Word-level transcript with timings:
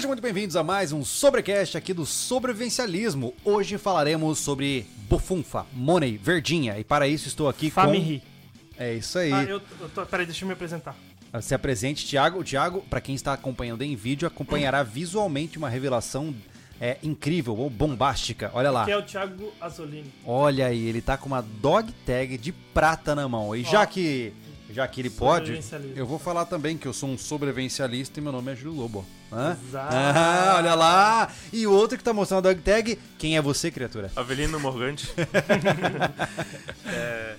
Sejam 0.00 0.08
muito 0.08 0.22
bem-vindos 0.22 0.56
a 0.56 0.64
mais 0.64 0.92
um 0.92 1.04
Sobrecast 1.04 1.76
aqui 1.76 1.92
do 1.92 2.06
Sobrevivencialismo. 2.06 3.34
Hoje 3.44 3.76
falaremos 3.76 4.38
sobre 4.38 4.86
bufunfa, 5.06 5.66
money, 5.74 6.16
verdinha. 6.16 6.78
E 6.78 6.84
para 6.84 7.06
isso 7.06 7.28
estou 7.28 7.50
aqui 7.50 7.70
Family. 7.70 8.22
com... 8.76 8.82
É 8.82 8.94
isso 8.94 9.18
aí. 9.18 9.30
Ah, 9.30 9.42
eu, 9.42 9.60
eu 9.78 9.88
tô, 9.90 10.06
peraí, 10.06 10.24
deixa 10.24 10.42
eu 10.42 10.46
me 10.46 10.54
apresentar. 10.54 10.96
Se 11.42 11.54
apresente, 11.54 12.06
Thiago. 12.06 12.40
O 12.40 12.42
Thiago, 12.42 12.80
para 12.88 12.98
quem 12.98 13.14
está 13.14 13.34
acompanhando 13.34 13.82
em 13.82 13.94
vídeo, 13.94 14.26
acompanhará 14.26 14.82
visualmente 14.82 15.58
uma 15.58 15.68
revelação 15.68 16.34
é, 16.80 16.96
incrível 17.02 17.54
ou 17.58 17.68
bombástica. 17.68 18.50
Olha 18.54 18.70
lá. 18.70 18.86
Que 18.86 18.92
é 18.92 18.96
o 18.96 19.02
Thiago 19.02 19.52
Azzolini. 19.60 20.10
Olha 20.24 20.68
aí, 20.68 20.82
ele 20.82 21.02
tá 21.02 21.18
com 21.18 21.26
uma 21.26 21.42
dog 21.42 21.92
tag 22.06 22.38
de 22.38 22.52
prata 22.52 23.14
na 23.14 23.28
mão. 23.28 23.54
E 23.54 23.64
já 23.64 23.84
que 23.84 24.32
já 24.72 24.86
que 24.88 25.00
ele 25.00 25.10
pode, 25.10 25.60
eu 25.96 26.06
vou 26.06 26.18
falar 26.18 26.44
também 26.46 26.76
que 26.78 26.86
eu 26.86 26.92
sou 26.92 27.08
um 27.08 27.18
sobrevivencialista 27.18 28.20
e 28.20 28.22
meu 28.22 28.32
nome 28.32 28.52
é 28.52 28.56
Júlio 28.56 28.80
Lobo. 28.80 29.04
Hã? 29.32 29.56
Exato. 29.68 29.94
Ah, 29.94 30.54
olha 30.58 30.74
lá! 30.74 31.32
E 31.52 31.66
o 31.66 31.72
outro 31.72 31.96
que 31.98 32.04
tá 32.04 32.12
mostrando 32.12 32.48
a 32.48 32.52
dog 32.52 32.62
tag, 32.62 32.98
quem 33.18 33.36
é 33.36 33.42
você, 33.42 33.70
criatura? 33.70 34.10
Avelino 34.16 34.58
Morgante. 34.60 35.08
É, 36.86 37.36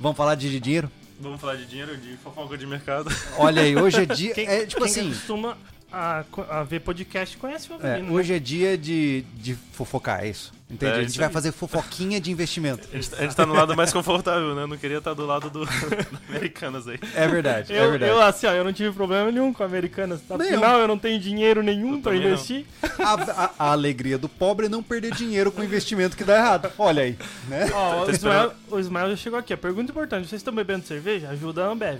Vamos 0.00 0.16
falar 0.16 0.34
de 0.36 0.60
dinheiro? 0.60 0.90
vamos 1.20 1.40
falar 1.40 1.56
de 1.56 1.66
dinheiro, 1.66 1.96
de 1.96 2.16
fofoca 2.18 2.56
de 2.56 2.66
mercado. 2.66 3.10
Olha 3.36 3.62
aí, 3.62 3.76
hoje 3.76 4.02
é 4.02 4.06
dia. 4.06 4.32
Quem, 4.32 4.46
é 4.46 4.64
tipo 4.64 4.82
quem 4.84 4.90
assim. 4.90 5.08
costuma 5.08 5.58
a, 5.92 6.24
a 6.50 6.62
ver 6.62 6.80
podcast 6.80 7.36
conhece 7.36 7.70
o 7.72 7.74
é, 7.74 7.92
Avelino. 7.92 8.12
hoje 8.14 8.34
é 8.34 8.38
dia 8.38 8.76
de, 8.76 9.22
de 9.34 9.54
fofocar, 9.72 10.22
é 10.24 10.28
isso. 10.28 10.52
Entendi. 10.70 10.92
É, 10.92 10.94
a 10.96 11.00
gente 11.00 11.08
isso 11.10 11.18
vai 11.18 11.28
aí. 11.28 11.32
fazer 11.32 11.50
fofoquinha 11.50 12.20
de 12.20 12.30
investimento. 12.30 12.86
A 12.92 12.96
gente, 12.96 13.14
a 13.14 13.22
gente 13.22 13.34
tá 13.34 13.46
no 13.46 13.54
lado 13.54 13.74
mais 13.74 13.90
confortável, 13.90 14.54
né? 14.54 14.64
Eu 14.64 14.66
não 14.66 14.76
queria 14.76 14.98
estar 14.98 15.14
do 15.14 15.24
lado 15.24 15.48
do, 15.48 15.64
do 15.64 16.18
Americanas 16.28 16.86
aí. 16.86 16.98
É 17.14 17.26
verdade, 17.26 17.72
é 17.72 17.82
Eu, 17.82 17.90
verdade. 17.90 18.12
eu, 18.12 18.20
assim, 18.20 18.46
ó, 18.46 18.52
eu 18.52 18.62
não 18.64 18.72
tive 18.72 18.92
problema 18.92 19.32
nenhum 19.32 19.50
com 19.50 19.64
Americanas. 19.64 20.20
Afinal, 20.28 20.78
eu 20.80 20.86
não 20.86 20.98
tenho 20.98 21.18
dinheiro 21.18 21.62
nenhum 21.62 21.98
não. 22.02 22.14
investir. 22.14 22.66
A, 22.98 23.14
a- 23.14 23.50
a 23.58 23.72
alegria 23.72 24.18
do 24.18 24.28
pobre 24.28 24.66
é 24.66 24.68
não 24.68 24.82
perder 24.82 25.14
dinheiro 25.14 25.50
com 25.50 25.64
investimento 25.64 26.14
que 26.18 26.24
dá 26.24 26.36
errado. 26.36 26.70
Olha 26.78 27.02
aí, 27.04 27.16
né? 27.48 27.70
Ó, 27.72 28.04
o, 28.04 28.10
Ismael, 28.10 28.52
o 28.70 28.78
Ismael 28.78 29.08
já 29.10 29.16
chegou 29.16 29.38
aqui. 29.38 29.54
A 29.54 29.56
pergunta 29.56 29.90
importante: 29.90 30.28
vocês 30.28 30.40
estão 30.40 30.54
bebendo 30.54 30.84
cerveja? 30.86 31.30
Ajuda 31.30 31.64
a 31.64 31.68
Ambev. 31.70 31.98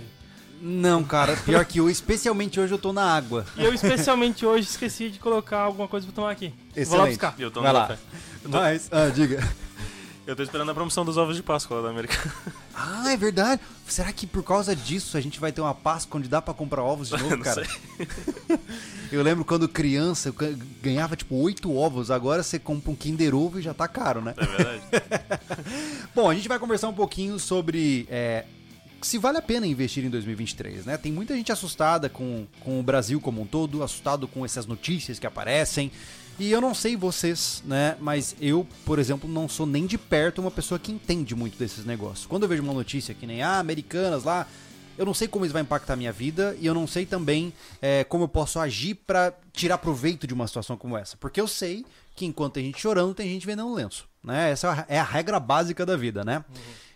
Não, 0.61 1.03
cara, 1.03 1.35
pior 1.37 1.63
que 1.65 1.79
eu, 1.79 1.89
especialmente 1.89 2.59
hoje 2.59 2.73
eu 2.73 2.77
tô 2.79 2.91
na 2.91 3.03
água. 3.15 3.45
E 3.55 3.63
eu, 3.63 3.73
especialmente 3.73 4.45
hoje, 4.45 4.67
esqueci 4.67 5.09
de 5.09 5.17
colocar 5.19 5.59
alguma 5.59 5.87
coisa 5.87 6.05
pra 6.05 6.15
tomar 6.15 6.31
aqui. 6.31 6.47
Vou 6.49 6.55
lá 6.75 6.81
Excelente. 6.81 7.09
buscar. 7.09 7.35
E 7.37 7.41
eu 7.41 7.51
tô 7.51 7.61
Vai 7.61 7.71
lá. 7.73 7.87
café. 7.87 7.99
Mas, 8.45 8.89
ah, 8.91 9.09
diga. 9.09 9.47
Eu 10.27 10.35
tô 10.35 10.43
esperando 10.43 10.69
a 10.69 10.73
promoção 10.75 11.03
dos 11.03 11.17
ovos 11.17 11.35
de 11.35 11.41
Páscoa 11.41 11.77
lá 11.77 11.83
da 11.83 11.89
América. 11.89 12.15
Ah, 12.81 13.11
é 13.11 13.17
verdade. 13.17 13.61
Será 13.85 14.09
que 14.13 14.25
por 14.25 14.41
causa 14.41 14.73
disso 14.73 15.17
a 15.17 15.19
gente 15.19 15.37
vai 15.37 15.51
ter 15.51 15.59
uma 15.59 15.75
Páscoa 15.75 16.17
onde 16.17 16.29
dá 16.29 16.41
pra 16.41 16.53
comprar 16.53 16.81
ovos 16.81 17.09
de 17.09 17.17
novo, 17.21 17.35
Não 17.35 17.43
cara? 17.43 17.65
sei. 17.65 18.07
Eu 19.11 19.21
lembro 19.21 19.43
quando 19.43 19.67
criança 19.67 20.29
eu 20.29 20.33
ga- 20.33 20.53
ganhava 20.81 21.17
tipo 21.17 21.35
oito 21.35 21.75
ovos, 21.75 22.09
agora 22.09 22.41
você 22.41 22.57
compra 22.57 22.89
um 22.91 22.95
Kinder 22.95 23.35
Ovo 23.35 23.59
e 23.59 23.61
já 23.61 23.73
tá 23.73 23.85
caro, 23.85 24.21
né? 24.21 24.33
É 24.37 24.45
verdade. 24.45 24.81
Bom, 26.15 26.29
a 26.29 26.33
gente 26.35 26.47
vai 26.47 26.57
conversar 26.57 26.87
um 26.87 26.93
pouquinho 26.93 27.37
sobre 27.37 28.07
é, 28.09 28.45
se 29.01 29.17
vale 29.17 29.37
a 29.37 29.41
pena 29.41 29.65
investir 29.65 30.03
em 30.03 30.09
2023, 30.09 30.85
né? 30.85 30.97
Tem 30.97 31.11
muita 31.11 31.35
gente 31.35 31.51
assustada 31.51 32.09
com, 32.09 32.45
com 32.59 32.79
o 32.79 32.83
Brasil 32.83 33.19
como 33.21 33.41
um 33.41 33.45
todo, 33.45 33.83
assustado 33.83 34.27
com 34.27 34.45
essas 34.45 34.65
notícias 34.65 35.19
que 35.19 35.27
aparecem. 35.27 35.91
E 36.39 36.51
eu 36.51 36.61
não 36.61 36.73
sei 36.73 36.95
vocês, 36.95 37.61
né? 37.65 37.97
Mas 37.99 38.35
eu, 38.39 38.65
por 38.85 38.97
exemplo, 38.97 39.29
não 39.29 39.49
sou 39.49 39.65
nem 39.65 39.85
de 39.85 39.97
perto 39.97 40.39
uma 40.39 40.51
pessoa 40.51 40.79
que 40.79 40.91
entende 40.91 41.35
muito 41.35 41.57
desses 41.57 41.85
negócios. 41.85 42.25
Quando 42.25 42.43
eu 42.43 42.49
vejo 42.49 42.63
uma 42.63 42.73
notícia 42.73 43.13
que 43.13 43.27
nem, 43.27 43.41
ah, 43.41 43.59
americanas 43.59 44.23
lá, 44.23 44.47
eu 44.97 45.05
não 45.05 45.13
sei 45.13 45.27
como 45.27 45.45
isso 45.45 45.53
vai 45.53 45.61
impactar 45.61 45.93
a 45.93 45.95
minha 45.95 46.11
vida 46.11 46.55
e 46.59 46.65
eu 46.65 46.73
não 46.73 46.85
sei 46.85 47.05
também 47.05 47.53
é, 47.81 48.03
como 48.03 48.25
eu 48.25 48.27
posso 48.27 48.59
agir 48.59 48.95
pra 48.95 49.33
tirar 49.53 49.77
proveito 49.77 50.27
de 50.27 50.33
uma 50.33 50.45
situação 50.45 50.75
como 50.75 50.97
essa. 50.97 51.15
Porque 51.17 51.39
eu 51.39 51.47
sei 51.47 51.85
que 52.19 52.25
enquanto 52.25 52.53
tem 52.55 52.65
gente 52.65 52.79
chorando, 52.81 53.13
tem 53.13 53.27
gente 53.29 53.45
vendendo 53.45 53.73
lenço. 53.73 54.07
Né? 54.21 54.51
Essa 54.51 54.67
é 54.67 54.69
a- 54.71 54.85
é 54.89 54.99
a 54.99 55.03
regra 55.03 55.39
básica 55.39 55.85
da 55.85 55.95
vida, 55.95 56.25
né? 56.25 56.43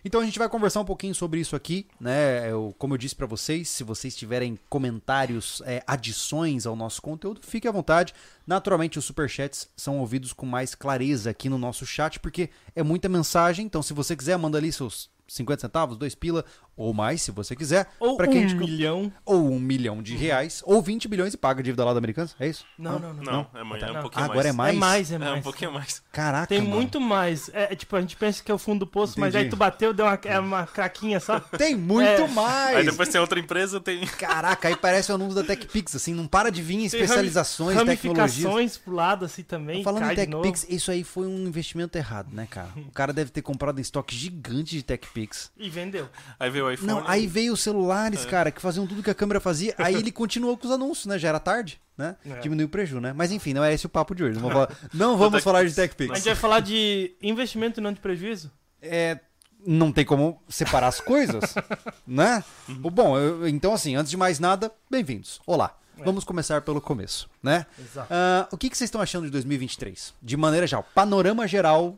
Então 0.04 0.20
a 0.20 0.24
gente 0.26 0.38
vai 0.38 0.46
conversar 0.50 0.80
um 0.80 0.84
pouquinho 0.84 1.14
sobre 1.14 1.40
isso 1.40 1.56
aqui, 1.56 1.86
né? 1.98 2.50
Eu, 2.52 2.74
como 2.78 2.92
eu 2.92 2.98
disse 2.98 3.16
pra 3.16 3.26
vocês, 3.26 3.70
se 3.70 3.82
vocês 3.82 4.14
tiverem 4.14 4.58
comentários, 4.68 5.62
é, 5.64 5.82
adições 5.86 6.66
ao 6.66 6.76
nosso 6.76 7.00
conteúdo, 7.00 7.40
fique 7.42 7.66
à 7.66 7.72
vontade. 7.72 8.12
Naturalmente, 8.46 8.98
os 8.98 9.06
superchats 9.06 9.66
são 9.74 9.98
ouvidos 10.00 10.34
com 10.34 10.44
mais 10.44 10.74
clareza 10.74 11.30
aqui 11.30 11.48
no 11.48 11.56
nosso 11.56 11.86
chat, 11.86 12.20
porque 12.20 12.50
é 12.76 12.82
muita 12.82 13.08
mensagem. 13.08 13.64
Então, 13.64 13.82
se 13.82 13.94
você 13.94 14.14
quiser, 14.14 14.36
manda 14.36 14.58
ali 14.58 14.70
seus 14.70 15.08
50 15.26 15.62
centavos, 15.62 15.96
2 15.96 16.14
pila 16.14 16.44
ou 16.76 16.92
mais, 16.92 17.22
se 17.22 17.30
você 17.30 17.54
quiser. 17.56 17.86
Ou 18.00 18.16
pra 18.16 18.28
um 18.28 18.32
milhão. 18.56 19.12
Ou 19.24 19.50
um 19.50 19.58
milhão 19.60 20.02
de 20.02 20.16
reais, 20.16 20.62
ou 20.66 20.80
20 20.82 21.06
bilhões 21.08 21.34
e 21.34 21.36
paga 21.36 21.60
a 21.60 21.62
dívida 21.62 21.84
lá 21.84 21.92
da 21.92 21.98
Americanas, 21.98 22.34
é 22.38 22.48
isso? 22.48 22.64
Não, 22.78 22.98
não, 22.98 23.14
não. 23.14 23.22
Não, 23.22 23.46
é 23.54 23.60
amanhã, 23.60 23.86
é 23.86 23.90
um 23.90 23.94
Não. 23.94 24.00
pouquinho 24.02 24.24
Agora 24.24 24.48
é 24.48 24.52
mais? 24.52 24.74
É 24.76 24.78
mais, 24.78 25.12
é 25.12 25.14
É 25.14 25.18
mais. 25.18 25.38
um 25.38 25.42
pouquinho 25.42 25.72
mais. 25.72 26.02
Caraca, 26.12 26.46
Tem 26.46 26.60
mano. 26.60 26.74
muito 26.74 27.00
mais. 27.00 27.48
É, 27.52 27.72
é 27.72 27.76
tipo, 27.76 27.94
a 27.96 28.00
gente 28.00 28.16
pensa 28.16 28.42
que 28.42 28.50
é 28.50 28.54
o 28.54 28.58
fundo 28.58 28.80
do 28.80 28.86
poço, 28.86 29.18
mas 29.18 29.30
Entendi. 29.34 29.44
aí 29.44 29.50
tu 29.50 29.56
bateu, 29.56 29.92
deu 29.94 30.06
uma, 30.06 30.18
é 30.24 30.38
uma 30.38 30.66
craquinha 30.66 31.20
só. 31.20 31.38
Tem 31.56 31.74
muito 31.76 32.04
É. 32.04 32.28
mais! 32.28 32.76
Aí 32.76 32.84
depois 32.84 33.08
tem 33.08 33.20
outra 33.20 33.38
empresa, 33.38 33.80
tem. 33.80 34.04
Caraca, 34.06 34.68
aí 34.68 34.76
parece 34.76 35.10
o 35.12 35.14
anúncio 35.14 35.34
da 35.36 35.44
TechPix, 35.44 35.94
assim, 35.96 36.12
não 36.14 36.26
para 36.26 36.50
de 36.50 36.60
vir 36.62 36.76
Tem 36.76 36.86
especializações, 36.86 37.76
rami- 37.76 37.90
tecnologias. 37.96 38.30
Ramificações 38.44 38.76
pro 38.78 38.94
lado 38.94 39.24
assim 39.24 39.42
também. 39.42 39.82
Falando 39.82 40.10
em. 40.10 40.14
TechPix, 40.14 40.66
isso 40.68 40.90
aí 40.90 41.04
foi 41.04 41.26
um 41.26 41.46
investimento 41.46 41.96
errado, 41.96 42.28
né, 42.32 42.46
cara? 42.50 42.68
O 42.76 42.90
cara 42.92 43.12
deve 43.12 43.30
ter 43.30 43.42
comprado 43.42 43.78
um 43.78 43.80
estoque 43.80 44.14
gigante 44.14 44.76
de 44.76 44.82
TechPix. 44.82 45.50
E 45.56 45.68
vendeu. 45.70 46.08
Aí 46.38 46.50
veio 46.50 46.63
o 46.64 46.70
iPhone. 46.72 46.88
Não, 46.88 47.02
aí 47.08 47.26
veio 47.26 47.52
os 47.52 47.60
É. 47.60 47.64
celulares, 47.64 48.24
cara, 48.24 48.50
que 48.50 48.60
faziam 48.60 48.86
tudo 48.86 49.02
que 49.02 49.10
a 49.10 49.14
câmera 49.14 49.40
fazia. 49.40 49.74
Aí 49.78 49.94
ele 49.96 50.10
continuou 50.12 50.56
com 50.56 50.66
os 50.66 50.72
anúncios, 50.72 51.06
né? 51.06 51.18
Já 51.18 51.28
era 51.28 51.40
tarde, 51.40 51.80
né? 51.96 52.16
É. 52.28 52.40
Diminuiu 52.40 52.66
o 52.66 52.70
preju, 52.70 53.00
né? 53.00 53.12
Mas 53.12 53.30
enfim, 53.32 53.52
não 53.54 53.62
é 53.64 53.72
esse 53.72 53.86
o 53.86 53.88
papo 53.88 54.14
de 54.14 54.24
hoje. 54.24 54.40
Não, 54.40 54.50
falar, 54.50 54.68
não 54.94 55.16
vamos 55.16 55.42
falar 55.44 55.60
de 55.60 55.66
A 55.66 55.68
gente 55.68 55.76
TechPix. 55.96 56.24
vai 56.24 56.34
falar 56.34 56.60
de 56.60 57.14
investimento 57.22 57.80
e 57.80 57.82
não 57.82 57.92
de 57.92 58.00
prejuízo? 58.00 58.50
É, 58.82 59.18
não 59.66 59.90
tem 59.92 60.04
como 60.04 60.42
separar 60.48 60.88
as 60.88 61.00
coisas, 61.00 61.54
né? 62.06 62.44
Bom, 62.68 63.16
eu- 63.18 63.48
então 63.48 63.72
assim, 63.72 63.94
antes 63.96 64.10
de 64.10 64.16
mais 64.16 64.38
nada, 64.38 64.70
bem-vindos. 64.90 65.40
Olá. 65.46 65.76
Vamos 66.04 66.24
começar 66.24 66.60
pelo 66.62 66.80
começo, 66.80 67.30
né? 67.40 67.64
Exato. 67.78 68.08
Ah, 68.12 68.48
o 68.50 68.58
que, 68.58 68.68
que 68.68 68.76
vocês 68.76 68.88
estão 68.88 69.00
achando 69.00 69.26
de 69.26 69.30
2023? 69.30 70.12
De 70.20 70.36
maneira 70.36 70.66
geral, 70.66 70.84
panorama 70.92 71.46
geral 71.46 71.96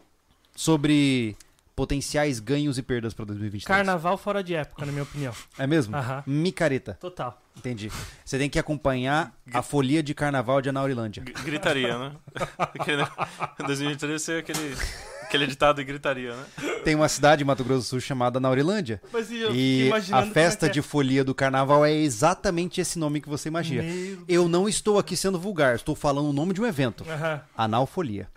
sobre 0.55 1.35
potenciais 1.77 2.41
ganhos 2.41 2.79
e 2.79 2.83
perdas 2.83 3.13
para 3.13 3.27
2023. 3.27 3.65
Carnaval 3.65 4.17
fora 4.17 4.43
de 4.43 4.55
época, 4.55 4.87
na 4.87 4.91
minha 4.91 5.05
opinião. 5.05 5.35
É 5.59 5.67
mesmo? 5.67 5.95
Aham. 5.95 6.25
Micareta. 6.27 6.95
Total. 6.95 7.39
Entendi. 7.55 7.93
Você 8.25 8.39
tem 8.39 8.49
que 8.49 8.59
acompanhar 8.59 9.35
a 9.53 9.63
folia 9.63 10.03
de 10.03 10.15
carnaval 10.15 10.63
de 10.63 10.71
Anaurilândia. 10.71 11.23
Gritaria, 11.45 11.99
né? 11.99 12.13
Aquele, 12.59 13.07
2023 13.59 14.13
ia 14.13 14.19
ser 14.19 14.39
aquele, 14.41 14.75
aquele 15.27 15.47
ditado 15.47 15.77
de 15.77 15.85
gritaria, 15.85 16.35
né? 16.35 16.45
Tem 16.85 16.95
uma 16.95 17.09
cidade 17.09 17.43
em 17.43 17.47
Mato 17.47 17.65
Grosso 17.65 17.83
do 17.83 17.89
Sul 17.89 18.01
chamada 18.01 18.39
Anaurilândia. 18.39 19.01
Mas 19.13 19.31
eu 19.31 19.55
E 19.55 19.91
a 20.13 20.23
é 20.23 20.27
festa 20.31 20.67
é. 20.67 20.69
de 20.69 20.81
folia 20.81 21.23
do 21.25 21.35
carnaval 21.35 21.85
é 21.85 21.93
exatamente 21.93 22.81
esse 22.81 22.99
nome 22.99 23.21
que 23.21 23.29
você 23.29 23.49
imagina. 23.49 23.83
Meu... 23.83 24.25
Eu 24.29 24.49
não 24.49 24.69
estou 24.69 24.99
aqui 24.99 25.17
sendo 25.17 25.39
vulgar, 25.39 25.75
estou 25.77 25.95
falando 25.95 26.31
o 26.31 26.33
nome 26.33 26.55
de 26.55 26.61
um 26.61 26.67
evento. 26.67 27.05
Aham. 27.09 27.41
Analfolia. 27.57 28.29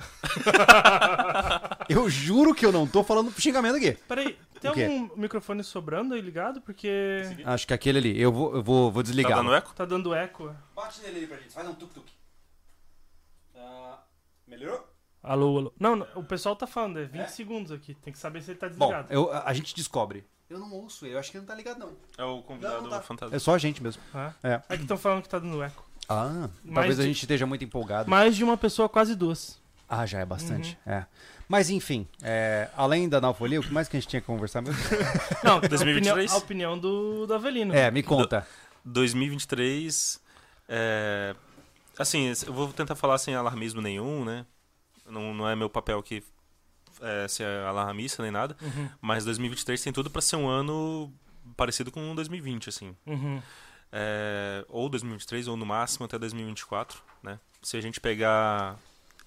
eu 1.88 2.10
juro 2.10 2.54
que 2.54 2.66
eu 2.66 2.72
não 2.72 2.88
tô 2.88 3.04
falando 3.04 3.32
xingamento 3.40 3.78
aqui. 3.78 3.92
Peraí, 4.08 4.38
tem 4.60 4.70
algum 4.70 5.10
microfone 5.16 5.64
sobrando 5.64 6.14
aí 6.16 6.22
ligado? 6.22 6.60
Porque 6.62 7.22
Acho 7.46 7.68
que 7.68 7.74
aquele 7.74 8.00
ali. 8.00 8.20
Eu 8.22 8.32
vou, 8.32 8.56
eu 8.56 8.64
vou, 8.64 8.92
vou 8.92 9.04
Tá 9.04 9.08
desligar. 9.08 9.38
dando 9.38 9.54
eco? 9.54 9.74
tá 9.76 9.86
dando 9.86 10.14
eco. 10.14 10.54
Bate 10.76 11.02
nele 11.02 11.18
ali 11.20 11.28
pra 11.28 11.38
gente, 11.38 11.54
faz 11.54 11.68
um 11.68 11.74
tuk-tuk. 11.74 12.06
melhorou? 14.48 14.89
Alô, 15.32 15.58
alô. 15.60 15.74
Não, 15.80 15.96
não, 15.96 16.08
o 16.16 16.24
pessoal 16.24 16.56
tá 16.56 16.66
falando, 16.66 17.00
é 17.00 17.06
20 17.06 17.28
segundos 17.28 17.72
aqui. 17.72 17.94
Tem 17.96 18.12
que 18.12 18.18
saber 18.18 18.42
se 18.42 18.50
ele 18.52 18.58
tá 18.58 18.68
Bom, 18.68 18.88
desligado. 18.88 19.14
eu- 19.14 19.32
a 19.32 19.44
a 19.50 19.54
gente 19.54 19.76
descobre. 19.76 20.26
Eu 20.50 20.58
não 20.58 20.74
ouço 20.74 21.06
ele, 21.06 21.14
eu 21.14 21.20
acho 21.20 21.30
que 21.30 21.38
ele 21.38 21.42
não 21.44 21.48
tá 21.48 21.54
ligado, 21.56 21.78
não. 21.78 21.92
É 22.18 22.24
o 22.24 22.42
convidado 22.42 22.76
Não, 22.78 22.82
não 22.84 22.90
tá. 22.90 23.02
fantasma. 23.02 23.36
É 23.36 23.38
só 23.40 23.54
a 23.54 23.58
gente 23.60 23.84
mesmo. 23.84 24.02
Ah. 24.12 24.34
É. 24.42 24.60
É 24.70 24.76
que 24.76 24.82
estão 24.82 24.98
falando 24.98 25.22
que 25.22 25.30
tá 25.30 25.38
dando 25.38 25.62
eco. 25.62 25.88
Ah, 26.10 26.50
Mais 26.64 26.74
talvez 26.74 27.00
a 27.00 27.04
de- 27.04 27.08
gente 27.10 27.22
esteja 27.22 27.46
muito 27.46 27.64
empolgado. 27.64 28.10
Mais 28.10 28.36
de 28.36 28.44
uma 28.44 28.58
pessoa, 28.58 28.90
quase 28.90 29.14
duas. 29.16 29.62
Ah, 29.88 30.08
já 30.08 30.20
é 30.20 30.26
bastante. 30.26 30.76
É. 30.88 31.06
Mas 31.48 31.70
enfim, 31.70 32.08
é, 32.24 32.68
além 32.76 33.08
da 33.08 33.20
analfolia, 33.20 33.60
o 33.60 33.64
que 33.64 33.72
mais 33.72 33.88
que 33.88 33.96
a 33.98 34.00
gente 34.00 34.10
tinha 34.10 34.20
que 34.22 34.26
conversar 34.26 34.64
mesmo? 34.64 34.80
Não, 35.44 35.58
a 35.58 35.60
2023? 35.62 36.32
opinião, 36.32 36.36
a 36.36 36.38
opinião 36.38 36.80
do, 36.80 37.28
do 37.28 37.34
Avelino. 37.36 37.74
É, 37.76 37.92
me 37.92 38.02
conta. 38.02 38.48
2023. 38.84 40.20
É... 40.68 41.36
Assim, 41.98 42.32
eu 42.48 42.54
vou 42.54 42.72
tentar 42.74 42.96
falar 42.96 43.18
sem 43.20 43.36
alarmismo 43.36 43.82
nenhum, 43.82 44.24
né? 44.26 44.46
Não, 45.10 45.34
não 45.34 45.50
é 45.50 45.56
meu 45.56 45.70
papel 45.70 46.00
aqui 46.00 46.24
é, 47.02 47.28
ser 47.28 47.46
alarmista 47.66 48.22
nem 48.24 48.32
nada. 48.32 48.56
Uhum, 48.62 48.90
Mas 49.02 49.26
2023 49.26 49.82
tem 49.82 49.94
tudo 49.94 50.10
pra 50.10 50.22
ser 50.22 50.36
um 50.36 50.48
ano 50.48 51.12
parecido 51.58 51.92
com 51.92 52.14
2020, 52.16 52.70
assim. 52.70 52.96
uhum. 53.06 53.42
É, 53.92 54.64
ou 54.70 54.88
2023, 54.88 55.48
ou 55.48 55.58
no 55.58 55.66
máximo 55.66 56.06
até 56.06 56.18
2024, 56.20 57.02
né? 57.24 57.40
Se 57.62 57.76
a 57.76 57.82
gente 57.82 58.00
pegar. 58.00 58.78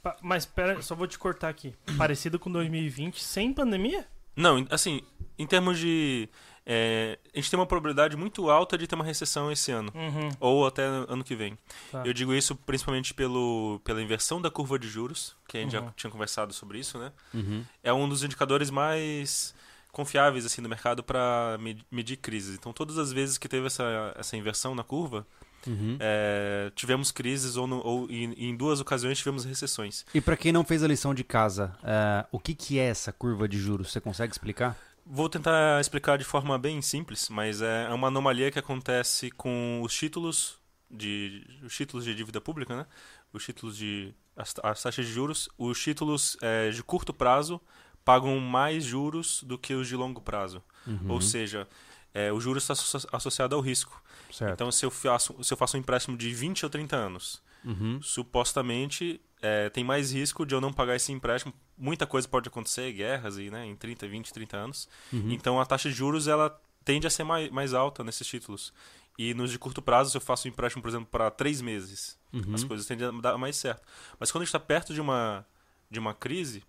Pa- 0.02 0.16
Mas 0.22 0.46
pera, 0.46 0.80
só 0.82 0.94
vou 0.94 1.06
te 1.08 1.18
cortar 1.18 1.48
aqui. 1.48 1.74
Parecido 1.98 2.38
com 2.38 2.50
2020, 2.50 3.20
sem 3.22 3.52
pandemia? 3.52 4.06
Não, 4.36 4.64
assim, 4.70 5.02
em 5.38 5.46
termos 5.46 5.78
de. 5.78 6.28
É, 6.64 7.18
a 7.34 7.38
gente 7.38 7.50
tem 7.50 7.58
uma 7.58 7.66
probabilidade 7.66 8.16
muito 8.16 8.48
alta 8.50 8.78
de 8.78 8.86
ter 8.86 8.94
uma 8.94 9.04
recessão 9.04 9.50
esse 9.50 9.72
ano. 9.72 9.90
Uhum. 9.94 10.28
Ou 10.38 10.66
até 10.66 10.82
ano 10.84 11.24
que 11.24 11.34
vem. 11.34 11.58
Tá. 11.90 12.02
Eu 12.06 12.12
digo 12.12 12.32
isso 12.34 12.54
principalmente 12.54 13.12
pelo, 13.14 13.80
pela 13.84 14.00
inversão 14.02 14.40
da 14.40 14.50
curva 14.50 14.78
de 14.78 14.88
juros, 14.88 15.34
que 15.48 15.58
a 15.58 15.60
gente 15.60 15.76
Uhum. 15.76 15.84
já 15.86 15.92
tinha 15.96 16.10
conversado 16.10 16.52
sobre 16.52 16.78
isso, 16.78 16.98
né? 16.98 17.12
Uhum. 17.34 17.64
É 17.82 17.92
um 17.92 18.08
dos 18.08 18.22
indicadores 18.22 18.70
mais 18.70 19.54
confiáveis 19.90 20.46
assim 20.46 20.62
do 20.62 20.68
mercado 20.68 21.02
para 21.02 21.58
medir 21.90 22.16
crises. 22.16 22.54
Então, 22.56 22.72
todas 22.72 22.96
as 22.96 23.12
vezes 23.12 23.36
que 23.38 23.48
teve 23.48 23.66
essa, 23.66 24.14
essa 24.16 24.36
inversão 24.36 24.74
na 24.74 24.82
curva, 24.84 25.26
Uhum. 25.66 25.96
é, 26.00 26.72
tivemos 26.74 27.12
crises 27.12 27.56
ou, 27.56 27.68
no- 27.68 27.80
ou 27.86 28.10
em, 28.10 28.32
em 28.32 28.56
duas 28.56 28.80
ocasiões 28.80 29.18
tivemos 29.18 29.44
recessões. 29.44 30.04
E 30.12 30.20
pra 30.20 30.36
quem 30.36 30.50
não 30.50 30.64
fez 30.64 30.82
a 30.82 30.88
lição 30.88 31.14
de 31.14 31.22
casa, 31.22 31.76
é, 31.84 32.24
o 32.32 32.38
que, 32.40 32.52
que 32.54 32.80
é 32.80 32.86
essa 32.86 33.12
curva 33.12 33.46
de 33.46 33.58
juros? 33.58 33.92
Você 33.92 34.00
consegue 34.00 34.32
explicar? 34.32 34.76
Vou 35.04 35.28
tentar 35.28 35.80
explicar 35.80 36.16
de 36.16 36.24
forma 36.24 36.58
bem 36.58 36.80
simples, 36.80 37.28
mas 37.28 37.60
é 37.60 37.88
uma 37.90 38.08
anomalia 38.08 38.50
que 38.50 38.58
acontece 38.58 39.30
com 39.30 39.80
os 39.82 39.92
títulos 39.94 40.58
de 40.90 41.44
os 41.64 41.74
títulos 41.74 42.04
de 42.04 42.14
dívida 42.14 42.40
pública, 42.40 42.76
né? 42.76 42.86
Os 43.32 43.44
títulos 43.44 43.76
de 43.76 44.14
as, 44.36 44.54
as 44.62 44.82
taxas 44.82 45.04
de 45.06 45.12
juros, 45.12 45.48
os 45.58 45.80
títulos 45.82 46.36
é, 46.40 46.70
de 46.70 46.82
curto 46.82 47.12
prazo 47.12 47.60
pagam 48.04 48.38
mais 48.38 48.84
juros 48.84 49.42
do 49.42 49.58
que 49.58 49.74
os 49.74 49.88
de 49.88 49.96
longo 49.96 50.20
prazo. 50.20 50.62
Ou 51.08 51.20
seja, 51.20 51.68
é, 52.14 52.32
o 52.32 52.40
juro 52.40 52.58
está 52.58 52.72
asso- 52.72 53.06
associado 53.12 53.54
ao 53.54 53.60
risco. 53.60 54.02
Certo. 54.30 54.52
Então, 54.54 54.72
se 54.72 54.84
eu, 54.84 54.90
faço, 54.90 55.36
se 55.44 55.52
eu 55.52 55.56
faço 55.56 55.76
um 55.76 55.80
empréstimo 55.80 56.16
de 56.16 56.32
20 56.34 56.64
ou 56.64 56.70
30 56.70 56.96
anos, 56.96 57.42
Uhum. 57.64 58.00
supostamente 58.02 59.20
é, 59.42 59.68
tem 59.68 59.82
mais 59.82 60.12
risco 60.12 60.46
de 60.46 60.54
eu 60.54 60.60
não 60.60 60.72
pagar 60.72 60.94
esse 60.94 61.10
empréstimo. 61.12 61.52
Muita 61.76 62.06
coisa 62.06 62.28
pode 62.28 62.48
acontecer, 62.48 62.92
guerras 62.92 63.36
e, 63.36 63.50
né, 63.50 63.66
em 63.66 63.74
30, 63.74 64.06
20, 64.06 64.32
30 64.32 64.56
anos. 64.56 64.88
Uhum. 65.12 65.32
Então 65.32 65.60
a 65.60 65.66
taxa 65.66 65.88
de 65.88 65.94
juros 65.94 66.28
ela 66.28 66.58
tende 66.84 67.06
a 67.06 67.10
ser 67.10 67.24
mais, 67.24 67.50
mais 67.50 67.74
alta 67.74 68.04
nesses 68.04 68.26
títulos. 68.26 68.72
E 69.18 69.34
nos 69.34 69.50
de 69.50 69.58
curto 69.58 69.82
prazo, 69.82 70.10
se 70.10 70.16
eu 70.16 70.20
faço 70.20 70.48
um 70.48 70.50
empréstimo, 70.50 70.80
por 70.80 70.88
exemplo, 70.88 71.08
para 71.10 71.30
três 71.30 71.60
meses, 71.60 72.18
Uhum. 72.32 72.54
as 72.54 72.64
coisas 72.64 72.86
tendem 72.86 73.06
a 73.06 73.10
dar 73.10 73.36
mais 73.36 73.56
certo. 73.56 73.82
Mas 74.18 74.32
quando 74.32 74.40
a 74.40 74.44
gente 74.46 74.48
está 74.48 74.60
perto 74.60 74.94
de 74.94 75.00
uma, 75.02 75.44
de 75.90 75.98
uma 75.98 76.14
crise, 76.14 76.64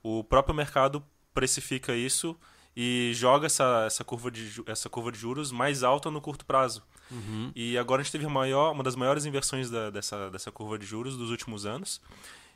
o 0.00 0.22
próprio 0.22 0.54
mercado 0.54 1.04
precifica 1.34 1.92
isso 1.94 2.38
e 2.76 3.10
joga 3.14 3.46
essa, 3.46 3.84
essa, 3.84 4.04
curva 4.04 4.30
de, 4.30 4.62
essa 4.66 4.88
curva 4.88 5.10
de 5.10 5.18
juros 5.18 5.50
mais 5.50 5.82
alta 5.82 6.08
no 6.08 6.20
curto 6.20 6.46
prazo. 6.46 6.84
Uhum. 7.10 7.50
E 7.54 7.76
agora 7.78 8.00
a 8.00 8.04
gente 8.04 8.12
teve 8.12 8.26
a 8.26 8.28
maior, 8.28 8.72
uma 8.72 8.82
das 8.84 8.94
maiores 8.96 9.24
inversões 9.24 9.70
da- 9.70 9.90
dessa, 9.90 10.30
dessa 10.30 10.50
curva 10.52 10.78
de 10.78 10.84
juros 10.86 11.16
dos 11.16 11.30
últimos 11.30 11.64
anos. 11.66 12.00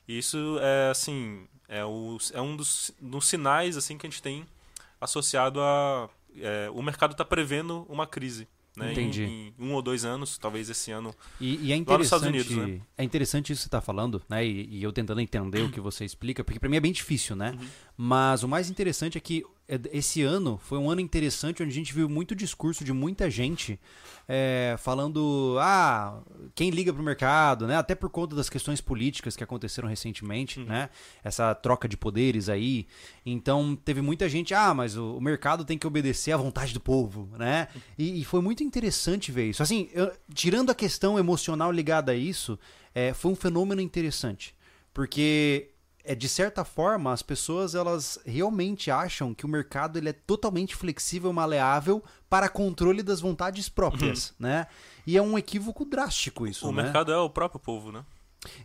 E 0.08 0.18
isso 0.18 0.58
é 0.60 0.90
assim, 0.90 1.46
é, 1.68 1.84
o, 1.84 2.18
é 2.32 2.40
um 2.40 2.56
dos, 2.56 2.90
dos 3.00 3.26
sinais 3.26 3.76
assim 3.76 3.96
que 3.96 4.06
a 4.06 4.10
gente 4.10 4.22
tem 4.22 4.44
associado 5.00 5.60
a 5.60 6.08
é, 6.40 6.70
o 6.72 6.82
mercado 6.82 7.12
está 7.12 7.24
prevendo 7.24 7.84
uma 7.88 8.06
crise. 8.06 8.48
Né? 8.74 8.88
Em- 8.88 8.92
Entendi. 8.92 9.22
Em, 9.24 9.54
um 9.58 9.74
ou 9.74 9.82
dois 9.82 10.02
anos, 10.02 10.38
talvez 10.38 10.70
esse 10.70 10.90
ano. 10.90 11.14
E, 11.38 11.56
e 11.66 11.72
é 11.72 11.76
Lá 11.86 11.98
nos 11.98 12.06
Estados 12.06 12.26
interessante, 12.26 12.54
Unidos, 12.58 12.78
né? 12.78 12.86
é 12.96 13.04
interessante 13.04 13.52
isso 13.52 13.58
que 13.60 13.62
você 13.64 13.68
está 13.68 13.82
falando, 13.82 14.22
né? 14.30 14.42
E, 14.46 14.66
e 14.78 14.82
eu 14.82 14.90
tentando 14.94 15.20
entender 15.20 15.60
o 15.60 15.70
que 15.70 15.78
você 15.78 16.06
explica, 16.06 16.42
porque 16.42 16.58
para 16.58 16.70
mim 16.70 16.76
é 16.76 16.80
bem 16.80 16.90
difícil, 16.92 17.36
né? 17.36 17.54
Mas 17.98 18.42
o 18.42 18.48
mais 18.48 18.70
interessante 18.70 19.18
é 19.18 19.20
que 19.20 19.44
esse 19.92 20.22
ano 20.22 20.58
foi 20.62 20.78
um 20.78 20.90
ano 20.90 21.00
interessante 21.00 21.62
onde 21.62 21.70
a 21.72 21.74
gente 21.74 21.92
viu 21.92 22.08
muito 22.08 22.34
discurso 22.34 22.84
de 22.84 22.92
muita 22.92 23.30
gente 23.30 23.78
é, 24.28 24.76
falando, 24.78 25.56
ah, 25.60 26.20
quem 26.54 26.70
liga 26.70 26.92
pro 26.92 27.02
mercado, 27.02 27.66
né? 27.66 27.76
Até 27.76 27.94
por 27.94 28.08
conta 28.10 28.36
das 28.36 28.48
questões 28.48 28.80
políticas 28.80 29.36
que 29.36 29.42
aconteceram 29.44 29.88
recentemente, 29.88 30.60
né? 30.60 30.90
Essa 31.24 31.54
troca 31.54 31.88
de 31.88 31.96
poderes 31.96 32.48
aí. 32.48 32.86
Então 33.26 33.74
teve 33.74 34.00
muita 34.00 34.28
gente, 34.28 34.54
ah, 34.54 34.72
mas 34.74 34.96
o, 34.96 35.16
o 35.16 35.20
mercado 35.20 35.64
tem 35.64 35.76
que 35.76 35.86
obedecer 35.86 36.32
à 36.32 36.36
vontade 36.36 36.72
do 36.72 36.80
povo, 36.80 37.28
né? 37.38 37.68
E, 37.98 38.20
e 38.20 38.24
foi 38.24 38.40
muito 38.40 38.62
interessante 38.62 39.32
ver 39.32 39.50
isso. 39.50 39.62
Assim, 39.62 39.88
eu- 39.92 40.12
tirando 40.32 40.70
a 40.70 40.74
questão 40.74 41.18
emocional 41.18 41.72
ligada 41.72 42.12
a 42.12 42.14
isso, 42.14 42.58
é, 42.94 43.12
foi 43.12 43.32
um 43.32 43.36
fenômeno 43.36 43.80
interessante, 43.80 44.54
porque 44.94 45.71
é 46.04 46.14
de 46.14 46.28
certa 46.28 46.64
forma 46.64 47.12
as 47.12 47.22
pessoas 47.22 47.74
elas 47.74 48.18
realmente 48.26 48.90
acham 48.90 49.32
que 49.34 49.44
o 49.46 49.48
mercado 49.48 49.98
ele 49.98 50.08
é 50.08 50.12
totalmente 50.12 50.74
flexível, 50.74 51.32
maleável 51.32 52.02
para 52.28 52.48
controle 52.48 53.02
das 53.02 53.20
vontades 53.20 53.68
próprias, 53.68 54.34
né? 54.38 54.66
E 55.06 55.16
é 55.16 55.22
um 55.22 55.38
equívoco 55.38 55.84
drástico 55.84 56.46
isso, 56.46 56.68
o 56.68 56.72
né? 56.72 56.82
mercado 56.84 57.12
é 57.12 57.16
o 57.18 57.30
próprio 57.30 57.60
povo, 57.60 57.92
né? 57.92 58.04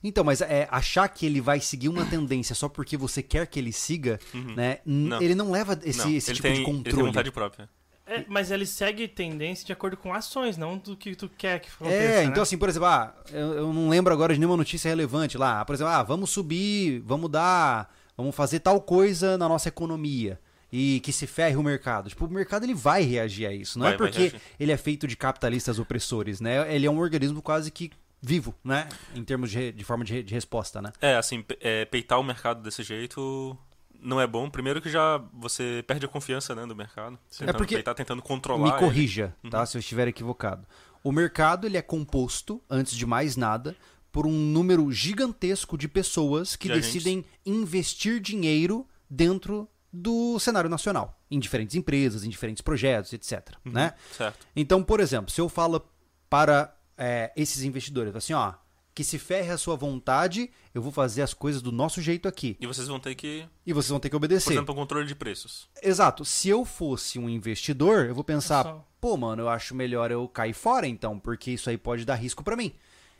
Então, 0.03 0.23
mas 0.23 0.41
é, 0.41 0.67
achar 0.71 1.07
que 1.07 1.23
ele 1.25 1.39
vai 1.39 1.59
seguir 1.59 1.87
uma 1.89 2.03
tendência 2.05 2.55
só 2.55 2.67
porque 2.67 2.97
você 2.97 3.21
quer 3.21 3.45
que 3.45 3.59
ele 3.59 3.71
siga, 3.71 4.19
né? 4.55 4.79
n- 4.85 5.09
Não. 5.09 5.21
ele 5.21 5.35
não 5.35 5.51
leva 5.51 5.79
esse, 5.83 5.99
Não, 5.99 6.09
esse 6.09 6.33
tipo 6.33 6.41
tem, 6.47 6.53
de 6.53 6.59
ele 6.61 6.65
tem 6.65 6.75
controle. 6.83 7.05
vontade 7.07 7.31
própria. 7.31 7.69
É, 8.07 8.23
mas 8.27 8.51
ele 8.51 8.65
segue 8.65 9.07
tendência 9.07 9.65
de 9.65 9.73
acordo 9.73 9.97
com 9.97 10.13
ações, 10.13 10.55
não 10.55 10.77
do 10.77 10.95
que 10.95 11.13
tu 11.13 11.29
quer 11.29 11.59
que 11.59 11.69
aconteça. 11.69 11.95
É, 11.95 12.23
então 12.23 12.37
né? 12.37 12.41
assim, 12.41 12.57
por 12.57 12.69
exemplo, 12.69 12.87
ah, 12.87 13.13
eu, 13.31 13.53
eu 13.53 13.73
não 13.73 13.89
lembro 13.89 14.13
agora 14.13 14.33
de 14.33 14.39
nenhuma 14.39 14.55
notícia 14.55 14.87
relevante 14.87 15.37
lá. 15.37 15.65
Por 15.65 15.75
exemplo, 15.75 15.91
ah, 15.91 16.03
vamos 16.03 16.29
subir, 16.29 16.99
vamos 17.05 17.29
dar, 17.29 17.93
vamos 18.15 18.33
fazer 18.33 18.61
tal 18.61 18.79
coisa 18.79 19.37
na 19.37 19.49
nossa 19.49 19.67
economia 19.67 20.39
e 20.71 20.99
que 21.01 21.11
se 21.11 21.27
ferre 21.27 21.55
o 21.57 21.63
mercado. 21.63 22.09
Tipo, 22.09 22.25
o 22.25 22.29
mercado 22.29 22.63
ele 22.63 22.73
vai 22.73 23.03
reagir 23.03 23.45
a 23.45 23.53
isso. 23.53 23.77
Não 23.77 23.85
é 23.85 23.89
Vai, 23.89 23.97
vai 23.97 24.07
porque 24.07 24.37
ele 24.59 24.71
é 24.71 24.77
feito 24.77 25.07
de 25.07 25.15
capitalistas 25.15 25.79
opressores, 25.79 26.39
né? 26.39 26.73
Ele 26.73 26.85
é 26.85 26.91
um 26.91 26.99
organismo 26.99 27.41
quase 27.41 27.71
que 27.71 27.91
vivo, 28.21 28.53
né? 28.63 28.87
Em 29.15 29.23
termos 29.23 29.51
de, 29.51 29.71
de 29.71 29.83
forma 29.83 30.03
de, 30.03 30.23
de 30.23 30.33
resposta, 30.33 30.81
né? 30.81 30.91
É, 31.01 31.15
assim, 31.15 31.43
é, 31.61 31.85
peitar 31.85 32.19
o 32.19 32.23
mercado 32.23 32.61
desse 32.61 32.83
jeito 32.83 33.57
não 34.01 34.19
é 34.21 34.27
bom. 34.27 34.49
Primeiro 34.49 34.81
que 34.81 34.89
já 34.89 35.17
você 35.33 35.83
perde 35.87 36.05
a 36.05 36.09
confiança 36.09 36.53
né, 36.55 36.65
do 36.65 36.75
mercado. 36.75 37.17
Tentando 37.29 37.49
É 37.49 37.53
porque- 37.53 37.75
peitar, 37.75 37.95
tentando 37.95 38.21
controlar. 38.21 38.63
Me 38.63 38.69
ele. 38.71 38.79
corrija, 38.79 39.35
Uhum. 39.43 39.49
tá? 39.49 39.65
Se 39.65 39.77
eu 39.77 39.79
estiver 39.79 40.07
equivocado. 40.07 40.65
O 41.03 41.11
mercado 41.11 41.65
ele 41.67 41.77
é 41.77 41.81
composto, 41.81 42.61
antes 42.69 42.95
de 42.95 43.05
mais 43.05 43.35
nada, 43.37 43.75
por 44.11 44.25
um 44.25 44.31
número 44.31 44.91
gigantesco 44.91 45.77
de 45.77 45.87
pessoas 45.87 46.55
que 46.55 46.67
De 46.67 46.73
agentes. 46.73 46.93
decidem 46.93 47.25
investir 47.45 48.19
dinheiro 48.19 48.87
dentro 49.09 49.69
do 49.93 50.37
cenário 50.39 50.69
nacional, 50.69 51.19
em 51.31 51.39
diferentes 51.39 51.75
empresas, 51.75 52.23
em 52.23 52.29
diferentes 52.29 52.61
projetos, 52.61 53.13
etc. 53.13 53.55
Uhum. 53.65 53.71
Né? 53.71 53.93
Certo. 54.11 54.45
Então, 54.55 54.83
por 54.83 54.99
exemplo, 54.99 55.31
se 55.31 55.39
eu 55.41 55.47
falo 55.49 55.81
para 56.29 56.73
é, 56.97 57.31
esses 57.37 57.63
investidores, 57.63 58.15
assim, 58.15 58.33
ó, 58.33 58.53
que 58.97 59.03
se 59.03 59.19
ferre 59.19 59.51
a 59.51 59.59
sua 59.59 59.75
vontade, 59.75 60.49
eu 60.73 60.81
vou 60.81 60.91
fazer 60.91 61.21
as 61.21 61.31
coisas 61.31 61.61
do 61.61 61.71
nosso 61.71 62.01
jeito 62.01 62.27
aqui. 62.27 62.57
E 62.59 62.65
vocês 62.65 62.87
vão 62.87 62.99
ter 62.99 63.13
que, 63.13 63.45
E 63.63 63.71
vocês 63.71 63.91
vão 63.91 63.99
ter 63.99 64.09
que 64.09 64.13
por 64.13 64.17
obedecer. 64.17 64.53
exemplo, 64.53 64.73
o 64.73 64.75
controle 64.75 65.05
de 65.05 65.13
preços. 65.13 65.69
Exato. 65.83 66.25
Se 66.25 66.49
eu 66.49 66.65
fosse 66.65 67.19
um 67.19 67.29
investidor, 67.29 68.07
eu 68.07 68.15
vou 68.15 68.23
pensar, 68.23 68.83
pô, 68.99 69.15
mano, 69.15 69.43
eu 69.43 69.49
acho 69.49 69.75
melhor 69.75 70.09
eu 70.09 70.27
cair 70.27 70.53
fora 70.53 70.87
então, 70.87 71.19
porque 71.19 71.51
isso 71.51 71.69
aí 71.69 71.77
pode 71.77 72.05
dar 72.05 72.15
risco 72.15 72.43
pra 72.43 72.55
mim. 72.55 72.73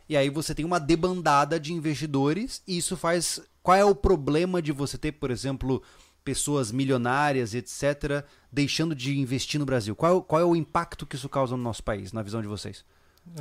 E 0.10 0.17
aí 0.17 0.31
você 0.31 0.55
tem 0.55 0.65
uma 0.65 0.79
debandada 0.79 1.60
de 1.60 1.72
investidores 1.72 2.63
e 2.67 2.75
isso 2.79 2.98
faz. 2.98 3.39
Qual 3.62 3.77
é 3.77 3.86
o 3.86 3.93
problema 3.93 4.63
de 4.63 4.72
você 4.72 4.98
ter, 4.98 5.12
por 5.12 5.29
exemplo, 5.29 5.84
pessoas 6.24 6.72
milionárias, 6.72 7.53
etc., 7.53 8.25
deixando 8.51 8.96
de 8.96 9.15
investir 9.15 9.60
no 9.60 9.65
Brasil? 9.65 9.96
Qual, 9.96 10.24
qual 10.24 10.41
é 10.41 10.46
o 10.46 10.55
impacto 10.55 11.05
que 11.05 11.15
isso 11.15 11.29
causa 11.29 11.55
no 11.55 11.62
nosso 11.62 11.84
país, 11.84 12.12
na 12.12 12.24
visão 12.24 12.41
de 12.41 12.48
vocês? 12.48 12.84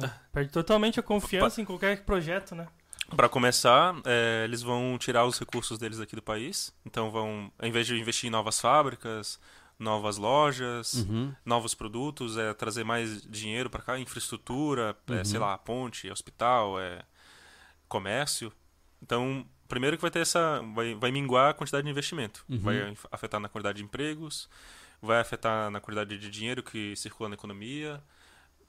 É, 0.02 0.11
Perde 0.33 0.50
totalmente 0.52 0.99
a 1.00 1.02
confiança 1.02 1.61
em 1.61 1.64
qualquer 1.64 2.02
projeto, 2.05 2.55
né? 2.55 2.66
Para 3.14 3.28
começar, 3.28 3.95
é, 4.05 4.43
eles 4.45 4.62
vão 4.62 4.99
tirar 4.99 5.25
os 5.26 5.38
recursos 5.38 5.78
deles 5.78 6.00
aqui 6.00 6.16
do 6.16 6.23
país. 6.23 6.75
Então 6.85 7.11
vão, 7.11 7.52
ao 7.59 7.69
invés 7.69 7.87
de 7.87 7.97
investir 7.97 8.26
em 8.26 8.31
novas 8.31 8.61
fábricas, 8.61 9.38
novas 9.78 10.16
lojas, 10.16 10.95
Uhum. 10.95 11.33
novos 11.45 11.73
produtos, 11.75 12.37
é 12.37 12.52
trazer 12.55 12.83
mais 12.85 13.23
dinheiro 13.23 13.71
para 13.71 13.83
cá, 13.83 13.99
infraestrutura, 13.99 14.97
é, 15.09 15.23
sei 15.23 15.38
lá, 15.38 15.57
ponte, 15.57 16.11
hospital, 16.11 16.81
é, 16.81 17.02
comércio. 17.88 18.52
Então, 19.02 19.47
primeiro 19.69 19.97
que 19.97 20.02
vai 20.02 20.11
ter 20.11 20.21
essa, 20.21 20.61
vai, 20.75 20.95
vai 20.95 21.12
minguar 21.12 21.50
a 21.50 21.55
quantidade 21.55 21.85
de 21.85 21.90
investimento, 21.90 22.45
vai 22.49 22.90
inf- 22.90 23.07
afetar 23.12 23.40
na 23.40 23.49
quantidade 23.49 23.78
de 23.78 23.85
empregos, 23.85 24.49
vai 25.00 25.21
afetar 25.21 25.71
na 25.71 25.81
quantidade 25.81 26.19
de 26.19 26.31
dinheiro 26.31 26.62
que 26.62 26.97
circula 26.97 27.28
na 27.28 27.35
economia 27.35 28.02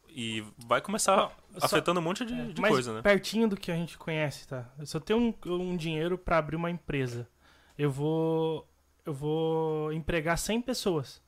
e 0.10 0.44
vai 0.68 0.82
começar 0.82 1.16
Ó, 1.18 1.32
só- 1.60 1.66
afetando 1.66 2.00
um 2.00 2.04
monte 2.04 2.26
de, 2.26 2.54
de 2.54 2.62
coisa, 2.62 2.94
né? 2.94 3.02
pertinho 3.02 3.48
do 3.48 3.56
que 3.58 3.72
a 3.72 3.76
gente 3.76 3.98
conhece, 3.98 4.48
tá? 4.48 4.66
Se 4.86 4.96
eu 4.96 5.02
tenho 5.02 5.20
um, 5.46 5.52
um 5.54 5.76
dinheiro 5.78 6.18
pra 6.18 6.38
abrir 6.38 6.56
uma 6.56 6.70
empresa, 6.72 7.28
eu 7.78 7.92
vou 7.92 8.68
eu 9.06 9.14
vou 9.14 9.94
empregar 9.94 10.38
100 10.38 10.62
pessoas. 10.62 11.22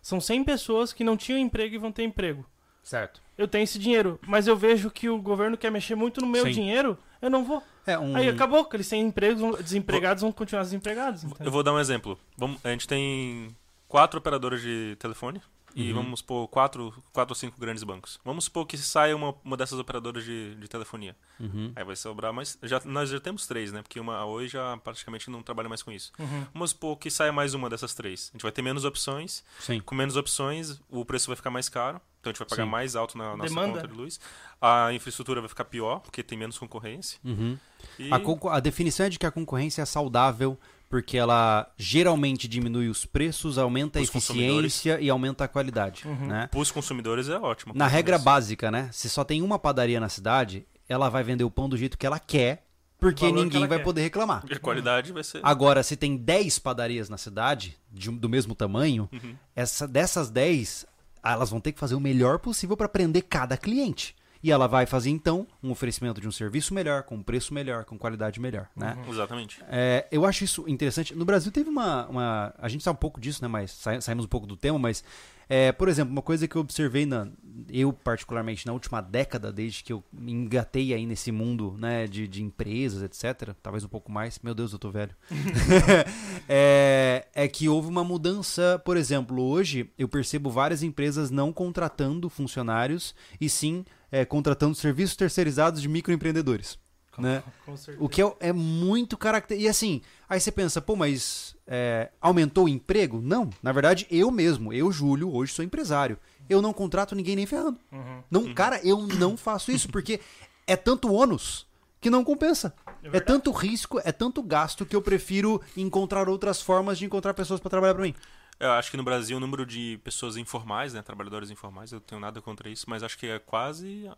São 0.00 0.20
100 0.20 0.44
pessoas 0.44 0.92
que 0.92 1.04
não 1.04 1.16
tinham 1.16 1.38
emprego 1.38 1.74
e 1.74 1.78
vão 1.78 1.92
ter 1.92 2.04
emprego. 2.04 2.44
Certo. 2.82 3.20
Eu 3.38 3.46
tenho 3.46 3.62
esse 3.64 3.78
dinheiro, 3.78 4.18
mas 4.26 4.46
eu 4.48 4.56
vejo 4.56 4.90
que 4.90 5.08
o 5.08 5.20
governo 5.20 5.56
quer 5.56 5.70
mexer 5.70 5.94
muito 5.94 6.20
no 6.20 6.26
meu 6.26 6.44
Sim. 6.46 6.52
dinheiro, 6.52 6.98
eu 7.20 7.28
não 7.30 7.44
vou. 7.44 7.62
É 7.86 7.98
um. 7.98 8.16
Aí 8.16 8.28
acabou, 8.28 8.60
aqueles 8.60 8.86
sem 8.86 9.02
empregos, 9.02 9.40
vão- 9.40 9.52
desempregados 9.52 10.22
vão 10.22 10.32
continuar 10.32 10.62
desempregados. 10.62 11.22
Eu 11.22 11.30
entendeu? 11.30 11.52
vou 11.52 11.62
dar 11.62 11.72
um 11.74 11.78
exemplo. 11.78 12.18
Vamos, 12.36 12.64
a 12.64 12.70
gente 12.70 12.88
tem 12.88 13.54
quatro 13.86 14.18
operadoras 14.18 14.60
de 14.62 14.96
telefone 14.98 15.40
e 15.74 15.88
Uhum. 15.92 16.02
vamos 16.02 16.20
supor 16.20 16.48
quatro, 16.48 16.92
quatro 17.12 17.32
ou 17.32 17.36
cinco 17.36 17.58
grandes 17.60 17.82
bancos. 17.82 18.20
Vamos 18.24 18.44
supor 18.44 18.66
que 18.66 18.76
saia 18.78 19.14
uma, 19.16 19.34
uma 19.44 19.56
dessas 19.56 19.78
operadoras 19.78 20.24
de, 20.24 20.54
de 20.56 20.68
telefonia. 20.68 21.16
Uhum. 21.40 21.72
Aí 21.74 21.84
vai 21.84 21.96
sobrar 21.96 22.32
mais. 22.32 22.58
Já, 22.62 22.80
nós 22.84 23.08
já 23.10 23.18
temos 23.20 23.46
três, 23.46 23.72
né? 23.72 23.82
Porque 23.82 23.98
uma 23.98 24.16
a 24.16 24.24
Oi 24.26 24.48
já 24.48 24.76
praticamente 24.78 25.30
não 25.30 25.42
trabalha 25.42 25.68
mais 25.68 25.82
com 25.82 25.90
isso. 25.90 26.12
Uhum. 26.18 26.46
Vamos 26.52 26.70
supor 26.70 26.96
que 26.98 27.10
saia 27.10 27.32
mais 27.32 27.54
uma 27.54 27.68
dessas 27.70 27.94
três. 27.94 28.30
A 28.32 28.36
gente 28.36 28.42
vai 28.42 28.52
ter 28.52 28.62
menos 28.62 28.84
opções. 28.84 29.44
Sim. 29.60 29.80
Com 29.80 29.94
menos 29.94 30.16
opções, 30.16 30.80
o 30.90 31.04
preço 31.04 31.26
vai 31.28 31.36
ficar 31.36 31.50
mais 31.50 31.68
caro. 31.68 32.00
Então 32.20 32.30
a 32.30 32.32
gente 32.32 32.38
vai 32.38 32.48
pagar 32.48 32.64
Sim. 32.64 32.70
mais 32.70 32.94
alto 32.94 33.18
na 33.18 33.36
nossa 33.36 33.48
Demanda. 33.48 33.72
conta 33.80 33.88
de 33.88 33.94
luz. 33.94 34.20
A 34.60 34.92
infraestrutura 34.92 35.40
vai 35.40 35.48
ficar 35.48 35.64
pior, 35.64 35.98
porque 35.98 36.22
tem 36.22 36.38
menos 36.38 36.56
concorrência. 36.56 37.18
Uhum. 37.24 37.58
E 37.98 38.10
A, 38.12 38.20
a 38.56 38.60
definição 38.60 39.06
é 39.06 39.08
de 39.08 39.18
que 39.18 39.26
a 39.26 39.30
concorrência 39.32 39.82
é 39.82 39.84
saudável 39.84 40.56
porque 40.92 41.16
ela 41.16 41.72
geralmente 41.78 42.46
diminui 42.46 42.86
os 42.90 43.06
preços, 43.06 43.56
aumenta 43.56 43.98
a 43.98 44.02
Os 44.02 44.10
eficiência 44.10 45.00
e 45.00 45.08
aumenta 45.08 45.44
a 45.44 45.48
qualidade, 45.48 46.06
Uhum. 46.06 46.26
né? 46.26 46.48
para 46.48 46.60
os 46.60 46.70
consumidores 46.70 47.30
é 47.30 47.38
ótimo. 47.38 47.72
Na 47.74 47.86
regra 47.86 48.16
Mas- 48.16 48.24
básica, 48.24 48.70
né? 48.70 48.90
Se 48.92 49.08
só 49.08 49.24
tem 49.24 49.40
uma 49.40 49.58
padaria 49.58 49.98
na 49.98 50.10
cidade, 50.10 50.66
ela 50.86 51.08
vai 51.08 51.24
vender 51.24 51.44
o 51.44 51.50
pão 51.50 51.66
do 51.66 51.78
jeito 51.78 51.96
que 51.96 52.04
ela 52.04 52.18
quer, 52.18 52.66
porque 52.98 53.32
ninguém 53.32 53.66
vai 53.66 53.78
quer. 53.78 53.84
poder 53.84 54.02
reclamar. 54.02 54.44
E 54.50 54.52
a 54.52 54.58
qualidade 54.58 55.12
vai 55.12 55.24
ser. 55.24 55.40
Agora, 55.42 55.82
se 55.82 55.96
tem 55.96 56.14
10 56.14 56.58
padarias 56.58 57.08
na 57.08 57.16
cidade, 57.16 57.78
de 57.90 58.10
do 58.10 58.28
mesmo 58.28 58.54
tamanho, 58.54 59.08
Uhum. 59.10 59.34
essa, 59.56 59.88
dessas 59.88 60.28
10, 60.28 60.84
elas 61.24 61.48
vão 61.48 61.58
ter 61.58 61.72
que 61.72 61.80
fazer 61.80 61.94
o 61.94 62.00
melhor 62.00 62.38
possível 62.38 62.76
para 62.76 62.86
prender 62.86 63.22
cada 63.22 63.56
cliente. 63.56 64.14
E 64.42 64.50
ela 64.50 64.66
vai 64.66 64.86
fazer, 64.86 65.10
então, 65.10 65.46
um 65.62 65.70
oferecimento 65.70 66.20
de 66.20 66.26
um 66.26 66.32
serviço 66.32 66.74
melhor, 66.74 67.04
com 67.04 67.14
um 67.16 67.22
preço 67.22 67.54
melhor, 67.54 67.84
com 67.84 67.96
qualidade 67.96 68.40
melhor, 68.40 68.68
né? 68.76 68.96
Exatamente. 69.08 69.62
É, 69.68 70.06
eu 70.10 70.24
acho 70.24 70.42
isso 70.42 70.64
interessante. 70.68 71.14
No 71.14 71.24
Brasil 71.24 71.52
teve 71.52 71.70
uma. 71.70 72.06
uma- 72.08 72.54
a 72.58 72.68
gente 72.68 72.82
sabe 72.82 72.96
um 72.96 73.00
pouco 73.00 73.20
disso, 73.20 73.40
né? 73.42 73.46
Mas 73.48 73.70
sa- 73.70 74.00
saímos 74.00 74.24
um 74.24 74.28
pouco 74.28 74.46
do 74.46 74.56
tema, 74.56 74.78
mas. 74.78 75.04
é, 75.48 75.70
por 75.70 75.88
exemplo, 75.88 76.10
uma 76.12 76.22
coisa 76.22 76.48
que 76.48 76.56
eu 76.56 76.60
observei, 76.60 77.04
na, 77.06 77.28
eu 77.68 77.92
particularmente, 77.92 78.66
na 78.66 78.72
última 78.72 79.00
década, 79.00 79.52
desde 79.52 79.84
que 79.84 79.92
eu 79.92 80.02
me 80.12 80.32
engatei 80.32 80.92
aí 80.94 81.04
nesse 81.06 81.30
mundo 81.30 81.76
né, 81.78 82.06
de, 82.06 82.26
de 82.26 82.42
empresas, 82.42 83.02
etc. 83.02 83.54
Talvez 83.62 83.84
um 83.84 83.88
pouco 83.88 84.10
mais. 84.10 84.38
Meu 84.42 84.54
Deus, 84.54 84.72
eu 84.72 84.78
tô 84.78 84.90
velho. 84.90 85.14
é, 86.48 87.26
é 87.34 87.48
que 87.48 87.68
houve 87.68 87.88
uma 87.88 88.04
mudança. 88.04 88.80
Por 88.84 88.96
exemplo, 88.96 89.42
hoje 89.42 89.90
eu 89.98 90.08
percebo 90.08 90.50
várias 90.50 90.82
empresas 90.82 91.30
não 91.30 91.52
contratando 91.52 92.28
funcionários 92.28 93.14
e 93.40 93.48
sim 93.48 93.84
é, 94.12 94.26
contratando 94.26 94.74
serviços 94.74 95.16
terceirizados 95.16 95.80
de 95.80 95.88
microempreendedores. 95.88 96.78
Né? 97.18 97.42
Com 97.64 97.76
certeza. 97.76 98.04
O 98.04 98.08
que 98.08 98.22
é, 98.22 98.32
é 98.40 98.52
muito 98.52 99.16
característico. 99.16 99.66
E 99.66 99.68
assim, 99.68 100.02
aí 100.28 100.38
você 100.38 100.52
pensa, 100.52 100.80
pô, 100.80 100.94
mas 100.94 101.56
é, 101.66 102.10
aumentou 102.20 102.64
o 102.64 102.68
emprego? 102.68 103.20
Não. 103.20 103.50
Na 103.62 103.72
verdade, 103.72 104.06
eu 104.10 104.30
mesmo, 104.30 104.72
eu, 104.72 104.92
Júlio, 104.92 105.34
hoje 105.34 105.52
sou 105.52 105.64
empresário. 105.64 106.18
Eu 106.48 106.60
não 106.60 106.72
contrato 106.72 107.14
ninguém 107.14 107.36
nem 107.36 107.46
ferrando. 107.46 107.78
Uhum. 107.90 108.22
Não, 108.30 108.54
Cara, 108.54 108.80
eu 108.84 109.06
não 109.06 109.36
faço 109.36 109.72
isso, 109.72 109.88
porque 109.88 110.20
é 110.66 110.76
tanto 110.76 111.12
ônus 111.12 111.66
que 112.00 112.10
não 112.10 112.24
compensa. 112.24 112.74
É, 112.86 113.02
verdade. 113.02 113.24
tanto 113.24 113.50
risco, 113.50 114.00
é 114.04 114.12
tanto 114.12 114.42
gasto 114.42 114.84
que 114.84 114.96
eu 114.96 115.02
prefiro 115.02 115.60
encontrar 115.76 116.28
outras 116.28 116.60
formas 116.60 116.98
de 116.98 117.04
encontrar 117.04 117.34
pessoas 117.34 117.60
para 117.60 117.70
trabalhar 117.70 117.94
para 117.94 118.04
mim. 118.04 118.14
Eu 118.62 118.72
acho 118.72 118.90
que 118.90 118.96
no 118.96 119.02
Brasil 119.02 119.36
o 119.36 119.40
número 119.40 119.66
de 119.66 119.98
pessoas 120.04 120.36
informais, 120.36 120.94
né, 120.94 121.02
trabalhadores 121.02 121.50
informais, 121.50 121.90
eu 121.90 122.00
tenho 122.00 122.20
nada 122.20 122.40
contra 122.40 122.68
isso, 122.68 122.88
mas 122.88 123.02
acho 123.02 123.18
que 123.18 123.26
é 123.26 123.38
quase, 123.38 124.08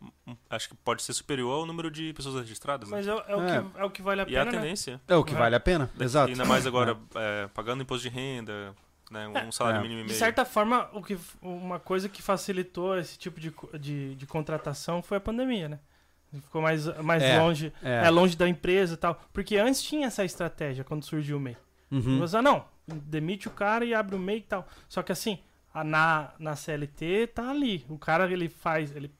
acho 0.51 0.69
que 0.69 0.75
pode 0.77 1.03
ser 1.03 1.15
superior 1.15 1.61
ao 1.61 1.67
número 1.67 1.91
de 1.91 2.13
pessoas 2.13 2.35
registradas. 2.37 2.91
né? 2.91 2.97
Mas 2.99 3.09
é, 3.09 3.11
é 3.11 3.37
o 3.37 3.43
É. 3.43 3.47
que, 3.63 3.79
é 3.81 3.85
o 3.85 3.91
que 3.91 4.03
vale 4.03 4.21
a 4.21 4.25
E 4.29 4.37
a 4.37 4.41
pena, 4.41 4.53
né? 4.53 4.59
tendência. 4.61 5.01
É 5.09 5.17
o 5.17 5.25
que 5.25 5.35
É. 5.35 5.39
vale 5.39 5.57
a 5.57 5.61
pena. 5.61 5.91
Exato. 5.99 6.29
Ainda 6.31 6.45
mais 6.45 6.67
agora 6.67 6.97
é, 7.15 7.49
pagando 7.55 7.83
imposto 7.83 8.03
de 8.09 8.15
renda, 8.15 8.75
né, 9.11 9.27
um 9.29 9.51
salário 9.51 9.79
É. 9.79 9.83
mínimo 9.83 10.01
e 10.01 10.03
De 10.03 10.09
meio. 10.09 10.19
certa 10.19 10.45
forma, 10.45 10.91
o 10.93 11.03
que, 11.03 11.19
uma 11.41 11.81
coisa 11.81 12.07
que 12.09 12.21
facilitou 12.21 12.99
esse 12.99 13.19
tipo 13.19 13.41
de, 13.41 13.51
de, 13.81 14.15
de 14.15 14.27
contratação 14.27 15.03
foi 15.03 15.17
a 15.17 15.21
pandemia, 15.21 15.69
né? 15.71 15.79
Ficou 16.43 16.61
mais, 16.61 16.85
mais 17.01 17.23
É, 17.23 17.39
longe, 17.39 17.73
é. 17.83 18.07
é. 18.07 18.11
longe 18.11 18.37
da 18.37 18.49
empresa 18.49 18.95
e 18.95 18.97
tal. 18.97 19.23
Porque 19.33 19.57
antes 19.57 19.81
tinha 19.83 20.09
essa 20.09 20.25
estratégia 20.25 20.83
quando 20.85 21.05
surgiu 21.05 21.37
o 21.37 21.41
MEI. 21.41 21.57
Uhum. 21.93 22.19
Você, 22.19 22.37
ah, 22.37 22.43
não, 22.43 22.65
demite 22.87 23.49
o 23.49 23.51
cara 23.51 23.85
e 23.85 23.95
abre 23.95 24.15
o 24.15 24.19
MEI 24.19 24.39
e 24.39 24.43
tal. 24.43 24.67
Só 24.89 25.03
que 25.03 25.13
assim, 25.13 25.39
na, 25.75 26.33
na 26.39 26.55
CLT 26.57 27.29
tá 27.35 27.51
ali. 27.51 27.85
O 27.89 27.99
cara, 27.99 28.31
ele 28.31 28.49
faz, 28.49 28.95
ele 28.95 29.11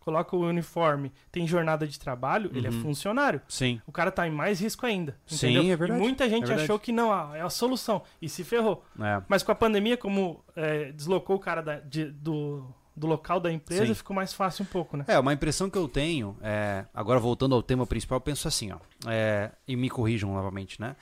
coloca 0.00 0.36
o 0.36 0.40
uniforme, 0.46 1.12
tem 1.32 1.48
jornada 1.48 1.84
de 1.86 1.98
trabalho, 1.98 2.48
ele 2.54 2.68
é 2.68 2.70
Uhum. 2.70 2.80
funcionário. 2.82 3.40
Sim. 3.48 3.80
O 3.86 3.90
cara 3.90 4.12
tá 4.12 4.26
em 4.26 4.30
mais 4.30 4.60
risco 4.60 4.86
ainda. 4.86 5.16
Sim, 5.26 5.50
entendeu? 5.54 5.72
é 5.72 5.76
verdade, 5.76 6.00
E 6.00 6.02
muita 6.04 6.28
gente 6.30 6.50
é 6.50 6.54
achou 6.54 6.78
que 6.78 6.92
não, 6.92 7.12
ah, 7.12 7.32
é 7.34 7.40
a 7.40 7.50
solução. 7.50 8.02
E 8.22 8.28
se 8.28 8.44
ferrou. 8.44 8.84
É. 9.00 9.20
Mas 9.26 9.42
com 9.42 9.50
a 9.50 9.54
pandemia, 9.56 9.96
como 9.96 10.44
é, 10.54 10.92
deslocou 10.92 11.34
o 11.34 11.40
cara 11.40 11.60
da- 11.60 11.80
de- 11.80 12.12
do, 12.12 12.64
do 12.94 13.04
local 13.08 13.40
da 13.40 13.50
empresa, 13.52 13.84
Sim. 13.86 13.94
ficou 13.94 14.14
mais 14.14 14.32
fácil 14.32 14.62
um 14.62 14.66
pouco, 14.68 14.96
né? 14.96 15.04
É, 15.08 15.18
uma 15.18 15.32
impressão 15.32 15.68
que 15.68 15.76
eu 15.76 15.88
tenho, 15.88 16.36
é, 16.40 16.84
agora 16.94 17.18
voltando 17.18 17.56
ao 17.56 17.62
tema 17.62 17.84
principal, 17.84 18.16
eu 18.16 18.20
penso 18.20 18.46
assim, 18.46 18.70
ó, 18.70 18.78
é, 19.08 19.50
e 19.66 19.74
me 19.74 19.90
corrijam 19.90 20.32
novamente, 20.32 20.80
né? 20.80 20.94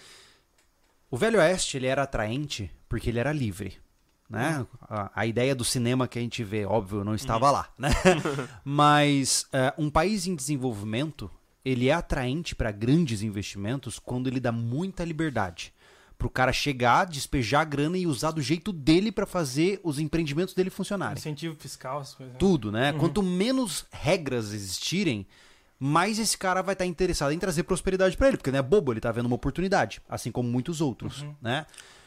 O 1.14 1.16
Velho 1.16 1.38
Oeste, 1.38 1.76
ele 1.76 1.86
era 1.86 2.02
atraente 2.02 2.68
porque 2.88 3.08
ele 3.08 3.20
era 3.20 3.32
livre, 3.32 3.78
né? 4.28 4.66
A, 4.80 5.12
a 5.14 5.24
ideia 5.24 5.54
do 5.54 5.64
cinema 5.64 6.08
que 6.08 6.18
a 6.18 6.22
gente 6.22 6.42
vê, 6.42 6.64
óbvio, 6.64 7.04
não 7.04 7.14
estava 7.14 7.52
lá, 7.52 7.72
né? 7.78 7.90
Mas 8.64 9.46
é, 9.52 9.72
um 9.78 9.88
país 9.88 10.26
em 10.26 10.34
desenvolvimento, 10.34 11.30
ele 11.64 11.88
é 11.88 11.92
atraente 11.92 12.56
para 12.56 12.72
grandes 12.72 13.22
investimentos 13.22 14.00
quando 14.00 14.26
ele 14.26 14.40
dá 14.40 14.50
muita 14.50 15.04
liberdade. 15.04 15.72
Pro 16.18 16.28
cara 16.28 16.52
chegar, 16.52 17.04
despejar 17.04 17.60
a 17.60 17.64
grana 17.64 17.96
e 17.96 18.08
usar 18.08 18.32
do 18.32 18.42
jeito 18.42 18.72
dele 18.72 19.12
para 19.12 19.24
fazer 19.24 19.78
os 19.84 20.00
empreendimentos 20.00 20.52
dele 20.52 20.68
funcionarem 20.68 21.16
Incentivo 21.16 21.54
fiscal, 21.54 22.00
essas 22.00 22.14
coisas. 22.16 22.32
né? 22.32 22.38
tudo, 22.40 22.72
né? 22.72 22.92
Quanto 22.92 23.22
menos 23.22 23.86
regras 23.92 24.52
existirem, 24.52 25.28
mais 25.78 26.18
esse 26.18 26.36
cara 26.36 26.62
vai 26.62 26.74
estar 26.74 26.86
interessado 26.86 27.32
em 27.32 27.38
trazer 27.38 27.62
prosperidade 27.64 28.16
pra 28.16 28.28
ele, 28.28 28.36
porque 28.36 28.50
não 28.50 28.58
é 28.58 28.62
bobo, 28.62 28.92
ele 28.92 29.00
tá 29.00 29.12
vendo 29.12 29.26
uma 29.26 29.36
oportunidade, 29.36 30.00
assim 30.08 30.30
como 30.30 30.48
muitos 30.48 30.80
outros, 30.80 31.24
né? 31.40 31.66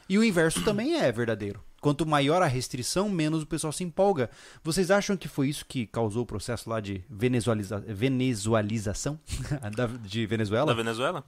E 0.09 0.17
o 0.17 0.24
inverso 0.24 0.63
também 0.63 0.95
é 0.95 1.12
verdadeiro. 1.12 1.62
Quanto 1.81 2.05
maior 2.05 2.41
a 2.41 2.47
restrição, 2.47 3.09
menos 3.09 3.43
o 3.43 3.45
pessoal 3.45 3.71
se 3.71 3.83
empolga. 3.83 4.29
Vocês 4.63 4.89
acham 4.89 5.15
que 5.15 5.27
foi 5.27 5.50
isso 5.50 5.65
que 5.65 5.86
causou 5.86 6.24
o 6.24 6.25
processo 6.25 6.69
lá 6.69 6.79
de 6.79 7.03
venezualiza... 7.09 7.79
venezualização 7.79 9.19
de 10.01 10.25
Venezuela? 10.25 10.67
Da 10.67 10.74
Venezuela? 10.74 11.24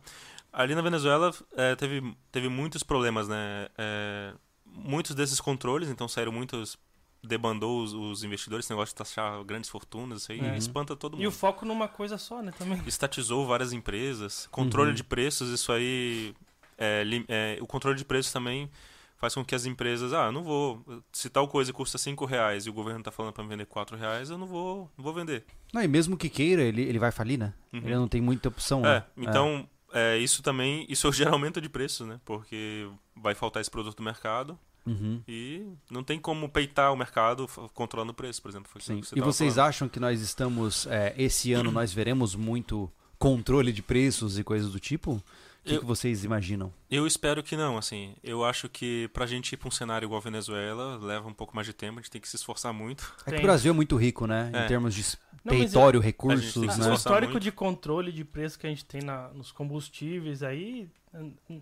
Ali 0.52 0.74
na 0.74 0.82
Venezuela 0.82 1.32
é, 1.56 1.76
teve, 1.76 2.16
teve 2.32 2.50
muitos 2.50 2.82
problemas, 2.82 3.28
né? 3.28 3.68
É, 3.78 4.34
muitos 4.66 5.14
desses 5.14 5.40
controles, 5.40 5.90
então 5.90 6.08
saíram 6.08 6.32
muitos. 6.32 6.78
Debandou 7.22 7.84
os, 7.84 7.94
os 7.94 8.24
investidores, 8.24 8.66
esse 8.66 8.72
negócio 8.74 8.94
de 8.94 8.98
taxar 8.98 9.44
grandes 9.44 9.70
fortunas, 9.70 10.22
isso 10.22 10.32
aí 10.32 10.40
É. 10.40 10.58
espanta 10.58 10.96
todo 10.96 11.14
mundo. 11.14 11.24
E 11.24 11.28
o 11.28 11.32
foco 11.32 11.66
numa 11.66 11.88
coisa 11.88 12.18
só, 12.18 12.42
né? 12.42 12.52
Também. 12.58 12.82
Estatizou 12.88 13.46
várias 13.46 13.74
empresas, 13.74 14.48
controle 14.52 14.90
Uhum. 14.92 14.96
de 14.96 15.04
preços, 15.04 15.50
isso 15.50 15.72
aí. 15.72 16.34
é, 16.78 17.04
é, 17.28 17.58
o 17.62 17.68
controle 17.68 17.98
de 17.98 18.06
preços 18.06 18.32
também 18.32 18.70
faz 19.18 19.36
com 19.36 19.44
que 19.44 19.54
as 19.54 19.66
empresas, 19.66 20.14
ah, 20.14 20.28
eu 20.28 20.32
não 20.32 20.44
vou. 20.46 20.82
Se 21.12 21.30
tal 21.30 21.46
coisa 21.46 21.74
custa 21.74 21.98
5 21.98 22.24
reais 22.26 22.66
e 22.66 22.70
o 22.70 22.74
governo 22.74 23.04
tá 23.04 23.12
falando 23.12 23.34
para 23.34 23.44
vender 23.44 23.66
4 23.66 23.98
reais, 23.98 24.30
eu 24.30 24.38
não 24.38 24.48
vou, 24.48 24.90
não 24.98 25.04
vou 25.04 25.14
vender. 25.14 25.44
Não, 25.74 25.84
e 25.84 25.88
mesmo 25.90 26.16
que 26.16 26.30
queira, 26.30 26.62
ele, 26.62 26.82
ele 26.84 26.98
vai 26.98 27.12
falir, 27.12 27.38
né? 27.38 27.54
Uhum. 27.74 27.80
Ele 27.84 27.96
não 27.96 28.08
tem 28.08 28.22
muita 28.22 28.48
opção, 28.48 28.80
É, 28.86 29.00
né? 29.00 29.04
então 29.18 29.68
é, 29.92 30.18
isso 30.20 30.42
também, 30.42 30.86
isso 30.88 31.12
gera 31.12 31.32
aumento 31.32 31.60
de 31.60 31.68
preços, 31.68 32.08
né? 32.08 32.18
Porque 32.24 32.88
vai 33.14 33.36
faltar 33.36 33.60
esse 33.60 33.70
produto 33.70 34.00
no 34.00 34.06
mercado 34.06 34.58
Uhum. 34.90 35.22
e 35.28 35.68
não 35.92 36.04
tem 36.04 36.20
como 36.20 36.50
peitar 36.50 36.92
o 36.92 36.96
mercado 36.98 37.48
controlando 37.74 38.12
o 38.12 38.16
preço, 38.16 38.42
por 38.42 38.50
exemplo. 38.50 38.70
Sim. 38.82 39.02
você 39.04 39.18
E 39.18 39.22
vocês 39.22 39.56
falando. 39.56 39.70
acham 39.70 39.90
que 39.90 40.00
nós 40.00 40.20
estamos, 40.22 40.88
é, 40.88 41.14
esse 41.18 41.54
ano, 41.54 41.72
nós 41.72 41.94
veremos 41.94 42.34
muito 42.36 42.92
controle 43.18 43.72
de 43.72 43.82
preços 43.82 44.40
e 44.40 44.44
coisas 44.44 44.72
do 44.72 44.80
tipo? 44.80 45.22
O 45.62 45.70
que, 45.70 45.76
Eu- 45.76 45.80
que 45.82 45.86
vocês 45.86 46.24
imaginam? 46.24 46.74
Eu 46.90 47.06
espero 47.06 47.44
que 47.44 47.56
não, 47.58 47.78
assim. 47.78 48.16
Eu 48.24 48.44
acho 48.46 48.70
que 48.70 49.10
pra 49.14 49.26
gente 49.26 49.52
ir 49.54 49.58
pra 49.58 49.68
um 49.68 49.72
cenário 49.72 50.06
igual 50.06 50.20
a 50.20 50.24
Venezuela, 50.24 50.98
leva 50.98 51.28
um 51.28 51.34
pouco 51.34 51.54
mais 51.56 51.68
de 51.68 51.74
tempo, 51.74 52.00
a 52.00 52.02
gente 52.02 52.10
tem 52.12 52.22
que 52.22 52.30
se 52.30 52.38
esforçar 52.38 52.74
muito. 52.74 53.14
É 53.26 53.32
que 53.32 53.38
o 53.40 53.42
Brasil 53.42 53.72
é 53.72 53.76
muito 53.76 53.96
rico, 53.98 54.26
né? 54.26 54.50
Em 54.54 54.58
É. 54.58 54.68
termos 54.68 54.96
de 54.96 55.02
Não, 55.44 55.54
mas 55.54 55.58
território, 55.58 56.00
recursos, 56.00 56.56
O 56.56 56.62
né? 56.62 56.68
esforçar 56.68 56.94
histórico 56.94 57.32
muito. 57.34 57.44
de 57.44 57.52
controle 57.52 58.12
de 58.12 58.24
preço 58.24 58.58
que 58.58 58.66
a 58.66 58.70
gente 58.70 58.86
tem 58.86 59.02
na, 59.02 59.28
nos 59.30 59.52
combustíveis 59.52 60.42
aí 60.44 60.90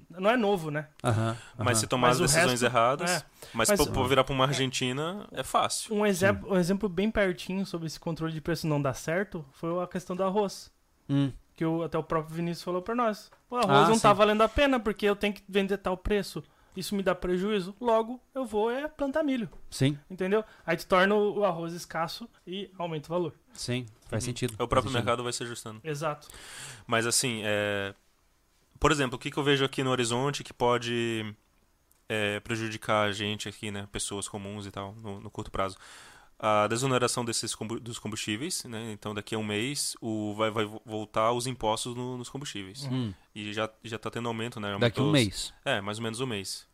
não 0.10 0.30
é 0.30 0.36
novo, 0.36 0.70
né? 0.70 0.88
Aham, 1.04 1.38
Mas 1.58 1.68
aham. 1.68 1.76
se 1.76 1.88
tomar 1.88 2.08
Mas 2.10 2.16
as 2.18 2.20
o 2.20 2.24
decisões 2.24 2.62
resto- 2.62 2.66
erradas, 2.66 3.10
é. 3.12 3.24
mas, 3.54 3.70
Mas- 3.70 3.82
pra, 3.82 3.92
pra 3.94 4.04
virar 4.08 4.24
pra 4.26 4.34
uma 4.34 4.46
Argentina, 4.46 5.26
é 5.32 5.42
fácil. 5.42 5.96
Um 5.96 6.06
exemplo, 6.06 6.52
um 6.54 6.58
exemplo 6.58 6.90
bem 6.90 7.10
pertinho 7.10 7.66
sobre 7.66 7.88
esse 7.88 8.00
controle 8.00 8.34
de 8.34 8.42
preço 8.42 8.68
não 8.68 8.82
dar 8.82 8.94
certo 8.94 9.46
foi 9.54 9.82
a 9.82 9.88
questão 9.88 10.16
do 10.18 10.24
arroz. 10.24 10.70
Hum, 11.10 11.32
Que 11.58 11.66
o, 11.66 11.84
até 11.84 11.98
o 11.98 12.04
próprio 12.04 12.34
Vinícius 12.36 12.64
falou 12.64 12.82
pra 12.82 12.96
nós. 12.96 13.30
O 13.50 13.58
arroz 13.58 13.70
Ah, 13.88 13.90
não 13.90 14.00
tá 14.00 14.12
sim. 14.12 14.16
valendo 14.18 14.42
a 14.44 14.48
pena 14.48 14.80
porque 14.80 15.06
eu 15.06 15.16
tenho 15.16 15.34
que 15.34 15.44
vender 15.50 15.78
tal 15.80 15.98
preço. 15.98 16.42
Isso 16.76 16.96
me 16.96 17.02
dá 17.02 17.16
prejuízo. 17.16 17.76
Logo, 17.82 18.22
eu 18.36 18.46
vou 18.46 18.70
é 18.72 18.88
plantar 18.88 19.24
milho. 19.24 19.50
sim, 19.70 19.98
Entendeu? 20.10 20.46
Aí 20.66 20.78
tu 20.78 20.86
torna 20.88 21.16
o 21.16 21.40
o 21.40 21.44
arroz 21.44 21.74
escasso 21.74 22.30
e 22.46 22.70
aumenta 22.78 23.08
o 23.08 23.10
valor. 23.10 23.34
sim, 23.54 23.86
faz 24.08 24.24
Uhum. 24.24 24.28
sentido. 24.30 24.54
O 24.54 24.58
faz 24.58 24.70
próprio 24.70 24.92
sentido. 24.92 24.94
mercado 25.04 25.24
vai 25.24 25.34
se 25.34 25.42
ajustando. 25.44 25.82
Exato. 25.84 26.28
Mas 26.86 27.08
assim, 27.08 27.42
é... 27.44 27.94
por 28.80 28.92
exemplo, 28.92 29.16
o 29.16 29.20
que, 29.20 29.32
que 29.32 29.38
eu 29.38 29.44
vejo 29.44 29.66
aqui 29.66 29.84
no 29.84 29.90
horizonte 29.90 30.44
que 30.44 30.54
pode 30.54 31.26
é, 32.08 32.40
prejudicar 32.42 33.08
a 33.08 33.12
gente 33.12 33.50
aqui, 33.50 33.72
né, 33.72 33.88
pessoas 33.92 34.28
comuns 34.28 34.68
e 34.68 34.72
tal, 34.72 34.94
no, 35.02 35.20
no 35.20 35.32
curto 35.32 35.50
prazo. 35.50 35.76
A 36.40 36.68
desoneração 36.68 37.26
desses 37.26 37.56
dos 37.82 37.98
combustíveis, 37.98 38.64
né? 38.66 38.92
Então 38.92 39.14
daqui 39.16 39.34
a 39.34 39.40
um 39.40 39.44
mês 39.44 39.96
o, 40.00 40.36
vai, 40.36 40.52
vai 40.52 40.66
voltar 40.86 41.32
os 41.32 41.48
impostos 41.48 41.96
no, 41.96 42.16
nos 42.18 42.30
combustíveis. 42.30 42.84
Hum. 42.92 43.12
E 43.34 43.52
já, 43.54 43.68
já 43.84 43.98
tá 43.98 44.12
tendo 44.12 44.28
aumento, 44.28 44.60
né? 44.60 44.78
Daqui 44.78 45.00
a 45.00 45.04
um 45.04 45.06
Aumentou 45.06 45.06
os- 45.08 45.12
mês. 45.14 45.54
É, 45.66 45.82
mais 45.82 45.98
ou 45.98 46.04
menos 46.04 46.20
um 46.20 46.28
mês. 46.28 46.68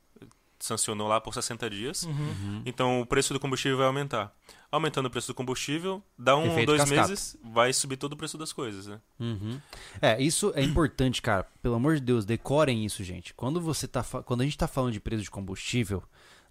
Sancionou 0.60 1.08
lá 1.10 1.20
por 1.20 1.34
60 1.34 1.70
dias. 1.70 2.04
Uhum. 2.04 2.62
Então 2.66 3.02
o 3.02 3.06
preço 3.06 3.34
do 3.34 3.40
combustível 3.40 3.78
vai 3.78 3.88
aumentar. 3.88 4.34
Aumentando 4.72 5.06
o 5.08 5.10
preço 5.10 5.28
do 5.28 5.34
combustível, 5.36 6.02
dá 6.18 6.36
um 6.38 6.42
ou 6.46 6.48
Efeito 6.52 6.68
dois 6.68 6.82
cascata. 6.82 7.02
meses, 7.10 7.38
vai 7.44 7.72
subir 7.74 7.98
todo 7.98 8.14
o 8.14 8.18
preço 8.18 8.38
das 8.38 8.52
coisas, 8.54 8.88
né? 8.88 9.00
Uhum. 9.20 9.60
É, 10.02 10.22
isso 10.22 10.52
é 10.56 10.64
importante, 10.64 11.22
cara. 11.22 11.46
Pelo 11.62 11.76
amor 11.76 11.96
de 11.96 12.02
Deus, 12.02 12.26
decorem 12.26 12.84
isso, 12.86 13.04
gente. 13.04 13.34
Quando 13.34 13.60
você 13.62 13.88
tá 13.88 14.04
quando 14.04 14.42
a 14.42 14.44
gente 14.46 14.58
tá 14.58 14.68
falando 14.68 14.94
de 14.94 15.00
preço 15.02 15.24
de 15.24 15.32
combustível, 15.32 16.02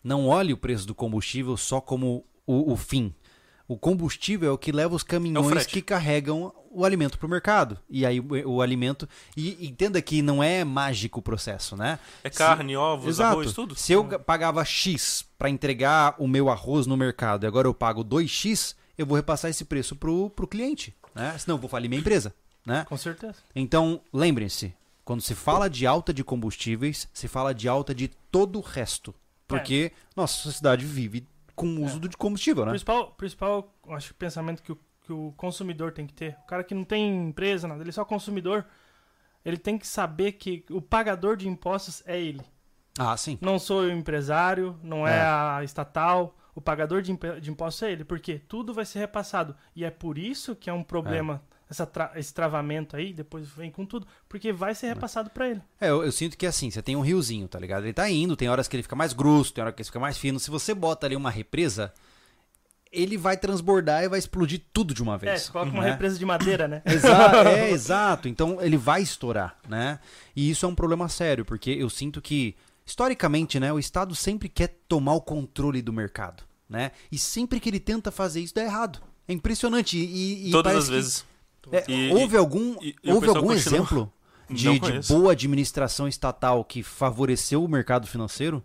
não 0.04 0.28
olhe 0.28 0.52
o 0.52 0.56
preço 0.58 0.86
do 0.86 0.94
combustível 0.94 1.56
só 1.56 1.80
como 1.80 2.24
o, 2.46 2.72
o 2.72 2.76
fim. 2.76 3.14
O 3.68 3.78
combustível 3.78 4.50
é 4.50 4.52
o 4.52 4.58
que 4.58 4.70
leva 4.72 4.94
os 4.94 5.02
caminhões 5.02 5.48
frete. 5.48 5.72
que 5.72 5.80
carregam 5.82 6.52
o 6.70 6.84
alimento 6.84 7.18
pro 7.18 7.28
mercado. 7.28 7.78
E 7.88 8.04
aí 8.04 8.20
o, 8.20 8.26
o 8.46 8.60
alimento. 8.62 9.08
E 9.36 9.66
entenda 9.66 10.02
que 10.02 10.20
não 10.20 10.42
é 10.42 10.62
mágico 10.64 11.20
o 11.20 11.22
processo, 11.22 11.76
né? 11.76 11.98
É 12.22 12.30
Se- 12.30 12.36
carne, 12.38 12.76
ovos, 12.76 13.06
Exato. 13.08 13.32
arroz, 13.32 13.52
tudo. 13.52 13.74
Se 13.74 13.92
eu 13.92 14.04
ga- 14.04 14.18
pagava 14.18 14.62
X 14.64 15.24
para 15.38 15.48
entregar 15.48 16.14
o 16.18 16.26
meu 16.28 16.50
arroz 16.50 16.86
no 16.86 16.96
mercado 16.96 17.44
e 17.44 17.46
agora 17.46 17.66
eu 17.66 17.72
pago 17.72 18.04
2X, 18.04 18.74
eu 18.98 19.06
vou 19.06 19.16
repassar 19.16 19.50
esse 19.50 19.64
preço 19.64 19.96
pro, 19.96 20.28
pro 20.30 20.46
cliente, 20.46 20.94
né? 21.14 21.34
Senão 21.38 21.56
eu 21.56 21.60
vou 21.60 21.70
falir 21.70 21.88
minha 21.88 22.00
empresa, 22.00 22.34
né? 22.66 22.84
Com 22.86 22.96
certeza. 22.98 23.36
Então, 23.54 24.00
lembrem-se, 24.12 24.74
quando 25.04 25.22
se 25.22 25.34
fala 25.34 25.70
de 25.70 25.86
alta 25.86 26.12
de 26.12 26.22
combustíveis, 26.22 27.08
se 27.14 27.26
fala 27.26 27.54
de 27.54 27.68
alta 27.68 27.94
de 27.94 28.08
todo 28.30 28.58
o 28.58 28.62
resto. 28.62 29.14
Porque 29.48 29.92
nossa 30.16 30.34
sociedade 30.38 30.84
vive 30.84 31.26
com 31.62 31.80
o 31.80 31.84
uso 31.84 32.00
de 32.00 32.16
combustível, 32.16 32.62
O 32.62 32.66
né? 32.66 32.72
principal, 32.72 33.12
principal 33.12 33.74
acho, 33.90 34.14
pensamento 34.14 34.62
que 34.62 34.72
o, 34.72 34.78
que 35.02 35.12
o 35.12 35.32
consumidor 35.36 35.92
tem 35.92 36.06
que 36.06 36.12
ter. 36.12 36.36
O 36.42 36.46
cara 36.46 36.62
que 36.64 36.74
não 36.74 36.84
tem 36.84 37.28
empresa, 37.28 37.66
nada, 37.68 37.82
ele 37.82 37.90
é 37.90 37.92
só 37.92 38.04
consumidor. 38.04 38.64
Ele 39.44 39.56
tem 39.56 39.76
que 39.78 39.86
saber 39.86 40.32
que 40.32 40.64
o 40.70 40.80
pagador 40.80 41.36
de 41.36 41.48
impostos 41.48 42.02
é 42.06 42.20
ele. 42.20 42.42
Ah, 42.98 43.16
sim. 43.16 43.38
Não 43.40 43.58
sou 43.58 43.82
eu 43.84 43.90
empresário, 43.90 44.78
não 44.82 45.06
é, 45.06 45.16
É. 45.16 45.20
a 45.22 45.60
estatal. 45.64 46.36
O 46.54 46.60
pagador 46.60 47.00
de, 47.02 47.10
imp- 47.10 47.40
de 47.40 47.50
impostos 47.50 47.82
é 47.82 47.90
ele. 47.92 48.04
Porque 48.04 48.38
tudo 48.38 48.72
vai 48.74 48.84
ser 48.84 48.98
repassado. 49.00 49.56
E 49.74 49.84
é 49.84 49.90
por 49.90 50.18
isso 50.18 50.54
que 50.54 50.68
é 50.68 50.72
um 50.72 50.82
problema. 50.84 51.42
Essa 51.72 51.86
tra- 51.86 52.12
esse 52.16 52.34
travamento 52.34 52.94
aí, 52.96 53.14
depois 53.14 53.48
vem 53.48 53.70
com 53.70 53.86
tudo. 53.86 54.06
Porque 54.28 54.52
vai 54.52 54.74
ser 54.74 54.88
repassado 54.88 55.30
pra 55.30 55.48
ele. 55.48 55.62
É, 55.80 55.88
eu, 55.88 56.04
eu 56.04 56.12
sinto 56.12 56.36
que 56.36 56.44
assim, 56.46 56.70
você 56.70 56.82
tem 56.82 56.94
um 56.96 57.00
riozinho, 57.00 57.48
tá 57.48 57.58
ligado? 57.58 57.84
Ele 57.84 57.94
tá 57.94 58.10
indo, 58.10 58.36
tem 58.36 58.48
horas 58.50 58.68
que 58.68 58.76
ele 58.76 58.82
fica 58.82 58.94
mais 58.94 59.14
grosso, 59.14 59.54
tem 59.54 59.62
horas 59.62 59.74
que 59.74 59.80
ele 59.80 59.86
fica 59.86 59.98
mais 59.98 60.18
fino. 60.18 60.38
Se 60.38 60.50
você 60.50 60.74
bota 60.74 61.06
ali 61.06 61.16
uma 61.16 61.30
represa, 61.30 61.90
ele 62.90 63.16
vai 63.16 63.38
transbordar 63.38 64.02
e 64.04 64.08
vai 64.08 64.18
explodir 64.18 64.60
tudo 64.70 64.92
de 64.92 65.02
uma 65.02 65.14
É, 65.14 65.18
vez. 65.18 65.42
você 65.42 65.50
coloca 65.52 65.70
uma 65.70 65.82
né? 65.82 65.92
represa 65.92 66.18
de 66.18 66.26
madeira, 66.26 66.68
né? 66.68 66.82
Exa 66.86 67.08
é, 67.48 67.70
exato. 67.70 68.28
Então 68.28 68.58
ele 68.60 68.76
vai 68.76 69.00
estourar, 69.02 69.56
né? 69.66 69.98
E 70.36 70.50
isso 70.50 70.66
é 70.66 70.68
um 70.68 70.74
problema 70.74 71.08
sério, 71.08 71.42
porque 71.44 71.70
eu 71.70 71.88
sinto 71.88 72.20
que, 72.20 72.54
historicamente, 72.84 73.58
né, 73.58 73.72
o 73.72 73.78
Estado 73.78 74.14
sempre 74.14 74.48
quer 74.48 74.80
tomar 74.86 75.14
o 75.14 75.22
controle 75.22 75.80
do 75.80 75.90
mercado, 75.92 76.42
né? 76.68 76.90
E 77.10 77.16
sempre 77.16 77.58
que 77.60 77.70
ele 77.70 77.80
tenta 77.80 78.10
fazer 78.10 78.40
isso, 78.40 78.54
dá 78.54 78.62
errado. 78.62 79.00
É 79.26 79.32
impressionante. 79.32 79.96
E, 79.96 80.48
e 80.48 80.50
Todas 80.50 80.76
as 80.76 80.84
que- 80.86 80.90
vezes. 80.90 81.31
É, 81.70 81.84
E- 81.88 82.12
houve 82.12 82.36
algum, 82.36 82.76
e- 82.82 82.94
e 83.02 83.12
houve 83.12 83.28
algum 83.28 83.40
continua- 83.48 83.54
exemplo 83.56 84.12
Não 84.48 84.56
de, 84.56 84.78
de 84.80 85.08
boa 85.08 85.32
administração 85.32 86.08
estatal 86.08 86.64
que 86.64 86.82
favoreceu 86.82 87.62
o 87.64 87.68
mercado 87.68 88.06
financeiro? 88.06 88.62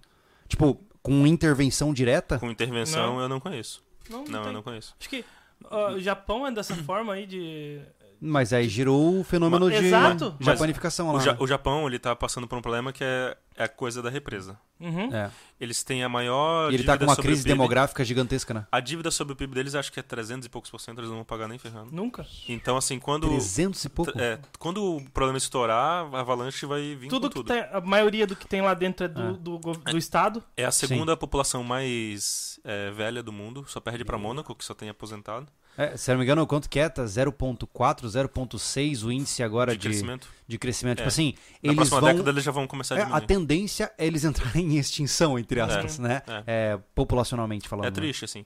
Tipo, 0.47 0.79
com 1.01 1.25
intervenção 1.27 1.93
direta? 1.93 2.39
Com 2.39 2.49
intervenção 2.51 3.15
Não. 3.15 3.21
eu 3.21 3.29
não 3.29 3.39
conheço. 3.39 3.83
Não, 4.09 4.19
Não, 4.19 4.25
tem. 4.25 4.47
eu 4.47 4.53
não 4.53 4.63
conheço. 4.63 4.95
Acho 4.99 5.09
que 5.09 5.23
ó, 5.69 5.91
o 5.93 5.99
Japão 5.99 6.45
é 6.47 6.51
dessa 6.51 6.75
forma 6.75 7.13
aí 7.13 7.25
de. 7.25 7.79
Mas 8.19 8.51
aí 8.53 8.67
girou 8.67 9.19
o 9.19 9.23
fenômeno 9.23 9.67
Mas- 9.67 9.79
de 9.79 9.85
Exato. 9.87 10.35
japanificação 10.39 11.11
lá. 11.11 11.19
O, 11.19 11.21
Ja- 11.21 11.33
né? 11.33 11.37
o 11.41 11.47
Japão, 11.47 11.87
ele 11.87 11.99
tá 11.99 12.15
passando 12.15 12.47
por 12.47 12.57
um 12.57 12.61
problema 12.61 12.91
que 12.91 13.03
é, 13.03 13.37
é 13.55 13.63
a 13.65 13.67
coisa 13.67 14.01
da 14.01 14.09
represa. 14.09 14.57
Uhum. 14.79 15.13
É. 15.13 15.31
Eles 15.59 15.83
têm 15.83 16.03
a 16.03 16.09
maior 16.09 16.71
E 16.71 16.75
ele 16.75 16.83
tá 16.83 16.97
com 16.97 17.03
uma 17.05 17.15
crise 17.15 17.41
PIB. 17.43 17.49
demográfica 17.53 18.05
gigantesca, 18.05 18.53
né? 18.53 18.67
A 18.71 18.79
dívida 18.79 19.09
sobre 19.09 19.33
o 19.33 19.35
PIB 19.35 19.55
deles 19.55 19.73
acho 19.75 19.91
que 19.91 19.99
é 19.99 20.03
300 20.03 20.45
e 20.45 20.49
poucos 20.49 20.69
por 20.69 20.79
cento, 20.79 20.99
eles 20.99 21.09
não 21.09 21.17
vão 21.17 21.25
pagar 21.25 21.47
nem 21.47 21.57
ferrando. 21.57 21.91
Nunca. 21.91 22.25
Então, 22.47 22.77
assim, 22.77 22.99
quando, 22.99 23.27
300 23.27 23.83
e 23.85 23.89
pouco? 23.89 24.11
é, 24.19 24.39
quando 24.59 24.83
o 24.97 25.01
problema 25.11 25.37
estourar, 25.37 26.05
a 26.13 26.19
avalanche 26.19 26.65
vai 26.67 26.95
vir 26.95 27.09
Tudo 27.09 27.23
com 27.23 27.29
que 27.29 27.33
tudo. 27.35 27.47
tem, 27.47 27.59
a 27.71 27.81
maioria 27.81 28.27
do 28.27 28.35
que 28.35 28.47
tem 28.47 28.61
lá 28.61 28.73
dentro 28.75 29.05
é 29.05 29.09
do, 29.09 29.21
É. 29.21 29.33
do, 29.33 29.57
go- 29.59 29.77
do 29.77 29.97
Estado. 29.97 30.43
É 30.55 30.65
a 30.65 30.71
segunda 30.71 31.17
população 31.17 31.63
mais 31.63 32.59
é, 32.63 32.91
velha 32.91 33.23
do 33.23 33.31
mundo, 33.31 33.65
só 33.67 33.79
perde 33.79 34.03
pra 34.05 34.17
Mônaco, 34.17 34.53
que 34.53 34.63
só 34.65 34.73
tem 34.75 34.89
aposentado, 34.89 35.47
É, 35.77 35.95
se 35.95 36.09
não 36.09 36.17
me 36.17 36.23
engano, 36.23 36.45
quanto 36.47 36.67
que 36.67 36.79
é? 36.79 36.89
Tá 36.89 37.03
0.4, 37.03 37.67
0.6 38.07 39.03
o 39.05 39.11
índice 39.11 39.43
agora 39.43 39.73
de 39.73 39.77
de, 39.77 39.87
crescimento. 39.87 40.27
de 40.47 40.57
crescimento. 40.57 40.97
É. 40.97 41.01
Tipo 41.01 41.07
assim, 41.09 41.33
Na 41.61 41.69
eles 41.71 41.75
próxima 41.75 42.01
vão... 42.01 42.09
década 42.13 42.29
eles 42.31 42.43
já 42.43 42.51
vão 42.51 42.65
começar 42.65 42.95
a 42.95 42.97
É, 42.97 43.01
diminuir. 43.01 43.23
a 43.23 43.27
tendência 43.27 43.91
é 43.97 44.07
eles 44.07 44.23
entrarem 44.25 44.65
em 44.73 44.77
extinção, 44.77 45.37
entre 45.37 45.59
aspas, 45.59 45.99
né? 45.99 46.23
é. 46.27 46.43
É, 46.47 46.79
populacionalmente 46.95 47.67
falando. 47.69 47.85
É 47.85 47.89
né? 47.91 47.95
triste, 47.95 48.25
assim. 48.25 48.43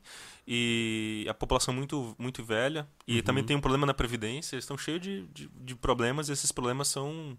E 0.47 1.25
a 1.29 1.33
população 1.33 1.73
muito, 1.73 2.13
muito 2.19 2.43
velha. 2.43 2.85
E 3.07 3.17
Uhum. 3.17 3.21
também 3.23 3.43
tem 3.43 3.55
um 3.55 3.61
problema 3.61 3.85
na 3.85 3.93
Previdência. 3.93 4.55
Eles 4.55 4.63
estão 4.65 4.77
cheios 4.77 4.99
de, 5.01 5.25
de, 5.27 5.49
de 5.61 5.75
problemas. 5.75 6.27
E 6.27 6.33
esses 6.33 6.51
problemas 6.51 6.89
são 6.89 7.37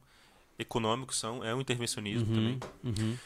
econômicos, 0.58 1.18
são, 1.18 1.44
é 1.44 1.54
um 1.54 1.60
intervencionismo 1.60 2.28
Uhum, 2.28 2.34
também. 2.34 2.60
uhum. 2.84 3.16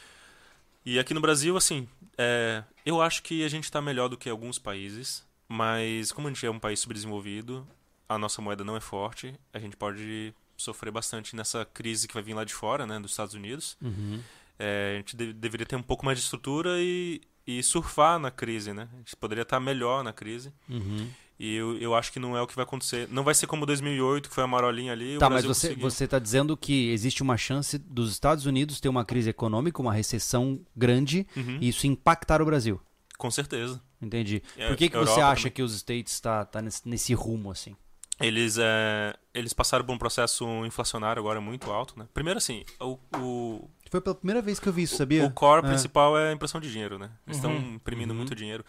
E 0.85 0.99
aqui 0.99 1.13
no 1.13 1.21
Brasil, 1.21 1.57
assim, 1.57 1.87
é, 2.17 2.63
eu 2.85 3.01
acho 3.03 3.23
que 3.23 3.45
a 3.45 3.49
gente 3.49 3.65
está 3.65 3.81
melhor 3.83 4.09
do 4.09 4.17
que 4.17 4.29
alguns 4.31 4.59
países. 4.59 5.25
Mas 5.49 6.11
como 6.13 6.27
a 6.29 6.31
gente 6.31 6.45
é 6.45 6.51
um 6.51 6.59
país 6.59 6.81
subdesenvolvido, 6.81 7.67
a 8.09 8.19
nossa 8.19 8.43
moeda 8.43 8.65
não 8.65 8.77
é 8.77 8.81
forte. 8.81 9.35
A 9.53 9.59
gente 9.59 9.77
pode 9.77 10.35
sofrer 10.57 10.91
bastante 10.91 11.37
nessa 11.37 11.65
crise 11.65 12.09
que 12.09 12.15
vai 12.15 12.23
vir 12.23 12.35
lá 12.35 12.45
de 12.45 12.55
fora, 12.55 12.87
né, 12.87 12.99
dos 12.99 13.11
Estados 13.13 13.35
Unidos. 13.35 13.77
Uhum. 13.81 14.21
É, 14.59 14.93
a 14.95 14.97
gente 14.97 15.17
de- 15.17 15.33
deveria 15.33 15.67
ter 15.67 15.77
um 15.77 15.83
pouco 15.83 16.05
mais 16.05 16.19
de 16.19 16.25
estrutura 16.25 16.71
e, 16.81 17.21
e 17.47 17.63
surfar 17.63 18.19
na 18.19 18.31
crise, 18.31 18.73
né? 18.73 18.89
A 18.95 18.97
gente 18.97 19.15
poderia 19.17 19.43
estar 19.43 19.61
melhor 19.61 20.03
na 20.03 20.13
crise. 20.13 20.53
Uhum. 20.69 21.09
E 21.39 21.55
eu, 21.55 21.77
eu 21.77 21.95
acho 21.95 22.11
que 22.11 22.19
não 22.19 22.35
é 22.35 22.41
o 22.41 22.47
que 22.47 22.57
vai 22.57 22.63
acontecer. 22.65 23.07
Não 23.11 23.23
vai 23.23 23.35
ser 23.35 23.47
como 23.47 23.67
2008, 23.67 24.31
que 24.31 24.35
foi 24.35 24.43
a 24.43 24.47
marolinha 24.47 24.93
ali. 24.93 25.19
Tá, 25.19 25.29
mas 25.29 25.45
você, 25.45 25.69
conseguiu. 25.69 25.91
você 25.91 26.09
tá 26.09 26.19
dizendo 26.19 26.57
que 26.57 26.89
existe 26.91 27.23
uma 27.23 27.37
chance 27.37 27.77
dos 27.77 28.11
Estados 28.11 28.47
Unidos 28.47 28.81
ter 28.81 28.89
uma 28.89 29.05
crise 29.05 29.29
econômica, 29.29 29.83
uma 29.83 29.93
recessão 29.93 30.59
grande, 30.75 31.27
Uhum, 31.37 31.59
e 31.61 31.69
isso 31.69 31.87
impactar 31.87 32.41
o 32.41 32.47
Brasil. 32.47 32.81
Com 33.19 33.31
certeza. 33.31 33.83
Entendi. 34.01 34.43
Por 34.69 34.77
que, 34.77 34.89
que 34.89 34.97
Europa 34.97 35.15
você 35.15 35.21
acha 35.21 35.43
também. 35.43 35.53
que 35.53 35.63
os 35.63 35.75
States 35.75 36.21
tá, 36.21 36.45
tá 36.45 36.61
nesse, 36.63 36.89
nesse 36.89 37.15
rumo, 37.15 37.51
assim? 37.51 37.75
Eles, 38.19 38.57
é, 38.59 39.15
eles 39.35 39.53
passaram 39.53 39.85
por 39.85 39.93
um 39.93 39.99
processo 39.99 40.47
inflacionário 40.65 41.21
agora 41.21 41.39
muito 41.41 41.71
alto, 41.71 41.99
né? 41.99 42.09
Primeiro, 42.15 42.39
assim, 42.39 42.65
o, 42.81 42.99
o, 43.15 43.71
Foi 43.91 44.01
pela 44.01 44.15
primeira 44.15 44.41
vez 44.41 44.59
que 44.59 44.67
eu 44.67 44.73
vi 44.73 44.85
isso, 44.85 44.97
sabia? 44.97 45.25
o 45.25 45.31
core 45.31 45.65
É. 45.67 45.69
principal 45.69 46.17
é 46.17 46.31
a 46.31 46.33
impressão 46.33 46.59
de 46.61 46.71
dinheiro, 46.73 46.99
né? 46.99 47.11
Eles 47.27 47.37
estão 47.37 47.53
Uhum. 47.53 47.75
imprimindo 47.75 48.13
Uhum. 48.13 48.17
muito 48.17 48.35
dinheiro. 48.35 48.65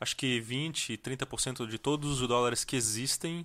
Acho 0.00 0.16
que 0.16 0.40
20, 0.40 0.96
30% 0.96 1.66
de 1.66 1.78
todos 1.78 2.20
os 2.20 2.28
dólares 2.28 2.64
que 2.64 2.76
existem 2.76 3.44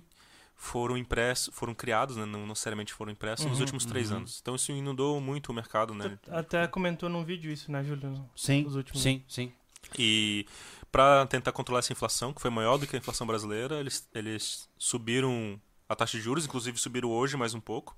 foram 0.54 0.96
impressos, 0.96 1.54
foram 1.54 1.72
criados, 1.74 2.16
né? 2.16 2.24
não 2.24 2.46
necessariamente 2.46 2.92
foram 2.92 3.12
impressos 3.12 3.46
nos 3.46 3.56
Uhum, 3.56 3.60
últimos 3.60 3.84
três 3.84 4.10
uhum. 4.10 4.18
anos. 4.18 4.38
Então 4.42 4.54
isso 4.56 4.70
inundou 4.72 5.20
muito 5.20 5.50
o 5.50 5.54
mercado, 5.54 5.92
né? 5.94 6.18
Até 6.28 6.66
comentou 6.68 7.08
num 7.08 7.24
vídeo 7.24 7.50
isso, 7.52 7.70
né, 7.70 7.82
Júlio? 7.84 8.28
Sim, 8.36 8.66
sim, 8.94 9.22
sim. 9.28 9.52
E 9.98 10.44
para 10.90 11.26
tentar 11.26 11.52
controlar 11.52 11.80
essa 11.80 11.92
inflação, 11.92 12.32
que 12.32 12.40
foi 12.40 12.50
maior 12.50 12.78
do 12.78 12.86
que 12.86 12.96
a 12.96 12.98
inflação 12.98 13.26
brasileira, 13.26 13.78
eles, 13.78 14.08
eles 14.14 14.68
subiram 14.78 15.60
a 15.88 15.94
taxa 15.94 16.16
de 16.16 16.22
juros, 16.22 16.44
inclusive 16.44 16.78
subiram 16.78 17.10
hoje 17.10 17.36
mais 17.36 17.54
um 17.54 17.60
pouco. 17.60 17.96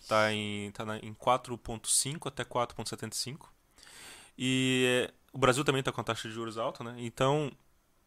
Está 0.00 0.32
em, 0.32 0.70
tá 0.72 0.84
em 1.02 1.14
4,5 1.14 2.28
até 2.28 2.44
4,75. 2.44 3.48
E 4.38 4.84
é, 4.86 5.14
o 5.32 5.38
Brasil 5.38 5.64
também 5.64 5.80
está 5.80 5.90
com 5.90 6.00
a 6.00 6.04
taxa 6.04 6.28
de 6.28 6.34
juros 6.34 6.58
alta, 6.58 6.84
né? 6.84 6.94
Então 6.98 7.50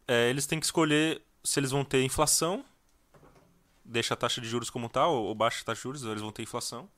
é, 0.06 0.28
eles 0.30 0.46
têm 0.46 0.58
que 0.60 0.66
escolher 0.66 1.22
se 1.42 1.58
eles 1.58 1.70
vão 1.70 1.84
ter 1.84 2.02
inflação, 2.02 2.64
deixa 3.84 4.14
a 4.14 4.16
taxa 4.16 4.40
de 4.40 4.48
juros 4.48 4.70
como 4.70 4.88
tal, 4.88 5.14
ou, 5.14 5.26
ou 5.26 5.34
baixa 5.34 5.62
a 5.62 5.64
taxa 5.64 5.78
de 5.78 5.82
juros, 5.82 6.04
ou 6.04 6.10
eles 6.10 6.22
vão 6.22 6.32
ter 6.32 6.42
inflação. 6.42 6.88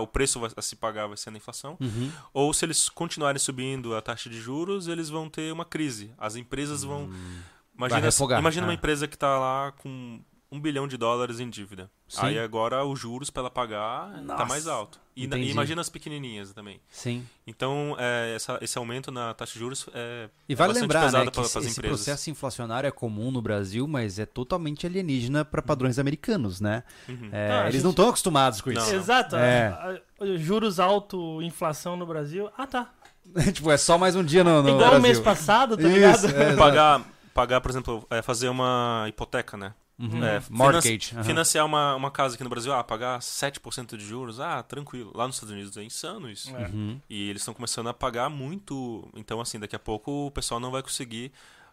O 0.00 0.06
preço 0.06 0.40
a 0.56 0.62
se 0.62 0.76
pagar 0.76 1.06
vai 1.06 1.16
ser 1.16 1.30
na 1.30 1.36
inflação. 1.36 1.76
Uhum. 1.80 2.10
Ou 2.32 2.52
se 2.54 2.64
eles 2.64 2.88
continuarem 2.88 3.38
subindo 3.38 3.94
a 3.94 4.00
taxa 4.00 4.30
de 4.30 4.40
juros, 4.40 4.88
eles 4.88 5.08
vão 5.08 5.28
ter 5.28 5.52
uma 5.52 5.64
crise. 5.64 6.12
As 6.18 6.36
empresas 6.36 6.82
vão. 6.82 7.04
Hum. 7.04 7.40
Imagina, 7.76 8.38
imagina 8.38 8.66
uma 8.66 8.72
é. 8.72 8.76
empresa 8.76 9.08
que 9.08 9.16
está 9.16 9.38
lá 9.38 9.72
com 9.72 10.20
um 10.54 10.60
bilhão 10.60 10.86
de 10.86 10.96
dólares 10.96 11.40
em 11.40 11.50
dívida. 11.50 11.90
Sim. 12.08 12.20
Aí 12.26 12.38
agora 12.38 12.84
os 12.84 12.98
juros 13.00 13.28
para 13.30 13.40
ela 13.42 13.50
pagar 13.50 14.12
tá 14.12 14.20
Nossa, 14.22 14.44
mais 14.46 14.66
alto. 14.68 15.00
E, 15.16 15.26
na- 15.26 15.36
e 15.36 15.50
imagina 15.50 15.80
as 15.80 15.88
pequenininhas 15.88 16.52
também. 16.52 16.80
Sim. 16.90 17.26
Então, 17.46 17.96
é, 17.98 18.34
essa- 18.36 18.58
esse 18.60 18.76
aumento 18.78 19.10
na 19.10 19.34
taxa 19.34 19.54
de 19.54 19.58
juros 19.58 19.86
é, 19.92 20.28
E 20.48 20.54
vale 20.54 20.68
bastante 20.72 20.82
lembrar, 20.82 21.12
né, 21.12 21.24
que 21.26 21.30
para 21.32 21.42
esse, 21.42 21.58
as 21.58 21.64
esse 21.64 21.78
empresas. 21.78 21.98
processo 21.98 22.30
inflacionário 22.30 22.86
é 22.86 22.90
comum 22.90 23.30
no 23.32 23.42
Brasil, 23.42 23.86
mas 23.88 24.18
é 24.18 24.26
totalmente 24.26 24.86
alienígena 24.86 25.44
para 25.44 25.60
padrões 25.60 25.98
americanos, 25.98 26.60
né? 26.60 26.84
Uhum. 27.08 27.28
É, 27.32 27.48
Não, 27.48 27.60
eles 27.62 27.72
gente- 27.74 27.82
não 27.82 27.90
estão 27.90 28.08
acostumados 28.08 28.60
com 28.60 28.70
isso. 28.70 28.86
Não. 28.86 28.94
Exato. 28.94 29.36
É. 29.36 30.00
juros 30.38 30.78
alto, 30.78 31.42
inflação 31.42 31.96
no 31.96 32.06
Brasil. 32.06 32.48
Ah, 32.56 32.66
tá. 32.66 32.92
tipo, 33.52 33.70
é 33.70 33.76
só 33.76 33.96
mais 33.98 34.14
um 34.14 34.22
dia 34.22 34.44
no, 34.44 34.62
no 34.62 34.68
Igual 34.68 34.78
Brasil. 34.78 34.98
o 34.98 35.02
mês 35.02 35.18
passado, 35.20 35.76
tá 35.76 35.82
Isso, 35.82 35.92
ligado? 35.92 36.26
é, 36.26 36.42
exato. 36.42 36.56
pagar, 36.58 37.02
pagar, 37.32 37.60
por 37.60 37.70
exemplo, 37.70 38.06
é, 38.10 38.20
fazer 38.22 38.48
uma 38.48 39.06
hipoteca, 39.08 39.56
né? 39.56 39.72
Uhum. 39.98 40.24
É, 40.24 40.42
Mortgage. 40.50 41.08
finan- 41.10 41.20
aham. 41.20 41.24
Financiar 41.28 41.64
uma, 41.66 41.94
uma 41.94 42.10
casa 42.10 42.34
aqui 42.34 42.42
no 42.42 42.50
Brasil, 42.50 42.72
ah, 42.72 42.82
pagar 42.82 43.20
7% 43.20 43.96
de 43.96 44.04
juros, 44.04 44.40
ah, 44.40 44.62
tranquilo. 44.62 45.12
Lá 45.14 45.26
nos 45.26 45.36
Estados 45.36 45.52
Unidos 45.54 45.76
é 45.76 45.84
insano 45.84 46.28
isso. 46.30 46.50
É. 46.56 46.66
Uhum. 46.68 47.00
E 47.08 47.28
eles 47.30 47.42
estão 47.42 47.54
começando 47.54 47.88
a 47.88 47.94
pagar 47.94 48.28
muito. 48.28 49.08
Então, 49.14 49.40
assim, 49.40 49.58
daqui 49.58 49.76
a 49.76 49.78
pouco 49.78 50.26
o 50.26 50.30
pessoal 50.30 50.58
não 50.58 50.70
vai 50.72 50.82
conseguir 50.82 51.30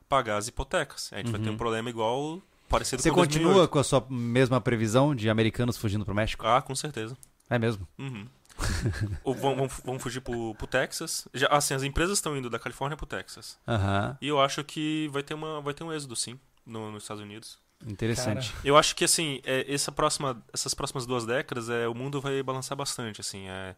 pagar 0.08 0.38
as 0.38 0.48
hipotecas. 0.48 1.10
A 1.14 1.18
gente 1.18 1.32
vai 1.32 1.42
ter 1.42 1.50
um 1.50 1.58
problema 1.58 1.90
igual 1.90 2.42
parecido 2.70 3.00
Uhum. 3.00 3.04
Você 3.04 3.10
com 3.10 3.16
continua 3.16 3.44
2008. 3.54 3.70
com 3.72 3.80
a 3.80 3.84
sua 3.84 4.06
mesma 4.10 4.62
previsão 4.62 5.16
de 5.16 5.30
americanos 5.30 5.76
fugindo 5.78 6.06
pro 6.06 6.14
México? 6.14 6.46
Ah, 6.46 6.62
com 6.62 6.76
certeza. 6.76 7.18
É 7.50 7.58
mesmo? 7.58 7.88
Uhum. 7.98 8.28
Ou 9.24 9.34
vão, 9.34 9.56
vão, 9.56 9.68
vão 9.84 10.00
fugir 10.00 10.22
pro, 10.22 10.54
pro 10.56 10.68
Texas. 10.68 11.28
Já, 11.34 11.48
assim, 11.48 11.74
as 11.74 11.82
empresas 11.84 12.18
estão 12.20 12.38
indo 12.38 12.50
da 12.50 12.60
Califórnia 12.60 12.96
pro 12.96 13.06
Texas. 13.08 13.58
Aham. 13.68 14.16
E 14.22 14.28
eu 14.28 14.40
acho 14.40 14.64
que 14.64 15.10
vai 15.12 15.24
ter, 15.24 15.34
uma, 15.34 15.60
vai 15.62 15.74
ter 15.74 15.84
um 15.84 15.92
êxodo, 15.92 16.16
sim, 16.16 16.40
no- 16.66 16.92
nos 16.92 17.04
Estados 17.04 17.24
Unidos. 17.24 17.58
Interessante. 17.88 18.54
Eu 18.64 18.78
acho 18.78 18.96
que 18.96 19.04
assim, 19.06 19.40
é, 19.44 19.66
essa 19.74 19.92
próxima, 19.92 20.42
essas 20.54 20.74
próximas 20.74 21.06
duas 21.06 21.26
décadas, 21.26 21.70
é, 21.70 21.88
o 21.88 21.94
mundo 21.96 22.22
vai 22.22 22.42
balançar 22.44 22.78
bastante, 22.78 23.22
assim, 23.22 23.48
é, 23.48 23.76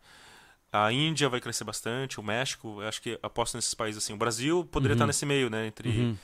a 0.71 0.91
Índia 0.91 1.29
vai 1.29 1.39
crescer 1.39 1.63
bastante, 1.63 2.19
o 2.19 2.23
México, 2.23 2.81
eu 2.81 2.87
acho 2.87 3.01
que 3.01 3.17
aposto 3.21 3.55
nesses 3.55 3.73
países 3.73 4.03
assim. 4.03 4.13
O 4.13 4.17
Brasil 4.17 4.65
poderia 4.65 4.93
Uhum. 4.93 4.97
estar 4.97 5.07
nesse 5.07 5.25
meio, 5.25 5.49
né, 5.49 5.67
entre 5.67 5.89
Uhum. 5.89 6.17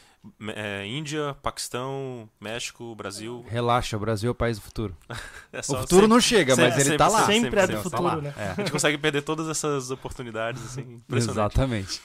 é, 0.56 0.86
Índia, 0.88 1.36
Paquistão, 1.42 2.28
México, 2.42 2.94
Brasil. 2.96 3.46
Relaxa, 3.48 3.96
o 3.96 4.00
Brasil 4.00 4.28
é 4.30 4.32
o 4.32 4.36
país 4.36 4.58
do 4.58 4.64
futuro. 4.64 4.98
É 5.54 5.60
O 5.60 5.64
só- 5.64 5.80
futuro 5.82 6.02
sempre- 6.02 6.08
não 6.08 6.20
chega, 6.22 6.56
mas 6.56 6.74
sempre- 6.76 6.90
ele 6.90 6.98
tá 6.98 7.08
lá. 7.08 7.20
sempre- 7.26 7.42
Sempre 7.42 7.60
é 7.60 7.64
do 7.68 7.68
sempre, 7.74 7.84
futuro, 7.84 8.04
lá. 8.04 8.16
né? 8.18 8.34
É. 8.38 8.50
A 8.52 8.54
gente 8.56 8.72
consegue 8.72 8.98
perder 8.98 9.22
todas 9.22 9.48
essas 9.48 9.90
oportunidades, 9.92 10.64
assim, 10.64 10.82
impressionante. 10.82 11.32
Exatamente. 11.40 12.02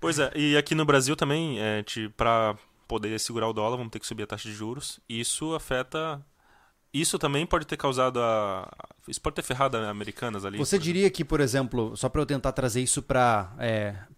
Pois 0.00 0.18
é, 0.18 0.30
e 0.36 0.56
aqui 0.56 0.74
no 0.74 0.84
Brasil 0.84 1.16
também, 1.16 1.58
é, 1.60 1.82
pra 2.16 2.54
poder 2.86 3.18
segurar 3.20 3.48
o 3.48 3.52
dólar, 3.52 3.76
vamos 3.76 3.90
ter 3.90 3.98
que 3.98 4.06
subir 4.06 4.22
a 4.24 4.26
taxa 4.26 4.48
de 4.48 4.54
juros. 4.54 5.00
E 5.08 5.20
isso 5.20 5.54
afeta. 5.54 6.24
Isso 6.92 7.18
também 7.18 7.44
pode 7.44 7.66
ter 7.66 7.76
causado 7.76 8.20
a. 8.20 8.70
Isso 9.08 9.20
pode 9.20 9.34
ter 9.36 9.42
ferrado 9.42 9.76
as 9.76 9.84
americanas 9.88 10.44
ali. 10.44 10.58
Você 10.58 10.78
diria 10.78 11.10
que, 11.10 11.24
por 11.24 11.40
exemplo, 11.40 11.96
só 11.96 12.08
para 12.08 12.20
eu 12.22 12.26
tentar 12.26 12.52
trazer 12.52 12.80
isso 12.82 13.02
para 13.02 13.52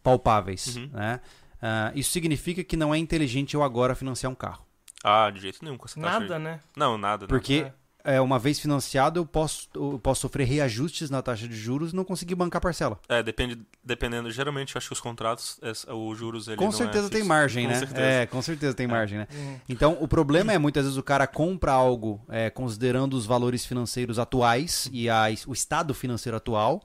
palpáveis, 0.03 0.77
Uhum. 0.77 0.91
né? 0.93 1.21
Ah, 1.61 1.91
isso 1.95 2.11
significa 2.13 2.63
que 2.63 2.77
não 2.77 2.95
é 2.95 2.99
inteligente 2.99 3.55
eu 3.55 3.63
agora 3.63 3.95
financiar 3.95 4.31
um 4.31 4.35
carro. 4.35 4.65
Ah, 5.03 5.31
de 5.31 5.41
jeito 5.41 5.65
nenhum 5.65 5.79
com 5.79 5.87
essa 5.87 5.99
taxa. 6.01 6.21
Nada, 6.21 6.39
né? 6.39 6.61
Não, 6.77 6.99
nada. 6.99 7.27
Porque 7.27 7.71
é, 8.07 8.21
uma 8.21 8.39
vez 8.39 8.59
financiado, 8.61 9.19
eu 9.21 9.27
posso, 9.27 9.69
eu 9.75 9.99
posso 10.03 10.21
sofrer 10.23 10.45
reajustes 10.47 11.11
na 11.11 11.21
taxa 11.21 11.47
de 11.49 11.57
juros 11.57 11.93
e 11.93 11.97
não 11.97 12.05
conseguir 12.05 12.35
bancar 12.37 12.61
parcela. 12.63 12.99
É, 13.09 13.23
depende, 13.23 13.59
dependendo. 13.85 14.31
Geralmente, 14.31 14.75
eu 14.75 14.79
acho 14.79 14.87
que 14.87 14.93
os 14.93 15.01
contratos, 15.01 15.59
é, 15.61 15.73
os 15.93 16.17
juros. 16.17 16.47
Ele 16.47 16.57
com 16.57 16.67
não 16.67 16.73
certeza 16.73 17.09
é 17.09 17.11
tem 17.11 17.25
margem, 17.25 17.65
Com 17.67 17.73
né? 17.73 17.79
certeza. 17.79 18.01
É, 18.01 18.27
com 18.27 18.41
certeza 18.41 18.75
tem 18.75 18.87
margem, 18.87 19.19
né? 19.19 19.29
Hum. 19.35 19.57
Então, 19.69 19.99
o 20.01 20.07
problema 20.07 20.53
é 20.53 20.59
muitas 20.59 20.85
vezes 20.85 20.97
o 20.97 21.03
cara 21.03 21.27
compra 21.27 21.73
algo 21.73 22.25
é, 22.29 22.49
considerando 22.49 23.15
os 23.15 23.27
valores 23.27 23.67
financeiros 23.67 24.19
atuais 24.19 24.89
e 24.93 25.11
a- 25.11 25.27
o 25.47 25.53
estado 25.53 25.93
financeiro 25.93 26.37
atual, 26.37 26.83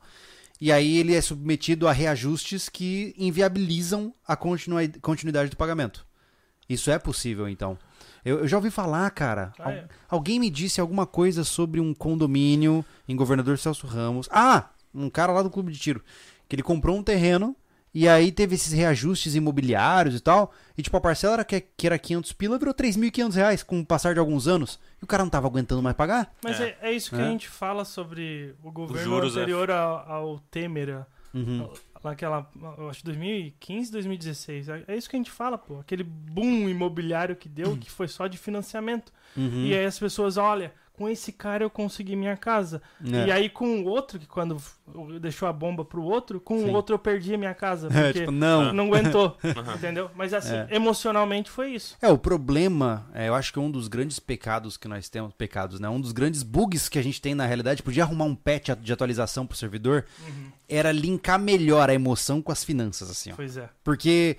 e 0.59 0.71
aí 0.71 0.97
ele 0.97 1.15
é 1.15 1.21
submetido 1.21 1.87
a 1.87 1.91
reajustes 1.91 2.67
que 2.67 3.13
inviabilizam 3.17 4.13
a 4.27 4.35
continuidade 4.35 5.49
do 5.49 5.57
pagamento. 5.57 6.05
Isso 6.69 6.89
é 6.89 6.97
possível, 6.97 7.47
então. 7.49 7.77
Eu, 8.23 8.39
eu 8.39 8.47
já 8.47 8.57
ouvi 8.57 8.69
falar, 8.69 9.09
cara. 9.11 9.51
Ah, 9.59 9.63
al- 9.65 9.71
é. 9.71 9.85
Alguém 10.09 10.39
me 10.39 10.49
disse 10.49 10.79
alguma 10.81 11.05
coisa 11.05 11.43
sobre 11.43 11.79
um 11.79 11.93
condomínio 11.93 12.85
em 13.07 13.15
Governador 13.15 13.57
Celso 13.57 13.87
Ramos. 13.87 14.27
Ah, 14.31 14.69
um 14.93 15.09
cara 15.09 15.31
lá 15.31 15.41
do 15.41 15.49
clube 15.49 15.71
de 15.71 15.79
tiro. 15.79 16.03
Que 16.47 16.55
ele 16.55 16.63
comprou 16.63 16.97
um 16.97 17.03
terreno 17.03 17.55
e 17.93 18.07
aí 18.07 18.31
teve 18.31 18.55
esses 18.55 18.71
reajustes 18.71 19.35
imobiliários 19.35 20.15
e 20.15 20.19
tal. 20.19 20.53
E 20.77 20.81
tipo, 20.81 20.95
a 20.97 21.01
parcela 21.01 21.33
era 21.35 21.43
que, 21.45 21.61
que 21.61 21.87
era 21.87 21.97
500 21.97 22.31
pila, 22.33 22.57
virou 22.59 22.73
3.500 22.73 23.33
reais 23.33 23.63
com 23.63 23.79
o 23.79 23.85
passar 23.85 24.13
de 24.13 24.19
alguns 24.19 24.47
anos. 24.47 24.79
E 25.01 25.03
o 25.03 25.07
cara 25.07 25.23
não 25.23 25.29
tava 25.29 25.47
aguentando 25.47 25.81
mais 25.81 25.95
pagar. 25.95 26.31
Mas 26.43 26.59
É. 26.59 26.69
é, 26.81 26.89
é 26.89 26.93
isso 26.93 27.09
que 27.09 27.21
É. 27.21 27.23
a 27.23 27.27
gente 27.27 27.49
fala 27.49 27.83
sobre 27.85 28.53
o 28.63 28.71
governo 28.71 29.03
juros, 29.03 29.35
é. 29.35 29.39
anterior 29.39 29.71
ao, 29.71 30.11
ao 30.11 30.39
Temer, 30.51 31.05
Uhum. 31.33 31.69
Naquela, 32.09 32.49
eu 32.77 32.89
acho 32.89 33.03
2015, 33.05 33.91
2016. 33.91 34.69
É 34.69 34.83
é 34.87 34.95
isso 34.97 35.09
que 35.09 35.15
a 35.15 35.19
gente 35.19 35.31
fala, 35.31 35.57
pô. 35.57 35.79
Aquele 35.79 36.03
boom 36.03 36.67
imobiliário 36.69 37.35
que 37.35 37.47
deu, 37.47 37.77
que 37.77 37.89
foi 37.89 38.07
só 38.07 38.27
de 38.27 38.37
financiamento. 38.37 39.11
Uhum. 39.35 39.65
E 39.65 39.73
aí 39.73 39.85
as 39.85 39.99
pessoas, 39.99 40.37
olha, 40.37 40.73
com 41.01 41.09
esse 41.09 41.31
cara 41.31 41.63
eu 41.63 41.69
consegui 41.69 42.15
minha 42.15 42.37
casa. 42.37 42.79
É. 43.03 43.25
E 43.27 43.31
aí 43.31 43.49
com 43.49 43.81
o 43.81 43.85
outro, 43.87 44.19
que 44.19 44.27
quando 44.27 44.61
deixou 45.19 45.47
a 45.47 45.53
bomba 45.53 45.83
pro 45.83 46.03
outro, 46.03 46.39
com 46.39 46.59
Sim. 46.59 46.69
o 46.69 46.73
outro 46.73 46.93
eu 46.93 46.99
perdi 46.99 47.33
a 47.33 47.37
minha 47.39 47.55
casa. 47.55 47.87
É, 47.87 48.03
Porque 48.03 48.19
tipo, 48.19 48.31
não. 48.31 48.71
não 48.71 48.85
aguentou, 48.85 49.35
entendeu? 49.75 50.11
Mas 50.15 50.31
assim, 50.31 50.53
É. 50.53 50.67
emocionalmente 50.69 51.49
foi 51.49 51.71
isso. 51.71 51.97
É, 52.01 52.07
o 52.09 52.19
problema, 52.19 53.07
é, 53.15 53.29
eu 53.29 53.33
acho 53.33 53.51
que 53.51 53.57
um 53.59 53.71
dos 53.71 53.87
grandes 53.87 54.19
pecados 54.19 54.77
que 54.77 54.87
nós 54.87 55.09
temos, 55.09 55.33
pecados, 55.33 55.79
né? 55.79 55.89
Um 55.89 55.99
dos 55.99 56.11
grandes 56.11 56.43
bugs 56.43 56.87
que 56.87 56.99
a 56.99 57.03
gente 57.03 57.19
tem 57.19 57.33
na 57.33 57.47
realidade, 57.47 57.81
podia 57.81 58.03
arrumar 58.03 58.25
um 58.25 58.35
patch 58.35 58.69
de 58.79 58.93
atualização 58.93 59.47
pro 59.47 59.57
servidor, 59.57 60.05
era 60.69 60.91
linkar 60.91 61.39
melhor 61.39 61.89
a 61.89 61.95
emoção 61.95 62.43
com 62.43 62.51
as 62.51 62.63
finanças, 62.63 63.09
assim, 63.09 63.31
ó. 63.31 63.35
Pois 63.35 63.57
é. 63.57 63.67
Porque 63.83 64.37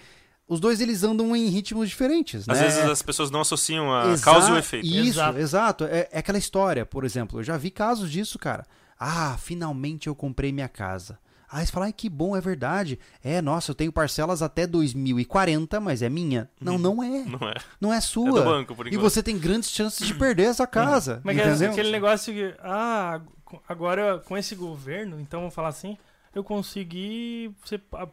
os 0.53 0.61
dois 0.61 0.81
eles 0.81 1.03
andam 1.03 1.35
em 1.35 1.47
ritmos 1.49 1.89
diferentes, 1.89 2.49
Às 2.49 2.59
né? 2.59 2.65
vezes 2.65 2.79
as 2.85 3.03
pessoas 3.03 3.31
não 3.31 3.41
associam 3.41 3.93
a 3.93 4.09
Exa- 4.13 4.25
causa 4.25 4.51
e 4.51 4.53
o 4.53 4.59
efeito. 4.59 4.87
Isso, 4.87 5.09
exato. 5.21 5.39
Exato. 5.39 5.85
É, 5.85 6.09
é 6.13 6.19
aquela 6.19 6.39
história, 6.39 6.85
por 6.85 7.05
exemplo, 7.05 7.41
eu 7.41 7.45
já 7.45 7.57
vi 7.57 7.71
casos 7.71 8.11
disso, 8.11 8.39
cara. 8.39 8.65
Ah, 8.99 9.37
finalmente 9.39 10.07
eu 10.09 10.15
comprei 10.15 10.53
minha 10.53 10.69
casa. 10.69 11.19
Aí 11.51 11.67
você 11.67 11.73
fala, 11.73 11.87
ai 11.87 11.93
que 11.93 12.09
bom, 12.09 12.35
é 12.37 12.41
verdade. 12.41 12.99
É, 13.23 13.43
nossa, 13.43 13.71
eu 13.73 13.75
tenho 13.75 13.93
parcelas 13.93 14.41
até 14.41 14.67
2040, 14.67 15.81
mas 15.81 16.01
é 16.01 16.09
minha. 16.09 16.49
Não, 16.61 16.79
não 16.79 17.03
é. 17.03 17.25
Não 17.27 17.49
é. 17.49 17.55
Não 17.81 17.93
é 17.93 17.97
É 17.99 18.01
sua. 18.01 18.41
do 18.41 18.45
banco, 18.45 18.75
por 18.75 18.87
e 18.87 18.97
você 18.97 19.23
tem 19.23 19.39
grandes 19.39 19.71
chances 19.71 20.07
de 20.07 20.15
perder 20.15 20.45
essa 20.45 20.67
casa. 20.67 21.21
Mas 21.25 21.37
é 21.37 21.47
entendeu? 21.49 21.71
aquele 21.73 21.91
negócio 21.91 22.33
que, 22.33 22.55
ah, 22.61 23.21
agora 23.69 24.19
com 24.25 24.37
esse 24.37 24.55
governo, 24.55 25.21
então 25.21 25.41
vamos 25.41 25.55
falar 25.55 25.69
assim, 25.69 25.99
eu 26.35 26.43
consegui 26.45 27.55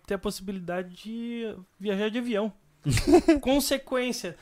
ter 0.06 0.14
a 0.16 0.18
possibilidade 0.18 0.94
de 0.96 1.56
viajar 1.80 2.10
de 2.10 2.18
avião. 2.20 2.52
Consequência. 3.42 4.36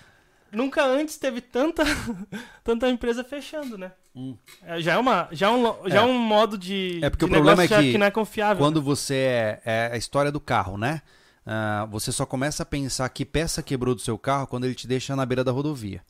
Nunca 0.52 0.86
antes 0.86 1.18
teve 1.18 1.42
tanta, 1.42 1.84
tanta 2.64 2.90
empresa 2.90 3.24
fechando, 3.24 3.78
né? 3.78 3.92
Hum. 4.16 4.36
É, 4.64 4.80
já 4.82 4.94
é, 4.94 4.98
uma, 4.98 5.28
já 5.32 5.48
é, 5.48 5.50
um, 5.52 5.62
lo- 5.62 5.80
já 5.88 5.96
É. 5.98 6.00
é 6.00 6.02
um 6.06 6.18
modo 6.18 6.58
de, 6.58 7.00
É 7.04 7.10
porque 7.10 7.26
de 7.26 7.32
o 7.32 7.34
problema 7.34 7.64
é 7.64 7.68
já 7.68 7.82
que 7.82 7.98
não 7.98 8.06
é 8.06 8.12
confiável. 8.12 8.58
Quando 8.64 8.82
você 8.82 9.14
é, 9.16 9.62
é 9.66 9.90
a 9.94 9.98
história 9.98 10.32
do 10.32 10.40
carro, 10.40 10.78
né? 10.78 11.02
Ah, 11.46 11.86
você 11.92 12.12
só 12.12 12.26
começa 12.26 12.64
a 12.64 12.66
pensar 12.66 13.08
que 13.10 13.26
peça 13.26 13.62
quebrou 13.62 13.94
do 13.94 14.02
seu 14.02 14.18
carro 14.18 14.48
quando 14.48 14.64
ele 14.66 14.76
te 14.76 14.88
deixa 14.88 15.16
na 15.16 15.26
beira 15.26 15.44
da 15.44 15.52
rodovia. 15.52 16.02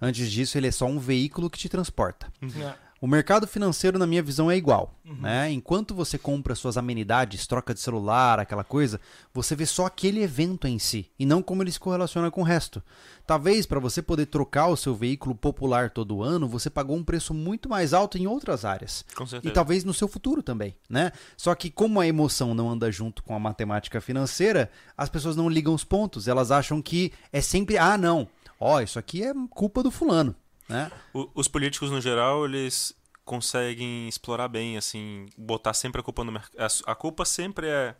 Antes 0.00 0.30
disso, 0.30 0.58
ele 0.58 0.68
é 0.68 0.70
só 0.70 0.84
um 0.86 0.98
veículo 0.98 1.48
que 1.48 1.58
te 1.58 1.68
transporta. 1.68 2.30
É. 2.42 2.74
O 3.00 3.06
mercado 3.06 3.46
financeiro, 3.46 3.98
na 3.98 4.06
minha 4.06 4.22
visão, 4.22 4.50
é 4.50 4.56
igual. 4.56 4.94
Uhum. 5.04 5.20
Né? 5.20 5.50
Enquanto 5.52 5.94
você 5.94 6.16
compra 6.16 6.54
suas 6.54 6.76
amenidades, 6.78 7.46
troca 7.46 7.74
de 7.74 7.80
celular, 7.80 8.40
aquela 8.40 8.64
coisa, 8.64 9.00
você 9.34 9.54
vê 9.54 9.66
só 9.66 9.86
aquele 9.86 10.22
evento 10.22 10.66
em 10.66 10.78
si 10.78 11.10
e 11.18 11.26
não 11.26 11.42
como 11.42 11.62
ele 11.62 11.70
se 11.70 11.78
correlaciona 11.78 12.30
com 12.30 12.40
o 12.40 12.44
resto. 12.44 12.82
Talvez 13.26 13.66
para 13.66 13.78
você 13.80 14.00
poder 14.00 14.26
trocar 14.26 14.68
o 14.68 14.76
seu 14.76 14.94
veículo 14.94 15.34
popular 15.34 15.90
todo 15.90 16.22
ano, 16.22 16.48
você 16.48 16.70
pagou 16.70 16.96
um 16.96 17.04
preço 17.04 17.34
muito 17.34 17.68
mais 17.68 17.92
alto 17.92 18.16
em 18.16 18.26
outras 18.26 18.64
áreas. 18.64 19.04
Com 19.14 19.24
E 19.24 19.28
certeza. 19.28 19.54
talvez 19.54 19.84
no 19.84 19.92
seu 19.92 20.08
futuro 20.08 20.42
também, 20.42 20.74
né? 20.88 21.12
Só 21.36 21.54
que 21.54 21.70
como 21.70 22.00
a 22.00 22.06
emoção 22.06 22.54
não 22.54 22.70
anda 22.70 22.90
junto 22.90 23.22
com 23.22 23.34
a 23.34 23.38
matemática 23.38 24.00
financeira, 24.00 24.70
as 24.96 25.08
pessoas 25.08 25.36
não 25.36 25.48
ligam 25.50 25.74
os 25.74 25.84
pontos. 25.84 26.28
Elas 26.28 26.50
acham 26.50 26.80
que 26.80 27.12
é 27.32 27.40
sempre, 27.40 27.76
ah, 27.76 27.98
não, 27.98 28.28
ó, 28.58 28.80
isso 28.80 28.98
aqui 28.98 29.22
é 29.22 29.34
culpa 29.50 29.82
do 29.82 29.90
fulano, 29.90 30.34
né? 30.68 30.90
O- 31.12 31.28
os 31.34 31.48
políticos, 31.48 31.90
no 31.90 32.00
geral, 32.00 32.44
eles 32.44 32.94
conseguem 33.24 34.08
explorar 34.08 34.48
bem, 34.48 34.76
assim, 34.76 35.26
botar 35.36 35.74
sempre 35.74 36.00
a 36.00 36.04
culpa 36.04 36.22
no 36.24 36.32
mercado. 36.32 36.72
A 36.86 36.94
culpa 36.94 37.24
sempre 37.24 37.66
é. 37.68 37.94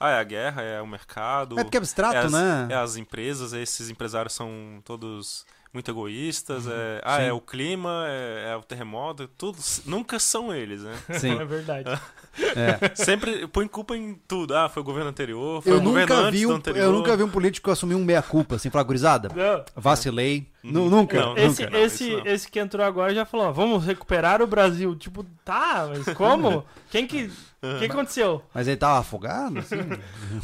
Ah, 0.00 0.10
é 0.10 0.20
a 0.20 0.24
guerra, 0.24 0.62
é 0.62 0.80
o 0.80 0.86
mercado. 0.86 1.58
É 1.58 1.64
porque 1.64 1.76
é 1.76 1.80
abstrato, 1.80 2.14
é 2.14 2.20
as, 2.20 2.32
né? 2.32 2.68
É 2.70 2.74
as 2.76 2.96
empresas, 2.96 3.52
esses 3.52 3.90
empresários 3.90 4.32
são 4.32 4.80
todos 4.84 5.44
muito 5.74 5.90
egoístas. 5.90 6.68
É, 6.68 7.00
ah, 7.04 7.16
Sim. 7.16 7.22
é 7.24 7.32
o 7.32 7.40
clima, 7.40 8.04
é, 8.06 8.50
é 8.52 8.56
o 8.56 8.62
terremoto, 8.62 9.26
tudo. 9.36 9.58
Nunca 9.84 10.20
são 10.20 10.54
eles, 10.54 10.82
né? 10.82 10.94
Sim. 11.18 11.36
É 11.40 11.44
verdade. 11.44 11.90
É. 12.38 12.94
Sempre 12.94 13.48
põe 13.48 13.66
culpa 13.66 13.96
em 13.96 14.14
tudo. 14.28 14.54
Ah, 14.56 14.68
foi 14.68 14.82
o 14.82 14.84
governo 14.84 15.10
anterior, 15.10 15.60
foi 15.62 15.72
Eu 15.72 15.78
o 15.78 15.80
governo 15.82 16.14
nunca, 16.14 16.28
antes 16.28 16.44
um, 16.44 16.52
anterior. 16.52 16.84
eu 16.84 16.92
nunca 16.92 17.16
vi 17.16 17.24
um 17.24 17.28
político 17.30 17.68
assumir 17.68 17.96
um 17.96 18.04
meia-culpa, 18.04 18.54
assim, 18.54 18.70
falar, 18.70 18.84
gurizada, 18.84 19.28
vacilei. 19.74 20.48
Uhum. 20.64 20.72
Nu- 20.72 20.90
Nunca, 20.90 21.20
Não, 21.20 21.36
Esse, 21.36 21.62
nunca. 21.64 21.78
esse, 21.78 22.10
não. 22.16 22.26
esse 22.26 22.50
que 22.50 22.58
entrou 22.58 22.84
agora 22.84 23.14
já 23.14 23.24
falou, 23.24 23.46
ó, 23.46 23.52
vamos 23.52 23.84
recuperar 23.84 24.42
o 24.42 24.46
Brasil. 24.46 24.94
Tipo, 24.96 25.24
tá, 25.44 25.88
mas 25.88 26.04
como? 26.16 26.64
Quem 26.90 27.06
que. 27.06 27.30
O 27.60 27.78
que 27.80 27.86
aconteceu? 27.86 28.40
Mas 28.54 28.68
ele 28.68 28.76
tava 28.76 29.00
afogado, 29.00 29.58
assim? 29.58 29.76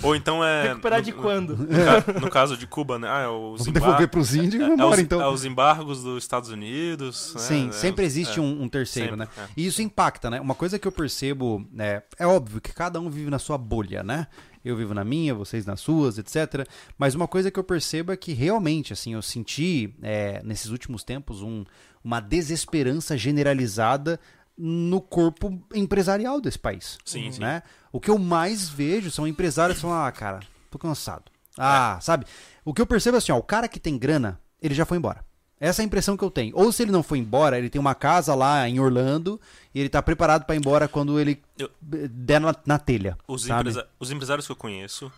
Ou 0.03 0.17
então 0.17 0.45
é. 0.45 0.69
Recuperar 0.71 0.99
no- 0.99 1.05
de 1.05 1.13
quando? 1.13 1.57
No, 1.57 1.67
ca- 1.69 2.21
no 2.21 2.29
caso 2.31 2.57
de 2.57 2.67
Cuba, 2.67 2.99
né? 2.99 3.09
Ah, 3.09 3.21
é 3.23 3.29
os 3.29 3.59
Vamos 3.61 3.73
devolver 3.73 4.09
pros 4.09 4.35
índios 4.35 4.55
e 4.55 4.65
é, 4.65 4.69
é 4.69 4.73
embora, 4.73 4.95
os, 4.95 4.99
então. 4.99 5.21
é 5.21 5.29
os 5.29 5.45
embargos 5.45 6.03
dos 6.03 6.23
Estados 6.25 6.51
Unidos. 6.51 7.33
né? 7.35 7.41
Sim, 7.41 7.69
É, 7.69 7.73
sempre 7.73 8.05
existe 8.05 8.41
é, 8.41 8.43
um, 8.43 8.63
um 8.63 8.69
terceiro, 8.69 9.11
sempre, 9.17 9.27
né? 9.27 9.29
é. 9.39 9.49
E 9.57 9.65
isso 9.67 9.81
impacta, 9.81 10.29
né? 10.29 10.41
Uma 10.41 10.57
coisa 10.57 10.77
que 10.77 10.89
eu 10.89 10.93
percebo, 10.93 11.65
é, 11.79 12.03
é 12.19 12.27
óbvio 12.27 12.61
que 12.61 12.73
cada 12.73 12.99
um 13.01 13.09
vive 13.09 13.31
na 13.31 13.39
sua 13.39 13.57
bolha, 13.59 14.03
né? 14.03 14.27
Eu 14.65 14.77
vivo 14.77 14.95
na 14.95 15.05
minha, 15.05 15.35
vocês 15.35 15.67
nas 15.67 15.81
suas, 15.81 16.17
etc. 16.19 16.67
Mas 16.97 17.15
uma 17.15 17.29
coisa 17.29 17.51
que 17.51 17.59
eu 17.59 17.65
percebo 17.65 18.13
é 18.13 18.17
que 18.17 18.33
realmente, 18.33 18.93
assim, 18.93 19.13
eu 19.15 19.21
senti 19.23 19.95
é, 20.03 20.41
nesses 20.43 20.71
últimos 20.71 21.05
tempos 21.05 21.43
um- 21.43 21.65
uma 22.03 22.21
desesperança 22.21 23.17
generalizada 23.17 24.19
no 24.57 25.01
corpo 25.01 25.61
empresarial 25.75 26.41
desse 26.41 26.59
país. 26.59 26.97
Sim, 27.05 27.31
sim. 27.33 27.41
né? 27.41 27.63
O 27.93 28.01
que 28.01 28.11
eu 28.11 28.19
mais 28.19 28.69
vejo 28.69 29.11
são 29.11 29.27
empresários 29.27 29.81
falando, 29.81 30.07
ah, 30.07 30.13
cara, 30.13 30.41
tô 30.71 30.79
cansado. 30.79 31.25
Ah, 31.59 31.99
sabe? 32.01 32.25
O 32.65 32.73
que 32.73 32.81
eu 32.81 32.87
percebo 32.87 33.17
é 33.17 33.19
assim, 33.19 33.33
ó, 33.33 33.37
o 33.39 33.43
cara 33.43 33.69
que 33.69 33.79
tem 33.81 33.99
grana, 33.99 34.41
ele 34.63 34.75
já 34.75 34.85
foi 34.85 34.97
embora. 34.99 35.25
Essa 35.61 35.81
é 35.81 35.85
a 35.85 35.87
impressão 35.87 36.17
que 36.17 36.25
eu 36.25 36.31
tenho. 36.31 36.55
Ou 36.57 36.71
se 36.73 36.83
ele 36.83 36.91
não 36.93 37.03
foi 37.03 37.19
embora, 37.19 37.59
ele 37.59 37.71
tem 37.71 37.81
uma 37.81 37.95
casa 37.95 38.35
lá 38.35 38.69
em 38.69 38.79
Orlando 38.81 39.41
e 39.75 39.81
ele 39.81 39.89
tá 39.89 40.03
preparado 40.03 40.45
pra 40.45 40.55
ir 40.55 40.59
embora 40.59 40.89
quando 40.89 41.19
ele 41.19 41.41
Eu- 41.59 41.71
der 41.81 42.41
na, 42.41 42.55
na 42.67 42.79
telha. 42.79 43.17
Os, 43.27 43.49
empresa- 43.49 43.89
os 43.99 44.11
empresários 44.11 44.47
que 44.47 44.53
eu 44.53 44.57
conheço, 44.57 45.11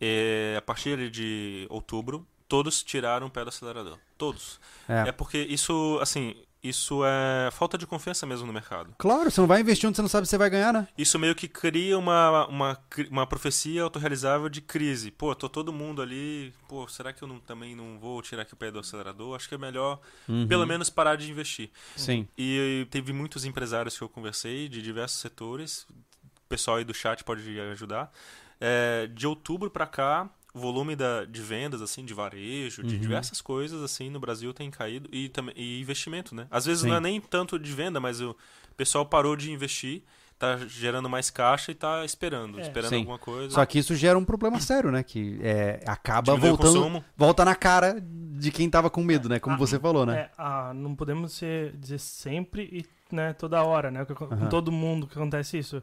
é, 0.00 0.54
a 0.58 0.62
partir 0.62 1.10
de 1.10 1.66
outubro, 1.70 2.26
todos 2.48 2.82
tiraram 2.82 3.28
o 3.28 3.30
pé 3.30 3.42
do 3.44 3.48
acelerador. 3.48 3.98
Todos. 4.18 4.60
É. 4.88 5.08
É 5.08 5.12
porque 5.12 5.38
isso, 5.38 5.98
assim, 6.02 6.34
isso 6.68 7.02
é 7.04 7.50
falta 7.52 7.76
de 7.78 7.86
confiança 7.86 8.26
mesmo 8.26 8.46
no 8.46 8.52
mercado. 8.52 8.94
Claro, 8.98 9.30
você 9.30 9.40
não 9.40 9.48
vai 9.48 9.60
investir 9.60 9.88
onde 9.88 9.96
você 9.96 10.02
não 10.02 10.08
sabe 10.08 10.26
se 10.26 10.30
você 10.30 10.38
vai 10.38 10.50
ganhar, 10.50 10.72
né? 10.72 10.88
Isso 10.96 11.18
meio 11.18 11.34
que 11.34 11.46
cria 11.48 11.98
uma, 11.98 12.46
uma, 12.46 12.78
uma 13.10 13.26
profecia 13.26 13.82
autorrealizável 13.82 14.48
de 14.48 14.60
crise. 14.60 15.10
Pô, 15.10 15.34
tô 15.34 15.48
todo 15.48 15.72
mundo 15.72 16.00
ali. 16.02 16.52
Pô, 16.68 16.86
será 16.88 17.12
que 17.12 17.22
eu 17.22 17.28
não- 17.28 17.40
também 17.40 17.74
não 17.76 17.98
vou 17.98 18.20
tirar 18.22 18.42
aqui 18.42 18.54
o 18.54 18.56
pé 18.56 18.70
do 18.70 18.78
acelerador? 18.78 19.34
Acho 19.36 19.48
que 19.48 19.54
é 19.54 19.58
melhor, 19.58 20.00
Uhum. 20.28 20.46
pelo 20.46 20.66
menos, 20.66 20.90
parar 20.90 21.16
de 21.16 21.30
investir. 21.30 21.70
Sim. 21.96 22.26
E 22.36 22.86
teve 22.90 23.12
muitos 23.12 23.44
empresários 23.44 23.96
que 23.96 24.02
eu 24.02 24.08
conversei 24.08 24.68
de 24.68 24.80
diversos 24.82 25.20
setores. 25.20 25.86
O 25.90 26.48
pessoal 26.48 26.76
aí 26.76 26.84
do 26.84 26.94
chat 26.94 27.24
pode 27.24 27.58
ajudar. 27.72 28.12
É, 28.60 29.06
de 29.08 29.26
outubro 29.26 29.70
para 29.70 29.86
cá, 29.86 30.28
volume 30.56 30.96
da, 30.96 31.24
de 31.24 31.40
vendas, 31.42 31.80
assim, 31.82 32.04
de 32.04 32.14
varejo, 32.14 32.82
Uhum. 32.82 32.88
de 32.88 32.98
diversas 32.98 33.40
coisas, 33.40 33.82
assim, 33.82 34.10
no 34.10 34.18
Brasil 34.20 34.52
tem 34.54 34.70
caído. 34.70 35.08
E, 35.12 35.28
também, 35.28 35.54
e 35.56 35.80
investimento, 35.80 36.34
né? 36.34 36.46
Às 36.50 36.64
vezes 36.66 36.82
Sim. 36.82 36.88
não 36.88 36.96
é 36.96 37.00
nem 37.00 37.20
tanto 37.20 37.58
de 37.58 37.72
venda, 37.72 38.00
mas 38.00 38.20
o 38.20 38.34
pessoal 38.76 39.04
parou 39.06 39.36
de 39.36 39.50
investir, 39.50 40.02
tá 40.38 40.58
gerando 40.66 41.08
mais 41.08 41.30
caixa 41.30 41.72
e 41.72 41.74
tá 41.74 42.04
esperando, 42.04 42.58
É. 42.58 42.62
esperando 42.62 42.90
Sim. 42.90 42.98
alguma 42.98 43.18
coisa. 43.18 43.50
Só 43.54 43.64
que 43.64 43.78
isso 43.78 43.94
gera 43.94 44.18
um 44.18 44.24
problema 44.24 44.60
sério, 44.60 44.90
né? 44.90 45.02
Que 45.02 45.38
é, 45.42 45.80
acaba 45.86 46.32
Diminui 46.34 46.50
o 46.52 46.56
voltando. 46.56 47.04
Volta 47.16 47.44
na 47.44 47.54
cara 47.54 47.98
de 48.00 48.50
quem 48.50 48.68
tava 48.68 48.90
com 48.90 49.02
medo, 49.02 49.28
né? 49.30 49.38
Como 49.38 49.54
Ah, 49.56 49.58
você 49.58 49.78
falou, 49.78 50.04
né? 50.04 50.14
É, 50.18 50.30
ah, 50.36 50.72
não 50.74 50.94
podemos 50.94 51.32
ser, 51.32 51.72
dizer 51.76 51.98
sempre 51.98 52.68
e 52.70 53.14
né, 53.14 53.32
toda 53.32 53.62
hora, 53.62 53.90
né? 53.90 54.04
Com 54.04 54.24
Aham. 54.26 54.48
todo 54.48 54.70
mundo 54.70 55.06
que 55.06 55.14
acontece 55.16 55.56
isso. 55.58 55.82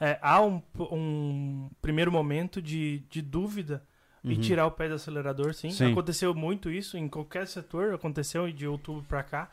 É, 0.00 0.18
há 0.22 0.40
um, 0.40 0.62
um 0.90 1.68
primeiro 1.82 2.10
momento 2.10 2.62
de, 2.62 3.00
de 3.10 3.20
dúvida 3.20 3.82
e 4.24 4.34
Uhum. 4.34 4.40
tirar 4.40 4.66
o 4.66 4.70
pé 4.70 4.88
do 4.88 4.94
acelerador, 4.94 5.54
sim. 5.54 5.70
Sim. 5.70 5.92
Aconteceu 5.92 6.34
muito 6.34 6.70
isso 6.70 6.96
em 6.98 7.08
qualquer 7.08 7.46
setor, 7.46 7.94
aconteceu 7.94 8.50
de 8.52 8.66
outubro 8.66 9.04
pra 9.08 9.22
cá. 9.22 9.48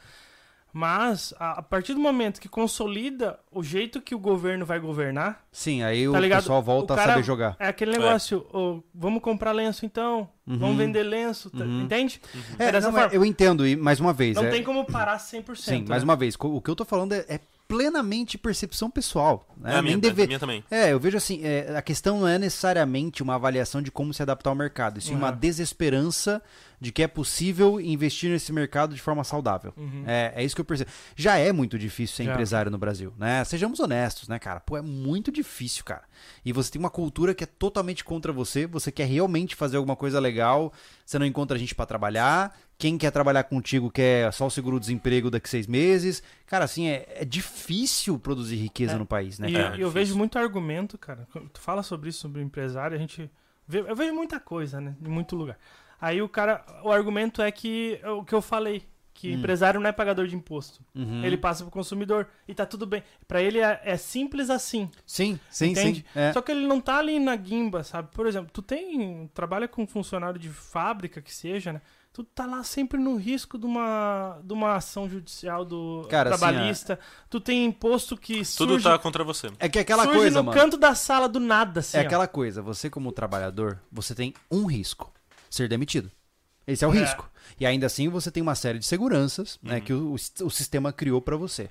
Mas 0.74 1.34
a, 1.40 1.60
a 1.60 1.62
partir 1.64 1.94
do 1.94 2.00
momento 2.00 2.40
que 2.42 2.48
consolida 2.50 3.40
o 3.52 3.64
jeito 3.64 4.00
que 4.02 4.14
o 4.14 4.20
governo 4.20 4.66
vai 4.66 4.80
governar, 4.80 5.44
Sim, 5.52 5.82
aí 5.82 6.04
Tá 6.06 6.12
o 6.12 6.22
ligado? 6.22 6.42
pessoal 6.42 6.62
volta 6.62 6.94
O 6.94 7.00
a 7.00 7.04
saber 7.04 7.24
jogar. 7.24 7.56
é 7.58 7.68
aquele 7.70 7.92
negócio, 7.94 8.46
ô, 8.54 8.84
vamos 8.94 9.24
comprar 9.24 9.54
lenço 9.54 9.86
então, 9.86 10.30
Uhum. 10.46 10.58
vamos 10.58 10.78
vender 10.78 11.04
lenço, 11.04 11.50
tá- 11.50 11.64
Uhum. 11.64 11.82
entende? 11.84 12.22
É, 12.60 12.66
É 12.66 12.72
dessa 12.74 12.92
não, 12.92 12.98
é, 12.98 13.02
forma. 13.04 13.16
eu 13.16 13.26
entendo, 13.26 13.66
e 13.66 13.76
mais 13.76 14.00
uma 14.00 14.14
vez. 14.14 14.36
Não 14.36 14.44
é- 14.46 14.50
tem 14.52 14.62
como 14.64 14.86
parar 14.86 15.18
100%. 15.18 15.56
Sim, 15.64 15.86
mais 15.88 16.04
né? 16.04 16.10
uma 16.10 16.16
vez, 16.16 16.36
o 16.40 16.62
que 16.62 16.70
eu 16.70 16.76
tô 16.76 16.86
falando 16.86 17.14
é, 17.14 17.26
é 17.30 17.40
plenamente 17.68 18.38
percepção 18.38 18.90
pessoal. 18.90 19.48
Né? 19.58 19.74
É 19.74 19.78
a 19.78 19.82
minha, 19.82 19.94
Nem 19.96 20.00
deve- 20.00 20.24
a 20.24 20.28
minha 20.28 20.40
também. 20.40 20.64
É, 20.72 20.92
eu 20.94 21.00
vejo 21.00 21.18
assim, 21.18 21.42
é, 21.44 21.76
a 21.78 21.82
questão 21.82 22.20
não 22.22 22.28
é 22.28 22.40
necessariamente 22.40 23.22
uma 23.22 23.36
avaliação 23.36 23.82
de 23.82 23.92
como 23.92 24.14
se 24.14 24.22
adaptar 24.22 24.50
ao 24.50 24.56
mercado, 24.56 24.98
e 25.00 25.02
sim 25.02 25.14
uma 25.16 25.32
Uhum. 25.32 25.38
desesperança 25.38 26.42
de 26.80 26.92
que 26.92 27.02
é 27.02 27.08
possível 27.08 27.82
investir 27.82 28.30
nesse 28.30 28.54
mercado 28.54 28.94
de 28.94 29.02
forma 29.02 29.24
saudável. 29.24 29.74
Uhum. 29.76 30.04
É, 30.06 30.34
é 30.36 30.44
isso 30.44 30.54
que 30.56 30.62
eu 30.62 30.66
percebo. 30.66 30.92
Já 31.16 31.38
é 31.38 31.52
muito 31.52 31.78
difícil 31.80 32.16
ser 32.16 32.24
Já. 32.26 32.32
empresário 32.34 32.70
no 32.72 32.78
Brasil, 32.78 33.14
né? 33.18 33.44
Sejamos 33.44 33.80
honestos, 33.80 34.28
né, 34.28 34.38
cara? 34.38 34.60
Pô, 34.60 34.78
é 34.78 34.82
muito 34.82 35.32
difícil, 35.32 35.84
cara. 35.84 36.04
E 36.46 36.54
você 36.54 36.72
tem 36.72 36.80
uma 36.80 36.90
cultura 36.90 37.34
que 37.34 37.44
é 37.44 37.48
totalmente 37.48 38.04
contra 38.04 38.32
você, 38.32 38.68
você 38.68 38.92
quer 38.92 39.06
realmente 39.08 39.56
fazer 39.56 39.78
alguma 39.78 39.96
coisa 39.96 40.20
legal, 40.20 40.72
você 41.06 41.18
não 41.18 41.26
encontra 41.26 41.58
gente 41.58 41.74
pra 41.74 41.86
trabalhar, 41.86 42.56
quem 42.78 42.96
quer 42.96 43.10
trabalhar 43.10 43.44
contigo 43.46 43.90
quer 43.90 44.32
só 44.32 44.46
o 44.46 44.52
seguro-desemprego 44.52 45.32
daqui 45.32 45.50
seis 45.50 45.66
meses. 45.66 46.22
Cara, 46.46 46.66
assim, 46.66 46.88
é, 46.88 47.08
é 47.22 47.26
difícil 47.26 48.20
produzir 48.20 48.56
riqueza 48.58 48.94
É. 48.94 48.98
no 48.98 49.06
país, 49.06 49.40
né, 49.40 49.50
E 49.50 49.54
cara? 49.54 49.78
É, 49.78 49.84
eu 49.84 49.90
vejo 49.90 50.16
muito 50.16 50.38
argumento, 50.38 50.96
cara. 50.96 51.28
Quando 51.32 51.50
Tu 51.50 51.60
fala 51.60 51.82
sobre 51.82 52.10
isso, 52.10 52.20
sobre 52.20 52.42
empresário, 52.42 52.96
a 52.96 53.00
gente. 53.00 53.32
Vê, 53.68 53.80
eu 53.80 53.96
vejo 53.96 54.14
muita 54.14 54.40
coisa, 54.40 54.80
né? 54.80 54.96
Em 55.04 55.10
muito 55.10 55.36
lugar. 55.36 55.58
Aí 56.00 56.22
o 56.22 56.30
cara. 56.30 56.64
O 56.84 56.92
argumento 56.92 57.42
é 57.42 57.52
que. 57.52 58.00
é 58.02 58.10
O 58.10 58.24
que 58.24 58.34
eu 58.36 58.42
falei. 58.42 58.84
Que 59.14 59.32
Hum. 59.32 59.40
empresário 59.40 59.80
não 59.80 59.90
é 59.90 59.92
pagador 59.92 60.28
de 60.28 60.36
imposto. 60.36 60.80
Uhum. 60.94 61.24
Ele 61.26 61.36
passa 61.38 61.64
pro 61.64 61.72
consumidor. 61.72 62.28
E 62.48 62.54
tá 62.54 62.68
tudo 62.68 62.86
bem. 62.86 63.02
Pra 63.28 63.42
ele 63.42 63.58
é, 63.58 63.82
é 63.84 63.98
simples 63.98 64.52
assim. 64.52 64.92
Sim, 65.08 65.40
sim, 65.50 65.72
Entende? 65.72 66.06
sim. 66.14 66.20
É. 66.20 66.32
Só 66.34 66.40
que 66.42 66.52
ele 66.52 66.68
não 66.68 66.80
tá 66.80 67.00
ali 67.00 67.20
na 67.20 67.36
guimba, 67.36 67.84
sabe? 67.84 68.10
Por 68.14 68.28
exemplo, 68.28 68.52
tu 68.54 68.62
tem. 68.62 69.28
Trabalha 69.34 69.68
com 69.68 69.88
funcionário 69.88 70.40
de 70.40 70.50
fábrica 70.50 71.20
que 71.20 71.34
seja, 71.34 71.74
né? 71.74 71.82
Tu 72.14 72.24
tá 72.24 72.46
lá 72.46 72.64
sempre 72.64 73.00
no 73.00 73.16
risco 73.16 73.58
de 73.60 73.66
uma, 73.66 74.40
de 74.44 74.52
uma 74.54 74.76
ação 74.76 75.08
judicial 75.10 75.64
do 75.66 76.06
Cara, 76.10 76.30
assim, 76.32 76.40
trabalhista. 76.40 77.00
Tu 77.30 77.40
tem 77.40 77.66
imposto 77.66 78.16
que 78.18 78.34
Tudo 78.56 78.74
surge, 78.74 78.84
tá 78.84 78.98
contra 79.00 79.24
você. 79.24 79.50
É 79.60 79.68
que 79.70 79.78
aquela 79.80 80.04
surge 80.04 80.18
coisa, 80.20 80.40
no 80.40 80.46
mano. 80.46 80.60
canto 80.60 80.78
da 80.78 80.94
sala 80.96 81.28
do 81.30 81.40
nada, 81.40 81.80
assim. 81.80 81.98
É 81.98 82.02
ó. 82.02 82.04
aquela 82.04 82.28
coisa, 82.28 82.62
você 82.62 82.90
como 82.90 83.12
trabalhador, 83.12 83.80
você 83.92 84.16
tem 84.16 84.34
um 84.50 84.66
risco, 84.66 85.14
ser 85.58 85.68
demitido. 85.70 86.12
Esse 86.66 86.84
é 86.84 86.88
o 86.88 86.94
É. 86.94 87.00
risco. 87.00 87.30
E 87.60 87.66
ainda 87.66 87.86
assim 87.88 88.10
você 88.10 88.30
tem 88.30 88.44
uma 88.44 88.56
série 88.56 88.80
de 88.80 88.86
seguranças 88.86 89.58
né, 89.64 89.76
Uhum. 89.76 89.82
que 89.82 89.94
o, 89.94 90.14
o 90.14 90.50
sistema 90.50 90.92
criou 90.94 91.22
pra 91.22 91.36
você. 91.38 91.70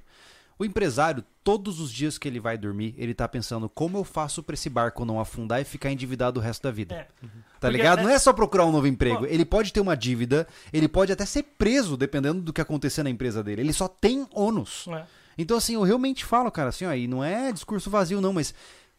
O 0.59 0.65
empresário, 0.65 1.23
todos 1.45 1.81
os 1.81 1.93
dias 1.93 2.17
que 2.17 2.27
ele 2.27 2.41
vai 2.41 2.57
dormir, 2.57 2.95
ele 2.97 3.13
tá 3.13 3.29
pensando 3.29 3.69
como 3.69 3.99
eu 3.99 4.05
faço 4.05 4.43
pra 4.43 4.55
esse 4.55 4.71
barco 4.71 5.05
não 5.05 5.21
afundar 5.21 5.61
e 5.61 5.65
ficar 5.65 5.91
endividado 5.91 6.41
o 6.41 6.43
resto 6.43 6.63
da 6.63 6.71
vida. 6.71 6.95
É. 6.95 7.03
Tá 7.03 7.29
Porque 7.61 7.77
ligado? 7.77 8.03
Não 8.03 8.09
é 8.09 8.19
só 8.19 8.33
procurar 8.33 8.65
um 8.65 8.73
novo 8.73 8.87
emprego. 8.87 9.27
Ele 9.27 9.45
pode 9.45 9.71
ter 9.71 9.81
uma 9.81 9.95
dívida, 9.95 10.49
ele 10.73 10.89
pode 10.89 11.13
até 11.13 11.27
ser 11.27 11.43
preso, 11.43 11.95
dependendo 11.95 12.41
do 12.41 12.55
que 12.55 12.61
acontecer 12.63 13.03
na 13.03 13.11
empresa 13.11 13.43
dele. 13.45 13.61
Ele 13.61 13.73
só 13.75 13.87
tem 13.87 14.27
ônus. 14.33 14.87
É. 14.89 15.05
Então, 15.37 15.59
assim, 15.59 15.75
eu 15.75 15.83
realmente 15.83 16.25
falo, 16.25 16.51
cara, 16.51 16.71
assim, 16.71 16.87
ó, 16.87 16.95
e 16.95 17.07
não 17.07 17.23
é 17.23 17.53
discurso 17.53 17.91
vazio, 17.91 18.23
não, 18.23 18.33
mas 18.33 18.55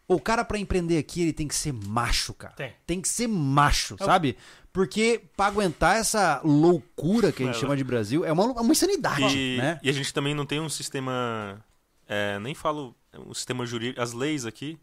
o 0.08 0.20
cara 0.20 0.46
pra 0.46 0.60
empreender 0.60 1.00
aqui, 1.00 1.24
ele 1.24 1.34
tem 1.34 1.48
que 1.48 1.56
ser 1.56 1.74
macho, 1.74 2.36
cara. 2.36 2.54
Tem. 2.86 3.02
que 3.02 3.10
ser 3.10 3.28
macho, 3.28 3.96
É 4.00 4.06
sabe? 4.06 4.38
Porque 4.78 5.24
pra 5.36 5.48
aguentar 5.48 5.98
essa 5.98 6.40
loucura 6.44 7.32
que 7.32 7.42
a 7.42 7.48
gente 7.48 7.56
É, 7.56 7.60
chama 7.60 7.76
de 7.76 7.84
Brasil, 7.84 8.24
é 8.24 8.32
uma, 8.32 8.44
é 8.44 8.62
uma 8.62 8.72
insanidade, 8.72 9.36
E, 9.36 9.58
né? 9.58 9.80
e 9.82 9.90
a 9.90 9.92
gente 9.92 10.14
também 10.14 10.36
não 10.36 10.46
tem 10.46 10.62
um 10.62 10.70
sistema. 10.70 11.60
é, 12.08 12.38
nem 12.38 12.54
falo. 12.54 12.96
Um 13.18 13.34
sistema 13.34 13.66
jurídico. 13.66 14.00
As 14.00 14.14
leis 14.14 14.46
aqui, 14.46 14.78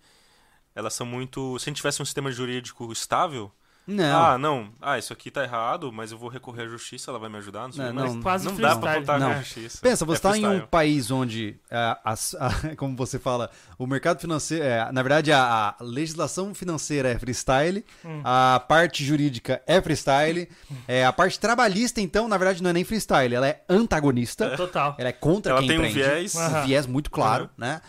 elas 0.75 0.95
são 0.95 1.07
muito. 1.07 1.57
Se 1.61 1.69
a 1.69 1.71
gente 1.71 1.77
tivesse 1.77 2.03
um 2.03 2.05
sistema 2.05 2.33
jurídico 2.33 2.91
estável. 2.91 3.53
Não. 3.87 4.25
Ah, 4.25 4.39
não. 4.39 4.73
Ah, 4.81 4.99
isso 4.99 5.13
aqui 5.13 5.31
tá 5.31 5.43
errado, 5.45 5.93
mas 5.93 6.11
eu 6.11 6.17
vou 6.17 6.31
recorrer 6.31 6.63
à 6.63 6.67
justiça, 6.67 7.11
ela 7.11 7.19
vai 7.19 7.29
me 7.29 7.37
ajudar. 7.37 7.65
Não, 7.65 7.73
sei 7.73 7.85
Não, 7.85 7.93
mas 7.95 8.15
não. 8.15 8.23
Quase 8.23 8.45
não 8.47 8.55
dá 8.57 8.77
pra 8.77 8.93
freestyle. 8.93 9.01
contar 9.01 9.13
com 9.15 9.19
Não. 9.21 9.31
a 9.31 9.39
justiça. 9.43 9.79
Pensa, 9.83 10.05
você 10.07 10.19
É 10.19 10.23
tá 10.23 10.29
em 10.39 10.41
um 10.41 10.43
freestyle. 10.49 10.69
país 10.71 11.11
onde, 11.11 11.61
ah, 11.71 12.01
as- 12.05 12.35
a- 12.37 12.51
como 12.79 12.97
você 12.97 13.19
fala, 13.19 13.51
o 13.79 13.87
mercado 13.87 14.21
financeiro, 14.21 14.65
é, 14.65 14.91
na 14.91 15.03
verdade, 15.03 15.33
a, 15.33 15.75
a 15.79 15.83
legislação 15.85 16.55
financeira 16.55 17.11
é 17.11 17.19
freestyle, 17.19 17.85
Hum. 18.05 18.23
a 18.25 18.59
parte 18.67 19.05
jurídica 19.05 19.61
é 19.67 19.81
freestyle, 19.83 20.49
é, 20.89 21.05
a 21.05 21.13
parte 21.13 21.39
trabalhista, 21.39 22.01
então, 22.01 22.27
na 22.27 22.39
verdade, 22.39 22.63
não 22.63 22.71
é 22.71 22.73
nem 22.73 22.85
freestyle, 22.85 23.35
ela 23.35 23.47
é 23.49 23.63
antagonista, 23.69 24.57
Total. 24.57 24.95
ela 24.99 25.09
é 25.11 25.13
contra 25.13 25.53
Ela 25.53 25.61
quem 25.61 25.69
tem 25.69 25.79
um 25.79 25.85
empreende, 25.85 26.09
viés. 26.09 26.35
um 26.35 26.63
viés 26.65 26.87
muito 26.87 27.11
claro, 27.11 27.45
Uhum. 27.45 27.51
né? 27.59 27.81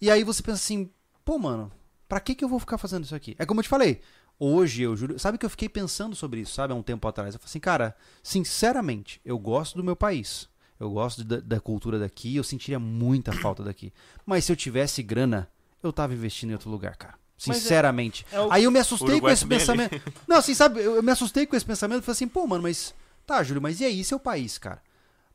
E 0.00 0.10
aí 0.10 0.24
você 0.24 0.42
pensa 0.42 0.56
assim, 0.56 0.90
pô, 1.24 1.38
mano, 1.38 1.70
pra 2.08 2.18
que 2.20 2.34
que 2.34 2.44
eu 2.44 2.48
vou 2.48 2.58
ficar 2.58 2.76
fazendo 2.76 3.04
isso 3.04 3.14
aqui? 3.14 3.34
É 3.38 3.46
como 3.46 3.60
eu 3.60 3.62
te 3.62 3.68
falei, 3.68 4.00
Hoje, 4.38 4.82
eu 4.82 4.96
juro. 4.96 5.18
Sabe 5.18 5.38
que 5.38 5.46
eu 5.46 5.50
fiquei 5.50 5.68
pensando 5.68 6.14
sobre 6.16 6.40
isso, 6.40 6.54
sabe, 6.54 6.72
há 6.72 6.76
um 6.76 6.82
tempo 6.82 7.06
atrás? 7.06 7.34
Eu 7.34 7.40
falei 7.40 7.50
assim, 7.50 7.60
cara, 7.60 7.96
sinceramente, 8.22 9.20
eu 9.24 9.38
gosto 9.38 9.76
do 9.76 9.84
meu 9.84 9.96
país. 9.96 10.48
Eu 10.78 10.90
gosto 10.90 11.22
da, 11.24 11.38
da 11.38 11.60
cultura 11.60 11.98
daqui, 11.98 12.34
eu 12.36 12.42
sentiria 12.44 12.78
muita 12.78 13.32
falta 13.32 13.62
daqui. 13.62 13.92
Mas 14.26 14.44
se 14.44 14.52
eu 14.52 14.56
tivesse 14.56 15.02
grana, 15.02 15.48
eu 15.82 15.92
tava 15.92 16.12
investindo 16.12 16.50
em 16.50 16.54
outro 16.54 16.68
lugar, 16.68 16.96
cara. 16.96 17.14
É- 17.14 17.16
Sinceramente. 17.38 18.26
é 18.32 18.40
o- 18.40 18.52
Aí 18.52 18.64
eu 18.64 18.70
me 18.70 18.78
assustei 18.80 19.06
com 19.08 19.12
Uruguai 19.14 19.32
esse 19.34 19.42
também 19.42 19.58
ali. 19.58 19.66
pensamento. 19.66 20.12
Não, 20.26 20.36
assim, 20.36 20.52
sabe, 20.54 20.80
eu, 20.80 20.96
eu 20.96 21.02
me 21.02 21.12
assustei 21.12 21.46
com 21.46 21.54
esse 21.56 21.64
pensamento 21.64 22.02
e 22.02 22.04
falei 22.04 22.12
assim, 22.14 22.28
pô, 22.28 22.46
mano, 22.46 22.62
mas. 22.64 22.94
Tá, 23.26 23.42
Júlio, 23.42 23.62
mas 23.62 23.80
e 23.80 23.84
aí, 23.84 24.04
seu 24.04 24.18
país, 24.20 24.58
cara? 24.58 24.82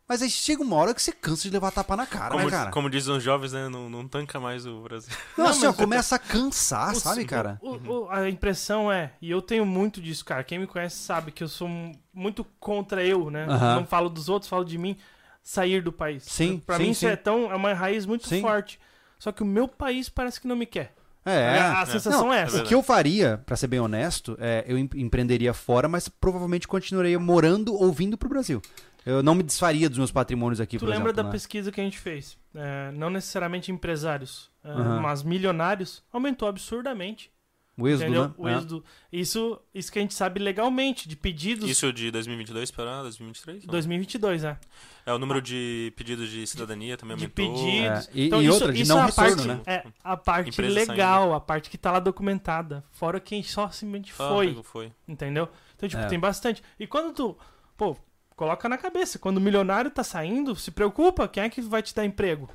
Mas 0.10 0.24
aí 0.24 0.30
chega 0.30 0.64
uma 0.64 0.76
hora 0.76 0.92
que 0.94 1.02
você 1.04 1.12
cansa 1.12 1.44
de 1.44 1.52
levar 1.52 1.70
tapa 1.70 1.96
na 1.96 2.06
cara, 2.08 2.32
Como, 2.32 2.46
né, 2.46 2.50
cara? 2.50 2.72
como 2.72 2.90
dizem 2.90 3.16
os 3.16 3.22
jovens, 3.24 3.54
né? 3.54 3.70
Não, 3.70 3.88
não 3.88 4.08
tanca 4.08 4.40
mais 4.40 4.66
o 4.66 4.82
Brasil. 4.82 5.14
Não, 5.38 5.46
Não, 5.46 5.52
assim, 5.52 5.66
ó, 5.66 5.70
mas- 5.70 5.76
começa 5.76 6.16
a 6.16 6.20
cansar, 6.20 6.94
O- 6.94 7.00
sabe, 7.00 7.26
cara? 7.26 7.60
o- 7.62 7.76
o- 8.06 8.10
a 8.10 8.28
impressão 8.28 8.92
é, 8.92 9.14
e 9.22 9.30
eu 9.30 9.40
tenho 9.40 9.66
muito 9.68 10.02
disso, 10.02 10.26
cara. 10.26 10.44
Quem 10.44 10.58
me 10.58 10.66
conhece 10.66 10.96
sabe 10.98 11.32
que 11.32 11.44
eu 11.44 11.48
sou 11.48 11.70
muito 12.12 12.44
contra 12.60 13.04
eu, 13.06 13.30
né? 13.30 13.46
Não 13.46 13.86
falo 13.86 14.10
dos 14.10 14.30
outros, 14.30 14.50
falo 14.50 14.66
de 14.66 14.80
mim 14.80 14.98
sair 15.44 15.82
do 15.82 15.92
país. 15.92 16.24
Sim, 16.24 16.58
Pra 16.66 16.78
sim, 16.78 16.84
mim 16.84 16.90
isso 16.90 17.02
sim. 17.02 17.06
é 17.08 17.16
tão 17.16 17.52
é 17.52 17.56
uma 17.56 17.74
raiz 17.74 18.06
muito 18.08 18.28
Sim. 18.28 18.42
forte. 18.42 18.80
Só 19.20 19.32
que 19.32 19.44
o 19.44 19.46
meu 19.46 19.68
país 19.68 20.10
parece 20.10 20.42
que 20.42 20.48
não 20.48 20.56
me 20.56 20.66
quer. 20.66 20.96
É. 21.26 21.60
a, 21.60 21.82
a 21.82 21.86
sensação 21.86 22.22
Não, 22.28 22.34
é 22.34 22.40
é 22.40 22.42
essa. 22.44 22.62
O 22.62 22.66
que 22.66 22.74
eu 22.74 22.82
faria, 22.82 23.40
pra 23.46 23.56
ser 23.56 23.68
bem 23.68 23.80
honesto, 23.80 24.36
é 24.40 24.64
eu 24.68 24.78
em- 24.78 24.90
empreenderia 24.96 25.54
fora, 25.54 25.88
mas 25.88 26.08
provavelmente 26.10 26.68
continuaria 26.68 27.20
morando 27.20 27.76
ou 27.76 27.92
vindo 27.92 28.18
pro 28.18 28.30
Brasil. 28.30 28.60
Eu 29.06 29.24
não 29.24 29.34
me 29.36 29.44
desfaria 29.44 29.88
dos 29.90 29.98
meus 29.98 30.12
patrimônios 30.12 30.60
aqui, 30.60 30.78
Tu 30.78 30.82
por 30.82 30.86
lembra 30.90 31.06
exemplo. 31.10 31.14
da 31.18 31.24
né? 31.24 31.32
pesquisa 31.32 31.72
que 31.72 31.80
a 31.80 31.84
gente 31.84 31.98
fez? 31.98 32.38
É, 32.54 32.92
não 32.92 33.10
necessariamente 33.10 33.72
empresários, 33.72 34.50
é, 34.64 34.70
Aham. 34.70 35.00
mas 35.02 35.24
milionários. 35.24 36.04
Aumentou 36.12 36.48
absurdamente. 36.48 37.32
O 37.78 37.88
êxodo, 37.88 38.04
entendeu? 38.04 38.24
né? 38.28 38.34
O 38.38 38.46
É. 38.48 38.56
êxodo. 38.56 38.84
Isso, 39.10 39.58
isso 39.74 39.90
que 39.90 40.00
a 40.00 40.02
gente 40.02 40.14
sabe 40.14 40.38
legalmente, 40.38 41.08
de 41.08 41.16
pedidos. 41.16 41.70
Isso 41.70 41.94
de 41.94 42.12
2022 42.12 42.72
para 42.72 43.04
2023? 43.04 43.64
Não. 43.64 43.72
2022, 43.72 44.44
né? 44.44 44.58
É, 45.06 45.14
o 45.14 45.18
número 45.18 45.42
de 45.42 45.94
pedidos 45.96 46.30
de 46.30 46.46
cidadania 46.46 46.98
também 46.98 47.16
de 47.16 47.24
aumentou. 47.24 47.56
pedidos. 47.56 48.08
É, 48.08 48.12
e- 48.14 48.28
então, 48.28 48.42
e 48.42 48.46
isso, 48.48 48.54
outra, 48.54 48.74
de 48.74 48.82
isso 48.82 48.92
não 48.92 49.00
é 49.00 49.02
a 49.04 49.06
retorno, 49.06 49.36
parte, 49.36 49.48
né? 49.48 49.62
É, 49.66 49.84
a 50.04 50.18
parte 50.18 50.50
Empresa 50.50 50.92
legal, 50.92 51.34
a 51.34 51.40
parte 51.40 51.70
que 51.70 51.78
tá 51.78 51.94
lá 51.94 52.00
documentada. 52.02 52.84
Fora 52.92 53.18
quem 53.18 53.42
só 53.44 53.70
simplesmente 53.70 54.12
Ah, 54.20 54.28
foi, 54.28 54.60
foi. 54.62 54.92
entendeu? 55.08 55.48
Então, 55.78 55.88
tipo, 55.88 56.02
É. 56.02 56.08
tem 56.08 56.20
bastante. 56.20 56.62
E 56.78 56.86
quando 56.86 57.14
tu, 57.16 57.38
pô, 57.78 57.96
coloca 58.40 58.70
na 58.70 58.78
cabeça, 58.78 59.20
quando 59.20 59.36
o 59.38 59.42
milionário 59.42 59.92
tá 59.92 60.02
saindo, 60.02 60.56
se 60.56 60.72
preocupa, 60.72 61.28
quem 61.28 61.44
é 61.44 61.50
que 61.50 61.60
vai 61.62 61.84
te 61.84 61.94
dar 61.94 62.06
emprego? 62.06 62.50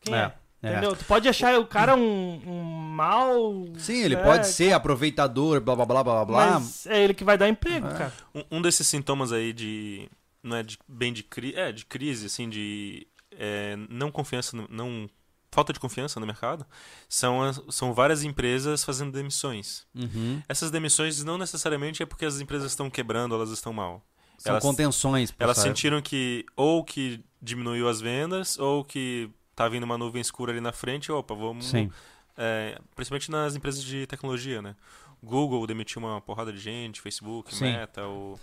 Quem 0.00 0.12
é? 0.12 0.18
É, 0.60 0.68
é. 0.68 0.70
Entendeu? 0.72 0.96
Tu 0.96 1.04
pode 1.04 1.28
achar 1.28 1.56
o 1.60 1.64
cara 1.66 1.94
um, 1.94 2.42
um 2.44 2.62
mal... 2.62 3.64
Sim, 3.78 4.02
ele 4.02 4.16
é, 4.16 4.22
pode 4.22 4.48
ser 4.48 4.72
aproveitador, 4.72 5.60
blá 5.60 5.76
blá 5.76 5.86
blá 5.86 6.02
blá 6.02 6.24
blá. 6.24 6.50
Mas 6.58 6.84
é 6.86 7.02
ele 7.02 7.14
que 7.14 7.22
vai 7.22 7.38
dar 7.38 7.48
emprego, 7.48 7.86
É. 7.86 7.92
cara. 7.96 8.12
Um, 8.34 8.58
um 8.58 8.62
desses 8.62 8.86
sintomas 8.88 9.30
aí 9.32 9.52
de. 9.52 10.08
Não 10.42 10.56
é 10.56 10.62
de, 10.64 10.76
bem 10.88 11.12
de 11.12 11.22
crise. 11.22 11.54
É, 11.56 11.70
de 11.70 11.84
crise, 11.86 12.26
assim, 12.26 12.48
de. 12.48 13.06
é, 13.38 13.76
não 13.88 14.10
confiança. 14.10 14.56
no- 14.56 14.66
Não, 14.68 15.08
falta 15.52 15.72
de 15.72 15.78
confiança 15.78 16.18
no 16.18 16.26
mercado. 16.26 16.66
São, 17.08 17.40
as- 17.42 17.60
são 17.70 17.92
várias 17.94 18.24
empresas 18.24 18.82
fazendo 18.84 19.12
demissões. 19.12 19.86
Uhum. 19.94 20.42
Essas 20.48 20.70
demissões 20.72 21.22
não 21.22 21.38
necessariamente 21.38 22.02
é 22.02 22.06
porque 22.06 22.24
as 22.24 22.40
empresas 22.40 22.72
estão 22.72 22.90
quebrando, 22.90 23.34
elas 23.34 23.50
estão 23.50 23.72
mal. 23.72 24.04
São 24.42 24.52
Elas- 24.54 24.62
contenções. 24.64 25.32
Elas 25.38 25.56
essa- 25.58 25.68
sentiram 25.68 26.02
que 26.02 26.44
ou 26.56 26.84
que 26.84 27.24
diminuiu 27.40 27.88
as 27.88 28.00
vendas 28.00 28.58
ou 28.58 28.84
que 28.84 29.30
tá 29.54 29.68
vindo 29.68 29.84
uma 29.84 29.96
nuvem 29.96 30.20
escura 30.20 30.50
ali 30.52 30.60
na 30.60 30.72
frente, 30.72 31.12
opa, 31.12 31.34
vamos 31.34 31.66
Sim. 31.66 31.90
é, 32.36 32.78
principalmente 32.96 33.30
nas 33.30 33.54
empresas 33.54 33.82
de 33.84 34.06
tecnologia, 34.06 34.60
né? 34.60 34.74
Google 35.22 35.64
demitiu 35.66 36.02
uma 36.02 36.20
porrada 36.20 36.52
de 36.52 36.58
gente, 36.58 37.00
Facebook, 37.00 37.54
Sim. 37.54 37.64
Meta, 37.66 38.04
o 38.06 38.38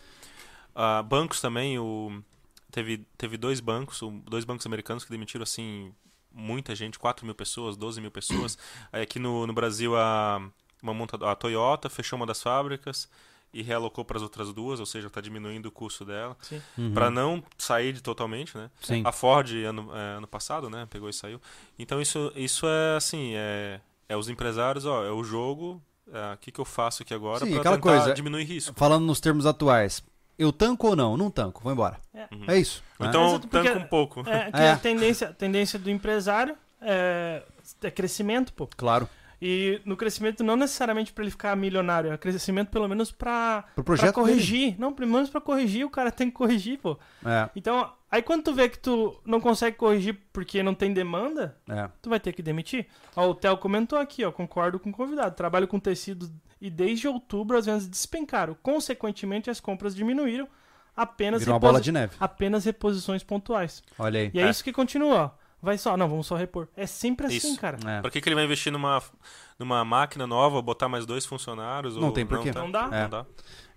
ah, 0.74 1.04
bancos 1.04 1.42
também, 1.42 1.78
o 1.78 2.22
teve 2.72 3.00
teve 3.18 3.36
dois 3.36 3.60
bancos, 3.60 4.00
dois 4.26 4.46
bancos 4.46 4.66
americanos 4.66 5.04
que 5.04 5.12
demitiram 5.12 5.44
assim 5.44 5.92
muita 6.32 6.74
gente, 6.76 6.98
4 6.98 7.26
mil 7.26 7.36
pessoas, 7.36 7.76
12 7.76 8.00
mil 8.00 8.12
pessoas. 8.12 8.58
Aí 8.94 9.02
aqui 9.02 9.20
no, 9.20 9.46
no 9.48 9.52
Brasil 9.54 9.98
a 9.98 10.40
uma 10.82 10.94
montadora, 10.94 11.32
a 11.32 11.36
Toyota 11.36 11.90
fechou 11.90 12.16
uma 12.16 12.26
das 12.26 12.42
fábricas 12.42 13.10
e 13.54 13.62
realocou 13.62 14.06
para 14.06 14.18
as 14.18 14.24
outras 14.24 14.54
duas, 14.54 14.80
ou 14.80 14.86
seja, 14.86 15.08
está 15.08 15.20
diminuindo 15.20 15.68
o 15.68 15.72
custo 15.72 16.06
dela 16.06 16.38
Sim. 16.42 16.62
Uhum. 16.78 16.94
para 16.94 17.10
não 17.10 17.44
sair 17.58 17.94
de 17.94 18.02
totalmente, 18.02 18.58
né? 18.58 18.70
Sim. 18.82 19.02
A 19.06 19.12
Ford 19.12 19.50
ano, 19.66 19.90
é, 19.96 20.18
ano 20.18 20.28
passado, 20.28 20.70
né? 20.70 20.88
Pegou 20.90 21.10
e 21.10 21.14
saiu. 21.14 21.42
Então 21.78 22.00
isso, 22.02 22.32
isso 22.36 22.66
é 22.68 22.96
assim, 22.98 23.34
é, 23.36 23.80
é 24.08 24.16
os 24.16 24.30
empresários, 24.30 24.86
ó, 24.86 25.04
é 25.04 25.12
o 25.12 25.24
jogo, 25.24 25.82
é, 26.12 26.34
o 26.34 26.38
que, 26.38 26.52
que 26.52 26.60
eu 26.60 26.66
faço 26.66 27.02
aqui 27.04 27.14
agora 27.14 27.40
para 27.40 27.48
aquela 27.60 27.76
tentar 27.76 27.80
coisa, 27.80 28.14
diminuir 28.14 28.44
risco. 28.44 28.74
Falando 28.78 29.06
nos 29.06 29.20
termos 29.20 29.46
atuais, 29.46 30.04
eu 30.38 30.54
tanco 30.54 30.88
ou 30.88 30.96
não? 30.96 31.18
Não 31.18 31.30
tanco, 31.32 31.62
vou 31.64 31.72
embora. 31.74 31.98
É. 32.14 32.28
É 32.48 32.58
isso. 32.58 32.84
né? 33.00 33.08
Então 33.08 33.40
porque- 33.40 33.50
tanca 33.70 33.78
um 33.80 33.88
pouco. 33.88 34.20
É, 34.30 34.52
que 34.52 34.58
É. 34.62 34.72
a 34.72 34.78
tendência, 34.78 35.30
a 35.30 35.34
tendência 35.34 35.78
do 35.80 35.90
empresário 35.90 36.56
é, 36.82 37.44
é 37.82 37.92
crescimento, 37.92 38.54
pô. 38.54 38.68
Claro. 38.78 39.10
E 39.42 39.82
no 39.86 39.96
crescimento 39.96 40.44
não 40.44 40.58
necessariamente 40.58 41.14
pra 41.14 41.24
ele 41.24 41.32
ficar 41.32 41.56
milionário, 41.56 42.12
é 42.12 42.18
crescimento 42.18 42.70
pelo 42.70 42.88
menos 42.90 43.10
pra, 43.12 43.64
Pro 43.74 43.84
pra 43.84 44.12
corrigir. 44.12 44.76
Não, 44.78 44.92
pelo 44.92 45.10
menos 45.10 45.30
pra 45.30 45.40
corrigir, 45.40 45.86
o 45.86 45.90
cara 45.90 46.12
tem 46.12 46.28
que 46.30 46.36
corrigir, 46.36 46.78
pô. 46.78 46.98
É, 47.26 47.50
Então, 47.56 47.90
aí 48.12 48.22
quando 48.22 48.44
tu 48.44 48.54
vê 48.54 48.68
que 48.68 48.78
tu 48.78 49.18
não 49.26 49.40
consegue 49.40 49.78
corrigir 49.78 50.18
porque 50.34 50.62
não 50.62 50.74
tem 50.74 50.92
demanda, 50.94 51.56
é. 51.70 51.90
tu 52.02 52.10
vai 52.10 52.20
ter 52.20 52.34
que 52.34 52.42
demitir. 52.42 52.88
Ó, 53.16 53.30
o 53.30 53.34
Theo 53.36 53.56
comentou 53.58 53.98
aqui, 53.98 54.26
ó, 54.26 54.32
concordo 54.32 54.78
com 54.78 54.90
o 54.90 54.94
convidado. 54.94 55.36
Trabalho 55.36 55.70
com 55.70 55.80
tecido 55.80 56.30
e 56.60 56.70
desde 56.70 57.08
outubro 57.08 57.58
as 57.58 57.66
vendas 57.66 57.88
despencaram. 57.88 58.58
Consequentemente, 58.62 59.50
as 59.50 59.62
compras 59.62 59.96
diminuíram. 59.96 60.50
Apenas, 60.98 61.40
Virou 61.40 61.54
uma 61.54 61.60
reposi- 61.60 61.72
bola 61.72 61.82
de 61.82 61.92
neve. 61.94 62.14
apenas 62.20 62.66
reposições 62.66 63.24
pontuais. 63.24 63.82
Olha 63.98 64.20
aí. 64.20 64.32
E 64.34 64.40
é, 64.40 64.44
É. 64.48 64.50
isso 64.50 64.62
que 64.64 64.74
continua, 64.74 65.16
ó. 65.34 65.39
Vai 65.62 65.78
só, 65.78 65.98
não, 65.98 66.08
vamos 66.08 66.26
só 66.26 66.36
repor. 66.36 66.68
É 66.76 66.86
sempre 66.86 67.28
assim, 67.28 67.36
Isso. 67.36 67.60
cara. 67.60 67.78
É. 67.86 68.02
Pra 68.02 68.10
que, 68.10 68.22
que 68.22 68.30
ele 68.30 68.36
vai 68.36 68.46
investir 68.46 68.72
numa, 68.72 69.02
numa 69.58 69.84
máquina 69.84 70.26
nova, 70.26 70.62
botar 70.62 70.88
mais 70.88 71.06
dois 71.06 71.26
funcionários? 71.26 71.96
Não 71.96 72.08
ou 72.08 72.12
tem 72.12 72.26
porquê. 72.26 72.52
tá? 72.52 72.62
Não 72.62 72.72
dá. 72.72 72.90
É. 72.92 73.02
Não 73.04 73.10
dá. 73.10 73.26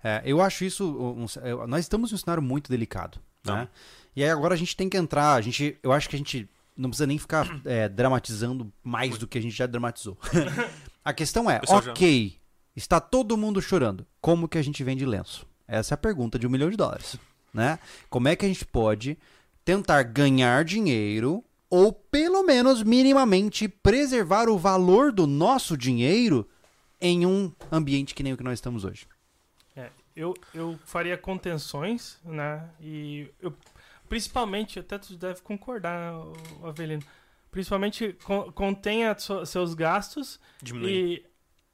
É, 0.04 0.22
eu 0.24 0.40
acho 0.40 0.64
isso. 0.64 0.84
um- 0.84 1.26
nós 1.66 1.80
estamos 1.80 2.12
em 2.12 2.14
um 2.14 2.18
cenário 2.18 2.42
muito 2.42 2.70
delicado. 2.70 3.18
Não. 3.44 3.56
Né? 3.56 3.68
E 4.14 4.22
aí 4.22 4.30
agora 4.30 4.54
a 4.54 4.56
gente 4.56 4.76
tem 4.76 4.88
que 4.88 4.96
entrar. 4.96 5.34
A 5.34 5.40
gente, 5.40 5.78
eu 5.82 5.92
acho 5.92 6.08
que 6.08 6.14
a 6.14 6.18
gente 6.18 6.48
não 6.76 6.88
precisa 6.88 7.06
nem 7.06 7.18
ficar 7.18 7.46
é, 7.64 7.88
dramatizando 7.88 8.72
mais 8.82 9.18
do 9.18 9.26
que 9.26 9.38
a 9.38 9.42
gente 9.42 9.54
já 9.54 9.66
dramatizou. 9.66 10.16
a 11.04 11.12
questão 11.12 11.50
é, 11.50 11.60
ok, 11.68 12.38
está 12.76 13.00
todo 13.00 13.36
mundo 13.36 13.60
chorando. 13.60 14.06
Como 14.20 14.48
que 14.48 14.58
a 14.58 14.62
gente 14.62 14.82
vende 14.84 15.04
lenço? 15.04 15.46
Essa 15.66 15.94
é 15.94 15.96
a 15.96 15.98
pergunta 15.98 16.38
de 16.38 16.46
um 16.46 16.50
milhão 16.50 16.70
de 16.70 16.76
dólares. 16.76 17.16
Né? 17.52 17.78
Como 18.08 18.28
é 18.28 18.36
que 18.36 18.44
a 18.44 18.48
gente 18.48 18.64
pode 18.64 19.18
tentar 19.64 20.02
ganhar 20.04 20.64
dinheiro 20.64 21.44
ou 21.74 21.90
pelo 21.90 22.42
menos 22.42 22.82
minimamente 22.82 23.66
preservar 23.66 24.46
o 24.50 24.58
valor 24.58 25.10
do 25.10 25.26
nosso 25.26 25.74
dinheiro 25.74 26.46
em 27.00 27.24
um 27.24 27.50
ambiente 27.70 28.14
que 28.14 28.22
nem 28.22 28.34
o 28.34 28.36
que 28.36 28.42
nós 28.44 28.58
estamos 28.58 28.84
hoje? 28.84 29.06
É, 29.74 29.88
eu, 30.14 30.34
eu 30.52 30.78
faria 30.84 31.16
contenções, 31.16 32.18
né? 32.22 32.68
E 32.78 33.26
eu, 33.40 33.54
principalmente, 34.06 34.78
até 34.80 34.98
tu 34.98 35.14
deve 35.16 35.40
concordar, 35.40 36.12
Avelino. 36.62 37.02
Principalmente 37.50 38.14
con- 38.22 38.52
contenha 38.52 39.16
so- 39.18 39.46
seus 39.46 39.72
gastos 39.72 40.38
Diminuir. 40.62 40.92
e 40.92 41.26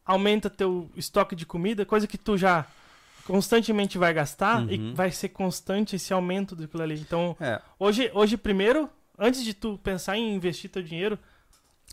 aumenta 0.07 0.49
teu 0.49 0.89
estoque 0.95 1.35
de 1.35 1.45
comida, 1.45 1.85
coisa 1.85 2.07
que 2.07 2.17
tu 2.17 2.37
já 2.39 2.65
constantemente 3.27 3.99
vai 3.99 4.15
gastar 4.15 4.63
Uhum. 4.63 4.71
e 4.71 4.93
vai 4.95 5.11
ser 5.11 5.31
constante 5.31 5.97
esse 5.97 6.13
aumento 6.13 6.55
daquilo 6.55 6.85
ali. 6.85 7.01
Então, 7.01 7.37
É, 7.41 7.61
hoje, 7.81 8.11
hoje 8.15 8.37
primeiro, 8.37 8.89
antes 9.19 9.43
de 9.45 9.53
tu 9.55 9.79
pensar 9.83 10.17
em 10.17 10.35
investir 10.35 10.71
teu 10.71 10.83
dinheiro, 10.83 11.19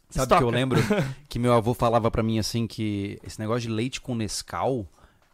Sabe 0.09 0.23
estoca. 0.25 0.37
que 0.37 0.43
eu 0.43 0.49
lembro 0.49 0.79
que 1.27 1.39
meu 1.39 1.53
avô 1.53 1.73
falava 1.73 2.09
pra 2.11 2.21
mim 2.23 2.37
assim 2.39 2.67
que 2.67 3.19
esse 3.23 3.39
negócio 3.39 3.61
de 3.61 3.69
leite 3.69 3.99
com 3.99 4.13
Nescau 4.15 4.87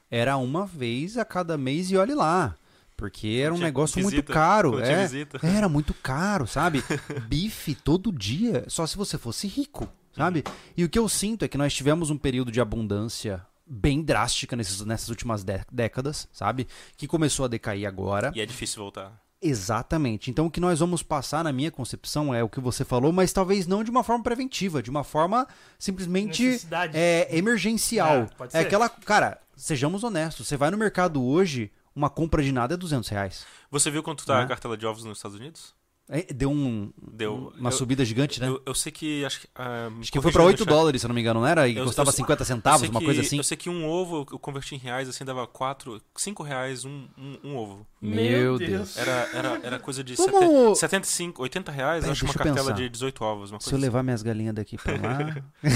era 0.10 0.38
uma 0.38 0.66
vez 0.66 1.18
a 1.18 1.26
cada 1.26 1.58
mês 1.58 1.92
e 1.92 1.98
olhe 1.98 2.14
lá. 2.14 2.56
Porque 2.98 3.40
era 3.44 3.52
um 3.52 3.56
Tinha 3.58 3.68
negócio 3.68 4.00
muito 4.00 4.12
visita, 4.14 4.32
caro. 4.34 4.72
quando 4.74 4.84
tinha 4.84 4.98
É, 4.98 5.04
visita. 5.04 5.40
era 5.46 5.68
muito 5.68 5.92
caro, 5.94 6.46
sabe? 6.46 6.84
Bife 7.28 7.74
todo 7.74 8.12
dia, 8.12 8.64
só 8.68 8.86
se 8.86 8.96
você 8.96 9.18
fosse 9.18 9.48
rico, 9.48 9.90
sabe? 10.16 10.44
E 10.78 10.84
o 10.84 10.90
que 10.90 11.00
eu 11.00 11.10
sinto 11.10 11.44
é 11.44 11.48
que 11.48 11.58
nós 11.58 11.74
tivemos 11.74 12.12
um 12.12 12.18
período 12.18 12.52
de 12.52 12.62
abundância 12.62 13.44
bem 13.66 14.04
drástica 14.04 14.56
nesses, 14.56 14.82
nessas 14.86 15.10
últimas 15.10 15.44
dé- 15.44 15.64
décadas, 15.72 16.28
sabe? 16.32 16.68
Que 16.96 17.08
começou 17.08 17.46
a 17.46 17.48
decair 17.48 17.88
agora. 17.88 18.32
E 18.36 18.42
é 18.42 18.46
difícil 18.46 18.84
voltar. 18.84 19.20
Exatamente. 19.42 20.30
Então 20.30 20.46
o 20.46 20.52
que 20.52 20.60
nós 20.60 20.80
vamos 20.80 21.02
passar, 21.02 21.44
na 21.44 21.52
minha 21.52 21.72
concepção, 21.72 22.34
é 22.34 22.44
o 22.44 22.50
que 22.50 22.60
você 22.60 22.86
falou, 22.86 23.12
mas 23.12 23.34
talvez 23.34 23.66
não 23.66 23.84
de 23.84 23.90
uma 23.90 24.04
forma 24.04 24.24
preventiva, 24.24 24.84
de 24.84 24.90
uma 24.90 25.04
forma 25.04 25.48
simplesmente 25.80 26.62
é, 26.94 27.28
emergencial. 27.36 28.18
É, 28.18 28.26
pode 28.38 28.56
É, 28.56 28.60
aquela. 28.60 28.88
Cara, 28.88 29.42
sejamos 29.56 30.04
honestos, 30.04 30.48
você 30.48 30.56
vai 30.56 30.70
no 30.70 30.78
mercado 30.78 31.24
hoje, 31.24 31.72
uma 31.96 32.10
compra 32.10 32.44
de 32.44 32.52
nada 32.52 32.76
é 32.76 32.78
200 32.78 33.10
reais. 33.10 33.46
Você 33.70 33.90
viu 33.90 34.04
quanto 34.04 34.26
tá 34.26 34.38
Né? 34.38 34.44
a 34.44 34.48
cartela 34.48 34.78
de 34.78 34.86
ovos 34.86 35.04
nos 35.04 35.18
Estados 35.18 35.38
Unidos? 35.38 35.74
É, 36.13 36.24
Deu 36.34 36.52
um, 36.52 36.91
Deu. 37.02 37.54
uma 37.58 37.69
eu, 37.69 37.71
subida 37.71 38.04
gigante, 38.04 38.41
né? 38.41 38.50
eu, 38.50 38.62
eu 38.65 38.76
sei 38.76 38.91
que. 38.91 39.24
Acho 39.24 39.39
que, 39.39 39.47
me 39.93 40.02
Acho 40.02 40.12
que 40.12 40.19
foi 40.21 40.30
pra 40.30 40.41
aí 40.41 40.45
no 40.45 40.52
8 40.52 40.60
chat. 40.60 40.67
dólares, 40.67 41.00
se 41.02 41.06
eu 41.06 41.08
não 41.08 41.15
me 41.15 41.21
engano, 41.21 41.39
não 41.39 41.47
era? 41.47 41.69
E 41.69 41.78
Eu- 41.78 41.86
custava 41.86 42.10
eu- 42.10 42.13
50 42.13 42.41
Eu 42.41 42.45
centavos, 42.45 42.89
uma 42.89 43.00
que- 43.00 43.06
coisa 43.06 43.21
assim. 43.21 43.38
Eu 43.38 43.45
sei 43.45 43.56
que 43.56 43.69
um 43.69 43.88
ovo, 43.88 44.28
eu 44.30 44.38
converti 44.38 44.76
em 44.76 44.78
reais, 44.78 45.08
assim, 45.08 45.24
dava 45.24 45.47
4, 45.47 46.02
5 46.17 46.43
reais 46.43 46.84
um, 46.84 47.08
um, 47.17 47.38
um 47.45 47.56
ovo. 47.56 47.88
Meu 48.02 48.58
Deus. 48.60 48.97
Era, 48.97 49.30
era, 49.34 49.60
era 49.63 49.80
coisa 49.80 50.04
de 50.04 50.15
Vamos- 50.15 50.34
70, 50.34 50.76
75, 50.76 51.41
80 51.43 51.71
reais, 51.71 52.00
Peraí, 52.01 52.09
eu 52.09 52.12
acho 52.12 52.26
uma 52.26 52.34
cartela 52.34 52.57
pensar. 52.57 52.72
de 52.74 52.89
18 52.89 53.24
ovos. 53.24 53.51
Uma 53.51 53.62
Se 53.62 53.68
eu 53.68 53.72
coisa 53.72 53.76
assim. 53.78 53.82
levar 53.86 54.03
minhas 54.03 54.22
galinhas 54.22 54.53
daqui 54.55 54.78
pra 54.78 54.91
lá. 54.93 55.43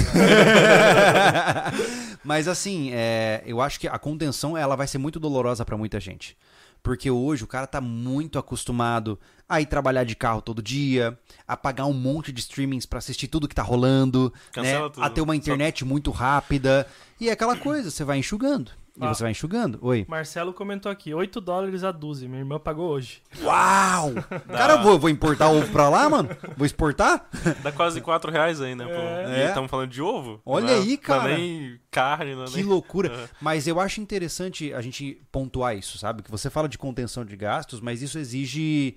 Mas 2.22 2.48
assim, 2.48 2.90
é, 2.92 3.42
eu 3.46 3.60
acho 3.60 3.78
que 3.80 3.88
a 3.88 3.98
contenção 3.98 4.56
ela 4.56 4.76
vai 4.76 4.86
ser 4.86 4.98
muito 4.98 5.18
dolorosa 5.18 5.64
pra 5.64 5.76
muita 5.76 5.98
gente. 6.00 6.36
Porque 6.86 7.10
hoje 7.10 7.42
o 7.42 7.48
cara 7.48 7.66
tá 7.66 7.80
muito 7.80 8.38
acostumado 8.38 9.18
a 9.48 9.60
ir 9.60 9.66
trabalhar 9.66 10.04
de 10.04 10.14
carro 10.14 10.40
todo 10.40 10.62
dia, 10.62 11.18
a 11.46 11.56
pagar 11.56 11.84
um 11.86 11.92
monte 11.92 12.30
de 12.30 12.38
streamings 12.38 12.86
pra 12.86 13.00
assistir 13.00 13.26
tudo 13.26 13.48
que 13.48 13.56
tá 13.56 13.62
rolando, 13.64 14.32
né? 14.62 14.78
A 15.04 15.10
ter 15.10 15.20
uma 15.20 15.34
internet 15.34 15.84
muito 15.84 16.12
rápida. 16.12 16.86
E 17.20 17.28
é 17.28 17.32
aquela 17.32 17.56
coisa, 17.56 17.90
você 17.90 18.04
vai 18.04 18.18
enxugando. 18.18 18.70
E 18.98 19.04
Ah. 19.04 19.12
você 19.12 19.22
vai 19.22 19.32
enxugando. 19.32 19.78
Oi. 19.82 20.06
Marcelo 20.08 20.52
comentou 20.54 20.90
aqui, 20.90 21.12
8 21.12 21.40
dólares 21.40 21.84
a 21.84 21.92
dúzia. 21.92 22.26
Minha 22.28 22.40
irmã 22.40 22.58
pagou 22.58 22.88
hoje. 22.90 23.22
Uau! 23.42 24.12
Cara, 24.48 24.74
eu 24.74 24.82
vou, 24.82 24.98
vou 24.98 25.10
importar 25.10 25.48
ovo 25.50 25.70
pra 25.70 25.88
lá, 25.88 26.08
mano? 26.08 26.28
Vou 26.56 26.64
exportar? 26.64 27.28
Dá 27.62 27.70
quase 27.70 28.00
4 28.00 28.32
reais 28.32 28.60
aí, 28.60 28.74
né? 28.74 28.84
pô. 28.86 28.90
É. 28.92 29.38
E 29.38 29.42
É. 29.42 29.46
estamos 29.48 29.70
falando 29.70 29.90
de 29.90 30.00
ovo? 30.00 30.40
Olha 30.46 30.66
Não 30.66 30.72
é- 30.72 30.76
aí, 30.78 30.86
Não 30.86 30.92
é 30.94 30.96
cara. 30.96 31.36
nem 31.36 31.78
carne, 31.90 32.34
não 32.34 32.44
é 32.44 32.46
Que 32.46 32.56
nem... 32.56 32.64
loucura. 32.64 33.08
É. 33.16 33.28
Mas 33.40 33.66
eu 33.66 33.78
acho 33.78 34.00
interessante 34.00 34.72
a 34.72 34.80
gente 34.80 35.20
pontuar 35.30 35.76
isso, 35.76 35.98
sabe? 35.98 36.22
Que 36.22 36.30
você 36.30 36.48
fala 36.48 36.68
de 36.68 36.78
contenção 36.78 37.24
de 37.24 37.36
gastos, 37.36 37.80
mas 37.80 38.00
isso 38.02 38.18
exige. 38.18 38.96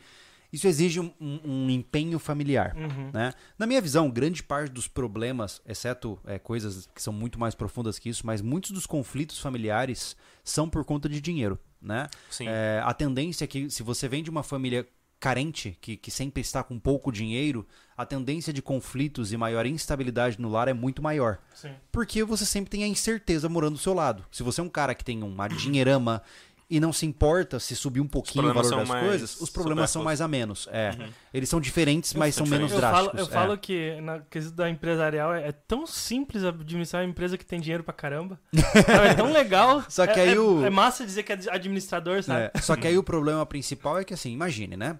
Isso 0.51 0.67
exige 0.67 0.99
um, 0.99 1.11
um- 1.19 1.69
empenho 1.69 2.17
familiar. 2.17 2.75
Uhum. 2.75 3.11
Né? 3.13 3.33
Na 3.57 3.67
minha 3.67 3.81
visão, 3.81 4.09
grande 4.09 4.41
parte 4.41 4.71
dos 4.71 4.87
problemas, 4.87 5.61
exceto 5.65 6.19
é, 6.25 6.39
coisas 6.39 6.89
que 6.93 7.01
são 7.01 7.13
muito 7.13 7.39
mais 7.39 7.53
profundas 7.53 7.99
que 7.99 8.09
isso, 8.09 8.25
mas 8.25 8.41
muitos 8.41 8.71
dos 8.71 8.85
conflitos 8.85 9.39
familiares 9.39 10.15
são 10.43 10.69
por 10.69 10.83
conta 10.83 11.07
de 11.07 11.21
dinheiro. 11.21 11.59
Né? 11.81 12.07
Sim. 12.29 12.45
É, 12.47 12.81
a 12.83 12.93
tendência 12.93 13.43
é 13.45 13.47
que, 13.47 13.69
se 13.69 13.83
você 13.83 14.07
vem 14.07 14.23
de 14.23 14.29
uma 14.29 14.43
família 14.43 14.87
carente, 15.19 15.77
que, 15.81 15.97
que 15.97 16.09
sempre 16.09 16.41
está 16.41 16.63
com 16.63 16.79
pouco 16.79 17.11
dinheiro, 17.11 17.67
a 17.97 18.05
tendência 18.05 18.53
de 18.53 18.61
conflitos 18.61 19.33
e 19.33 19.37
maior 19.37 19.65
instabilidade 19.65 20.39
no 20.39 20.47
lar 20.49 20.69
é 20.69 20.73
muito 20.73 21.01
maior. 21.01 21.39
Sim. 21.53 21.71
Porque 21.91 22.23
você 22.23 22.45
sempre 22.45 22.69
tem 22.69 22.83
a 22.85 22.87
incerteza 22.87 23.49
morando 23.49 23.73
do 23.73 23.79
seu 23.79 23.93
lado. 23.93 24.25
Se 24.31 24.41
você 24.43 24.61
é 24.61 24.63
um 24.63 24.69
cara 24.69 24.95
que 24.95 25.03
tem 25.03 25.21
uma 25.21 25.47
dinheirama 25.49 26.21
e 26.69 26.79
não 26.79 26.93
se 26.93 27.05
importa 27.05 27.59
se 27.59 27.75
subir 27.75 27.99
um 27.99 28.07
pouquinho 28.07 28.45
o 28.49 28.53
valor 28.53 28.69
das 28.77 28.87
mais 28.87 29.05
coisas, 29.07 29.41
os 29.41 29.49
problemas 29.49 29.89
são 29.89 30.03
mais 30.03 30.21
a 30.21 30.27
menos. 30.27 30.67
É. 30.71 30.91
Eles 31.33 31.49
são 31.49 31.59
diferentes, 31.59 32.13
mas 32.13 32.35
são 32.35 32.45
menos 32.45 32.71
Eu 32.71 32.79
falo, 32.79 32.91
drásticos. 32.91 33.19
eu 33.19 33.25
é. 33.25 33.29
falo 33.29 33.57
que 33.57 34.01
na 34.01 34.19
quesito 34.19 34.55
da 34.55 34.69
empresarial 34.69 35.33
é, 35.33 35.47
é 35.47 35.51
tão 35.51 35.87
simples 35.87 36.43
administrar 36.43 37.03
uma 37.03 37.09
empresa 37.09 37.37
que 37.37 37.45
tem 37.45 37.59
dinheiro 37.59 37.83
pra 37.83 37.93
caramba. 37.93 38.39
É 39.09 39.13
tão 39.15 39.31
legal. 39.31 39.83
Só 39.89 40.05
que 40.05 40.19
É- 40.19 40.23
aí 40.23 40.33
é, 40.35 40.39
o- 40.39 40.63
é 40.63 40.69
massa 40.69 41.03
dizer 41.05 41.23
que 41.23 41.33
é 41.33 41.39
administrador, 41.51 42.21
sabe? 42.21 42.51
É, 42.53 42.61
Só 42.61 42.75
que 42.75 42.85
aí 42.87 42.97
o 42.97 43.03
problema 43.03 43.43
principal 43.45 43.97
é 43.97 44.03
que 44.03 44.13
assim, 44.13 44.31
imagine, 44.31 44.77
né? 44.77 44.99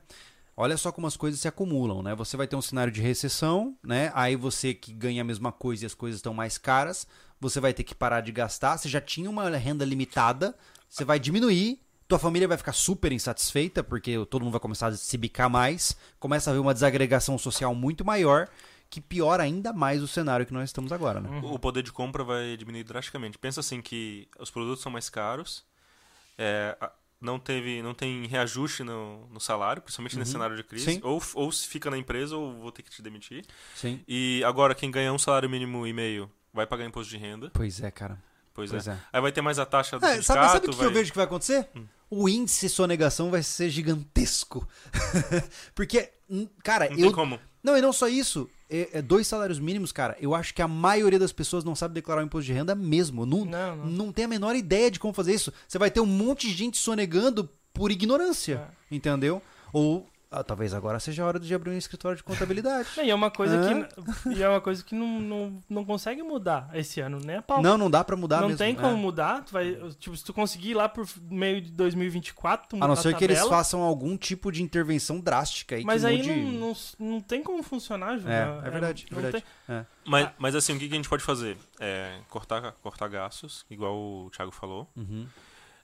Olha 0.58 0.76
só 0.76 0.92
como 0.92 1.08
as 1.08 1.16
coisas 1.16 1.40
se 1.40 1.48
acumulam, 1.48 2.02
né? 2.04 2.14
Você 2.16 2.36
vai 2.36 2.46
ter 2.46 2.56
um 2.56 2.62
cenário 2.62 2.92
de 2.92 3.00
recessão, 3.00 3.78
né? 3.82 4.12
Aí 4.14 4.36
você 4.36 4.74
que 4.74 4.92
ganha 4.92 5.22
a 5.22 5.24
mesma 5.26 5.52
coisa 5.54 5.84
e 5.84 5.88
as 5.88 5.94
coisas 5.94 6.18
estão 6.18 6.34
mais 6.34 6.58
caras, 6.58 7.08
você 7.40 7.62
vai 7.62 7.74
ter 7.74 7.84
que 7.84 7.96
parar 7.96 8.20
de 8.20 8.32
gastar. 8.34 8.78
Você 8.78 8.90
já 8.90 9.00
tinha 9.00 9.30
uma 9.30 9.50
renda 9.52 9.86
limitada, 9.86 10.54
você 10.90 11.06
vai 11.06 11.20
diminuir, 11.20 11.80
tua 12.08 12.18
família 12.18 12.48
vai 12.48 12.58
ficar 12.58 12.74
super 12.74 13.12
insatisfeita, 13.12 13.84
porque 13.84 14.26
todo 14.26 14.42
mundo 14.42 14.52
vai 14.52 14.60
começar 14.60 14.88
a 14.88 14.96
se 14.96 15.18
bicar 15.18 15.50
mais, 15.50 15.96
começa 16.20 16.50
a 16.50 16.52
haver 16.52 16.60
uma 16.60 16.74
desagregação 16.74 17.38
social 17.38 17.76
muito 17.76 18.04
maior, 18.04 18.50
que 18.90 19.00
piora 19.00 19.44
ainda 19.44 19.72
mais 19.72 20.02
o 20.02 20.08
cenário 20.08 20.46
que 20.46 20.54
nós 20.54 20.70
estamos 20.70 20.92
agora, 20.92 21.20
né? 21.22 21.30
O 21.44 21.60
poder 21.60 21.84
de 21.84 21.92
compra 21.92 22.24
vai 22.24 22.58
diminuir 22.58 22.84
drasticamente. 22.84 23.38
Pensa 23.38 23.60
assim 23.60 23.82
que 23.82 24.28
os 24.40 24.50
produtos 24.50 24.82
são 24.82 24.92
mais 24.92 25.08
caros, 25.08 25.64
é, 26.36 26.76
não 27.22 27.38
teve, 27.38 27.84
não 27.84 27.94
tem 27.94 28.26
reajuste 28.26 28.84
no, 28.84 29.28
no 29.28 29.40
salário, 29.40 29.82
principalmente 29.82 30.18
nesse 30.18 30.32
cenário 30.32 30.56
de 30.56 30.64
crise. 30.64 30.88
Uhum. 30.88 30.94
Sim. 30.96 31.02
Ou, 31.04 31.22
ou 31.36 31.52
se 31.52 31.68
fica 31.68 31.92
na 31.92 31.98
empresa 31.98 32.36
ou 32.36 32.54
vou 32.60 32.72
ter 32.72 32.82
que 32.82 32.90
te 32.90 33.04
demitir. 33.04 33.46
Sim. 33.76 34.02
E 34.08 34.42
agora 34.44 34.74
quem 34.74 34.90
ganha 34.90 35.14
um 35.14 35.20
salário 35.20 35.48
mínimo 35.48 35.86
e 35.86 35.94
meio 35.94 36.32
vai 36.52 36.66
pagar 36.66 36.86
imposto 36.86 37.12
de 37.12 37.18
renda. 37.18 37.52
Pois 37.54 37.82
é, 37.82 37.92
cara. 37.92 38.20
Pois, 38.60 38.72
Pois 38.72 38.88
é. 38.88 38.92
é. 38.92 38.98
Aí 39.14 39.22
vai 39.22 39.32
ter 39.32 39.42
mais 39.42 39.58
a 39.60 39.66
taxa 39.66 39.98
do 40.00 40.06
É, 40.06 40.16
sindicato. 40.16 40.26
sabe, 40.40 40.46
sabe 40.48 40.58
o 40.58 40.62
que, 40.72 40.78
que 40.78 40.84
eu 40.84 40.90
vai- 40.90 40.94
vejo 40.94 41.12
que 41.12 41.18
vai 41.18 41.26
acontecer? 41.26 41.68
O 42.10 42.28
índice 42.28 42.68
de 42.68 42.74
sonegação 42.74 43.30
vai 43.30 43.42
ser 43.44 43.70
gigantesco. 43.70 44.68
Porque, 45.76 46.10
hum, 46.30 46.48
cara, 46.64 46.86
Não 46.90 46.98
eu. 46.98 47.04
tem 47.04 47.12
como. 47.12 47.40
Não, 47.64 47.78
e 47.78 47.82
não 47.82 47.92
só 47.94 48.08
isso. 48.08 48.50
É, 48.70 48.90
é 49.00 49.02
dois 49.02 49.28
salários 49.28 49.60
mínimos, 49.60 49.92
cara. 49.92 50.16
Eu 50.20 50.34
acho 50.36 50.54
que 50.54 50.62
a 50.62 50.68
maioria 50.68 51.20
das 51.20 51.32
pessoas 51.32 51.64
não 51.64 51.76
sabe 51.76 51.94
declarar 51.94 52.22
o 52.22 52.26
imposto 52.26 52.46
de 52.46 52.54
renda 52.54 52.76
mesmo. 52.76 53.26
Não, 53.26 53.44
Não, 53.46 53.76
não. 53.76 53.86
não. 53.86 54.12
tem 54.12 54.26
a 54.26 54.28
menor 54.28 54.56
ideia 54.56 54.90
de 54.92 55.00
como 55.00 55.14
fazer 55.14 55.34
isso. 55.34 55.52
Você 55.68 55.78
vai 55.78 55.90
ter 55.92 56.00
um 56.00 56.06
monte 56.06 56.48
de 56.48 56.54
gente 56.54 56.78
sonegando 56.78 57.50
por 57.74 57.92
ignorância. 57.92 58.68
É. 58.92 58.96
Entendeu? 58.96 59.42
Ou. 59.74 60.08
Ah, 60.32 60.44
talvez 60.44 60.74
agora 60.76 61.00
seja 61.00 61.24
a 61.24 61.26
hora 61.26 61.40
de 61.40 61.54
abrir 61.56 61.72
um 61.72 61.78
escritório 61.78 62.16
de 62.16 62.24
contabilidade. 62.24 62.88
E 63.04 63.10
é 63.10 63.16
uma 63.16 63.32
coisa 63.32 63.56
Hã? 63.56 63.84
que, 64.24 64.30
e 64.30 64.44
é 64.44 64.48
uma 64.50 64.62
coisa 64.62 64.84
que 64.84 64.94
não, 64.94 65.20
não, 65.20 65.64
não 65.70 65.84
consegue 65.86 66.22
mudar 66.22 66.70
esse 66.74 67.00
ano, 67.02 67.20
né? 67.24 67.42
Pau. 67.42 67.62
Não, 67.62 67.78
não 67.78 67.90
dá 67.90 68.04
pra 68.04 68.16
mudar 68.16 68.42
não 68.42 68.50
mesmo. 68.50 68.58
tem 68.60 68.74
é. 68.74 68.76
como 68.76 68.96
mudar. 68.96 69.44
Tu 69.44 69.52
vai, 69.52 69.74
tipo, 69.98 70.16
se 70.16 70.24
tu 70.24 70.34
conseguir 70.34 70.72
ir 70.72 70.74
lá 70.76 70.88
por 70.88 71.08
meio 71.32 71.62
de 71.62 71.72
2024, 71.72 72.68
tu 72.70 72.76
A 72.76 72.78
mudar 72.78 72.88
não 72.88 72.96
ser 72.96 73.16
que 73.16 73.24
eles 73.24 73.40
façam 73.48 73.82
algum 73.82 74.16
tipo 74.18 74.52
de 74.52 74.62
intervenção 74.62 75.20
drástica 75.20 75.76
aí 75.76 75.84
Mas 75.84 76.02
que 76.02 76.08
aí 76.08 76.18
mude... 76.18 76.30
não, 76.30 76.52
não, 76.52 76.76
não 77.14 77.22
tem 77.22 77.42
como 77.42 77.64
funcionar, 77.64 78.18
Ju. 78.20 78.28
É, 78.30 78.68
é 78.68 78.70
verdade, 78.70 79.08
é 79.10 79.14
não 79.16 79.22
verdade. 79.22 79.44
tem- 79.68 79.76
É. 79.78 79.86
Mas, 80.06 80.26
Ah. 80.28 80.34
mas 80.38 80.56
assim, 80.56 80.76
o 80.76 80.80
que 80.80 80.88
que 80.88 80.94
a 80.94 80.98
gente 80.98 81.10
pode 81.10 81.24
fazer? 81.24 81.58
É 81.80 82.20
cortar, 82.30 82.74
cortar 82.84 83.08
gastos, 83.08 83.66
igual 83.70 83.96
o 83.96 84.30
Thiago 84.36 84.52
falou. 84.52 84.88
Uhum. 84.96 85.26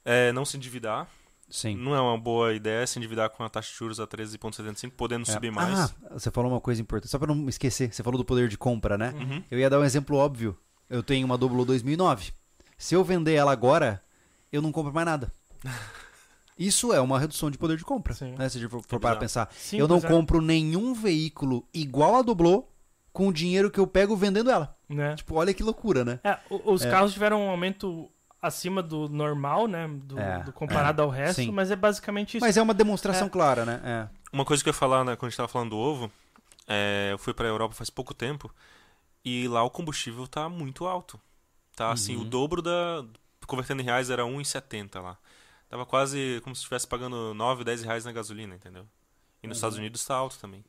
É, 0.04 0.32
não 0.34 0.46
se 0.46 0.56
endividar. 0.56 1.08
Sim. 1.50 1.76
Não 1.78 1.96
é 1.96 2.02
uma 2.02 2.18
boa 2.18 2.54
ideia 2.54 2.86
se 2.88 2.98
endividar 2.98 3.30
com 3.30 3.44
a 3.44 3.50
taxa 3.50 3.72
de 3.72 3.78
juros 3.78 4.00
a 4.00 4.08
13,75, 4.08 4.92
podendo 4.98 5.24
É. 5.30 5.32
subir 5.32 5.52
mais. 5.52 5.80
Ah, 5.80 6.14
você 6.14 6.32
falou 6.32 6.52
uma 6.52 6.60
coisa 6.62 6.82
importante. 6.82 7.12
Só 7.12 7.20
pra 7.20 7.34
não 7.34 7.48
esquecer, 7.48 7.94
você 7.94 8.02
falou 8.04 8.18
do 8.18 8.26
poder 8.26 8.48
de 8.48 8.58
compra, 8.58 8.98
né? 8.98 9.14
Uhum. 9.16 9.44
Eu 9.52 9.60
ia 9.60 9.70
dar 9.70 9.80
um 9.80 9.84
exemplo 9.84 10.18
óbvio. 10.18 10.58
Eu 10.90 11.04
tenho 11.04 11.26
uma 11.26 11.38
Doblo 11.38 11.64
2009. 11.66 12.32
Se 12.78 12.96
eu 12.96 13.04
vender 13.04 13.34
ela 13.34 13.52
agora, 13.52 14.04
eu 14.52 14.62
não 14.62 14.72
compro 14.72 14.94
mais 14.94 15.06
nada. 15.06 15.32
Isso 16.58 16.94
é 16.94 17.02
uma 17.02 17.20
redução 17.20 17.52
de 17.52 17.58
poder 17.58 17.76
de 17.78 17.84
compra, 17.84 18.14
Sim. 18.14 18.34
né? 18.38 18.48
Se 18.48 18.58
a 18.58 18.62
gente 18.62 18.70
for, 18.70 18.82
for 18.88 18.96
É 18.96 19.00
parar 19.00 19.16
pra 19.18 19.26
bizarro. 19.26 19.48
pensar. 19.48 19.60
Sim, 19.60 19.78
eu 19.78 19.88
não 19.88 19.98
é, 19.98 20.02
compro 20.02 20.42
nenhum 20.42 20.94
veículo 20.94 21.68
igual 21.74 22.16
a 22.16 22.22
Doblo 22.22 22.68
com 23.12 23.28
o 23.28 23.34
dinheiro 23.34 23.70
que 23.70 23.80
eu 23.80 23.86
pego 23.88 24.16
vendendo 24.16 24.50
ela. 24.50 24.76
né? 24.88 25.16
Tipo, 25.16 25.36
olha 25.36 25.54
que 25.54 25.64
loucura, 25.64 26.06
né? 26.06 26.20
É, 26.24 26.38
os 26.50 26.86
É. 26.86 26.90
carros 26.90 27.12
tiveram 27.14 27.42
um 27.46 27.50
aumento 27.50 28.10
acima 28.46 28.82
do 28.84 29.08
normal, 29.10 29.68
né? 29.68 29.88
Do, 29.88 30.20
É, 30.20 30.44
do 30.44 30.52
comparado 30.54 31.02
ao 31.02 31.10
resto, 31.10 31.42
sim. 31.42 31.52
mas 31.52 31.72
é 31.72 31.76
basicamente 31.76 32.38
isso. 32.38 32.46
Mas 32.46 32.58
é 32.58 32.62
uma 32.62 32.74
demonstração 32.74 33.28
É. 33.28 33.30
clara, 33.30 33.66
né? 33.66 33.82
É. 33.84 34.08
Uma 34.34 34.46
coisa 34.46 34.62
que 34.64 34.70
eu 34.70 34.72
ia 34.72 34.78
falar 34.78 35.04
né, 35.04 35.16
quando 35.16 35.28
a 35.28 35.30
gente 35.30 35.38
tava 35.38 35.48
falando 35.50 35.70
do 35.72 35.78
ovo, 35.78 36.12
é, 36.68 37.10
eu 37.12 37.18
fui 37.18 37.34
pra 37.34 37.48
Europa 37.48 37.74
faz 37.76 37.90
pouco 37.90 38.14
tempo 38.14 38.52
e 39.24 39.48
lá 39.48 39.64
o 39.64 39.70
combustível 39.70 40.28
tá 40.28 40.48
muito 40.50 40.86
alto. 40.86 41.20
Tá 41.76 41.92
assim, 41.92 42.16
Uhum. 42.16 42.22
o 42.22 42.26
dobro 42.26 42.62
da. 42.62 43.04
Convertendo 43.48 43.82
em 43.82 43.86
reais 43.86 44.10
era 44.10 44.26
1,70 44.26 45.00
lá. 45.02 45.18
Tava 45.70 45.86
quase 45.86 46.40
como 46.44 46.56
se 46.56 46.62
estivesse 46.62 46.88
pagando 46.88 47.34
9, 47.34 47.64
10 47.64 47.84
reais 47.84 48.06
na 48.06 48.12
gasolina, 48.12 48.56
entendeu? 48.56 48.88
E 49.44 49.48
nos 49.48 49.58
Uhum. 49.58 49.60
Estados 49.60 49.78
Unidos 49.78 50.04
tá 50.06 50.16
alto 50.16 50.38
também. 50.40 50.64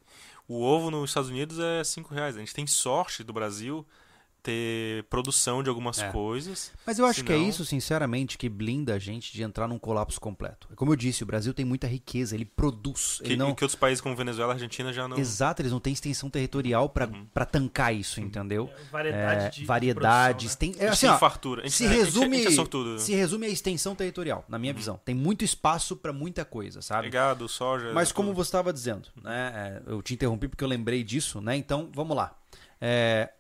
O 0.49 0.63
ovo 0.63 0.91
nos 0.91 1.11
Estados 1.11 1.31
Unidos 1.31 1.59
é 1.59 1.83
5 1.85 2.13
reais. 2.15 2.37
A 2.37 2.41
gente 2.41 2.53
tem 2.55 2.67
sorte 2.67 3.23
do 3.25 3.33
Brasil 3.33 3.87
ter 4.47 5.03
produção 5.11 5.61
de 5.61 5.69
algumas 5.69 5.99
É. 5.99 6.09
coisas. 6.13 6.71
Mas 6.87 7.01
eu 7.01 7.05
acho 7.05 7.25
que 7.25 7.33
é 7.33 7.35
Senão- 7.35 7.49
isso, 7.49 7.65
sinceramente, 7.65 8.39
que 8.39 8.49
blinda 8.49 8.95
a 8.95 8.99
gente 8.99 9.33
de 9.33 9.43
entrar 9.43 9.67
num 9.67 9.79
colapso 9.79 10.21
completo. 10.21 10.69
Como 10.77 10.93
eu 10.93 10.97
disse, 10.97 11.25
o 11.25 11.27
Brasil 11.27 11.53
tem 11.53 11.65
muita 11.65 11.89
riqueza, 11.89 12.37
ele 12.37 12.45
produz. 12.45 13.19
Que, 13.23 13.31
ele 13.33 13.37
não... 13.37 13.55
que 13.55 13.65
outros 13.65 13.75
países 13.75 14.01
como 14.01 14.15
Venezuela 14.15 14.53
e 14.53 14.55
Argentina 14.55 14.93
já 14.93 15.09
não. 15.09 15.19
Exato, 15.19 15.63
eles 15.63 15.73
não 15.73 15.81
têm 15.81 15.93
extensão 15.93 16.31
territorial 16.31 16.89
pra 16.89 17.07
Uhum. 17.07 17.27
pra 17.35 17.45
tancar 17.45 17.93
isso, 17.93 18.21
entendeu? 18.21 18.71
Variedade 18.93 19.45
É, 19.47 19.49
de, 19.51 19.61
de 19.61 19.65
variedades, 19.67 20.55
produção, 20.55 20.69
né? 20.71 20.75
tem. 20.79 20.87
É, 20.87 20.91
assim, 20.91 21.07
ó, 21.09 21.19
fartura. 21.19 21.63
A 21.63 21.65
gente, 21.65 21.75
se 21.75 21.85
é, 21.85 21.89
a 21.89 21.91
gente- 21.91 22.05
resume, 22.05 22.37
A 22.37 22.49
é 22.49 22.99
se 22.99 23.15
resume 23.15 23.47
a 23.47 23.51
extensão 23.51 23.95
territorial, 23.97 24.45
na 24.49 24.59
minha 24.59 24.73
visão. 24.73 25.01
Tem 25.05 25.15
muito 25.15 25.45
espaço 25.45 25.97
pra 25.97 26.13
muita 26.13 26.45
coisa, 26.45 26.81
sabe? 26.83 27.11
Gado, 27.11 27.49
soja. 27.49 27.93
Mas 27.93 28.13
como 28.13 28.29
tudo. 28.29 28.37
você 28.37 28.49
estava 28.49 28.73
dizendo, 28.73 29.09
né? 29.23 29.83
é, 29.87 29.91
eu 29.93 30.01
te 30.03 30.15
interrompi 30.15 30.47
porque 30.47 30.63
eu 30.63 30.69
lembrei 30.69 31.03
disso, 31.03 31.41
né? 31.41 31.57
Então, 31.57 31.91
vamos 31.93 32.17
lá. 32.17 32.37
É, 32.81 33.31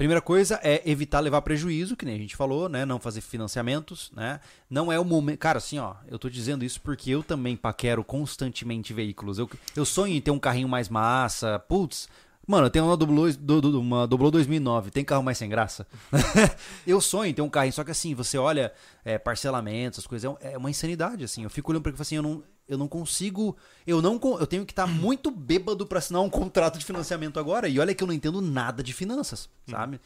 primeira 0.00 0.22
coisa 0.22 0.58
é 0.62 0.80
evitar 0.90 1.20
levar 1.20 1.42
prejuízo, 1.42 1.94
que 1.94 2.06
nem 2.06 2.14
a 2.14 2.18
gente 2.18 2.34
falou, 2.34 2.70
né? 2.70 2.86
Não 2.86 2.98
fazer 2.98 3.20
financiamentos, 3.20 4.10
né? 4.16 4.40
Não 4.70 4.90
é 4.90 4.98
o 4.98 5.04
momento. 5.04 5.38
Cara, 5.38 5.58
assim, 5.58 5.78
ó, 5.78 5.94
eu 6.08 6.18
tô 6.18 6.30
dizendo 6.30 6.64
isso 6.64 6.80
porque 6.80 7.10
eu 7.10 7.22
também 7.22 7.54
paquero 7.54 8.02
constantemente 8.02 8.94
veículos. 8.94 9.38
Eu, 9.38 9.50
eu 9.76 9.84
sonho 9.84 10.14
em 10.14 10.20
ter 10.20 10.30
um 10.30 10.38
carrinho 10.38 10.66
mais 10.68 10.88
massa. 10.88 11.58
Putz. 11.58 12.08
Mano, 12.46 12.66
eu 12.66 12.70
tenho 12.70 12.86
uma 12.86 12.96
Doblo, 12.96 13.30
do- 13.34 13.60
do- 13.60 13.78
uma 13.80 14.06
Doblo 14.06 14.30
2009, 14.30 14.90
tem 14.90 15.04
carro 15.04 15.22
mais 15.22 15.36
sem 15.36 15.48
graça? 15.50 15.86
eu 16.86 16.98
sonho 17.00 17.30
em 17.30 17.34
ter 17.34 17.42
um 17.42 17.50
carrinho, 17.50 17.74
só 17.74 17.84
que 17.84 17.90
assim, 17.90 18.14
você 18.14 18.38
olha 18.38 18.72
é, 19.04 19.18
parcelamentos, 19.18 19.98
as 20.00 20.06
coisas, 20.06 20.34
é 20.40 20.54
é 20.54 20.58
uma 20.58 20.70
insanidade, 20.70 21.22
assim. 21.22 21.44
Eu 21.44 21.50
fico 21.50 21.70
olhando 21.70 21.82
pra 21.82 21.90
e 21.92 21.94
falo 21.94 22.02
assim, 22.02 22.16
eu 22.16 22.22
não, 22.22 22.42
eu 22.70 22.78
não 22.78 22.88
consigo, 22.88 23.56
eu 23.86 24.00
não 24.00 24.18
con- 24.18 24.38
eu 24.38 24.46
tenho 24.46 24.64
que 24.64 24.72
estar 24.72 24.86
muito 24.86 25.30
bêbado 25.30 25.86
pra 25.86 25.98
assinar 25.98 26.22
um 26.22 26.30
contrato 26.30 26.78
de 26.78 26.84
financiamento 26.84 27.38
agora. 27.38 27.68
E 27.68 27.78
olha 27.78 27.94
que 27.94 28.02
eu 28.02 28.06
não 28.06 28.14
entendo 28.14 28.40
nada 28.40 28.82
de 28.82 28.92
finanças, 28.94 29.48
sabe? 29.68 30.00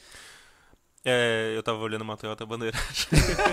É, 1.07 1.53
eu 1.55 1.63
tava 1.63 1.81
olhando 1.81 2.01
uma 2.01 2.17
Toyota 2.17 2.47
Bandeirante. 2.47 3.07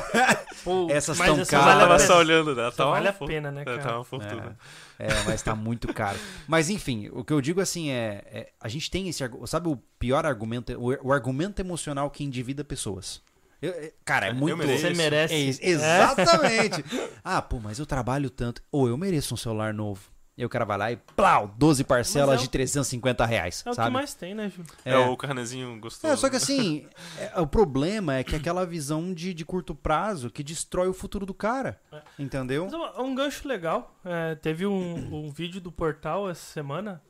Pô, 0.63 0.87
Essas 0.89 1.17
mas 1.17 1.27
tão 1.29 1.41
essa 1.41 1.51
caras. 1.51 1.65
vale 1.65 1.77
a 1.79 1.83
tava 1.85 1.95
pena. 1.97 2.07
só 2.07 2.17
olhando, 2.19 2.55
né? 2.55 2.71
Tava 2.71 2.91
vale 2.91 3.07
a 3.09 3.13
fo- 3.13 3.25
pena, 3.25 3.51
né, 3.51 3.61
É, 3.63 3.65
cara? 3.65 3.77
tava 3.79 3.97
uma 3.97 4.03
fortuna. 4.05 4.57
É, 4.97 5.07
é, 5.07 5.23
mas 5.25 5.41
tá 5.41 5.53
muito 5.53 5.93
caro. 5.93 6.17
Mas 6.47 6.69
enfim, 6.69 7.09
o 7.11 7.25
que 7.25 7.33
eu 7.33 7.41
digo 7.41 7.59
assim 7.59 7.89
é, 7.89 8.23
é, 8.31 8.51
a 8.57 8.69
gente 8.69 8.89
tem 8.89 9.09
esse, 9.09 9.21
sabe 9.47 9.67
o 9.67 9.75
pior 9.99 10.25
argumento, 10.25 10.71
o, 10.79 11.07
o 11.09 11.11
argumento 11.11 11.59
emocional 11.59 12.09
que 12.09 12.23
endivida 12.23 12.63
pessoas. 12.63 13.21
Eu- 13.61 13.71
é, 13.71 13.91
cara, 14.03 14.27
é 14.27 14.29
Eu 14.31 14.35
muito 14.35 14.57
mereço. 14.57 14.81
Você 14.87 14.93
merece. 14.93 15.33
É, 15.33 15.37
ex- 15.39 15.59
exatamente. 15.61 16.83
ah, 17.23 17.41
pô, 17.41 17.59
mas 17.59 17.79
eu 17.79 17.85
trabalho 17.85 18.29
tanto. 18.29 18.61
Ou 18.71 18.87
eu 18.87 18.97
mereço 18.97 19.33
um 19.33 19.37
celular 19.37 19.73
novo. 19.73 20.09
E 20.37 20.45
o 20.45 20.49
cara 20.49 20.65
vai 20.65 20.77
lá 20.77 20.91
e 20.91 20.95
plau, 21.15 21.53
12 21.57 21.83
parcelas 21.83 22.35
é 22.35 22.39
o- 22.39 22.41
de 22.43 22.49
350 22.49 23.25
reais, 23.25 23.61
É 23.65 23.69
o 23.69 23.73
sabe? 23.75 23.89
que 23.89 23.93
mais 23.93 24.13
tem, 24.15 24.33
né, 24.33 24.49
Ju? 24.49 24.63
É, 24.83 24.97
o 24.97 25.15
carnezinho 25.15 25.77
gostoso. 25.79 26.11
É, 26.11 26.15
só 26.15 26.29
que 26.29 26.37
assim, 26.37 26.87
é, 27.19 27.39
o 27.39 27.45
problema 27.45 28.15
é 28.15 28.23
que 28.23 28.35
aquela 28.35 28.65
visão 28.65 29.13
de, 29.13 29.33
de 29.33 29.45
curto 29.45 29.75
prazo 29.75 30.31
que 30.31 30.41
destrói 30.41 30.87
o 30.87 30.93
futuro 30.93 31.25
do 31.25 31.33
cara. 31.33 31.79
É. 31.91 32.01
Entendeu? 32.17 32.67
Mas 32.71 32.97
é 32.97 33.01
um 33.01 33.13
gancho 33.13 33.47
legal. 33.47 33.93
É, 34.03 34.33
teve 34.35 34.65
um, 34.65 35.25
um 35.25 35.29
vídeo 35.29 35.61
do 35.61 35.71
portal 35.71 36.27
essa 36.29 36.51
semana 36.53 37.01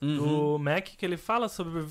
Uhum. 0.00 0.16
do 0.16 0.58
Mac 0.60 0.84
que 0.96 1.04
ele 1.04 1.16
fala 1.16 1.48
sobre 1.48 1.84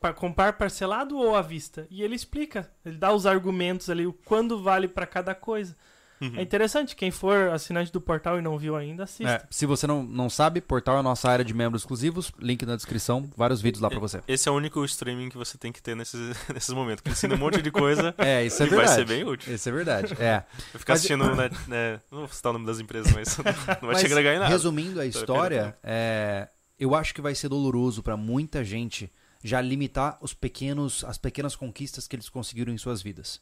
é, 0.00 0.06
pa- 0.08 0.12
comprar 0.12 0.54
parcelado 0.54 1.16
ou 1.16 1.36
à 1.36 1.42
vista. 1.42 1.86
E 1.90 2.02
ele 2.02 2.14
explica, 2.14 2.70
ele 2.84 2.96
dá 2.96 3.12
os 3.12 3.26
argumentos 3.26 3.88
ali, 3.90 4.06
o 4.06 4.12
quando 4.12 4.62
vale 4.62 4.88
pra 4.88 5.06
cada 5.06 5.34
coisa. 5.34 5.76
Uhum. 6.22 6.34
É 6.36 6.42
interessante, 6.42 6.94
quem 6.94 7.10
for 7.10 7.48
assinante 7.48 7.90
do 7.90 7.98
portal 7.98 8.38
e 8.38 8.42
não 8.42 8.58
viu 8.58 8.76
ainda, 8.76 9.04
assista. 9.04 9.32
É, 9.42 9.42
se 9.50 9.64
você 9.64 9.86
não, 9.86 10.02
não 10.02 10.28
sabe, 10.28 10.60
portal 10.60 10.96
é 10.96 11.00
a 11.00 11.02
nossa 11.02 11.30
área 11.30 11.42
de 11.42 11.54
membros 11.54 11.80
exclusivos. 11.80 12.30
Link 12.38 12.66
na 12.66 12.76
descrição, 12.76 13.30
vários 13.34 13.62
vídeos 13.62 13.80
lá 13.80 13.88
pra 13.88 13.98
você. 13.98 14.20
Esse 14.28 14.46
é 14.46 14.52
o 14.52 14.54
único 14.54 14.84
streaming 14.84 15.30
que 15.30 15.38
você 15.38 15.56
tem 15.56 15.72
que 15.72 15.80
ter 15.82 15.96
nesses, 15.96 16.36
nesses 16.52 16.74
momentos. 16.74 17.00
Que 17.02 17.10
ensina 17.10 17.34
um 17.34 17.38
monte 17.38 17.62
de 17.62 17.70
coisa 17.70 18.14
É, 18.18 18.44
isso 18.44 18.62
é 18.62 18.66
e 18.66 18.68
vai 18.68 18.78
verdade. 18.80 18.98
ser 19.00 19.06
bem 19.06 19.24
útil. 19.24 19.54
Isso 19.54 19.66
é 19.66 19.72
verdade. 19.72 20.12
É. 20.20 20.44
Vai 20.72 20.78
ficar 20.80 20.92
Mas- 20.92 20.98
assistindo, 20.98 21.34
né, 21.34 21.50
né, 21.66 22.00
Não 22.12 22.18
vou 22.18 22.28
citar 22.28 22.50
o 22.50 22.52
nome 22.52 22.66
das 22.66 22.80
empresas, 22.80 23.10
mas 23.14 23.38
não 23.38 23.44
vai 23.44 23.78
Mas, 23.92 24.00
te 24.00 24.06
agregar 24.06 24.34
em 24.34 24.38
nada. 24.40 24.50
Resumindo 24.50 24.92
a 24.92 24.96
Vai 24.96 25.08
história, 25.08 25.74
é, 25.82 26.48
eu 26.78 26.94
acho 26.94 27.14
que 27.14 27.22
vai 27.22 27.34
ser 27.34 27.48
doloroso 27.48 28.02
pra 28.02 28.18
muita 28.18 28.62
gente 28.62 29.10
já 29.42 29.60
limitar 29.60 30.18
os 30.20 30.34
pequenos, 30.34 31.04
as 31.04 31.18
pequenas 31.18 31.56
conquistas 31.56 32.06
que 32.06 32.14
eles 32.16 32.28
conseguiram 32.28 32.72
em 32.72 32.78
suas 32.78 33.00
vidas. 33.02 33.40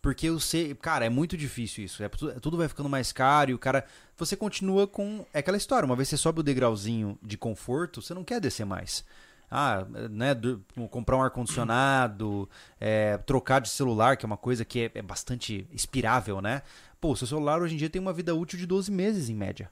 Porque 0.00 0.28
eu 0.28 0.38
sei, 0.38 0.74
cara, 0.74 1.06
é 1.06 1.08
muito 1.08 1.34
difícil 1.36 1.82
isso. 1.84 2.02
É, 2.02 2.08
tu- 2.10 2.38
tudo 2.40 2.58
vai 2.58 2.68
ficando 2.68 2.88
mais 2.90 3.10
caro 3.10 3.50
e 3.50 3.54
o 3.54 3.58
cara. 3.58 3.86
Você 4.18 4.36
continua 4.36 4.86
com. 4.86 5.24
É 5.32 5.38
aquela 5.38 5.56
história, 5.56 5.86
uma 5.86 5.96
vez 5.96 6.08
você 6.08 6.16
sobe 6.18 6.40
o 6.40 6.42
degrauzinho 6.42 7.18
de 7.22 7.38
conforto, 7.38 8.02
você 8.02 8.12
não 8.12 8.22
quer 8.22 8.38
descer 8.40 8.66
mais. 8.66 9.02
Ah, 9.50 9.86
né, 10.10 10.34
do- 10.34 10.62
comprar 10.90 11.16
um 11.16 11.22
ar-condicionado, 11.22 12.48
é, 12.80 13.16
trocar 13.18 13.60
de 13.60 13.68
celular, 13.68 14.16
que 14.16 14.24
é 14.24 14.28
uma 14.28 14.36
coisa 14.36 14.64
que 14.64 14.80
é, 14.94 14.98
é 14.98 15.02
bastante 15.02 15.66
expirável, 15.72 16.40
né? 16.40 16.62
Pô, 17.00 17.14
seu 17.16 17.26
celular 17.26 17.60
hoje 17.62 17.74
em 17.74 17.78
dia 17.78 17.88
tem 17.90 18.00
uma 18.00 18.12
vida 18.12 18.34
útil 18.34 18.58
de 18.58 18.66
12 18.66 18.90
meses 18.90 19.28
em 19.28 19.34
média. 19.34 19.70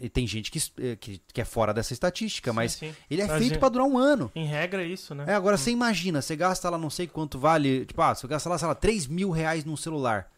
E 0.00 0.08
tem 0.08 0.26
gente 0.26 0.50
que, 0.50 0.58
eh, 0.78 0.96
que, 0.96 1.20
que 1.32 1.40
é 1.40 1.44
fora 1.44 1.72
dessa 1.72 1.92
estatística, 1.92 2.50
Sim, 2.50 2.54
mas 2.56 2.72
sim. 2.72 2.92
ele 3.08 3.22
é 3.22 3.28
feito 3.38 3.58
pra 3.60 3.68
durar 3.68 3.86
um 3.86 3.96
ano. 3.96 4.30
Em 4.34 4.44
regra 4.44 4.82
é 4.82 4.86
isso, 4.86 5.14
né? 5.14 5.24
É, 5.28 5.34
agora 5.34 5.56
você 5.56 5.70
imagina, 5.70 6.20
você 6.20 6.34
gasta 6.34 6.68
lá 6.68 6.76
não 6.76 6.90
sei 6.90 7.06
quanto 7.06 7.38
vale, 7.38 7.86
tipo, 7.86 8.02
ah, 8.02 8.12
você 8.14 8.26
gasta 8.26 8.48
lá, 8.48 8.58
sei 8.58 8.66
lá, 8.68 8.74
3 8.74 9.06
mil 9.06 9.30
reais 9.30 9.64
num 9.64 9.76
celular. 9.76 10.30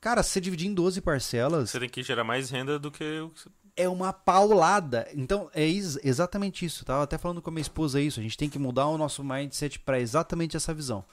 Cara, 0.00 0.22
se 0.24 0.30
você 0.30 0.40
dividir 0.40 0.66
em 0.68 0.74
12 0.74 1.00
parcelas, 1.00 1.70
Você 1.70 1.78
tem 1.78 1.88
que 1.88 2.02
gerar 2.02 2.24
mais 2.24 2.50
renda 2.50 2.76
do 2.76 2.90
que 2.90 3.04
o 3.20 3.30
que 3.30 3.40
você- 3.42 3.50
é 3.76 3.88
uma 3.88 4.12
paulada. 4.12 5.08
Então, 5.14 5.48
é 5.54 5.62
ex- 5.64 5.98
exatamente 6.04 6.66
isso. 6.66 6.84
Tava 6.84 7.04
até 7.04 7.16
falando 7.16 7.40
com 7.40 7.50
a 7.50 7.52
minha 7.52 7.62
esposa 7.62 8.00
isso. 8.00 8.18
A 8.18 8.22
gente 8.22 8.36
tem 8.36 8.50
que 8.50 8.58
mudar 8.58 8.88
o 8.88 8.98
nosso 8.98 9.22
mindset 9.22 9.78
para 9.78 10.00
exatamente 10.00 10.56
essa 10.56 10.74
visão. 10.74 11.04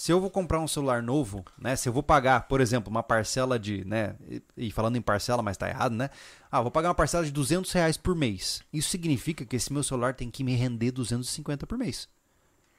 Se 0.00 0.10
eu 0.10 0.18
vou 0.18 0.30
comprar 0.30 0.58
um 0.60 0.66
celular 0.66 1.02
novo, 1.02 1.44
né? 1.58 1.76
Se 1.76 1.86
eu 1.86 1.92
vou 1.92 2.02
pagar, 2.02 2.48
por 2.48 2.62
exemplo, 2.62 2.90
uma 2.90 3.02
parcela 3.02 3.58
de, 3.58 3.84
né? 3.84 4.16
E, 4.56 4.70
falando 4.70 4.96
em 4.96 5.02
parcela, 5.02 5.42
mas 5.42 5.58
tá 5.58 5.68
errado, 5.68 5.94
né? 5.94 6.08
Ah, 6.50 6.62
vou 6.62 6.70
pagar 6.70 6.88
uma 6.88 6.94
parcela 6.94 7.22
de 7.22 7.30
200 7.30 7.70
reais 7.70 7.98
por 7.98 8.16
mês. 8.16 8.62
Isso 8.72 8.88
significa 8.88 9.44
que 9.44 9.54
esse 9.54 9.70
meu 9.70 9.82
celular 9.82 10.14
tem 10.14 10.30
que 10.30 10.42
me 10.42 10.54
render 10.54 10.90
250 10.90 11.66
por 11.66 11.76
mês. 11.76 12.08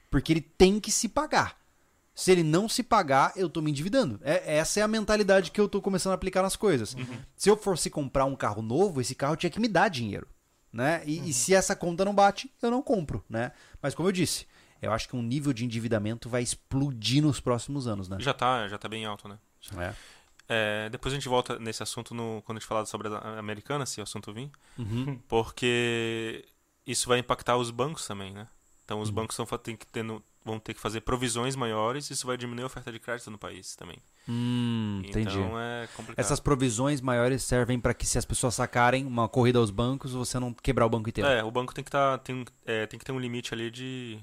Porque 0.09 0.34
ele 0.34 0.41
tem 0.41 0.80
que 0.80 0.91
se 0.91 1.07
pagar. 1.07 1.57
Se 2.15 2.32
ele 2.32 2.41
não 2.41 2.67
se 2.67 2.82
pagar, 2.82 3.34
eu 3.36 3.47
tô 3.47 3.61
me 3.61 3.69
endividando. 3.69 4.19
É- 4.24 4.57
essa 4.57 4.80
é 4.80 4.84
a 4.84 4.88
mentalidade 4.88 5.51
que 5.51 5.61
eu 5.61 5.69
tô 5.69 5.80
começando 5.80 6.13
a 6.13 6.15
aplicar 6.15 6.41
nas 6.41 6.55
coisas. 6.55 6.97
Se 7.36 7.51
eu 7.51 7.55
fosse 7.55 7.91
comprar 7.91 8.26
um 8.26 8.36
carro 8.36 8.63
novo, 8.63 8.99
esse 8.99 9.13
carro 9.13 9.36
tinha 9.36 9.51
que 9.51 9.59
me 9.59 9.67
dar 9.67 9.89
dinheiro, 9.89 10.28
né? 10.74 11.03
E, 11.05 11.30
e 11.30 11.34
se 11.34 11.53
essa 11.53 11.76
conta 11.76 12.03
não 12.03 12.15
bate, 12.15 12.51
eu 12.63 12.72
não 12.72 12.82
compro, 12.82 13.24
né? 13.30 13.51
Mas 13.80 13.93
como 13.93 14.09
eu 14.09 14.11
disse, 14.11 14.47
eu 14.82 14.91
acho 14.91 15.07
que 15.07 15.15
um 15.15 15.21
nível 15.21 15.53
de 15.53 15.63
endividamento 15.65 16.27
vai 16.29 16.41
explodir 16.41 17.21
nos 17.21 17.39
próximos 17.39 17.88
anos, 17.88 18.09
né? 18.09 18.17
já 18.19 18.34
tá, 18.34 18.67
já 18.67 18.77
tá 18.77 18.88
bem 18.89 19.05
alto, 19.05 19.27
né? 19.27 19.38
É. 19.77 19.93
É, 20.53 20.89
depois 20.89 21.13
a 21.13 21.15
gente 21.15 21.29
volta 21.29 21.57
nesse 21.59 21.82
assunto 21.82 22.13
no, 22.13 22.41
quando 22.45 22.57
a 22.57 22.59
gente 22.59 22.67
falar 22.67 22.86
sobre 22.86 23.07
a 23.07 23.39
americana, 23.39 23.86
se 23.86 24.01
o 24.01 24.03
assunto 24.03 24.34
vir. 24.34 24.49
Uhum. 24.77 25.17
Porque 25.29 26.43
isso 26.86 27.07
vai 27.07 27.19
impactar 27.19 27.55
os 27.55 27.71
bancos 27.71 28.05
também, 28.05 28.34
né? 28.34 28.47
Então 28.84 28.97
Uhum. 28.97 29.03
os 29.03 29.09
bancos 29.09 29.38
vão, 29.38 29.45
tem 29.57 29.77
que 29.77 29.88
ter 29.88 30.03
vão 30.43 30.59
ter 30.59 30.73
que 30.73 30.79
fazer 30.79 31.01
provisões 31.01 31.55
maiores 31.55 32.09
e 32.09 32.13
isso 32.13 32.25
vai 32.25 32.36
diminuir 32.36 32.63
a 32.63 32.65
oferta 32.65 32.91
de 32.91 32.99
crédito 32.99 33.29
no 33.32 33.38
país 33.38 33.75
também. 33.75 33.97
Hum, 34.27 35.01
entendi. 35.05 35.38
Então 35.38 35.59
é 35.59 35.88
complicado. 35.95 36.19
Essas 36.19 36.39
provisões 36.39 36.99
maiores 36.99 37.43
servem 37.43 37.79
para 37.79 37.93
que 37.93 38.05
se 38.05 38.17
as 38.17 38.25
pessoas 38.25 38.55
sacarem 38.55 39.05
uma 39.05 39.29
corrida 39.29 39.59
aos 39.59 39.69
bancos, 39.69 40.13
você 40.13 40.39
não 40.39 40.53
quebrar 40.53 40.86
o 40.86 40.89
banco 40.89 41.07
inteiro. 41.09 41.29
É, 41.29 41.43
o 41.43 41.51
banco 41.51 41.73
tem 41.73 41.84
que, 41.84 41.91
tá, 41.91 42.17
tem, 42.17 42.43
é, 42.65 42.86
tem 42.88 42.99
que 42.99 43.05
ter 43.05 43.11
um 43.11 43.19
limite 43.19 43.53
ali 43.53 43.69
de. 43.69 44.19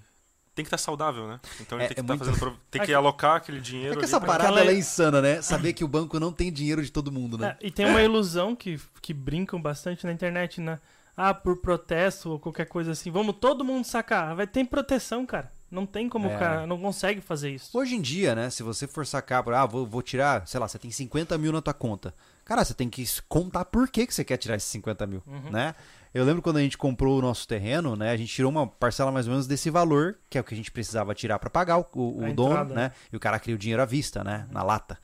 Tem 0.58 0.64
que 0.64 0.66
estar 0.66 0.78
saudável, 0.78 1.28
né? 1.28 1.38
Então 1.60 1.78
ele 1.78 1.84
É- 1.84 1.86
tem 1.86 1.94
que 1.94 2.00
é 2.00 2.02
estar 2.02 2.16
muito- 2.16 2.36
fazendo. 2.40 2.58
Tem 2.68 2.82
que 2.82 2.92
alocar 2.92 3.36
aquele 3.36 3.60
dinheiro 3.60 3.94
É 3.94 3.96
que 3.96 4.04
essa 4.04 4.20
parada 4.20 4.60
ela 4.60 4.72
é 4.72 4.74
insana, 4.74 5.22
né? 5.22 5.40
Saber 5.40 5.72
que 5.72 5.84
o 5.84 5.88
banco 5.88 6.18
não 6.18 6.32
tem 6.32 6.52
dinheiro 6.52 6.82
de 6.82 6.90
todo 6.90 7.12
mundo, 7.12 7.38
né? 7.38 7.56
É, 7.60 7.66
e 7.68 7.70
tem 7.70 7.86
uma 7.86 8.02
ilusão 8.02 8.56
que, 8.56 8.80
que 9.00 9.14
brincam 9.14 9.62
bastante 9.62 10.04
na 10.04 10.10
internet, 10.12 10.60
né? 10.60 10.80
Ah, 11.16 11.32
por 11.32 11.58
protesto 11.58 12.30
ou 12.32 12.40
qualquer 12.40 12.66
coisa 12.66 12.90
assim. 12.90 13.08
Vamos 13.12 13.36
todo 13.40 13.64
mundo 13.64 13.84
sacar. 13.84 14.34
Vai 14.34 14.48
ter 14.48 14.64
proteção, 14.64 15.24
cara. 15.24 15.52
Não 15.70 15.86
tem 15.86 16.08
como 16.08 16.28
É. 16.28 16.34
o 16.34 16.38
cara. 16.40 16.66
Não 16.66 16.80
consegue 16.80 17.20
fazer 17.20 17.50
isso. 17.50 17.70
Hoje 17.78 17.94
em 17.94 18.00
dia, 18.00 18.34
né? 18.34 18.50
Se 18.50 18.64
você 18.64 18.86
for 18.88 19.06
sacar, 19.06 19.44
por, 19.44 19.54
ah, 19.54 19.64
vou, 19.64 19.86
vou 19.86 20.02
tirar, 20.02 20.44
sei 20.46 20.58
lá, 20.58 20.66
você 20.66 20.78
tem 20.78 20.90
50 20.90 21.38
mil 21.38 21.52
na 21.52 21.60
tua 21.62 21.74
conta. 21.74 22.12
Cara, 22.44 22.64
você 22.64 22.72
tem 22.74 22.88
que 22.90 23.04
contar 23.28 23.64
por 23.66 23.88
que, 23.88 24.06
que 24.08 24.14
você 24.14 24.24
quer 24.24 24.38
tirar 24.38 24.56
esses 24.56 24.68
50 24.70 25.06
mil, 25.06 25.22
né? 25.52 25.74
Eu 26.14 26.24
lembro 26.24 26.40
quando 26.42 26.56
a 26.56 26.60
gente 26.62 26.78
comprou 26.78 27.18
o 27.18 27.22
nosso 27.22 27.46
terreno, 27.46 27.94
né? 27.96 28.10
A 28.10 28.16
gente 28.16 28.32
tirou 28.32 28.50
uma 28.50 28.66
parcela 28.66 29.12
mais 29.12 29.26
ou 29.26 29.32
menos 29.32 29.46
desse 29.46 29.68
valor, 29.70 30.18
que 30.30 30.38
é 30.38 30.40
o 30.40 30.44
que 30.44 30.54
a 30.54 30.56
gente 30.56 30.70
precisava 30.70 31.14
tirar 31.14 31.38
pra 31.38 31.50
pagar 31.50 31.78
o, 31.78 31.86
o- 31.94 32.32
dono, 32.34 32.50
entrada, 32.52 32.74
né? 32.74 32.92
E 33.12 33.16
o 33.16 33.20
cara 33.20 33.38
queria 33.38 33.54
o 33.56 33.58
dinheiro 33.58 33.82
à 33.82 33.84
vista, 33.86 34.24
né? 34.24 34.46
Na 34.50 34.62
lata. 34.62 34.98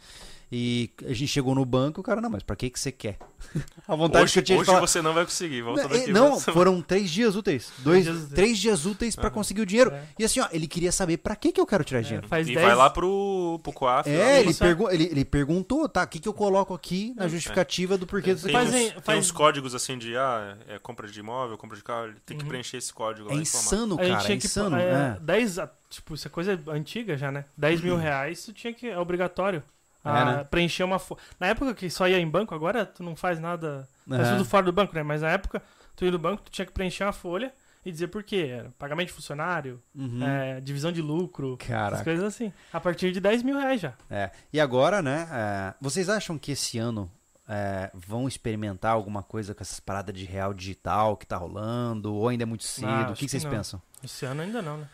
E 0.57 0.89
a 1.05 1.13
gente 1.13 1.27
chegou 1.27 1.53
no 1.53 1.65
banco, 1.65 2.01
o 2.01 2.05
cara, 2.05 2.21
não, 2.21 2.31
mas 2.31 2.45
pra 2.45 2.55
que, 2.55 2.71
que 2.71 2.79
você 2.79 2.93
quer? 2.93 3.19
A 3.89 3.97
vontade 3.97 4.23
Hoje, 4.25 4.33
que 4.35 4.39
eu 4.39 4.43
tinha 4.45 4.59
hoje 4.59 4.67
falar, 4.67 4.81
você 4.81 5.03
não 5.03 5.13
vai 5.13 5.25
conseguir. 5.25 5.63
Volta 5.63 5.83
não, 5.83 5.89
daqui. 5.89 6.11
é, 6.11 6.13
não, 6.13 6.35
você- 6.39 6.53
foram 6.53 6.81
três 6.81 7.11
dias 7.11 7.35
úteis. 7.35 7.73
Dois, 7.79 8.05
dias 8.05 8.17
úteis. 8.17 8.33
três 8.33 8.59
dias 8.59 8.87
úteis 8.87 9.17
pra 9.17 9.31
conseguir 9.31 9.63
o 9.63 9.67
dinheiro. 9.67 9.91
É. 9.93 10.05
E 10.17 10.25
assim, 10.25 10.39
ó, 10.39 10.47
ele 10.53 10.69
queria 10.69 10.93
saber 10.93 11.17
pra 11.17 11.35
que, 11.35 11.51
que 11.51 11.61
eu 11.61 11.67
quero 11.67 11.83
tirar 11.83 11.99
É, 11.99 12.03
dinheiro. 12.03 12.29
faz 12.29 12.49
E 12.49 12.55
10 12.55 12.65
vai 12.67 12.77
lá 12.77 12.89
pro, 12.89 13.59
pro 13.65 13.73
COAF. 13.73 14.09
É, 14.09 14.41
ele, 14.41 14.51
é- 14.51 14.55
pergu 14.55 14.89
ele, 14.91 15.05
ele 15.11 15.25
perguntou, 15.25 15.89
tá, 15.89 16.05
o 16.05 16.07
que, 16.07 16.21
que 16.21 16.29
eu 16.29 16.33
coloco 16.33 16.73
aqui 16.73 17.13
na 17.17 17.27
justificativa 17.27 17.99
do 17.99 18.07
porquê 18.07 18.31
aqui. 18.31 18.53
Faz 18.53 18.69
uns, 18.69 18.75
em- 18.77 18.91
tem 18.93 19.01
faz- 19.03 19.19
uns 19.19 19.31
códigos 19.33 19.75
assim 19.75 19.99
de 19.99 20.17
ah, 20.17 20.57
é 20.69 20.79
compra 20.79 21.09
de 21.09 21.19
imóvel, 21.19 21.59
compra 21.59 21.77
de 21.77 21.83
carro, 21.83 22.07
ele 22.07 22.17
tem 22.25 22.39
que 22.39 22.45
preencher 22.45 22.77
esse 22.77 22.93
código 22.95 23.29
É 23.29 23.33
lá 23.33 23.39
e 23.39 23.43
informar. 23.43 23.65
insano, 23.67 24.01
a 24.01 24.05
gente 24.05 24.13
cara, 24.13 24.23
é 24.23 24.27
tinha 24.27 24.39
que. 24.39 24.47
insano. 24.47 24.77
é, 24.77 25.17
é. 25.17 25.19
10, 25.21 25.59
a- 25.59 25.71
tipo, 25.91 26.15
isso 26.15 26.29
é 26.29 26.31
coisa 26.31 26.59
antiga 26.69 27.17
já, 27.17 27.33
né? 27.33 27.45
10 27.57 27.81
mil 27.81 27.97
reais, 27.97 28.39
isso 28.39 28.53
tinha 28.53 28.73
que. 28.73 28.87
É 28.89 28.99
obrigatório. 28.99 29.61
Ah, 30.05 30.21
É, 30.21 30.25
né? 30.37 30.45
Preencher 30.45 30.85
uma 30.85 30.99
folha. 30.99 31.21
Na 31.41 31.47
época 31.47 31.75
que 31.75 31.89
só 31.89 32.07
ia 32.07 32.19
em 32.19 32.29
banco, 32.29 32.55
agora 32.55 32.85
tu 32.85 33.03
não 33.03 33.17
faz 33.17 33.41
nada. 33.41 33.89
Faz 34.09 34.21
Aham. 34.29 34.37
tudo 34.37 34.45
fora 34.49 34.67
do 34.67 34.73
banco, 34.73 34.95
né? 34.95 35.03
Mas 35.03 35.23
na 35.23 35.31
época, 35.31 35.63
tu 35.97 36.05
ia 36.05 36.11
no 36.11 36.19
banco, 36.19 36.43
tu 36.43 36.51
tinha 36.51 36.67
que 36.67 36.73
preencher 36.73 37.05
uma 37.05 37.13
folha 37.13 37.53
e 37.87 37.91
dizer 37.91 38.09
por 38.09 38.23
quê. 38.23 38.49
Era 38.59 38.71
pagamento 38.79 39.09
de 39.09 39.15
funcionário, 39.15 39.83
Uhum. 39.95 40.23
é, 40.23 40.61
divisão 40.61 40.93
de 40.93 41.01
lucro, 41.01 41.57
essas 41.61 41.69
Caraca. 41.69 42.05
coisas 42.05 42.25
assim. 42.25 42.53
A 42.73 42.81
partir 42.81 43.13
de 43.13 43.21
10 43.21 43.43
mil 43.43 43.59
reais 43.59 43.81
já. 43.81 43.95
É. 44.11 44.31
E 44.53 44.61
agora, 44.61 45.01
né, 45.01 45.27
é, 45.33 45.75
vocês 45.81 46.09
acham 46.11 46.37
que 46.39 46.53
esse 46.53 46.79
ano 46.79 47.11
é, 47.49 47.91
vão 47.95 48.27
experimentar 48.29 48.93
alguma 48.93 49.23
coisa 49.23 49.55
com 49.55 49.63
essas 49.63 49.79
paradas 49.81 50.15
de 50.15 50.25
real 50.25 50.53
digital 50.55 51.17
que 51.17 51.27
tá 51.27 51.37
rolando? 51.37 52.15
Ou 52.15 52.29
ainda 52.29 52.43
é 52.43 52.47
muito 52.47 52.65
cedo? 52.65 52.89
Ah, 52.89 53.09
o 53.11 53.15
que 53.15 53.25
que 53.25 53.31
vocês 53.31 53.45
não. 53.45 53.51
pensam? 53.51 53.83
Esse 54.03 54.25
ano 54.27 54.43
ainda 54.43 54.61
não, 54.63 54.79
né? 54.79 54.89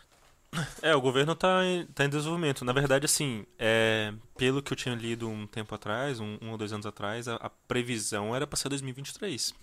É, 0.82 0.94
o 0.96 1.00
governo 1.00 1.34
tá 1.36 1.64
em, 1.64 1.86
tá 1.86 2.04
em 2.04 2.08
desenvolvimento. 2.08 2.64
Na 2.64 2.72
verdade, 2.72 3.04
assim, 3.04 3.46
é, 3.58 4.12
pelo 4.36 4.60
que 4.60 4.72
eu 4.72 4.76
tinha 4.76 4.94
lido 4.94 5.28
um 5.28 5.46
tempo 5.46 5.72
atrás, 5.74 6.18
um, 6.18 6.38
um 6.42 6.50
ou 6.50 6.58
dois 6.58 6.72
anos 6.72 6.86
atrás, 6.86 7.28
a, 7.28 7.36
a 7.36 7.48
previsão 7.68 8.34
era 8.34 8.46
para 8.46 8.56
ser 8.56 8.68
2023 8.68 9.54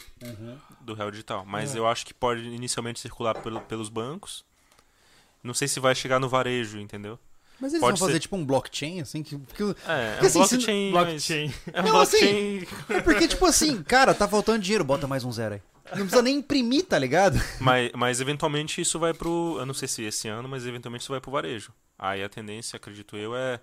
do 0.80 0.94
Real 0.94 1.12
Digital. 1.12 1.44
Mas 1.46 1.76
É. 1.76 1.80
eu 1.80 1.86
acho 1.88 2.06
que 2.06 2.14
pode 2.14 2.42
inicialmente 2.44 3.00
circular 3.02 3.34
pelo- 3.36 3.60
pelos 3.62 3.90
bancos. 3.90 4.46
Não 5.44 5.54
sei 5.54 5.68
se 5.68 5.80
vai 5.80 5.94
chegar 5.94 6.20
no 6.20 6.30
varejo, 6.30 6.80
entendeu? 6.80 7.20
Mas 7.60 7.74
eles 7.74 7.82
Pode 7.82 7.98
vão 8.00 8.08
fazer 8.08 8.14
ser. 8.14 8.20
tipo 8.22 8.36
um 8.38 8.46
blockchain, 8.46 9.02
assim, 9.02 9.24
que... 9.24 9.38
que- 9.38 9.64
É, 9.88 10.20
é 10.20 10.24
um 10.24 10.26
assim, 10.26 10.30
se- 10.30 10.38
blockchain, 10.58 10.92
mas- 10.92 11.06
Blockchain. 11.08 11.54
É 11.74 11.82
um 11.82 11.86
Não, 11.86 12.00
assim, 12.00 12.60
blockchain, 12.60 12.98
É 12.98 13.02
porque, 13.02 13.28
tipo 13.28 13.46
assim, 13.46 13.84
cara, 13.84 14.14
tá 14.14 14.28
faltando 14.28 14.60
dinheiro, 14.60 14.84
bota 14.86 15.08
mais 15.08 15.24
um 15.26 15.32
zero 15.32 15.56
aí. 15.56 15.62
Não 15.92 15.98
precisa 16.00 16.22
nem 16.22 16.36
imprimir, 16.38 16.86
tá 16.86 16.98
ligado? 17.00 17.40
mas, 17.60 17.92
mas 17.96 18.22
eventualmente 18.22 18.82
isso 18.82 19.00
vai 19.00 19.14
pro. 19.14 19.56
Eu 19.60 19.66
não 19.66 19.74
sei 19.74 19.88
se 19.88 20.04
esse 20.04 20.28
ano, 20.28 20.48
mas 20.50 20.66
eventualmente 20.66 21.04
isso 21.04 21.12
vai 21.12 21.22
pro 21.22 21.32
varejo. 21.32 21.72
Aí 21.98 22.24
a 22.24 22.30
tendência, 22.30 22.78
acredito 22.78 23.16
eu, 23.18 23.36
é, 23.36 23.60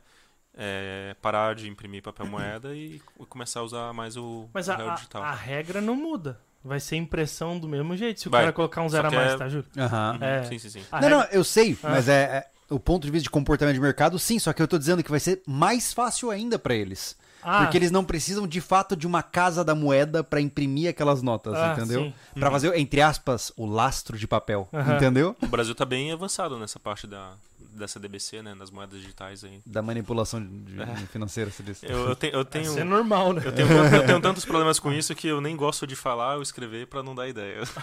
é 0.56 1.14
parar 1.22 1.54
de 1.54 1.68
imprimir 1.68 2.02
papel 2.02 2.26
moeda 2.26 2.74
e 2.74 3.00
começar 3.28 3.60
a 3.60 3.62
usar 3.62 3.92
mais 3.92 4.16
o 4.16 4.48
Mas 4.52 4.68
o 4.68 4.72
a, 4.72 4.94
digital. 4.94 5.22
a 5.22 5.32
regra 5.32 5.80
não 5.80 5.94
muda. 5.94 6.40
Vai 6.64 6.80
ser 6.80 6.96
impressão 6.96 7.58
do 7.58 7.68
mesmo 7.68 7.94
jeito. 7.94 8.20
Se 8.22 8.28
o 8.28 8.30
Vai. 8.30 8.40
cara 8.42 8.52
colocar 8.52 8.80
um 8.82 8.88
zero 8.88 9.08
a 9.08 9.10
mais, 9.10 9.32
é- 9.34 9.36
tá, 9.36 9.48
Júlio? 9.48 9.66
Aham. 9.76 10.12
Uhum, 10.18 10.24
é. 10.26 10.44
Sim, 10.44 10.58
sim, 10.58 10.70
sim. 10.70 10.82
A 10.90 10.98
Não, 11.00 11.08
regra- 11.08 11.24
não, 11.24 11.32
eu 11.32 11.44
sei, 11.44 11.76
Ah. 11.82 11.90
mas 11.90 12.08
é, 12.08 12.22
é 12.22 12.46
o 12.74 12.80
ponto 12.80 13.04
de 13.04 13.10
vista 13.10 13.24
de 13.24 13.30
comportamento 13.30 13.74
de 13.74 13.80
mercado, 13.82 14.18
sim, 14.18 14.38
só 14.38 14.50
que 14.52 14.62
eu 14.62 14.66
tô 14.66 14.78
dizendo 14.78 15.02
que 15.04 15.10
vai 15.10 15.20
ser 15.20 15.42
mais 15.46 15.92
fácil 15.92 16.30
ainda 16.30 16.58
pra 16.58 16.74
eles. 16.74 17.16
Ah, 17.44 17.62
Porque 17.62 17.76
eles 17.76 17.90
não 17.90 18.04
precisam 18.04 18.46
de 18.46 18.60
fato 18.60 18.96
de 18.96 19.06
uma 19.06 19.22
casa 19.22 19.62
da 19.62 19.74
moeda 19.74 20.24
pra 20.24 20.40
imprimir 20.40 20.88
aquelas 20.88 21.20
notas, 21.22 21.54
Ah, 21.54 21.74
entendeu? 21.76 22.04
sim. 22.04 22.14
Pra 22.40 22.50
fazer, 22.50 22.74
entre 22.76 23.00
aspas, 23.02 23.52
o 23.56 23.66
lastro 23.66 24.16
de 24.16 24.26
papel, 24.26 24.66
Aham. 24.72 24.96
entendeu? 24.96 25.36
O 25.42 25.46
Brasil 25.46 25.74
tá 25.74 25.84
bem 25.84 26.10
avançado 26.10 26.58
nessa 26.58 26.80
parte 26.80 27.06
da, 27.06 27.32
dessa 27.74 28.00
DBC, 28.00 28.40
né? 28.42 28.54
Das 28.58 28.70
moedas 28.70 28.98
digitais 29.00 29.44
aí. 29.44 29.60
Da 29.66 29.82
manipulação 29.82 30.40
de- 30.42 30.48
de- 30.84 31.06
financeira, 31.08 31.50
se 31.50 31.62
diz. 31.62 31.82
Eu, 31.82 32.08
eu, 32.08 32.16
te- 32.16 32.30
eu 32.32 32.44
tenho. 32.44 32.64
Isso 32.64 32.78
é 32.78 32.84
normal, 32.84 33.32
né? 33.34 33.42
Eu 33.44 33.52
tenho, 33.52 33.68
eu 33.70 34.06
tenho 34.06 34.20
tantos 34.22 34.44
problemas 34.44 34.78
com 34.80 34.90
isso 34.92 35.14
que 35.14 35.28
eu 35.28 35.40
nem 35.40 35.54
gosto 35.56 35.86
de 35.86 35.94
falar 35.94 36.36
ou 36.36 36.42
escrever 36.42 36.86
pra 36.86 37.02
não 37.02 37.14
dar 37.14 37.28
ideia. 37.28 37.60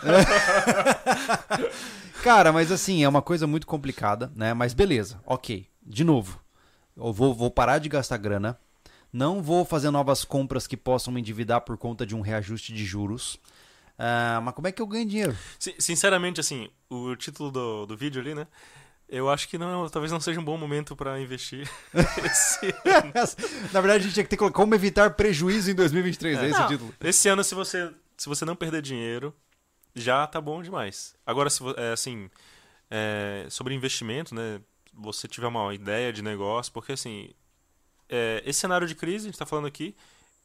Cara, 2.23 2.51
mas 2.51 2.71
assim, 2.71 3.03
é 3.03 3.09
uma 3.09 3.21
coisa 3.21 3.47
muito 3.47 3.65
complicada, 3.67 4.31
né? 4.35 4.53
Mas 4.53 4.73
beleza, 4.73 5.19
ok. 5.25 5.65
De 5.85 6.03
novo, 6.03 6.39
eu 6.95 7.11
vou, 7.11 7.33
vou 7.33 7.49
parar 7.49 7.79
de 7.79 7.89
gastar 7.89 8.17
grana. 8.17 8.57
Não 9.13 9.41
vou 9.41 9.65
fazer 9.65 9.91
novas 9.91 10.23
compras 10.23 10.65
que 10.67 10.77
possam 10.77 11.13
me 11.13 11.19
endividar 11.19 11.61
por 11.61 11.77
conta 11.77 12.05
de 12.05 12.15
um 12.15 12.21
reajuste 12.21 12.73
de 12.73 12.85
juros. 12.85 13.37
Ah, 13.99 14.39
mas 14.43 14.53
como 14.55 14.67
é 14.67 14.71
que 14.71 14.81
eu 14.81 14.87
ganho 14.87 15.05
dinheiro? 15.05 15.35
Sin- 15.59 15.75
Sinceramente, 15.77 16.39
assim, 16.39 16.69
o 16.89 17.15
título 17.15 17.51
do, 17.51 17.85
do 17.85 17.97
vídeo 17.97 18.21
ali, 18.21 18.33
né? 18.33 18.47
Eu 19.09 19.29
acho 19.29 19.49
que 19.49 19.57
não, 19.57 19.89
talvez 19.89 20.09
não 20.11 20.21
seja 20.21 20.39
um 20.39 20.43
bom 20.43 20.57
momento 20.57 20.95
pra 20.95 21.19
investir. 21.19 21.69
Na 23.73 23.81
verdade, 23.81 23.99
a 23.99 24.03
gente 24.03 24.13
tinha 24.13 24.23
que 24.23 24.29
ter 24.29 24.37
colocado 24.37 24.55
como 24.55 24.73
evitar 24.75 25.11
prejuízo 25.15 25.69
em 25.71 25.75
2023, 25.75 26.39
é, 26.39 26.45
É. 26.45 26.49
esse 26.49 26.59
Não. 26.59 26.65
o 26.65 26.69
título. 26.69 26.93
esse 27.03 27.27
ano, 27.29 27.43
se 27.43 27.53
você, 27.55 27.91
se 28.17 28.27
você 28.29 28.45
não 28.45 28.55
perder 28.55 28.81
dinheiro, 28.81 29.33
já 29.95 30.25
tá 30.27 30.39
bom 30.39 30.61
demais. 30.61 31.15
Agora, 31.25 31.49
se 31.49 31.61
é, 31.77 31.91
assim, 31.91 32.29
é, 32.89 33.45
sobre 33.49 33.73
investimento, 33.73 34.33
né? 34.33 34.61
Você 34.93 35.27
tiver 35.27 35.47
uma 35.47 35.73
ideia 35.73 36.11
de 36.11 36.21
negócio, 36.21 36.71
porque 36.71 36.93
assim, 36.93 37.29
é, 38.11 38.43
esse 38.45 38.59
cenário 38.59 38.85
de 38.87 38.93
crise, 38.93 39.25
a 39.25 39.29
gente 39.31 39.39
tá 39.39 39.45
falando 39.45 39.65
aqui, 39.65 39.95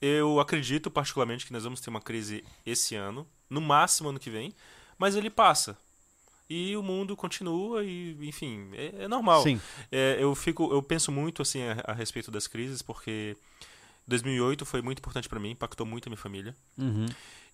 eu 0.00 0.40
acredito 0.40 0.90
particularmente 0.90 1.44
que 1.44 1.52
nós 1.52 1.64
vamos 1.64 1.80
ter 1.80 1.90
uma 1.90 2.00
crise 2.00 2.44
esse 2.64 2.94
ano, 2.94 3.26
no 3.50 3.60
máximo 3.60 4.08
ano 4.08 4.18
que 4.18 4.30
vem, 4.30 4.54
mas 4.96 5.16
ele 5.16 5.28
passa. 5.28 5.76
E 6.48 6.76
o 6.76 6.82
mundo 6.82 7.16
continua 7.16 7.84
e, 7.84 8.16
enfim, 8.22 8.70
é, 8.72 9.04
é 9.04 9.08
normal. 9.08 9.42
Sim. 9.42 9.60
É, 9.90 10.16
eu 10.20 10.32
fico, 10.34 10.72
eu 10.72 10.80
penso 10.80 11.10
muito 11.10 11.42
assim 11.42 11.60
a, 11.62 11.82
a 11.88 11.92
respeito 11.92 12.30
das 12.30 12.46
crises 12.46 12.82
porque 12.82 13.36
2008 14.06 14.64
foi 14.64 14.80
muito 14.80 14.98
importante 15.00 15.28
pra 15.28 15.40
mim, 15.40 15.50
impactou 15.50 15.84
muito 15.84 16.06
a 16.08 16.10
minha 16.10 16.16
família 16.16 16.54
Uhum. 16.78 17.06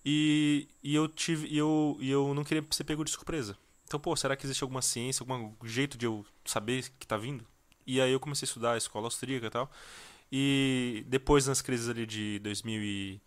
e, 0.05 0.67
e 0.83 0.93
eu 0.93 1.07
tive 1.07 1.47
e 1.47 1.57
eu, 1.57 1.97
e 1.99 2.09
eu 2.11 2.33
não 2.35 2.43
queria 2.43 2.63
ser 2.69 2.83
pego 2.83 3.03
de 3.03 3.09
surpresa. 3.09 3.57
Então, 3.85 3.99
pô, 3.99 4.15
será 4.15 4.35
que 4.35 4.45
existe 4.45 4.61
alguma 4.63 4.81
ciência, 4.81 5.25
algum 5.27 5.53
jeito 5.67 5.97
de 5.97 6.05
eu 6.05 6.25
saber 6.45 6.85
que 6.99 7.07
tá 7.07 7.17
vindo? 7.17 7.45
E 7.85 7.99
aí 8.01 8.11
eu 8.11 8.19
comecei 8.19 8.45
a 8.45 8.47
estudar 8.49 8.73
a 8.73 8.77
escola 8.77 9.07
austríaca 9.07 9.47
e 9.47 9.49
tal. 9.49 9.71
E 10.31 11.03
depois 11.07 11.45
nas 11.47 11.61
crises 11.61 11.89
ali 11.89 12.05
de 12.05 12.39
2000 12.39 12.81
e 12.81 13.21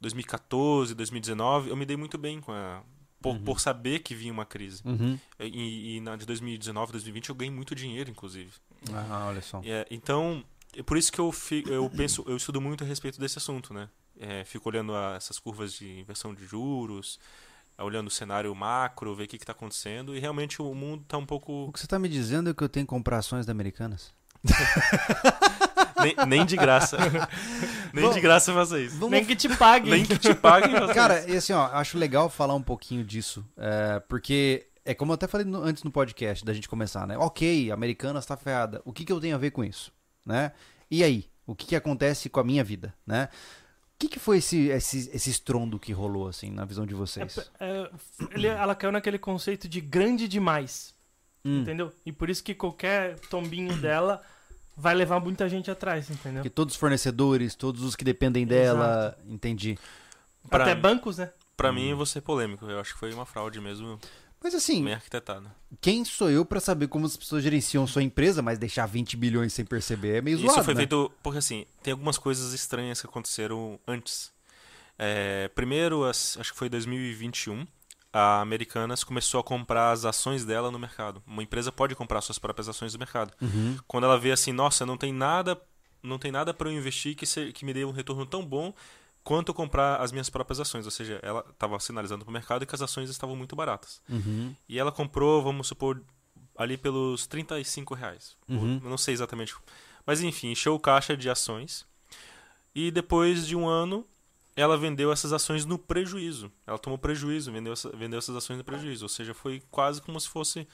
2014, 0.00 0.94
2019, 0.94 1.70
eu 1.70 1.76
me 1.76 1.86
dei 1.86 1.96
muito 1.96 2.18
bem 2.18 2.40
com 2.40 2.52
a 2.52 2.82
por, 3.20 3.38
por 3.38 3.58
saber 3.60 4.00
que 4.00 4.14
vinha 4.14 4.30
uma 4.32 4.44
crise. 4.44 4.82
Uhum. 4.84 5.18
E, 5.40 5.96
e 5.96 6.00
na 6.00 6.14
de 6.14 6.26
2019, 6.26 6.92
2020 6.92 7.30
eu 7.30 7.34
ganhei 7.34 7.50
muito 7.54 7.74
dinheiro, 7.74 8.10
inclusive. 8.10 8.50
Ah, 8.92 9.26
olha 9.28 9.40
só. 9.40 9.62
É, 9.64 9.86
então, 9.90 10.44
é 10.76 10.82
por 10.82 10.98
isso 10.98 11.10
que 11.10 11.18
eu, 11.18 11.32
eu 11.66 11.88
penso, 11.88 12.22
eu 12.28 12.36
estudo 12.36 12.60
muito 12.60 12.84
a 12.84 12.86
respeito 12.86 13.18
desse 13.18 13.38
assunto, 13.38 13.72
né? 13.72 13.88
É, 14.20 14.44
fico 14.44 14.68
olhando 14.68 14.94
a- 14.94 15.14
essas 15.16 15.38
curvas 15.38 15.72
de 15.72 16.00
inversão 16.00 16.34
de 16.34 16.44
juros, 16.44 17.18
olhando 17.78 18.08
o 18.08 18.10
cenário 18.10 18.54
macro, 18.54 19.14
ver 19.14 19.24
o 19.24 19.28
que 19.28 19.36
está 19.36 19.52
acontecendo, 19.52 20.14
e 20.16 20.20
realmente 20.20 20.60
o 20.62 20.74
mundo 20.74 21.02
está 21.02 21.18
um 21.18 21.22
O 21.22 21.26
pouco. 21.26 21.70
que 21.72 21.80
você 21.80 21.86
tá 21.86 21.98
me 21.98 22.08
dizendo 22.08 22.50
é 22.50 22.54
que 22.54 22.62
eu 22.62 22.68
tenho 22.68 22.86
que 22.86 22.90
comprar 22.90 23.18
ações 23.18 23.44
da 23.46 23.52
Americanas? 23.52 24.12
Nem, 26.00 26.14
nem 26.26 26.44
de 26.46 26.56
graça. 26.56 26.98
nem 27.92 28.10
de 28.12 28.20
graça 28.20 28.52
faça 28.52 28.78
isso. 28.78 28.96
Vamos 28.96 29.12
Nem 29.12 29.24
que 29.24 29.34
te 29.36 29.48
pague. 29.48 29.88
Nem 29.90 30.04
que 30.04 30.18
te 30.18 30.34
paguem 30.34 30.72
Cara, 30.92 31.20
isso. 31.20 31.30
e 31.30 31.36
assim, 31.36 31.52
ó, 31.52 31.66
acho 31.72 31.96
legal 31.96 32.28
falar 32.28 32.54
um 32.54 32.62
pouquinho 32.62 33.02
disso, 33.04 33.46
é, 33.56 34.00
porque 34.00 34.66
é 34.84 34.92
como 34.92 35.12
eu 35.12 35.14
até 35.14 35.26
falei 35.26 35.46
no- 35.46 35.62
antes 35.62 35.82
no 35.82 35.90
podcast 35.90 36.44
da 36.44 36.52
gente 36.52 36.68
começar, 36.68 37.06
né? 37.06 37.16
Ok, 37.16 37.70
Americanas 37.70 38.26
tá 38.26 38.36
ferrada. 38.36 38.82
O 38.84 38.92
que, 38.92 39.04
que 39.04 39.12
eu 39.12 39.20
tenho 39.20 39.34
a 39.34 39.38
ver 39.38 39.50
com 39.52 39.64
isso, 39.64 39.92
né? 40.26 40.52
E 40.90 41.02
aí, 41.02 41.26
o 41.46 41.54
que, 41.54 41.66
que 41.66 41.76
acontece 41.76 42.28
com 42.28 42.40
a 42.40 42.44
minha 42.44 42.62
vida, 42.64 42.92
né? 43.06 43.28
O 43.94 43.98
que, 43.98 44.08
que 44.08 44.18
foi 44.18 44.38
esse, 44.38 44.68
esse, 44.68 45.10
esse 45.14 45.30
estrondo 45.30 45.78
que 45.78 45.92
rolou, 45.92 46.28
assim, 46.28 46.50
na 46.50 46.64
visão 46.64 46.84
de 46.84 46.94
vocês? 46.94 47.38
É, 47.60 47.90
ele- 48.32 48.48
ela 48.48 48.74
caiu 48.74 48.92
naquele 48.92 49.18
conceito 49.18 49.68
de 49.68 49.80
grande 49.80 50.26
demais. 50.28 50.92
Hum, 51.44 51.60
Entendeu? 51.60 51.92
E 52.04 52.12
por 52.12 52.28
isso 52.28 52.42
que 52.42 52.54
qualquer 52.54 53.18
tombinho 53.30 53.76
dela 53.76 54.22
vai 54.76 54.94
levar 54.94 55.20
muita 55.20 55.48
gente 55.48 55.70
atrás, 55.70 56.10
entendeu? 56.10 56.42
que 56.42 56.50
todos 56.50 56.74
os 56.74 56.80
fornecedores, 56.80 57.54
todos 57.54 57.82
os 57.82 57.94
que 57.94 58.02
dependem 58.04 58.44
dela, 58.46 59.16
entendi. 59.28 59.78
Pra- 60.50 60.64
Até 60.64 60.74
bancos, 60.74 61.18
né? 61.18 61.30
Pra 61.56 61.70
mim, 61.72 61.90
eu 61.90 61.96
vou 61.96 62.04
ser 62.06 62.20
polêmico. 62.20 62.66
Eu 62.66 62.80
acho 62.80 62.92
que 62.94 62.98
foi 62.98 63.12
uma 63.14 63.24
fraude 63.24 63.60
mesmo, 63.60 63.98
Mas 64.44 64.54
assim, 64.54 64.84
bem 64.84 64.92
arquitetada. 64.92 65.50
quem 65.80 66.04
sou 66.04 66.30
eu 66.30 66.44
pra 66.44 66.60
saber 66.60 66.86
como 66.88 67.06
as 67.06 67.16
pessoas 67.16 67.42
gerenciam 67.42 67.86
sua 67.86 68.02
empresa, 68.02 68.42
mas 68.42 68.58
deixar 68.58 68.84
20 68.84 69.16
bilhões 69.16 69.54
sem 69.54 69.64
perceber 69.64 70.18
é 70.18 70.20
meio 70.20 70.36
Isso 70.36 70.44
zoado, 70.46 70.62
foi 70.64 70.74
né? 70.74 70.80
feito 70.80 71.10
porque 71.22 71.38
assim, 71.38 71.64
tem 71.82 71.92
algumas 71.92 72.18
coisas 72.18 72.52
estranhas 72.52 73.00
que 73.00 73.06
aconteceram 73.06 73.80
antes. 73.88 74.30
É, 74.98 75.48
primeiro, 75.54 76.04
acho 76.04 76.38
que 76.52 76.58
foi 76.58 76.68
2021, 76.68 77.66
a 78.12 78.40
Americanas 78.42 79.02
começou 79.02 79.40
a 79.40 79.42
comprar 79.42 79.90
as 79.92 80.04
ações 80.04 80.44
dela 80.44 80.70
no 80.70 80.78
mercado. 80.78 81.22
Uma 81.26 81.42
empresa 81.42 81.72
pode 81.72 81.94
comprar 81.96 82.20
suas 82.20 82.38
próprias 82.38 82.68
ações 82.68 82.92
no 82.92 82.98
mercado. 82.98 83.32
Uhum. 83.40 83.78
Quando 83.88 84.04
ela 84.04 84.18
vê 84.18 84.30
assim, 84.30 84.52
nossa, 84.52 84.84
não 84.84 84.96
tem 84.98 85.10
nada, 85.12 85.58
não 86.02 86.18
tem 86.18 86.30
nada 86.30 86.52
para 86.52 86.68
eu 86.68 86.72
investir 86.72 87.16
que, 87.16 87.24
se- 87.24 87.50
que 87.52 87.64
me 87.64 87.72
dê 87.72 87.84
um 87.84 87.90
retorno 87.92 88.26
tão 88.26 88.44
bom 88.44 88.72
quanto 89.24 89.52
comprar 89.52 89.96
as 90.00 90.12
minhas 90.12 90.30
próprias 90.30 90.60
ações. 90.60 90.84
Ou 90.84 90.90
seja, 90.92 91.18
ela 91.22 91.44
estava 91.50 91.78
sinalizando 91.80 92.24
para 92.24 92.30
o 92.30 92.32
mercado 92.32 92.64
que 92.66 92.74
as 92.74 92.82
ações 92.82 93.10
estavam 93.10 93.34
muito 93.34 93.56
baratas. 93.56 94.00
Uhum. 94.08 94.54
E 94.68 94.78
ela 94.78 94.92
comprou, 94.92 95.42
vamos 95.42 95.66
supor, 95.66 96.00
ali 96.56 96.76
pelos 96.76 97.26
35 97.26 97.94
reais. 97.94 98.36
Uhum. 98.48 98.80
Eu 98.84 98.90
não 98.90 98.98
sei 98.98 99.14
exatamente. 99.14 99.54
Mas 100.06 100.20
enfim, 100.22 100.52
encheu 100.52 100.74
o 100.74 100.78
caixa 100.78 101.16
de 101.16 101.28
ações. 101.30 101.84
E 102.74 102.90
depois 102.90 103.46
de 103.46 103.56
um 103.56 103.66
ano, 103.66 104.06
ela 104.54 104.76
vendeu 104.76 105.10
essas 105.10 105.32
ações 105.32 105.64
no 105.64 105.78
prejuízo. 105.78 106.52
Ela 106.66 106.78
tomou 106.78 106.98
prejuízo, 106.98 107.50
vendeu, 107.50 107.72
essa- 107.72 107.90
vendeu 107.90 108.18
essas 108.18 108.36
ações 108.36 108.58
no 108.58 108.64
prejuízo. 108.64 109.04
Ou 109.04 109.08
seja, 109.08 109.32
foi 109.34 109.62
quase 109.70 110.00
como 110.02 110.20
se 110.20 110.28
fosse. 110.28 110.68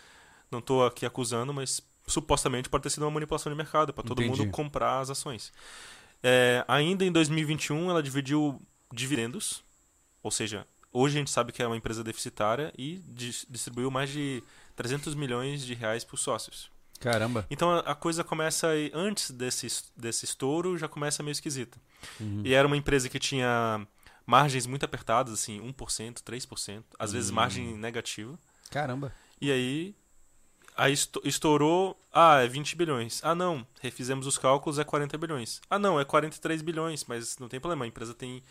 Não 0.50 0.58
estou 0.58 0.84
aqui 0.84 1.06
acusando, 1.06 1.54
mas 1.54 1.80
supostamente 2.06 2.68
pode 2.68 2.82
ter 2.82 2.90
sido 2.90 3.04
uma 3.04 3.10
manipulação 3.12 3.52
de 3.52 3.56
mercado 3.56 3.92
para 3.94 4.02
todo 4.02 4.20
Entendi. 4.20 4.40
mundo 4.40 4.50
comprar 4.50 4.98
as 4.98 5.10
ações. 5.10 5.52
É, 6.22 6.64
ainda 6.68 7.04
em 7.04 7.12
2021, 7.12 7.90
ela 7.90 8.02
dividiu 8.02 8.60
dividendos. 8.92 9.62
Ou 10.22 10.30
seja, 10.30 10.66
hoje 10.92 11.16
a 11.16 11.18
gente 11.20 11.30
sabe 11.30 11.52
que 11.52 11.62
é 11.62 11.66
uma 11.66 11.76
empresa 11.76 12.04
deficitária 12.04 12.72
e 12.76 12.98
dis- 13.08 13.46
distribuiu 13.48 13.90
mais 13.90 14.10
de 14.10 14.42
300 14.76 15.14
milhões 15.14 15.64
de 15.64 15.74
reais 15.74 16.04
para 16.04 16.14
os 16.14 16.20
sócios. 16.20 16.70
Caramba. 17.00 17.46
Então 17.50 17.70
a, 17.78 17.94
coisa 17.94 18.22
começa 18.22 18.68
aí, 18.68 18.90
antes 18.92 19.30
desse, 19.30 19.66
es- 19.66 19.90
desse 19.96 20.26
estouro, 20.26 20.76
já 20.76 20.86
começa 20.88 21.22
meio 21.22 21.32
esquisita. 21.32 21.78
Uhum. 22.20 22.42
E 22.44 22.52
era 22.52 22.66
uma 22.66 22.76
empresa 22.76 23.08
que 23.08 23.18
tinha 23.18 23.86
margens 24.26 24.66
muito 24.66 24.84
apertadas, 24.84 25.32
assim, 25.32 25.58
1%, 25.60 26.22
3%, 26.22 26.84
às 26.98 27.12
vezes 27.12 27.30
Hum. 27.30 27.34
margem 27.34 27.76
negativa. 27.78 28.38
Caramba. 28.70 29.12
E 29.40 29.50
aí, 29.50 29.94
aí 30.76 30.92
esto- 30.92 31.20
estourou, 31.24 31.98
ah, 32.12 32.40
é 32.42 32.48
20 32.48 32.76
bilhões. 32.76 33.20
Ah, 33.22 33.34
não, 33.34 33.66
refizemos 33.80 34.26
os 34.26 34.38
cálculos, 34.38 34.78
é 34.78 34.84
40 34.84 35.16
bilhões. 35.18 35.60
Ah, 35.70 35.78
não, 35.78 35.98
é 36.00 36.04
43 36.04 36.62
bilhões, 36.62 37.04
mas 37.06 37.38
não 37.38 37.48
tem 37.48 37.60
problema, 37.60 37.84
a 37.84 37.88
empresa 37.88 38.14
tem 38.14 38.42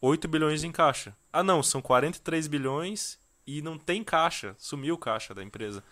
8 0.00 0.26
bilhões 0.28 0.64
em 0.64 0.72
caixa. 0.72 1.14
Ah, 1.32 1.42
não, 1.42 1.62
são 1.62 1.80
43 1.82 2.46
bilhões 2.46 3.18
e 3.46 3.60
não 3.62 3.76
tem 3.78 4.02
caixa, 4.04 4.54
sumiu 4.58 4.94
o 4.94 4.98
caixa 4.98 5.34
da 5.34 5.42
empresa. 5.42 5.82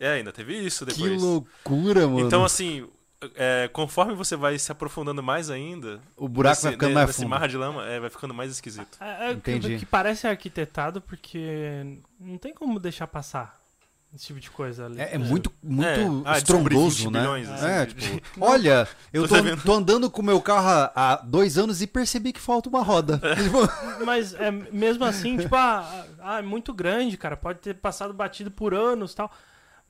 É, 0.00 0.12
ainda 0.12 0.32
teve 0.32 0.56
isso 0.58 0.84
depois. 0.86 1.10
Que 1.12 1.18
loucura, 1.18 2.06
mano. 2.06 2.20
Então, 2.26 2.44
assim, 2.44 2.88
é, 3.34 3.68
conforme 3.72 4.14
você 4.14 4.36
vai 4.36 4.56
se 4.58 4.70
aprofundando 4.70 5.20
mais 5.22 5.50
ainda, 5.50 6.00
o 6.16 6.28
buraco 6.28 6.52
nesse, 6.54 6.62
vai 6.66 6.72
ficando 6.74 6.94
mais 6.94 7.16
fundo. 7.16 7.28
mar 7.28 7.48
de 7.48 7.56
lama, 7.56 7.84
é, 7.84 7.98
vai 7.98 8.08
ficando 8.08 8.32
mais 8.32 8.52
esquisito. 8.52 8.96
É, 9.00 9.30
é, 9.30 9.34
que- 9.34 9.50
Entendi. 9.50 9.78
Que 9.78 9.84
parece 9.84 10.26
arquitetado 10.28 11.00
porque 11.00 11.98
não 12.20 12.38
tem 12.38 12.54
como 12.54 12.78
deixar 12.78 13.08
passar. 13.08 13.58
Esse 14.14 14.26
tipo 14.26 14.40
de 14.40 14.50
coisa 14.50 14.86
ali. 14.86 15.00
É, 15.00 15.14
é 15.14 15.18
muito, 15.18 15.52
muito 15.62 15.84
É. 15.86 16.04
Ah, 16.24 16.38
estrondoso, 16.38 17.04
20 17.04 17.12
né? 17.12 17.20
bilhões, 17.20 17.48
assim, 17.48 17.66
é, 17.66 17.86
de- 17.86 17.94
tipo, 17.94 18.20
olha, 18.44 18.88
eu 19.12 19.28
Tô 19.28 19.34
tô, 19.64 19.72
andando 19.74 20.10
com 20.10 20.22
o 20.22 20.24
meu 20.24 20.40
carro 20.40 20.90
há- 20.94 21.20
dois 21.24 21.58
anos 21.58 21.82
e 21.82 21.86
percebi 21.86 22.32
que 22.32 22.40
falta 22.40 22.68
uma 22.68 22.82
roda. 22.82 23.20
Tipo, 23.42 24.04
Mas 24.04 24.34
é, 24.34 24.50
mesmo 24.50 25.04
assim, 25.04 25.36
tipo, 25.36 25.54
ah, 25.54 26.06
ah, 26.20 26.38
é 26.38 26.42
muito 26.42 26.72
grande, 26.72 27.16
cara. 27.16 27.36
Pode 27.36 27.58
ter 27.60 27.74
passado 27.74 28.12
batido 28.14 28.50
por 28.50 28.74
anos 28.74 29.14
tal. 29.14 29.30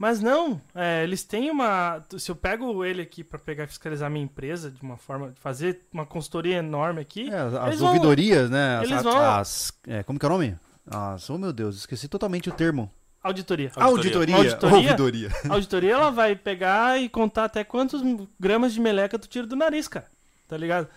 Mas 0.00 0.20
não, 0.20 0.60
é, 0.76 1.02
eles 1.02 1.24
têm 1.24 1.50
uma. 1.50 2.00
Se 2.18 2.30
eu 2.30 2.36
pego 2.36 2.84
ele 2.84 3.02
aqui 3.02 3.24
pra 3.24 3.36
pegar 3.38 3.64
e 3.64 3.66
fiscalizar 3.66 4.08
minha 4.08 4.24
empresa 4.24 4.70
de 4.70 4.80
uma 4.80 4.96
forma. 4.96 5.32
fazer 5.40 5.86
uma 5.92 6.06
consultoria 6.06 6.58
enorme 6.58 7.00
aqui. 7.00 7.28
é, 7.28 7.36
as 7.36 7.66
Eles 7.66 7.80
vão- 7.80 7.88
ouvidorias, 7.88 8.48
né? 8.48 8.76
As, 8.76 8.82
eles 8.84 8.96
as- 8.98 9.02
vão- 9.02 9.18
as- 9.18 9.72
é, 9.88 10.02
como 10.04 10.16
que 10.18 10.24
é 10.24 10.28
o 10.28 10.32
nome? 10.32 10.56
As, 10.88 11.28
oh 11.28 11.36
meu 11.36 11.52
Deus, 11.52 11.76
esqueci 11.78 12.06
totalmente 12.06 12.48
o 12.48 12.52
termo. 12.52 12.88
Auditoria. 13.22 13.70
Auditoria. 13.76 14.36
Auditoria. 14.36 14.78
Auditoria? 14.90 15.30
Auditoria 15.50 15.92
ela 15.92 16.10
vai 16.10 16.34
pegar 16.36 17.00
e 17.00 17.08
contar 17.08 17.44
até 17.44 17.64
quantos 17.64 18.00
gramas 18.38 18.72
de 18.72 18.80
meleca 18.80 19.18
tu 19.18 19.28
tira 19.28 19.46
do 19.46 19.56
nariz, 19.56 19.88
cara. 19.88 20.06
Tá 20.46 20.56
ligado? 20.56 20.88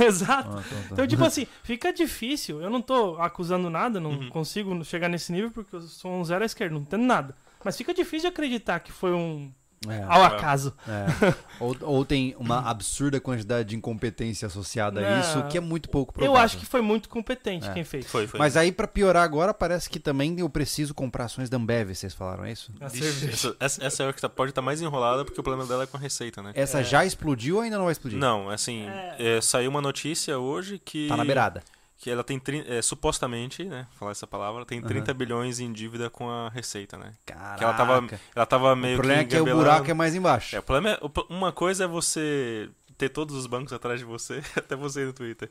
É, 0.00 0.04
Exato. 0.04 0.50
Ah, 0.50 0.54
tá, 0.56 0.62
tá. 0.62 0.76
Então, 0.92 1.06
tipo 1.06 1.24
assim, 1.24 1.46
fica 1.62 1.90
difícil. 1.92 2.60
Eu 2.60 2.68
não 2.68 2.82
tô 2.82 3.16
acusando 3.18 3.70
nada, 3.70 3.98
não 3.98 4.10
Uhum. 4.10 4.28
consigo 4.28 4.84
chegar 4.84 5.08
nesse 5.08 5.32
nível 5.32 5.50
porque 5.50 5.74
eu 5.74 5.80
sou 5.80 6.10
um 6.12 6.24
zero 6.24 6.42
à 6.42 6.46
esquerda, 6.46 6.74
não 6.74 6.82
entendo 6.82 7.04
nada. 7.04 7.34
Mas 7.64 7.76
fica 7.76 7.94
difícil 7.94 8.28
de 8.28 8.34
acreditar 8.34 8.80
que 8.80 8.92
foi 8.92 9.12
um 9.12 9.50
É, 9.88 10.02
ao 10.06 10.22
acaso. 10.22 10.74
é. 10.86 11.34
Ou, 11.58 11.74
ou 11.80 12.04
tem 12.04 12.34
uma 12.38 12.68
absurda 12.68 13.18
quantidade 13.18 13.70
de 13.70 13.76
incompetência 13.76 14.46
associada 14.46 15.00
a 15.00 15.20
isso, 15.20 15.42
que 15.48 15.56
é 15.56 15.60
muito 15.60 15.88
pouco 15.88 16.12
Eu 16.12 16.24
provável. 16.24 16.42
acho 16.44 16.58
que 16.58 16.66
foi 16.66 16.82
muito 16.82 17.08
competente 17.08 17.66
É. 17.66 17.72
quem 17.72 17.82
fez. 17.82 18.06
Foi, 18.06 18.26
foi. 18.26 18.38
Mas 18.38 18.58
aí, 18.58 18.70
pra 18.72 18.86
piorar 18.86 19.22
agora, 19.24 19.54
parece 19.54 19.88
que 19.88 19.98
também 19.98 20.38
eu 20.38 20.50
preciso 20.50 20.92
comprar 20.92 21.24
ações 21.24 21.48
da 21.48 21.56
Ambev, 21.56 21.94
vocês 21.94 22.12
falaram 22.12 22.44
é 22.44 22.52
isso? 22.52 22.70
Vixe, 22.92 23.28
essa, 23.30 23.56
essa, 23.58 23.84
essa 23.84 24.02
é 24.02 24.08
a 24.08 24.12
que 24.12 24.20
tá- 24.20 24.28
pode 24.28 24.50
estar 24.50 24.60
mais 24.62 24.82
enrolada 24.82 25.24
porque 25.24 25.40
o 25.40 25.42
problema 25.42 25.66
dela 25.66 25.84
é 25.84 25.86
com 25.86 25.96
a 25.96 26.00
receita, 26.00 26.42
né? 26.42 26.52
Essa 26.54 26.80
É. 26.80 26.84
já 26.84 27.04
explodiu 27.04 27.56
ou 27.56 27.62
ainda 27.62 27.78
não 27.78 27.84
vai 27.84 27.92
explodir? 27.92 28.18
Não, 28.18 28.50
assim, 28.50 28.86
É. 28.86 29.36
é, 29.36 29.40
saiu 29.40 29.70
uma 29.70 29.80
notícia 29.80 30.38
hoje 30.38 30.78
que. 30.78 31.08
Tá 31.08 31.16
na 31.16 31.24
beirada. 31.24 31.62
Que 32.00 32.08
ela 32.08 32.24
tem, 32.24 32.40
é, 32.66 32.80
supostamente, 32.80 33.62
né? 33.62 33.86
Falar 33.98 34.12
essa 34.12 34.26
palavra, 34.26 34.64
tem 34.64 34.80
30 34.80 35.12
bilhões 35.12 35.60
em 35.60 35.70
dívida 35.70 36.08
com 36.08 36.30
a 36.30 36.48
receita, 36.48 36.96
né? 36.96 37.12
Caraca. 37.26 37.58
Que 37.58 37.64
ela 37.64 37.74
tava, 37.74 38.06
ela 38.34 38.46
tava 38.46 38.72
o 38.72 38.76
meio 38.76 38.96
problema 38.96 39.20
é 39.20 39.24
que. 39.26 39.36
que 39.36 39.40
o 39.40 39.44
buraco 39.44 39.90
é 39.90 39.92
mais 39.92 40.14
embaixo. 40.14 40.56
É, 40.56 40.60
o 40.60 40.62
problema 40.62 40.96
é. 40.96 40.98
o 41.02 41.10
Uma 41.28 41.52
coisa 41.52 41.84
é 41.84 41.86
você 41.86 42.70
ter 42.96 43.10
todos 43.10 43.36
os 43.36 43.46
bancos 43.46 43.74
atrás 43.74 44.00
de 44.00 44.06
você, 44.06 44.42
até 44.56 44.74
você 44.74 45.04
no 45.04 45.12
Twitter. 45.12 45.50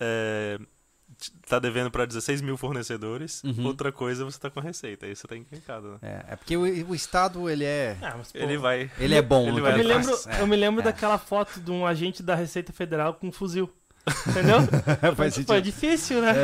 É, 0.00 0.58
tá 1.48 1.60
devendo 1.60 1.92
pra 1.92 2.04
16 2.04 2.40
mil 2.42 2.56
fornecedores. 2.56 3.44
Uhum. 3.44 3.66
Outra 3.66 3.92
coisa 3.92 4.22
é 4.22 4.24
você 4.24 4.38
tá 4.38 4.50
com 4.50 4.58
a 4.58 4.62
receita. 4.62 5.06
Aí 5.06 5.14
você 5.14 5.28
tá 5.28 5.36
encrencado, 5.36 5.92
né? 5.92 5.98
É, 6.02 6.32
é 6.32 6.36
porque 6.36 6.56
o, 6.56 6.62
o 6.62 6.94
Estado, 6.94 7.48
ele 7.48 7.64
é... 7.64 7.96
Ah, 8.02 8.14
mas, 8.18 8.32
pô, 8.32 8.38
Ele 8.38 8.58
vai. 8.58 8.90
Ele 8.98 9.14
é 9.14 9.22
bom 9.22 9.46
Ele 9.46 9.60
vai 9.60 9.74
que 9.74 9.80
eu 9.80 9.84
me 9.84 9.88
lembro, 9.92 10.16
faz. 10.16 10.40
eu 10.40 10.46
me 10.48 10.56
lembro 10.56 10.80
é. 10.80 10.84
daquela 10.84 11.18
foto 11.18 11.60
de 11.60 11.70
um 11.70 11.86
agente 11.86 12.20
da 12.20 12.34
Receita 12.34 12.72
Federal 12.72 13.14
com 13.14 13.28
um 13.28 13.32
fuzil. 13.32 13.72
Entendeu? 14.26 14.58
É, 15.02 15.14
faz 15.16 15.36
Foi 15.38 15.60
difícil, 15.60 16.20
né? 16.20 16.34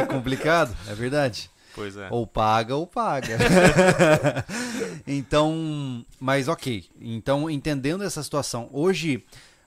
É 0.00 0.06
complicado, 0.06 0.76
é 0.88 0.94
verdade. 0.94 1.50
Pois 1.74 1.96
é. 1.96 2.08
Ou 2.10 2.26
paga 2.26 2.76
ou 2.76 2.86
paga. 2.86 3.38
então, 5.06 6.04
mas 6.20 6.48
ok. 6.48 6.84
Então, 7.00 7.48
entendendo 7.48 8.04
essa 8.04 8.22
situação, 8.22 8.68
hoje 8.72 9.24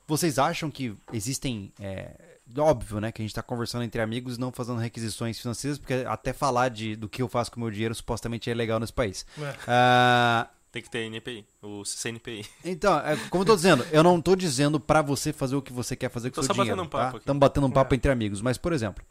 vocês 0.08 0.38
acham 0.38 0.70
que 0.70 0.96
existem. 1.12 1.72
é, 1.80 2.12
óbvio, 2.58 3.00
né? 3.00 3.12
Que 3.12 3.22
a 3.22 3.26
gente 3.26 3.34
tá 3.34 3.42
conversando 3.42 3.84
entre 3.84 4.02
amigos 4.02 4.38
e 4.38 4.40
não 4.40 4.52
fazendo 4.52 4.78
requisições 4.80 5.40
financeiras, 5.40 5.80
porque 5.80 6.06
até 6.08 6.32
falar 6.32 6.70
de, 6.70 6.96
do 6.96 7.10
que 7.10 7.22
eu 7.22 7.28
faço 7.28 7.52
com 7.52 7.58
o 7.58 7.62
meu 7.62 7.72
dinheiro 7.72 7.96
supostamente 7.96 8.50
é 8.50 8.54
legal 8.54 8.80
nesse 8.80 8.94
país. 8.94 9.26
É. 9.40 9.56
Ah, 9.68 10.48
Tem 10.76 10.84
que 10.84 10.90
ter 10.90 11.06
NPI, 11.10 11.46
o 11.62 11.84
CNPI. 11.86 12.46
então, 12.66 13.00
é, 13.00 13.16
como 13.30 13.44
eu 13.44 13.46
tô 13.48 13.56
dizendo, 13.56 13.86
eu 13.94 14.04
não 14.04 14.20
tô 14.20 14.36
dizendo 14.36 14.78
pra 14.78 15.02
você 15.02 15.32
fazer 15.32 15.56
o 15.56 15.62
que 15.62 15.72
você 15.72 15.96
quer 15.96 16.10
fazer 16.10 16.32
com 16.32 16.42
o 16.42 16.44
seu 16.44 16.54
só 16.54 16.54
batendo 16.54 16.64
dinheiro. 16.74 16.82
um 16.82 16.90
papo 16.90 17.04
tá? 17.04 17.08
aqui. 17.12 17.18
Estamos 17.20 17.40
batendo 17.40 17.68
um 17.68 17.72
papo 17.72 17.94
É. 17.94 17.96
entre 17.96 18.12
amigos. 18.12 18.42
Mas, 18.42 18.58
por 18.58 18.74
exemplo, 18.74 19.02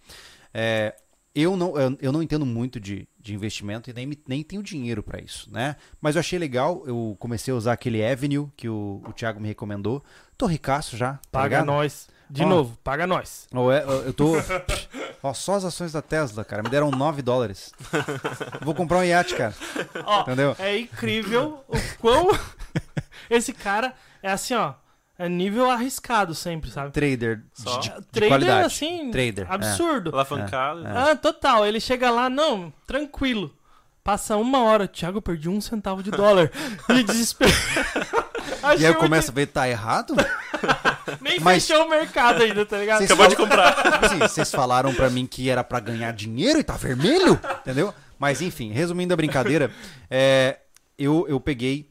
é, 0.52 0.94
eu, 1.34 1.56
não, 1.56 1.74
eu, 1.78 1.96
eu 2.02 2.12
não 2.12 2.22
entendo 2.22 2.44
muito 2.44 2.78
de, 2.78 3.08
de 3.18 3.34
investimento 3.34 3.88
e 3.88 3.94
nem, 3.94 4.12
nem 4.28 4.42
tenho 4.42 4.62
dinheiro 4.62 5.02
pra 5.02 5.18
isso, 5.22 5.50
né? 5.50 5.76
Mas 6.02 6.16
eu 6.16 6.20
achei 6.20 6.38
legal, 6.38 6.82
eu 6.86 7.16
comecei 7.18 7.50
a 7.54 7.56
usar 7.56 7.72
aquele 7.72 8.04
Avenue 8.06 8.46
que 8.58 8.68
o, 8.68 9.02
o 9.08 9.12
Thiago 9.14 9.40
me 9.40 9.48
recomendou. 9.48 10.04
Tô 10.36 10.44
ricaço 10.44 10.98
já. 10.98 11.14
tá 11.14 11.20
Paga 11.32 11.60
ligado? 11.60 11.66
nós. 11.66 12.08
De 12.35 12.43
Ó. 12.43 12.47
novo, 12.49 12.76
paga 12.82 13.07
nós. 13.07 13.47
Ou 13.55 13.70
é- 13.72 13.85
eu 13.85 14.12
tô. 14.12 14.32
Ó, 15.22 15.32
só 15.32 15.55
as 15.55 15.64
ações 15.64 15.93
da 15.93 16.03
Tesla, 16.03 16.45
cara, 16.45 16.64
me 16.64 16.68
deram 16.68 16.91
9 16.91 17.22
dólares. 17.22 17.72
Vou 18.61 18.74
comprar 18.74 18.99
um 18.99 19.05
iate, 19.05 19.37
cara. 19.37 19.55
Ó, 20.05 20.22
Entendeu? 20.22 20.57
é 20.59 20.76
incrível 20.78 21.64
o 21.68 21.76
quão 22.01 22.28
esse 23.30 23.53
cara 23.53 23.95
é 24.20 24.32
assim, 24.32 24.53
ó. 24.55 24.74
É 25.16 25.28
nível 25.28 25.70
arriscado 25.70 26.35
sempre, 26.35 26.72
sabe? 26.72 26.91
Trader 26.91 27.37
de, 27.37 27.45
Só? 27.62 27.78
de- 27.78 27.89
de 27.89 28.03
Trader, 28.07 28.28
qualidade. 28.30 28.66
assim, 28.66 29.11
Trader. 29.12 29.47
é. 29.49 29.55
absurdo. 29.55 30.11
Alavancado. 30.12 30.85
É. 30.85 30.91
Ah, 31.12 31.14
total. 31.16 31.64
Ele 31.64 31.78
chega 31.78 32.11
lá, 32.11 32.28
não, 32.28 32.72
tranquilo. 32.85 33.55
Passa 34.05 34.36
uma 34.36 34.62
hora, 34.62 34.86
Thiago, 34.86 35.16
eu 35.16 35.22
perdi 35.22 35.48
um 35.48 35.62
centavo 35.62 36.02
de 36.02 36.11
dólar. 36.11 36.50
E 36.90 37.02
desespero. 37.02 37.50
E 38.78 38.84
aí 38.84 38.84
eu 38.84 38.94
começo 38.96 39.30
a 39.30 39.34
ver, 39.34 39.46
tá 39.46 39.66
errado? 39.66 40.14
Nem 41.22 41.40
mas- 41.40 41.66
fechou 41.66 41.86
o 41.86 41.88
mercado 41.88 42.42
ainda, 42.42 42.66
tá 42.66 42.76
ligado? 42.76 42.98
Vocês 42.98 43.11
Acabou 43.11 43.28
de 43.28 43.34
falam- 43.34 43.50
comprar. 43.50 43.96
Assim, 44.05 44.18
vocês 44.18 44.50
falaram 44.50 44.92
pra 44.94 45.09
mim 45.09 45.24
que 45.26 45.48
era 45.48 45.64
pra 45.64 45.80
ganhar 45.80 46.12
dinheiro 46.12 46.59
e 46.59 46.62
tá 46.62 46.74
vermelho, 46.76 47.40
entendeu? 47.61 47.94
Mas 48.18 48.42
enfim, 48.42 48.72
resumindo 48.72 49.14
a 49.14 49.16
brincadeira, 49.16 49.70
é, 50.11 50.59
eu, 50.98 51.24
eu 51.26 51.40
peguei 51.40 51.88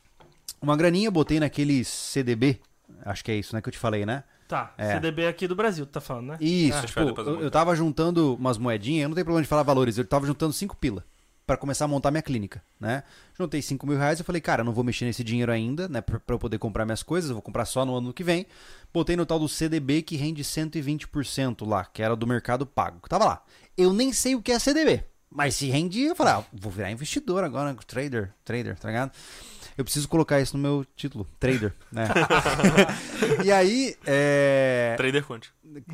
uma 0.61 0.77
graninha, 0.77 1.09
botei 1.09 1.39
naquele 1.39 1.83
CDB, 1.83 2.59
acho 3.05 3.23
que 3.25 3.31
é 3.31 3.35
isso, 3.35 3.55
né, 3.55 3.61
que 3.61 3.69
eu 3.69 3.73
te 3.73 3.79
falei, 3.79 4.05
né? 4.05 4.23
Tá, 4.47 4.71
É. 4.77 4.93
CDB 4.93 5.25
aqui 5.27 5.47
do 5.47 5.55
Brasil, 5.55 5.85
tá 5.87 5.99
falando, 5.99 6.27
né? 6.27 6.37
Isso, 6.39 6.77
Ah, 6.77 6.81
tipo, 6.83 6.99
eu, 7.21 7.41
eu 7.41 7.49
tava 7.51 7.75
juntando 7.75 8.35
umas 8.35 8.57
moedinhas, 8.59 9.03
eu 9.03 9.09
não 9.09 9.15
tenho 9.15 9.25
problema 9.25 9.41
de 9.43 9.49
falar 9.49 9.63
valores, 9.63 9.97
eu 9.97 10.05
tava 10.05 10.27
juntando 10.27 10.53
5 10.53 10.75
pila 10.77 11.03
pra 11.45 11.57
começar 11.57 11.85
a 11.85 11.87
montar 11.87 12.11
minha 12.11 12.21
clínica, 12.21 12.63
né? 12.79 13.03
Juntei 13.37 13.61
5 13.61 13.85
mil 13.85 13.97
reais, 13.97 14.19
eu 14.19 14.25
falei, 14.25 14.41
cara, 14.41 14.63
não 14.63 14.73
vou 14.73 14.83
mexer 14.83 15.05
nesse 15.05 15.23
dinheiro 15.23 15.51
ainda, 15.51 15.87
né, 15.87 16.01
pra 16.01 16.21
eu 16.27 16.39
poder 16.39 16.57
comprar 16.57 16.85
minhas 16.85 17.03
coisas, 17.03 17.29
eu 17.29 17.35
vou 17.35 17.41
comprar 17.41 17.65
só 17.65 17.85
no 17.85 17.95
ano 17.95 18.13
que 18.13 18.23
vem. 18.23 18.45
Botei 18.93 19.15
no 19.15 19.25
tal 19.25 19.39
do 19.39 19.49
CDB 19.49 20.01
que 20.01 20.15
rende 20.15 20.43
120% 20.43 21.67
lá, 21.67 21.85
que 21.85 22.01
era 22.01 22.15
do 22.15 22.27
mercado 22.27 22.65
pago, 22.65 22.99
tava 23.09 23.25
lá. 23.25 23.43
Eu 23.77 23.91
nem 23.91 24.13
sei 24.13 24.35
o 24.35 24.41
que 24.41 24.51
é 24.51 24.59
CDB, 24.59 25.03
mas 25.29 25.55
se 25.55 25.67
rende, 25.67 26.01
eu 26.01 26.15
falei, 26.15 26.33
ah, 26.33 26.43
vou 26.53 26.71
virar 26.71 26.91
investidor 26.91 27.43
agora, 27.43 27.73
trader, 27.87 28.33
trader, 28.45 28.77
tá 28.77 28.87
ligado? 28.87 29.11
Eu 29.77 29.83
preciso 29.83 30.07
colocar 30.07 30.39
isso 30.39 30.55
no 30.55 30.61
meu 30.61 30.85
título, 30.95 31.27
trader, 31.39 31.73
né? 31.91 32.07
e 33.43 33.51
aí, 33.51 33.95
é... 34.05 34.93
Trader 34.97 35.25
Quant. 35.25 35.47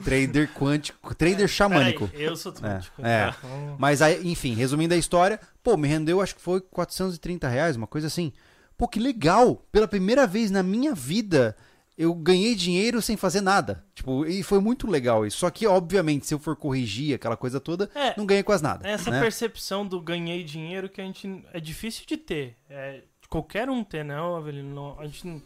Trader 0.03 0.49
quântico, 0.53 1.15
trader 1.15 1.47
xamânico. 1.47 2.07
Peraí, 2.09 2.25
eu 2.25 2.36
sou 2.36 2.51
quântico. 2.51 3.01
É, 3.01 3.21
é. 3.21 3.32
tá? 3.32 3.38
Mas 3.77 4.01
aí, 4.01 4.27
enfim, 4.27 4.53
resumindo 4.53 4.93
a 4.93 4.97
história, 4.97 5.39
pô, 5.63 5.77
me 5.77 5.88
rendeu, 5.88 6.21
acho 6.21 6.36
que 6.36 6.41
foi 6.41 6.59
430 6.59 7.47
reais, 7.47 7.75
uma 7.75 7.88
coisa 7.88 8.07
assim. 8.07 8.34
Pô, 8.77 8.88
que 8.88 8.99
legal! 8.99 9.65
Pela 9.71 9.88
primeira 9.88 10.25
vez 10.27 10.51
na 10.51 10.63
minha 10.63 10.93
vida, 10.93 11.55
eu 11.97 12.13
ganhei 12.13 12.55
dinheiro 12.55 13.01
sem 13.01 13.17
fazer 13.17 13.41
nada. 13.41 13.84
Tipo, 13.93 14.25
e 14.25 14.41
foi 14.41 14.61
muito 14.61 14.88
legal 14.89 15.25
isso. 15.25 15.39
Só 15.39 15.49
que, 15.49 15.67
obviamente, 15.67 16.25
se 16.25 16.34
eu 16.34 16.39
for 16.39 16.55
corrigir 16.55 17.13
aquela 17.13 17.36
coisa 17.36 17.59
toda, 17.59 17.89
É, 17.93 18.13
não 18.17 18.25
ganhei 18.25 18.41
quase 18.41 18.63
nada. 18.63 18.88
Essa 18.88 19.11
né? 19.11 19.19
percepção 19.19 19.86
do 19.86 19.99
ganhei 19.99 20.41
dinheiro 20.45 20.88
que 20.88 21.01
a 21.01 21.03
gente. 21.03 21.43
É 21.51 21.59
difícil 21.59 22.05
de 22.07 22.15
ter. 22.15 22.55
É, 22.69 23.03
qualquer 23.30 23.69
um 23.69 23.84
ter, 23.84 24.03
não, 24.03 24.36
Avelino? 24.36 24.73
Não, 24.73 24.99
a 24.99 25.05
gente 25.05 25.25
não- 25.27 25.41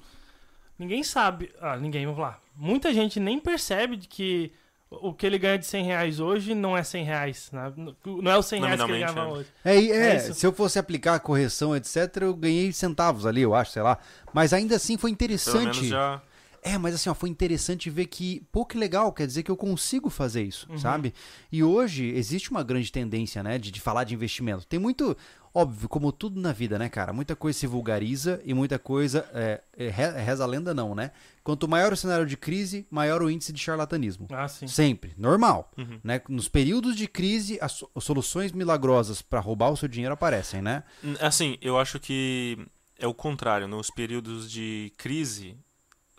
Ninguém 0.78 1.04
sabe. 1.04 1.52
Ah, 1.62 1.78
ninguém, 1.78 2.06
vamos 2.06 2.20
lá. 2.20 2.40
Muita 2.56 2.94
gente 2.94 3.20
nem 3.20 3.40
percebe 3.40 3.96
de 3.96 4.08
que 4.08 4.52
o 4.90 5.14
que 5.14 5.26
ele 5.26 5.38
ganha 5.38 5.58
de 5.58 5.66
100 5.66 5.86
reais 5.86 6.20
hoje 6.20 6.54
não 6.56 6.76
é 6.76 6.84
100 6.84 7.04
reais. 7.06 7.50
né? 7.52 7.72
Não 8.06 8.32
é 8.32 8.38
os 8.38 8.46
100 8.48 8.62
reais 8.62 8.84
que 8.84 8.92
ele 8.92 9.00
ganhava 9.00 9.20
é. 9.22 9.26
hoje. 9.26 9.50
É, 9.64 9.76
é, 9.76 10.16
É 10.16 10.20
se 10.20 10.46
eu 10.46 10.52
fosse 10.52 10.78
aplicar 10.80 11.16
a 11.16 11.20
correção, 11.20 11.76
etc., 11.76 12.18
eu 12.22 12.34
ganhei 12.34 12.72
centavos 12.74 13.26
ali, 13.26 13.42
eu 13.42 13.54
acho, 13.56 13.72
sei 13.72 13.82
lá. 13.84 13.98
Mas 14.34 14.52
ainda 14.52 14.76
assim 14.76 14.98
foi 14.98 15.10
Pelo 15.12 15.14
interessante. 15.14 15.58
menos 15.60 15.88
já. 15.88 16.22
É, 16.64 16.78
mas 16.78 16.96
assim, 16.96 17.10
ó, 17.10 17.14
foi 17.14 17.30
interessante 17.30 17.90
ver 17.90 18.06
que, 18.06 18.42
pô, 18.52 18.66
que 18.66 18.78
legal, 18.78 19.12
quer 19.12 19.28
dizer 19.28 19.44
que 19.44 19.52
eu 19.52 19.58
consigo 19.58 20.10
fazer 20.10 20.44
isso, 20.44 20.66
Uhum. 20.72 20.78
sabe? 20.78 21.14
E 21.52 21.62
hoje 21.64 22.06
existe 22.16 22.50
uma 22.52 22.64
grande 22.64 22.92
tendência, 22.92 23.44
né, 23.44 23.58
de, 23.58 23.70
de 23.70 23.82
falar 23.82 24.06
de 24.06 24.14
investimento. 24.14 24.66
Tem 24.66 24.80
muito, 24.80 25.16
óbvio, 25.54 25.90
como 25.90 26.12
tudo 26.12 26.40
na 26.40 26.54
vida, 26.54 26.80
né, 26.80 26.88
cara? 26.88 27.12
Muita 27.12 27.36
coisa 27.36 27.60
se 27.60 27.68
vulgariza 27.68 28.42
e 28.46 28.54
muita 28.54 28.80
coisa, 28.80 29.28
é, 29.34 29.62
é, 29.78 29.90
re- 29.90 30.12
reza 30.24 30.44
a 30.44 30.48
lenda 30.48 30.74
não, 30.74 30.96
né? 30.96 31.12
Quanto 31.44 31.68
maior 31.68 31.92
o 31.92 31.98
cenário 31.98 32.26
de 32.26 32.38
crise, 32.38 32.88
maior 32.90 33.22
o 33.22 33.30
índice 33.30 33.52
de 33.52 33.60
charlatanismo. 33.60 34.28
Ah, 34.32 34.48
sim. 34.48 34.66
Sempre, 34.66 35.14
normal. 35.18 35.70
Uhum. 35.78 36.00
Né? 36.02 36.22
Nos 36.30 36.48
períodos 36.48 36.96
de 36.96 37.08
crise, 37.10 37.58
as 37.62 37.74
so- 37.74 37.92
soluções 38.00 38.54
milagrosas 38.54 39.22
pra 39.22 39.42
roubar 39.42 39.70
o 39.70 39.76
seu 39.76 39.90
dinheiro 39.90 40.14
aparecem, 40.14 40.62
né? 40.62 40.84
Assim, 41.20 41.58
eu 41.62 41.78
acho 41.78 42.00
que 42.00 42.58
é 42.98 43.06
o 43.06 43.14
contrário. 43.14 43.68
Nos 43.68 43.90
períodos 43.90 44.50
de 44.50 44.94
crise, 44.98 45.58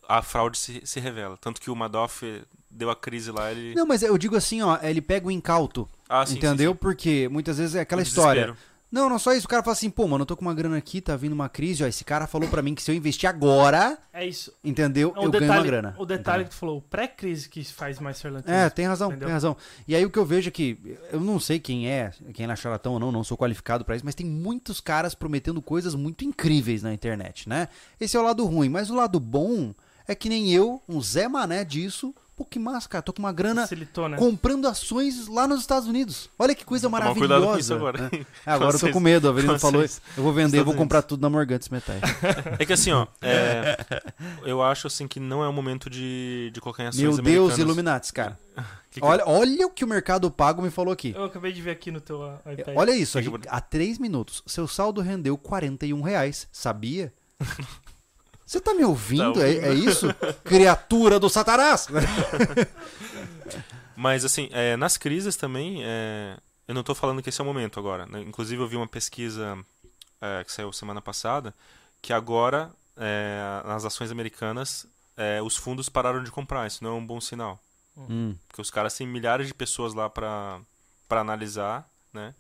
a 0.09 0.23
fraude 0.23 0.59
se, 0.59 0.83
se 0.85 1.01
revela. 1.01 1.37
Tanto 1.41 1.61
que 1.61 1.71
o 1.71 1.77
Madoff 1.77 2.43
deu 2.71 2.91
a 2.91 2.97
crise 2.97 3.31
lá, 3.31 3.51
ele. 3.51 3.75
Não, 3.75 3.87
mas 3.87 4.03
eu 4.03 4.17
digo 4.19 4.37
assim, 4.37 4.63
ó, 4.63 4.79
ele 4.83 5.01
pega 5.01 5.27
o 5.27 5.31
incauto, 5.31 5.89
Ah, 6.09 6.25
sim, 6.27 6.33
sim, 6.33 6.39
entendeu? 6.39 6.73
sim. 6.73 6.79
Porque 6.79 7.29
muitas 7.31 7.59
vezes 7.59 7.75
é 7.75 7.81
aquela 7.81 8.01
O 8.01 8.03
história. 8.03 8.43
desespero. 8.47 8.75
Não, 8.93 9.09
não 9.09 9.19
só 9.19 9.33
isso. 9.35 9.47
O 9.47 9.49
cara 9.49 9.61
fala 9.61 9.73
assim, 9.73 9.91
pô, 9.91 10.07
mano, 10.07 10.23
eu 10.23 10.27
tô 10.27 10.37
com 10.37 10.43
uma 10.43 10.55
grana 10.55 10.77
aqui, 10.77 11.01
tá 11.01 11.17
vindo 11.17 11.33
uma 11.33 11.49
crise, 11.49 11.83
ó. 11.83 11.87
Esse 11.89 12.05
cara 12.05 12.29
falou 12.29 12.49
pra 12.49 12.63
mim 12.63 12.77
que 12.77 12.83
se 12.83 12.93
eu 12.93 12.95
investir 12.95 13.29
agora, 13.29 13.99
É 14.13 14.25
isso. 14.25 14.53
entendeu? 14.63 15.13
Eu 15.17 15.23
o 15.25 15.31
ganho 15.33 15.33
uma 15.33 15.41
detalhe, 15.41 15.67
grana. 15.67 15.95
o 15.99 16.07
detalhe 16.07 16.45
que 16.45 16.51
tu 16.51 16.57
falou, 16.57 16.79
o 16.79 16.81
pré-crise 16.81 17.49
que 17.49 17.65
faz 17.65 17.99
mais 17.99 18.19
ser 18.19 18.33
É, 18.47 18.71
tem 18.71 18.87
razão, 18.87 19.09
Entendeu? 19.09 19.27
tem 19.27 19.33
razão. 19.33 19.57
E 19.89 19.97
aí 19.97 20.07
o 20.07 20.11
que 20.11 20.19
eu 20.19 20.25
vejo 20.25 20.47
é 20.47 20.53
que, 20.53 20.79
eu 21.13 21.19
não 21.19 21.41
sei 21.41 21.59
quem 21.59 21.89
é, 21.91 22.13
quem 22.33 22.49
é 22.49 22.55
charlatão 22.55 22.93
ou 22.93 23.01
não, 23.01 23.11
não 23.11 23.25
sou 23.25 23.37
qualificado 23.37 23.85
pra 23.85 23.97
isso, 23.97 24.05
mas 24.05 24.15
tem 24.15 24.27
muitos 24.27 24.81
caras 24.81 25.13
prometendo 25.13 25.61
coisas 25.61 25.97
muito 25.97 26.25
incríveis 26.25 26.81
na 26.85 26.95
internet, 26.95 27.49
né? 27.49 27.67
Esse 28.01 28.17
é 28.17 28.21
o 28.21 28.23
lado 28.23 28.45
ruim, 28.45 28.69
mas 28.69 28.91
o 28.91 28.95
lado 28.95 29.19
bom 29.19 29.75
é 30.07 30.15
que 30.15 30.29
nem 30.29 30.51
eu, 30.53 30.83
um 30.89 31.01
Zé 31.01 31.27
Mané 31.29 31.65
disso, 31.65 32.15
pô, 32.37 32.45
que 32.45 32.59
massa, 32.59 32.89
cara, 32.89 33.01
tô 33.03 33.13
com 33.13 33.21
uma 33.21 33.33
grana 33.33 33.63
Facilitou, 33.63 34.09
né? 34.09 34.17
comprando 34.17 34.67
ações 34.67 35.29
lá 35.29 35.47
nos 35.47 35.61
Estados 35.61 35.89
Unidos. 35.89 36.29
Olha 36.39 36.55
que 36.55 36.65
coisa 36.65 36.89
maravilhosa. 36.89 37.61
isso 37.61 37.75
agora. 37.75 38.03
né? 38.03 38.11
Ah, 38.45 38.55
agora 38.55 38.71
eu 38.71 38.73
tô 38.73 38.79
Vocês- 38.79 38.93
com 38.93 39.01
medo, 39.01 39.29
a 39.29 39.31
Avelino 39.31 39.59
falou, 39.59 39.81
vocês- 39.83 40.03
eu 40.17 40.23
vou 40.23 40.33
vender, 40.33 40.59
eu 40.59 40.65
vou 40.65 40.75
comprar 40.75 41.03
tudo 41.03 41.21
na 41.23 41.31
Morgantes 41.31 41.69
Metais. 41.71 42.01
É 42.59 42.67
que 42.67 42.73
assim, 42.73 42.91
ó, 42.93 43.07
é, 43.23 43.77
eu 44.45 44.63
acho 44.63 44.87
assim 44.89 45.07
que 45.07 45.21
não 45.21 45.43
é 45.45 45.49
o 45.49 45.53
momento 45.53 45.89
de, 45.89 46.51
de 46.53 46.61
colocar 46.61 46.83
em 46.83 46.87
ações 46.89 47.01
Meu 47.03 47.13
Deus, 47.13 47.25
americanas. 47.25 47.59
Illuminatis, 47.59 48.11
cara. 48.11 48.39
Que 48.95 49.01
que- 49.01 49.07
Olha, 49.07 49.25
olha 49.27 49.67
o 49.67 49.71
que 49.71 49.85
o 49.85 49.89
Mercado 49.89 50.31
Pago 50.31 50.63
me 50.63 50.71
falou 50.71 50.93
aqui. 50.93 51.13
Eu 51.17 51.25
acabei 51.25 51.53
de 51.53 51.61
ver 51.61 51.73
aqui 51.73 51.91
no 51.91 52.01
teu 52.01 52.21
uh, 52.21 52.39
iPad. 52.53 52.77
Olha 52.77 52.93
isso, 52.95 53.19
a 53.19 53.23
Que 53.23 53.29
gente- 53.29 53.49
há 53.49 53.61
três 53.61 53.99
minutos, 53.99 54.41
seu 54.47 54.69
saldo 54.69 55.01
rendeu 55.01 55.37
41 55.37 56.01
reais, 56.01 56.47
sabia? 56.53 57.13
Você 58.47 58.61
tá 58.61 58.75
me 58.75 58.85
ouvindo? 58.85 59.33
Tá 59.35 59.41
É, 59.41 59.47
ouvindo. 59.55 59.65
é 59.67 59.75
isso? 59.75 60.07
Criatura 60.45 61.19
do 61.19 61.29
Satanás! 61.31 61.89
Mas 63.97 64.25
assim, 64.25 64.49
é, 64.53 64.77
nas 64.77 64.97
crises 64.97 65.37
também, 65.37 65.83
é, 65.85 66.37
eu 66.67 66.75
não 66.75 66.83
tô 66.83 66.95
falando 66.95 67.23
que 67.23 67.29
esse 67.29 67.41
é 67.41 67.45
o 67.45 67.47
momento 67.47 67.79
agora. 67.79 68.07
né? 68.07 68.21
Inclusive 68.23 68.61
eu 68.63 68.69
vi 68.69 68.77
uma 68.77 68.89
pesquisa 68.89 69.57
é, 70.21 70.43
que 70.45 70.53
saiu 70.53 70.73
semana 70.73 71.01
passada, 71.01 71.55
que 72.03 72.13
agora, 72.13 72.71
é, 72.97 73.63
nas 73.65 73.85
ações 73.85 74.11
americanas, 74.11 74.87
é, 75.17 75.41
os 75.41 75.57
fundos 75.57 75.89
pararam 75.89 76.23
de 76.23 76.31
comprar. 76.31 76.67
Isso 76.67 76.83
não 76.83 76.91
é 76.91 76.95
um 76.95 77.07
bom 77.07 77.21
sinal. 77.21 77.59
Hum, 77.97 78.35
Porque 78.49 78.61
os 78.61 78.71
caras 78.71 78.95
têm 78.95 79.07
milhares 79.07 79.47
de 79.47 79.55
pessoas 79.55 79.95
lá 79.95 80.11
para 80.11 80.61
para 81.07 81.21
analisar, 81.21 81.87
né? 82.13 82.35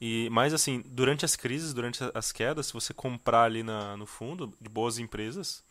E, 0.00 0.28
mas 0.30 0.54
assim, 0.54 0.82
durante 0.86 1.24
as 1.24 1.36
crises, 1.36 1.74
durante 1.74 1.98
as 2.14 2.32
quedas, 2.32 2.66
se 2.66 2.72
você 2.72 2.94
comprar 2.94 3.42
ali 3.44 3.62
na, 3.62 3.96
no 3.96 4.06
fundo 4.06 4.52
de 4.60 4.68
boas 4.68 4.98
empresas, 4.98 5.62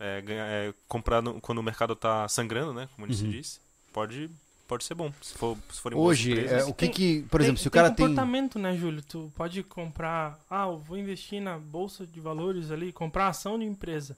é, 0.00 0.20
ganhar- 0.22 0.46
é, 0.48 0.74
comprar 0.88 1.22
no- 1.22 1.40
quando 1.40 1.58
o 1.58 1.62
mercado 1.62 1.92
está 1.92 2.26
sangrando, 2.28 2.72
né? 2.72 2.88
Como 2.96 3.12
se 3.12 3.24
Uhum. 3.24 3.30
diz, 3.30 3.60
pode, 3.92 4.28
pode 4.66 4.82
ser 4.84 4.94
bom. 4.94 5.12
Se, 5.22 5.34
for, 5.34 5.56
se 5.70 5.80
forem 5.80 5.96
boas 5.96 6.18
Hoje, 6.18 6.32
empresas. 6.32 6.62
é, 6.62 6.64
o 6.64 6.74
que 6.74 6.86
Tem- 6.86 6.90
que, 6.90 7.22
por 7.30 7.40
exemplo, 7.40 7.56
tem, 7.58 7.62
se 7.62 7.68
o 7.68 7.70
cara 7.70 7.90
tem... 7.92 8.06
comportamento, 8.08 8.58
né, 8.58 8.76
Júlio? 8.76 9.02
Tu 9.02 9.32
pode 9.36 9.62
comprar. 9.62 10.38
Ah, 10.50 10.66
eu 10.66 10.78
vou 10.78 10.96
investir 10.98 11.40
na 11.40 11.56
bolsa 11.58 12.04
de 12.06 12.20
valores 12.20 12.70
ali, 12.72 12.92
comprar 12.92 13.28
ação 13.28 13.56
de 13.58 13.64
empresa. 13.64 14.16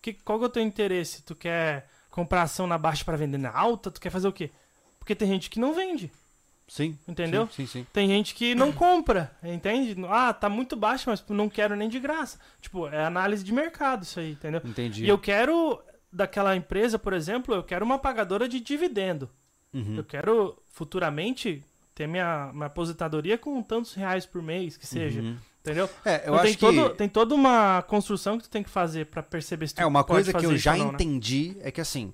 Que, 0.00 0.12
qual 0.12 0.38
que 0.38 0.44
é 0.44 0.48
o 0.48 0.50
teu 0.50 0.62
interesse? 0.62 1.22
Tu 1.22 1.34
quer 1.34 1.88
comprar 2.10 2.42
ação 2.42 2.66
na 2.68 2.78
baixa 2.78 3.04
para 3.04 3.16
vender 3.16 3.38
na 3.38 3.50
alta? 3.52 3.90
Tu 3.90 4.00
quer 4.00 4.10
fazer 4.10 4.28
o 4.28 4.32
quê? 4.32 4.50
Porque 5.00 5.14
tem 5.14 5.26
gente 5.28 5.50
que 5.50 5.58
não 5.58 5.74
vende, 5.74 6.10
Sim, 6.66 6.98
entendeu? 7.06 7.46
Sim, 7.48 7.66
sim, 7.66 7.80
sim. 7.80 7.86
Tem 7.92 8.08
gente 8.08 8.34
que 8.34 8.54
não 8.54 8.72
compra, 8.72 9.30
entende? 9.42 9.94
Ah, 10.08 10.32
tá 10.32 10.48
muito 10.48 10.74
baixo, 10.74 11.04
mas 11.10 11.22
não 11.28 11.48
quero 11.48 11.76
nem 11.76 11.88
de 11.88 12.00
graça. 12.00 12.38
Tipo, 12.60 12.88
é 12.88 13.04
análise 13.04 13.44
de 13.44 13.52
mercado 13.52 14.02
isso 14.02 14.18
aí, 14.18 14.32
entendeu? 14.32 14.62
Entendi. 14.64 15.04
E 15.04 15.08
eu 15.08 15.18
quero, 15.18 15.80
daquela 16.10 16.56
empresa, 16.56 16.98
por 16.98 17.12
exemplo, 17.12 17.54
eu 17.54 17.62
quero 17.62 17.84
uma 17.84 17.98
pagadora 17.98 18.48
de 18.48 18.60
dividendo. 18.60 19.28
Uhum. 19.74 19.96
Eu 19.96 20.04
quero 20.04 20.56
futuramente 20.72 21.62
ter 21.94 22.06
minha, 22.06 22.50
minha 22.52 22.66
aposentadoria 22.66 23.36
com 23.36 23.62
tantos 23.62 23.92
reais 23.94 24.24
por 24.24 24.42
mês, 24.42 24.76
que 24.76 24.86
seja. 24.86 25.20
Uhum. 25.20 25.36
Entendeu? 25.60 25.88
É, 26.04 26.16
eu 26.16 26.20
Então 26.22 26.34
acho 26.34 26.44
tem, 26.44 26.52
que... 26.54 26.60
todo, 26.60 26.94
tem 26.94 27.08
toda 27.08 27.34
uma 27.34 27.82
construção 27.82 28.36
que 28.36 28.44
tu 28.44 28.50
tem 28.50 28.62
que 28.62 28.70
fazer 28.70 29.06
pra 29.06 29.22
perceber 29.22 29.66
se 29.68 29.74
tu 29.74 29.80
É, 29.80 29.86
uma 29.86 30.04
coisa 30.04 30.32
que 30.32 30.44
eu 30.44 30.56
já 30.56 30.76
não, 30.76 30.88
né? 30.88 30.92
entendi 30.94 31.56
é 31.60 31.70
que 31.70 31.80
assim, 31.80 32.12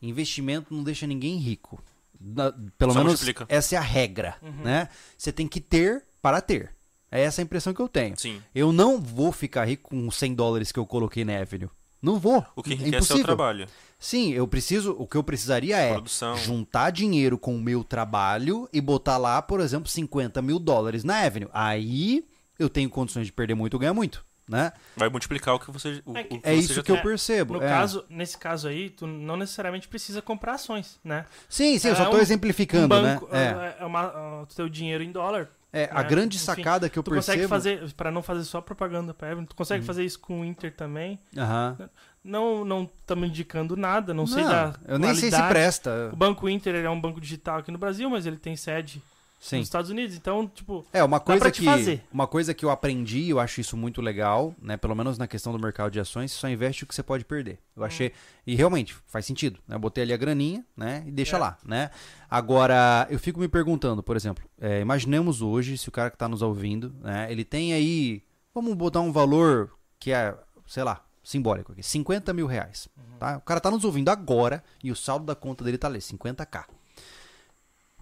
investimento 0.00 0.74
não 0.74 0.82
deixa 0.82 1.06
ninguém 1.06 1.36
rico. 1.36 1.82
Na- 2.24 2.52
pelo 2.78 2.92
Só 2.92 2.98
menos 2.98 3.12
multiplica. 3.14 3.46
essa 3.48 3.74
é 3.74 3.78
a 3.78 3.82
regra, 3.82 4.36
Uhum. 4.42 4.62
né? 4.62 4.88
Você 5.18 5.32
tem 5.32 5.48
que 5.48 5.60
ter 5.60 6.04
para 6.20 6.40
ter. 6.40 6.74
É 7.10 7.20
essa 7.22 7.42
a 7.42 7.44
impressão 7.44 7.74
que 7.74 7.80
eu 7.82 7.88
tenho. 7.88 8.18
Sim. 8.18 8.40
Eu 8.54 8.72
não 8.72 9.00
vou 9.00 9.32
ficar 9.32 9.64
rico 9.66 9.90
com 9.90 10.08
os 10.08 10.16
100 10.16 10.34
dólares 10.34 10.72
que 10.72 10.78
eu 10.78 10.86
coloquei 10.86 11.24
na 11.24 11.38
Avenue. 11.38 11.68
Não 12.00 12.18
vou. 12.18 12.44
O 12.56 12.62
que 12.62 12.72
é 12.72 12.74
enriquece 12.74 13.12
é 13.12 13.16
o 13.16 13.22
trabalho. 13.22 13.66
Sim, 13.98 14.32
eu 14.32 14.48
preciso. 14.48 14.96
O 14.98 15.06
que 15.06 15.16
eu 15.16 15.22
precisaria 15.22 15.76
é 15.76 15.92
Produção. 15.92 16.36
juntar 16.36 16.90
dinheiro 16.90 17.38
com 17.38 17.54
o 17.54 17.60
meu 17.60 17.84
trabalho 17.84 18.68
e 18.72 18.80
botar 18.80 19.18
lá, 19.18 19.40
por 19.42 19.60
exemplo, 19.60 19.88
50 19.88 20.40
mil 20.42 20.58
dólares 20.58 21.04
na 21.04 21.20
Avenue. 21.20 21.48
Aí 21.52 22.24
eu 22.58 22.68
tenho 22.68 22.90
condições 22.90 23.26
de 23.26 23.32
perder 23.32 23.54
muito 23.54 23.74
ou 23.74 23.80
ganhar 23.80 23.94
muito, 23.94 24.24
né? 24.52 24.72
Vai 24.96 25.08
multiplicar 25.08 25.54
o 25.54 25.58
que 25.58 25.70
você, 25.70 26.02
o, 26.06 26.16
É 26.16 26.22
que- 26.24 26.34
o 26.36 26.40
que 26.40 26.48
É 26.48 26.52
você 26.54 26.58
isso 26.60 26.74
já 26.74 26.82
que 26.82 26.90
eu 26.92 26.96
tem. 26.96 27.04
percebo. 27.04 27.54
No 27.54 27.62
é. 27.62 27.68
caso, 27.68 28.04
nesse 28.08 28.36
caso 28.38 28.68
aí, 28.68 28.90
tu 28.90 29.06
não 29.06 29.36
necessariamente 29.36 29.88
precisa 29.88 30.20
comprar 30.22 30.54
ações, 30.54 31.00
né? 31.02 31.24
Sim, 31.48 31.78
sim, 31.78 31.88
eu 31.88 31.94
é 31.94 31.96
só 31.96 32.04
tô 32.10 32.16
um- 32.16 32.20
exemplificando, 32.20 32.84
um 32.84 32.88
banco, 33.02 33.28
né? 33.32 33.74
é, 33.78 33.82
é 33.82 33.86
uma, 33.86 34.44
tu 34.48 34.54
tem 34.54 34.64
o 34.64 34.70
dinheiro 34.70 35.02
em 35.02 35.10
dólar. 35.10 35.48
É, 35.74 35.88
a 35.90 36.02
né? 36.02 36.08
grande 36.08 36.36
Enfim, 36.36 36.44
sacada 36.44 36.86
que 36.90 36.98
eu 36.98 37.02
tu 37.02 37.10
percebo. 37.10 37.48
consegue 37.48 37.48
fazer, 37.48 37.94
pra 37.94 38.10
não 38.10 38.22
fazer 38.22 38.44
só 38.44 38.60
propaganda 38.60 39.14
pra 39.14 39.28
Evelyn, 39.30 39.46
tu 39.46 39.52
Uhum. 39.52 39.56
consegue 39.56 39.82
fazer 39.82 40.04
isso 40.04 40.20
com 40.20 40.42
o 40.42 40.44
Inter 40.44 40.70
também. 40.76 41.18
Aham. 41.36 41.88
Não 42.22 42.62
não 42.64 42.88
estamos 43.00 43.28
indicando 43.28 43.74
nada, 43.76 44.12
não, 44.14 44.26
sei 44.26 44.44
da 44.44 44.74
eu 44.86 44.98
nem 44.98 45.14
sei 45.14 45.30
se 45.30 45.42
presta. 45.48 46.10
O 46.12 46.16
Banco 46.16 46.46
Inter 46.48 46.74
ele 46.74 46.86
é 46.86 46.90
um 46.90 47.00
banco 47.00 47.20
digital 47.20 47.58
aqui 47.58 47.70
no 47.72 47.78
Brasil, 47.78 48.08
mas 48.10 48.26
ele 48.26 48.36
tem 48.36 48.54
sede 48.54 49.02
Sim. 49.44 49.58
nos 49.58 49.66
Estados 49.66 49.90
Unidos. 49.90 50.14
Então, 50.16 50.46
tipo, 50.46 50.86
É, 50.92 51.02
uma 51.02 51.18
coisa 51.18 51.40
pra 51.40 51.50
te 51.50 51.58
que 51.60 51.64
fazer. 51.64 52.04
uma 52.12 52.28
coisa 52.28 52.54
que 52.54 52.64
eu 52.64 52.70
aprendi, 52.70 53.28
eu 53.28 53.40
acho 53.40 53.60
isso 53.60 53.76
muito 53.76 54.00
legal, 54.00 54.54
né, 54.62 54.76
pelo 54.76 54.94
menos 54.94 55.18
na 55.18 55.26
questão 55.26 55.52
do 55.52 55.58
mercado 55.58 55.90
de 55.90 55.98
ações, 55.98 56.30
você 56.30 56.38
só 56.38 56.48
investe 56.48 56.84
o 56.84 56.86
que 56.86 56.94
você 56.94 57.02
pode 57.02 57.24
perder. 57.24 57.58
Eu 57.76 57.82
achei 57.82 58.12
e 58.46 58.54
realmente 58.54 58.94
faz 59.06 59.26
sentido, 59.26 59.58
né? 59.66 59.74
Eu 59.74 59.80
botei 59.80 60.04
ali 60.04 60.12
a 60.12 60.16
graninha, 60.16 60.64
né, 60.76 61.02
e 61.06 61.10
deixa 61.10 61.36
É. 61.36 61.40
lá, 61.40 61.58
né? 61.64 61.90
Agora, 62.30 63.06
eu 63.10 63.18
fico 63.18 63.40
me 63.40 63.48
perguntando, 63.48 64.02
por 64.02 64.16
exemplo, 64.16 64.44
é, 64.60 64.80
imaginemos 64.80 65.42
hoje 65.42 65.76
se 65.76 65.88
o 65.88 65.92
cara 65.92 66.08
que 66.08 66.16
está 66.16 66.28
nos 66.28 66.40
ouvindo, 66.40 66.94
né, 67.00 67.26
ele 67.30 67.44
tem 67.44 67.72
aí, 67.72 68.22
vamos 68.54 68.74
botar 68.74 69.00
um 69.00 69.10
valor 69.12 69.70
que 69.98 70.12
é, 70.12 70.34
sei 70.66 70.84
lá, 70.84 71.04
simbólico 71.22 71.72
aqui, 71.72 71.82
50 71.82 72.32
mil 72.32 72.46
reais, 72.46 72.88
tá? 73.18 73.36
O 73.38 73.40
cara 73.42 73.60
tá 73.60 73.70
nos 73.70 73.84
ouvindo 73.84 74.08
agora 74.08 74.62
e 74.82 74.90
o 74.90 74.96
saldo 74.96 75.26
da 75.26 75.34
conta 75.34 75.62
dele 75.64 75.78
tá 75.78 75.88
ali, 75.88 75.98
50k. 76.00 76.64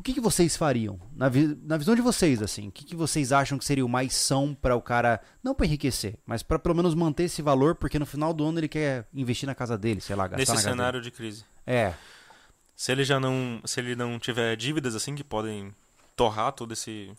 O 0.01 0.03
que, 0.03 0.15
que 0.15 0.21
vocês 0.21 0.57
fariam? 0.57 0.99
Na, 1.15 1.29
vi- 1.29 1.59
na 1.63 1.77
visão 1.77 1.95
de 1.95 2.01
vocês, 2.01 2.41
assim, 2.43 2.69
o 2.69 2.73
que, 2.73 2.85
que 2.85 2.97
vocês 2.97 3.33
acham 3.33 3.59
que 3.59 3.65
seria 3.67 3.85
o 3.85 3.89
mais 3.89 4.15
são 4.15 4.55
para 4.55 4.75
o 4.75 4.81
cara, 4.81 5.21
não 5.45 5.55
para 5.55 5.67
enriquecer, 5.67 6.19
mas 6.25 6.43
para 6.43 6.59
pelo 6.59 6.75
menos 6.75 6.95
manter 6.95 7.25
esse 7.25 7.43
valor, 7.43 7.75
porque 7.75 7.99
no 7.99 8.07
final 8.07 8.33
do 8.33 8.45
ano 8.47 8.59
ele 8.59 8.69
quer 8.69 9.07
investir 9.13 9.47
na 9.47 9.55
casa 9.55 9.77
dele, 9.77 10.01
sei 10.01 10.17
lá, 10.17 10.25
gastar 10.27 10.39
Nesse 10.39 10.53
na 10.53 10.57
casa 10.57 10.69
cenário 10.71 11.01
de 11.03 11.11
crise. 11.11 11.45
É, 11.67 11.93
Se 12.75 12.91
ele 12.91 13.05
já 13.05 13.21
não, 13.21 13.61
se 13.67 13.79
ele 13.79 13.95
não 13.95 14.19
tiver 14.19 14.57
dívidas 14.57 14.95
assim 14.97 15.15
que 15.15 15.23
podem 15.23 15.71
torrar 16.17 16.53
todo 16.53 16.73
esse 16.73 17.13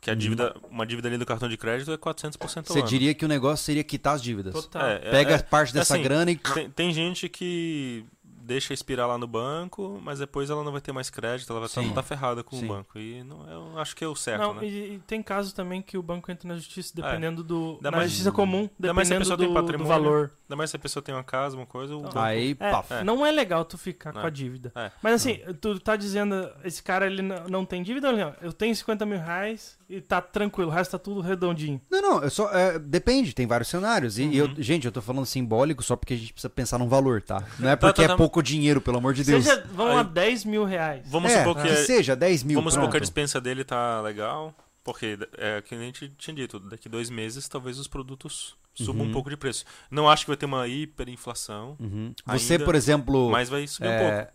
que 0.00 0.10
a 0.10 0.14
dívida, 0.14 0.56
uma 0.70 0.86
dívida 0.86 1.08
ali 1.08 1.18
do 1.18 1.26
cartão 1.26 1.46
de 1.50 1.58
crédito 1.58 1.92
é 1.92 1.98
400% 1.98 2.40
ao 2.40 2.48
você 2.64 2.78
ano. 2.78 2.88
diria 2.88 3.12
que 3.14 3.22
o 3.22 3.28
negócio 3.28 3.62
seria 3.66 3.84
quitar 3.84 4.14
as 4.14 4.22
dívidas. 4.22 4.54
total. 4.54 4.86
É, 4.88 4.94
é- 4.94 5.10
Pega 5.10 5.34
é- 5.34 5.38
parte 5.42 5.74
dessa 5.74 5.92
assim, 5.92 6.02
grana 6.02 6.30
e 6.30 6.36
Tem, 6.36 6.70
tem 6.70 6.90
gente 6.94 7.28
que 7.28 8.06
deixa 8.50 8.74
expirar 8.74 9.06
lá 9.06 9.16
no 9.16 9.28
banco, 9.28 10.00
mas 10.02 10.18
depois 10.18 10.50
ela 10.50 10.64
não 10.64 10.72
vai 10.72 10.80
ter 10.80 10.90
mais 10.92 11.08
crédito, 11.08 11.48
ela 11.50 11.60
vai 11.60 11.68
estar 11.68 11.82
Sim. 11.82 11.92
tá 11.92 12.02
ferrada 12.02 12.42
com 12.42 12.56
Sim. 12.56 12.64
o 12.64 12.68
banco. 12.68 12.98
E 12.98 13.22
não, 13.22 13.48
eu 13.48 13.78
acho 13.78 13.94
que 13.94 14.02
é 14.04 14.08
o 14.08 14.16
certo, 14.16 14.40
Não, 14.42 14.54
né? 14.54 14.64
e, 14.66 14.94
e 14.94 14.98
tem 15.06 15.22
casos 15.22 15.52
também 15.52 15.80
que 15.80 15.96
o 15.96 16.02
banco 16.02 16.30
entra 16.32 16.48
na 16.48 16.56
justiça 16.56 16.92
dependendo 16.94 17.44
do. 17.44 17.74
Ainda 17.76 17.90
na 17.92 17.96
mais- 17.98 18.10
justiça 18.10 18.32
comum, 18.32 18.68
ainda 18.78 18.92
mais 18.92 19.06
se 19.08 19.14
a 19.14 19.18
dependendo 19.18 19.20
pessoa 19.20 19.36
do, 19.36 19.44
tem 19.44 19.48
do 19.48 19.54
patrimônio. 19.54 19.86
valor. 19.88 20.32
Ainda 20.48 20.56
mais 20.56 20.70
se 20.70 20.76
a 20.76 20.78
pessoa 20.80 21.02
tem 21.02 21.14
uma 21.14 21.22
casa, 21.24 21.56
uma 21.56 21.66
coisa, 21.66 21.94
o 21.94 22.00
banco... 22.02 22.18
aí, 22.18 22.56
É, 22.58 22.70
paf. 22.72 22.92
É. 22.94 23.04
Não 23.04 23.24
é 23.24 23.30
legal 23.30 23.64
tu 23.64 23.78
ficar 23.78 24.12
com 24.12 24.20
É. 24.20 24.26
a 24.26 24.30
dívida. 24.30 24.72
É. 24.74 24.90
Mas 25.00 25.14
assim, 25.14 25.38
tu 25.60 25.78
tá 25.78 25.94
dizendo, 25.94 26.50
esse 26.64 26.82
cara 26.82 27.06
ele 27.06 27.22
não, 27.22 27.44
não 27.48 27.64
tem 27.64 27.82
dívida? 27.82 28.10
Não, 28.10 28.34
eu 28.42 28.52
tenho 28.52 28.74
50 28.74 29.06
mil 29.06 29.18
reais 29.20 29.78
e 29.90 30.00
tá 30.00 30.20
tranquilo, 30.22 30.70
o 30.70 30.72
resto 30.72 30.92
tá 30.92 30.98
tudo 30.98 31.20
redondinho. 31.20 31.80
Não, 31.90 32.00
não, 32.00 32.22
eu 32.22 32.30
só, 32.30 32.48
é, 32.52 32.78
depende, 32.78 33.34
tem 33.34 33.46
vários 33.46 33.68
cenários. 33.68 34.18
E, 34.18 34.22
e 34.22 34.40
Uhum. 34.40 34.54
eu, 34.56 34.62
gente, 34.62 34.84
eu 34.86 34.92
tô 34.92 35.02
falando 35.02 35.26
simbólico 35.26 35.82
só 35.82 35.96
porque 35.96 36.14
a 36.14 36.16
gente 36.16 36.32
precisa 36.32 36.48
pensar 36.48 36.78
num 36.78 36.88
valor, 36.88 37.20
tá? 37.20 37.42
Não 37.58 37.68
é 37.68 37.74
porque 37.76 38.02
tá, 38.02 38.04
é 38.04 38.08
tá. 38.08 38.16
pouco 38.16 38.40
dinheiro, 38.42 38.80
pelo 38.80 38.98
amor 38.98 39.12
de 39.14 39.24
Deus. 39.24 39.44
Seja, 39.44 39.64
vamos 39.74 39.94
lá, 39.94 40.00
Aí- 40.02 40.06
10 40.08 40.44
mil 40.44 40.64
reais. 40.64 41.02
Vamos 41.10 41.32
é, 41.32 41.38
supor 41.38 41.56
que, 41.56 41.62
que 41.62 41.68
é- 41.68 41.84
seja 41.84 42.14
10 42.14 42.44
mil, 42.44 42.56
vamos 42.56 42.72
supor 42.74 42.84
que 42.88 42.96
a 42.96 43.00
pronto. 43.00 43.02
dispensa 43.02 43.40
dele 43.40 43.64
tá 43.64 44.00
legal, 44.00 44.54
porque 44.84 45.18
é 45.36 45.60
que 45.60 45.74
a 45.74 45.78
gente 45.78 46.08
tinha 46.16 46.34
dito, 46.36 46.60
daqui 46.60 46.88
dois 46.88 47.10
meses 47.10 47.48
talvez 47.48 47.78
os 47.78 47.88
produtos 47.88 48.54
subam 48.74 49.02
Uhum. 49.04 49.08
um 49.10 49.12
pouco 49.12 49.28
de 49.30 49.36
preço. 49.36 49.64
Não 49.90 50.08
acho 50.08 50.24
que 50.24 50.30
vai 50.30 50.36
ter 50.36 50.46
uma 50.46 50.66
hiperinflação, 50.68 51.76
Uhum. 51.80 52.14
Você, 52.26 52.54
ainda, 52.54 52.64
por 52.64 52.74
exemplo, 52.74 53.30
mas 53.30 53.48
vai 53.48 53.66
subir 53.66 53.88
um 53.88 53.98
pouco. 53.98 54.12
É, 54.14 54.30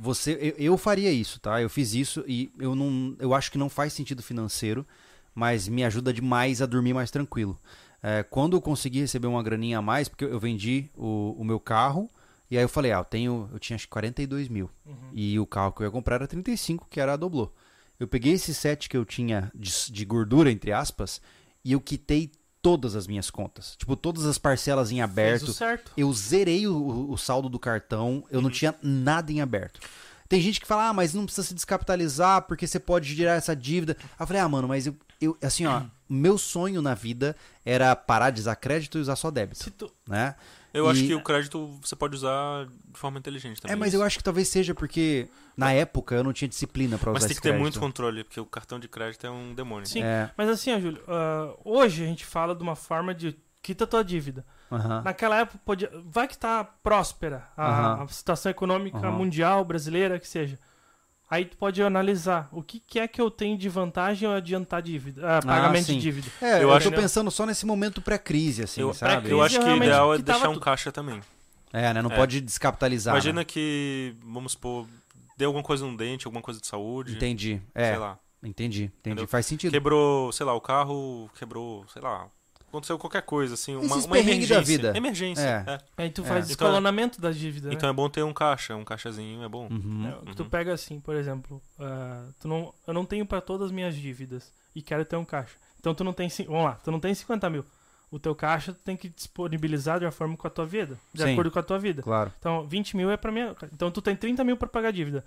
Você, 0.00 0.54
eu, 0.58 0.72
eu 0.72 0.78
faria 0.78 1.10
isso, 1.10 1.40
tá? 1.40 1.60
Eu 1.60 1.68
fiz 1.68 1.94
isso 1.94 2.24
e 2.26 2.50
eu 2.58 2.74
não, 2.74 3.14
eu 3.18 3.34
acho 3.34 3.50
que 3.50 3.58
não 3.58 3.68
faz 3.68 3.92
sentido 3.92 4.22
financeiro, 4.22 4.86
mas 5.34 5.68
me 5.68 5.84
ajuda 5.84 6.12
demais 6.12 6.60
a 6.62 6.66
dormir 6.66 6.94
mais 6.94 7.10
tranquilo. 7.10 7.58
É, 8.02 8.22
quando 8.22 8.56
eu 8.56 8.60
consegui 8.62 9.00
receber 9.00 9.26
uma 9.26 9.42
graninha 9.42 9.78
a 9.78 9.82
mais, 9.82 10.08
porque 10.08 10.24
eu 10.24 10.38
vendi 10.40 10.88
o, 10.96 11.34
o 11.38 11.44
meu 11.44 11.60
carro 11.60 12.08
e 12.50 12.56
aí 12.56 12.64
eu 12.64 12.68
falei, 12.68 12.92
ah, 12.92 12.98
eu 12.98 13.04
tenho, 13.04 13.48
eu 13.52 13.58
tinha 13.58 13.74
acho 13.76 13.86
que 13.86 13.90
42 13.90 14.48
mil 14.48 14.70
Uhum. 14.86 14.94
e 15.12 15.38
o 15.38 15.46
carro 15.46 15.72
que 15.72 15.82
eu 15.82 15.84
ia 15.86 15.90
comprar 15.90 16.16
era 16.16 16.26
35, 16.26 16.86
que 16.90 16.98
era 17.00 17.12
a 17.12 17.16
Doblô. 17.16 17.52
Eu 17.98 18.08
peguei 18.08 18.32
esse 18.32 18.54
set 18.54 18.88
que 18.88 18.96
eu 18.96 19.04
tinha 19.04 19.52
de, 19.54 19.70
de 19.92 20.04
gordura, 20.06 20.50
entre 20.50 20.72
aspas, 20.72 21.20
e 21.62 21.72
eu 21.72 21.80
quitei 21.80 22.30
todas 22.62 22.94
as 22.96 23.06
minhas 23.06 23.30
contas. 23.30 23.74
Tipo, 23.76 23.96
todas 23.96 24.26
as 24.26 24.38
parcelas 24.38 24.90
em 24.90 25.00
aberto. 25.00 25.46
Eu 25.96 26.12
zerei 26.12 26.66
o, 26.66 27.10
o 27.10 27.16
saldo 27.16 27.48
do 27.48 27.58
cartão, 27.58 28.24
eu 28.30 28.40
não 28.40 28.50
tinha 28.50 28.74
nada 28.82 29.32
em 29.32 29.40
aberto. 29.40 29.80
Tem 30.28 30.40
gente 30.40 30.60
que 30.60 30.66
fala, 30.66 30.88
ah, 30.88 30.92
mas 30.92 31.12
não 31.12 31.24
precisa 31.24 31.46
se 31.48 31.54
descapitalizar 31.54 32.42
porque 32.42 32.66
você 32.66 32.78
pode 32.78 33.12
girar 33.14 33.36
essa 33.36 33.54
dívida. 33.56 33.96
Aí 34.00 34.06
eu 34.20 34.26
falei, 34.26 34.40
ah, 34.42 34.48
mano, 34.48 34.68
mas 34.68 34.86
eu, 34.86 34.94
eu 35.20 35.36
assim, 35.42 35.66
ó, 35.66 35.82
meu 36.08 36.38
sonho 36.38 36.80
na 36.80 36.94
vida 36.94 37.34
era 37.64 37.94
parar 37.96 38.30
de 38.30 38.40
usar 38.40 38.54
crédito 38.56 38.98
e 38.98 39.00
usar 39.00 39.16
só 39.16 39.30
débito, 39.30 39.70
tu- 39.72 39.90
né? 40.08 40.34
Eu 40.72 40.86
E- 40.86 40.90
acho 40.90 41.04
que 41.04 41.14
o 41.14 41.22
crédito 41.22 41.78
você 41.82 41.96
pode 41.96 42.14
usar 42.14 42.66
de 42.66 42.98
forma 42.98 43.18
inteligente 43.18 43.60
também. 43.60 43.72
É, 43.74 43.76
mas 43.76 43.92
eu 43.94 44.02
acho 44.02 44.18
que 44.18 44.24
talvez 44.24 44.48
seja 44.48 44.74
porque 44.74 45.28
na 45.56 45.72
época 45.72 46.14
eu 46.14 46.22
não 46.24 46.32
tinha 46.32 46.48
disciplina 46.48 46.96
pra 46.98 47.10
usar 47.10 47.14
Mas 47.20 47.22
tem 47.24 47.32
esse 47.32 47.40
que 47.40 47.42
ter 47.42 47.48
crédito. 47.50 47.60
muito 47.62 47.80
controle, 47.80 48.22
porque 48.24 48.38
o 48.40 48.46
cartão 48.46 48.78
de 48.78 48.88
crédito 48.88 49.26
é 49.26 49.30
um 49.30 49.52
demônio. 49.54 49.86
Sim. 49.86 50.02
É, 50.02 50.30
Mas 50.36 50.48
assim, 50.48 50.72
ó, 50.74 50.78
Júlio, 50.80 51.02
ah, 51.08 51.54
hoje 51.64 52.02
a 52.04 52.06
gente 52.06 52.24
fala 52.24 52.54
de 52.54 52.62
uma 52.62 52.76
forma 52.76 53.12
de 53.14 53.36
quita 53.62 53.86
tua 53.86 54.02
dívida. 54.04 54.44
aham. 54.70 55.02
Naquela 55.02 55.38
época, 55.40 55.58
podia, 55.64 55.90
vai 56.06 56.26
que 56.28 56.38
tá 56.38 56.62
próspera 56.64 57.48
a, 57.56 57.68
Aham. 57.96 58.02
a 58.04 58.08
situação 58.08 58.50
econômica 58.50 58.96
Aham. 58.98 59.10
mundial, 59.12 59.64
brasileira, 59.64 60.18
que 60.18 60.26
seja. 60.28 60.58
Aí 61.30 61.44
tu 61.44 61.56
pode 61.56 61.80
analisar 61.80 62.48
o 62.50 62.60
que, 62.60 62.80
que 62.80 62.98
é 62.98 63.06
que 63.06 63.20
eu 63.20 63.30
tenho 63.30 63.56
de 63.56 63.68
vantagem 63.68 64.28
ao 64.28 64.34
adiantar 64.34 64.82
dívida, 64.82 65.38
ah, 65.38 65.40
pagamento 65.40 65.84
sim. 65.86 65.94
de 65.94 66.00
dívida. 66.00 66.26
É, 66.42 66.54
eu, 66.56 66.62
Eu 66.62 66.68
tô 66.68 66.74
acho- 66.74 66.90
pensando 66.90 67.30
só 67.30 67.46
nesse 67.46 67.64
momento 67.64 68.02
pré-crise, 68.02 68.64
assim, 68.64 68.80
eu, 68.80 68.92
sabe? 68.92 69.12
pré-crise 69.12 69.32
eu 69.34 69.42
acho 69.42 69.60
que 69.60 69.64
o 69.64 69.76
ideal 69.76 70.14
é 70.14 70.18
deixar 70.18 70.48
um 70.48 70.54
tudo. 70.54 70.62
caixa 70.64 70.90
também. 70.90 71.20
É, 71.72 71.94
né? 71.94 72.02
Não 72.02 72.10
É. 72.10 72.16
pode 72.16 72.40
descapitalizar. 72.40 73.14
Imagina 73.14 73.42
né? 73.42 73.44
que, 73.44 74.16
vamos 74.24 74.52
supor, 74.52 74.86
deu 75.38 75.50
alguma 75.50 75.62
coisa 75.62 75.86
no 75.86 75.96
dente, 75.96 76.26
alguma 76.26 76.42
coisa 76.42 76.60
de 76.60 76.66
saúde. 76.66 77.14
Entendi. 77.14 77.62
É, 77.72 77.90
Sei 77.90 77.98
lá. 77.98 78.18
entendi, 78.42 78.82
entendi. 78.84 78.92
Entendeu? 79.00 79.28
Faz 79.28 79.46
sentido. 79.46 79.70
Quebrou, 79.70 80.32
sei 80.32 80.44
lá, 80.44 80.52
o 80.52 80.60
carro 80.60 81.30
quebrou, 81.38 81.86
sei 81.92 82.02
lá. 82.02 82.26
Aconteceu 82.70 82.96
qualquer 82.98 83.22
coisa, 83.22 83.54
assim, 83.54 83.74
uma, 83.74 83.84
Esses 83.84 84.04
uma 84.06 84.18
emergência. 84.18 84.54
da 84.56 84.60
vida. 84.62 84.92
Emergência. 84.96 85.64
É. 85.66 85.72
é. 85.72 85.78
Aí 85.98 86.08
tu 86.10 86.22
É. 86.22 86.24
faz 86.24 86.44
Então- 86.44 86.52
escalonamento 86.68 87.20
da 87.20 87.32
dívida, 87.32 87.68
né? 87.68 87.74
Então 87.74 87.90
é 87.90 87.92
bom 87.92 88.08
ter 88.08 88.22
um 88.22 88.32
caixa, 88.32 88.76
um 88.76 88.84
caixazinho 88.84 89.42
é 89.42 89.48
bom. 89.48 89.68
Uhum. 89.70 90.06
É, 90.28 90.34
Tu 90.34 90.44
Uhum. 90.44 90.48
pega 90.48 90.72
assim, 90.72 91.00
por 91.00 91.16
exemplo, 91.16 91.60
ah, 91.80 92.24
tu 92.40 92.46
não, 92.46 92.72
eu 92.86 92.94
não 92.94 93.04
tenho 93.04 93.26
pra 93.26 93.40
todas 93.40 93.66
as 93.66 93.72
minhas 93.72 93.94
dívidas 93.96 94.52
e 94.74 94.80
quero 94.80 95.04
ter 95.04 95.16
um 95.16 95.24
caixa. 95.24 95.56
Então 95.80 95.92
tu 95.94 96.04
não 96.04 96.12
tem, 96.12 96.28
vamos 96.46 96.64
lá, 96.64 96.72
tu 96.82 96.90
não 96.92 97.00
tem 97.00 97.12
50 97.12 97.50
mil. 97.50 97.64
O 98.08 98.18
teu 98.18 98.34
caixa 98.34 98.72
tu 98.72 98.78
tem 98.84 98.96
que 98.96 99.08
disponibilizar 99.08 99.98
de 99.98 100.06
acordo 100.06 100.36
com 100.36 100.46
a 100.46 100.50
tua 100.50 100.66
vida, 100.66 100.96
de 101.12 101.22
Sim. 101.22 101.32
acordo 101.32 101.50
com 101.50 101.58
a 101.58 101.62
tua 101.62 101.78
vida. 101.78 102.02
Claro. 102.02 102.32
Então 102.38 102.66
20 102.66 102.96
mil 102.96 103.10
é 103.10 103.16
pra 103.16 103.32
minha, 103.32 103.54
então 103.72 103.90
tu 103.90 104.00
tem 104.00 104.14
30 104.14 104.44
mil 104.44 104.56
pra 104.56 104.68
pagar 104.68 104.88
a 104.88 104.92
dívida. 104.92 105.24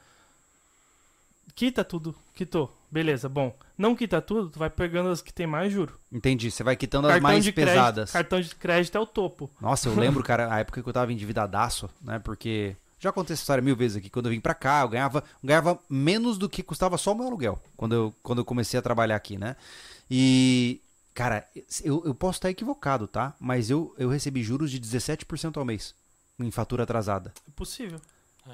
Quita 1.56 1.84
tudo, 1.84 2.16
quitou, 2.34 2.76
beleza, 2.90 3.30
bom. 3.30 3.56
Não 3.78 3.96
quita 3.96 4.22
tudo, 4.22 4.50
tu 4.50 4.60
vai 4.60 4.70
pegando 4.70 5.10
as 5.10 5.22
que 5.22 5.34
tem 5.34 5.46
mais 5.46 5.72
juro. 5.72 6.00
Entendi. 6.12 6.50
Você 6.50 6.64
vai 6.64 6.76
quitando 6.76 7.08
as 7.08 7.20
mais 7.22 7.50
pesadas. 7.52 8.12
crédito, 8.12 8.14
cartão 8.14 8.42
de 8.42 8.56
crédito 8.56 8.98
é 8.98 9.00
o 9.00 9.06
topo. 9.06 9.50
Nossa, 9.60 9.90
eu 9.90 9.96
lembro, 10.00 10.24
cara, 10.24 10.54
a 10.54 10.60
época 10.60 10.82
que 10.82 10.88
eu 10.90 10.94
tava 10.94 11.12
endividadaço, 11.12 11.90
né? 12.02 12.20
Porque. 12.20 12.76
Já 13.00 13.12
contei 13.12 13.34
essa 13.34 13.42
história 13.42 13.62
mil 13.62 13.76
vezes 13.76 13.98
aqui. 13.98 14.10
Quando 14.10 14.28
eu 14.28 14.32
vim 14.32 14.40
pra 14.40 14.54
cá, 14.54 14.82
eu 14.82 14.88
ganhava, 14.88 15.24
ganhava 15.44 15.78
menos 15.90 16.38
do 16.38 16.48
que 16.48 16.64
custava 16.64 16.98
só 16.98 17.12
o 17.12 17.16
meu 17.16 17.28
aluguel. 17.28 17.62
Quando 17.76 17.94
eu, 17.94 18.16
quando 18.24 18.40
eu 18.40 18.46
comecei 18.46 18.80
a 18.80 18.84
trabalhar 18.84 19.16
aqui, 19.16 19.38
né? 19.38 19.56
E. 20.10 20.80
Cara, 21.14 21.46
eu, 21.84 22.02
eu 22.06 22.16
posso 22.16 22.38
estar 22.38 22.50
equivocado, 22.50 23.08
tá? 23.08 23.36
Mas 23.40 23.70
eu, 23.70 23.94
eu 24.00 24.10
recebi 24.10 24.42
juros 24.42 24.72
de 24.72 24.80
17% 24.80 25.58
ao 25.58 25.66
mês 25.66 25.94
em 26.40 26.50
fatura 26.50 26.84
atrasada. 26.84 27.34
É 27.48 27.52
possível. 27.56 28.00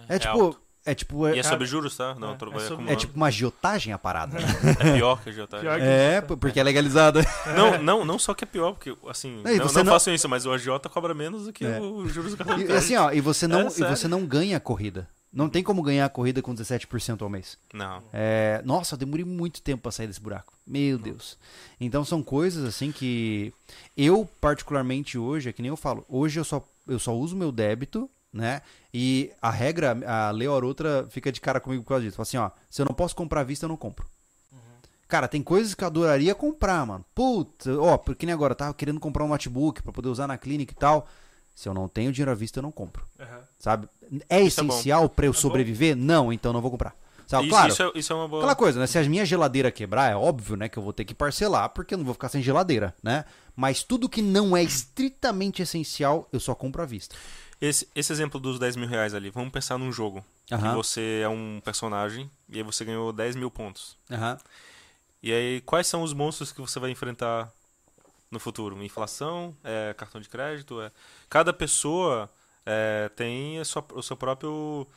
É, 0.07 0.19
tipo. 0.19 0.41
alto. 0.41 0.68
É 0.85 0.95
tipo. 0.95 1.27
É, 1.27 1.35
E 1.35 1.39
é 1.39 1.43
sobre 1.43 1.67
juros, 1.67 1.95
tá? 1.95 2.15
Não, 2.15 2.33
É, 2.33 2.35
tu 2.35 2.51
é 2.53 2.59
sobre- 2.59 2.91
é 2.91 2.95
tipo 2.95 3.15
uma 3.15 3.27
agiotagem 3.27 3.91
a 3.93 3.97
parada. 3.97 4.39
né? 4.39 4.47
É 4.79 4.93
pior 4.95 5.21
que 5.21 5.29
a 5.29 5.31
agiotagem. 5.31 5.69
Que- 5.69 5.75
é, 5.85 6.21
porque 6.21 6.59
é 6.59 6.63
legalizada. 6.63 7.21
Não, 7.55 7.81
não, 7.83 8.05
não 8.05 8.17
só 8.19 8.33
que 8.33 8.43
é 8.43 8.47
pior, 8.47 8.71
porque, 8.73 8.95
assim, 9.07 9.41
Não, 9.43 9.51
e 9.51 9.57
não, 9.57 9.67
você 9.67 9.77
não 9.79 9.85
não- 9.85 9.93
façam 9.93 10.13
isso, 10.13 10.27
mas 10.29 10.45
o 10.45 10.51
agiota 10.51 10.87
cobra 10.89 11.13
menos 11.13 11.45
do 11.45 11.53
que 11.53 11.65
É. 11.65 11.79
os 11.79 12.11
juros 12.13 12.31
do 12.31 12.37
cartão 12.37 12.59
E, 12.59 12.71
assim, 12.71 12.95
ó, 12.95 13.11
e 13.11 13.19
você 13.21 13.45
não, 13.47 13.61
É, 13.61 13.65
e 13.67 13.83
você 13.83 14.07
não 14.07 14.25
ganha 14.25 14.57
a 14.57 14.59
corrida. 14.59 15.07
Não 15.31 15.47
tem 15.47 15.61
como 15.61 15.83
ganhar 15.83 16.05
a 16.05 16.09
corrida 16.09 16.41
com 16.41 16.55
17% 16.55 17.21
ao 17.21 17.29
mês. 17.29 17.55
Não. 17.71 18.01
É, 18.11 18.61
nossa, 18.65 18.95
eu 18.95 18.97
demorei 18.97 19.23
muito 19.23 19.61
tempo 19.61 19.83
pra 19.83 19.91
sair 19.91 20.07
desse 20.07 20.19
buraco. 20.19 20.53
Meu 20.65 20.97
Deus. 20.97 21.37
Então 21.79 22.03
são 22.03 22.23
coisas 22.23 22.63
assim 22.65 22.91
que 22.91 23.53
eu 23.95 24.27
particularmente 24.41 25.19
hoje, 25.19 25.49
é 25.49 25.53
que 25.53 25.61
nem 25.61 25.69
eu 25.69 25.77
falo, 25.77 26.03
hoje 26.09 26.39
eu 26.39 26.43
só 26.43 26.63
eu 26.87 26.97
só 26.97 27.13
uso 27.15 27.35
meu 27.35 27.51
débito, 27.51 28.09
né? 28.31 28.61
E 28.93 29.31
a 29.41 29.49
regra, 29.49 29.97
a 30.05 30.31
lei 30.31 30.47
ou 30.47 30.63
outra 30.63 31.05
fica 31.09 31.31
de 31.31 31.41
cara 31.41 31.59
comigo 31.59 31.83
por 31.83 31.89
causa 31.89 32.03
disso. 32.03 32.17
Fala 32.17 32.23
assim, 32.23 32.37
ó, 32.37 32.51
se 32.69 32.81
eu 32.81 32.85
não 32.85 32.93
posso 32.93 33.15
comprar 33.15 33.41
à 33.41 33.43
vista, 33.43 33.65
eu 33.65 33.69
não 33.69 33.77
compro. 33.77 34.07
Cara, 35.07 35.27
tem 35.27 35.41
coisas 35.41 35.73
que 35.73 35.83
eu 35.83 35.87
adoraria 35.87 36.35
comprar, 36.35 36.85
mano. 36.85 37.03
Puta, 37.15 37.75
ó, 37.79 37.97
porque 37.97 38.27
nem 38.27 38.33
agora, 38.33 38.51
eu 38.51 38.55
tava 38.55 38.73
querendo 38.75 38.99
comprar 38.99 39.23
um 39.23 39.27
notebook 39.27 39.81
pra 39.81 39.91
poder 39.91 40.07
usar 40.07 40.27
na 40.27 40.37
clínica 40.37 40.71
e 40.71 40.75
tal. 40.75 41.07
Se 41.55 41.67
eu 41.67 41.73
não 41.73 41.87
tenho 41.87 42.11
dinheiro 42.11 42.29
à 42.29 42.35
vista, 42.35 42.59
eu 42.59 42.63
não 42.63 42.71
compro. 42.71 43.03
Aham. 43.19 43.39
Sabe? 43.57 43.89
É 44.29 44.39
Isso 44.39 44.59
é 44.59 44.63
bom. 44.63 44.71
essencial 44.71 45.09
pra 45.09 45.25
eu 45.25 45.33
bom. 45.33 45.37
sobreviver? 45.37 45.95
Não, 45.95 46.31
então 46.31 46.53
não 46.53 46.61
vou 46.61 46.69
comprar. 46.69 46.95
Sabe? 47.25 47.47
Isso, 47.47 47.55
claro, 47.55 47.71
isso, 47.71 47.83
é, 47.83 47.91
isso 47.95 48.13
é 48.13 48.15
uma 48.15 48.27
boa. 48.27 48.41
Aquela 48.41 48.55
coisa, 48.55 48.79
né? 48.79 48.85
Se 48.85 48.99
a 48.99 49.03
minha 49.03 49.25
geladeira 49.25 49.71
quebrar, 49.71 50.11
é 50.11 50.15
óbvio, 50.15 50.55
né? 50.55 50.69
Que 50.69 50.77
eu 50.77 50.83
vou 50.83 50.93
ter 50.93 51.05
que 51.05 51.15
parcelar, 51.15 51.69
porque 51.69 51.95
eu 51.95 51.97
não 51.97 52.05
vou 52.05 52.13
ficar 52.13 52.29
sem 52.29 52.41
geladeira, 52.41 52.95
né? 53.01 53.25
Mas 53.55 53.81
tudo 53.81 54.07
que 54.07 54.21
não 54.21 54.55
é 54.55 54.61
estritamente 54.63 55.61
essencial, 55.63 56.29
eu 56.31 56.39
só 56.39 56.53
compro 56.53 56.83
à 56.83 56.85
vista. 56.85 57.15
Esse, 57.61 57.87
esse 57.93 58.11
exemplo 58.11 58.39
dos 58.39 58.57
10 58.57 58.77
mil 58.77 58.87
reais 58.87 59.13
ali, 59.13 59.29
vamos 59.29 59.51
pensar 59.51 59.77
num 59.77 59.91
jogo. 59.91 60.23
Que 60.45 60.53
Aham. 60.53 60.75
você 60.75 61.21
é 61.23 61.29
um 61.29 61.61
personagem 61.63 62.29
e 62.47 62.57
aí 62.57 62.63
você 62.63 62.85
ganhou 62.85 63.11
10 63.11 63.35
mil 63.35 63.51
pontos. 63.51 63.97
E 65.21 65.33
aí, 65.33 65.61
quais 65.61 65.85
são 65.85 66.01
os 66.01 66.13
monstros 66.13 66.51
que 66.51 66.61
você 66.61 66.79
vai 66.79 66.89
enfrentar 66.89 67.51
no 68.31 68.39
futuro? 68.39 68.81
Inflação? 68.81 69.55
É, 69.63 69.93
cartão 69.97 70.21
de 70.21 70.29
crédito? 70.29 70.81
É... 70.81 70.91
Cada 71.29 71.51
pessoa 71.51 72.29
é, 72.65 73.09
tem 73.15 73.61
sua, 73.65 73.85
o 73.93 74.01
seu 74.01 74.15
próprio, 74.15 74.87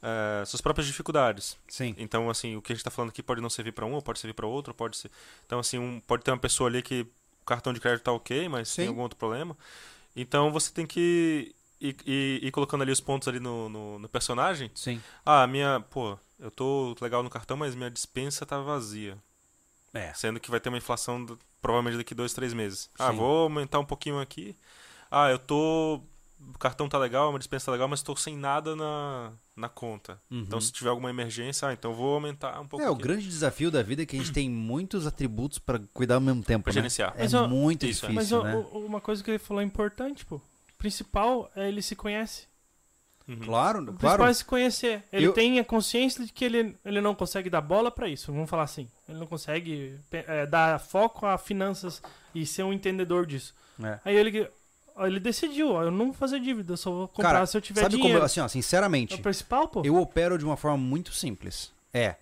é, 0.00 0.44
suas 0.44 0.60
próprias 0.60 0.86
dificuldades. 0.86 1.56
Sim. 1.66 1.94
Então, 1.98 2.30
assim, 2.30 2.54
o 2.54 2.62
que 2.62 2.72
a 2.72 2.74
gente 2.74 2.80
está 2.80 2.90
falando 2.90 3.10
aqui 3.10 3.22
pode 3.22 3.40
não 3.40 3.50
servir 3.50 3.72
para 3.72 3.84
um, 3.84 4.00
pode 4.00 4.20
servir 4.20 4.34
para 4.34 4.46
outro, 4.46 4.72
pode 4.72 4.96
ser. 4.96 5.10
Então, 5.44 5.58
assim, 5.58 5.78
um, 5.78 6.00
pode 6.00 6.22
ter 6.22 6.30
uma 6.30 6.38
pessoa 6.38 6.70
ali 6.70 6.80
que 6.80 7.00
o 7.42 7.44
cartão 7.44 7.72
de 7.72 7.80
crédito 7.80 8.04
tá 8.04 8.12
ok, 8.12 8.48
mas 8.48 8.68
Sim. 8.68 8.76
tem 8.82 8.88
algum 8.88 9.02
outro 9.02 9.18
problema. 9.18 9.56
Então, 10.14 10.52
você 10.52 10.70
tem 10.70 10.86
que 10.86 11.52
ir, 11.88 11.96
ir- 12.06 12.44
ir 12.46 12.50
colocando 12.50 12.82
ali 12.82 12.92
os 12.92 13.00
pontos 13.00 13.28
ali 13.28 13.40
no, 13.40 13.68
no, 13.68 13.98
no 13.98 14.08
personagem. 14.08 14.70
Sim. 14.74 15.00
Ah, 15.24 15.46
minha, 15.46 15.80
pô, 15.90 16.18
eu 16.38 16.50
tô 16.50 16.94
legal 17.00 17.22
no 17.22 17.30
cartão, 17.30 17.56
mas 17.56 17.74
minha 17.74 17.90
dispensa 17.90 18.44
tá 18.46 18.60
vazia. 18.60 19.16
É. 19.92 20.12
Sendo 20.14 20.40
que 20.40 20.50
vai 20.50 20.58
ter 20.60 20.68
uma 20.70 20.78
inflação 20.78 21.24
do- 21.24 21.38
provavelmente 21.62 21.96
daqui 21.98 22.14
dois, 22.14 22.34
três 22.34 22.52
meses. 22.52 22.90
Ah, 22.98 23.10
Sim. 23.10 23.16
vou 23.18 23.42
aumentar 23.44 23.78
um 23.78 23.84
pouquinho 23.84 24.18
aqui. 24.20 24.56
Ah, 25.10 25.30
eu 25.30 25.38
tô. 25.38 26.00
O 26.52 26.58
cartão 26.58 26.88
tá 26.90 26.98
legal, 26.98 27.34
a 27.34 27.38
dispensa 27.38 27.66
tá 27.66 27.72
legal, 27.72 27.88
mas 27.88 28.02
tô 28.02 28.14
sem 28.16 28.36
nada 28.36 28.76
na, 28.76 29.32
na 29.56 29.66
conta. 29.68 30.20
Então, 30.30 30.60
se 30.60 30.70
tiver 30.70 30.90
alguma 30.90 31.08
emergência, 31.08 31.68
ah, 31.68 31.72
então 31.72 31.92
eu 31.92 31.96
vou 31.96 32.14
aumentar 32.14 32.60
um 32.60 32.66
pouco. 32.66 32.84
Uhum. 32.84 32.90
É, 32.90 32.92
o 32.92 32.96
grande 32.96 33.26
desafio 33.26 33.70
da 33.70 33.82
vida 33.82 34.02
é 34.02 34.06
que 34.06 34.14
a 34.16 34.18
gente 34.18 34.32
tem 34.32 34.50
muitos 34.50 35.06
atributos 35.06 35.58
pra 35.58 35.80
cuidar 35.94 36.16
ao 36.16 36.20
mesmo 36.20 36.42
tempo, 36.42 36.64
Pra 36.64 36.70
né? 36.72 36.74
gerenciar. 36.74 37.14
É 37.16 37.22
Mas, 37.22 37.32
muito 37.48 37.86
isso, 37.86 38.04
é. 38.04 38.10
difícil, 38.10 38.42
Mas 38.42 38.52
né? 38.52 38.66
uma 38.72 39.00
coisa 39.00 39.24
que 39.24 39.30
ele 39.30 39.38
falou 39.38 39.62
é 39.62 39.64
importante, 39.64 40.26
pô. 40.26 40.38
O 40.84 40.86
principal 40.86 41.50
é 41.56 41.66
ele 41.66 41.80
se 41.80 41.96
conhece. 41.96 42.46
Uhum. 43.26 43.38
Claro, 43.38 43.78
O 43.80 43.86
claro. 43.94 43.96
principal 43.96 44.26
é 44.28 44.34
se 44.34 44.44
conhecer. 44.44 45.02
Ele 45.10 45.26
Eu- 45.28 45.32
tem 45.32 45.58
a 45.58 45.64
consciência 45.64 46.26
de 46.26 46.30
que 46.30 46.44
ele, 46.44 46.76
ele 46.84 47.00
não 47.00 47.14
consegue 47.14 47.48
dar 47.48 47.62
bola 47.62 47.90
pra 47.90 48.06
isso. 48.06 48.30
Vamos 48.30 48.50
falar 48.50 48.64
assim. 48.64 48.86
Ele 49.08 49.18
não 49.18 49.26
consegue 49.26 49.98
é, 50.12 50.44
dar 50.44 50.78
foco 50.78 51.24
a 51.24 51.38
finanças 51.38 52.02
e 52.34 52.44
ser 52.44 52.64
um 52.64 52.72
entendedor 52.72 53.24
disso. 53.24 53.54
É. 53.82 53.98
Aí 54.04 54.14
ele, 54.14 54.46
ele 54.98 55.18
decidiu, 55.18 55.70
ó, 55.72 55.84
eu 55.84 55.90
não 55.90 56.06
vou 56.06 56.14
fazer 56.14 56.38
dívida, 56.38 56.74
eu 56.74 56.76
só 56.76 56.90
vou 56.90 57.08
comprar 57.08 57.32
Cara, 57.32 57.46
se 57.46 57.56
eu 57.56 57.62
tiver 57.62 57.80
sabe 57.80 57.94
como, 57.94 58.02
dinheiro. 58.02 58.20
eu- 58.20 58.26
assim, 58.26 58.40
ó, 58.40 58.44
É 58.44 58.48
sinceramente, 58.48 59.14
o 59.14 59.22
principal, 59.22 59.68
pô. 59.68 59.80
eu 59.86 59.96
opero 59.96 60.36
de 60.36 60.44
uma 60.44 60.58
forma 60.58 60.76
muito 60.76 61.14
simples. 61.14 61.72
É, 61.94 62.16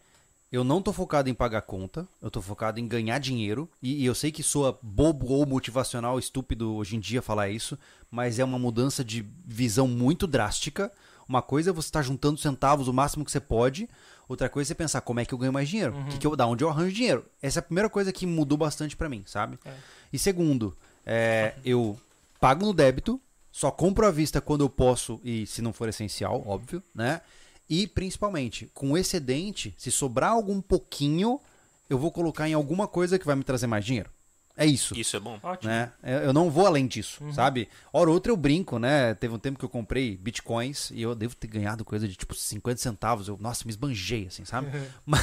eu 0.52 0.62
não 0.62 0.82
tô 0.82 0.92
focado 0.92 1.30
em 1.30 1.34
pagar 1.34 1.62
conta, 1.62 2.06
eu 2.20 2.30
tô 2.30 2.42
focado 2.42 2.78
em 2.78 2.86
ganhar 2.86 3.18
dinheiro. 3.18 3.66
E, 3.82 4.02
e 4.02 4.04
eu 4.04 4.14
sei 4.14 4.30
que 4.30 4.42
soa 4.42 4.78
bobo 4.82 5.26
ou 5.28 5.46
motivacional, 5.46 6.18
estúpido 6.18 6.74
hoje 6.74 6.94
em 6.94 7.00
dia 7.00 7.22
falar 7.22 7.48
isso, 7.48 7.78
mas 8.10 8.38
é 8.38 8.44
uma 8.44 8.58
mudança 8.58 9.02
de 9.02 9.26
visão 9.46 9.88
muito 9.88 10.26
drástica. 10.26 10.92
Uma 11.26 11.40
coisa 11.40 11.70
é 11.70 11.72
você 11.72 11.88
estar 11.88 12.02
juntando 12.02 12.38
centavos 12.38 12.86
o 12.86 12.92
máximo 12.92 13.24
que 13.24 13.32
você 13.32 13.40
pode, 13.40 13.88
outra 14.28 14.50
coisa 14.50 14.68
é 14.68 14.68
você 14.68 14.74
pensar 14.74 15.00
como 15.00 15.20
é 15.20 15.24
que 15.24 15.32
eu 15.32 15.38
ganho 15.38 15.52
mais 15.54 15.70
dinheiro, 15.70 15.94
que 16.10 16.18
que 16.18 16.26
eu, 16.26 16.36
da 16.36 16.46
onde 16.46 16.62
eu 16.62 16.68
arranjo 16.68 16.94
dinheiro. 16.94 17.24
Essa 17.40 17.60
é 17.60 17.60
a 17.60 17.64
primeira 17.64 17.88
coisa 17.88 18.12
que 18.12 18.26
mudou 18.26 18.58
bastante 18.58 18.94
pra 18.94 19.08
mim, 19.08 19.22
sabe? 19.24 19.58
É. 19.64 19.72
E 20.12 20.18
segundo, 20.18 20.76
é, 21.06 21.54
eu 21.64 21.98
pago 22.38 22.66
no 22.66 22.74
débito, 22.74 23.18
só 23.50 23.70
compro 23.70 24.06
à 24.06 24.10
vista 24.10 24.38
quando 24.40 24.62
eu 24.62 24.68
posso 24.68 25.18
e 25.24 25.46
se 25.46 25.62
não 25.62 25.72
for 25.72 25.88
essencial, 25.88 26.42
óbvio, 26.46 26.82
né? 26.94 27.22
E 27.68 27.86
principalmente, 27.86 28.70
com 28.74 28.92
o 28.92 28.98
excedente, 28.98 29.74
se 29.78 29.90
sobrar 29.90 30.30
algum 30.32 30.60
pouquinho, 30.60 31.40
eu 31.88 31.98
vou 31.98 32.10
colocar 32.12 32.48
em 32.48 32.54
alguma 32.54 32.86
coisa 32.86 33.18
que 33.18 33.26
vai 33.26 33.36
me 33.36 33.44
trazer 33.44 33.66
mais 33.66 33.84
dinheiro. 33.84 34.10
É 34.54 34.66
isso. 34.66 34.94
Isso 34.98 35.16
é 35.16 35.20
bom. 35.20 35.40
Ótimo. 35.42 35.70
Né? 35.72 35.90
Eu 36.02 36.30
não 36.30 36.50
vou 36.50 36.66
além 36.66 36.86
disso, 36.86 37.24
Uhum. 37.24 37.32
sabe? 37.32 37.70
Hora 37.90 38.10
ou 38.10 38.14
outra 38.14 38.30
eu 38.30 38.36
brinco, 38.36 38.78
né? 38.78 39.14
Teve 39.14 39.32
um 39.32 39.38
tempo 39.38 39.58
que 39.58 39.64
eu 39.64 39.68
comprei 39.68 40.14
bitcoins 40.14 40.90
e 40.90 41.00
eu 41.00 41.14
devo 41.14 41.34
ter 41.34 41.46
ganhado 41.46 41.86
coisa 41.86 42.06
de 42.06 42.14
tipo 42.14 42.34
50 42.34 42.76
centavos. 42.78 43.28
Eu, 43.28 43.38
nossa, 43.40 43.64
me 43.64 43.70
esbanjei, 43.70 44.26
assim, 44.26 44.44
sabe? 44.44 44.68
mas, 45.06 45.22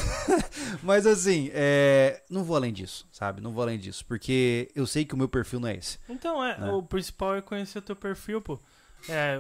mas, 0.82 1.06
assim, 1.06 1.52
é, 1.54 2.24
não 2.28 2.44
vou 2.44 2.56
além 2.56 2.74
disso, 2.74 3.06
sabe? 3.12 3.40
Não 3.40 3.52
vou 3.52 3.62
além 3.62 3.78
disso, 3.78 4.04
porque 4.08 4.72
eu 4.74 4.88
sei 4.88 5.06
que 5.06 5.14
o 5.14 5.18
meu 5.18 5.30
perfil 5.30 5.60
não 5.60 5.70
é 5.70 5.76
esse. 5.76 6.00
Então, 6.10 6.44
é, 6.44 6.58
Né? 6.58 6.72
o 6.72 6.82
principal 6.82 7.36
é 7.36 7.42
conhecer 7.42 7.78
o 7.78 7.84
teu 7.84 7.96
perfil, 7.96 8.42
pô. 8.42 8.60
É, 9.08 9.40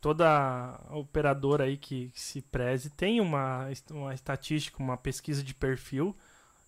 toda 0.00 0.78
operadora 0.90 1.64
aí 1.64 1.76
que, 1.76 2.08
que 2.10 2.20
se 2.20 2.40
preze 2.40 2.90
tem 2.90 3.20
uma, 3.20 3.66
uma 3.90 4.14
estatística, 4.14 4.82
uma 4.82 4.96
pesquisa 4.96 5.42
de 5.42 5.52
perfil 5.54 6.16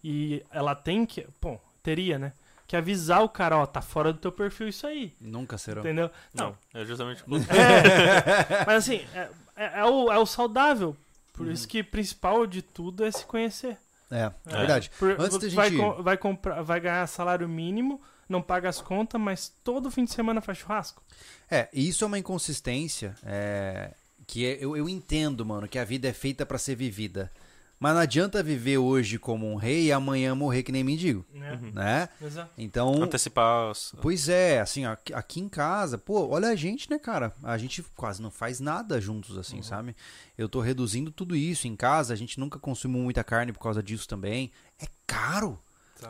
e 0.04 0.42
ela 0.50 0.74
tem 0.74 1.06
que, 1.06 1.26
bom, 1.40 1.60
teria, 1.82 2.18
né? 2.18 2.32
Que 2.66 2.76
avisar 2.76 3.22
o 3.22 3.28
cara, 3.28 3.56
ó, 3.58 3.66
tá 3.66 3.80
fora 3.82 4.12
do 4.12 4.18
teu 4.18 4.32
perfil 4.32 4.68
isso 4.68 4.86
aí, 4.86 5.14
Nunca 5.20 5.58
serão. 5.58 5.80
entendeu? 5.82 6.10
Não, 6.32 6.56
é 6.72 6.84
justamente 6.84 7.22
o 7.26 7.36
É, 7.52 8.64
mas 8.66 8.76
assim, 8.88 9.04
é, 9.14 9.28
é- 9.56 9.80
é 9.80 9.84
o, 9.84 10.10
é 10.12 10.18
o 10.18 10.26
saudável. 10.26 10.96
Por 11.32 11.46
Uhum. 11.46 11.52
isso 11.52 11.66
que 11.66 11.80
o 11.80 11.84
principal 11.84 12.46
de 12.46 12.60
tudo 12.62 13.04
é 13.04 13.10
se 13.10 13.24
conhecer. 13.24 13.76
É, 14.10 14.24
é 14.24 14.32
É. 14.46 14.56
verdade. 14.58 14.90
Por- 14.98 15.18
Antes 15.18 15.38
da 15.38 15.48
gente- 15.68 15.76
com- 15.78 16.02
vai, 16.02 16.16
comprar, 16.16 16.62
vai 16.62 16.78
ganhar 16.80 17.06
salário 17.06 17.48
mínimo, 17.48 18.00
não 18.32 18.42
paga 18.42 18.68
as 18.68 18.80
contas, 18.80 19.20
mas 19.20 19.52
todo 19.62 19.90
fim 19.90 20.04
de 20.04 20.10
semana 20.12 20.40
faz 20.40 20.58
churrasco. 20.58 21.02
É, 21.50 21.68
e 21.72 21.86
isso 21.88 22.02
é 22.02 22.06
uma 22.06 22.18
inconsistência 22.18 23.14
é, 23.24 23.92
que 24.26 24.44
é- 24.44 24.58
eu, 24.60 24.76
eu 24.76 24.88
entendo, 24.88 25.44
mano, 25.46 25.68
que 25.68 25.78
a 25.78 25.84
vida 25.84 26.08
é 26.08 26.12
feita 26.12 26.44
pra 26.44 26.58
ser 26.58 26.74
vivida. 26.74 27.30
Mas 27.78 27.94
não 27.94 28.00
adianta 28.00 28.44
viver 28.44 28.78
hoje 28.78 29.18
como 29.18 29.50
um 29.50 29.56
rei 29.56 29.86
e 29.86 29.92
amanhã 29.92 30.36
morrer 30.36 30.62
que 30.62 30.70
nem 30.70 30.84
mendigo, 30.84 31.26
Né? 31.34 31.58
né? 31.72 32.08
Exato. 32.22 32.48
Então, 32.56 33.02
Antecipar 33.02 33.72
os... 33.72 33.92
pois 34.00 34.28
é, 34.28 34.60
assim, 34.60 34.84
aqui 34.86 35.40
em 35.40 35.48
casa, 35.48 35.98
pô, 35.98 36.28
olha 36.28 36.48
a 36.50 36.54
gente, 36.54 36.88
né, 36.88 36.96
cara? 36.96 37.34
A 37.42 37.58
gente 37.58 37.82
quase 37.96 38.22
não 38.22 38.30
faz 38.30 38.60
nada 38.60 39.00
juntos, 39.00 39.36
assim, 39.36 39.56
Uhum. 39.56 39.62
sabe? 39.64 39.96
Eu 40.38 40.48
tô 40.48 40.60
reduzindo 40.60 41.10
tudo 41.10 41.34
isso 41.34 41.66
em 41.66 41.74
casa, 41.74 42.12
a 42.14 42.16
gente 42.16 42.38
nunca 42.38 42.56
consumiu 42.56 43.00
muita 43.02 43.24
carne 43.24 43.52
por 43.52 43.58
causa 43.58 43.82
disso 43.82 44.06
também. 44.06 44.52
É 44.80 44.86
caro. 45.04 45.58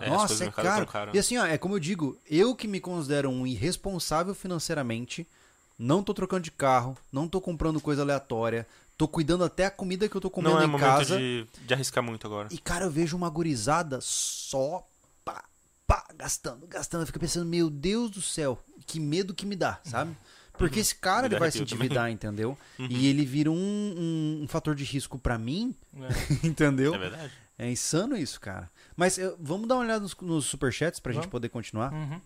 É, 0.00 0.04
as 0.06 0.10
Nossa, 0.10 0.44
é 0.44 0.50
caro. 0.50 0.86
caro, 0.86 1.10
E 1.14 1.18
assim, 1.18 1.36
ó, 1.38 1.44
é 1.46 1.58
como 1.58 1.74
eu 1.74 1.80
digo, 1.80 2.18
eu 2.28 2.54
que 2.54 2.66
me 2.68 2.80
considero 2.80 3.28
um 3.30 3.46
irresponsável 3.46 4.34
financeiramente, 4.34 5.26
não 5.78 6.02
tô 6.02 6.14
trocando 6.14 6.42
de 6.42 6.50
carro, 6.50 6.96
não 7.12 7.28
tô 7.28 7.40
comprando 7.40 7.80
coisa 7.80 8.02
aleatória, 8.02 8.66
tô 8.96 9.08
cuidando 9.08 9.42
até 9.44 9.66
a 9.66 9.70
comida 9.70 10.08
que 10.08 10.14
eu 10.16 10.20
tô 10.20 10.30
comendo 10.30 10.54
Não 10.54 10.62
é 10.62 10.64
em 10.64 10.68
momento 10.68 10.86
casa. 10.86 11.18
de, 11.18 11.46
de 11.66 11.74
arriscar 11.74 12.02
muito 12.02 12.26
agora. 12.26 12.48
E 12.50 12.58
cara, 12.58 12.84
eu 12.84 12.90
vejo 12.90 13.16
uma 13.16 13.28
gurizada 13.28 13.98
só 14.00 14.86
pá, 15.24 15.42
pá, 15.86 16.06
gastando, 16.16 16.66
gastando. 16.66 17.02
Eu 17.02 17.06
fico 17.06 17.18
pensando, 17.18 17.46
meu 17.46 17.68
Deus 17.68 18.10
do 18.10 18.22
céu, 18.22 18.58
que 18.86 19.00
medo 19.00 19.34
que 19.34 19.44
me 19.46 19.56
dá, 19.56 19.80
sabe? 19.84 20.16
Porque 20.58 20.80
esse 20.80 20.94
cara 20.94 21.26
ele 21.26 21.38
vai 21.38 21.50
se 21.50 21.58
arrepio 21.58 21.70
também. 21.74 21.86
endividar, 21.86 22.10
entendeu? 22.10 22.56
Uhum. 22.78 22.86
E 22.90 23.06
ele 23.06 23.24
vira 23.24 23.50
um, 23.50 23.54
um- 23.56 24.40
um 24.44 24.46
fator 24.48 24.74
de 24.74 24.84
risco 24.84 25.18
pra 25.18 25.38
mim, 25.38 25.74
É. 25.96 26.46
entendeu? 26.46 26.94
É 26.94 26.98
verdade. 26.98 27.32
É 27.58 27.70
insano 27.70 28.16
isso, 28.16 28.40
cara. 28.40 28.70
Mas 28.96 29.18
eu- 29.18 29.36
vamos 29.40 29.68
dar 29.68 29.76
uma 29.76 29.82
olhada 29.84 30.00
nos, 30.00 30.16
nos 30.16 30.46
superchats 30.46 30.98
pra 31.00 31.12
gente 31.12 31.22
Vamos. 31.22 31.30
poder 31.32 31.48
continuar? 31.48 31.92
Uhum. 31.92 32.20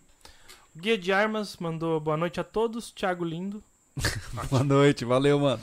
Guia 0.75 0.97
de 0.97 1.11
Armas 1.11 1.57
mandou 1.57 1.99
boa 1.99 2.17
noite 2.17 2.39
a 2.39 2.43
todos. 2.43 2.91
Thiago 2.91 3.23
Lindo. 3.25 3.63
Boa 4.49 4.63
noite, 4.63 5.03
valeu, 5.05 5.39
mano. 5.39 5.59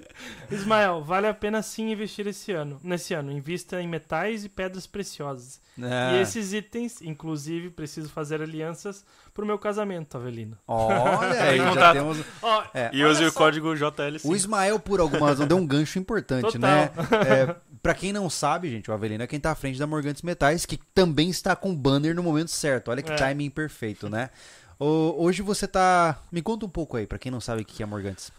Ismael, 0.50 1.02
vale 1.04 1.26
a 1.28 1.34
pena 1.34 1.62
sim 1.62 1.92
investir 1.92 2.26
esse 2.26 2.52
ano. 2.52 2.78
Nesse 2.82 3.14
ano, 3.14 3.30
invista 3.30 3.80
em 3.80 3.86
metais 3.88 4.44
e 4.44 4.48
pedras 4.48 4.86
preciosas. 4.86 5.60
É. 5.80 6.16
E 6.16 6.20
esses 6.20 6.52
itens, 6.52 7.00
inclusive, 7.00 7.70
preciso 7.70 8.08
fazer 8.08 8.42
alianças 8.42 9.04
pro 9.32 9.46
meu 9.46 9.58
casamento, 9.58 10.16
Avelino. 10.16 10.58
Olha 10.66 11.40
aí, 11.42 11.58
já 11.58 11.92
temos. 11.92 12.18
Ó, 12.42 12.64
É, 12.74 12.90
E 12.92 13.04
use 13.04 13.24
o 13.24 13.32
código 13.32 13.68
JL5. 13.74 14.24
O 14.24 14.34
Ismael, 14.34 14.78
por 14.80 14.98
alguma 14.98 15.28
razão, 15.28 15.46
deu 15.46 15.56
um 15.56 15.66
gancho 15.66 15.98
importante, 15.98 16.52
Total. 16.52 16.60
né? 16.60 16.90
É, 17.28 17.54
pra 17.80 17.94
quem 17.94 18.12
não 18.12 18.28
sabe, 18.28 18.68
gente, 18.70 18.90
o 18.90 18.94
Avelino 18.94 19.22
é 19.22 19.26
quem 19.28 19.38
tá 19.38 19.52
à 19.52 19.54
frente 19.54 19.78
da 19.78 19.86
Morgantes 19.86 20.22
Metais, 20.22 20.66
que 20.66 20.78
também 20.92 21.30
está 21.30 21.54
com 21.54 21.70
o 21.70 21.76
banner 21.76 22.12
no 22.14 22.24
momento 22.24 22.50
certo. 22.50 22.90
Olha 22.90 23.02
que 23.02 23.12
É. 23.12 23.14
timing 23.14 23.50
perfeito, 23.50 24.08
né? 24.08 24.30
Hoje 24.78 25.42
você 25.42 25.66
tá. 25.66 26.20
Me 26.30 26.40
conta 26.42 26.64
um 26.66 26.68
pouco 26.68 26.96
aí, 26.96 27.06
pra 27.06 27.18
quem 27.18 27.32
não 27.32 27.40
sabe 27.40 27.62
o 27.62 27.64
que 27.64 27.82
é 27.82 27.86
Morgantes. 27.86 28.30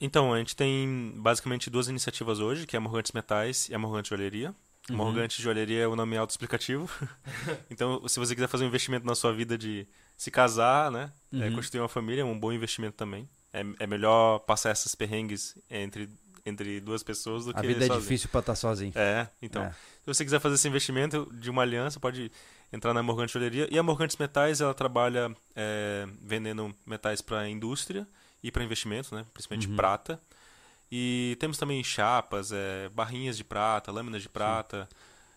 Então, 0.00 0.32
a 0.34 0.38
gente 0.38 0.56
tem 0.56 1.12
basicamente 1.16 1.70
duas 1.70 1.88
iniciativas 1.88 2.40
hoje, 2.40 2.66
que 2.66 2.76
é 2.76 2.78
a 2.78 2.80
Morgantes 2.80 3.12
Metais 3.12 3.68
e 3.68 3.74
a 3.74 3.78
Morgantes 3.78 4.08
Joalheria. 4.08 4.54
Uhum. 4.90 4.96
Morgantes 4.96 5.36
Joalheria 5.42 5.82
é 5.82 5.86
o 5.86 5.96
nome 5.96 6.16
autoexplicativo. 6.16 6.90
então, 7.70 8.06
se 8.08 8.18
você 8.18 8.34
quiser 8.34 8.48
fazer 8.48 8.64
um 8.64 8.68
investimento 8.68 9.06
na 9.06 9.14
sua 9.14 9.32
vida 9.32 9.56
de 9.56 9.86
se 10.16 10.30
casar, 10.30 10.90
né? 10.90 11.10
é, 11.32 11.48
Uhum. 11.48 11.54
constituir 11.54 11.80
uma 11.80 11.88
família, 11.88 12.22
é 12.22 12.24
um 12.24 12.38
bom 12.38 12.52
investimento 12.52 12.96
também. 12.96 13.28
É, 13.52 13.62
é 13.80 13.86
melhor 13.86 14.40
passar 14.40 14.70
essas 14.70 14.94
perrengues 14.94 15.56
entre, 15.70 16.08
entre 16.44 16.80
duas 16.80 17.02
pessoas 17.02 17.44
do 17.46 17.52
A 17.52 17.60
que 17.60 17.66
vida 17.66 17.84
é 17.84 17.86
sozinho. 17.86 18.02
difícil 18.02 18.28
pra 18.28 18.40
estar 18.40 18.54
sozinho. 18.56 18.92
É, 18.94 19.28
então. 19.40 19.62
É. 19.62 19.70
Se 19.70 20.06
você 20.06 20.24
quiser 20.24 20.40
fazer 20.40 20.56
esse 20.56 20.68
investimento 20.68 21.30
de 21.32 21.48
uma 21.48 21.62
aliança, 21.62 21.98
pode 21.98 22.30
entrar 22.74 22.92
na 22.92 23.02
Morgantes 23.02 23.32
Joalheria. 23.32 23.68
E 23.70 23.78
a 23.78 23.82
Morgantes 23.82 24.16
Metais, 24.16 24.60
ela 24.60 24.74
trabalha 24.74 25.34
é, 25.54 26.06
vendendo 26.20 26.74
metais 26.86 27.20
para 27.20 27.48
indústria 27.48 28.06
e 28.42 28.50
para 28.50 28.64
investimentos, 28.64 29.10
né? 29.12 29.24
principalmente 29.32 29.68
Uhum. 29.68 29.76
prata. 29.76 30.20
E 30.90 31.36
temos 31.40 31.56
também 31.56 31.82
chapas, 31.82 32.52
é, 32.52 32.88
barrinhas 32.90 33.36
de 33.36 33.44
prata, 33.44 33.90
lâminas 33.90 34.22
de 34.22 34.28
prata. 34.28 34.88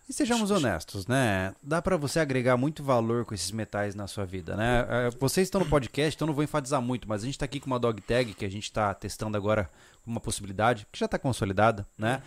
E 0.09 0.13
sejamos 0.13 0.51
honestos, 0.51 1.05
né? 1.05 1.53
Dá 1.61 1.81
pra 1.81 1.97
você 1.97 2.19
agregar 2.19 2.55
muito 2.55 2.81
valor 2.83 3.25
com 3.25 3.33
esses 3.33 3.51
metais 3.51 3.93
na 3.93 4.07
sua 4.07 4.25
vida, 4.25 4.55
né? 4.55 4.85
É, 4.89 5.09
Vocês 5.19 5.47
estão 5.47 5.59
no 5.59 5.67
podcast, 5.67 6.15
então 6.15 6.25
não 6.27 6.33
vou 6.33 6.43
enfatizar 6.43 6.81
muito, 6.81 7.07
mas 7.09 7.23
a 7.23 7.25
gente 7.25 7.37
tá 7.37 7.43
aqui 7.45 7.59
com 7.59 7.67
uma 7.67 7.79
dog 7.79 8.01
tag 8.01 8.33
que 8.33 8.45
a 8.45 8.49
gente 8.49 8.71
tá 8.71 8.93
testando 8.93 9.35
agora 9.35 9.69
como 10.03 10.15
uma 10.15 10.21
possibilidade, 10.21 10.87
que 10.91 10.99
já 10.99 11.07
tá 11.09 11.19
consolidada, 11.19 11.85
né? 11.97 12.21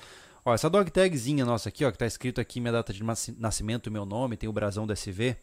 Ó, 0.45 0.55
essa 0.55 0.71
dog 0.71 0.91
tagzinha 0.91 1.45
nossa 1.45 1.69
aqui, 1.69 1.85
ó, 1.85 1.91
que 1.91 1.99
tá 1.99 2.07
escrito 2.07 2.41
aqui 2.41 2.61
minha 2.61 2.73
data 2.73 2.93
de 2.93 3.03
nasci- 3.03 3.35
nascimento, 3.39 3.91
meu 3.91 4.05
nome, 4.07 4.37
tem 4.37 4.49
o 4.49 4.53
brasão 4.53 4.87
do 4.87 4.93
SV. 4.93 5.37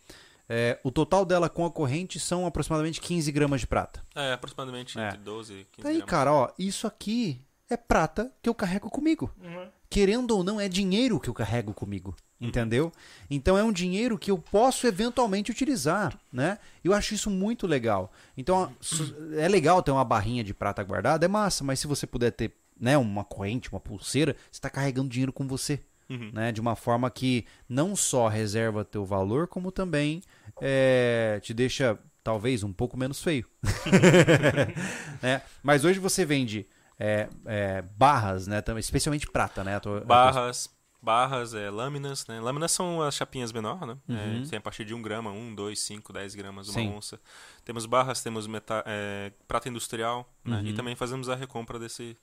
É, 0.50 0.80
o 0.84 0.90
total 0.92 1.26
dela 1.26 1.50
com 1.50 1.66
a 1.66 1.72
corrente 1.72 2.20
são 2.20 2.46
aproximadamente 2.46 3.02
15 3.02 3.32
gramas 3.32 3.60
de 3.62 3.68
prata. 3.68 4.02
É, 4.16 4.32
aproximadamente 4.34 4.98
É. 4.98 5.08
entre 5.08 5.18
12 5.20 5.54
e 5.54 5.66
15 5.66 5.82
Tá 5.84 5.90
aí, 5.90 5.96
gramas. 5.98 6.10
cara, 6.10 6.34
ó, 6.34 6.50
isso 6.58 6.88
aqui 6.88 7.42
é 7.70 7.76
prata 7.76 8.32
que 8.42 8.48
eu 8.48 8.56
carrego 8.56 8.90
comigo 8.90 9.30
Uhum. 9.44 9.68
querendo 9.90 10.32
ou 10.32 10.44
não, 10.44 10.60
é 10.60 10.70
dinheiro 10.70 11.20
que 11.20 11.30
eu 11.30 11.34
carrego 11.34 11.74
comigo. 11.74 12.16
Entendeu? 12.40 12.92
Então 13.32 13.58
é 13.58 13.64
um 13.64 13.72
dinheiro 13.72 14.16
que 14.16 14.30
eu 14.30 14.38
posso 14.38 14.86
eventualmente 14.86 15.50
utilizar, 15.50 16.16
né? 16.32 16.60
Eu 16.84 16.94
acho 16.94 17.16
isso 17.16 17.32
muito 17.32 17.66
legal. 17.66 18.12
Então 18.38 18.72
su- 18.80 19.16
é 19.36 19.48
legal 19.48 19.82
ter 19.82 19.90
uma 19.90 20.06
barrinha 20.06 20.44
de 20.44 20.54
prata 20.54 20.84
guardada, 20.84 21.26
é 21.26 21.28
massa, 21.28 21.64
mas 21.64 21.80
se 21.80 21.88
você 21.88 22.06
puder 22.06 22.30
ter, 22.32 22.54
né, 22.80 22.98
uma 22.98 23.24
corrente, 23.24 23.72
uma 23.72 23.80
pulseira, 23.80 24.34
você 24.52 24.58
está 24.58 24.70
carregando 24.70 25.10
dinheiro 25.10 25.34
com 25.34 25.48
você, 25.48 25.80
Uhum. 26.10 26.32
né? 26.34 26.52
De 26.54 26.62
uma 26.62 26.74
forma 26.76 27.12
que 27.12 27.46
não 27.68 27.94
só 27.96 28.28
reserva 28.30 28.86
teu 28.86 29.04
valor, 29.04 29.46
como 29.48 29.72
também 29.74 30.22
é, 30.62 31.38
te 31.44 31.54
deixa 31.54 32.00
talvez 32.24 32.64
um 32.64 32.72
pouco 32.72 32.96
menos 32.98 33.22
feio. 33.22 33.46
né? 35.22 35.42
Mas 35.64 35.84
hoje 35.84 36.00
você 36.00 36.26
vende 36.26 36.66
é, 37.00 37.28
é, 37.46 37.82
barras, 37.98 38.48
né? 38.48 38.64
Especialmente 38.78 39.28
prata, 39.28 39.64
né? 39.64 39.80
Tua- 39.80 40.02
Barras, 40.02 40.70
barras, 41.02 41.54
é, 41.54 41.70
lâminas, 41.70 42.26
né? 42.28 42.40
Lâminas 42.40 42.72
são 42.72 43.02
as 43.02 43.16
chapinhas 43.16 43.52
menores, 43.52 43.88
né? 43.88 43.98
Uhum. 44.08 44.44
É, 44.44 44.50
tem 44.50 44.58
a 44.58 44.62
partir 44.62 44.86
de 44.86 44.94
1 44.94 45.02
grama, 45.02 45.32
1, 45.32 45.56
2, 45.56 45.80
5, 45.80 46.12
10 46.14 46.36
gramas, 46.36 46.68
uma 46.70 46.74
Sim. 46.80 46.90
onça. 46.90 47.20
Temos 47.64 47.86
barras, 47.86 48.22
temos 48.24 48.48
meta, 48.48 48.84
é, 48.86 49.32
prata 49.48 49.70
industrial, 49.70 50.30
né? 50.44 50.58
Uhum. 50.62 50.68
E 50.68 50.74
também 50.74 50.96
fazemos 50.96 51.30
a 51.30 51.36
recompra 51.36 51.78
desse, 51.78 52.18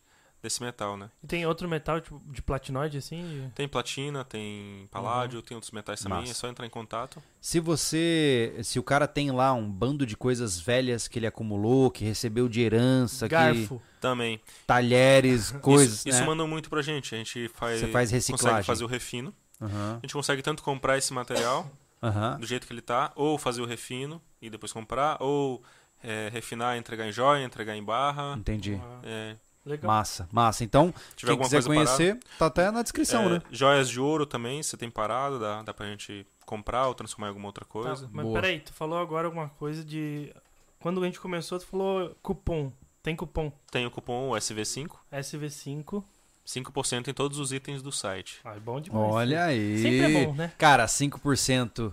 desse 0.45 0.62
metal, 0.62 0.97
né? 0.97 1.11
E 1.22 1.26
tem 1.26 1.47
outro 1.47 1.66
metal 1.66 2.01
tipo, 2.01 2.20
de 2.26 2.42
platinoide, 2.42 2.99
assim? 2.99 3.51
Tem 3.55 3.66
platina, 3.66 4.22
tem 4.24 4.86
paládio, 4.90 5.40
tem 5.40 5.55
outros 5.55 5.72
metais 5.72 6.01
também, 6.03 6.18
Massa. 6.18 6.30
é 6.32 6.34
só 6.34 6.49
entrar 6.49 6.66
em 6.66 6.70
contato. 6.70 7.20
Se 7.40 7.59
você. 7.59 8.55
Se 8.62 8.78
o 8.78 8.82
cara 8.82 9.09
tem 9.09 9.30
lá 9.30 9.53
um 9.55 9.68
bando 9.68 10.05
de 10.07 10.16
coisas 10.16 10.61
velhas 10.61 11.09
que 11.09 11.18
ele 11.18 11.26
acumulou, 11.26 11.90
que 11.90 12.05
recebeu 12.05 12.49
de 12.49 12.61
herança, 12.61 13.26
que, 13.26 13.30
Garfo. 13.34 13.80
Também. 14.01 14.38
talheres, 14.66 15.51
coisas. 15.62 16.01
isso, 16.01 16.09
isso 16.11 16.20
né? 16.20 16.26
mandam 16.26 16.47
muito 16.47 16.68
pra 16.68 16.82
gente. 16.82 17.14
A 17.14 17.18
gente 17.18 17.49
faz, 17.49 17.80
Você 17.80 17.88
faz 17.88 18.11
reciclagem. 18.11 18.49
consegue 18.49 18.66
fazer 18.66 18.84
o 18.84 18.86
refino. 18.86 19.34
Aham, 19.61 19.97
A 19.99 20.01
gente 20.07 20.12
consegue 20.12 20.42
tanto 20.42 20.62
comprar 20.62 20.99
esse 20.99 21.12
material 21.12 21.70
aham. 22.03 22.38
do 22.38 22.47
jeito 22.47 22.66
que 22.66 22.72
ele 22.72 22.82
tá, 22.82 23.12
ou 23.16 23.38
fazer 23.38 23.62
o 23.62 23.66
refino 23.66 24.20
e 24.42 24.51
depois 24.51 24.72
comprar, 24.72 25.16
ou 25.22 25.62
é, 26.03 26.28
refinar, 26.30 26.76
entregar 26.76 27.07
em 27.09 27.12
joia, 27.12 27.42
entregar 27.42 27.74
em 27.74 27.82
barra. 27.82 28.34
Entendi. 28.36 28.78
É, 29.03 29.36
legal. 29.65 29.87
Massa, 29.91 30.29
massa. 30.33 30.65
Então, 30.65 30.93
tiver 31.17 31.31
quem 31.31 31.31
alguma 31.31 31.45
quiser 31.49 31.62
coisa 31.65 31.69
conhecer, 31.97 32.19
tá 32.39 32.47
até 32.47 32.71
na 32.71 32.83
descrição, 32.83 33.25
É, 33.25 33.29
né? 33.31 33.43
Joias 33.51 33.89
de 33.89 34.01
ouro 34.01 34.27
também, 34.27 34.62
você 34.62 34.77
tem 34.77 34.91
parado, 34.91 35.39
dá, 35.39 35.62
dá 35.62 35.73
pra 35.75 35.87
gente 35.87 36.27
comprar 36.47 36.87
ou 36.89 36.95
transformar 36.95 37.27
em 37.27 37.31
alguma 37.31 37.47
outra 37.49 37.65
Tá, 37.65 37.71
coisa. 37.71 38.09
mas 38.12 38.25
Boa. 38.27 38.41
peraí, 38.41 38.61
tu 38.61 38.73
falou 38.73 38.99
agora 38.99 39.27
alguma 39.27 39.49
coisa 39.51 39.85
de. 39.85 40.33
Quando 40.79 41.03
a 41.03 41.07
gente 41.07 41.19
começou, 41.21 41.59
tu 41.59 41.67
falou 41.67 42.15
cupom. 42.23 42.71
Tem 43.03 43.15
cupom 43.17 43.53
Tem 43.71 43.85
o 43.87 43.91
cupom 43.91 44.31
SV5, 44.31 44.89
SV5. 45.12 46.03
5% 46.47 47.09
em 47.09 47.15
todos 47.15 47.39
os 47.39 47.53
itens 47.53 47.81
do 47.83 47.91
site. 47.91 48.39
Ah, 48.45 48.55
é 48.55 48.61
bom 48.61 48.79
demais. 48.79 49.12
Olha 49.12 49.45
aí. 49.47 49.79
Sempre 49.79 50.01
é 50.21 50.26
bom, 50.26 50.34
né? 50.34 50.53
Cara, 50.59 50.87
5% 50.87 51.93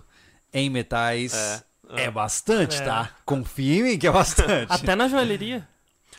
em 0.52 0.68
metais. 0.68 1.32
É, 1.34 2.04
É 2.04 2.10
bastante, 2.10 2.76
É. 2.80 2.84
tá? 2.84 3.10
Confia 3.24 3.80
em 3.80 3.82
mim 3.82 3.98
que 3.98 4.06
é 4.06 4.10
bastante. 4.10 4.70
Até 4.72 4.94
na 4.94 5.08
joalheria. 5.08 5.66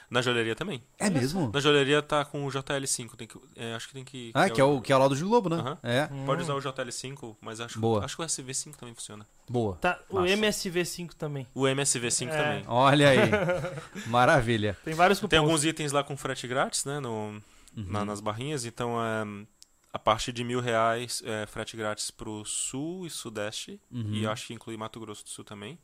Na 0.10 0.22
joalheria 0.22 0.56
também. 0.56 0.84
É 1.00 1.10
mesmo? 1.10 1.52
Na 1.54 1.60
joalheria 1.60 2.02
tá 2.02 2.24
com 2.26 2.46
o 2.46 2.50
JL5. 2.50 3.16
Tem 3.16 3.28
que, 3.28 3.38
é, 3.56 3.74
acho 3.76 3.88
que 3.88 3.94
tem 3.94 4.04
que. 4.04 4.32
Ah, 4.34 4.50
que 4.50 4.60
é 4.60 4.64
o, 4.64 4.82
que 4.82 4.92
é 4.92 4.96
o 4.96 5.00
lado 5.00 5.16
do 5.16 5.28
Globo, 5.28 5.50
né? 5.50 5.58
Aham. 5.58 5.78
É, 5.84 6.08
Pode 6.26 6.42
usar 6.44 6.54
o 6.56 6.60
JL5, 6.60 7.36
mas 7.42 7.60
acho, 7.60 7.80
Boa. 7.80 8.04
acho 8.06 8.16
que 8.16 8.22
o 8.22 8.26
SV5 8.26 8.76
também 8.76 8.94
funciona. 8.96 9.26
boa. 9.50 9.76
Tá, 9.78 10.00
o 10.10 10.16
Massa. 10.22 10.34
MSV5 10.34 11.14
também. 11.14 11.48
O 11.54 11.62
MSV5 11.64 12.28
É. 12.30 12.38
também. 12.44 12.64
Olha 12.68 13.10
aí. 13.10 13.18
Maravilha. 14.08 14.78
Tem 14.84 14.94
vários 14.94 15.20
cupons. 15.20 15.30
Tem 15.30 15.40
alguns 15.40 15.64
itens 15.64 15.92
lá 15.92 16.04
com 16.04 16.16
frete 16.18 16.48
grátis, 16.48 16.86
né? 16.86 17.00
No, 17.00 17.10
Uhum. 17.10 17.42
na- 17.76 18.06
nas 18.06 18.20
barrinhas. 18.22 18.66
Então, 18.66 18.98
é, 19.04 19.46
a 19.92 20.00
partir 20.00 20.32
de 20.32 20.44
mil 20.44 20.60
reais, 20.60 21.22
é, 21.26 21.46
frete 21.46 21.76
grátis 21.78 22.12
pro 22.12 22.44
sul 22.46 23.06
e 23.06 23.10
sudeste. 23.10 23.80
Uhum. 23.92 24.10
E 24.14 24.24
eu 24.24 24.32
acho 24.32 24.48
que 24.48 24.54
inclui 24.54 24.78
Mato 24.78 25.00
Grosso 25.00 25.24
do 25.24 25.30
Sul 25.30 25.44
também. 25.44 25.78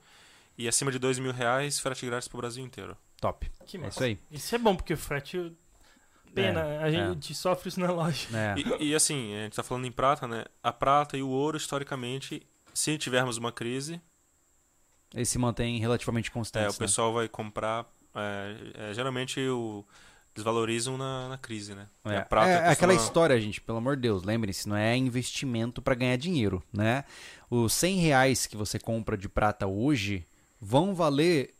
E 0.58 0.68
acima 0.68 0.92
de 0.92 1.00
dois 1.00 1.18
mil 1.20 1.32
reais, 1.32 1.80
frete 1.80 2.06
grátis 2.06 2.28
pro 2.28 2.38
Brasil 2.38 2.64
inteiro. 2.64 2.98
Top. 3.20 3.50
Que 3.66 3.78
É 3.78 3.80
massa. 3.80 3.90
isso 3.98 4.04
aí. 4.04 4.20
Isso 4.32 4.56
é 4.56 4.58
bom, 4.58 4.76
porque 4.76 4.94
o 4.94 4.98
frete. 4.98 5.52
Pena, 6.34 6.60
É, 6.62 6.84
a 6.84 6.92
gente 6.92 7.34
sofre 7.34 7.70
isso 7.70 7.80
na 7.80 7.92
loja. 7.92 8.28
É. 8.38 8.56
E, 8.80 8.90
e, 8.90 8.96
assim, 8.96 9.34
a 9.36 9.44
gente 9.44 9.56
tá 9.56 9.64
falando 9.64 9.86
em 9.86 9.92
prata, 9.92 10.28
né? 10.28 10.46
A 10.62 10.72
prata 10.72 11.18
e 11.18 11.24
o 11.24 11.28
ouro, 11.30 11.58
historicamente, 11.58 12.46
se 12.74 12.98
tivermos 13.00 13.38
uma 13.38 13.52
crise, 13.52 14.00
Ele 15.14 15.26
se 15.26 15.40
mantém 15.40 15.80
relativamente 15.80 16.30
é, 16.30 16.34
constante. 16.34 16.76
o 16.76 16.78
pessoal 16.78 17.12
vai 17.14 17.28
comprar. 17.28 17.86
é, 18.16 18.90
é, 18.90 18.94
geralmente 18.94 19.40
o, 19.50 19.84
desvalorizam 20.36 20.98
na, 21.00 21.30
na 21.30 21.38
crise, 21.40 21.74
né? 21.74 21.88
É, 22.06 22.18
a 22.18 22.26
prata 22.26 22.48
é 22.50 22.54
costuma- 22.58 22.72
aquela 22.74 22.94
história, 22.94 23.42
gente, 23.42 23.60
pelo 23.60 23.80
amor 23.80 23.96
de 23.96 24.04
Deus, 24.04 24.24
lembrem-se, 24.24 24.70
não 24.70 24.76
é 24.76 24.96
investimento 24.96 25.82
para 25.82 25.96
ganhar 25.96 26.16
dinheiro, 26.16 26.64
né? 26.72 27.04
Os 27.50 27.74
100 27.74 27.98
reais 27.98 28.46
que 28.46 28.56
você 28.56 28.78
compra 28.80 29.18
de 29.18 29.28
prata 29.28 29.66
hoje 29.66 30.26
vão 30.62 30.94
valer 30.94 31.56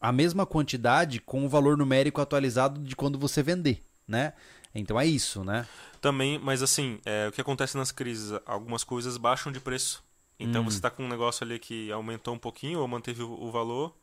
a 0.00 0.10
mesma 0.12 0.46
quantidade 0.46 1.20
com 1.20 1.44
o 1.44 1.48
valor 1.48 1.76
numérico 1.76 2.20
atualizado 2.20 2.80
de 2.80 2.96
quando 2.96 3.18
você 3.18 3.42
vender, 3.42 3.82
né? 4.08 4.32
Então 4.74 4.98
é 4.98 5.04
isso, 5.04 5.44
né? 5.44 5.66
Também, 6.00 6.38
mas 6.38 6.62
assim, 6.62 6.98
é, 7.04 7.28
o 7.28 7.32
que 7.32 7.40
acontece 7.40 7.76
nas 7.76 7.90
crises? 7.92 8.38
Algumas 8.46 8.84
coisas 8.84 9.16
baixam 9.16 9.50
de 9.52 9.60
preço. 9.60 10.02
Então 10.38 10.62
Hum. 10.62 10.70
você 10.70 10.80
tá 10.80 10.88
com 10.90 11.04
um 11.04 11.08
negócio 11.08 11.44
ali 11.44 11.58
que 11.58 11.90
aumentou 11.92 12.34
um 12.34 12.38
pouquinho 12.38 12.78
ou 12.80 12.88
manteve 12.88 13.22
o, 13.22 13.30
o 13.30 13.50
valor, 13.50 13.94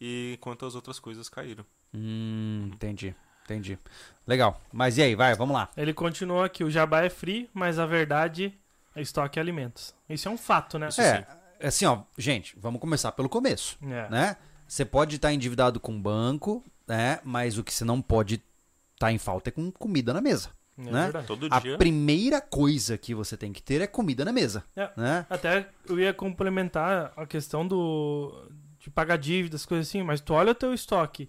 e 0.00 0.34
enquanto 0.34 0.66
as 0.66 0.74
outras 0.74 0.98
coisas 0.98 1.28
caíram. 1.28 1.64
Hum, 1.94 2.68
entendi, 2.74 3.14
entendi. 3.44 3.78
Legal. 4.26 4.60
Mas 4.70 4.98
e 4.98 5.02
aí, 5.02 5.14
vai, 5.14 5.34
vamos 5.34 5.54
lá. 5.54 5.70
Ele 5.76 5.94
continuou 5.94 6.42
aqui: 6.42 6.62
o 6.62 6.70
jabá 6.70 7.02
é 7.02 7.08
free, 7.08 7.48
mas 7.54 7.78
a 7.78 7.86
verdade 7.86 8.52
é 8.94 9.00
estoque 9.00 9.40
alimentos. 9.40 9.94
Isso 10.08 10.28
é 10.28 10.30
um 10.30 10.36
fato, 10.36 10.78
né? 10.78 10.88
Isso 10.88 11.00
É, 11.00 11.26
assim, 11.62 11.86
ó, 11.86 12.02
gente, 12.18 12.54
vamos 12.58 12.78
começar 12.80 13.12
pelo 13.12 13.28
começo. 13.28 13.78
É. 13.82 14.10
né? 14.10 14.36
Você 14.66 14.84
pode 14.84 15.16
estar 15.16 15.32
endividado 15.32 15.78
com 15.80 15.96
o 15.96 16.00
banco, 16.00 16.64
né? 16.86 17.20
Mas 17.24 17.58
o 17.58 17.64
que 17.64 17.72
você 17.72 17.84
não 17.84 18.00
pode 18.02 18.42
estar 18.94 19.12
em 19.12 19.18
falta 19.18 19.50
é 19.50 19.52
com 19.52 19.70
comida 19.70 20.12
na 20.12 20.20
mesa. 20.20 20.50
É 20.78 20.82
né? 20.90 21.02
verdade. 21.04 21.26
Todo 21.26 21.48
A 21.50 21.58
dia. 21.58 21.78
primeira 21.78 22.40
coisa 22.40 22.98
que 22.98 23.14
você 23.14 23.36
tem 23.36 23.52
que 23.52 23.62
ter 23.62 23.80
é 23.80 23.86
comida 23.86 24.24
na 24.24 24.32
mesa, 24.32 24.62
É. 24.76 24.90
né? 24.96 25.26
Até 25.30 25.68
eu 25.88 25.98
ia 25.98 26.12
complementar 26.12 27.12
a 27.16 27.26
questão 27.26 27.66
do 27.66 28.48
de 28.78 28.90
pagar 28.90 29.16
dívidas, 29.16 29.64
coisas 29.66 29.88
assim, 29.88 30.02
mas 30.02 30.20
tu 30.20 30.32
olha 30.34 30.52
o 30.52 30.54
teu 30.54 30.72
estoque, 30.74 31.28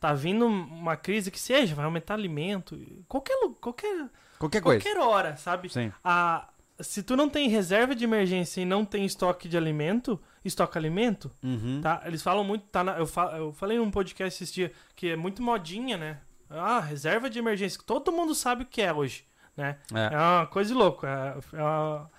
tá 0.00 0.12
vindo 0.14 0.46
uma 0.46 0.96
crise 0.96 1.30
que 1.30 1.38
seja, 1.38 1.74
vai 1.74 1.84
aumentar 1.84 2.14
alimento, 2.14 2.76
qualquer 3.06 3.36
qualquer 3.60 4.08
Qualquer 4.38 4.60
coisa. 4.60 4.82
qualquer 4.82 4.98
hora, 5.00 5.36
sabe? 5.36 5.68
Sim. 5.68 5.92
A 6.02 6.48
se 6.80 7.02
tu 7.02 7.16
não 7.16 7.28
tem 7.28 7.48
reserva 7.48 7.94
de 7.94 8.04
emergência 8.04 8.60
e 8.60 8.64
não 8.66 8.84
tem 8.84 9.04
estoque 9.06 9.48
de 9.48 9.56
alimento, 9.56 10.20
estoque 10.48 10.76
alimento, 10.78 11.30
Uhum. 11.42 11.80
tá? 11.82 12.02
Eles 12.04 12.22
falam 12.22 12.44
muito, 12.44 12.64
tá 12.66 12.82
na- 12.84 12.98
eu, 12.98 13.06
fa- 13.06 13.34
eu 13.36 13.52
falei 13.52 13.78
num 13.78 13.90
podcast 13.90 14.42
esses 14.42 14.54
dias 14.54 14.70
que 14.94 15.10
é 15.10 15.16
muito 15.16 15.42
modinha, 15.42 15.96
né? 15.96 16.18
Ah, 16.48 16.80
reserva 16.80 17.28
de 17.28 17.38
emergência, 17.38 17.78
que 17.78 17.84
todo 17.84 18.12
mundo 18.12 18.34
sabe 18.34 18.62
o 18.62 18.66
que 18.66 18.80
é 18.80 18.92
hoje, 18.92 19.24
né? 19.56 19.78
É. 19.92 20.14
É 20.14 20.16
uma 20.18 20.46
coisa 20.46 20.68
de 20.72 20.78
louco, 20.78 21.04
é, 21.06 21.34
é 21.52 21.62
uma- 21.62 22.10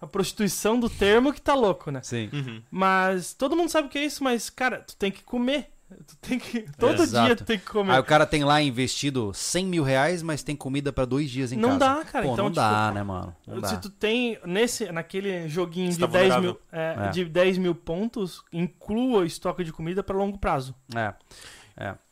a 0.00 0.06
prostituição 0.06 0.78
do 0.78 0.90
termo 0.90 1.32
que 1.32 1.40
tá 1.40 1.54
louco, 1.54 1.90
né? 1.90 2.00
Sim. 2.02 2.28
Uhum. 2.32 2.62
Mas 2.70 3.32
todo 3.32 3.56
mundo 3.56 3.70
sabe 3.70 3.86
o 3.88 3.90
que 3.90 3.98
é 3.98 4.04
isso, 4.04 4.22
mas 4.22 4.50
cara, 4.50 4.80
tu 4.80 4.94
tem 4.96 5.10
que 5.10 5.22
comer. 5.22 5.70
Tu 6.06 6.16
tem 6.16 6.38
que 6.38 6.62
todo 6.78 7.00
Exato. 7.02 7.26
dia 7.26 7.36
tu 7.36 7.44
tem 7.44 7.58
que 7.58 7.64
comer. 7.64 7.92
Aí 7.92 8.00
o 8.00 8.04
cara 8.04 8.26
tem 8.26 8.42
lá 8.42 8.60
investido 8.60 9.32
100 9.32 9.66
mil 9.66 9.84
reais, 9.84 10.20
mas 10.20 10.42
tem 10.42 10.56
comida 10.56 10.92
pra 10.92 11.04
dois 11.04 11.30
dias 11.30 11.52
em 11.52 11.56
Não 11.56 11.78
casa. 11.78 11.78
dá, 11.78 12.04
cara. 12.04 12.24
Pô, 12.26 12.32
então, 12.32 12.44
não 12.46 12.50
tipo, 12.52 12.60
dá, 12.60 12.90
né, 12.92 13.02
mano? 13.04 13.36
Não 13.46 13.54
Se 13.56 13.74
dá. 13.74 13.80
tu 13.80 13.88
tem 13.90 14.36
nesse, 14.44 14.90
naquele 14.90 15.48
joguinho 15.48 15.92
Você 15.92 15.98
de, 15.98 16.00
tá 16.00 16.06
10 16.08 16.34
vulnerável. 16.34 16.50
mil, 16.50 16.60
é, 16.80 17.06
É. 17.06 17.10
de 17.10 17.24
10 17.24 17.58
mil 17.58 17.74
pontos, 17.74 18.42
inclua 18.52 19.24
estoque 19.24 19.62
de 19.62 19.72
comida 19.72 20.02
para 20.02 20.16
longo 20.16 20.38
prazo. 20.38 20.74
É. 20.94 21.14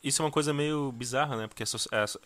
Isso 0.02 0.22
é 0.22 0.24
uma 0.24 0.30
coisa 0.30 0.52
meio 0.55 0.92
bizarra, 0.92 1.36
né? 1.36 1.46
Porque 1.48 1.62
é- 1.62 1.66
é- 1.66 2.05
os- 2.05 2.18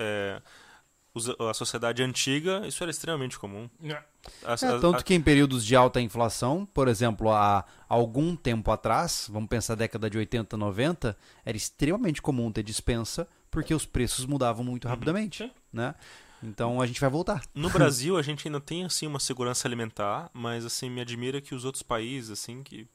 a 1.49 1.55
sociedade 1.55 2.03
antiga, 2.03 2.67
isso 2.67 2.83
era 2.85 2.91
extremamente 2.91 3.39
comum. 3.39 3.69
As- 4.45 4.63
É, 4.63 4.67
as- 4.69 4.81
tanto 4.81 4.97
a- 4.97 5.03
que 5.03 5.15
em 5.15 5.21
períodos 5.21 5.65
de 5.65 5.75
alta 5.75 6.01
inflação, 6.01 6.67
por 6.67 6.87
exemplo, 6.89 7.31
há 7.31 7.65
algum 7.89 8.37
tempo 8.37 8.71
atrás, 8.71 9.27
vamos 9.31 9.49
pensar 9.49 9.75
década 9.75 10.09
de 10.09 10.19
80, 10.19 10.57
90, 10.57 11.17
era 11.45 11.57
extremamente 11.57 12.21
comum 12.23 12.53
ter 12.53 12.63
dispensa, 12.63 13.27
porque 13.51 13.75
os 13.75 13.85
preços 13.87 14.27
mudavam 14.27 14.65
muito 14.65 14.87
rapidamente, 14.87 15.45
Sim. 15.45 15.51
né? 15.73 15.95
Então 16.43 16.81
a 16.81 16.87
gente 16.87 17.01
vai 17.01 17.11
voltar. 17.11 17.43
No 17.53 17.69
Brasil, 17.97 18.17
a 18.17 18.23
gente 18.23 18.47
ainda 18.47 18.61
tem, 18.61 18.85
assim, 18.85 19.07
uma 19.07 19.19
segurança 19.19 19.67
alimentar, 19.67 20.31
mas, 20.33 20.65
assim, 20.65 20.89
me 20.89 21.01
admira 21.01 21.41
que 21.41 21.55
os 21.55 21.65
outros 21.65 21.83
países, 21.83 22.31
assim, 22.31 22.63
que 22.63 22.87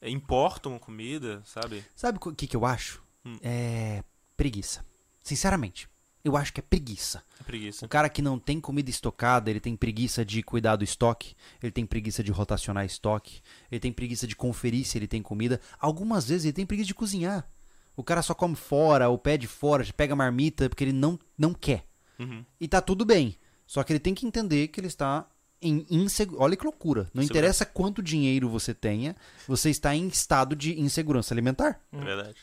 é, 0.00 0.08
importam 0.08 0.78
comida, 0.78 1.42
sabe? 1.44 1.84
Sabe 1.96 2.18
o 2.22 2.32
que, 2.32 2.46
que 2.46 2.54
eu 2.56 2.64
acho? 2.64 3.02
Hum. 3.24 3.36
É 3.42 4.04
preguiça. 4.36 4.84
Sinceramente, 5.24 5.88
eu 6.26 6.36
acho 6.36 6.52
que 6.52 6.60
é 6.60 6.62
preguiça. 6.62 7.22
É 7.40 7.44
preguiça. 7.44 7.86
O 7.86 7.88
cara 7.88 8.08
que 8.08 8.20
não 8.20 8.38
tem 8.38 8.60
comida 8.60 8.90
estocada, 8.90 9.48
ele 9.48 9.60
tem 9.60 9.76
preguiça 9.76 10.24
de 10.24 10.42
cuidar 10.42 10.74
do 10.74 10.82
estoque, 10.82 11.36
ele 11.62 11.70
tem 11.70 11.86
preguiça 11.86 12.22
de 12.22 12.32
rotacionar 12.32 12.84
estoque, 12.84 13.40
ele 13.70 13.78
tem 13.78 13.92
preguiça 13.92 14.26
de 14.26 14.34
conferir 14.34 14.84
se 14.84 14.98
ele 14.98 15.06
tem 15.06 15.22
comida. 15.22 15.60
Algumas 15.78 16.28
vezes 16.28 16.44
ele 16.44 16.52
tem 16.52 16.66
preguiça 16.66 16.88
de 16.88 16.94
cozinhar. 16.94 17.48
O 17.96 18.02
cara 18.02 18.22
só 18.22 18.34
come 18.34 18.56
fora, 18.56 19.08
ou 19.08 19.16
pede 19.16 19.46
fora, 19.46 19.86
pega 19.96 20.16
marmita 20.16 20.68
porque 20.68 20.84
ele 20.84 20.92
não, 20.92 21.18
não 21.38 21.54
quer. 21.54 21.86
Uhum. 22.18 22.44
E 22.60 22.66
tá 22.66 22.80
tudo 22.80 23.04
bem. 23.04 23.36
Só 23.66 23.82
que 23.84 23.92
ele 23.92 24.00
tem 24.00 24.14
que 24.14 24.26
entender 24.26 24.68
que 24.68 24.80
ele 24.80 24.88
está 24.88 25.28
em 25.62 25.86
insegurança. 25.88 26.42
Olha 26.42 26.56
que 26.56 26.64
loucura. 26.64 27.08
Não 27.14 27.22
interessa 27.22 27.64
quanto 27.64 28.02
dinheiro 28.02 28.48
você 28.48 28.74
tenha, 28.74 29.14
você 29.46 29.70
está 29.70 29.94
em 29.94 30.08
estado 30.08 30.56
de 30.56 30.78
insegurança 30.80 31.32
alimentar. 31.32 31.80
É 31.92 32.04
verdade. 32.04 32.36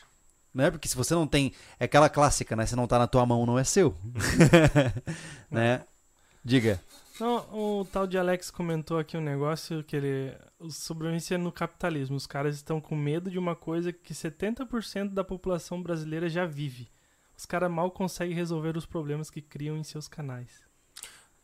Né? 0.54 0.70
Porque 0.70 0.86
se 0.86 0.96
você 0.96 1.14
não 1.14 1.26
tem. 1.26 1.52
É 1.80 1.84
aquela 1.86 2.08
clássica, 2.08 2.54
né? 2.54 2.64
Se 2.64 2.76
não 2.76 2.86
tá 2.86 2.98
na 2.98 3.06
tua 3.08 3.26
mão, 3.26 3.44
não 3.44 3.58
é 3.58 3.64
seu. 3.64 3.96
né? 5.50 5.82
Diga. 6.44 6.80
Não, 7.20 7.36
o 7.80 7.84
tal 7.92 8.06
de 8.06 8.18
Alex 8.18 8.50
comentou 8.50 8.98
aqui 8.98 9.16
um 9.16 9.20
negócio 9.20 9.82
que 9.84 9.96
ele. 9.96 10.32
Sobrevivência 10.70 11.36
no 11.38 11.52
capitalismo. 11.52 12.16
Os 12.16 12.26
caras 12.26 12.56
estão 12.56 12.80
com 12.80 12.96
medo 12.96 13.30
de 13.30 13.38
uma 13.38 13.54
coisa 13.54 13.92
que 13.92 14.12
70% 14.14 15.10
da 15.10 15.22
população 15.24 15.82
brasileira 15.82 16.28
já 16.28 16.44
vive. 16.46 16.88
Os 17.36 17.44
caras 17.46 17.70
mal 17.70 17.90
conseguem 17.90 18.34
resolver 18.34 18.76
os 18.76 18.86
problemas 18.86 19.30
que 19.30 19.40
criam 19.42 19.76
em 19.76 19.82
seus 19.84 20.06
canais. 20.08 20.62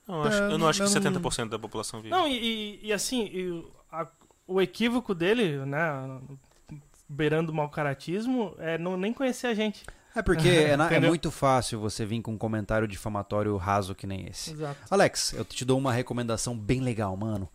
Não, 0.07 0.17
eu, 0.17 0.23
acho, 0.23 0.37
eu 0.39 0.59
não 0.59 0.69
acho 0.69 0.79
que 0.83 0.97
Eu 0.97 1.01
não- 1.11 1.21
70% 1.21 1.49
da 1.49 1.59
população 1.59 2.01
vive. 2.01 2.11
Não, 2.11 2.27
e, 2.29 2.37
e- 2.39 2.87
e 2.87 2.93
assim, 2.93 3.27
e 3.27 3.49
o- 3.51 3.71
a- 3.91 4.09
o 4.47 4.61
equívoco 4.61 5.15
dele, 5.15 5.65
né, 5.65 5.79
beirando 7.11 7.51
o 7.51 7.55
mau 7.55 7.69
caratismo, 7.69 8.55
é 8.59 8.79
não, 8.79 8.97
nem 8.97 9.13
conhecer 9.13 9.49
a 9.49 9.55
gente. 9.55 9.85
É 10.15 10.23
porque 10.23 10.49
é, 10.49 10.77
na- 10.79 10.93
é 10.93 11.01
muito 11.01 11.31
fácil 11.31 11.81
você 11.81 12.07
vir 12.07 12.23
com 12.23 12.33
um 12.33 12.39
comentário 12.39 12.87
difamatório 12.87 13.57
raso 13.57 13.95
que 13.95 14.07
nem 14.07 14.27
esse. 14.29 14.53
Exato. 14.53 14.77
Alex, 14.91 15.33
eu 15.33 15.45
te 15.45 15.65
dou 15.65 15.79
uma 15.79 15.93
recomendação 15.93 16.57
bem 16.57 16.81
legal, 16.81 17.17
mano. 17.17 17.49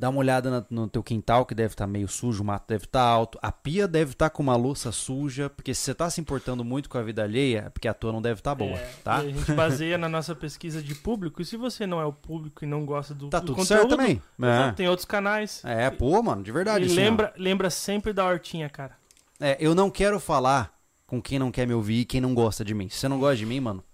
Dá 0.00 0.08
uma 0.08 0.18
olhada 0.20 0.50
na- 0.50 0.64
no 0.70 0.88
teu 0.88 1.02
quintal, 1.02 1.44
que 1.44 1.54
deve 1.54 1.74
estar 1.74 1.86
meio 1.86 2.08
sujo, 2.08 2.42
o 2.42 2.46
mato 2.46 2.64
deve 2.68 2.84
estar 2.84 3.02
alto, 3.02 3.38
a 3.42 3.52
pia 3.52 3.86
deve 3.86 4.12
estar 4.12 4.30
com 4.30 4.42
uma 4.42 4.56
louça 4.56 4.90
suja, 4.90 5.50
porque 5.50 5.74
se 5.74 5.82
você 5.82 5.94
tá 5.94 6.08
se 6.08 6.22
importando 6.22 6.64
muito 6.64 6.88
com 6.88 6.96
a 6.96 7.02
vida 7.02 7.22
alheia, 7.22 7.64
é 7.66 7.68
porque 7.68 7.86
a 7.86 7.92
tua 7.92 8.10
não 8.10 8.22
deve 8.22 8.40
estar 8.40 8.54
boa, 8.54 8.78
É, 8.78 8.92
tá? 9.04 9.16
a 9.16 9.24
gente 9.28 9.52
baseia 9.52 9.98
na 9.98 10.08
nossa 10.08 10.34
pesquisa 10.34 10.82
de 10.82 10.94
público, 10.94 11.42
e 11.42 11.44
se 11.44 11.54
você 11.58 11.86
não 11.86 12.00
é 12.00 12.04
o 12.06 12.14
público 12.14 12.64
e 12.64 12.66
não 12.66 12.86
gosta 12.86 13.12
do, 13.12 13.28
Tá 13.28 13.40
do 13.40 13.46
tudo 13.48 13.56
conteúdo, 13.56 13.80
certo 13.80 13.90
também. 13.90 14.22
exato, 14.42 14.76
tem 14.76 14.88
outros 14.88 15.04
canais. 15.04 15.62
É. 15.66 15.84
é, 15.84 15.90
pô, 15.90 16.22
mano, 16.22 16.42
de 16.42 16.50
verdade. 16.50 16.84
e 16.84 16.86
assim, 16.86 16.96
lembra, 16.96 17.34
lembra 17.36 17.68
sempre 17.68 18.14
da 18.14 18.24
hortinha, 18.24 18.70
cara. 18.70 18.96
É, 19.38 19.58
eu 19.60 19.74
não 19.74 19.90
quero 19.90 20.18
falar 20.18 20.72
com 21.06 21.20
quem 21.20 21.38
não 21.38 21.50
quer 21.52 21.66
me 21.66 21.74
ouvir 21.74 22.00
e 22.00 22.04
quem 22.06 22.22
não 22.22 22.32
gosta 22.32 22.64
de 22.64 22.72
mim. 22.72 22.88
Se 22.88 22.96
você 22.96 23.06
não 23.08 23.18
gosta 23.20 23.36
de 23.36 23.44
mim, 23.44 23.60
mano, 23.60 23.84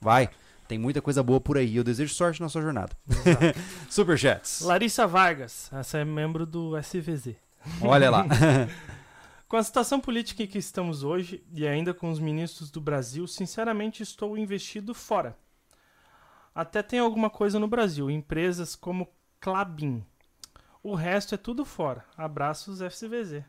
vai. 0.00 0.28
Tem 0.72 0.78
muita 0.78 1.02
coisa 1.02 1.22
boa 1.22 1.38
por 1.38 1.58
aí. 1.58 1.76
Eu 1.76 1.84
desejo 1.84 2.14
sorte 2.14 2.40
na 2.40 2.48
sua 2.48 2.62
jornada. 2.62 2.96
Superchats. 3.90 4.62
Larissa 4.62 5.06
Vargas, 5.06 5.70
essa 5.70 5.98
é 5.98 6.04
membro 6.04 6.46
do 6.46 6.78
SVZ. 6.78 7.34
Olha 7.82 8.08
lá. 8.08 8.24
Com 9.46 9.58
a 9.58 9.62
situação 9.62 10.00
política 10.00 10.42
em 10.42 10.46
que 10.46 10.56
estamos 10.56 11.02
hoje, 11.02 11.44
e 11.52 11.68
ainda 11.68 11.92
com 11.92 12.10
os 12.10 12.18
ministros 12.18 12.70
do 12.70 12.80
Brasil, 12.80 13.26
sinceramente 13.26 14.02
estou 14.02 14.38
investido 14.38 14.94
fora. 14.94 15.36
Até 16.54 16.82
tem 16.82 17.00
alguma 17.00 17.28
coisa 17.28 17.58
no 17.58 17.68
Brasil, 17.68 18.10
empresas 18.10 18.74
como 18.74 19.10
Clabin. 19.40 20.02
O 20.82 20.94
resto 20.94 21.34
é 21.34 21.38
tudo 21.38 21.66
fora. 21.66 22.02
Abraços 22.16 22.80
FCVZ. 22.80 23.44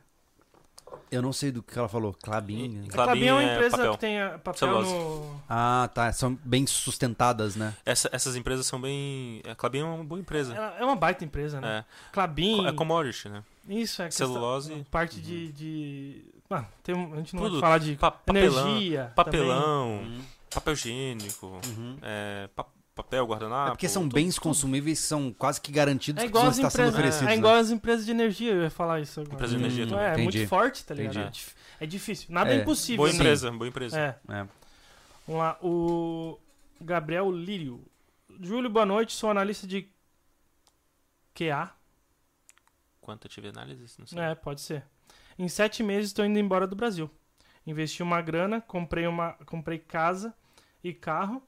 Eu 1.12 1.22
não 1.22 1.32
sei 1.34 1.52
do 1.52 1.62
que 1.62 1.78
ela 1.78 1.88
falou. 1.88 2.16
Clabin. 2.24 2.86
A 2.88 2.92
Clabin 2.92 2.92
Clabin 2.92 3.26
é 3.26 3.34
uma 3.34 3.44
é 3.44 3.54
empresa 3.56 3.78
papel. 3.78 3.92
que 3.94 4.00
tem 4.00 4.22
ah, 4.22 4.40
papel 4.44 4.60
Celulose. 4.60 4.92
no... 4.94 5.42
Ah, 5.50 5.90
tá. 5.94 6.12
São 6.14 6.38
bem 6.44 6.66
sustentadas, 6.66 7.56
né? 7.56 7.74
Essa- 7.86 8.10
essas 8.12 8.36
empresas 8.36 8.66
são 8.66 8.80
bem. 8.82 9.42
A 9.50 9.54
Clabin 9.56 9.80
é 9.80 9.84
uma 9.84 10.04
boa 10.04 10.20
empresa. 10.20 10.54
É 10.56 10.84
uma 10.84 10.96
baita 10.96 11.24
empresa, 11.24 11.62
né? 11.62 11.80
É, 11.80 12.12
Clabin... 12.12 12.66
é 12.68 12.72
commodity, 12.72 13.30
né? 13.30 13.44
Isso, 13.70 14.02
é 14.02 14.06
questão- 14.06 14.28
Celulose. 14.28 14.86
Parte 14.92 15.22
de... 15.22 15.52
de... 15.52 16.26
Ah, 16.50 16.66
tem 16.84 16.94
um- 16.96 17.14
a 17.14 17.18
gente 17.18 17.36
não 17.36 17.44
Tudo. 17.44 17.54
vai 17.54 17.62
falar 17.62 17.78
de 17.80 17.96
Pa- 17.96 18.12
papelão, 18.12 18.68
energia 18.70 19.12
papelão, 19.16 19.88
Uhum. 20.04 20.22
papel 20.54 20.74
higiênico, 20.74 21.60
Uhum. 21.66 21.98
é, 22.02 22.48
pa- 22.56 22.66
papel, 22.96 23.26
guardanapo. 23.26 23.68
É 23.70 23.72
porque 23.72 23.90
são 23.90 24.04
tudo- 24.04 24.14
bens 24.16 24.36
tudo. 24.36 24.44
consumíveis 24.44 25.00
que 25.02 25.06
são 25.08 25.34
quase 25.34 25.60
que 25.60 25.72
garantidos 25.72 26.22
É 26.22 26.26
que 26.26 26.30
igual 26.30 26.44
vão 26.44 26.52
as 26.52 26.58
estar 26.58 26.70
sendo 26.70 26.90
empresas, 26.90 27.00
oferecidos. 27.00 27.28
é 27.28 27.32
né? 27.32 27.38
igual 27.38 27.56
as 27.56 27.70
empresas 27.72 28.06
de 28.06 28.12
energia, 28.12 28.52
eu 28.54 28.62
ia 28.64 28.70
falar 28.70 29.00
isso 29.02 29.20
agora. 29.20 29.36
Empresa 29.36 29.54
de 29.56 29.60
energia 29.60 29.84
Então, 29.86 29.98
também. 29.98 30.10
é, 30.12 30.14
Entendi. 30.22 30.38
muito 30.38 30.50
forte, 30.50 30.86
tá 30.86 30.94
ligado? 30.94 31.18
Entendi. 31.18 31.46
É 31.80 31.84
É 31.84 31.88
difícil. 31.88 32.28
Nada 32.32 32.54
É. 32.54 32.58
é 32.58 32.62
impossível. 32.62 32.98
Boa 32.98 33.10
né? 33.10 33.16
empresa, 33.16 33.52
boa 33.52 33.68
empresa. 33.68 34.00
É. 34.00 34.08
É. 34.34 34.48
Vamos 35.28 35.42
lá, 35.42 35.58
o 35.62 36.40
Gabriel 36.80 37.32
Lírio. 37.32 37.84
Júlio, 38.40 38.70
boa 38.70 38.86
noite. 38.86 39.14
Sou 39.14 39.30
analista 39.30 39.66
de 39.68 39.90
QA. 41.36 41.72
Quantitative 43.02 43.50
analysis, 43.50 43.98
não 43.98 44.06
sei. 44.08 44.20
É, 44.20 44.36
pode 44.36 44.62
ser. 44.62 44.84
Em 45.38 45.48
sete 45.50 45.84
meses 45.84 46.10
estou 46.12 46.26
indo 46.26 46.40
embora 46.40 46.66
do 46.68 46.76
Brasil. 46.76 47.10
Investi 47.66 48.02
uma 48.04 48.22
grana, 48.22 48.62
comprei, 48.62 49.08
uma, 49.08 49.34
comprei 49.46 49.78
casa 49.80 50.34
e 50.84 50.94
carro 50.94 51.42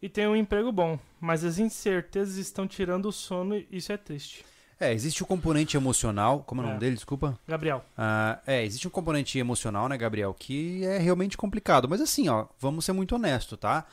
e 0.00 0.08
tenho 0.08 0.30
um 0.30 0.36
emprego 0.36 0.70
bom. 0.72 0.98
Mas 1.20 1.44
as 1.44 1.58
incertezas 1.58 2.36
estão 2.36 2.66
tirando 2.66 3.06
o 3.06 3.12
sono 3.12 3.56
e 3.56 3.66
isso 3.70 3.92
é 3.92 3.96
triste. 3.96 4.44
É, 4.78 4.92
existe 4.92 5.22
o 5.22 5.26
componente 5.26 5.74
emocional. 5.76 6.44
Como 6.46 6.60
é 6.60 6.64
o 6.64 6.66
nome 6.66 6.76
É. 6.76 6.80
dele? 6.80 6.96
Desculpa. 6.96 7.38
Gabriel. 7.48 7.82
Ah, 7.96 8.38
é, 8.46 8.62
existe 8.64 8.86
um 8.86 8.90
componente 8.90 9.38
emocional, 9.38 9.88
né, 9.88 9.96
Gabriel, 9.96 10.34
que 10.38 10.84
é 10.84 10.98
realmente 10.98 11.36
complicado. 11.36 11.88
Mas 11.88 12.00
assim, 12.00 12.28
ó, 12.28 12.46
vamos 12.60 12.84
ser 12.84 12.92
muito 12.92 13.14
honestos, 13.14 13.58
tá? 13.58 13.86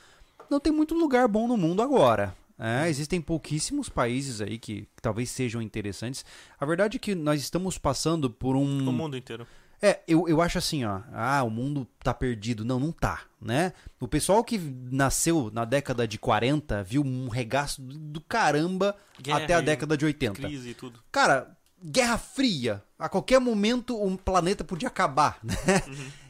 Não 0.50 0.60
tem 0.60 0.74
muito 0.74 0.94
lugar 0.94 1.28
bom 1.28 1.48
no 1.48 1.56
mundo 1.56 1.82
agora. 1.82 2.36
É, 2.60 2.88
existem 2.88 3.20
pouquíssimos 3.22 3.90
países 3.90 4.40
aí 4.42 4.60
que, 4.60 4.82
que 4.82 5.02
talvez 5.02 5.30
sejam 5.32 5.62
interessantes. 5.62 6.24
A 6.60 6.66
verdade 6.66 6.98
é 6.98 7.00
que 7.00 7.16
nós 7.16 7.42
estamos 7.42 7.78
passando 7.78 8.30
por 8.30 8.56
um. 8.56 8.88
O 8.90 8.92
mundo 8.94 9.18
inteiro. 9.18 9.48
É, 9.84 10.00
eu, 10.08 10.30
eu 10.30 10.42
acho 10.42 10.58
assim, 10.58 10.86
ó. 10.86 11.02
Ah, 11.12 11.44
o 11.44 11.50
mundo 11.50 11.86
tá 12.02 12.14
perdido. 12.14 12.64
Não, 12.64 12.80
não 12.80 12.94
tá, 12.94 13.24
né? 13.42 13.74
O 14.00 14.08
pessoal 14.08 14.42
que 14.42 14.58
nasceu 14.58 15.52
na 15.54 15.66
década 15.66 16.08
de 16.08 16.18
40 16.18 16.82
viu 16.84 17.04
um 17.04 17.28
regaço 17.28 17.82
do 17.82 18.22
caramba 18.22 18.96
Guerra 19.22 19.44
até 19.44 19.54
a 19.54 19.60
década 19.60 19.98
de 19.98 20.06
80. 20.06 20.42
Crise 20.42 20.70
e 20.70 20.74
tudo. 20.74 21.04
Cara, 21.12 21.58
Guerra 21.84 22.18
Fria. 22.18 22.82
A 22.98 23.10
qualquer 23.10 23.42
momento 23.42 24.02
um 24.02 24.16
planeta 24.16 24.64
podia 24.64 24.88
acabar, 24.88 25.38
né? 25.44 25.54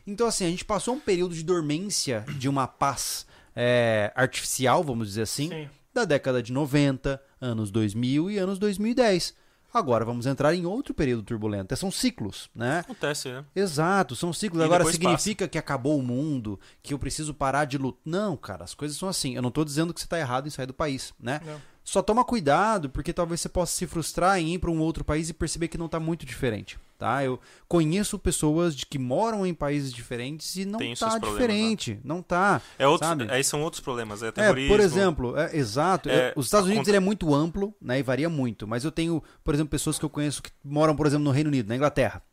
Então, 0.06 0.28
assim, 0.28 0.46
a 0.46 0.50
gente 0.50 0.66
passou 0.66 0.96
um 0.96 1.00
período 1.00 1.34
de 1.34 1.44
dormência 1.44 2.26
de 2.38 2.50
uma 2.50 2.68
paz 2.68 3.26
é, 3.56 4.12
artificial, 4.16 4.84
vamos 4.84 5.08
dizer 5.08 5.22
assim, 5.22 5.48
Sim. 5.48 5.70
da 5.94 6.04
década 6.04 6.44
de 6.44 6.52
90, 6.52 7.22
anos 7.40 7.72
2000 7.72 8.32
e 8.32 8.38
anos 8.38 8.60
2010. 8.60 9.34
Agora 9.74 10.06
vamos 10.06 10.26
entrar 10.26 10.54
em 10.54 10.66
outro 10.66 10.94
período 10.94 11.24
turbulento. 11.24 11.76
São 11.76 11.90
ciclos, 11.90 12.50
né? 12.54 12.80
Acontece, 12.80 13.30
né? 13.30 13.44
Exato, 13.56 14.16
são 14.16 14.32
ciclos. 14.32 14.62
E 14.62 14.66
Agora 14.66 14.86
significa 14.86 15.48
que 15.48 15.58
acabou 15.58 15.98
o 15.98 16.04
mundo, 16.04 16.60
que 16.82 16.94
eu 16.94 17.00
preciso 17.00 17.34
parar 17.34 17.66
de 17.66 17.78
lutar. 17.78 18.02
Não, 18.06 18.38
cara, 18.38 18.64
as 18.64 18.76
coisas 18.76 18.96
são 18.98 19.10
assim. 19.10 19.36
Eu 19.36 19.42
não 19.42 19.50
tô 19.50 19.66
dizendo 19.66 19.94
que 19.94 20.00
você 20.00 20.08
tá 20.08 20.20
errado 20.20 20.48
em 20.48 20.52
sair 20.52 20.68
do 20.68 20.74
país, 20.74 21.14
né? 21.20 21.42
Não. 21.44 21.60
Só 21.84 22.02
toma 22.02 22.24
cuidado, 22.24 22.90
porque 22.90 23.12
talvez 23.12 23.42
você 23.42 23.50
possa 23.50 23.76
se 23.76 23.86
frustrar 23.86 24.40
em 24.40 24.54
ir 24.54 24.60
para 24.60 24.72
um 24.72 24.80
outro 24.80 25.04
país 25.04 25.30
e 25.30 25.34
perceber 25.34 25.68
que 25.68 25.78
não 25.78 25.90
tá 25.90 26.00
muito 26.00 26.26
diferente, 26.26 26.80
tá? 27.04 27.22
Eu 27.22 27.38
conheço 27.68 28.18
pessoas 28.18 28.74
de 28.74 28.86
que 28.86 28.98
moram 28.98 29.46
em 29.46 29.54
países 29.54 29.92
diferentes 29.92 30.56
e 30.56 30.64
não 30.64 30.80
Tem 30.80 30.96
tá 30.96 31.18
diferente, 31.18 32.00
não 32.02 32.22
tá. 32.22 32.62
É 32.80 32.88
outro, 32.88 33.06
Sabe? 33.06 33.28
aí 33.30 33.44
são 33.44 33.62
outros 33.62 33.82
problemas. 33.82 34.24
É, 34.24 34.32
É, 34.38 34.68
por 34.70 34.80
exemplo, 34.80 35.38
é, 35.38 35.54
exato. 35.54 36.10
É, 36.10 36.30
é, 36.30 36.34
os 36.34 36.46
Estados 36.46 36.70
Unidos 36.70 36.88
ele 36.88 36.96
é 36.96 37.02
muito 37.02 37.36
amplo, 37.36 37.76
né, 37.82 38.00
e 38.00 38.04
varia 38.04 38.30
muito. 38.30 38.66
Mas 38.66 38.86
eu 38.86 38.92
tenho, 38.92 39.22
por 39.44 39.54
exemplo, 39.54 39.70
pessoas 39.70 40.00
que 40.00 40.06
eu 40.06 40.10
conheço 40.10 40.42
que 40.42 40.50
moram, 40.64 40.96
por 40.96 41.06
exemplo, 41.06 41.26
no 41.26 41.32
Reino 41.32 41.50
Unido, 41.50 41.68
na 41.68 41.76
Inglaterra. 41.76 42.24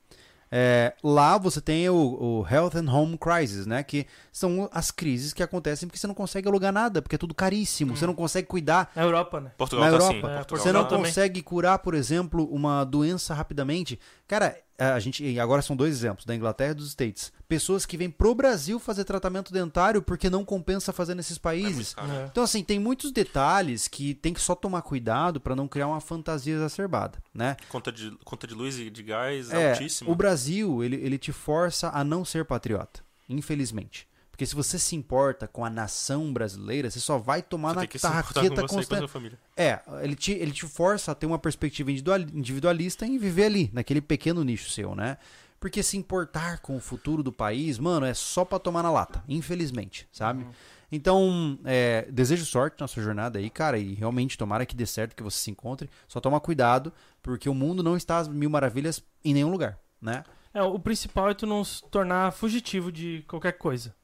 É, 0.52 0.94
lá 1.02 1.38
você 1.38 1.60
tem 1.60 1.88
o, 1.88 1.94
o 1.94 2.46
Health 2.50 2.72
and 2.74 2.90
Home 2.92 3.16
Crisis, 3.16 3.66
né? 3.66 3.82
Que 3.84 4.06
são 4.32 4.68
as 4.72 4.90
crises 4.90 5.32
que 5.32 5.42
acontecem 5.42 5.86
porque 5.88 5.98
você 5.98 6.06
não 6.08 6.14
consegue 6.14 6.48
alugar 6.48 6.72
nada, 6.72 7.00
porque 7.00 7.14
é 7.14 7.18
tudo 7.18 7.34
caríssimo. 7.34 7.96
Você 7.96 8.06
não 8.06 8.14
consegue 8.14 8.48
cuidar. 8.48 8.90
Na 8.96 9.02
Europa, 9.02 9.40
né? 9.40 9.52
Portugal 9.56 9.84
Na 9.84 9.90
tá 9.90 9.96
Europa. 10.04 10.18
assim. 10.26 10.34
É, 10.34 10.36
Portugal 10.38 10.62
Você 10.64 10.72
não 10.72 10.82
tá- 10.82 10.88
também. 10.88 11.04
consegue 11.06 11.42
curar, 11.42 11.78
por 11.78 11.94
exemplo, 11.94 12.44
uma 12.52 12.82
doença 12.84 13.32
rapidamente. 13.32 13.98
Cara, 14.26 14.56
a 14.84 14.98
gente 14.98 15.38
agora 15.38 15.62
são 15.62 15.76
dois 15.76 15.94
exemplos, 15.94 16.24
da 16.24 16.34
Inglaterra 16.34 16.70
e 16.72 16.74
dos 16.74 16.88
States. 16.88 17.32
Pessoas 17.48 17.84
que 17.84 17.96
vêm 17.96 18.08
pro 18.10 18.34
Brasil 18.34 18.78
fazer 18.78 19.04
tratamento 19.04 19.52
dentário 19.52 20.00
porque 20.02 20.30
não 20.30 20.44
compensa 20.44 20.92
fazer 20.92 21.14
nesses 21.14 21.36
É 21.36 21.40
países. 21.40 21.94
É. 21.98 22.26
Então, 22.30 22.42
assim, 22.44 22.62
tem 22.62 22.78
muitos 22.78 23.10
detalhes 23.12 23.88
que 23.88 24.14
tem 24.14 24.32
que 24.32 24.40
só 24.40 24.54
tomar 24.54 24.82
cuidado 24.82 25.40
para 25.40 25.54
não 25.56 25.68
criar 25.68 25.88
uma 25.88 26.00
fantasia 26.00 26.54
exacerbada, 26.54 27.18
né? 27.34 27.56
Conta, 27.68 27.90
de, 27.92 28.10
conta 28.24 28.46
de 28.46 28.54
luz 28.54 28.78
e 28.78 28.88
de 28.90 29.02
gás 29.02 29.50
É, 29.52 29.72
altíssima. 29.72 30.10
o 30.10 30.14
Brasil, 30.14 30.82
ele, 30.82 30.96
ele 30.96 31.18
te 31.18 31.32
força 31.32 31.90
a 31.90 32.02
não 32.04 32.24
ser 32.24 32.44
patriota, 32.44 33.00
infelizmente. 33.28 34.08
Porque 34.40 34.46
se 34.46 34.54
você 34.54 34.78
se 34.78 34.96
importa 34.96 35.46
com 35.46 35.66
a 35.66 35.68
nação 35.68 36.32
brasileira, 36.32 36.90
você 36.90 36.98
só 36.98 37.18
vai 37.18 37.42
tomar 37.42 37.74
Você 37.74 37.80
na 37.80 37.86
com 37.86 37.98
tarraqueta 37.98 38.46
e 38.46 38.66
com 38.66 38.74
constante. 38.76 39.06
família. 39.06 39.38
É, 39.54 39.80
ele 40.00 40.16
te, 40.16 40.32
ele 40.32 40.50
te 40.50 40.64
força 40.64 41.12
a 41.12 41.14
ter 41.14 41.26
uma 41.26 41.38
perspectiva 41.38 41.90
individual- 41.90 42.20
individualista 42.20 43.04
em 43.04 43.18
viver 43.18 43.44
ali, 43.44 43.70
naquele 43.70 44.00
pequeno 44.00 44.42
nicho 44.42 44.70
seu, 44.70 44.94
né? 44.94 45.18
Porque 45.60 45.82
se 45.82 45.98
importar 45.98 46.60
com 46.60 46.74
o 46.74 46.80
futuro 46.80 47.22
do 47.22 47.30
país, 47.30 47.78
mano, 47.78 48.06
é 48.06 48.14
só 48.14 48.42
pra 48.42 48.58
tomar 48.58 48.82
na 48.82 48.90
lata, 48.90 49.22
infelizmente, 49.28 50.08
sabe? 50.10 50.46
Então, 50.90 51.58
é, 51.66 52.08
desejo 52.10 52.46
sorte 52.46 52.80
na 52.80 52.88
sua 52.88 53.02
jornada 53.02 53.38
aí, 53.38 53.50
cara, 53.50 53.76
e 53.78 53.92
realmente 53.92 54.38
tomara 54.38 54.64
que 54.64 54.74
dê 54.74 54.86
certo, 54.86 55.14
que 55.14 55.22
você 55.22 55.36
se 55.36 55.50
encontre. 55.50 55.90
Só 56.08 56.18
toma 56.18 56.40
cuidado, 56.40 56.90
porque 57.22 57.46
o 57.46 57.52
mundo 57.54 57.82
não 57.82 57.94
está 57.94 58.16
às 58.16 58.26
mil 58.26 58.48
maravilhas 58.48 59.02
em 59.22 59.34
nenhum 59.34 59.50
lugar, 59.50 59.78
né? 60.00 60.24
É, 60.54 60.62
o 60.62 60.78
principal 60.78 61.28
é 61.28 61.34
tu 61.34 61.46
não 61.46 61.62
se 61.62 61.82
tornar 61.90 62.32
fugitivo 62.32 62.90
de 62.90 63.22
qualquer 63.28 63.52
coisa. 63.52 63.94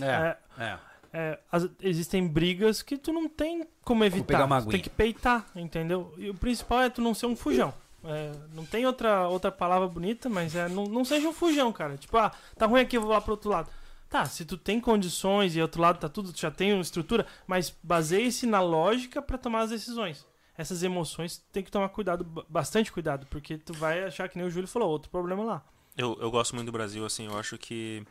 É, 0.00 0.36
é. 0.58 0.78
é, 1.12 1.38
as- 1.50 1.68
existem 1.82 2.26
brigas 2.26 2.82
que 2.82 2.96
tu 2.96 3.12
não 3.12 3.28
tem 3.28 3.66
como 3.84 4.04
evitar. 4.04 4.26
pegar 4.26 4.44
uma 4.44 4.62
tu 4.62 4.68
tem 4.68 4.80
que 4.80 4.90
peitar, 4.90 5.46
entendeu? 5.56 6.12
E 6.18 6.28
o 6.30 6.34
principal 6.34 6.82
é 6.82 6.90
tu 6.90 7.00
não 7.00 7.14
ser 7.14 7.26
um 7.26 7.36
fujão. 7.36 7.72
É, 8.04 8.32
não 8.54 8.64
tem 8.64 8.86
outra, 8.86 9.26
outra 9.28 9.50
palavra 9.50 9.88
bonita, 9.88 10.28
mas 10.28 10.54
é 10.54 10.68
não, 10.68 10.84
não 10.84 11.04
seja 11.04 11.28
um 11.28 11.32
fujão, 11.32 11.72
cara. 11.72 11.96
Tipo, 11.96 12.16
ah, 12.18 12.30
tá 12.56 12.66
ruim 12.66 12.80
aqui, 12.80 12.96
eu 12.96 13.00
vou 13.02 13.10
lá 13.10 13.20
pro 13.20 13.32
outro 13.32 13.50
lado. 13.50 13.68
Tá, 14.08 14.24
se 14.24 14.44
tu 14.44 14.56
tem 14.56 14.80
condições 14.80 15.54
e 15.54 15.60
outro 15.60 15.82
lado 15.82 15.98
tá 15.98 16.08
tudo, 16.08 16.32
tu 16.32 16.40
já 16.40 16.50
tem 16.50 16.72
uma 16.72 16.80
estrutura, 16.80 17.26
mas 17.46 17.74
baseie-se 17.82 18.46
na 18.46 18.60
lógica 18.60 19.20
pra 19.20 19.36
tomar 19.36 19.60
as 19.62 19.70
decisões. 19.70 20.24
Essas 20.56 20.82
emoções 20.82 21.44
tem 21.52 21.62
que 21.62 21.70
tomar 21.70 21.88
cuidado, 21.90 22.24
ba- 22.24 22.44
bastante 22.48 22.90
cuidado, 22.90 23.26
porque 23.28 23.58
tu 23.58 23.72
vai 23.74 24.04
achar 24.04 24.28
que 24.28 24.38
nem 24.38 24.46
o 24.46 24.50
Júlio 24.50 24.66
falou, 24.68 24.88
outro 24.88 25.10
problema 25.10 25.44
lá. 25.44 25.62
Eu, 25.96 26.16
eu 26.20 26.30
gosto 26.30 26.54
muito 26.54 26.66
do 26.66 26.72
Brasil, 26.72 27.04
assim, 27.04 27.26
eu 27.26 27.36
acho 27.38 27.58
que 27.58 28.02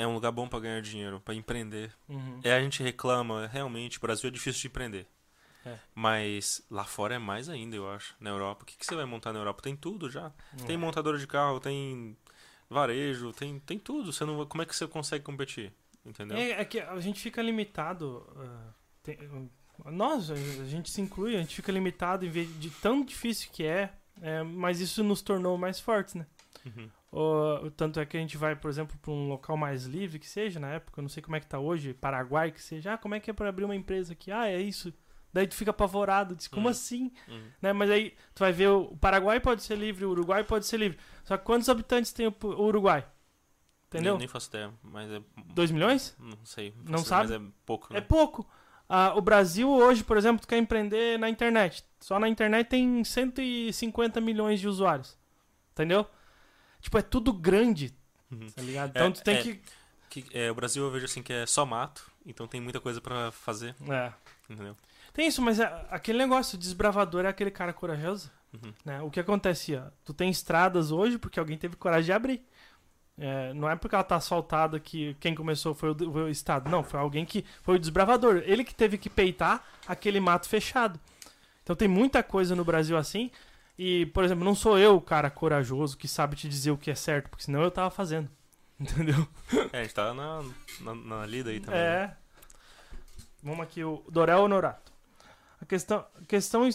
é 0.00 0.06
um 0.06 0.14
lugar 0.14 0.30
bom 0.32 0.48
pra 0.48 0.60
ganhar 0.60 0.80
dinheiro, 0.80 1.20
pra 1.20 1.34
empreender. 1.34 1.92
Uhum. 2.08 2.40
É, 2.44 2.52
a 2.54 2.60
gente 2.60 2.82
reclama, 2.82 3.46
realmente, 3.46 3.98
o 3.98 4.00
Brasil 4.00 4.28
é 4.28 4.30
difícil 4.32 4.60
de 4.62 4.66
empreender. 4.68 5.06
É. 5.66 5.76
Mas 5.94 6.62
lá 6.70 6.84
fora 6.84 7.16
é 7.16 7.18
mais 7.18 7.48
ainda, 7.48 7.74
eu 7.76 7.90
acho. 7.90 8.14
Na 8.20 8.30
Europa. 8.30 8.62
O 8.62 8.64
que, 8.66 8.76
que 8.78 8.86
você 8.86 8.94
vai 8.94 9.04
montar 9.04 9.32
na 9.32 9.40
Europa? 9.40 9.60
Tem 9.60 9.74
tudo 9.76 10.08
já. 10.08 10.32
Tem 10.66 10.74
É. 10.74 10.78
montadora 10.78 11.18
de 11.18 11.26
carro, 11.26 11.58
tem 11.60 12.16
varejo, 12.70 13.32
tem, 13.32 13.58
tem 13.60 13.78
tudo. 13.78 14.12
Você 14.12 14.24
não, 14.24 14.46
como 14.46 14.62
é 14.62 14.66
que 14.66 14.74
você 14.74 14.86
consegue 14.86 15.24
competir? 15.24 15.72
Entendeu? 16.06 16.38
É, 16.38 16.52
é 16.60 16.64
que 16.64 16.78
a 16.80 16.98
gente 17.00 17.20
fica 17.20 17.42
limitado. 17.42 18.24
ah, 18.36 18.70
tem- 19.02 19.18
nós, 19.84 20.30
a 20.30 20.36
gente 20.64 20.90
se 20.90 21.00
inclui, 21.00 21.36
a 21.36 21.40
gente 21.40 21.54
fica 21.54 21.70
limitado 21.72 22.24
em 22.24 22.30
vez 22.30 22.48
de 22.60 22.70
tão 22.70 23.04
difícil 23.04 23.50
que 23.52 23.64
é, 23.64 23.92
é, 24.22 24.42
mas 24.42 24.80
isso 24.80 25.02
nos 25.04 25.22
tornou 25.22 25.56
mais 25.58 25.78
fortes, 25.80 26.14
né? 26.14 26.26
Uhum. 26.66 26.88
Tanto 27.76 27.98
é 28.00 28.06
que 28.06 28.16
a 28.16 28.20
gente 28.20 28.36
vai, 28.36 28.54
por 28.54 28.68
exemplo, 28.70 28.96
para 29.00 29.10
um 29.10 29.28
local 29.28 29.56
mais 29.56 29.84
livre 29.86 30.18
que 30.18 30.28
seja, 30.28 30.60
na 30.60 30.68
época, 30.72 31.00
eu 31.00 31.02
não 31.02 31.08
sei 31.08 31.22
como 31.22 31.36
é 31.36 31.40
que 31.40 31.46
tá 31.46 31.58
hoje, 31.58 31.94
Paraguai 31.94 32.50
que 32.50 32.62
seja, 32.62 32.94
ah, 32.94 32.98
como 32.98 33.14
é 33.14 33.20
que 33.20 33.30
é 33.30 33.32
para 33.34 33.48
abrir 33.48 33.64
uma 33.64 33.74
empresa 33.76 34.12
aqui? 34.12 34.30
Ah, 34.30 34.46
é 34.48 34.60
isso. 34.60 34.92
Daí 35.32 35.46
tu 35.46 35.54
fica 35.54 35.70
apavorado, 35.70 36.34
diz, 36.34 36.48
como 36.48 36.68
Hum. 36.68 36.70
assim? 36.70 37.12
Uhum. 37.28 37.42
Né? 37.62 37.72
Mas 37.72 37.90
aí 37.90 38.14
tu 38.34 38.40
vai 38.40 38.52
ver, 38.52 38.68
o 38.68 38.96
Paraguai 38.96 39.40
pode 39.40 39.62
ser 39.62 39.76
livre, 39.76 40.04
o 40.04 40.10
Uruguai 40.10 40.42
pode 40.44 40.66
ser 40.66 40.78
livre. 40.78 40.98
Só 41.24 41.36
que 41.36 41.44
quantos 41.44 41.68
habitantes 41.68 42.12
tem 42.12 42.26
o, 42.26 42.34
Uruguai? 42.44 43.06
Entendeu? 43.88 44.12
Nem, 44.14 44.20
nem 44.20 44.28
faço 44.28 44.48
ideia, 44.50 44.70
mas 44.82 45.10
é. 45.10 45.20
2 45.54 45.70
milhões? 45.70 46.14
Não 46.18 46.44
sei. 46.44 46.74
Não 46.84 46.98
sabe? 46.98 47.30
Mas 47.32 47.40
é 47.40 47.52
pouco. 47.64 47.92
É 47.92 47.94
Né? 47.96 48.00
pouco. 48.02 48.46
Ah, 48.86 49.12
o 49.16 49.20
Brasil 49.22 49.68
hoje, 49.70 50.02
por 50.04 50.16
exemplo, 50.16 50.40
tu 50.40 50.48
quer 50.48 50.58
empreender 50.58 51.18
na 51.18 51.28
internet. 51.28 51.84
Só 52.00 52.18
na 52.18 52.28
internet 52.28 52.68
tem 52.68 53.02
150 53.04 54.20
milhões 54.20 54.60
de 54.60 54.68
usuários. 54.68 55.16
Entendeu? 55.72 56.06
Tipo, 56.80 56.98
é 56.98 57.02
tudo 57.02 57.32
grande, 57.32 57.94
Uhum. 58.30 58.46
tá 58.54 58.62
ligado? 58.62 58.90
Então 58.90 59.06
É, 59.08 59.10
tu 59.10 59.22
tem 59.22 59.36
é. 59.36 59.42
que. 59.42 59.60
Que, 60.10 60.24
é, 60.32 60.50
o 60.50 60.54
Brasil 60.54 60.82
eu 60.84 60.90
vejo 60.90 61.04
assim 61.04 61.22
que 61.22 61.32
é 61.32 61.44
só 61.44 61.66
mato, 61.66 62.10
então 62.24 62.46
tem 62.46 62.60
muita 62.60 62.80
coisa 62.80 62.98
pra 63.00 63.30
fazer, 63.30 63.74
É. 63.90 64.10
entendeu? 64.48 64.74
Tem 65.12 65.26
isso, 65.26 65.42
mas 65.42 65.60
é, 65.60 65.86
aquele 65.90 66.16
negócio, 66.18 66.56
o 66.56 66.58
desbravador 66.58 67.24
é 67.26 67.28
aquele 67.28 67.50
cara 67.50 67.72
corajoso. 67.74 68.30
Né? 68.84 69.02
O 69.02 69.10
que 69.10 69.20
acontecia? 69.20 69.92
Tu 70.06 70.14
tem 70.14 70.30
estradas 70.30 70.90
hoje 70.90 71.18
porque 71.18 71.38
alguém 71.38 71.58
teve 71.58 71.76
coragem 71.76 72.06
de 72.06 72.12
abrir. 72.12 72.42
É, 73.18 73.52
não 73.52 73.68
é 73.68 73.76
porque 73.76 73.94
ela 73.94 74.04
tá 74.04 74.16
asfaltada 74.16 74.78
que 74.80 75.14
quem 75.20 75.34
começou 75.34 75.74
foi 75.74 75.90
o, 75.90 75.94
foi 76.12 76.22
o 76.22 76.28
Estado. 76.30 76.70
Não, 76.70 76.82
foi 76.82 76.98
alguém 77.00 77.26
que 77.26 77.44
foi 77.62 77.74
o 77.74 77.78
desbravador. 77.78 78.42
Ele 78.46 78.64
que 78.64 78.74
teve 78.74 78.96
que 78.96 79.10
peitar 79.10 79.62
aquele 79.86 80.20
mato 80.20 80.48
fechado. 80.48 80.98
Então 81.62 81.76
tem 81.76 81.88
muita 81.88 82.22
coisa 82.22 82.56
no 82.56 82.64
Brasil 82.64 82.96
assim. 82.96 83.30
E, 83.78 84.06
por 84.06 84.24
exemplo, 84.24 84.44
não 84.44 84.54
sou 84.54 84.76
eu 84.78 84.96
o 84.96 85.00
cara 85.00 85.30
corajoso 85.30 85.96
que 85.96 86.08
sabe 86.08 86.34
te 86.36 86.48
dizer 86.48 86.72
o 86.72 86.76
que 86.78 86.90
é 86.90 86.94
certo, 86.94 87.28
porque 87.30 87.44
senão 87.44 87.62
eu 87.62 87.70
tava 87.70 87.90
fazendo. 87.90 88.28
Entendeu? 88.78 89.26
É, 89.72 89.80
a 89.80 89.82
gente 89.82 89.94
tá 89.94 90.12
na, 90.14 90.42
na, 90.80 90.94
na 90.94 91.26
lida 91.26 91.50
aí 91.50 91.60
também. 91.60 91.78
né? 91.80 91.86
É. 91.86 92.16
Vamos 93.42 93.60
aqui, 93.60 93.84
o 93.84 94.02
Dorel 94.10 94.40
Honorato. 94.42 94.92
A 95.60 95.64
questão, 95.64 96.04
questão, 96.26 96.68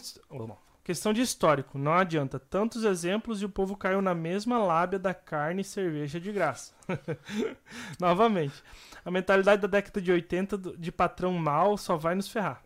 questão 0.83 1.13
de 1.13 1.21
histórico. 1.21 1.77
Não 1.77 1.93
adianta. 1.93 2.39
Tantos 2.39 2.83
exemplos 2.85 3.41
e 3.41 3.45
o 3.45 3.49
povo 3.49 3.75
caiu 3.75 4.01
na 4.01 4.13
mesma 4.15 4.57
lábia 4.57 4.97
da 4.99 5.13
carne 5.13 5.61
e 5.61 5.65
cerveja 5.65 6.19
de 6.21 6.31
graça. 6.31 6.73
Novamente. 7.99 8.63
A 9.03 9.11
mentalidade 9.11 9.61
da 9.61 9.67
década 9.67 10.01
de 10.01 10.11
80 10.11 10.57
do- 10.57 10.77
de 10.77 10.91
patrão 10.91 11.33
mal 11.33 11.77
só 11.77 11.95
vai 11.97 12.15
nos 12.15 12.27
ferrar. 12.29 12.61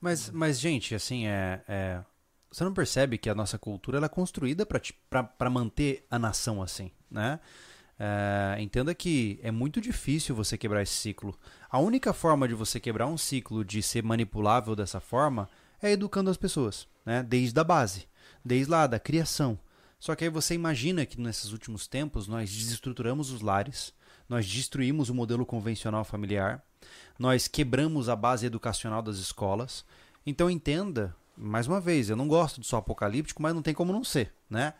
Mas, 0.00 0.30
mas 0.30 0.58
gente, 0.58 0.94
assim, 0.94 1.26
é, 1.26 1.60
é- 1.68 2.00
Você 2.50 2.64
não 2.64 2.74
percebe 2.74 3.16
que 3.16 3.30
a 3.30 3.34
nossa 3.34 3.58
cultura 3.58 3.98
ela 3.98 4.06
é 4.06 4.08
construída 4.08 4.66
para 4.66 5.50
manter 5.50 6.04
a 6.10 6.18
nação 6.18 6.62
assim, 6.62 6.90
né? 7.10 7.38
É, 8.02 8.56
entenda 8.58 8.94
que 8.94 9.38
é 9.42 9.50
muito 9.50 9.78
difícil 9.80 10.34
você 10.34 10.56
quebrar 10.56 10.82
esse 10.82 10.94
ciclo. 10.94 11.38
A 11.68 11.78
única 11.78 12.14
forma 12.14 12.48
de 12.48 12.54
você 12.54 12.80
quebrar 12.80 13.06
um 13.06 13.18
ciclo 13.18 13.62
de 13.62 13.82
ser 13.82 14.02
manipulável 14.02 14.74
dessa 14.74 14.98
forma 15.00 15.48
é 15.82 15.92
educando 15.92 16.30
as 16.30 16.36
pessoas, 16.36 16.88
né? 17.04 17.22
Desde 17.22 17.60
a 17.60 17.62
base, 17.62 18.08
desde 18.44 18.70
lá 18.70 18.86
da 18.86 18.98
criação. 18.98 19.58
Só 19.98 20.16
que 20.16 20.24
aí 20.24 20.30
você 20.30 20.54
imagina 20.54 21.04
que 21.04 21.20
nesses 21.20 21.52
últimos 21.52 21.86
tempos 21.86 22.26
nós 22.26 22.50
desestruturamos 22.50 23.30
os 23.30 23.42
lares, 23.42 23.92
nós 24.26 24.48
destruímos 24.48 25.10
o 25.10 25.14
modelo 25.14 25.44
convencional 25.44 26.04
familiar, 26.04 26.64
nós 27.18 27.46
quebramos 27.46 28.08
a 28.08 28.16
base 28.16 28.46
educacional 28.46 29.02
das 29.02 29.18
escolas. 29.18 29.84
Então 30.24 30.48
entenda, 30.48 31.14
mais 31.40 31.66
uma 31.66 31.80
vez, 31.80 32.10
eu 32.10 32.16
não 32.16 32.28
gosto 32.28 32.60
de 32.60 32.66
só 32.66 32.76
apocalíptico, 32.76 33.42
mas 33.42 33.54
não 33.54 33.62
tem 33.62 33.72
como 33.72 33.92
não 33.92 34.04
ser, 34.04 34.32
né? 34.48 34.74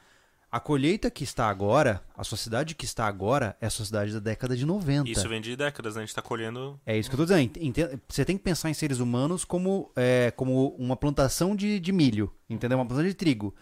A 0.53 0.59
colheita 0.59 1.09
que 1.11 1.23
está 1.23 1.49
agora, 1.49 2.03
a 2.17 2.25
sociedade 2.25 2.75
que 2.75 2.85
está 2.85 3.07
agora, 3.07 3.57
é 3.61 3.67
a 3.67 3.71
sociedade 3.71 4.13
da 4.13 4.19
década 4.19 4.57
de 4.57 4.67
90. 4.67 5.09
Isso 5.09 5.29
vem 5.29 5.41
de 5.41 5.57
décadas, 5.57 5.95
né? 5.95 6.03
A 6.03 6.05
gente 6.05 6.15
tá 6.15 6.21
colhendo. 6.21 6.79
É 6.85 6.99
isso 6.99 7.09
que 7.09 7.15
eu 7.15 7.19
tô 7.19 7.25
dizendo. 7.25 7.53
Você 8.09 8.25
tem 8.25 8.37
que 8.37 8.43
pensar 8.43 8.69
em 8.69 8.75
seres 8.75 8.99
humanos 8.99 9.45
como, 9.45 9.93
é, 9.95 10.33
como 10.33 10.75
uma 10.77 10.97
plantação 10.97 11.55
de, 11.55 11.79
de 11.79 11.93
milho, 11.93 12.35
entendeu? 12.49 12.77
Uma 12.77 12.85
plantação 12.85 13.09
de 13.09 13.15
trigo. 13.15 13.55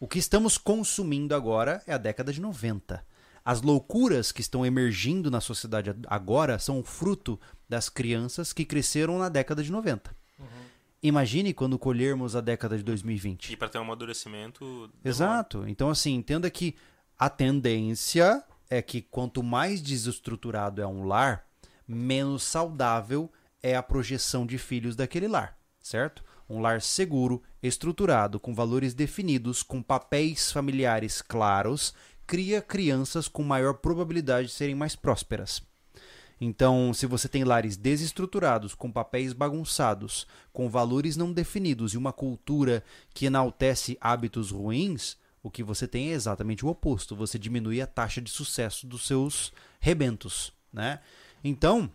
O 0.00 0.08
que 0.08 0.18
estamos 0.18 0.58
consumindo 0.58 1.32
agora 1.32 1.80
é 1.86 1.94
a 1.94 1.98
década 1.98 2.32
de 2.32 2.40
90. 2.40 3.06
As 3.44 3.62
loucuras 3.62 4.32
que 4.32 4.40
estão 4.40 4.66
emergindo 4.66 5.30
na 5.30 5.40
sociedade 5.40 5.94
agora 6.08 6.58
são 6.58 6.82
fruto 6.82 7.38
das 7.68 7.88
crianças 7.88 8.52
que 8.52 8.64
cresceram 8.64 9.16
na 9.16 9.28
década 9.28 9.62
de 9.62 9.70
90. 9.70 10.10
Imagine 11.02 11.52
quando 11.52 11.78
colhermos 11.78 12.36
a 12.36 12.40
década 12.40 12.76
de 12.76 12.84
2020. 12.84 13.52
E 13.52 13.56
pra 13.56 13.68
ter 13.68 13.78
um 13.78 13.82
amadurecimento. 13.82 14.64
demora. 14.64 14.92
Exato. 15.04 15.64
Então, 15.66 15.90
assim, 15.90 16.14
entenda 16.14 16.48
que 16.48 16.76
a 17.18 17.28
tendência 17.28 18.44
é 18.70 18.80
que 18.80 19.02
quanto 19.02 19.42
mais 19.42 19.82
desestruturado 19.82 20.80
é 20.80 20.86
um 20.86 21.04
lar, 21.04 21.44
menos 21.86 22.44
saudável 22.44 23.30
é 23.62 23.76
a 23.76 23.82
projeção 23.82 24.46
de 24.46 24.58
filhos 24.58 24.96
daquele 24.96 25.28
lar, 25.28 25.58
certo? 25.80 26.24
Um 26.48 26.60
lar 26.60 26.80
seguro, 26.80 27.42
estruturado, 27.62 28.38
com 28.38 28.54
valores 28.54 28.94
definidos, 28.94 29.62
com 29.62 29.82
papéis 29.82 30.50
familiares 30.50 31.20
claros, 31.20 31.94
cria 32.26 32.62
crianças 32.62 33.28
com 33.28 33.42
maior 33.42 33.74
probabilidade 33.74 34.48
de 34.48 34.54
serem 34.54 34.74
mais 34.74 34.96
prósperas. 34.96 35.62
Então, 36.44 36.92
se 36.92 37.06
você 37.06 37.28
tem 37.28 37.44
lares 37.44 37.76
desestruturados, 37.76 38.74
com 38.74 38.90
papéis 38.90 39.32
bagunçados, 39.32 40.26
com 40.52 40.68
valores 40.68 41.16
não 41.16 41.32
definidos 41.32 41.94
e 41.94 41.96
uma 41.96 42.12
cultura 42.12 42.82
que 43.14 43.26
enaltece 43.26 43.96
hábitos 44.00 44.50
ruins, 44.50 45.16
o 45.40 45.48
que 45.48 45.62
você 45.62 45.86
tem 45.86 46.10
é 46.10 46.14
exatamente 46.14 46.66
o 46.66 46.68
oposto. 46.68 47.14
Você 47.14 47.38
diminui 47.38 47.80
a 47.80 47.86
taxa 47.86 48.20
de 48.20 48.28
sucesso 48.28 48.88
dos 48.88 49.06
seus 49.06 49.52
rebentos, 49.78 50.52
né? 50.72 50.98
Então, 51.44 51.88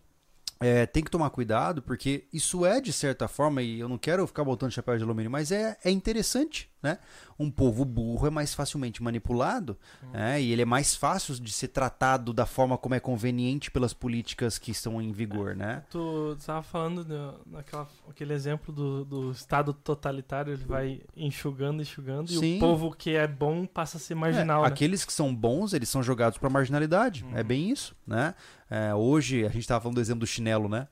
é, 0.61 0.86
tem 0.86 1.03
que 1.03 1.11
tomar 1.11 1.30
cuidado, 1.30 1.82
porque 1.82 2.24
isso 2.32 2.65
é, 2.65 2.80
de 2.80 2.94
certa 2.94 3.28
forma, 3.28 3.61
e 3.61 3.82
eu 3.82 3.90
não 3.90 3.98
quero 3.98 4.26
ficar 4.26 4.45
botando 4.45 4.72
chapéu 4.72 4.98
de 4.98 5.03
alumínio, 5.03 5.30
mas 5.30 5.52
é, 5.52 5.78
é 5.84 5.91
interessante, 5.91 6.69
né? 6.82 6.99
Um 7.40 7.52
povo 7.52 7.86
burro 7.86 8.26
é 8.26 8.30
mais 8.32 8.54
facilmente 8.56 9.02
manipulado, 9.04 9.78
né? 10.12 10.42
E 10.42 10.52
ele 10.52 10.64
é 10.64 10.66
mais 10.66 10.96
fácil 10.96 11.36
de 11.36 11.52
ser 11.52 11.68
tratado 11.68 12.34
da 12.34 12.46
forma 12.48 12.78
como 12.78 12.96
é 12.96 13.00
conveniente 13.00 13.70
pelas 13.70 13.94
políticas 13.94 14.58
que 14.58 14.72
estão 14.72 15.00
em 15.02 15.12
vigor, 15.12 15.56
né? 15.56 15.84
Tu 15.90 16.36
estava 16.40 16.64
falando 16.64 17.04
do- 17.04 17.40
naquela, 17.46 17.88
aquele 18.10 18.34
exemplo 18.34 18.74
do, 18.74 19.06
do 19.06 19.32
Estado 19.32 19.72
totalitário, 19.74 20.52
ele 20.54 20.66
vai 20.66 21.02
enxugando, 21.16 21.82
enxugando, 21.82 22.32
e 22.32 22.38
Sim. 22.38 22.58
o 22.58 22.60
povo 22.60 22.92
que 22.92 23.12
é 23.16 23.28
bom 23.28 23.66
passa 23.68 23.98
a 23.98 24.00
ser 24.00 24.16
marginal, 24.16 24.62
É, 24.62 24.68
né? 24.68 24.74
Aqueles 24.74 25.06
que 25.06 25.14
são 25.14 25.34
bons, 25.36 25.74
eles 25.74 25.90
são 25.90 26.02
jogados 26.02 26.38
para 26.40 26.50
marginalidade. 26.50 27.24
É 27.34 27.44
bem 27.44 27.70
isso, 27.70 27.96
né? 28.06 28.34
É, 28.70 28.94
hoje, 28.96 29.46
a 29.46 29.50
gente 29.50 29.60
estava 29.62 29.80
falando 29.82 29.96
do 29.96 30.02
exemplo 30.02 30.22
do 30.22 30.28
chinelo, 30.28 30.68
né? 30.68 30.88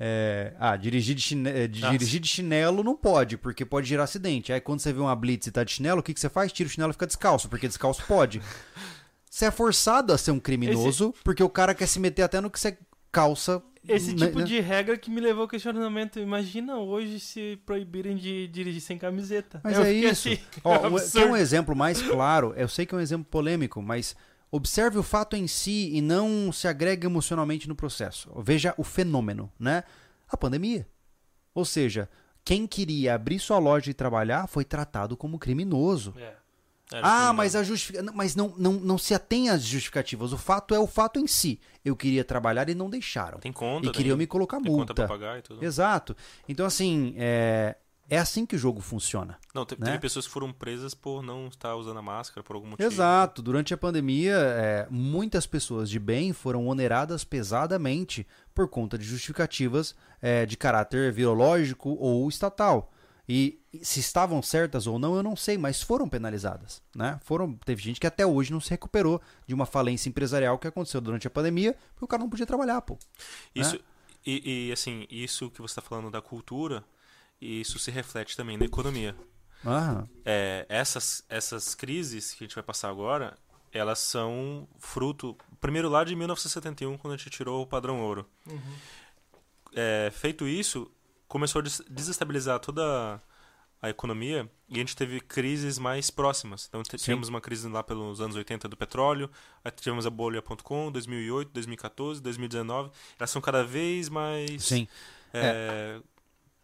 É, 0.00 0.54
ah, 0.60 0.76
dirigir 0.76 1.14
de, 1.16 1.22
chine- 1.22 1.66
de- 1.66 1.80
Nossa. 1.80 1.92
dirigir 1.92 2.20
de 2.20 2.28
chinelo 2.28 2.84
não 2.84 2.96
pode, 2.96 3.36
porque 3.36 3.64
pode 3.64 3.88
gerar 3.88 4.04
acidente. 4.04 4.52
Aí 4.52 4.60
quando 4.60 4.78
você 4.80 4.92
vê 4.92 5.00
uma 5.00 5.16
blitz 5.16 5.48
e 5.48 5.50
tá 5.50 5.64
de 5.64 5.72
chinelo, 5.72 6.00
o 6.00 6.02
que, 6.02 6.14
que 6.14 6.20
você 6.20 6.28
faz? 6.28 6.52
Tira 6.52 6.68
o 6.68 6.70
chinelo 6.70 6.90
e 6.90 6.94
fica 6.94 7.06
descalço, 7.06 7.48
porque 7.48 7.66
descalço 7.66 8.04
pode. 8.06 8.40
Você 9.30 9.44
é 9.44 9.50
forçado 9.50 10.12
a 10.12 10.18
ser 10.18 10.30
um 10.30 10.40
criminoso, 10.40 11.14
porque 11.22 11.42
o 11.42 11.50
cara 11.50 11.74
quer 11.74 11.86
se 11.86 12.00
meter 12.00 12.22
até 12.22 12.40
no 12.40 12.50
que 12.50 12.58
você 12.58 12.76
calça. 13.12 13.62
Esse 13.86 14.12
né, 14.14 14.26
tipo 14.26 14.38
né? 14.40 14.44
de 14.44 14.58
regra 14.58 14.96
que 14.98 15.10
me 15.10 15.20
levou 15.20 15.42
ao 15.42 15.48
questionamento. 15.48 16.18
Imagina 16.18 16.78
hoje 16.78 17.20
se 17.20 17.58
proibirem 17.64 18.16
de 18.16 18.48
dirigir 18.48 18.80
sem 18.80 18.98
camiseta. 18.98 19.60
Mas 19.62 19.76
Eu 19.76 19.84
é 19.84 19.92
isso. 19.92 20.28
assim, 20.30 20.38
Ó, 20.64 20.78
quer 21.12 21.26
um 21.26 21.36
exemplo 21.36 21.76
mais 21.76 22.02
claro? 22.02 22.52
Eu 22.56 22.68
sei 22.68 22.84
que 22.84 22.94
é 22.94 22.98
um 22.98 23.00
exemplo 23.00 23.26
polêmico, 23.30 23.80
mas 23.80 24.16
observe 24.50 24.98
o 24.98 25.02
fato 25.02 25.36
em 25.36 25.46
si 25.46 25.90
e 25.92 26.00
não 26.00 26.50
se 26.52 26.66
agregue 26.68 27.06
emocionalmente 27.06 27.68
no 27.68 27.74
processo. 27.74 28.30
Veja 28.42 28.74
o 28.76 28.84
fenômeno, 28.84 29.52
né? 29.58 29.84
A 30.28 30.36
pandemia. 30.36 30.86
Ou 31.54 31.64
seja, 31.64 32.08
quem 32.44 32.66
queria 32.66 33.14
abrir 33.14 33.38
sua 33.38 33.58
loja 33.58 33.90
e 33.90 33.94
trabalhar 33.94 34.46
foi 34.46 34.64
tratado 34.64 35.16
como 35.16 35.38
criminoso. 35.38 36.14
É. 36.18 36.34
Era 36.90 37.06
Ah, 37.06 37.32
mas 37.32 37.54
a 37.54 37.62
justifica... 37.62 38.02
não, 38.02 38.14
mas 38.14 38.34
não, 38.34 38.54
não, 38.56 38.72
não 38.72 38.96
se 38.96 39.12
atém 39.12 39.50
às 39.50 39.62
justificativas. 39.62 40.32
O 40.32 40.38
fato 40.38 40.74
é 40.74 40.78
o 40.78 40.86
fato 40.86 41.18
em 41.18 41.26
si. 41.26 41.60
Eu 41.84 41.94
queria 41.94 42.24
trabalhar 42.24 42.68
e 42.68 42.74
não 42.74 42.88
deixaram. 42.88 43.38
Tem 43.38 43.52
conta. 43.52 43.88
e 43.88 43.92
queriam 43.92 44.16
me 44.16 44.26
colocar 44.26 44.58
multa. 44.58 45.06
pagar 45.06 45.38
e 45.38 45.42
tudo. 45.42 45.62
Exato. 45.62 46.16
Então, 46.48 46.64
assim, 46.64 47.14
é... 47.18 47.76
é 48.08 48.18
assim 48.18 48.46
que 48.46 48.56
o 48.56 48.58
jogo 48.58 48.80
funciona. 48.80 49.38
Não, 49.54 49.66
te- 49.66 49.78
né? 49.78 49.86
teve 49.86 49.98
pessoas 49.98 50.26
que 50.26 50.32
foram 50.32 50.52
presas 50.52 50.94
por 50.94 51.22
não 51.22 51.48
estar 51.48 51.76
usando 51.76 51.98
a 51.98 52.02
máscara 52.02 52.42
por 52.42 52.56
algum 52.56 52.68
motivo. 52.68 52.88
Exato. 52.88 53.42
Durante 53.42 53.74
a 53.74 53.76
pandemia, 53.76 54.34
é, 54.34 54.86
muitas 54.90 55.46
pessoas 55.46 55.90
de 55.90 55.98
bem 55.98 56.32
foram 56.32 56.66
oneradas 56.66 57.22
pesadamente 57.24 58.26
por 58.54 58.68
conta 58.68 58.96
de 58.96 59.04
justificativas 59.04 59.94
é, 60.22 60.46
de 60.46 60.56
caráter 60.56 61.12
virológico 61.12 61.90
ou 62.00 62.28
estatal. 62.28 62.92
E 63.28 63.60
se 63.82 64.00
estavam 64.00 64.40
certas 64.40 64.86
ou 64.86 64.98
não, 64.98 65.14
eu 65.14 65.22
não 65.22 65.36
sei, 65.36 65.58
mas 65.58 65.82
foram 65.82 66.08
penalizadas, 66.08 66.82
né? 66.96 67.20
Foram, 67.22 67.52
teve 67.56 67.82
gente 67.82 68.00
que 68.00 68.06
até 68.06 68.26
hoje 68.26 68.50
não 68.50 68.58
se 68.58 68.70
recuperou 68.70 69.20
de 69.46 69.52
uma 69.54 69.66
falência 69.66 70.08
empresarial 70.08 70.58
que 70.58 70.66
aconteceu 70.66 70.98
durante 70.98 71.26
a 71.26 71.30
pandemia, 71.30 71.76
porque 71.92 72.06
o 72.06 72.08
cara 72.08 72.22
não 72.22 72.30
podia 72.30 72.46
trabalhar, 72.46 72.80
pô. 72.80 72.96
Isso, 73.54 73.74
né? 73.74 73.80
e, 74.24 74.68
e, 74.68 74.72
assim, 74.72 75.06
isso 75.10 75.50
que 75.50 75.60
você 75.60 75.72
está 75.72 75.82
falando 75.82 76.10
da 76.10 76.22
cultura, 76.22 76.82
isso 77.40 77.78
se 77.78 77.90
reflete 77.90 78.36
também 78.36 78.56
na 78.56 78.64
economia. 78.64 79.16
Ah, 79.64 80.04
É, 80.24 80.66
essas, 80.68 81.24
essas 81.28 81.74
crises 81.74 82.32
que 82.34 82.44
a 82.44 82.46
gente 82.46 82.54
vai 82.54 82.62
passar 82.64 82.90
agora, 82.90 83.36
elas 83.72 83.98
são 83.98 84.68
fruto, 84.78 85.36
primeiro 85.60 85.88
lá 85.88 86.04
de 86.04 86.14
1971, 86.14 86.96
quando 86.96 87.14
a 87.14 87.16
gente 87.16 87.30
tirou 87.30 87.62
o 87.62 87.66
padrão 87.66 88.00
ouro. 88.00 88.26
É, 89.74 90.10
feito 90.12 90.46
isso, 90.46 90.90
começou 91.26 91.60
a 91.60 91.62
des- 91.62 91.82
desestabilizar 91.88 92.58
toda 92.58 93.20
a 93.80 93.88
economia 93.90 94.50
e 94.68 94.76
a 94.76 94.78
gente 94.78 94.96
teve 94.96 95.20
crises 95.20 95.78
mais 95.78 96.10
próximas. 96.10 96.66
Então 96.68 96.82
te- 96.82 96.92
Sim. 96.98 97.04
tivemos 97.04 97.28
uma 97.28 97.40
crise 97.40 97.68
lá 97.68 97.82
pelos 97.82 98.20
anos 98.20 98.34
80 98.34 98.68
do 98.68 98.76
petróleo, 98.76 99.30
aí 99.64 99.70
tivemos 99.70 100.06
a 100.06 100.10
bolha.com, 100.10 100.90
2008, 100.90 101.50
2014, 101.52 102.20
2019. 102.22 102.90
Elas 103.18 103.30
são 103.30 103.40
cada 103.42 103.62
vez 103.62 104.08
mais 104.08 104.64
sim. 104.64 104.88
é, 105.32 106.00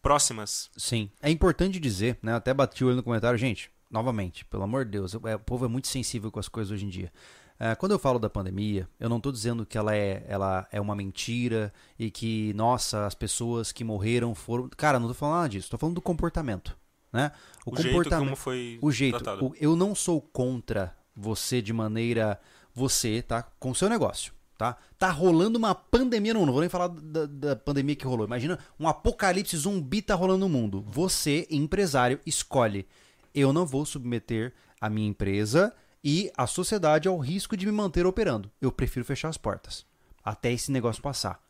próximas. 0.05 0.71
Sim. 0.77 1.11
É 1.21 1.29
importante 1.31 1.81
dizer, 1.81 2.19
né? 2.23 2.35
Até 2.35 2.55
bati 2.55 2.85
o 2.85 2.87
olho 2.87 2.97
no 2.97 3.03
comentário, 3.03 3.37
gente, 3.39 3.71
novamente, 3.91 4.45
pelo 4.45 4.63
amor 4.63 4.85
de 4.85 4.93
Deus, 4.93 5.15
é, 5.25 5.35
o 5.35 5.39
povo 5.41 5.65
é 5.65 5.69
muito 5.69 5.89
sensível 5.89 6.31
com 6.31 6.39
as 6.39 6.49
coisas 6.49 6.71
hoje 6.71 6.85
em 6.85 6.89
dia. 6.89 7.11
É, 7.59 7.75
quando 7.75 7.93
eu 7.93 7.99
falo 7.99 8.19
da 8.19 8.29
pandemia, 8.29 8.89
eu 9.01 9.09
não 9.09 9.17
estou 9.17 9.31
dizendo 9.33 9.65
que 9.65 9.79
ela 9.79 9.95
é, 9.95 10.25
ela 10.29 10.67
é 10.73 10.81
uma 10.81 10.95
mentira 10.95 11.73
e 11.99 12.11
que, 12.11 12.53
nossa, 12.55 13.07
as 13.07 13.15
pessoas 13.15 13.73
que 13.73 13.83
morreram 13.85 14.35
foram. 14.35 14.69
Cara, 14.77 14.99
não 14.99 15.09
tô 15.09 15.15
falando 15.15 15.37
nada 15.37 15.49
disso, 15.49 15.71
tô 15.71 15.79
falando 15.79 15.95
do 15.97 16.03
comportamento. 16.03 16.77
né? 17.13 17.31
O, 17.65 17.77
jeito 17.81 18.11
como 18.11 18.35
foi 18.37 18.79
o 18.83 18.91
jeito. 18.91 19.19
tratado. 19.19 19.47
o- 19.47 19.55
eu 19.61 19.75
não 19.77 19.95
sou 19.95 20.21
contra 20.21 20.95
você 21.17 21.63
de 21.63 21.73
maneira. 21.73 22.41
Você, 22.75 23.23
tá? 23.23 23.41
Com 23.61 23.71
o 23.71 23.75
seu 23.75 23.89
negócio, 23.89 24.33
tá? 24.57 24.77
Tá 24.99 25.11
rolando 25.11 25.59
uma 25.59 25.75
pandemia 25.75 26.33
no 26.33 26.41
mundo. 26.41 26.47
Não 26.47 26.53
vou 26.55 26.61
nem 26.61 26.71
falar 26.71 26.89
da, 26.89 27.27
da 27.27 27.57
pandemia 27.57 27.97
que 27.97 28.07
rolou. 28.07 28.27
Imagina 28.27 28.59
um 28.79 28.89
apocalipse 28.89 29.57
zumbi 29.57 30.03
tá 30.03 30.15
rolando 30.15 30.41
no 30.41 30.49
mundo. 30.49 30.85
Você, 30.89 31.47
empresário, 31.51 32.21
escolhe. 32.25 32.87
Eu 33.35 33.53
não 33.53 33.67
vou 33.67 33.85
submeter 33.85 34.53
a 34.81 34.89
minha 34.89 35.09
empresa 35.09 35.75
e 36.03 36.31
a 36.37 36.47
sociedade 36.47 37.09
ao 37.09 37.19
risco 37.19 37.57
de 37.57 37.67
me 37.67 37.73
manter 37.73 38.07
operando. 38.07 38.51
Eu 38.61 38.71
prefiro 38.71 39.05
fechar 39.05 39.29
as 39.29 39.39
portas. 39.39 39.85
Até 40.23 40.53
esse 40.53 40.71
negócio 40.71 41.03
passar. 41.03 41.43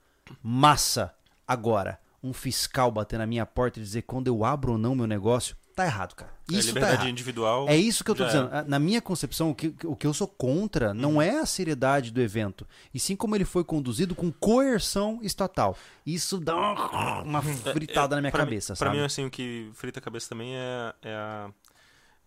Massa! 0.42 1.14
Agora, 1.46 2.00
um 2.22 2.32
fiscal 2.32 2.90
bater 2.90 3.18
na 3.18 3.26
minha 3.26 3.44
porta 3.44 3.78
e 3.78 3.82
dizer 3.82 4.02
quando 4.02 4.28
eu 4.28 4.44
abro 4.44 4.72
ou 4.72 4.78
não 4.78 4.94
meu 4.94 5.06
negócio, 5.06 5.56
tá 5.74 5.84
errado, 5.84 6.14
cara. 6.14 6.30
É 6.50 6.54
Isso 6.54 6.68
tá 6.68 6.74
liberdade 6.74 6.94
errado. 6.94 7.08
individual. 7.08 7.68
É 7.68 7.76
isso 7.76 8.04
que 8.04 8.10
eu 8.10 8.14
tô 8.14 8.24
dizendo. 8.24 8.50
Na 8.66 8.78
minha 8.78 9.00
concepção, 9.02 9.50
o 9.50 9.54
que, 9.54 9.74
o 9.84 9.94
que 9.96 10.06
eu 10.06 10.14
sou 10.14 10.28
contra 10.28 10.92
não 10.94 11.20
é 11.20 11.38
a 11.38 11.46
seriedade 11.46 12.10
do 12.10 12.20
evento, 12.20 12.66
e 12.92 13.00
sim 13.00 13.16
como 13.16 13.34
ele 13.34 13.44
foi 13.44 13.64
conduzido 13.64 14.14
com 14.14 14.30
coerção 14.32 15.18
estatal. 15.22 15.76
Isso 16.06 16.38
dá 16.38 16.54
uma, 16.54 17.22
uma 17.22 17.42
fritada 17.42 18.14
na 18.16 18.22
minha 18.22 18.28
É, 18.28 18.32
pra 18.32 18.44
cabeça, 18.44 18.72
mim, 18.72 18.78
Pra 18.78 18.86
sabe? 18.88 18.98
mim, 18.98 19.04
assim, 19.04 19.24
o 19.26 19.30
que 19.30 19.70
frita 19.74 19.98
a 19.98 20.02
cabeça 20.02 20.28
também 20.28 20.54
é, 20.54 20.94
é 21.02 21.14
a. 21.14 21.50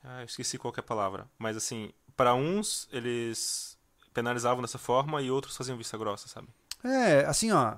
Ah, 0.04 0.20
eu 0.22 0.26
esqueci 0.26 0.58
qual 0.58 0.74
é 0.76 0.80
a 0.80 0.84
palavra. 0.84 1.28
Mas, 1.38 1.58
assim, 1.58 1.92
para 2.16 2.34
uns, 2.34 2.88
eles 2.92 3.78
penalizavam 4.14 4.62
dessa 4.62 4.78
forma 4.78 5.22
e 5.22 5.30
outros 5.30 5.56
faziam 5.58 5.78
vista 5.78 5.98
grossa, 5.98 6.28
sabe? 6.28 6.48
É, 6.84 7.26
assim, 7.26 7.52
ó. 7.52 7.76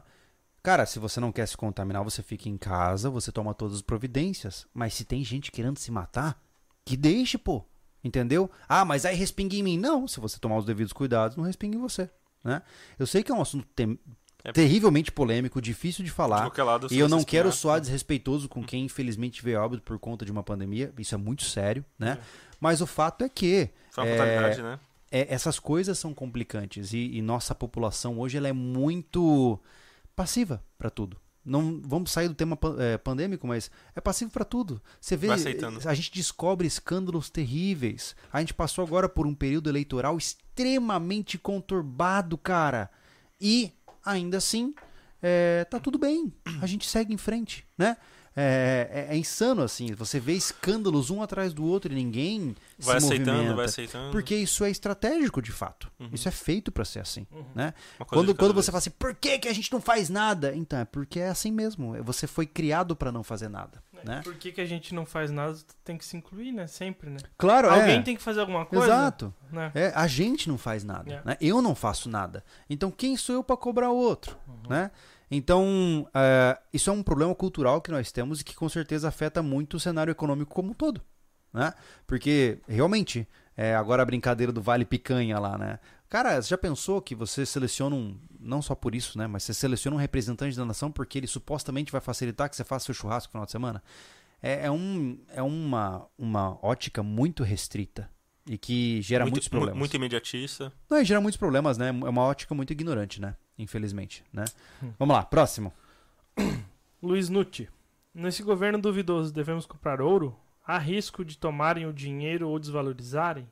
Cara, 0.62 0.86
se 0.86 1.00
você 1.00 1.20
não 1.20 1.32
quer 1.32 1.48
se 1.48 1.56
contaminar, 1.56 2.04
você 2.04 2.22
fica 2.22 2.50
em 2.50 2.58
casa, 2.58 3.10
você 3.10 3.32
toma 3.32 3.54
todas 3.54 3.76
as 3.78 3.82
providências. 3.82 4.68
Mas 4.74 4.94
se 4.94 5.06
tem 5.06 5.24
gente 5.24 5.52
querendo 5.52 5.78
se 5.80 5.92
matar, 5.92 6.42
que 6.86 6.98
deixe, 6.98 7.38
pô. 7.38 7.64
Entendeu? 8.04 8.50
Ah, 8.68 8.86
mas 8.86 9.06
aí 9.06 9.16
respinga 9.16 9.56
em 9.56 9.64
mim. 9.64 9.78
Não, 9.78 10.08
se 10.08 10.20
você 10.20 10.40
tomar 10.40 10.58
os 10.58 10.66
devidos 10.66 10.94
cuidados, 10.94 11.36
não 11.36 11.44
respinga 11.44 11.78
em 11.78 11.82
você. 11.82 12.10
Né? 12.44 12.62
Eu 12.98 13.06
sei 13.06 13.22
que 13.24 13.32
é 13.32 13.36
um 13.36 13.42
assunto 13.42 13.68
tem- 13.76 14.00
É. 14.44 14.54
terrivelmente 14.54 15.12
polêmico, 15.12 15.62
difícil 15.62 16.04
de 16.04 16.10
De 16.10 16.16
falar. 16.16 16.44
qualquer 16.44 16.64
lado, 16.64 16.88
E 16.92 16.98
eu 16.98 17.10
não 17.10 17.24
quero 17.26 17.52
soar 17.52 17.82
desrespeitoso 17.82 18.48
com 18.48 18.64
quem 18.64 18.86
infelizmente 18.86 19.44
veio 19.44 19.60
óbito 19.62 19.84
por 19.84 20.00
conta 20.00 20.24
de 20.24 20.32
uma 20.32 20.42
pandemia. 20.44 20.94
Isso 20.98 21.14
é 21.14 21.18
muito 21.18 21.44
sério, 21.44 21.84
né? 21.98 22.18
Mas 22.60 22.80
o 22.80 22.88
fato 22.88 23.26
é 23.26 23.30
que 23.30 23.70
Foi 23.92 24.06
uma 24.06 24.26
é, 24.26 24.62
né? 24.62 24.80
é, 25.12 25.34
essas 25.34 25.60
coisas 25.60 26.00
são 26.00 26.14
complicantes 26.14 26.94
e, 26.94 27.18
e 27.18 27.22
nossa 27.22 27.54
população 27.54 28.18
hoje 28.18 28.38
ela 28.38 28.48
é 28.48 28.54
muito 28.54 29.60
passiva 30.20 30.62
para 30.78 30.90
tudo. 30.90 31.16
Não 31.46 31.80
vamos 31.82 32.12
sair 32.12 32.28
do 32.28 32.36
tema 32.36 32.60
é, 32.78 32.98
pandêmico, 32.98 33.48
mas 33.48 33.72
é 33.96 34.02
passivo 34.02 34.30
para 34.30 34.44
tudo. 34.44 34.82
Você 35.00 35.16
vê, 35.16 35.32
aceitando. 35.32 35.80
a 35.88 35.94
gente 35.94 36.12
descobre 36.12 36.68
escândalos 36.68 37.30
terríveis. 37.30 38.18
A 38.30 38.42
gente 38.42 38.54
passou 38.54 38.86
agora 38.86 39.08
por 39.08 39.26
um 39.26 39.34
período 39.34 39.70
eleitoral 39.70 40.18
extremamente 40.18 41.38
conturbado, 41.38 42.38
cara. 42.38 42.92
E 43.40 43.72
ainda 44.04 44.40
assim, 44.40 44.76
é, 45.22 45.64
tá 45.64 45.80
tudo 45.80 45.98
bem. 45.98 46.34
A 46.62 46.68
gente 46.68 46.86
segue 46.86 47.14
em 47.14 47.18
frente, 47.18 47.66
né? 47.78 47.96
É, 48.42 49.08
é- 49.10 49.14
é 49.14 49.18
insano 49.18 49.62
assim. 49.62 49.94
Você 49.96 50.20
vê 50.20 50.34
escândalos 50.34 51.10
um 51.10 51.22
atrás 51.22 51.54
do 51.54 51.66
outro 51.66 51.92
e 51.92 51.96
ninguém 51.96 52.56
Vai 52.80 53.00
se 53.00 53.06
aceitando, 53.08 53.32
movimenta. 53.34 53.56
vai 53.56 53.66
aceitando. 53.66 54.12
Porque 54.12 54.34
isso 54.36 54.64
é 54.64 54.70
estratégico, 54.72 55.42
de 55.42 55.52
fato. 55.52 55.92
Uhum. 56.00 56.10
Isso 56.14 56.28
é 56.28 56.32
feito 56.32 56.72
pra 56.72 56.86
ser 56.86 57.00
assim, 57.00 57.28
né? 57.54 57.74
Uma 58.00 58.06
coisa 58.06 58.24
Quando, 58.26 58.36
quando 58.38 58.54
vez. 58.54 58.66
você 58.66 58.72
fala 58.72 58.78
assim, 58.80 58.92
por 58.92 59.14
que, 59.14 59.40
que 59.40 59.48
a 59.50 59.54
gente 59.54 59.72
não 59.74 59.82
faz 59.82 60.10
nada? 60.10 60.56
Então, 60.56 60.80
é 60.80 60.86
porque 60.86 61.20
é 61.20 61.28
assim 61.30 61.52
mesmo. 61.52 62.02
Você 62.04 62.28
foi 62.28 62.46
criado 62.46 62.96
pra 62.96 63.12
não 63.12 63.24
fazer 63.24 63.50
nada, 63.50 63.84
né? 64.06 64.22
Por 64.24 64.36
que, 64.36 64.52
que 64.54 64.62
a 64.62 64.66
gente 64.66 64.96
não 64.96 65.06
faz 65.06 65.30
nada? 65.32 65.58
Tem 65.84 65.98
que 65.98 66.06
se 66.06 66.16
incluir, 66.16 66.54
né? 66.54 66.66
Sempre, 66.68 67.10
né? 67.10 67.18
Claro, 67.38 67.70
Alguém 67.70 67.98
é. 67.98 68.02
tem 68.02 68.16
que 68.16 68.22
fazer 68.22 68.40
alguma 68.40 68.66
coisa. 68.66 68.86
Exato. 68.86 69.34
Né? 69.52 69.72
É, 69.74 69.92
a 69.96 70.08
gente 70.08 70.48
não 70.48 70.58
faz 70.58 70.84
nada, 70.84 71.12
É. 71.12 71.22
né? 71.26 71.38
Eu 71.42 71.62
não 71.62 71.76
faço 71.76 72.08
nada. 72.10 72.44
Então, 72.70 72.90
quem 72.92 73.18
sou 73.18 73.36
eu 73.36 73.44
pra 73.44 73.58
cobrar 73.58 73.90
o 73.90 73.98
outro, 73.98 74.38
Uhum. 74.48 74.70
né? 74.70 74.92
Então, 75.32 76.10
é, 76.14 76.60
isso 76.74 76.90
é 76.90 76.94
um 76.94 77.04
problema 77.04 77.34
cultural 77.36 77.82
que 77.82 77.92
nós 77.92 78.12
temos 78.12 78.42
e 78.42 78.44
que 78.44 78.56
com 78.56 78.68
certeza 78.68 79.08
afeta 79.08 79.44
muito 79.44 79.78
o 79.78 79.80
cenário 79.80 80.12
econômico 80.12 80.54
como 80.54 80.72
um 80.72 80.74
todo, 80.74 81.02
né? 81.54 81.74
Porque, 82.08 82.60
realmente, 82.68 83.28
é, 83.56 83.76
agora 83.76 84.02
a 84.02 84.06
brincadeira 84.06 84.52
do 84.52 84.62
vale 84.62 84.86
picanha 84.86 85.38
lá, 85.40 85.58
né? 85.58 85.80
Cara, 86.10 86.42
você 86.42 86.50
já 86.50 86.58
pensou 86.58 87.00
que 87.02 87.14
você 87.14 87.46
seleciona 87.46 87.96
um, 87.96 88.20
não 88.40 88.62
só 88.62 88.74
por 88.74 88.96
isso, 88.96 89.18
né? 89.18 89.28
Mas 89.28 89.44
você 89.44 89.54
seleciona 89.54 89.96
um 89.96 90.00
representante 90.00 90.58
da 90.58 90.66
nação 90.66 90.92
porque 90.92 91.20
ele 91.20 91.28
supostamente 91.28 91.92
vai 91.92 92.02
facilitar 92.02 92.50
que 92.50 92.56
você 92.56 92.64
faça 92.64 92.86
seu 92.86 92.96
churrasco 92.96 93.28
no 93.28 93.32
final 93.34 93.46
de 93.46 93.52
semana? 93.52 93.84
É, 94.42 94.66
é 94.66 94.72
um, 94.72 95.20
é 95.28 95.44
uma, 95.44 96.08
uma 96.18 96.58
ótica 96.66 97.04
muito 97.04 97.44
restrita 97.44 98.10
e 98.52 98.58
que 98.58 99.00
gera 99.04 99.26
muito, 99.26 99.34
muitos 99.36 99.48
mu- 99.50 99.52
problemas. 99.52 99.78
Muito 99.78 99.96
imediatista. 99.96 100.74
Não, 100.90 101.00
e 101.00 101.06
gera 101.06 101.22
muitos 101.22 101.38
problemas, 101.38 101.78
né? 101.78 101.90
É 101.90 102.10
uma 102.10 102.24
ótica 102.24 102.56
muito 102.56 102.72
ignorante, 102.74 103.22
né? 103.22 103.36
Infelizmente, 103.60 104.24
né? 104.34 104.44
Vamos 104.98 105.16
lá, 105.16 105.24
próximo. 105.24 105.72
Luiz 107.02 107.30
Nutti. 107.30 107.70
Nesse 108.14 108.42
governo 108.42 108.80
duvidoso, 108.82 109.32
devemos 109.32 109.66
comprar 109.68 110.02
ouro? 110.02 110.36
Há 110.66 110.78
risco 110.80 111.24
de 111.24 111.38
tomarem 111.38 111.86
o 111.86 111.94
dinheiro 111.94 112.50
ou 112.50 112.58
desvalorizarem? 112.60 113.48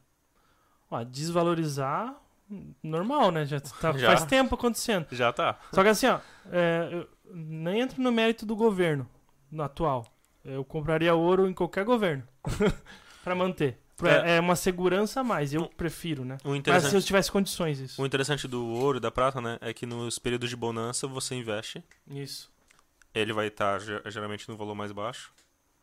Ó, 0.89 1.03
desvalorizar, 1.03 2.15
hum, 2.49 2.73
normal, 2.81 3.29
né? 3.31 3.45
Já, 3.45 3.59
tá- 3.59 3.91
Já. 3.97 4.07
faz 4.07 4.25
tempo 4.25 4.55
acontecendo. 4.55 5.05
Já 5.11 5.31
tá. 5.31 5.59
Só 5.73 5.83
que 5.83 5.89
assim, 5.89 6.07
ó, 6.07 6.19
é, 6.51 6.89
eu 6.91 7.07
nem 7.33 7.81
entro 7.81 8.01
no 8.01 8.11
mérito 8.11 8.45
do 8.45 8.55
governo 8.55 9.07
no 9.51 9.61
atual. 9.63 10.05
Eu 10.43 10.63
compraria 10.65 11.13
ouro 11.13 11.47
em 11.47 11.53
qualquer 11.53 11.85
governo 11.85 12.23
pra 13.23 13.35
manter. 13.35 13.79
Pra- 13.97 14.11
É. 14.27 14.39
uma 14.39 14.55
segurança 14.55 15.21
a 15.21 15.23
mais, 15.23 15.53
eu 15.53 15.67
prefiro, 15.69 16.23
né? 16.23 16.37
Mas 16.67 16.83
se 16.83 16.95
eu 16.95 17.01
tivesse 17.01 17.31
condições, 17.31 17.79
isso. 17.79 17.99
o 18.01 18.05
interessante 18.05 18.47
do 18.47 18.63
ouro 18.65 18.97
e 18.99 19.01
da 19.01 19.09
prata, 19.09 19.41
né, 19.41 19.57
é 19.59 19.73
que 19.73 19.85
nos 19.87 20.19
períodos 20.19 20.49
de 20.49 20.55
bonança 20.55 21.07
você 21.07 21.33
investe, 21.33 21.83
Isso. 22.07 22.51
ele 23.13 23.33
vai 23.33 23.47
estar 23.47 23.79
geralmente 24.05 24.47
no 24.49 24.55
valor 24.55 24.75
mais 24.75 24.91
baixo. 24.91 25.31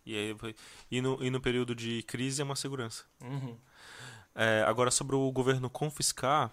E, 0.06 0.14
aí 0.14 0.54
e, 0.90 1.00
no, 1.00 1.18
e 1.24 1.28
no 1.30 1.40
período 1.40 1.74
de 1.74 2.02
crise 2.04 2.40
é 2.40 2.44
uma 2.44 2.54
segurança. 2.56 3.04
Uhum. 3.22 3.56
É, 4.34 4.62
agora, 4.66 4.90
sobre 4.90 5.16
o 5.16 5.30
governo 5.32 5.68
confiscar, 5.70 6.50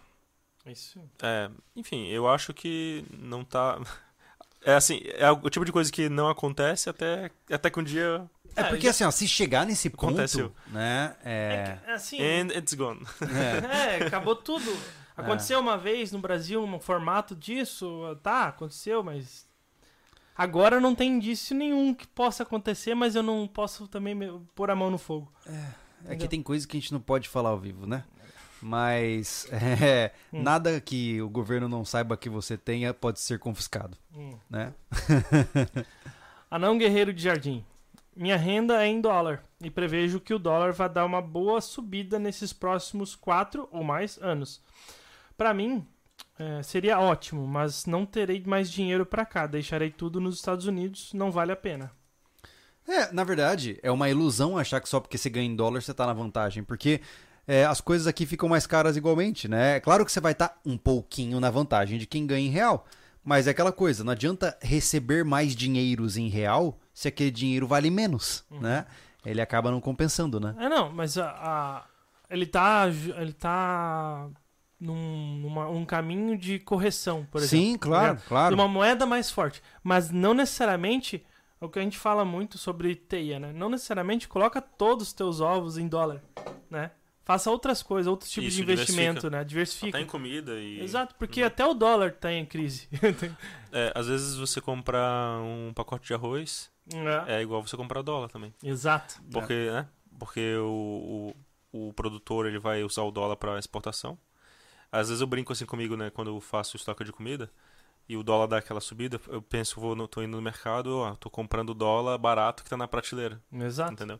Isso. 0.65 0.99
É, 1.21 1.49
enfim, 1.75 2.07
eu 2.07 2.27
acho 2.27 2.53
que 2.53 3.03
não 3.17 3.43
tá. 3.43 3.77
É 4.63 4.75
assim, 4.75 5.01
é 5.15 5.29
o 5.31 5.49
tipo 5.49 5.65
de 5.65 5.71
coisa 5.71 5.91
que 5.91 6.07
não 6.07 6.29
acontece 6.29 6.87
até, 6.87 7.31
até 7.51 7.67
que 7.71 7.79
um 7.79 7.83
dia. 7.83 8.29
É 8.55 8.61
É, 8.61 8.63
porque 8.65 8.87
assim, 8.87 9.03
ó, 9.03 9.11
se 9.11 9.27
chegar 9.27 9.65
nesse 9.65 9.89
ponto, 9.89 10.05
Aconteceu. 10.09 10.51
né? 10.67 11.15
É, 11.23 11.53
É, 11.53 11.77
que, 11.85 11.91
assim, 11.91 12.17
And 12.21 12.47
it's 12.57 12.73
gone. 12.73 13.01
é, 13.21 13.97
É, 14.01 14.05
acabou 14.07 14.35
tudo. 14.35 14.71
Aconteceu 15.15 15.59
uma 15.59 15.77
vez 15.77 16.11
no 16.11 16.19
Brasil 16.19 16.63
um 16.63 16.79
formato 16.79 17.35
disso, 17.35 18.17
tá, 18.23 18.47
aconteceu, 18.47 19.03
mas 19.03 19.45
agora 20.35 20.79
não 20.79 20.95
tem 20.95 21.11
indício 21.17 21.55
nenhum 21.55 21.93
que 21.93 22.07
possa 22.07 22.43
acontecer, 22.43 22.95
mas 22.95 23.15
eu 23.15 23.21
não 23.21 23.47
posso 23.47 23.87
também 23.87 24.15
me- 24.15 24.41
pôr 24.55 24.71
a 24.71 24.75
mão 24.75 24.89
no 24.89 24.97
fogo. 24.97 25.31
é 26.05 26.15
que 26.15 26.27
tem 26.27 26.41
coisa 26.41 26.67
que 26.67 26.75
a 26.75 26.79
gente 26.79 26.91
não 26.93 26.99
pode 26.99 27.29
falar 27.29 27.49
ao 27.49 27.59
vivo, 27.59 27.85
né? 27.85 28.03
Mas 28.63 29.47
é, 29.51 30.11
Hum. 30.33 30.41
nada 30.43 30.79
que 30.81 31.21
o 31.21 31.29
governo 31.29 31.67
não 31.67 31.83
saiba 31.85 32.15
que 32.17 32.29
você 32.29 32.57
tenha 32.57 32.93
pode 32.93 33.19
ser 33.19 33.37
confiscado, 33.39 33.95
Hum. 34.15 34.37
né? 34.49 34.73
Anão 36.49 36.77
Guerreiro 36.77 37.13
de 37.13 37.21
Jardim. 37.23 37.63
Minha 38.15 38.35
renda 38.35 38.83
é 38.83 38.87
em 38.87 38.99
dólar 38.99 39.43
e 39.63 39.69
prevejo 39.69 40.19
que 40.19 40.33
o 40.33 40.39
dólar 40.39 40.73
vai 40.73 40.89
dar 40.89 41.05
uma 41.05 41.21
boa 41.21 41.61
subida 41.61 42.19
nesses 42.19 42.51
próximos 42.51 43.15
quatro 43.15 43.69
ou 43.71 43.83
mais 43.83 44.17
anos. 44.21 44.61
Para 45.37 45.53
mim, 45.53 45.87
é, 46.37 46.61
seria 46.61 46.99
ótimo, 46.99 47.47
mas 47.47 47.85
não 47.85 48.05
terei 48.05 48.43
mais 48.45 48.69
dinheiro 48.69 49.05
para 49.05 49.25
cá. 49.25 49.47
Deixarei 49.47 49.89
tudo 49.89 50.19
nos 50.19 50.35
Estados 50.35 50.65
Unidos, 50.65 51.13
não 51.13 51.31
vale 51.31 51.53
a 51.53 51.55
pena. 51.55 51.91
É, 52.87 53.11
na 53.13 53.23
verdade, 53.23 53.79
é 53.81 53.91
uma 53.91 54.09
ilusão 54.09 54.57
achar 54.57 54.81
que 54.81 54.89
só 54.89 54.99
porque 54.99 55.17
você 55.17 55.29
ganha 55.29 55.45
em 55.45 55.55
dólar 55.55 55.81
você 55.81 55.93
tá 55.93 56.05
na 56.05 56.13
vantagem, 56.13 56.63
porque 56.63 56.99
é, 57.47 57.63
as 57.63 57.79
coisas 57.79 58.07
aqui 58.07 58.25
ficam 58.25 58.49
mais 58.49 58.67
caras 58.67 58.97
igualmente, 58.97 59.47
né? 59.47 59.77
É 59.77 59.79
claro 59.79 60.05
que 60.05 60.11
você 60.11 60.19
vai 60.19 60.33
estar 60.33 60.59
um 60.65 60.77
pouquinho 60.77 61.39
na 61.39 61.49
vantagem 61.49 61.97
de 61.97 62.05
quem 62.05 62.25
ganha 62.25 62.45
em 62.45 62.49
real, 62.49 62.85
mas 63.23 63.47
é 63.47 63.51
aquela 63.51 63.71
coisa, 63.71 64.03
não 64.03 64.11
adianta 64.11 64.57
receber 64.61 65.23
mais 65.23 65.55
dinheiros 65.55 66.17
em 66.17 66.27
real 66.27 66.80
se 66.93 67.07
aquele 67.07 67.31
dinheiro 67.31 67.67
vale 67.67 67.89
menos, 67.89 68.43
né? 68.49 68.85
Ele 69.25 69.41
acaba 69.41 69.69
não 69.71 69.79
compensando, 69.79 70.39
né? 70.39 70.55
É, 70.57 70.67
não, 70.69 70.91
mas 70.91 71.17
a, 71.17 71.29
a- 71.29 71.85
ele 72.29 72.45
tá, 72.45 72.87
ele 73.17 73.33
tá 73.33 74.27
num 74.79 75.37
numa- 75.39 75.69
um 75.69 75.85
caminho 75.85 76.37
de 76.37 76.57
correção, 76.59 77.27
por 77.31 77.41
exemplo. 77.41 77.65
Sim, 77.65 77.77
claro, 77.77 78.17
De 78.17 78.23
claro. 78.23 78.55
uma 78.55 78.67
moeda 78.67 79.05
mais 79.05 79.29
forte. 79.29 79.61
Mas 79.83 80.09
não 80.09 80.33
necessariamente, 80.33 81.23
é 81.61 81.65
o 81.65 81.69
que 81.69 81.77
a 81.77 81.83
gente 81.83 81.99
fala 81.99 82.25
muito 82.25 82.57
sobre 82.57 82.95
teia, 82.95 83.39
né? 83.39 83.53
Não 83.53 83.69
necessariamente 83.69 84.27
coloca 84.27 84.59
todos 84.59 85.07
os 85.09 85.13
teus 85.13 85.39
ovos 85.39 85.77
em 85.77 85.87
dólar, 85.87 86.23
né? 86.69 86.91
Faça 87.23 87.51
outras 87.51 87.83
coisas, 87.83 88.07
outros 88.09 88.31
tipos 88.31 88.47
Isso, 88.49 88.57
de 88.57 88.63
investimento, 88.63 88.97
diversifica. 89.21 89.29
né? 89.37 89.43
Diversifica. 89.43 89.97
Até 89.99 90.03
em 90.03 90.07
comida 90.07 90.53
e. 90.59 90.81
Exato, 90.81 91.13
porque 91.19 91.43
até 91.43 91.63
o 91.63 91.75
dólar 91.75 92.13
tá 92.13 92.33
em 92.33 92.45
crise. 92.45 92.89
É, 93.73 93.89
às 93.95 94.05
vezes 94.07 94.35
você 94.35 94.59
compra 94.59 94.99
um 95.41 95.71
pacote 95.73 96.05
de 96.07 96.13
arroz 96.13 96.69
É. 97.27 97.35
é 97.37 97.41
igual 97.41 97.65
você 97.65 97.77
comprar 97.77 98.01
dólar 98.01 98.29
também. 98.29 98.53
Exato. 98.63 99.21
Porque, 99.31 99.69
né? 99.71 99.87
Porque 100.19 100.55
o, 100.57 101.33
o, 101.73 101.87
o 101.89 101.93
produtor 101.93 102.45
ele 102.45 102.59
vai 102.59 102.83
usar 102.83 103.03
o 103.03 103.11
dólar 103.11 103.35
para 103.37 103.57
exportação. 103.57 104.17
Às 104.91 105.07
vezes 105.07 105.21
eu 105.21 105.27
brinco 105.27 105.53
assim 105.53 105.65
comigo, 105.65 105.95
né? 105.95 106.09
Quando 106.09 106.29
eu 106.29 106.41
faço 106.41 106.75
estoque 106.75 107.03
de 107.03 107.11
comida 107.13 107.49
e 108.09 108.17
o 108.17 108.23
dólar 108.23 108.47
dá 108.47 108.57
aquela 108.57 108.81
subida, 108.81 109.21
eu 109.29 109.41
penso, 109.41 109.79
vou, 109.79 109.95
no- 109.95 110.07
tô 110.07 110.21
indo 110.21 110.35
no 110.35 110.41
mercado, 110.41 110.97
ó, 110.97 111.15
tô 111.15 111.29
comprando 111.29 111.73
dólar 111.73 112.17
barato 112.17 112.61
que 112.63 112.69
tá 112.69 112.75
na 112.75 112.87
prateleira, 112.87 113.41
Exato. 113.53 113.93
entendeu? 113.93 114.19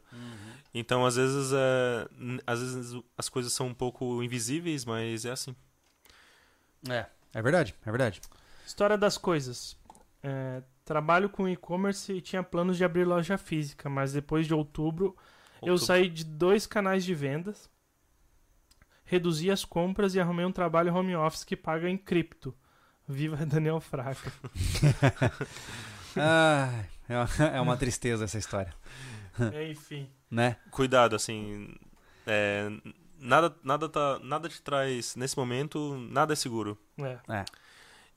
Então, 0.73 1.05
às 1.05 1.17
vezes, 1.17 1.51
é, 1.51 2.07
às 2.47 2.59
vezes 2.61 3.01
as 3.17 3.27
coisas 3.27 3.51
são 3.51 3.67
um 3.67 3.73
pouco 3.73 4.23
invisíveis, 4.23 4.85
mas 4.85 5.25
é 5.25 5.31
assim. 5.31 5.53
É, 6.89 7.05
é 7.33 7.41
verdade, 7.41 7.75
é 7.85 7.91
verdade. 7.91 8.21
História 8.65 8.97
das 8.97 9.17
coisas. 9.17 9.77
É, 10.23 10.61
trabalho 10.91 11.29
com 11.29 11.47
e-commerce 11.47 12.11
e 12.11 12.19
tinha 12.19 12.43
planos 12.43 12.75
de 12.75 12.83
abrir 12.83 13.05
loja 13.05 13.37
física, 13.37 13.89
mas 13.89 14.11
depois 14.11 14.45
de 14.45 14.53
outubro 14.53 15.15
eu 15.61 15.73
Outubro. 15.73 15.77
saí 15.85 16.09
de 16.09 16.25
dois 16.25 16.67
canais 16.67 17.05
de 17.05 17.15
vendas, 17.15 17.69
reduzi 19.05 19.49
as 19.49 19.63
compras 19.63 20.15
e 20.15 20.19
arrumei 20.19 20.45
um 20.45 20.51
trabalho 20.51 20.93
home 20.93 21.15
office 21.15 21.45
que 21.45 21.55
paga 21.55 21.89
em 21.89 21.97
cripto. 21.97 22.53
Viva 23.07 23.37
Daniel 23.45 23.79
Fraca. 23.79 24.31
Ah, 26.17 26.83
é 27.07 27.15
uma- 27.17 27.45
é 27.55 27.61
uma 27.61 27.77
tristeza 27.77 28.25
essa 28.25 28.37
história, 28.37 28.73
Enfim. 29.71 30.09
né? 30.29 30.57
Cuidado, 30.71 31.15
assim, 31.15 31.73
é, 32.27 32.69
nada, 33.17 33.55
nada, 33.63 33.87
tá, 33.87 34.19
nada 34.19 34.49
te 34.49 34.61
traz, 34.61 35.15
nesse 35.15 35.37
momento, 35.37 35.95
nada 36.11 36.33
é 36.33 36.35
seguro. 36.35 36.77
É. 37.29 37.45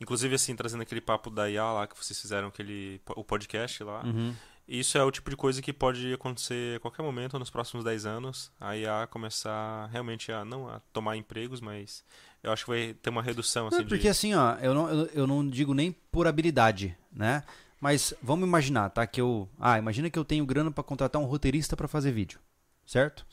Inclusive, 0.05 0.35
assim, 0.35 0.55
trazendo 0.55 0.83
aquele 0.83 1.01
papo 1.01 1.31
da 1.31 1.51
IA 1.51 1.65
lá, 1.65 1.87
que 1.87 1.97
vocês 1.97 2.21
fizeram 2.21 2.49
aquele, 2.49 3.01
o 3.17 3.25
podcast 3.25 3.83
lá, 3.83 4.05
Uhum. 4.05 4.35
Isso 4.67 4.97
é 4.97 5.05
o 5.05 5.11
tipo 5.11 5.29
de 5.29 5.37
coisa 5.37 5.61
que 5.61 5.75
pode 5.75 6.15
acontecer 6.15 6.77
a 6.77 6.81
qualquer 6.81 7.03
momento 7.03 7.39
nos 7.39 7.51
próximos 7.51 7.85
10 7.85 8.07
anos. 8.07 8.51
A 8.59 8.75
IA 8.75 9.07
começar 9.11 9.87
realmente 9.93 10.33
a 10.33 10.43
não 10.43 10.67
a 10.69 10.81
tomar 10.91 11.19
empregos, 11.19 11.61
mas 11.61 12.03
eu 12.43 12.51
acho 12.51 12.65
que 12.65 12.71
vai 12.71 12.95
ter 12.95 13.11
uma 13.11 13.23
redução 13.23 13.67
assim 13.67 13.79
Não, 13.79 13.85
porque 13.85 14.05
de 14.05 14.09
assim, 14.09 14.35
ó, 14.35 14.55
eu 14.55 14.73
não, 14.73 14.89
eu, 14.89 15.07
eu 15.09 15.27
não 15.27 15.47
digo 15.47 15.75
nem 15.75 15.93
por 15.93 16.27
habilidade, 16.27 16.97
né? 17.13 17.43
Mas 17.79 18.15
vamos 18.23 18.49
imaginar, 18.49 18.89
tá? 18.89 19.07
Que 19.07 19.21
eu. 19.21 19.47
Ah, 19.61 19.79
imagina 19.79 20.09
que 20.09 20.19
eu 20.19 20.25
tenho 20.25 20.47
grana 20.47 20.71
pra 20.71 20.83
contratar 20.83 21.21
um 21.21 21.27
roteirista 21.27 21.77
pra 21.77 21.87
fazer 21.87 22.13
vídeo, 22.13 22.41
certo? 22.87 23.27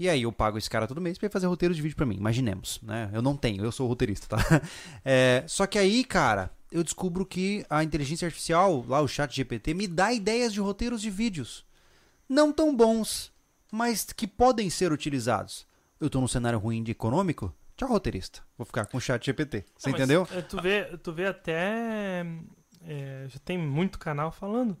E 0.00 0.08
aí 0.08 0.22
eu 0.22 0.32
pago 0.32 0.56
esse 0.56 0.70
cara 0.70 0.86
todo 0.86 0.98
mês 0.98 1.18
pra 1.18 1.26
ele 1.26 1.32
fazer 1.32 1.46
roteiro 1.46 1.74
de 1.74 1.82
vídeo 1.82 1.94
pra 1.94 2.06
mim, 2.06 2.16
imaginemos, 2.16 2.80
né? 2.82 3.10
Eu 3.12 3.20
não 3.20 3.36
tenho, 3.36 3.62
eu 3.62 3.70
sou 3.70 3.86
roteirista, 3.86 4.34
tá? 4.34 4.38
É, 5.04 5.44
só 5.46 5.66
que 5.66 5.78
aí, 5.78 6.02
cara, 6.04 6.50
eu 6.72 6.82
descubro 6.82 7.26
que 7.26 7.66
a 7.68 7.84
inteligência 7.84 8.24
artificial, 8.24 8.82
lá 8.88 9.02
o 9.02 9.06
chat 9.06 9.36
GPT, 9.36 9.74
me 9.74 9.86
dá 9.86 10.10
ideias 10.10 10.54
de 10.54 10.60
roteiros 10.60 11.02
de 11.02 11.10
vídeos. 11.10 11.66
Não 12.26 12.50
tão 12.50 12.74
bons, 12.74 13.30
mas 13.70 14.04
que 14.10 14.26
podem 14.26 14.70
ser 14.70 14.90
utilizados. 14.90 15.66
Eu 16.00 16.08
tô 16.08 16.18
num 16.18 16.26
cenário 16.28 16.58
ruim 16.58 16.82
de 16.82 16.92
econômico? 16.92 17.54
Tchau, 17.76 17.90
roteirista. 17.90 18.40
Vou 18.56 18.64
ficar 18.64 18.86
com 18.86 18.96
o 18.96 19.00
chat 19.02 19.22
GPT. 19.22 19.66
Você 19.76 19.90
Não, 19.90 19.98
entendeu? 19.98 20.26
é, 20.32 20.40
tu, 20.40 20.62
vê, 20.62 20.84
tu 20.96 21.12
vê 21.12 21.26
até. 21.26 22.24
é, 22.86 23.26
já 23.28 23.38
tem 23.44 23.58
muito 23.58 23.98
canal 23.98 24.32
falando. 24.32 24.78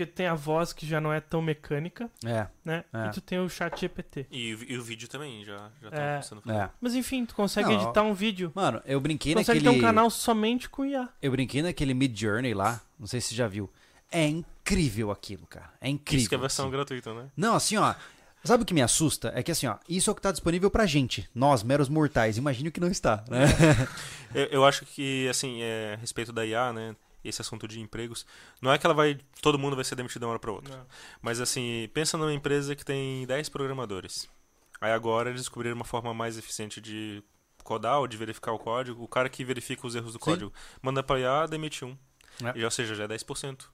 Porque 0.00 0.06
tem 0.14 0.26
a 0.26 0.34
voz 0.34 0.72
que 0.72 0.86
já 0.86 0.98
não 0.98 1.12
é 1.12 1.20
tão 1.20 1.42
mecânica, 1.42 2.10
É, 2.24 2.46
né? 2.64 2.84
É. 2.90 3.06
E 3.08 3.10
tu 3.10 3.20
tem 3.20 3.38
o 3.38 3.48
chat 3.50 3.78
GPT. 3.78 4.26
e, 4.30 4.54
o- 4.54 4.64
e 4.72 4.78
o 4.78 4.82
vídeo 4.82 5.06
também 5.06 5.44
já 5.44 5.70
já 5.82 5.90
tá 5.90 5.96
É. 6.00 6.10
começando 6.14 6.38
a 6.38 6.42
fazer. 6.42 6.58
é. 6.58 6.70
Mas 6.80 6.94
enfim, 6.94 7.26
tu 7.26 7.34
consegue 7.34 7.68
Não, 7.68 7.82
editar 7.82 8.02
um 8.02 8.14
vídeo. 8.14 8.50
Mano, 8.54 8.80
eu 8.86 8.98
brinquei 8.98 9.34
Tu 9.34 9.36
consegue 9.38 9.58
naquele. 9.60 9.74
ter 9.78 9.78
um 9.78 9.86
canal 9.86 10.08
somente 10.08 10.70
com 10.70 10.86
IA. 10.86 11.06
Eu 11.20 11.30
brinquei 11.32 11.60
naquele 11.60 11.92
Mid 11.92 12.18
Journey 12.18 12.54
lá. 12.54 12.80
Não 12.98 13.06
sei 13.06 13.20
se 13.20 13.28
você 13.28 13.34
já 13.34 13.46
viu. 13.46 13.70
É 14.10 14.26
incrível 14.26 15.10
aquilo, 15.10 15.46
cara. 15.46 15.70
É 15.82 15.88
incrível. 15.90 16.20
Isso 16.20 16.28
que 16.30 16.34
é 16.34 16.38
a 16.38 16.40
versão 16.40 16.64
assim. 16.66 16.72
gratuita, 16.72 17.12
né? 17.12 17.26
Não, 17.36 17.54
assim, 17.54 17.76
ó. 17.76 17.94
Sabe 18.42 18.62
o 18.62 18.66
que 18.66 18.72
me 18.72 18.80
assusta? 18.80 19.30
É 19.36 19.42
que 19.42 19.52
assim, 19.52 19.66
ó, 19.66 19.76
isso 19.86 20.08
é 20.08 20.12
o 20.12 20.16
que 20.16 20.22
tá 20.22 20.32
disponível 20.32 20.70
pra 20.70 20.86
gente, 20.86 21.28
nós, 21.34 21.62
meros 21.62 21.90
mortais. 21.90 22.38
Imagine 22.38 22.70
o 22.70 22.72
que 22.72 22.80
não 22.80 22.88
está, 22.88 23.22
né? 23.28 23.40
Eu, 24.34 24.46
eu 24.46 24.64
acho 24.64 24.86
que 24.86 25.28
assim, 25.28 25.60
é, 25.60 25.92
a 25.94 26.00
respeito 26.00 26.32
da 26.32 26.46
IA, 26.46 26.72
né, 26.72 26.96
esse 27.24 27.40
assunto 27.40 27.66
de 27.68 27.80
empregos, 27.80 28.24
não 28.60 28.72
é 28.72 28.78
que 28.78 28.86
ela 28.86 28.94
vai 28.94 29.18
todo 29.42 29.58
mundo 29.58 29.76
vai 29.76 29.84
ser 29.84 29.94
demitido 29.94 30.20
de 30.20 30.24
uma 30.26 30.30
hora 30.32 30.38
para 30.38 30.52
outra. 30.52 30.76
Não. 30.76 30.86
Mas 31.20 31.40
assim, 31.40 31.88
pensa 31.92 32.16
numa 32.16 32.32
empresa 32.32 32.74
que 32.74 32.84
tem 32.84 33.26
10 33.26 33.48
programadores. 33.48 34.28
Aí 34.80 34.92
agora 34.92 35.28
eles 35.30 35.42
descobriram 35.42 35.76
uma 35.76 35.84
forma 35.84 36.12
mais 36.14 36.38
eficiente 36.38 36.80
de 36.80 37.22
codar 37.62 37.98
ou 38.00 38.06
de 38.06 38.16
verificar 38.16 38.52
o 38.52 38.58
código. 38.58 39.02
O 39.04 39.08
cara 39.08 39.28
que 39.28 39.44
verifica 39.44 39.86
os 39.86 39.94
erros 39.94 40.12
do 40.12 40.18
Sim. 40.18 40.24
código 40.24 40.52
manda 40.80 41.02
para 41.02 41.20
IA, 41.20 41.46
demite 41.46 41.84
um. 41.84 41.96
É. 42.42 42.58
E, 42.58 42.64
ou 42.64 42.70
seja, 42.70 42.94
já 42.94 43.04
é 43.04 43.08
10%. 43.08 43.66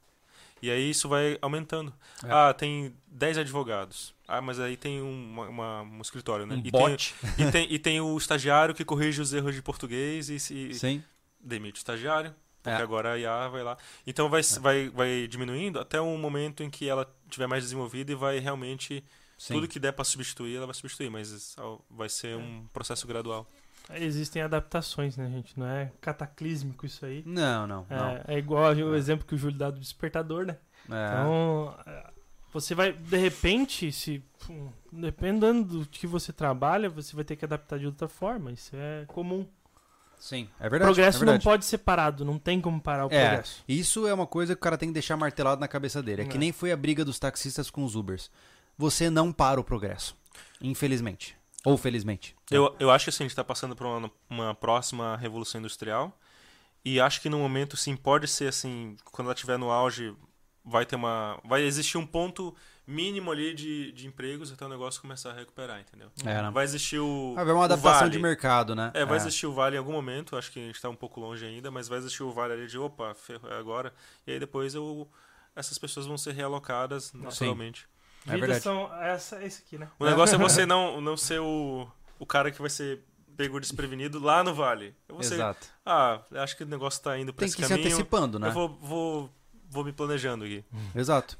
E 0.60 0.70
aí 0.70 0.90
isso 0.90 1.08
vai 1.08 1.38
aumentando. 1.42 1.92
É. 2.24 2.28
Ah, 2.32 2.52
tem 2.52 2.92
10 3.06 3.38
advogados. 3.38 4.14
Ah, 4.26 4.40
mas 4.40 4.58
aí 4.58 4.76
tem 4.76 5.00
um, 5.02 5.30
uma- 5.32 5.48
uma- 5.48 5.82
um 5.82 6.00
escritório, 6.00 6.46
né? 6.46 6.56
Um 6.56 6.62
e, 6.64 6.70
bot. 6.70 7.14
Tem, 7.36 7.46
e, 7.46 7.52
tem, 7.52 7.72
e 7.74 7.78
tem 7.78 8.00
o 8.00 8.16
estagiário 8.16 8.74
que 8.74 8.84
corrige 8.84 9.20
os 9.20 9.32
erros 9.32 9.54
de 9.54 9.62
português 9.62 10.28
e, 10.30 10.40
se, 10.40 10.74
Sim. 10.74 11.04
demite 11.38 11.76
o 11.76 11.78
estagiário, 11.80 12.34
porque 12.66 12.80
É. 12.80 12.84
agora 12.84 13.12
a 13.12 13.18
IA 13.18 13.48
vai 13.48 13.62
lá. 13.62 13.76
Então 14.06 14.28
vai, 14.28 14.42
vai, 14.60 14.88
vai 14.90 15.26
diminuindo 15.28 15.78
até 15.78 16.00
um 16.00 16.18
momento 16.18 16.62
em 16.62 16.70
que 16.70 16.88
ela 16.88 17.08
tiver 17.30 17.46
mais 17.46 17.62
desenvolvida 17.62 18.12
e 18.12 18.14
vai 18.14 18.38
realmente. 18.38 19.04
Sim. 19.38 19.54
Tudo 19.54 19.68
que 19.68 19.78
der 19.78 19.92
para 19.92 20.04
substituir, 20.04 20.56
ela 20.56 20.66
vai 20.66 20.74
substituir, 20.74 21.10
mas 21.10 21.28
isso 21.28 21.80
vai 21.90 22.08
ser 22.08 22.36
um 22.36 22.66
processo 22.72 23.06
gradual. 23.06 23.46
Existem 23.94 24.42
adaptações, 24.42 25.16
né, 25.16 25.28
gente? 25.30 25.58
Não 25.58 25.66
é 25.66 25.92
cataclísmico 26.00 26.86
isso 26.86 27.04
aí. 27.04 27.22
Não, 27.24 27.66
não, 27.66 27.86
não. 27.88 28.08
É, 28.08 28.24
é 28.28 28.38
igual 28.38 28.74
o 28.74 28.96
exemplo 28.96 29.26
que 29.26 29.34
o 29.34 29.38
Júlio 29.38 29.56
dá 29.58 29.70
do 29.70 29.78
despertador, 29.78 30.46
né? 30.46 30.56
É. 30.90 31.06
Então, 31.06 31.74
é, 31.86 32.10
você 32.52 32.74
vai, 32.74 32.92
de 32.92 33.16
repente, 33.18 33.92
se 33.92 34.24
dependendo 34.90 35.80
do 35.80 35.86
que 35.86 36.06
você 36.06 36.32
trabalha, 36.32 36.88
você 36.88 37.14
vai 37.14 37.24
ter 37.24 37.36
que 37.36 37.44
adaptar 37.44 37.78
de 37.78 37.86
outra 37.86 38.08
forma. 38.08 38.50
Isso 38.52 38.74
é 38.74 39.04
comum. 39.06 39.46
Sim, 40.18 40.48
é 40.58 40.66
O 40.66 40.70
verdade. 40.70 40.88
progresso 40.92 41.18
é 41.18 41.20
não 41.20 41.26
verdade. 41.34 41.44
pode 41.44 41.64
ser 41.64 41.78
parado, 41.78 42.24
não 42.24 42.38
tem 42.38 42.60
como 42.60 42.80
parar 42.80 43.06
o 43.06 43.12
É, 43.12 43.26
progresso. 43.28 43.62
isso 43.68 44.06
é 44.06 44.12
uma 44.14 44.26
coisa 44.26 44.54
que 44.54 44.58
o 44.58 44.62
cara 44.62 44.76
tem 44.78 44.88
que 44.88 44.94
deixar 44.94 45.16
martelado 45.16 45.60
na 45.60 45.68
cabeça 45.68 46.02
dele. 46.02 46.22
É 46.22 46.24
que 46.24 46.36
É. 46.36 46.40
nem 46.40 46.52
foi 46.52 46.72
a 46.72 46.76
briga 46.76 47.04
dos 47.04 47.18
taxistas 47.18 47.70
com 47.70 47.84
os 47.84 47.94
Ubers. 47.94 48.30
Você 48.78 49.08
não 49.10 49.32
para 49.32 49.60
o 49.60 49.64
progresso. 49.64 50.16
Infelizmente. 50.60 51.36
Ou 51.64 51.76
felizmente. 51.76 52.34
Eu, 52.50 52.74
eu 52.78 52.90
acho 52.90 53.04
que 53.06 53.10
assim, 53.10 53.24
a 53.24 53.26
gente 53.26 53.32
está 53.32 53.42
passando 53.44 53.74
por 53.74 53.86
uma, 53.86 54.10
uma 54.30 54.54
próxima 54.54 55.16
revolução 55.16 55.58
industrial 55.58 56.16
e 56.84 57.00
acho 57.00 57.20
que 57.20 57.28
no 57.28 57.38
momento, 57.38 57.76
sim, 57.76 57.96
pode 57.96 58.28
ser 58.28 58.48
assim, 58.48 58.96
quando 59.06 59.26
ela 59.26 59.34
estiver 59.34 59.58
no 59.58 59.70
auge, 59.70 60.14
vai 60.64 60.86
ter 60.86 60.94
uma. 60.96 61.40
Vai 61.44 61.62
existir 61.62 61.98
um 61.98 62.06
ponto 62.06 62.54
mínimo 62.86 63.32
ali 63.32 63.52
de, 63.52 63.90
de 63.92 64.06
empregos 64.06 64.52
até 64.52 64.64
o 64.64 64.68
negócio 64.68 65.00
começar 65.00 65.30
a 65.30 65.34
recuperar, 65.34 65.80
entendeu? 65.80 66.08
É, 66.24 66.42
né? 66.42 66.50
Vai 66.52 66.64
existir 66.64 66.98
o. 66.98 67.32
Vai 67.34 67.42
haver 67.42 67.52
uma 67.52 67.64
adaptação 67.64 68.00
vale. 68.00 68.12
de 68.12 68.18
mercado, 68.18 68.74
né? 68.74 68.90
É, 68.94 69.04
vai 69.04 69.16
existir 69.16 69.46
o 69.46 69.52
vale 69.52 69.76
em 69.76 69.78
algum 69.78 69.92
momento, 69.92 70.36
acho 70.36 70.52
que 70.52 70.60
a 70.60 70.62
gente 70.62 70.76
está 70.76 70.88
um 70.88 70.94
pouco 70.94 71.20
longe 71.20 71.44
ainda, 71.44 71.70
mas 71.70 71.88
vai 71.88 71.98
existir 71.98 72.22
o 72.22 72.32
vale 72.32 72.52
ali 72.52 72.66
de 72.66 72.78
opa, 72.78 73.14
ferro, 73.14 73.48
é 73.48 73.58
agora. 73.58 73.92
E 74.26 74.32
aí 74.32 74.38
depois 74.38 74.74
eu, 74.74 75.08
essas 75.54 75.76
pessoas 75.78 76.06
vão 76.06 76.16
ser 76.16 76.32
realocadas 76.32 77.12
naturalmente. 77.12 77.88
É 78.26 78.34
Vidas 78.34 78.40
verdade. 78.40 78.62
são 78.62 79.02
essa, 79.02 79.44
esse 79.44 79.62
aqui, 79.62 79.78
né? 79.78 79.88
O 79.98 80.04
negócio 80.04 80.34
é 80.34 80.38
você 80.38 80.64
não, 80.66 81.00
não 81.00 81.16
ser 81.16 81.40
o, 81.40 81.88
o 82.18 82.26
cara 82.26 82.50
que 82.50 82.60
vai 82.60 82.70
ser 82.70 83.00
pego 83.36 83.60
desprevenido 83.60 84.18
lá 84.18 84.42
no 84.42 84.54
vale. 84.54 84.94
É 85.08 85.12
você, 85.12 85.34
Exato. 85.34 85.68
ah, 85.84 86.20
acho 86.36 86.56
que 86.56 86.64
o 86.64 86.66
negócio 86.66 87.02
tá 87.02 87.18
indo 87.18 87.32
pra 87.32 87.40
Tem 87.40 87.46
esse 87.46 87.56
que 87.56 87.62
ir 87.62 87.66
se 87.66 87.70
caminho. 87.70 87.86
antecipando, 87.88 88.38
né? 88.38 88.48
Eu 88.48 88.52
vou, 88.52 88.68
vou, 88.80 89.30
vou 89.68 89.84
me 89.84 89.92
planejando 89.92 90.44
aqui. 90.44 90.64
Exato. 90.94 91.38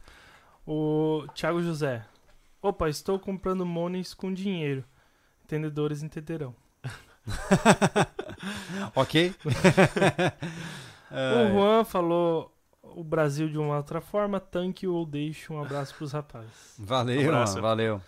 O 0.66 1.26
Thiago 1.34 1.62
José. 1.62 2.05
Opa, 2.60 2.88
estou 2.88 3.18
comprando 3.18 3.64
monies 3.64 4.12
com 4.12 4.32
dinheiro. 4.32 4.84
Entendedores 5.44 6.02
entenderão. 6.02 6.55
Ok? 8.94 9.34
O 9.44 9.51
Juan 11.52 11.84
falou 11.84 12.52
o 12.82 13.02
Brasil 13.02 13.48
de 13.48 13.59
uma 13.59 13.76
outra 13.76 14.01
forma, 14.01 14.38
tanque 14.38 14.86
ou 14.86 15.05
deixe 15.06 15.52
um 15.52 15.60
abraço 15.60 15.94
pros 15.94 16.12
rapazes. 16.12 16.74
Valeu, 16.78 17.20
Um 17.22 17.28
abraço. 17.28 17.60
valeu. 17.60 18.01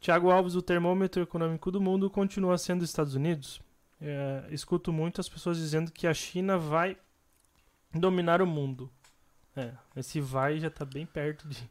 Tiago 0.00 0.30
Alves, 0.30 0.54
o 0.54 0.62
termômetro 0.62 1.22
econômico 1.22 1.70
do 1.70 1.80
mundo 1.80 2.10
continua 2.10 2.58
sendo 2.58 2.82
os 2.82 2.90
Estados 2.90 3.14
Unidos. 3.14 3.60
É, 4.00 4.44
escuto 4.50 4.92
muito 4.92 5.20
as 5.20 5.28
pessoas 5.28 5.56
dizendo 5.56 5.90
que 5.90 6.06
a 6.06 6.14
China 6.14 6.58
vai 6.58 6.96
dominar 7.92 8.42
o 8.42 8.46
mundo. 8.46 8.90
É, 9.56 9.72
esse 9.96 10.20
vai 10.20 10.58
já 10.58 10.70
tá 10.70 10.84
bem 10.84 11.06
perto 11.06 11.48
de, 11.48 11.68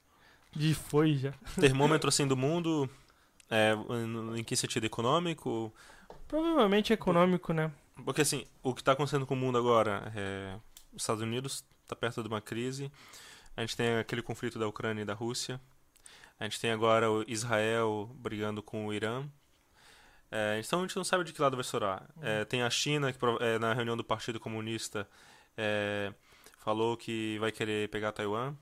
de 0.55 0.73
foi 0.73 1.15
já. 1.15 1.31
Termômetro 1.59 2.09
assim 2.09 2.27
do 2.27 2.35
mundo, 2.37 2.89
é, 3.49 3.73
em- 4.37 4.43
que 4.43 4.55
sentido 4.55 4.85
econômico? 4.85 5.73
Provavelmente 6.27 6.93
econômico, 6.93 7.53
né? 7.53 7.71
Porque 8.03 8.21
assim, 8.21 8.45
o 8.63 8.73
que 8.73 8.81
está 8.81 8.91
acontecendo 8.93 9.25
com 9.25 9.33
o 9.33 9.37
mundo 9.37 9.57
agora 9.57 10.11
é 10.15 10.57
os 10.93 11.01
Estados 11.03 11.21
Unidos 11.21 11.63
está 11.83 11.95
perto 11.95 12.21
de 12.21 12.27
uma 12.27 12.41
crise. 12.41 12.91
A 13.55 13.61
gente 13.61 13.77
tem 13.77 13.97
aquele 13.97 14.21
conflito 14.21 14.57
da 14.59 14.67
Ucrânia 14.67 15.03
e 15.03 15.05
da 15.05 15.13
Rússia. 15.13 15.61
A 16.39 16.43
gente 16.43 16.59
tem 16.59 16.71
agora 16.71 17.09
o 17.09 17.23
Israel 17.27 18.09
brigando 18.15 18.61
com 18.61 18.87
o 18.87 18.93
Irã. 18.93 19.25
É, 20.31 20.59
então 20.59 20.79
a 20.79 20.81
gente 20.81 20.95
não 20.97 21.03
sabe 21.05 21.23
de 21.23 21.31
que 21.31 21.41
lado 21.41 21.55
vai 21.55 21.61
estourar. 21.61 22.09
É, 22.21 22.43
tem 22.43 22.61
a 22.63 22.69
China 22.69 23.13
que 23.13 23.19
é, 23.39 23.57
na 23.59 23.73
reunião 23.73 23.95
do 23.95 24.03
Partido 24.03 24.39
Comunista 24.39 25.07
é, 25.55 26.13
falou 26.59 26.97
que 26.97 27.37
vai 27.39 27.51
querer 27.51 27.87
pegar 27.89 28.11
Taiwan. 28.11 28.55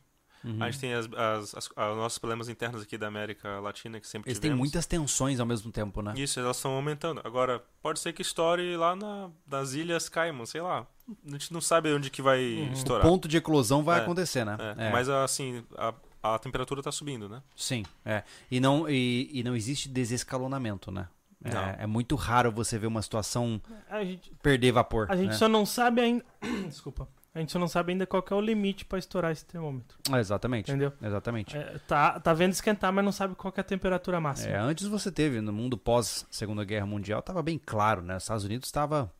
A 0.59 0.69
gente 0.69 0.79
tem 0.81 0.93
as, 0.93 1.05
as, 1.13 1.55
as- 1.55 1.67
os 1.69 1.97
nossos 1.97 2.17
problemas 2.17 2.49
internos 2.49 2.81
aqui 2.81 2.97
da 2.97 3.07
América 3.07 3.59
Latina, 3.59 3.99
que 3.99 4.07
sempre 4.07 4.29
Eles 4.29 4.39
têm 4.39 4.49
tivemos. 4.49 4.59
muitas 4.59 4.85
tensões 4.85 5.39
ao 5.39 5.45
mesmo 5.45 5.71
tempo, 5.71 6.01
né? 6.01 6.13
Isso, 6.17 6.39
elas 6.39 6.57
estão 6.57 6.71
aumentando. 6.71 7.21
Agora, 7.23 7.63
pode 7.81 7.99
ser 7.99 8.11
que 8.13 8.21
estoure 8.21 8.75
lá 8.75 8.95
na, 8.95 9.29
nas 9.47 9.73
Ilhas 9.73 10.09
Caimão, 10.09 10.45
sei 10.45 10.61
lá. 10.61 10.85
A 11.25 11.29
gente 11.31 11.51
não 11.53 11.61
sabe 11.61 11.93
onde 11.93 12.09
que 12.09 12.21
vai 12.21 12.41
Uhum. 12.43 12.69
O 12.69 12.73
estourar. 12.73 13.05
ponto 13.07 13.27
de 13.27 13.37
eclosão 13.37 13.83
vai 13.83 13.99
É, 13.99 14.03
acontecer, 14.03 14.45
né? 14.45 14.57
É, 14.77 14.91
Mas, 14.91 15.07
assim, 15.09 15.63
a, 15.77 15.93
a 16.21 16.39
temperatura 16.39 16.81
tá 16.83 16.91
subindo, 16.91 17.27
né? 17.29 17.41
Sim, 17.55 17.83
é. 18.05 18.23
E 18.51 18.59
não, 18.59 18.89
e, 18.89 19.29
e 19.31 19.43
não 19.43 19.55
existe 19.55 19.87
desescalonamento, 19.89 20.91
né? 20.91 21.07
É, 21.45 21.83
é 21.83 21.87
muito 21.87 22.15
raro 22.15 22.49
você 22.53 22.77
ver 22.79 22.87
uma 22.87 23.01
situação 23.01 23.61
A 23.89 24.01
gente, 24.01 24.31
perder 24.41 24.71
vapor. 24.71 25.07
a 25.09 25.15
gente 25.17 25.27
né? 25.31 25.33
só 25.33 25.49
não 25.49 25.65
sabe 25.65 25.99
ainda. 25.99 26.23
Desculpa. 26.67 27.05
A 27.35 27.39
gente 27.39 27.57
não 27.57 27.67
sabe 27.67 27.91
ainda 27.93 28.05
qual 28.05 28.23
é 28.29 28.33
o 28.35 28.41
limite 28.41 28.85
pra 28.85 28.99
estourar 28.99 29.31
esse 29.31 29.43
termômetro. 29.43 29.97
Exatamente. 30.19 30.69
Entendendo? 30.69 30.93
Exatamente. 31.01 31.57
É, 31.57 31.79
tá, 31.87 32.19
tá 32.19 32.31
vendo 32.31 32.51
esquentar, 32.51 32.93
mas 32.93 33.03
não 33.03 33.11
sabe 33.11 33.33
qual 33.33 33.51
é 33.57 33.59
a 33.59 33.63
temperatura 33.63 34.21
máxima. 34.21 34.53
É, 34.53 34.59
antes 34.59 34.85
você 34.85 35.11
teve, 35.11 35.41
no 35.41 35.51
mundo 35.51 35.75
pós 35.75 36.27
Segunda 36.29 36.63
Guerra 36.63 36.85
Mundial, 36.85 37.21
estava 37.21 37.41
bem 37.41 37.59
claro, 37.63 38.03
né? 38.03 38.17
Os 38.17 38.23
Estados 38.23 38.43
Unidos 38.43 38.67
estava, 38.67 39.11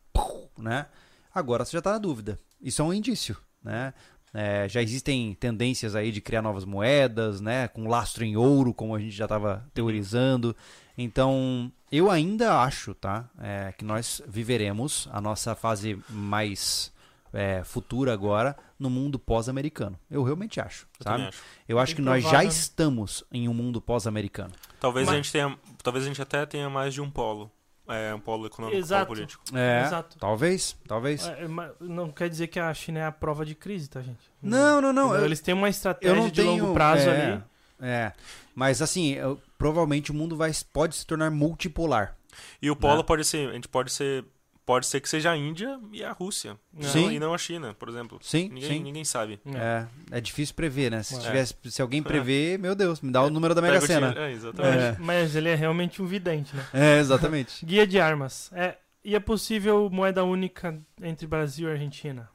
né? 0.56 0.86
Agora 1.34 1.64
você 1.64 1.72
já 1.72 1.78
está 1.78 1.92
na 1.92 1.98
dúvida. 1.98 2.38
Isso 2.60 2.80
é 2.80 2.84
um 2.84 2.92
indício, 2.92 3.36
né? 3.62 3.92
É, 4.32 4.68
já 4.68 4.80
existem 4.80 5.34
tendências 5.34 5.96
aí 5.96 6.12
de 6.12 6.20
criar 6.20 6.42
novas 6.42 6.64
moedas, 6.64 7.40
né? 7.40 7.66
Com 7.66 7.88
lastro 7.88 8.24
em 8.24 8.36
ouro, 8.36 8.72
como 8.72 8.94
a 8.94 9.00
gente 9.00 9.12
já 9.12 9.24
estava 9.24 9.66
teorizando. 9.74 10.54
Então, 10.96 11.70
eu 11.90 12.08
ainda 12.10 12.60
acho, 12.60 12.94
tá? 12.94 13.28
É, 13.40 13.74
que 13.76 13.84
nós 13.84 14.22
viveremos 14.26 15.08
a 15.10 15.20
nossa 15.20 15.56
fase 15.56 15.98
mais 16.08 16.93
é, 17.34 17.62
futura 17.64 18.12
agora 18.12 18.56
no 18.78 18.88
mundo 18.88 19.18
pós-americano. 19.18 19.98
Eu 20.10 20.22
realmente 20.22 20.60
acho, 20.60 20.86
Eu 21.00 21.04
sabe? 21.04 21.24
acho. 21.24 21.42
Eu 21.68 21.78
acho 21.78 21.94
que 21.94 22.00
nós 22.02 22.22
já 22.22 22.28
provável. 22.30 22.48
estamos 22.48 23.24
em 23.32 23.48
um 23.48 23.54
mundo 23.54 23.80
pós-americano. 23.80 24.52
Talvez, 24.80 25.06
a 25.08 25.10
Mas- 25.12 25.16
gente 25.18 25.32
tenha, 25.32 25.58
talvez 25.82 26.04
a 26.04 26.08
gente 26.08 26.22
até 26.22 26.46
tenha 26.46 26.70
mais 26.70 26.94
de 26.94 27.00
um 27.02 27.10
polo. 27.10 27.50
É, 27.86 28.14
um 28.14 28.20
polo 28.20 28.46
econômico, 28.46 28.78
um 28.78 28.80
Exato. 28.80 29.04
polo 29.06 29.16
político. 29.18 29.44
É, 29.54 29.82
Exato. 29.84 30.16
talvez, 30.18 30.74
talvez. 30.88 31.26
É, 31.28 31.46
mas 31.46 31.70
não 31.80 32.10
quer 32.10 32.30
dizer 32.30 32.46
que 32.46 32.58
a 32.58 32.72
China 32.72 33.00
é 33.00 33.04
a 33.04 33.12
prova 33.12 33.44
de 33.44 33.54
crise, 33.54 33.90
tá, 33.90 34.00
gente? 34.00 34.20
Não, 34.40 34.80
não, 34.80 34.90
não. 34.90 35.14
Eu, 35.14 35.24
Eles 35.26 35.40
têm 35.40 35.52
uma 35.54 35.68
estratégia 35.68 36.30
de 36.30 36.42
tenho 36.42 36.62
longo 36.62 36.72
prazo 36.72 37.10
é, 37.10 37.32
ali. 37.32 37.42
É, 37.80 38.12
mas 38.54 38.80
assim, 38.80 39.10
eu- 39.12 39.38
provavelmente 39.58 40.10
o 40.10 40.14
mundo 40.14 40.34
vai, 40.34 40.50
pode 40.72 40.94
se 40.94 41.06
tornar 41.06 41.30
multipolar. 41.30 42.16
E 42.62 42.70
o 42.70 42.76
polo 42.76 42.98
Né? 42.98 43.02
pode 43.02 43.24
ser, 43.24 43.50
a 43.50 43.52
gente 43.52 43.68
pode 43.68 43.92
ser, 43.92 44.24
pode 44.66 44.86
ser 44.86 45.00
que 45.00 45.08
seja 45.08 45.30
a 45.30 45.36
Índia 45.36 45.78
e 45.92 46.02
a 46.02 46.12
Rússia. 46.12 46.56
Sim. 46.80 47.02
Não- 47.04 47.12
E 47.12 47.18
não 47.20 47.34
a 47.34 47.38
China, 47.38 47.74
por 47.74 47.88
exemplo. 47.88 48.18
Sim, 48.22 48.48
Ninguém, 48.48 48.68
sim. 48.78 48.82
ninguém 48.82 49.04
sabe. 49.04 49.40
É. 49.46 49.86
É, 50.12 50.18
é 50.18 50.20
difícil 50.20 50.54
prever, 50.54 50.90
né? 50.90 51.02
Se, 51.02 51.14
É. 51.16 51.18
tivesse, 51.18 51.54
se 51.64 51.82
alguém 51.82 52.02
prever, 52.02 52.58
meu 52.58 52.74
Deus, 52.74 53.00
me 53.00 53.10
dá 53.12 53.22
o 53.22 53.30
número 53.30 53.54
da 53.54 53.60
Mega 53.62 53.80
Sena. 53.80 54.14
É, 54.16 54.30
exatamente. 54.32 54.78
É. 54.82 54.96
Mas 54.98 55.36
ele 55.36 55.48
é 55.48 55.54
realmente 55.54 56.00
um 56.02 56.06
vidente, 56.06 56.54
né? 56.56 56.66
É, 56.72 56.98
exatamente. 56.98 57.64
Guia 57.66 57.86
de 57.86 57.98
armas. 58.00 58.50
É, 58.52 58.76
e 59.04 59.14
é 59.14 59.20
possível 59.20 59.88
moeda 59.90 60.24
única 60.24 60.80
entre 61.02 61.26
Brasil 61.26 61.68
e 61.68 61.72
Argentina? 61.72 62.28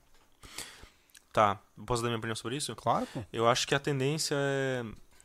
Tá, 1.32 1.60
posso 1.86 2.02
dar 2.02 2.10
minha 2.10 2.18
opinião 2.18 2.36
sobre 2.36 2.58
isso? 2.58 2.76
claro, 2.76 3.08
pô. 3.14 3.24
Eu 3.32 3.48
acho 3.48 3.68
que 3.68 3.76
a 3.76 3.80
tendência 3.80 4.36
é, 4.38 4.84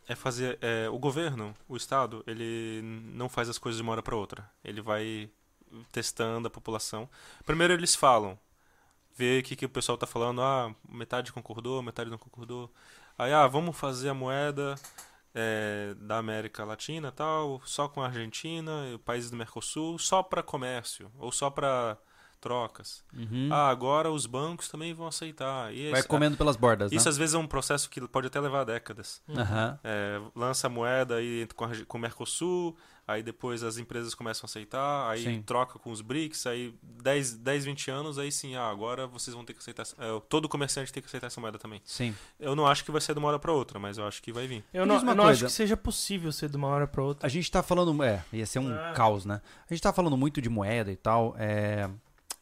é 0.08 0.14
fazer. 0.14 0.58
é, 0.60 0.88
o 0.90 0.98
governo, 0.98 1.54
o 1.68 1.76
Estado, 1.76 2.22
ele 2.26 2.80
não 3.14 3.28
faz 3.28 3.48
as 3.48 3.56
coisas 3.58 3.78
de 3.78 3.82
uma 3.82 3.92
hora 3.92 4.02
para 4.02 4.14
outra. 4.14 4.48
Ele 4.62 4.80
vai 4.82 5.30
testando 5.92 6.48
a 6.48 6.50
população. 6.50 7.08
Primeiro 7.44 7.72
eles 7.72 7.94
falam, 7.94 8.38
vê 9.16 9.40
o 9.40 9.42
que, 9.42 9.56
que 9.56 9.66
o 9.66 9.68
pessoal 9.68 9.98
tá 9.98 10.06
falando. 10.06 10.42
Ah, 10.42 10.74
metade 10.88 11.32
concordou, 11.32 11.82
metade 11.82 12.10
não 12.10 12.18
concordou. 12.18 12.70
Aí, 13.18 13.32
ah, 13.32 13.46
vamos 13.46 13.76
fazer 13.76 14.08
a 14.08 14.14
moeda 14.14 14.74
é, 15.34 15.94
da 15.98 16.18
América 16.18 16.64
Latina 16.64 17.12
tal, 17.12 17.60
só 17.64 17.88
com 17.88 18.02
a 18.02 18.06
Argentina 18.06 18.88
e 18.92 18.98
países 18.98 19.30
do 19.30 19.36
Mercosul, 19.36 19.98
só 19.98 20.22
para 20.22 20.42
comércio 20.42 21.10
ou 21.18 21.32
só 21.32 21.50
para 21.50 21.98
trocas. 22.44 23.02
Uhum. 23.16 23.48
Ah, 23.50 23.70
agora 23.70 24.10
os 24.12 24.26
bancos 24.26 24.68
também 24.68 24.92
vão 24.92 25.06
aceitar. 25.06 25.72
E 25.74 25.90
vai 25.90 26.00
esse- 26.00 26.08
comendo 26.08 26.36
pelas 26.36 26.56
bordas, 26.56 26.92
isso 26.92 27.06
né? 27.06 27.08
às 27.08 27.16
vezes 27.16 27.34
é 27.34 27.38
um 27.38 27.46
processo 27.46 27.88
que 27.88 28.06
pode 28.06 28.26
até 28.26 28.38
levar 28.38 28.64
décadas. 28.64 29.22
Aham. 29.34 29.78
É, 29.82 30.20
lança 30.36 30.66
a 30.66 30.70
moeda 30.70 31.16
aí 31.16 31.48
com, 31.56 31.64
a, 31.64 31.70
com 31.88 31.96
o 31.96 32.00
Mercosul, 32.00 32.76
aí 33.08 33.22
depois 33.22 33.62
as 33.62 33.78
empresas 33.78 34.14
começam 34.14 34.44
a 34.44 34.48
aceitar, 34.48 35.10
aí 35.10 35.22
Sim. 35.24 35.42
troca 35.42 35.78
com 35.78 35.90
os 35.90 36.00
BRICS, 36.02 36.46
aí 36.46 36.74
10, 36.82 37.34
10, 37.34 37.64
20 37.64 37.90
anos, 37.90 38.18
aí 38.18 38.30
sim, 38.32 38.54
ah, 38.56 38.68
agora 38.70 39.06
vocês 39.06 39.34
vão 39.34 39.44
ter 39.44 39.52
que 39.54 39.58
aceitar. 39.60 39.82
essa- 39.82 39.96
é, 39.98 40.20
todo 40.28 40.48
comerciante 40.48 40.92
tem 40.92 41.02
que 41.02 41.08
aceitar 41.08 41.26
essa 41.28 41.40
moeda 41.40 41.58
também. 41.58 41.80
Sim. 41.84 42.14
Eu 42.38 42.54
não 42.54 42.66
acho 42.66 42.84
que 42.84 42.90
vai 42.90 43.00
ser 43.00 43.12
de 43.14 43.18
uma 43.18 43.28
hora 43.28 43.38
para 43.38 43.52
outra, 43.52 43.78
mas 43.78 43.96
eu 43.98 44.06
acho 44.06 44.22
que 44.22 44.32
vai 44.32 44.46
vir. 44.46 44.62
Eu 44.72 44.84
não, 44.84 44.96
eu 44.96 45.14
não 45.14 45.26
acho 45.26 45.44
que 45.46 45.50
seja 45.50 45.76
possível 45.76 46.30
ser 46.32 46.48
de 46.50 46.56
uma 46.56 46.68
hora 46.68 46.86
pra 46.86 47.02
outra. 47.02 47.26
A 47.26 47.30
gente 47.30 47.50
tá 47.50 47.62
falando. 47.62 48.02
É, 48.02 48.22
ia 48.32 48.44
ser 48.46 48.58
um 48.58 48.72
Ah. 48.74 48.92
caos, 48.94 49.24
né? 49.24 49.40
A 49.70 49.72
gente 49.74 49.82
tá 49.82 49.92
falando 49.92 50.16
muito 50.16 50.40
de 50.42 50.48
moeda 50.50 50.90
e 50.92 50.96
tal. 50.96 51.34
É, 51.38 51.88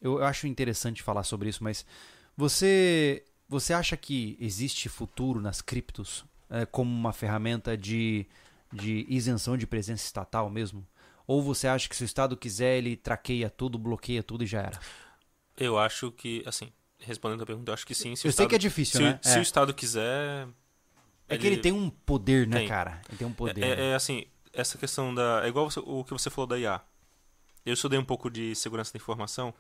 eu, 0.03 0.19
eu 0.19 0.24
acho 0.24 0.47
interessante 0.47 1.03
falar 1.03 1.23
sobre 1.23 1.49
isso, 1.49 1.62
mas 1.62 1.87
você. 2.37 3.24
Você 3.49 3.74
acha 3.74 3.99
que 3.99 4.35
existe 4.41 4.89
futuro 4.89 5.39
nas 5.39 5.61
criptos 5.61 6.24
é, 6.49 6.65
como 6.65 6.91
uma 6.91 7.12
ferramenta 7.12 7.77
de, 7.77 8.27
de 8.73 9.05
isenção 9.11 9.59
de 9.59 9.66
presença 9.66 10.07
estatal 10.07 10.49
mesmo? 10.49 10.87
Ou 11.27 11.43
você 11.43 11.69
acha 11.69 11.87
que 11.87 11.95
se 11.95 12.03
o 12.03 12.07
Estado 12.07 12.35
quiser, 12.35 12.79
ele 12.79 12.97
traqueia 12.97 13.51
tudo, 13.51 13.79
bloqueia 13.79 14.23
tudo 14.23 14.43
e 14.43 14.47
já 14.47 14.61
era? 14.62 14.81
Eu 15.55 15.79
acho 15.79 16.11
que, 16.12 16.43
assim, 16.47 16.73
respondendo 16.99 17.43
a 17.43 17.47
pergunta, 17.47 17.70
eu 17.70 17.74
acho 17.74 17.87
que 17.87 17.95
sim. 17.95 18.15
Eu 18.24 18.33
sei 18.33 18.47
que 18.47 18.55
é 18.55 18.59
difícil, 18.59 18.99
se, 18.99 19.03
né? 19.03 19.20
se 19.23 19.37
é. 19.37 19.39
o 19.39 19.43
Estado 19.43 19.74
quiser. 19.74 20.49
É 21.29 21.37
que 21.37 21.47
ele 21.47 21.59
tem 21.59 21.73
um 21.73 21.91
poder, 21.91 22.47
né, 22.47 22.61
Tem. 22.61 22.69
cara? 22.69 23.03
Ele 23.09 23.19
tem 23.19 23.27
um 23.27 23.33
poder. 23.33 23.62
É, 23.62 23.77
né? 23.77 23.91
é 23.91 23.95
assim, 23.95 24.24
essa 24.53 24.79
questão 24.79 25.15
da. 25.15 25.45
É 25.45 25.49
igual 25.49 25.69
o 25.77 26.05
que 26.05 26.12
você 26.12 26.31
falou 26.31 26.47
da 26.47 26.59
IA. 26.59 26.81
Eu 27.65 27.74
estudei 27.74 27.99
um 27.99 28.05
pouco 28.05 28.31
de 28.31 28.55
segurança 28.55 28.93
da 28.93 28.97
informação 28.97 29.55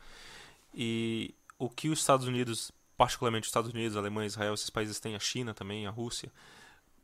e 0.74 1.34
o 1.58 1.68
que 1.68 1.88
os 1.88 1.98
Estados 2.00 2.26
Unidos, 2.26 2.72
particularmente 2.96 3.44
os 3.44 3.48
Estados 3.48 3.70
Unidos, 3.70 3.96
a 3.96 4.00
Alemanha, 4.00 4.26
Israel, 4.26 4.54
esses 4.54 4.70
países 4.70 4.98
têm, 5.00 5.14
a 5.14 5.18
China 5.20 5.52
também, 5.54 5.86
a 5.86 5.90
Rússia, 5.90 6.32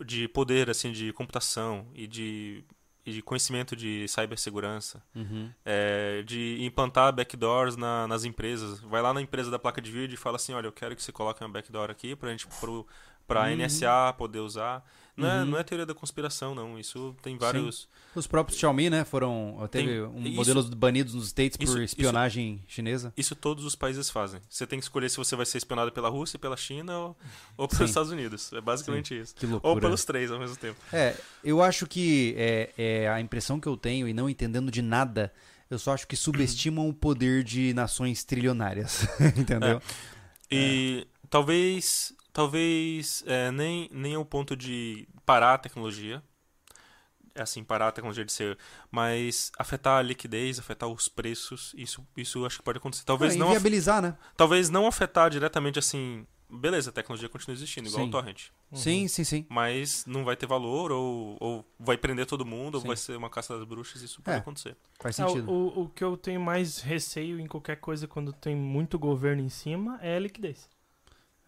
de 0.04 0.28
poder 0.28 0.70
assim 0.70 0.92
de 0.92 1.12
computação 1.12 1.86
e 1.94 2.06
de, 2.06 2.64
e 3.04 3.12
de 3.12 3.22
conhecimento 3.22 3.74
de 3.74 4.06
cibersegurança, 4.08 5.02
Uhum. 5.14 5.50
é, 5.64 6.22
de 6.22 6.58
implantar 6.64 7.12
backdoors 7.12 7.76
na- 7.76 8.06
nas 8.06 8.24
empresas. 8.24 8.78
Vai 8.80 9.02
lá 9.02 9.12
na 9.12 9.20
empresa 9.20 9.50
da 9.50 9.58
placa 9.58 9.80
de 9.80 9.90
vídeo 9.90 10.14
e 10.14 10.16
fala 10.18 10.36
assim, 10.36 10.52
olha, 10.52 10.66
eu 10.66 10.72
quero 10.72 10.94
que 10.94 11.02
você 11.02 11.10
coloque 11.12 11.42
uma 11.42 11.50
backdoor 11.50 11.90
aqui 11.90 12.14
pra 12.14 12.30
gente 12.30 12.46
pro, 12.60 12.86
pra 13.26 13.42
Uhum. 13.42 13.56
NSA 13.56 14.12
poder 14.16 14.40
usar. 14.40 14.84
Não, 15.18 15.28
é, 15.28 15.38
Uhum. 15.40 15.44
não 15.46 15.58
é 15.58 15.62
teoria 15.64 15.84
da 15.84 15.92
conspiração, 15.94 16.54
não. 16.54 16.78
Isso 16.78 17.14
tem 17.20 17.36
vários. 17.36 17.88
Os 18.14 18.26
próprios 18.26 18.58
Xiaomi, 18.58 18.88
né, 18.88 19.04
foram. 19.04 19.56
Teve 19.70 19.86
Tem- 19.88 20.02
um 20.02 20.22
isso- 20.24 20.36
modelos 20.36 20.70
banidos 20.70 21.12
nos 21.14 21.26
States 21.26 21.58
isso- 21.60 21.72
por 21.72 21.82
isso- 21.82 21.94
espionagem 21.94 22.62
chinesa. 22.68 23.12
Isso 23.16 23.34
todos 23.34 23.64
os 23.64 23.74
países 23.74 24.08
fazem. 24.08 24.40
Você 24.48 24.66
tem 24.66 24.78
que 24.78 24.84
escolher 24.84 25.08
se 25.10 25.16
você 25.16 25.34
vai 25.34 25.44
ser 25.44 25.58
espionado 25.58 25.90
pela 25.90 26.08
Rússia, 26.08 26.38
pela 26.38 26.56
China 26.56 26.96
ou, 26.98 27.16
ou 27.56 27.66
pelos 27.68 27.78
Sim. 27.78 27.84
Estados 27.86 28.10
Unidos. 28.12 28.52
É 28.52 28.60
basicamente 28.60 29.18
isso. 29.18 29.34
Que 29.34 29.44
loucura. 29.46 29.74
Ou 29.74 29.80
pelos 29.80 30.04
três 30.04 30.30
ao 30.30 30.38
mesmo 30.38 30.56
tempo. 30.56 30.78
É, 30.92 31.16
eu 31.42 31.60
acho 31.60 31.86
que 31.86 32.34
é, 32.38 32.70
é 32.78 33.08
a 33.08 33.20
impressão 33.20 33.58
que 33.58 33.66
eu 33.68 33.76
tenho, 33.76 34.06
e 34.06 34.12
não 34.14 34.30
entendendo 34.30 34.70
de 34.70 34.82
nada, 34.82 35.32
eu 35.68 35.78
só 35.78 35.92
acho 35.94 36.06
que 36.06 36.14
subestimam 36.16 36.88
o 36.88 36.94
poder 36.94 37.42
de 37.42 37.74
nações 37.74 38.22
trilionárias. 38.24 39.02
Entendeu? 39.36 39.82
E 40.50 41.06
talvez. 41.28 42.12
Talvez 42.38 43.24
é, 43.26 43.50
nem, 43.50 43.90
nem 43.92 44.14
ao 44.14 44.24
ponto 44.24 44.56
de 44.56 45.08
parar 45.26 45.54
a 45.54 45.58
tecnologia. 45.58 46.22
É 47.34 47.42
assim, 47.42 47.64
parar 47.64 47.88
a 47.88 47.90
tecnologia 47.92 48.24
de 48.24 48.30
ser. 48.30 48.56
Mas 48.92 49.50
afetar 49.58 49.98
a 49.98 50.02
liquidez, 50.02 50.56
afetar 50.56 50.88
os 50.88 51.08
preços. 51.08 51.74
Isso, 51.76 52.06
isso 52.16 52.46
acho 52.46 52.58
que 52.58 52.62
pode 52.62 52.78
acontecer. 52.78 53.04
Talvez 53.04 53.34
É, 53.34 53.38
não, 53.38 53.46
af- 53.48 53.54
inviabilizar, 53.56 54.00
né? 54.00 54.16
talvez 54.36 54.70
não 54.70 54.86
afetar 54.86 55.28
diretamente 55.30 55.80
assim. 55.80 56.24
Beleza, 56.48 56.90
a 56.90 56.92
tecnologia 56.92 57.28
continua 57.28 57.54
existindo, 57.56 57.88
igual 57.88 58.04
Sim. 58.04 58.08
o 58.08 58.12
torrent. 58.12 58.44
Sim, 58.72 59.08
sim, 59.08 59.24
sim. 59.24 59.44
mas 59.50 60.06
não 60.06 60.24
vai 60.24 60.36
ter 60.36 60.46
valor, 60.46 60.92
ou, 60.92 61.36
ou 61.40 61.64
vai 61.78 61.98
prender 61.98 62.24
todo 62.24 62.46
mundo, 62.46 62.76
ou 62.76 62.80
Sim. 62.82 62.86
vai 62.86 62.96
ser 62.96 63.16
uma 63.16 63.28
caça 63.28 63.58
das 63.58 63.66
bruxas, 63.66 64.00
isso 64.00 64.22
pode 64.22 64.36
É. 64.36 64.40
acontecer. 64.40 64.76
Faz 65.00 65.18
Ah, 65.18 65.26
sentido. 65.28 65.50
o, 65.50 65.82
o 65.82 65.88
que 65.88 66.02
eu 66.04 66.16
tenho 66.16 66.40
mais 66.40 66.78
receio 66.80 67.38
em 67.40 67.48
qualquer 67.48 67.76
coisa 67.80 68.06
quando 68.06 68.32
tem 68.32 68.54
muito 68.54 68.96
governo 68.96 69.42
em 69.42 69.48
cima 69.48 69.98
é 70.00 70.16
a 70.16 70.20
liquidez. 70.20 70.70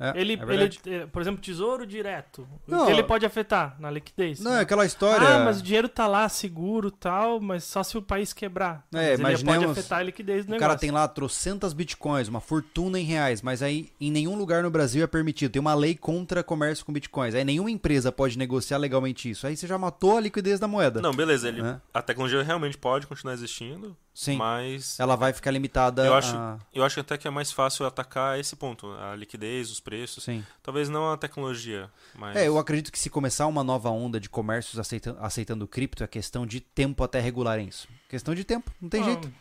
É, 0.00 0.12
ele, 0.18 0.32
é 0.32 0.54
ele, 0.54 0.78
eh, 0.86 1.06
por 1.06 1.20
exemplo, 1.20 1.40
tesouro 1.42 1.86
direto. 1.86 2.48
O 2.66 2.70
Não, 2.70 2.88
ele 2.88 3.02
pode 3.02 3.26
afetar 3.26 3.76
na 3.78 3.90
liquidez? 3.90 4.40
Não, 4.40 4.54
é 4.54 4.60
aquela 4.60 4.86
história. 4.86 5.28
Ah, 5.28 5.44
mas 5.44 5.60
o 5.60 5.62
dinheiro 5.62 5.90
tá 5.90 6.06
lá 6.06 6.26
seguro 6.28 6.90
tal, 6.90 7.38
mas 7.38 7.64
só 7.64 7.82
se 7.82 7.98
o 7.98 8.02
país 8.02 8.32
quebrar. 8.32 8.86
É, 8.94 9.16
Mas 9.18 9.40
ele 9.42 9.52
pode 9.52 9.64
afetar 9.66 9.98
a 9.98 10.02
liquidez 10.02 10.46
do 10.46 10.48
O 10.48 10.52
negócio. 10.52 10.68
cara 10.68 10.78
tem 10.78 10.90
lá 10.90 11.06
trocentas 11.06 11.74
bitcoins, 11.74 12.28
uma 12.28 12.40
fortuna 12.40 12.98
em 12.98 13.04
reais, 13.04 13.42
mas 13.42 13.62
aí 13.62 13.90
em 14.00 14.10
nenhum 14.10 14.36
lugar 14.36 14.62
no 14.62 14.70
Brasil 14.70 15.04
é 15.04 15.06
permitido. 15.06 15.52
Tem 15.52 15.60
uma 15.60 15.74
lei 15.74 15.94
contra 15.94 16.42
comércio 16.42 16.84
com 16.86 16.92
bitcoins. 16.92 17.34
Aí 17.34 17.44
nenhuma 17.44 17.70
empresa 17.70 18.10
pode 18.10 18.38
negociar 18.38 18.78
legalmente 18.78 19.28
isso. 19.30 19.46
Aí 19.46 19.54
você 19.56 19.66
já 19.66 19.76
matou 19.76 20.16
a 20.16 20.20
liquidez 20.20 20.58
da 20.58 20.66
moeda. 20.66 21.02
Não, 21.02 21.12
beleza, 21.12 21.48
ele, 21.48 21.60
Né? 21.60 21.78
a 21.92 22.00
tecnologia 22.00 22.42
realmente 22.42 22.78
pode 22.78 23.06
continuar 23.06 23.34
existindo, 23.34 23.94
Sim. 24.12 24.36
mas 24.36 24.98
Ela 25.00 25.16
vai 25.16 25.32
ficar 25.32 25.50
limitada 25.50 26.04
Eu 26.04 26.14
acho- 26.14 26.36
a... 26.36 26.58
eu 26.74 26.84
acho 26.84 27.00
até 27.00 27.16
que 27.16 27.26
é 27.26 27.30
mais 27.30 27.50
fácil 27.52 27.86
atacar 27.86 28.38
esse 28.38 28.54
ponto, 28.56 28.90
a 28.92 29.14
liquidez, 29.16 29.70
os 29.70 29.80
preços. 29.80 30.24
Sim. 30.24 30.44
Talvez 30.62 30.88
não 30.88 31.10
a 31.12 31.16
tecnologia, 31.16 31.90
mas. 32.14 32.36
É, 32.36 32.46
eu 32.48 32.58
acredito 32.58 32.90
que 32.92 32.98
se 32.98 33.08
começar 33.08 33.46
uma 33.46 33.62
nova 33.64 33.88
onda 33.90 34.18
de 34.20 34.28
comércios 34.28 34.78
aceitando, 34.78 35.18
aceitando 35.20 35.66
cripto, 35.68 36.02
é 36.04 36.06
questão 36.06 36.44
de 36.46 36.60
tempo 36.60 37.02
até 37.04 37.20
regularem 37.20 37.68
isso. 37.68 37.88
Questão 38.08 38.34
de 38.34 38.44
tempo, 38.44 38.70
não 38.80 38.88
tem 38.88 39.00
Ah, 39.02 39.04
jeito. 39.04 39.32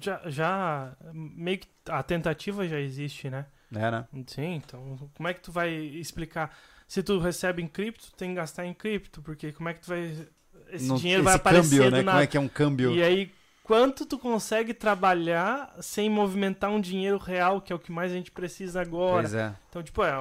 Já, 0.00 0.20
já 0.26 0.92
meio 1.12 1.58
que 1.58 1.68
a 1.88 2.02
tentativa 2.02 2.66
já 2.68 2.78
existe, 2.78 3.30
né? 3.30 3.46
É, 3.74 3.90
né? 3.90 4.06
Sim, 4.26 4.54
então 4.56 5.10
como 5.14 5.28
é 5.28 5.34
que 5.34 5.40
tu 5.40 5.50
vai 5.52 5.70
explicar? 5.72 6.56
Se 6.86 7.02
tu 7.02 7.18
recebe 7.18 7.62
em 7.62 7.66
cripto, 7.68 8.06
tu 8.06 8.12
tem 8.16 8.30
que 8.30 8.36
gastar 8.36 8.64
em 8.64 8.72
cripto, 8.72 9.20
porque 9.22 9.52
como 9.52 9.68
é 9.68 9.74
que 9.74 9.80
tu 9.80 9.88
vai. 9.88 10.26
Esse 10.70 10.86
Não- 10.86 10.96
dinheiro 10.96 11.22
vai 11.22 11.34
esse 11.34 11.40
aparecer 11.40 11.76
câmbio, 11.78 11.90
né? 11.90 12.02
nada. 12.02 12.10
Como 12.12 12.22
é 12.22 12.26
que 12.26 12.36
é 12.36 12.40
um 12.40 12.48
câmbio? 12.48 12.94
E 12.94 13.02
aí, 13.02 13.32
quanto 13.68 14.04
tu 14.04 14.18
consegue 14.18 14.74
trabalhar 14.74 15.72
sem 15.80 16.10
movimentar 16.10 16.70
um 16.70 16.80
dinheiro 16.80 17.18
real, 17.18 17.60
que 17.60 17.72
é 17.72 17.76
o 17.76 17.78
que 17.78 17.92
mais 17.92 18.10
a 18.10 18.14
gente 18.14 18.32
precisa 18.32 18.80
agora? 18.80 19.22
Pois 19.22 19.34
é. 19.34 19.54
Então, 19.68 19.82
tipo, 19.82 20.02
é, 20.02 20.12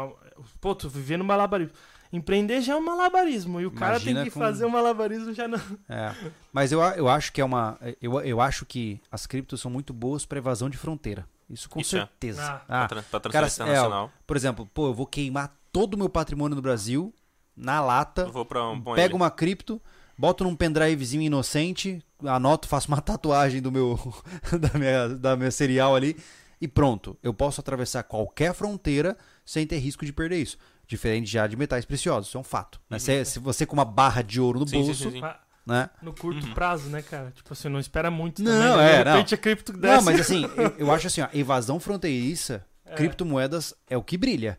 pô, 0.61 0.75
tu 0.75 0.87
viver 0.89 1.17
no 1.17 1.23
malabarismo. 1.23 1.73
Empreender 2.13 2.61
já 2.61 2.73
é 2.73 2.75
um 2.75 2.85
malabarismo, 2.85 3.59
e 3.59 3.65
o 3.65 3.71
cara 3.71 3.95
Imagina 3.95 4.21
tem 4.21 4.29
que 4.29 4.33
com- 4.33 4.39
fazer 4.39 4.65
um 4.65 4.69
malabarismo 4.69 5.33
já 5.33 5.45
não. 5.47 5.59
É. 5.89 6.13
Mas 6.53 6.71
eu, 6.71 6.79
eu 6.81 7.09
acho 7.09 7.33
que 7.33 7.41
é 7.41 7.45
uma. 7.45 7.77
Eu, 8.01 8.19
eu 8.21 8.39
acho 8.39 8.65
que 8.65 9.01
as 9.11 9.25
criptos 9.25 9.59
são 9.59 9.69
muito 9.71 9.91
boas 9.93 10.25
para 10.25 10.37
evasão 10.37 10.69
de 10.69 10.77
fronteira. 10.77 11.27
Isso 11.49 11.69
com 11.69 11.79
Isso 11.81 11.95
é. 11.97 11.99
certeza. 11.99 12.41
Ah. 12.43 12.59
Pra, 12.65 12.83
Ah, 12.83 12.87
tra- 12.87 13.01
pra 13.03 13.19
cara, 13.19 13.31
transferência 13.47 13.63
é, 13.63 13.65
internacional. 13.65 14.11
por 14.25 14.37
exemplo, 14.37 14.69
pô, 14.73 14.87
eu 14.87 14.93
vou 14.93 15.05
queimar 15.05 15.53
todo 15.71 15.95
o 15.95 15.97
meu 15.97 16.07
patrimônio 16.09 16.55
no 16.55 16.61
Brasil 16.61 17.13
na 17.55 17.81
lata, 17.81 18.21
Eu 18.21 18.31
vou 18.31 18.45
pra 18.45 18.67
um. 18.69 18.79
pra 18.81 18.93
pego 18.93 19.09
ilha. 19.09 19.15
uma 19.23 19.31
cripto, 19.31 19.81
boto 20.17 20.43
num 20.43 20.55
pendrivezinho 20.55 21.21
inocente, 21.23 22.01
anoto, 22.25 22.67
faço 22.67 22.87
uma 22.87 22.99
tatuagem 23.01 23.61
do 23.61 23.71
meu 23.71 23.97
da 24.59 24.77
minha, 24.79 25.09
da 25.09 25.35
minha 25.35 25.51
serial 25.51 25.95
ali 25.95 26.17
e 26.59 26.67
pronto. 26.67 27.17
Eu 27.21 27.33
posso 27.33 27.61
atravessar 27.61 28.03
qualquer 28.03 28.53
fronteira 28.53 29.15
sem 29.45 29.65
ter 29.67 29.77
risco 29.77 30.05
de 30.05 30.11
perder 30.13 30.37
isso. 30.41 30.57
Diferente 30.87 31.29
já 31.29 31.45
de 31.47 31.55
metais 31.57 31.83
preciosos, 31.85 32.29
isso 32.29 32.37
é 32.37 32.39
um 32.41 32.43
fato. 32.45 32.79
né? 32.89 32.97
Se, 32.97 33.23
se 33.25 33.39
você 33.39 33.65
com 33.65 33.73
uma 33.73 33.83
barra 33.85 34.21
de 34.21 34.39
ouro 34.39 34.59
no 34.61 34.67
Sim, 34.67 34.81
bolso, 34.81 35.03
sim, 35.03 35.11
sim. 35.11 35.21
Ah, 35.23 35.37
né? 35.65 35.89
No 36.01 36.13
curto 36.13 36.47
Uhum. 36.47 36.53
prazo, 36.53 36.87
né, 36.89 37.01
cara? 37.01 37.29
Tipo 37.35 37.51
assim, 37.51 37.67
não 37.67 37.77
espera 37.79 38.09
muito 38.09 38.41
Não, 38.41 38.51
também, 38.53 38.77
né? 38.77 38.93
é, 38.93 38.97
De 38.99 39.03
não. 39.03 39.11
repente 39.17 39.35
a 39.35 39.37
cripto 39.37 39.73
desce. 39.73 39.95
Não, 39.97 40.01
mas 40.01 40.19
assim, 40.21 40.43
eu, 40.55 40.75
eu 40.77 40.91
acho 40.93 41.07
assim, 41.07 41.19
ó, 41.21 41.27
evasão 41.33 41.77
fronteiriça, 41.77 42.65
É. 42.85 42.95
criptomoedas 42.95 43.73
é 43.89 43.97
o 43.97 44.01
que 44.03 44.17
brilha. 44.17 44.57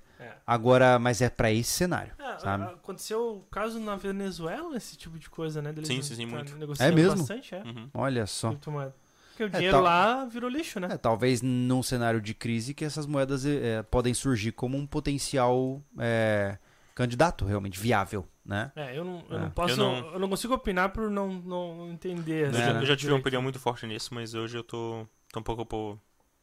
É. 0.48 0.52
Agora, 0.54 0.98
mas 0.98 1.20
é 1.20 1.28
pra 1.28 1.52
esse 1.52 1.70
cenário, 1.70 2.12
É, 2.18 2.38
sabe? 2.38 2.64
Aconteceu 2.64 3.36
o 3.36 3.40
caso 3.50 3.78
na 3.78 3.96
Venezuela, 3.96 4.76
esse 4.76 4.96
tipo 4.96 5.18
de 5.18 5.28
coisa, 5.28 5.60
né? 5.60 5.72
Deles 5.72 5.88
Sim, 5.88 6.00
sim, 6.02 6.14
sim, 6.14 6.26
tá 6.28 6.36
muito. 6.36 6.82
É 6.82 6.90
mesmo? 6.90 7.16
bastante, 7.18 7.54
é. 7.54 7.62
Uhum. 7.62 7.88
Olha 7.94 8.26
só. 8.26 8.52
Porque 8.52 9.44
o 9.44 9.46
É, 9.46 9.50
dinheiro 9.50 9.76
tal- 9.76 9.82
lá 9.84 10.24
virou 10.24 10.50
lixo, 10.50 10.80
né? 10.80 10.88
É, 10.92 10.96
talvez 10.96 11.42
num 11.42 11.82
cenário 11.82 12.20
de 12.20 12.34
crise 12.34 12.74
que 12.74 12.84
essas 12.84 13.06
moedas 13.06 13.44
é, 13.46 13.82
podem 13.84 14.12
surgir 14.14 14.50
como 14.52 14.76
um 14.76 14.84
potencial 14.86 15.80
é, 15.98 16.58
candidato 16.94 17.44
realmente 17.44 17.78
viável, 17.78 18.26
né? 18.44 18.72
É, 18.74 18.98
eu 18.98 19.04
não, 19.04 19.24
eu 19.30 19.36
É. 19.36 19.40
não 19.42 19.50
posso. 19.50 19.74
Eu 19.80 19.84
Eu 19.86 20.02
não- 20.12 20.18
não... 20.20 20.28
consigo 20.28 20.54
opinar 20.54 20.88
por 20.88 21.08
não, 21.10 21.28
não 21.34 21.88
entender. 21.92 22.46
Eu, 22.46 22.50
assim, 22.50 22.58
já, 22.58 22.72
né? 22.74 22.80
eu 22.82 22.86
já 22.86 22.96
tive 22.96 23.12
uma 23.12 23.20
opinião 23.20 23.40
muito 23.42 23.60
forte 23.60 23.86
nisso, 23.86 24.12
mas 24.12 24.34
hoje 24.34 24.56
eu 24.58 24.64
tô, 24.64 25.06
tô 25.32 25.38
um 25.38 25.42
pouco 25.44 25.64
por, 25.64 26.00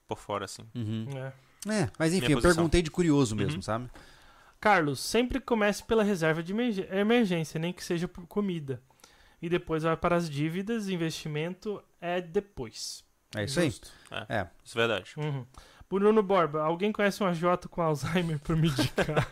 por 0.07 0.17
fora, 0.17 0.45
assim. 0.45 0.63
Uhum. 0.73 1.05
É. 1.17 1.33
É, 1.67 1.89
mas 1.97 2.13
enfim, 2.13 2.33
eu 2.33 2.41
perguntei 2.41 2.81
de 2.81 2.91
curioso 2.91 3.35
mesmo, 3.35 3.55
Uhum. 3.55 3.61
sabe? 3.61 3.89
Carlos, 4.59 4.99
sempre 4.99 5.39
comece 5.39 5.83
pela 5.83 6.03
reserva 6.03 6.41
de 6.41 6.53
emerg- 6.53 6.87
emergência, 6.91 7.59
nem 7.59 7.71
que 7.73 7.83
seja 7.83 8.07
por 8.07 8.25
comida. 8.25 8.81
E 9.41 9.49
depois 9.49 9.83
vai 9.83 9.95
para 9.97 10.15
as 10.15 10.29
dívidas, 10.29 10.89
investimento 10.89 11.81
é 12.01 12.21
depois. 12.21 13.03
É 13.35 13.43
isso 13.43 13.59
aí. 13.59 13.69
Justo. 13.69 13.91
É. 14.29 14.47
Isso 14.63 14.77
é 14.77 14.87
verdade. 14.87 15.11
Uhum. 15.17 15.45
Bruno 15.89 16.23
Borba, 16.23 16.61
alguém 16.61 16.91
conhece 16.91 17.21
um 17.23 17.27
AJ 17.27 17.67
com 17.69 17.81
Alzheimer 17.81 18.39
por 18.39 18.55
me 18.55 18.69
indicar? 18.69 19.29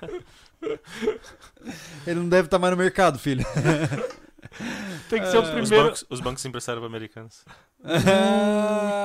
Ele 2.08 2.20
não 2.20 2.30
deve 2.30 2.48
estar 2.48 2.60
mais 2.60 2.72
no 2.72 2.78
mercado, 2.78 3.18
filho. 3.20 3.44
Tem 5.10 5.22
que 5.22 5.28
ser 5.28 5.38
o 5.38 5.42
Os 5.42 5.50
primeiro. 5.50 5.86
bancos, 5.86 6.06
os 6.10 6.20
bancos 6.20 6.46
emprestaram 6.46 6.80
para 6.80 6.88
americanos. 6.88 7.44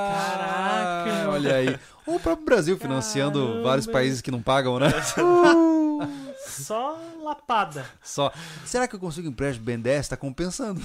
Caraca. 0.09 1.31
Olha 1.31 1.55
aí. 1.57 1.79
Ou 2.07 2.17
o 2.17 2.21
próprio 2.21 2.45
Brasil 2.47 2.77
financiando 2.79 3.41
Caramba. 3.47 3.63
vários 3.63 3.87
países 3.87 4.21
que 4.21 4.31
não 4.31 4.41
pagam, 4.43 4.79
né? 4.79 4.89
Só 6.47 6.99
lapada. 7.23 7.85
Só. 8.03 8.33
Será 8.65 8.87
que 8.89 8.95
eu 8.95 9.01
consigo 9.01 9.29
empréstimo 9.29 9.65
bem 9.67 9.79
10? 9.79 10.09
Tá 10.09 10.17
compensando. 10.17 10.81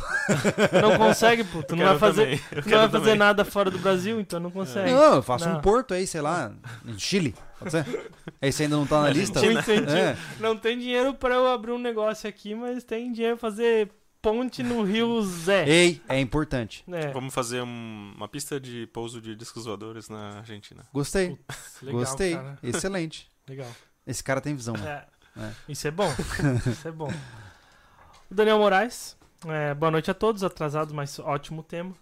Não 0.82 0.98
consegue, 0.98 1.44
pô. 1.44 1.64
Tu 1.64 1.76
não 1.76 1.86
vai 1.86 1.98
fazer, 2.00 2.42
não 2.54 2.62
vai 2.80 2.90
fazer 2.90 3.04
também. 3.04 3.16
nada 3.16 3.46
fora 3.46 3.72
do 3.72 3.78
Brasil, 3.80 4.20
então 4.20 4.40
não 4.40 4.52
consegue. 4.52 4.92
Não, 4.92 5.16
eu 5.16 5.24
faço 5.24 5.48
Não. 5.48 5.58
um 5.58 5.62
porto 5.62 5.94
aí, 5.94 6.06
sei 6.06 6.22
lá, 6.22 6.52
em 6.86 6.98
Chile. 7.00 7.34
Pode 7.60 7.72
ser? 7.72 8.12
Esse 8.42 8.64
ainda 8.64 8.76
não 8.76 8.86
tá 8.86 9.02
na 9.02 9.10
lista? 9.10 9.40
É. 9.46 10.18
Não 10.40 10.58
tem 10.58 10.78
dinheiro 10.78 11.14
pra 11.14 11.36
eu 11.36 11.48
abrir 11.48 11.72
um 11.72 11.80
negócio 11.80 12.28
aqui, 12.28 12.54
mas 12.56 12.84
tem 12.84 13.12
dinheiro 13.12 13.38
pra 13.38 13.50
fazer 13.50 13.90
ponte 14.24 14.64
no 14.64 14.84
Rio 14.84 15.22
Zé. 15.22 15.68
Ei, 15.68 16.02
é 16.08 16.18
importante. 16.20 16.84
É, 16.88 17.12
Vamos 17.12 17.34
fazer 17.34 17.62
um- 17.62 18.14
uma 18.16 18.28
pista 18.28 18.58
de 18.60 18.88
pouso 18.88 19.20
de 19.22 19.36
discos 19.36 19.66
voadores 19.66 20.08
na 20.08 20.38
Argentina. 20.38 20.84
Gostei. 20.94 21.38
legal, 21.82 22.00
Gostei. 22.00 22.34
cara. 22.36 22.58
Excelente. 22.64 23.30
Legal. 23.48 23.70
Esse 24.08 24.24
cara 24.24 24.40
tem 24.40 24.56
visão. 24.56 24.76
É. 24.78 25.06
É. 25.38 25.52
Isso 25.68 25.86
é 25.88 25.92
bom. 25.92 26.10
Isso 26.72 26.88
é 26.88 26.92
bom. 26.92 27.12
O 28.32 28.34
Daniel 28.34 28.58
Moraes. 28.60 29.18
é, 29.46 29.74
boa 29.74 29.92
noite 29.92 30.10
a 30.10 30.14
todos. 30.14 30.42
Atrasado, 30.44 30.94
mas 30.94 31.20
ótimo 31.20 31.62
tema. 31.62 31.94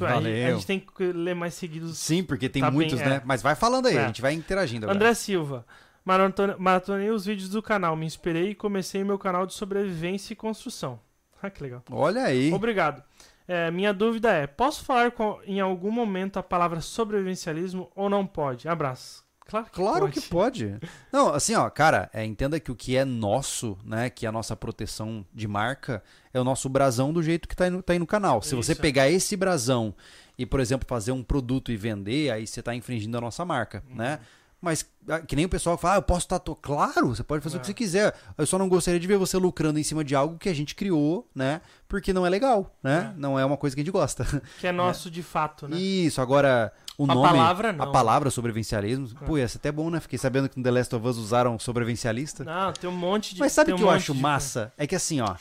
A- 0.00 0.04
A, 0.04 0.14
Valeu. 0.14 0.54
gente 0.54 0.66
tem 0.66 0.80
que 0.80 1.12
ler 1.12 1.34
mais 1.34 1.54
seguidos. 1.54 1.98
Sim, 1.98 2.22
porque 2.22 2.48
tem 2.48 2.62
Tá 2.62 2.70
muitos, 2.70 2.98
bem, 2.98 3.08
né? 3.08 3.16
é. 3.16 3.22
Mas 3.24 3.40
vai 3.42 3.54
falando 3.54 3.86
aí, 3.86 3.96
É. 3.96 4.04
a 4.04 4.06
gente 4.06 4.20
vai 4.22 4.32
interagindo 4.34 4.84
agora. 4.86 4.96
André 4.96 5.14
Silva. 5.14 5.66
Maratone- 6.04 6.54
Maratonei 6.58 7.10
os 7.10 7.24
vídeos 7.26 7.48
do 7.50 7.62
canal. 7.62 7.94
Me 7.96 8.04
inspirei 8.06 8.50
e 8.50 8.54
comecei 8.54 9.02
meu 9.04 9.18
canal 9.18 9.46
de 9.46 9.54
sobrevivência 9.54 10.32
e 10.32 10.36
construção. 10.36 11.00
Ah, 11.42 11.50
que 11.50 11.62
legal. 11.62 11.82
Olha 11.90 12.24
aí. 12.24 12.52
Obrigado. 12.52 13.02
É, 13.48 13.70
minha 13.70 13.92
dúvida 13.92 14.30
é: 14.32 14.46
posso 14.46 14.84
falar 14.84 15.10
com- 15.12 15.40
em 15.44 15.60
algum 15.60 15.90
momento 15.90 16.38
a 16.38 16.42
palavra 16.42 16.80
sobrevivencialismo 16.80 17.90
ou 17.94 18.08
não 18.08 18.26
pode? 18.26 18.68
Abraço. 18.68 19.24
Claro 19.46 19.66
que 19.66 19.72
Claro 19.72 20.00
pode. 20.06 20.12
que 20.20 20.28
pode. 20.28 20.78
Não, 21.12 21.34
assim, 21.34 21.56
ó, 21.56 21.68
cara, 21.68 22.08
é, 22.12 22.24
entenda 22.24 22.60
que 22.60 22.70
o 22.70 22.76
que 22.76 22.96
é 22.96 23.04
nosso, 23.04 23.76
né, 23.84 24.08
que 24.08 24.24
é 24.24 24.28
a 24.28 24.32
nossa 24.32 24.54
proteção 24.54 25.26
de 25.34 25.48
marca, 25.48 26.04
é 26.32 26.40
o 26.40 26.44
nosso 26.44 26.68
brasão 26.68 27.12
do 27.12 27.20
jeito 27.20 27.48
que 27.48 27.56
tá 27.56 27.64
aí 27.64 27.70
no, 27.70 27.82
tá 27.82 27.92
aí 27.92 27.98
no 27.98 28.06
canal. 28.06 28.40
Se 28.42 28.54
você 28.54 28.72
Isso. 28.72 28.80
pegar 28.80 29.08
esse 29.10 29.36
brasão 29.36 29.92
e, 30.38 30.46
por 30.46 30.60
exemplo, 30.60 30.86
fazer 30.88 31.10
um 31.10 31.22
produto 31.24 31.72
e 31.72 31.76
vender, 31.76 32.30
aí 32.30 32.46
você 32.46 32.62
tá 32.62 32.76
infringindo 32.76 33.18
a 33.18 33.20
nossa 33.20 33.44
marca, 33.44 33.82
Uhum. 33.90 33.96
né? 33.96 34.20
Mas 34.60 34.84
ah, 35.08 35.20
que 35.20 35.34
nem 35.34 35.46
o 35.46 35.48
pessoal 35.48 35.78
fala, 35.78 35.94
ah, 35.94 35.96
eu 35.98 36.02
posso 36.02 36.28
tatuar. 36.28 36.58
Claro, 36.60 37.08
você 37.08 37.22
pode 37.22 37.42
fazer 37.42 37.56
o 37.56 37.60
que 37.60 37.64
É. 37.64 37.68
você 37.68 37.74
quiser. 37.74 38.14
Eu 38.36 38.46
só 38.46 38.58
não 38.58 38.68
gostaria 38.68 39.00
de 39.00 39.06
ver 39.06 39.16
você 39.16 39.38
lucrando 39.38 39.78
em 39.78 39.82
cima 39.82 40.04
de 40.04 40.14
algo 40.14 40.36
que 40.38 40.48
a 40.50 40.54
gente 40.54 40.74
criou, 40.74 41.26
né? 41.34 41.62
Porque 41.88 42.12
não 42.12 42.26
é 42.26 42.28
legal, 42.28 42.76
né? 42.82 43.14
Não 43.16 43.38
é 43.38 43.44
uma 43.44 43.56
coisa 43.56 43.74
que 43.74 43.80
a 43.80 43.84
gente 43.84 43.92
gosta. 43.92 44.24
Que 44.60 44.66
é 44.66 44.72
nosso 44.72 45.10
de 45.10 45.22
fato, 45.22 45.66
né? 45.66 45.78
Isso, 45.78 46.20
agora 46.20 46.72
o 46.98 47.04
A 47.04 47.14
nome, 47.14 47.28
palavra 47.28 47.72
não. 47.72 47.84
a 47.84 47.90
palavra 47.90 48.30
sobrevivencialismo, 48.30 49.08
pô, 49.26 49.38
ia 49.38 49.48
ser 49.48 49.56
até 49.56 49.72
bom, 49.72 49.88
né? 49.88 49.98
Fiquei 49.98 50.18
sabendo 50.18 50.46
que 50.48 50.58
no 50.58 50.62
The 50.62 50.70
Last 50.70 50.94
of 50.94 51.06
Us 51.06 51.16
usaram 51.16 51.58
sobrevivencialista. 51.58 52.44
Não, 52.44 52.70
tem 52.74 52.88
um 52.90 52.92
monte 52.92 53.34
de. 53.34 53.40
Mas 53.40 53.52
sabe 53.52 53.72
o 53.72 53.74
um 53.74 53.78
que 53.78 53.82
eu 53.82 53.86
monte 53.88 53.96
acho 53.96 54.14
de- 54.14 54.20
massa? 54.20 54.72
É 54.76 54.86
que 54.86 54.94
assim, 54.94 55.22
ó, 55.22 55.34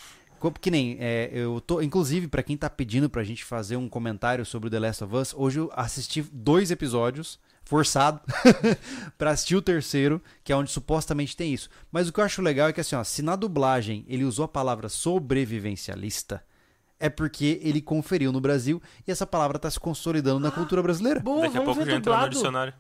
que 0.62 0.72
nem 0.72 0.96
é, 1.02 1.30
eu 1.34 1.60
tô, 1.60 1.82
inclusive 1.82 2.30
pra 2.30 2.41
quem 2.41 2.56
tá 2.56 2.70
pedindo 2.70 3.10
pra 3.10 3.22
gente 3.26 3.44
fazer 3.44 3.76
um 3.76 3.90
comentário 3.90 4.46
sobre 4.46 4.68
o 4.68 4.72
The 4.72 4.80
Last 4.80 5.04
of 5.04 5.14
Us, 5.14 5.34
hoje 5.38 5.60
eu 5.60 5.70
assisti 5.76 6.22
dois 6.32 6.72
episódios 6.72 7.38
forçado 7.70 8.20
pra 9.16 9.30
assistir 9.32 9.56
o 9.56 9.62
terceiro, 9.62 10.20
que 10.44 10.52
é 10.52 10.56
onde 10.56 10.72
supostamente 10.72 11.38
tem 11.38 11.54
isso. 11.54 11.70
Mas 11.91 12.10
o 12.10 12.12
que 12.14 12.20
eu 12.20 12.24
acho 12.24 12.41
legal 12.41 12.68
é 12.68 12.74
que 12.74 12.82
assim, 12.82 12.96
ó, 12.96 13.04
se 13.04 13.22
na 13.22 13.36
dublagem 13.36 14.04
ele 14.08 14.24
usou 14.26 14.46
a 14.46 14.48
palavra 14.48 14.90
sobrevivencialista, 14.90 16.44
é 17.00 17.10
porque 17.10 17.60
ele 17.64 17.80
conferiu 17.82 18.32
no 18.32 18.41
Brasil 18.41 18.82
e 19.08 19.12
essa 19.12 19.26
palavra 19.28 19.60
tá 19.60 19.70
se 19.70 19.80
consolidando 19.80 20.40
na 20.40 20.50
cultura 20.52 20.82
brasileira. 20.82 21.20
Boa, 21.20 21.41
Daqui 21.44 21.58
a 21.58 21.60
vamos 21.62 21.66
pouco 21.76 21.86
ver 21.86 21.91
já 21.91 21.98
entra 21.98 22.18
no 22.22 22.30
dicionário. 22.30 22.74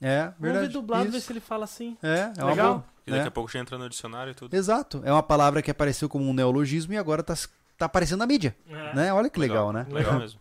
É, 0.00 0.22
Vamos 0.22 0.36
verdade. 0.40 0.66
ver 0.68 0.72
dublado, 0.72 1.10
ver 1.10 1.18
Isso. 1.18 1.26
se 1.26 1.32
ele 1.34 1.40
fala 1.40 1.64
assim. 1.64 1.96
É, 2.02 2.32
é 2.38 2.42
uma 2.42 2.50
Legal. 2.50 2.72
boa. 2.76 2.84
E 3.06 3.10
daqui 3.10 3.24
É. 3.24 3.28
a 3.28 3.30
pouco 3.30 3.50
já 3.52 3.58
entra 3.58 3.76
no 3.76 3.86
dicionário 3.90 4.30
e 4.30 4.34
tudo. 4.34 4.54
Exato. 4.54 5.02
É 5.04 5.12
uma 5.12 5.22
palavra 5.22 5.60
que 5.60 5.70
apareceu 5.70 6.08
como 6.08 6.26
um 6.26 6.32
neologismo 6.32 6.94
e 6.94 6.96
agora 6.96 7.22
tá, 7.22 7.34
tá 7.76 7.84
aparecendo 7.84 8.20
na 8.20 8.26
mídia. 8.26 8.56
É. 8.70 8.94
Né? 8.94 9.12
Olha 9.12 9.28
que 9.28 9.38
legal, 9.38 9.70
né? 9.72 9.86
Legal 9.90 10.14
mesmo. 10.18 10.40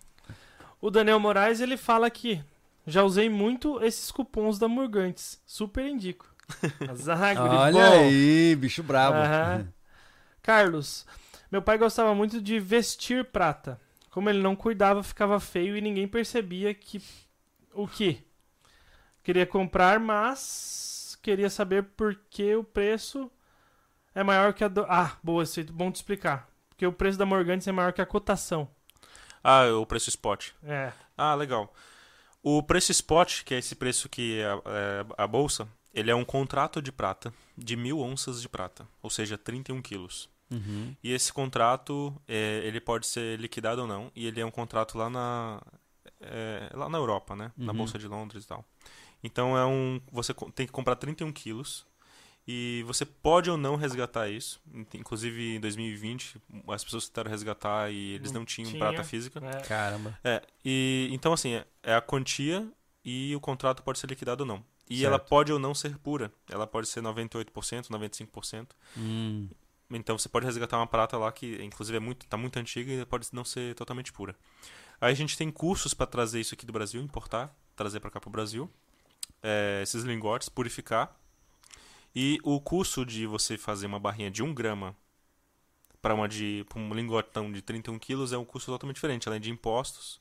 O 0.80 0.90
Daniel 0.90 1.20
Moraes, 1.20 1.60
ele 1.60 1.76
fala 1.76 2.08
aqui. 2.08 2.42
Já 2.86 3.04
usei 3.04 3.30
muito 3.30 3.82
esses 3.84 4.12
cupons 4.12 4.58
da 4.58 4.68
Murgantes. 4.68 5.42
Super 5.46 5.86
indico. 5.86 6.28
Azar, 6.90 7.38
Olha 7.40 7.72
bom. 7.72 8.00
aí, 8.00 8.56
bicho 8.56 8.82
brabo. 8.82 9.18
Aham. 9.18 9.68
Carlos, 10.42 11.06
meu 11.52 11.62
pai 11.62 11.78
gostava 11.78 12.16
muito 12.16 12.42
de 12.42 12.60
vestir 12.60 13.26
prata. 13.26 13.80
Como 14.10 14.30
ele 14.30 14.42
não 14.42 14.56
cuidava, 14.56 15.04
ficava 15.04 15.40
feio 15.40 15.78
e 15.78 15.82
ninguém 15.82 16.08
percebia 16.08 16.74
que 16.74 17.02
o 17.74 17.88
que 17.88 18.26
queria 19.24 19.46
comprar, 19.46 20.00
mas 20.00 21.18
queria 21.22 21.50
saber 21.50 21.84
por 21.84 22.16
que 22.30 22.56
o 22.56 22.64
preço 22.64 23.32
é 24.16 24.24
maior 24.24 24.54
que 24.54 24.64
a 24.64 24.68
do... 24.68 24.82
Ah, 24.90 25.18
boa, 25.22 25.44
isso 25.44 25.60
é 25.60 25.64
bom 25.64 25.92
te 25.92 25.98
explicar. 25.98 26.50
Porque 26.70 26.86
o 26.88 26.94
preço 26.94 27.18
da 27.20 27.26
Morgantes 27.26 27.68
é 27.68 27.72
maior 27.72 27.94
que 27.94 28.02
a 28.02 28.06
cotação. 28.06 28.68
Ah, 29.44 29.66
o 29.68 29.86
preço 29.86 30.10
spot. 30.10 30.52
É. 30.64 30.92
Ah, 31.18 31.36
legal. 31.36 31.74
O 32.41 32.64
preço 32.64 32.91
spot, 32.91 33.44
que 33.44 33.53
é 33.53 33.57
esse 33.57 33.76
preço 33.76 34.07
que 34.07 34.40
é 34.40 34.45
a, 34.45 34.61
é 34.66 35.06
a 35.18 35.28
bolsa, 35.28 35.68
ele 35.94 36.10
é 36.10 36.16
um 36.16 36.24
contrato 36.26 36.82
de 36.82 36.91
prata 36.91 37.34
de 37.57 37.76
mil 37.76 37.99
onças 37.99 38.41
de 38.41 38.48
prata, 38.48 38.88
ou 39.02 39.10
seja, 39.10 39.38
31 39.38 39.82
quilos. 39.82 40.30
Uhum. 40.49 40.95
E 41.03 41.11
esse 41.11 41.32
contrato, 41.32 42.16
é, 42.28 42.61
ele 42.64 42.80
pode 42.80 43.06
ser 43.06 43.40
liquidado 43.40 43.82
ou 43.82 43.88
não, 43.88 44.11
e 44.16 44.26
ele 44.26 44.40
é 44.40 44.45
um 44.45 44.52
contrato 44.52 44.98
lá 44.98 45.10
na, 45.10 45.61
é, 46.22 46.72
lá 46.74 46.90
na 46.90 46.98
Europa, 46.98 47.36
né? 47.36 47.52
Na 47.57 47.72
Uhum. 47.72 47.78
Bolsa 47.80 47.99
de 47.99 48.07
Londres 48.07 48.44
e 48.45 48.48
tal. 48.48 48.66
Então 49.24 49.57
é 49.57 49.66
um, 49.66 50.02
você 50.11 50.34
tem 50.56 50.66
que 50.66 50.72
comprar 50.72 50.95
31 50.95 51.32
quilos 51.32 51.86
e 52.48 52.84
você 52.88 53.06
pode 53.06 53.49
ou 53.49 53.57
não 53.57 53.76
resgatar 53.76 54.28
isso. 54.30 54.60
In- 54.74 54.86
Inclusive 54.95 55.56
em 55.56 55.60
2020 55.60 56.41
as 56.68 56.84
pessoas 56.84 57.07
tentaram 57.07 57.30
resgatar 57.30 57.91
e 57.91 58.14
eles 58.14 58.32
não 58.32 58.44
tinham 58.45 58.70
Tinha. 58.70 58.80
prata 58.80 59.03
física. 59.03 59.40
É. 59.45 59.61
Caramba. 59.61 60.18
É, 60.24 60.41
e 60.66 61.10
então 61.11 61.32
assim, 61.34 61.53
é, 61.53 61.66
é 61.84 61.95
a 61.95 62.02
quantia 62.02 62.68
e 63.06 63.36
o 63.36 63.40
contrato 63.40 63.84
pode 63.84 63.99
ser 63.99 64.07
liquidado 64.07 64.41
ou 64.41 64.48
não. 64.48 64.64
E 64.90 64.95
Certo. 64.98 65.07
ela 65.07 65.20
pode 65.20 65.53
ou 65.53 65.60
não 65.60 65.76
ser 65.76 65.98
pura. 65.99 66.32
Ela 66.49 66.66
pode 66.66 66.88
ser 66.88 67.02
98%, 67.03 67.90
95%. 67.90 68.68
Hum. 68.98 69.48
Então 69.91 70.18
você 70.18 70.28
pode 70.30 70.45
resgatar 70.45 70.78
uma 70.78 70.88
prata 70.88 71.18
lá 71.18 71.32
que 71.32 71.61
inclusive 71.64 71.98
é 71.98 71.99
muito, 71.99 72.26
tá 72.28 72.36
muito 72.38 72.57
antiga 72.57 72.91
e 72.91 73.06
pode 73.06 73.28
não 73.32 73.45
ser 73.45 73.76
totalmente 73.76 74.11
pura. 74.11 74.36
Aí 75.02 75.11
a 75.11 75.16
gente 75.16 75.38
tem 75.38 75.49
cursos 75.52 75.94
para 75.94 76.06
trazer 76.07 76.40
isso 76.41 76.53
aqui 76.56 76.66
do 76.66 76.74
Brasil, 76.74 77.02
importar, 77.02 77.56
trazer 77.76 77.99
para 77.99 78.10
cá 78.11 78.20
pro 78.20 78.30
Brasil. 78.30 78.70
É, 79.41 79.80
esses 79.84 80.03
lingotes, 80.03 80.49
purificar. 80.49 81.16
E 82.15 82.40
o 82.44 82.60
custo 82.60 83.06
de 83.06 83.26
você 83.26 83.57
fazer 83.57 83.86
uma 83.86 83.99
barrinha 83.99 84.31
de 84.31 84.41
1 84.44 84.53
grama 84.53 84.95
para 86.02 86.14
uma 86.14 86.27
de 86.27 86.65
pra 86.69 86.80
um 86.80 86.94
lingotão 86.94 87.52
de 87.52 87.61
31 87.61 87.99
quilos 87.99 88.31
é 88.34 88.38
um 88.38 88.45
custo 88.45 88.72
totalmente 88.72 88.95
diferente, 88.95 89.27
além 89.27 89.40
de 89.40 89.52
impostos. 89.52 90.19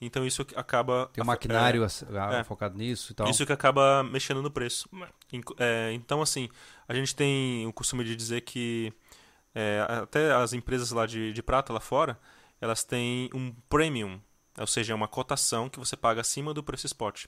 Então 0.00 0.24
isso 0.26 0.46
acaba 0.56 1.10
Tem 1.12 1.22
um 1.22 1.26
maquinário 1.26 1.84
ass- 1.84 2.04
é. 2.32 2.42
focado 2.44 2.76
nisso 2.78 3.12
e 3.12 3.14
tal. 3.14 3.28
isso 3.28 3.44
que 3.44 3.52
acaba 3.52 4.02
mexendo 4.02 4.40
no 4.40 4.50
preço. 4.50 4.88
É, 5.58 5.92
então, 5.92 6.22
assim, 6.22 6.48
a 6.88 6.94
gente 6.94 7.14
tem 7.14 7.66
o 7.66 7.72
costume 7.72 8.02
de 8.04 8.16
dizer 8.16 8.40
que 8.40 8.92
é, 9.54 9.84
até 10.02 10.32
as 10.32 10.52
empresas 10.54 10.90
lá 10.90 11.04
de, 11.06 11.32
de 11.34 11.42
prata 11.42 11.72
lá 11.72 11.80
fora, 11.80 12.18
elas 12.60 12.82
têm 12.82 13.28
um 13.34 13.52
premium, 13.68 14.18
ou 14.58 14.66
seja, 14.66 14.92
é 14.92 14.96
uma 14.96 15.08
cotação 15.08 15.68
que 15.68 15.78
você 15.78 15.96
paga 15.96 16.22
acima 16.22 16.54
do 16.54 16.62
preço 16.62 16.86
spot. 16.86 17.26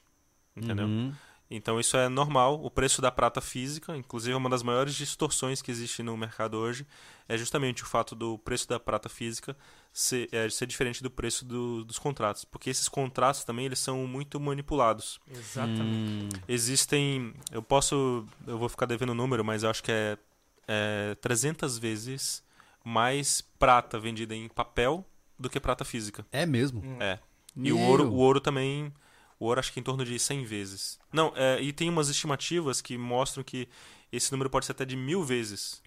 Entendeu? 0.57 0.87
Uhum. 0.87 1.13
Então 1.55 1.79
isso 1.79 1.97
é 1.97 2.09
normal. 2.09 2.61
O 2.65 2.71
preço 2.71 3.03
da 3.03 3.11
prata 3.11 3.41
física, 3.41 3.97
inclusive 3.97 4.35
uma 4.35 4.49
das 4.49 4.63
maiores 4.63 4.95
distorções 4.95 5.61
que 5.61 5.71
existe 5.71 6.03
no 6.03 6.17
mercado 6.17 6.57
hoje, 6.57 6.87
é 7.29 7.37
justamente 7.37 7.83
o 7.83 7.87
fato 7.87 8.15
do 8.15 8.39
preço 8.39 8.69
da 8.69 8.81
prata 8.81 9.09
física 9.09 9.57
ser, 9.93 10.29
é, 10.33 10.49
ser 10.49 10.67
diferente 10.67 11.03
do 11.03 11.11
preço 11.11 11.45
do- 11.45 11.85
dos 11.85 11.99
contratos. 11.99 12.45
Porque 12.45 12.71
esses 12.71 12.89
contratos 12.89 13.45
também 13.45 13.67
eles 13.67 13.79
são 13.79 14.07
muito 14.07 14.41
manipulados. 14.41 15.21
Exatamente. 15.31 16.37
Hum. 16.37 16.41
Existem. 16.49 17.35
Eu 17.51 17.63
posso. 17.63 18.25
Eu 18.47 18.59
vou 18.59 18.69
ficar 18.69 18.87
devendo 18.87 19.11
o 19.11 19.15
número, 19.15 19.45
mas 19.45 19.63
eu 19.63 19.71
acho 19.71 19.83
que 19.83 19.93
é, 19.93 20.17
é 20.67 21.15
300 21.21 21.79
vezes 21.79 22.43
mais 22.85 23.41
prata 23.59 23.99
vendida 23.99 24.35
em 24.35 24.49
papel 24.49 25.07
do 25.39 25.51
que 25.51 25.61
prata 25.61 25.85
física. 25.85 26.25
É 26.33 26.47
mesmo. 26.47 26.83
É. 27.01 27.19
E 27.55 27.61
Meu. 27.65 27.77
o 27.77 27.81
ouro, 27.83 28.09
o 28.09 28.17
ouro 28.17 28.41
também. 28.41 28.93
O 29.43 29.47
ouro 29.47 29.59
acho 29.59 29.73
que 29.73 29.81
em 29.81 29.83
torno 29.83 30.05
de 30.05 30.17
100 30.17 30.45
vezes. 30.45 31.01
Não, 31.13 31.33
é, 31.35 31.61
e 31.61 31.73
tem 31.73 31.91
umas 31.91 32.09
estimativas 32.09 32.81
que 32.81 32.97
mostram 32.97 33.43
que 33.43 33.69
esse 34.13 34.31
número 34.31 34.49
pode 34.49 34.67
ser 34.67 34.71
até 34.71 34.85
de 34.85 34.95
mil 34.95 35.25
vezes. 35.25 35.83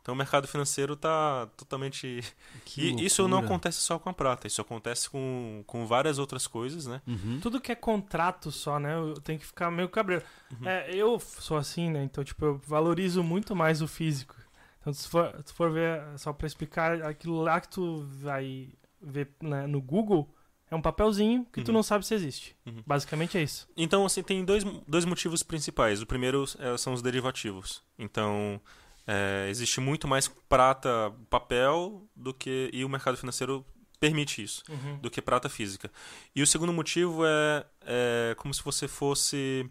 Então 0.00 0.14
o 0.14 0.16
mercado 0.16 0.46
financeiro 0.46 0.92
está 0.92 1.48
totalmente. 1.56 2.22
Que 2.64 2.92
e 2.94 3.04
isso 3.04 3.22
não 3.22 3.38
loucura. 3.38 3.46
acontece 3.46 3.78
só 3.78 3.98
com 3.98 4.08
a 4.08 4.12
prata, 4.12 4.46
isso 4.46 4.60
acontece 4.60 5.10
com, 5.10 5.64
com 5.66 5.84
várias 5.84 6.20
outras 6.20 6.46
coisas, 6.46 6.86
né? 6.86 7.02
Uhum. 7.08 7.40
Tudo 7.42 7.60
que 7.60 7.72
é 7.72 7.74
contrato 7.74 8.52
só, 8.52 8.78
né? 8.78 8.94
Eu 8.94 9.14
tenho 9.14 9.40
que 9.40 9.46
ficar 9.46 9.68
meio 9.68 9.88
cabreiro. 9.88 10.24
Uhum. 10.52 10.68
É, 10.68 10.88
eu 10.94 11.18
sou 11.18 11.56
assim, 11.56 11.90
né? 11.90 12.04
Então, 12.04 12.22
tipo, 12.22 12.44
eu 12.44 12.60
valorizo 12.68 13.20
muito 13.20 13.56
mais 13.56 13.82
o 13.82 13.88
físico. 13.88 14.36
Então, 14.80 14.92
se 14.92 15.08
for, 15.08 15.34
se 15.44 15.52
for 15.52 15.72
ver, 15.72 16.04
só 16.18 16.32
pra 16.32 16.46
explicar, 16.46 17.02
aquilo 17.02 17.42
lá 17.42 17.60
que 17.60 17.68
tu 17.68 18.06
vai 18.22 18.68
ver 19.02 19.28
né, 19.42 19.66
no 19.66 19.82
Google 19.82 20.32
é 20.70 20.74
um 20.74 20.80
papelzinho 20.82 21.46
que 21.52 21.62
tu 21.62 21.68
Uhum. 21.68 21.74
não 21.74 21.82
sabe 21.82 22.04
se 22.06 22.14
existe. 22.14 22.56
Uhum. 22.66 22.82
Basicamente 22.86 23.38
é 23.38 23.42
isso. 23.42 23.68
Então, 23.76 24.04
assim, 24.04 24.22
tem 24.22 24.44
dois, 24.44 24.64
dois 24.86 25.04
motivos 25.04 25.42
principais. 25.42 26.02
O 26.02 26.06
primeiro 26.06 26.44
é, 26.58 26.76
são 26.76 26.92
os 26.92 27.02
derivativos. 27.02 27.82
Então, 27.98 28.60
é, 29.06 29.46
existe 29.48 29.80
muito 29.80 30.08
mais 30.08 30.26
prata 30.48 31.12
papel 31.30 32.06
do 32.16 32.34
que. 32.34 32.70
E 32.72 32.84
o 32.84 32.88
mercado 32.88 33.16
financeiro 33.16 33.64
permite 34.00 34.42
isso, 34.42 34.62
Uhum. 34.68 34.98
do 34.98 35.10
que 35.10 35.22
prata 35.22 35.48
física. 35.48 35.90
E 36.34 36.42
o 36.42 36.46
segundo 36.46 36.72
motivo 36.72 37.24
é, 37.24 37.64
é 37.82 38.34
como 38.36 38.52
se 38.52 38.62
você 38.62 38.86
fosse. 38.88 39.68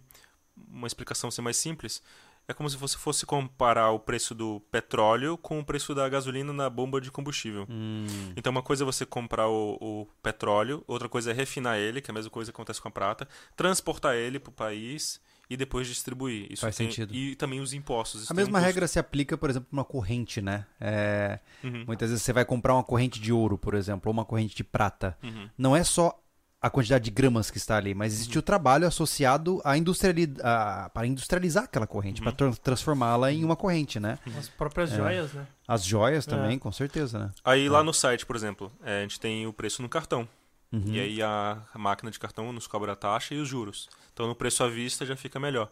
Uma 0.70 0.88
explicação 0.88 1.28
assim, 1.28 1.42
mais 1.42 1.58
simples. 1.58 2.02
É 2.48 2.54
como 2.54 2.70
se 2.70 2.78
você 2.78 2.96
fosse 2.98 3.26
comparar 3.26 3.90
o 3.92 4.00
preço 4.00 4.36
do 4.36 4.60
petróleo 4.72 5.36
com 5.38 5.60
o 5.60 5.66
preço 5.66 5.96
da 5.96 6.08
gasolina 6.08 6.54
na 6.54 6.70
bomba 6.70 7.02
de 7.02 7.10
combustível. 7.12 7.66
Hum. 7.70 8.06
Então, 8.36 8.52
uma 8.52 8.62
coisa 8.62 8.84
é 8.84 8.86
você 8.86 9.04
comprar 9.06 9.48
o, 9.48 9.78
o 9.82 10.08
petróleo, 10.22 10.84
outra 10.88 11.10
coisa 11.10 11.32
é 11.32 11.34
refinar 11.34 11.78
ele, 11.78 12.02
que 12.02 12.10
é 12.10 12.12
a 12.12 12.14
mesma 12.14 12.30
coisa 12.30 12.52
que 12.52 12.56
acontece 12.56 12.80
com 12.82 12.88
a 12.88 12.92
prata, 12.92 13.28
transportar 13.56 14.16
ele 14.16 14.40
para 14.40 14.50
o 14.50 14.54
país 14.54 15.20
e 15.50 15.58
depois 15.58 15.88
distribuir. 15.88 16.48
Isso 16.52 16.62
Faz 16.62 16.76
tem- 16.76 16.88
sentido. 16.90 17.14
E 17.16 17.36
também 17.36 17.60
os 17.60 17.74
impostos. 17.74 18.24
Isso 18.24 18.32
A 18.32 18.36
um 18.36 18.38
mesma 18.38 18.60
custo. 18.60 18.66
regra 18.66 18.88
se 18.88 19.00
aplica, 19.00 19.36
por 19.38 19.50
exemplo, 19.50 19.68
numa 19.72 19.86
corrente, 19.86 20.40
né? 20.42 20.66
É, 20.80 21.40
Uhum, 21.64 21.84
Muitas 21.88 22.10
vezes 22.12 22.24
você 22.24 22.32
vai 22.34 22.46
comprar 22.46 22.76
uma 22.76 22.84
corrente 22.84 23.20
de 23.20 23.32
ouro, 23.34 23.58
por 23.58 23.74
exemplo, 23.74 24.04
ou 24.10 24.14
uma 24.14 24.26
corrente 24.26 24.56
de 24.56 24.64
prata. 24.64 25.18
uhum. 25.24 25.50
Não 25.58 25.76
é 25.76 25.84
só 25.84 26.20
a 26.66 26.70
quantidade 26.70 27.06
de 27.06 27.12
gramas 27.12 27.52
que 27.52 27.58
está 27.58 27.78
ali, 27.78 27.94
mas 27.94 28.14
existe 28.14 28.40
o 28.40 28.42
trabalho 28.42 28.88
associado 28.88 29.62
a 29.64 29.78
industriali 29.78 30.34
a- 30.44 30.90
para 30.94 31.06
industrializar 31.06 31.66
aquela 31.66 31.86
corrente, 31.86 32.22
Uhum. 32.22 32.26
para 32.26 32.32
tra- 32.36 32.52
transformá-la 32.64 33.32
em 33.32 33.44
uma 33.44 33.56
corrente, 33.56 34.00
né? 34.00 34.18
As 34.38 34.50
próprias 34.50 34.92
É. 34.92 34.96
joias, 34.96 35.34
né? 35.34 35.46
As 35.68 35.84
joias 35.86 36.28
É. 36.28 36.30
também, 36.30 36.58
com 36.58 36.72
certeza, 36.72 37.20
né? 37.20 37.32
Aí 37.44 37.70
lá 37.70 37.84
no 37.84 37.94
site, 37.94 38.26
por 38.26 38.36
exemplo, 38.36 38.72
é, 38.84 39.00
a 39.00 39.02
gente 39.02 39.20
tem 39.20 39.46
o 39.46 39.54
preço 39.54 39.82
no 39.82 39.90
cartão. 39.90 40.28
Uhum. 40.72 40.84
E 40.88 41.00
aí 41.00 41.22
a, 41.22 41.60
a 41.74 41.78
máquina 41.78 42.10
de 42.12 42.20
cartão 42.20 42.52
nos 42.52 42.68
cobra 42.68 42.94
a 42.94 42.96
taxa 42.96 43.34
e 43.34 43.38
os 43.40 43.48
juros. 43.48 43.88
Então 44.14 44.28
no 44.28 44.36
preço 44.36 44.64
à 44.64 44.68
vista 44.68 45.06
já 45.06 45.16
fica 45.16 45.40
melhor. 45.40 45.70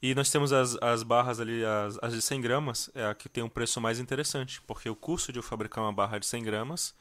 E 0.00 0.14
nós 0.14 0.30
temos 0.30 0.52
as, 0.52 0.76
as 0.80 1.02
barras 1.02 1.40
ali, 1.40 1.64
as, 1.64 1.98
as 2.00 2.12
de 2.14 2.22
100 2.22 2.40
gramas, 2.40 2.88
é 2.94 3.04
a 3.06 3.14
que 3.14 3.28
tem 3.28 3.42
um 3.42 3.48
preço 3.48 3.80
mais 3.80 3.98
interessante, 3.98 4.62
porque 4.66 4.88
o 4.88 4.94
custo 4.94 5.32
de 5.32 5.40
eu 5.40 5.42
fabricar 5.42 5.82
uma 5.82 5.92
barra 5.92 6.18
de 6.18 6.26
100 6.26 6.44
gramas, 6.44 6.94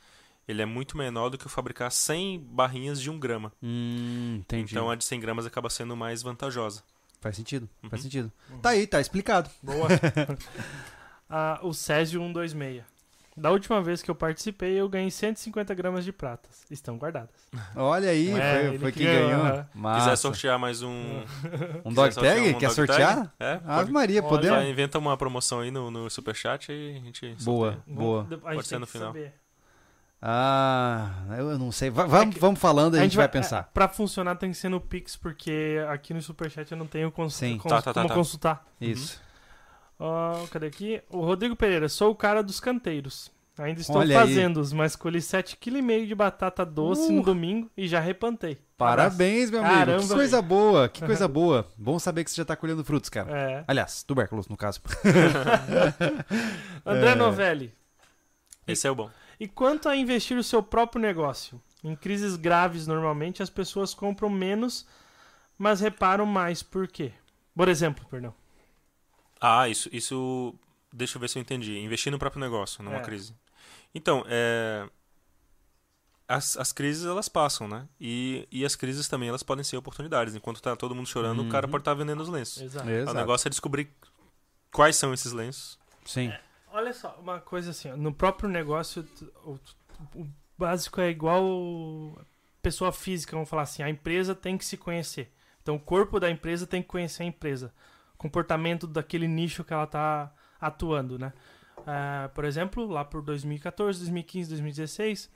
ele 0.47 0.61
é 0.61 0.65
muito 0.65 0.97
menor 0.97 1.29
do 1.29 1.37
que 1.37 1.45
eu 1.45 1.49
fabricar 1.49 1.91
100 1.91 2.39
barrinhas 2.39 3.01
de 3.01 3.09
1 3.09 3.19
grama. 3.19 3.51
Hum, 3.61 4.37
entendi. 4.39 4.73
Então 4.73 4.89
a 4.89 4.95
de 4.95 5.03
100 5.03 5.19
gramas 5.19 5.45
acaba 5.45 5.69
sendo 5.69 5.95
mais 5.95 6.21
vantajosa. 6.23 6.83
Faz 7.19 7.35
sentido, 7.35 7.67
faz 7.89 7.93
Uhum. 7.93 8.03
sentido. 8.03 8.31
Tá 8.61 8.69
aí, 8.69 8.85
tá 8.87 9.01
explicado. 9.01 9.49
Boa. 9.61 9.87
Ah, 11.29 11.59
o 11.61 11.73
Césio 11.73 12.21
126. 12.21 12.83
Da 13.35 13.51
última 13.51 13.81
vez 13.81 14.01
que 14.01 14.09
eu 14.09 14.15
participei, 14.15 14.79
eu 14.79 14.87
ganhei 14.89 15.11
150 15.11 15.73
gramas 15.75 16.05
de 16.05 16.11
pratas. 16.13 16.63
Estão 16.71 16.97
guardadas. 16.97 17.29
Olha 17.75 18.09
aí, 18.09 18.29
É, 18.31 18.69
foi, 18.69 18.79
foi 18.79 18.91
que 18.93 18.99
quem 18.99 19.07
ganhou, 19.07 19.29
ganhou. 19.29 19.45
aham. 19.45 19.69
Massa. 19.75 19.99
Quiser 19.99 20.15
sortear 20.15 20.57
mais 20.57 20.81
um. 20.81 20.89
Um 21.85 21.89
quiser 21.89 21.95
dog 21.95 22.15
tag? 22.15 22.39
um 22.41 22.43
Quer 22.59 22.65
dog 22.67 22.73
sortear? 22.75 23.15
tag, 23.17 23.29
É, 23.39 23.51
Ave 23.53 23.63
pode, 23.65 23.91
Maria, 23.91 24.23
podemos? 24.23 24.65
inventa 24.67 24.97
uma 24.97 25.15
promoção 25.17 25.59
aí 25.59 25.69
no, 25.69 25.91
no 25.91 26.09
superchat 26.09 26.71
e 26.71 26.97
a 26.97 26.99
gente. 27.03 27.35
Boa, 27.43 27.73
sorteia. 27.73 27.95
boa. 27.97 28.21
A 28.23 28.37
Pode 28.37 28.55
gente 28.55 28.63
ser 28.67 28.69
tem 28.75 28.79
no 28.79 28.85
que 28.87 28.91
final. 28.93 29.07
saber. 29.09 29.33
Ah, 30.21 31.11
eu 31.37 31.57
não 31.59 31.71
sei. 31.71 31.89
Va- 31.89 32.05
vamos, 32.05 32.29
É 32.29 32.33
que- 32.33 32.39
vamos 32.39 32.59
falando 32.59 32.95
e 32.95 32.99
a 32.99 33.03
gente 33.03 33.15
vai 33.15 33.25
é, 33.25 33.29
pensar. 33.29 33.69
pra 33.73 33.87
funcionar 33.87 34.35
tem 34.35 34.51
que 34.51 34.57
ser 34.57 34.69
no 34.69 34.81
Pix, 34.81 35.15
porque 35.15 35.77
aqui 35.89 36.13
no 36.13 36.21
Superchat 36.21 36.71
eu 36.71 36.77
não 36.77 36.87
tenho 36.87 37.11
cons 37.11 37.35
Sim. 37.35 37.57
cons- 37.57 37.69
Tá, 37.69 37.81
tá, 37.81 37.93
tá, 37.93 38.01
como 38.01 38.09
tá. 38.09 38.15
consultar. 38.15 38.65
Isso. 38.81 39.21
Ó, 39.99 40.45
cadê 40.51 40.67
aqui? 40.67 41.01
O 41.09 41.21
Rodrigo 41.21 41.55
Pereira, 41.55 41.87
sou 41.89 42.11
o 42.11 42.15
cara 42.15 42.41
dos 42.43 42.59
canteiros. 42.59 43.31
Ainda 43.59 43.81
estou 43.81 43.97
Olha 43.97 44.19
aí. 44.21 44.27
fazendo, 44.27 44.63
mas 44.75 44.95
colhi 44.95 45.19
7,5 45.19 45.57
kg 45.59 46.05
de 46.05 46.13
batata 46.13 46.63
doce 46.63 47.09
Uh. 47.09 47.13
no 47.13 47.23
domingo 47.23 47.71
e 47.75 47.87
já 47.87 47.99
replantei. 47.99 48.59
Parabéns, 48.77 49.49
meu 49.49 49.61
amigo. 49.61 49.73
Caramba, 49.75 50.03
que 50.03 50.09
coisa 50.13 50.41
boa, 50.43 50.87
que 50.89 51.01
coisa 51.05 51.27
boa. 51.27 51.67
Bom 51.75 51.97
saber 51.97 52.23
que 52.23 52.29
você 52.29 52.35
já 52.37 52.45
tá 52.45 52.55
colhendo 52.55 52.83
frutos, 52.85 53.09
cara. 53.09 53.35
É. 53.35 53.63
Aliás, 53.67 54.03
tubérculos, 54.03 54.47
no 54.47 54.55
caso. 54.55 54.79
André 56.85 57.09
É. 57.11 57.15
Novelli. 57.15 57.73
Esse 58.67 58.87
é 58.87 58.91
o 58.91 58.95
bom. 58.95 59.09
E 59.39 59.47
quanto 59.47 59.87
a 59.87 59.95
investir 59.95 60.37
o 60.37 60.43
seu 60.43 60.63
próprio 60.63 61.01
negócio? 61.01 61.61
Em 61.83 61.95
crises 61.95 62.35
graves, 62.35 62.87
normalmente, 62.87 63.43
as 63.43 63.49
pessoas 63.49 63.93
compram 63.93 64.29
menos, 64.29 64.85
mas 65.57 65.79
reparam 65.79 66.25
mais. 66.25 66.63
Por 66.63 66.87
quê? 66.87 67.11
Por 67.55 67.69
exemplo, 67.69 68.05
perdão. 68.09 68.33
Ah, 69.39 69.69
isso, 69.69 69.87
isso. 69.91 70.55
Deixa 70.91 71.17
eu 71.17 71.21
ver 71.21 71.29
se 71.29 71.37
eu 71.37 71.41
entendi. 71.41 71.77
Investir 71.77 72.11
no 72.11 72.17
próprio 72.17 72.39
negócio, 72.39 72.83
numa 72.83 72.97
É. 72.97 73.01
crise. 73.01 73.35
Então, 73.93 74.23
é. 74.27 74.87
As, 76.27 76.57
as 76.57 76.73
crises 76.73 77.05
elas 77.05 77.29
passam, 77.29 77.69
né? 77.69 77.87
E, 78.01 78.45
e 78.51 78.65
as 78.65 78.75
crises 78.75 79.07
também 79.07 79.29
elas 79.29 79.43
podem 79.43 79.63
ser 79.63 79.77
oportunidades. 79.77 80.35
Enquanto 80.35 80.61
tá 80.61 80.75
todo 80.75 80.93
mundo 80.93 81.07
chorando, 81.07 81.41
o 81.41 81.47
cara 81.49 81.67
Uhum. 81.67 81.71
pode 81.71 81.81
estar 81.83 81.93
vendendo 81.93 82.21
os 82.21 82.27
lenços. 82.27 82.61
Exato. 82.61 82.85
O 82.85 83.13
negócio 83.13 83.47
é 83.47 83.49
descobrir 83.49 83.89
quais 84.71 84.97
são 84.97 85.13
esses 85.13 85.31
lenços. 85.31 85.79
Sim. 86.05 86.33
Olha 86.71 86.93
só, 86.93 87.17
uma 87.19 87.39
coisa 87.39 87.71
assim, 87.71 87.89
ó, 87.91 87.97
no 87.97 88.13
próprio 88.13 88.49
negócio, 88.49 89.07
o, 89.43 89.57
o 90.15 90.27
básico 90.57 90.99
é 91.01 91.09
igual 91.09 92.17
pessoa 92.61 92.91
física, 92.91 93.35
vamos 93.35 93.49
falar 93.49 93.63
assim, 93.63 93.83
a 93.83 93.89
empresa 93.89 94.35
tem 94.35 94.57
que 94.57 94.65
se 94.65 94.77
conhecer. 94.77 95.31
Então 95.61 95.75
o 95.75 95.79
corpo 95.79 96.19
da 96.19 96.29
empresa 96.29 96.67
tem 96.67 96.81
que 96.81 96.87
conhecer 96.87 97.23
a 97.23 97.25
empresa. 97.25 97.73
comportamento 98.17 98.87
daquele 98.87 99.27
nicho 99.27 99.63
que 99.63 99.73
ela 99.73 99.87
tá 99.87 100.33
atuando, 100.59 101.17
né? 101.17 101.33
Ah, 101.85 102.29
por 102.33 102.43
exemplo, 102.43 102.85
lá 102.87 103.05
por 103.05 103.21
2014, 103.21 103.99
2015, 103.99 104.49
2016, 104.49 105.29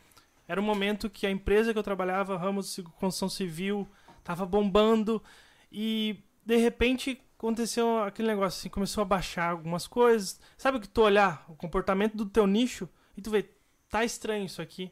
era 0.47 0.59
um 0.59 0.63
momento 0.63 1.09
que 1.09 1.25
a 1.25 1.31
empresa 1.31 1.71
que 1.71 1.79
eu 1.79 1.83
trabalhava, 1.83 2.37
ramo 2.37 2.61
de 2.61 2.83
construção 2.83 3.29
civil, 3.29 3.87
tava 4.23 4.45
bombando 4.45 5.23
e 5.71 6.17
de 6.45 6.57
repente 6.57 7.21
aconteceu 7.41 8.03
aquele 8.03 8.27
negócio 8.27 8.59
assim, 8.59 8.69
começou 8.69 9.01
a 9.01 9.05
baixar 9.05 9.49
algumas 9.49 9.87
coisas. 9.87 10.39
Sabe 10.55 10.77
o 10.77 10.81
que 10.81 10.87
tu 10.87 11.01
olhar 11.01 11.43
o 11.49 11.55
comportamento 11.55 12.15
do 12.15 12.25
teu 12.27 12.45
nicho 12.45 12.87
e 13.17 13.21
tu 13.21 13.31
vê, 13.31 13.49
tá 13.89 14.05
estranho 14.05 14.45
isso 14.45 14.61
aqui. 14.61 14.91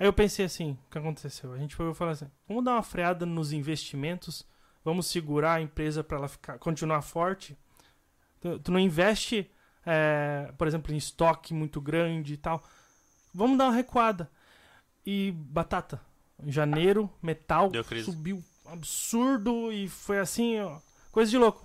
Aí 0.00 0.06
eu 0.06 0.12
pensei 0.12 0.46
assim, 0.46 0.78
o 0.86 0.90
que 0.90 0.98
aconteceu? 0.98 1.52
A 1.52 1.58
gente 1.58 1.76
foi 1.76 1.92
falar 1.92 2.12
assim, 2.12 2.30
vamos 2.48 2.64
dar 2.64 2.72
uma 2.72 2.82
freada 2.82 3.26
nos 3.26 3.52
investimentos, 3.52 4.46
vamos 4.82 5.06
segurar 5.08 5.54
a 5.54 5.60
empresa 5.60 6.02
para 6.02 6.16
ela 6.16 6.28
ficar, 6.28 6.58
continuar 6.58 7.02
forte. 7.02 7.54
Tu, 8.40 8.58
tu 8.60 8.72
não 8.72 8.78
investe, 8.78 9.50
é, 9.84 10.50
por 10.56 10.66
exemplo, 10.66 10.94
em 10.94 10.96
estoque 10.96 11.52
muito 11.52 11.82
grande 11.82 12.32
e 12.32 12.36
tal. 12.38 12.64
Vamos 13.34 13.58
dar 13.58 13.66
uma 13.66 13.74
recuada. 13.74 14.30
E 15.04 15.32
batata. 15.32 16.00
Em 16.42 16.52
janeiro, 16.52 17.10
metal 17.22 17.70
subiu 18.04 18.42
absurdo 18.66 19.72
e 19.72 19.88
foi 19.88 20.18
assim, 20.18 20.60
ó, 20.60 20.78
coisa 21.10 21.30
de 21.30 21.38
louco. 21.38 21.64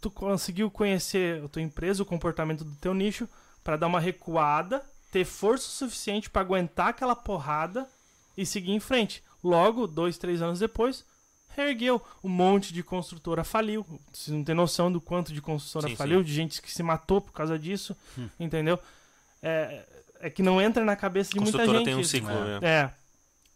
Tu 0.00 0.10
conseguiu 0.10 0.70
conhecer 0.70 1.44
a 1.44 1.48
tua 1.48 1.62
empresa, 1.62 2.02
o 2.02 2.06
comportamento 2.06 2.64
do 2.64 2.74
teu 2.76 2.94
nicho 2.94 3.28
para 3.62 3.76
dar 3.76 3.86
uma 3.86 4.00
recuada, 4.00 4.82
ter 5.12 5.24
força 5.24 5.68
suficiente 5.68 6.30
para 6.30 6.42
aguentar 6.42 6.88
aquela 6.88 7.14
porrada 7.14 7.86
e 8.36 8.46
seguir 8.46 8.72
em 8.72 8.80
frente. 8.80 9.22
Logo, 9.42 9.86
dois, 9.86 10.18
três 10.18 10.42
anos 10.42 10.58
depois, 10.58 11.04
reergueu. 11.56 12.02
Um 12.22 12.28
monte 12.28 12.72
de 12.72 12.82
construtora 12.82 13.44
faliu. 13.44 13.86
Vocês 14.12 14.34
não 14.36 14.44
tem 14.44 14.54
noção 14.54 14.90
do 14.90 15.00
quanto 15.00 15.32
de 15.32 15.40
construtora 15.40 15.88
Sim, 15.88 15.96
faliu, 15.96 16.18
sim. 16.20 16.24
de 16.24 16.32
gente 16.32 16.62
que 16.62 16.72
se 16.72 16.82
matou 16.82 17.20
por 17.20 17.32
causa 17.32 17.58
disso, 17.58 17.96
entendeu? 18.38 18.78
É, 19.42 19.84
é 20.20 20.30
que 20.30 20.42
não 20.42 20.60
entra 20.60 20.84
na 20.84 20.96
cabeça 20.96 21.30
de 21.30 21.40
muita 21.40 21.58
Construtora 21.58 21.78
gente. 21.78 21.86
tem 21.86 21.96
um 21.96 22.04
ciclo. 22.04 22.30
É. 22.30 22.58
é. 22.62 22.68
É. 22.68 22.90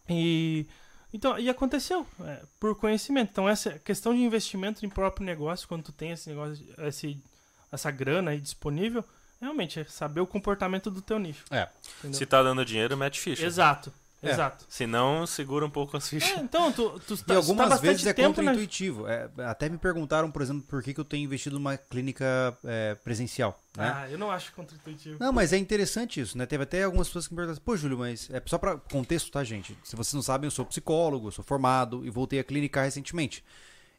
E 0.08 0.66
então, 1.14 1.38
e 1.38 1.48
aconteceu, 1.48 2.04
é, 2.22 2.40
por 2.58 2.74
conhecimento. 2.74 3.30
Então, 3.30 3.48
essa 3.48 3.78
questão 3.78 4.12
de 4.12 4.20
investimento 4.20 4.84
em 4.84 4.88
próprio 4.88 5.24
negócio, 5.24 5.68
quando 5.68 5.84
tu 5.84 5.92
tem 5.92 6.10
esse 6.10 6.28
negócio, 6.28 6.66
esse, 6.78 7.22
essa 7.70 7.88
grana 7.88 8.32
aí 8.32 8.40
disponível, 8.40 9.04
realmente 9.40 9.78
é 9.78 9.84
saber 9.84 10.20
o 10.20 10.26
comportamento 10.26 10.90
do 10.90 11.00
teu 11.00 11.20
nicho. 11.20 11.44
É. 11.52 11.68
entendeu? 11.98 12.18
Se 12.18 12.26
tá 12.26 12.42
dando 12.42 12.64
dinheiro, 12.64 12.96
mete 12.96 13.20
ficha. 13.20 13.46
Exato, 13.46 13.92
É. 14.28 14.32
exato. 14.32 14.64
Se 14.68 14.86
não, 14.86 15.26
segura 15.26 15.64
um 15.66 15.70
pouco 15.70 15.96
as 15.96 16.06
É, 16.06 16.08
fichas. 16.08 16.38
então, 16.38 16.72
tu, 16.72 16.98
tu, 17.06 17.14
E 17.14 17.18
tá, 17.18 17.36
algumas 17.36 17.64
tá 17.64 17.70
bastante 17.74 17.90
vezes 17.90 18.06
é 18.06 18.14
contra-intuitivo. 18.14 19.06
É, 19.06 19.28
até 19.46 19.68
me 19.68 19.78
perguntaram, 19.78 20.30
por 20.30 20.42
exemplo, 20.42 20.62
por 20.62 20.82
que, 20.82 20.94
que 20.94 21.00
eu 21.00 21.04
tenho 21.04 21.24
investido 21.24 21.56
numa 21.58 21.76
clínica 21.76 22.56
é, 22.64 22.94
presencial. 22.96 23.60
Né? 23.76 23.92
Ah, 23.94 24.10
eu 24.10 24.18
não 24.18 24.30
acho 24.30 24.52
contra-intuitivo. 24.52 25.16
Não, 25.18 25.32
mas 25.32 25.52
é 25.52 25.56
interessante 25.58 26.20
isso, 26.20 26.38
né? 26.38 26.46
Teve 26.46 26.62
até 26.64 26.84
algumas 26.84 27.08
pessoas 27.08 27.26
que 27.26 27.34
me 27.34 27.38
perguntaram, 27.38 27.62
pô, 27.64 27.76
Júlio, 27.76 27.98
mas 27.98 28.28
é 28.30 28.40
só 28.46 28.56
pra 28.58 28.76
contexto, 28.76 29.30
tá, 29.30 29.42
gente? 29.42 29.76
Se 29.82 29.96
vocês 29.96 30.14
não 30.14 30.22
sabem, 30.22 30.46
eu 30.46 30.50
sou 30.52 30.64
psicólogo, 30.64 31.28
eu 31.28 31.32
sou 31.32 31.44
formado 31.44 32.04
e 32.06 32.10
voltei 32.10 32.38
a 32.38 32.44
clinicar 32.44 32.84
recentemente. 32.84 33.44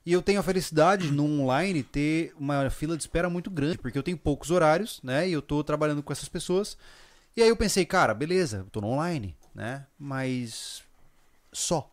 E 0.06 0.14
eu 0.14 0.22
tenho 0.22 0.40
a 0.40 0.44
felicidade 0.44 1.12
no 1.12 1.26
online 1.42 1.82
ter 1.82 2.32
uma 2.40 2.70
fila 2.70 2.96
de 2.96 3.02
espera 3.02 3.28
muito 3.28 3.50
grande, 3.50 3.80
porque 3.80 3.98
eu 3.98 4.04
tenho 4.04 4.18
poucos 4.18 4.52
horários, 4.52 5.00
né? 5.04 5.28
E 5.28 5.34
eu 5.34 5.42
tô 5.42 5.64
trabalhando 5.64 6.04
com 6.04 6.14
essas 6.14 6.30
pessoas. 6.30 6.78
E 7.36 7.42
aí 7.42 7.50
eu 7.50 7.56
pensei, 7.58 7.86
cara, 7.86 8.14
beleza, 8.14 8.58
eu 8.60 8.66
tô 8.70 8.80
no 8.80 8.88
online, 8.88 9.36
né? 9.56 9.88
Mas 9.98 10.84
só. 11.52 11.92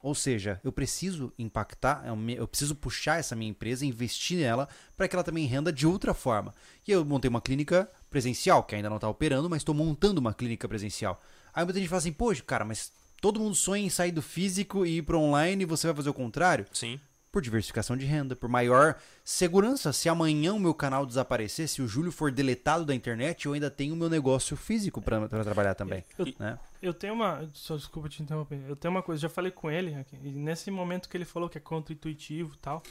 Ou 0.00 0.16
seja, 0.16 0.60
eu 0.64 0.72
preciso 0.72 1.32
impactar, 1.38 2.02
eu 2.04 2.16
me- 2.16 2.34
eu 2.34 2.48
preciso 2.48 2.74
puxar 2.74 3.20
essa 3.20 3.36
minha 3.36 3.50
empresa, 3.50 3.86
investir 3.86 4.36
nela, 4.38 4.68
para 4.96 5.06
que 5.06 5.14
ela 5.14 5.22
também 5.22 5.46
renda 5.46 5.72
de 5.72 5.86
outra 5.86 6.12
forma. 6.12 6.52
E 6.86 6.90
eu 6.90 7.04
montei 7.04 7.28
uma 7.28 7.40
clínica 7.40 7.88
presencial, 8.10 8.64
que 8.64 8.74
ainda 8.74 8.88
não 8.90 8.96
está 8.96 9.08
operando, 9.08 9.48
mas 9.48 9.60
estou 9.62 9.74
montando 9.74 10.20
uma 10.20 10.34
clínica 10.34 10.66
presencial. 10.68 11.20
Aí 11.54 11.64
muita 11.64 11.78
gente 11.78 11.88
fala 11.88 12.00
assim, 12.00 12.12
poxa, 12.12 12.42
cara, 12.42 12.64
mas 12.64 12.90
todo 13.20 13.38
mundo 13.38 13.54
sonha 13.54 13.84
em 13.84 13.90
sair 13.90 14.10
do 14.10 14.20
físico 14.20 14.84
e 14.84 14.98
ir 14.98 15.02
para 15.02 15.16
online 15.16 15.62
e 15.62 15.66
você 15.66 15.86
vai 15.86 15.94
fazer 15.94 16.10
o 16.10 16.14
contrário? 16.14 16.66
Sim. 16.72 16.98
Por 17.32 17.40
diversificação 17.40 17.96
de 17.96 18.04
renda, 18.04 18.36
por 18.36 18.46
maior 18.48 18.94
segurança. 19.24 19.90
Se 19.90 20.06
amanhã 20.08 20.52
o 20.52 20.60
meu 20.60 20.74
canal 20.74 21.06
desaparecer, 21.06 21.66
se 21.66 21.80
o 21.80 21.88
Júlio 21.88 22.12
for 22.12 22.30
deletado 22.30 22.84
da 22.84 22.94
internet, 22.94 23.46
eu 23.46 23.54
ainda 23.54 23.70
tenho 23.70 23.94
o 23.94 23.96
meu 23.96 24.10
negócio 24.10 24.54
físico 24.54 25.00
para 25.00 25.26
trabalhar 25.28 25.74
também. 25.74 26.04
Eu, 26.18 26.26
Né? 26.38 26.58
eu 26.82 26.92
tenho 26.92 27.14
uma. 27.14 27.48
Só 27.54 27.74
desculpa 27.74 28.08
te 28.10 28.22
interromper. 28.22 28.60
Eu 28.68 28.76
tenho 28.76 28.92
uma 28.92 29.02
coisa, 29.02 29.22
já 29.22 29.30
falei 29.30 29.50
com 29.50 29.70
ele, 29.70 29.94
aqui, 29.94 30.14
e 30.22 30.28
nesse 30.28 30.70
momento 30.70 31.08
que 31.08 31.16
ele 31.16 31.24
falou 31.24 31.48
que 31.48 31.56
é 31.56 31.60
contra-intuitivo 31.60 32.52
e 32.54 32.58
tal. 32.58 32.82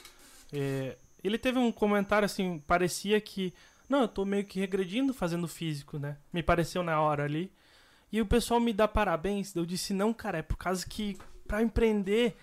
é, 0.52 0.98
ele 1.24 1.38
teve 1.38 1.60
um 1.60 1.72
comentário 1.72 2.26
assim, 2.26 2.58
parecia 2.66 3.22
que. 3.22 3.54
Não, 3.88 4.02
eu 4.02 4.08
tô 4.08 4.26
meio 4.26 4.44
que 4.44 4.60
regredindo 4.60 5.14
fazendo 5.14 5.48
físico, 5.48 6.00
né? 6.00 6.18
Me 6.34 6.42
pareceu 6.42 6.82
na 6.82 7.00
hora 7.00 7.26
ali. 7.26 7.52
E 8.12 8.20
o 8.20 8.26
pessoal 8.26 8.60
me 8.60 8.74
dá 8.74 8.88
parabéns. 8.88 9.56
Eu 9.56 9.66
disse, 9.68 9.94
não, 9.94 10.12
cara, 10.14 10.40
é 10.40 10.42
por 10.42 10.58
causa 10.58 10.84
que 10.86 11.16
pra 11.48 11.62
empreender 11.62 12.36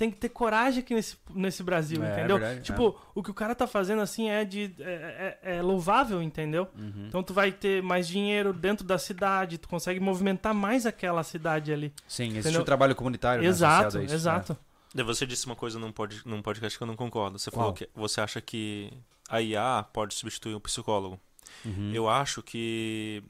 tem 0.00 0.10
que 0.10 0.16
ter 0.16 0.30
coragem 0.30 0.80
aqui 0.82 0.94
nesse, 0.94 1.14
nesse 1.34 1.62
Brasil, 1.62 2.02
É, 2.02 2.10
entendeu? 2.12 2.36
é 2.36 2.40
verdade, 2.40 2.62
tipo, 2.62 2.98
o 3.14 3.22
que 3.22 3.30
o 3.30 3.34
cara 3.34 3.54
tá 3.54 3.66
fazendo 3.66 4.00
assim 4.00 4.30
é 4.30 4.46
de. 4.46 4.74
é, 4.80 5.38
é- 5.44 5.56
é 5.58 5.62
louvável, 5.62 6.22
entendeu? 6.22 6.66
Uhum. 6.74 7.04
Então 7.06 7.22
tu 7.22 7.34
vai 7.34 7.52
ter 7.52 7.82
mais 7.82 8.08
dinheiro 8.08 8.54
dentro 8.54 8.82
da 8.86 8.96
cidade, 8.96 9.58
tu 9.58 9.68
consegue 9.68 10.00
movimentar 10.00 10.54
mais 10.54 10.86
aquela 10.86 11.22
cidade 11.22 11.70
ali. 11.70 11.92
Sim, 12.08 12.28
existe 12.28 12.38
Entendeu? 12.40 12.62
o 12.62 12.64
trabalho 12.64 12.96
comunitário 12.96 13.42
né, 13.42 13.48
exato, 13.50 13.98
a 13.98 14.02
isso, 14.02 14.14
exato. 14.14 14.56
E 14.94 15.02
Você 15.02 15.26
disse 15.26 15.44
uma 15.44 15.54
coisa 15.54 15.78
num, 15.78 15.92
pod, 15.92 16.22
num 16.24 16.40
podcast 16.40 16.78
que 16.78 16.82
eu 16.82 16.86
não 16.86 16.96
concordo. 16.96 17.38
Você 17.38 17.50
Qual? 17.50 17.60
falou 17.60 17.74
que 17.74 17.86
você 17.94 18.22
acha 18.22 18.40
que 18.40 18.90
a 19.28 19.42
IA 19.42 19.84
pode 19.92 20.14
substituir 20.14 20.54
um 20.54 20.60
psicólogo. 20.60 21.20
né? 21.62 21.72
Uhum. 21.76 21.92
Eu 21.92 22.08
acho 22.08 22.42
que 22.42 23.22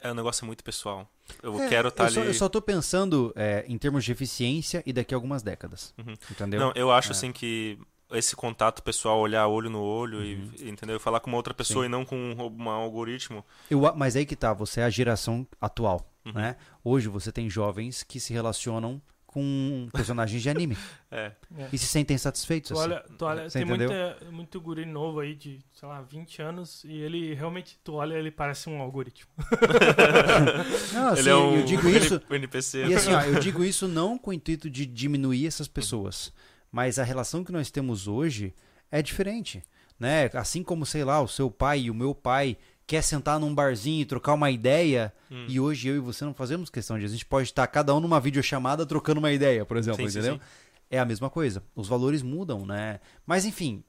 é 0.00 0.10
um 0.10 0.14
negócio 0.14 0.46
muito 0.46 0.62
pessoal. 0.62 1.10
Eu 1.42 1.60
É, 1.62 1.68
quero 1.68 1.88
estar 1.88 2.04
eu 2.04 2.06
ali. 2.06 2.14
Só, 2.14 2.20
eu 2.22 2.34
só 2.34 2.48
tô 2.48 2.60
pensando 2.62 3.32
é, 3.36 3.64
em 3.68 3.76
termos 3.78 4.04
de 4.04 4.12
eficiência 4.12 4.82
e 4.86 4.92
daqui 4.92 5.14
a 5.14 5.16
algumas 5.16 5.42
décadas. 5.42 5.92
Uhum. 5.98 6.14
Entendeu? 6.30 6.60
Não, 6.60 6.72
eu 6.74 6.90
acho 6.92 7.08
É. 7.08 7.12
assim 7.12 7.32
que 7.32 7.78
esse 8.12 8.36
contato 8.36 8.82
pessoal, 8.82 9.18
olhar 9.18 9.46
olho 9.48 9.68
no 9.68 9.82
olho 9.82 10.18
Uhum. 10.18 10.50
e 10.60 10.68
entendeu? 10.68 10.98
Falar 11.00 11.18
com 11.20 11.28
uma 11.28 11.36
outra 11.36 11.52
pessoa 11.52 11.82
Sim. 11.84 11.86
e 11.86 11.90
não 11.90 12.04
com 12.04 12.16
um, 12.16 12.62
um 12.64 12.70
algoritmo. 12.70 13.44
Eu 13.70 13.80
mas 13.96 14.14
aí 14.14 14.24
que 14.24 14.36
tá, 14.36 14.52
você 14.52 14.80
é 14.80 14.84
a 14.84 14.90
geração 14.90 15.46
atual, 15.60 16.08
Uhum. 16.24 16.32
né? 16.32 16.56
Hoje 16.84 17.08
você 17.08 17.32
tem 17.32 17.50
jovens 17.50 18.02
que 18.04 18.20
se 18.20 18.32
relacionam 18.32 19.02
com 19.26 19.88
personagens 19.92 20.40
de 20.42 20.48
anime 20.48 20.76
É. 21.10 21.32
e 21.72 21.78
se 21.78 21.86
sentem 21.86 22.16
satisfeitos. 22.18 22.70
Tu 22.70 22.74
assim. 22.78 22.82
olha, 22.90 23.04
tu 23.18 23.24
olha 23.24 23.48
Você 23.50 23.58
tem 23.58 23.68
entendeu? 23.68 23.88
muita, 23.90 24.30
muito 24.30 24.60
guri 24.60 24.84
novo 24.84 25.20
aí 25.20 25.34
de, 25.34 25.60
sei 25.72 25.88
lá, 25.88 26.00
20 26.02 26.42
anos 26.42 26.84
e 26.84 26.92
ele 26.92 27.32
realmente, 27.34 27.78
tu 27.84 27.94
olha, 27.94 28.14
ele 28.14 28.30
parece 28.30 28.68
um 28.68 28.80
algoritmo. 28.80 29.30
Não, 30.92 31.08
assim, 31.08 31.20
Ele 31.20 31.30
é 31.30 31.36
um 31.36 31.56
eu 31.56 31.64
digo 31.64 31.88
isso 31.88 32.20
NPC. 32.30 32.86
e 32.86 32.94
assim, 32.94 33.12
ó, 33.12 33.20
eu 33.22 33.40
digo 33.40 33.64
isso 33.64 33.86
não 33.88 34.18
com 34.18 34.30
o 34.30 34.32
intuito 34.34 34.68
de 34.68 34.84
diminuir 34.86 35.46
essas 35.46 35.68
pessoas, 35.68 36.32
mas 36.70 36.98
a 36.98 37.04
relação 37.04 37.44
que 37.44 37.52
nós 37.52 37.70
temos 37.70 38.06
hoje 38.08 38.54
é 38.90 39.00
diferente, 39.02 39.62
né? 39.98 40.30
Assim 40.34 40.62
como 40.62 40.84
sei 40.86 41.04
lá, 41.04 41.20
o 41.20 41.28
seu 41.28 41.50
pai 41.50 41.80
e 41.82 41.90
o 41.90 41.94
meu 41.94 42.14
pai 42.14 42.56
quer 42.86 43.02
sentar 43.02 43.38
num 43.40 43.54
barzinho 43.54 44.02
e 44.02 44.04
trocar 44.04 44.34
uma 44.34 44.50
ideia, 44.50 45.12
Hum. 45.30 45.46
e 45.48 45.58
hoje 45.58 45.88
eu 45.88 45.96
e 45.96 45.98
você 45.98 46.24
não 46.24 46.32
fazemos 46.32 46.70
questão 46.70 46.96
disso. 46.98 47.12
A 47.14 47.16
gente 47.16 47.26
pode 47.26 47.48
estar 47.48 47.66
cada 47.66 47.94
um 47.94 48.00
numa 48.00 48.20
videochamada 48.20 48.86
trocando 48.86 49.18
uma 49.18 49.32
ideia, 49.32 49.64
por 49.64 49.76
exemplo, 49.76 50.04
Sim, 50.04 50.08
sim, 50.10 50.18
entendeu? 50.18 50.34
sim. 50.36 50.40
É 50.88 50.98
a 51.00 51.04
mesma 51.04 51.28
coisa. 51.28 51.62
Os 51.74 51.88
valores 51.88 52.22
mudam, 52.22 52.64
né? 52.64 53.00
Mas 53.26 53.44
enfim, 53.44 53.82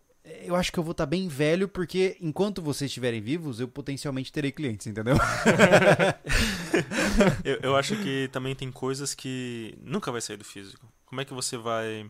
eu 0.44 0.56
acho 0.56 0.72
que 0.72 0.80
eu 0.80 0.84
vou 0.84 0.94
estar 0.94 1.06
bem 1.06 1.28
velho 1.28 1.68
porque 1.68 2.18
enquanto 2.20 2.60
vocês 2.60 2.90
estiverem 2.90 3.22
vivos, 3.22 3.60
eu 3.60 3.68
potencialmente 3.68 4.32
terei 4.32 4.52
clientes, 4.52 4.88
entendeu? 4.88 5.16
Eu, 7.44 7.60
eu 7.62 7.76
acho 7.76 7.96
que 7.98 8.30
também 8.32 8.54
tem 8.56 8.72
coisas 8.72 9.14
que 9.16 9.76
nunca 9.82 10.12
vai 10.12 10.22
sair 10.22 10.38
do 10.38 10.44
físico. 10.44 10.86
Como 11.06 11.22
é 11.22 11.26
que 11.26 11.34
você 11.34 11.58
vai 11.58 12.10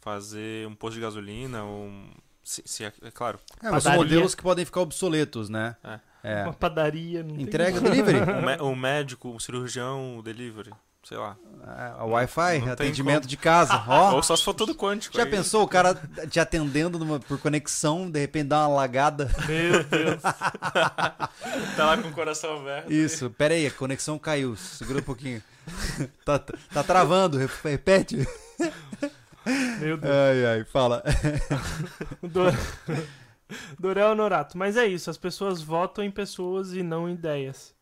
fazer 0.00 0.66
um 0.66 0.74
posto 0.74 0.94
de 0.94 1.00
gasolina 1.00 1.64
ou 1.64 1.84
um- 1.86 2.10
se, 2.42 2.62
se 2.64 2.84
é, 2.84 2.92
é 3.02 3.10
claro, 3.10 3.38
É, 3.62 3.70
mas 3.70 3.82
são 3.82 3.94
modelos 3.94 4.34
que 4.34 4.42
podem 4.42 4.64
ficar 4.64 4.80
obsoletos, 4.80 5.48
né? 5.50 5.76
É. 5.84 6.00
É. 6.28 6.42
Uma 6.44 6.52
padaria, 6.52 7.22
não 7.22 7.34
tem 7.34 7.44
Entrega 7.44 7.78
como. 7.80 7.90
delivery. 7.90 8.18
um, 8.62 8.74
mé- 8.76 8.76
médico, 8.76 9.28
um 9.30 9.38
cirurgião, 9.38 10.18
um 10.18 10.22
delivery, 10.22 10.70
sei 11.02 11.16
lá. 11.16 11.36
É, 11.98 12.02
o 12.02 12.08
Wi-Fi, 12.10 12.68
atendimento 12.70 13.20
como. 13.22 13.28
de 13.28 13.36
casa. 13.36 13.82
Ó, 13.88 14.14
Ou 14.14 14.22
só 14.22 14.36
se 14.36 14.44
for 14.44 14.54
tudo 14.54 14.74
quântico. 14.74 15.16
já 15.16 15.24
aí- 15.24 15.30
pensou 15.30 15.62
o 15.62 15.68
cara 15.68 15.94
te 16.30 16.38
atendendo 16.38 16.98
numa- 16.98 17.18
por 17.20 17.38
conexão, 17.38 18.10
de 18.10 18.20
repente 18.20 18.48
dá 18.48 18.66
uma 18.68 18.76
lagada? 18.76 19.30
Meu 19.46 19.82
Deus. 19.84 20.20
Tá 21.76 21.84
lá 21.86 21.96
com 21.96 22.08
o 22.08 22.12
coração 22.12 22.58
aberto. 22.60 22.92
Isso, 22.92 23.30
pera 23.30 23.54
aí, 23.54 23.66
a 23.66 23.70
conexão 23.70 24.18
caiu. 24.18 24.56
Segura 24.56 24.98
um 24.98 25.02
pouquinho. 25.02 25.42
tá, 26.24 26.38
tá 26.38 26.82
travando, 26.82 27.38
rep- 27.38 27.50
repete. 27.64 28.16
Meu 29.80 29.96
Deus. 29.96 30.12
Ai, 30.14 30.46
ai, 30.46 30.64
fala. 30.64 31.02
Dor... 33.78 33.94
Dorel 33.94 34.14
Norato. 34.14 34.56
Mas 34.58 34.76
é 34.76 34.86
isso, 34.86 35.10
as 35.10 35.16
pessoas 35.18 35.60
votam 35.62 36.04
em 36.04 36.10
pessoas 36.10 36.72
e 36.74 36.82
não 36.82 37.08
em 37.08 37.14
ideias. 37.14 37.76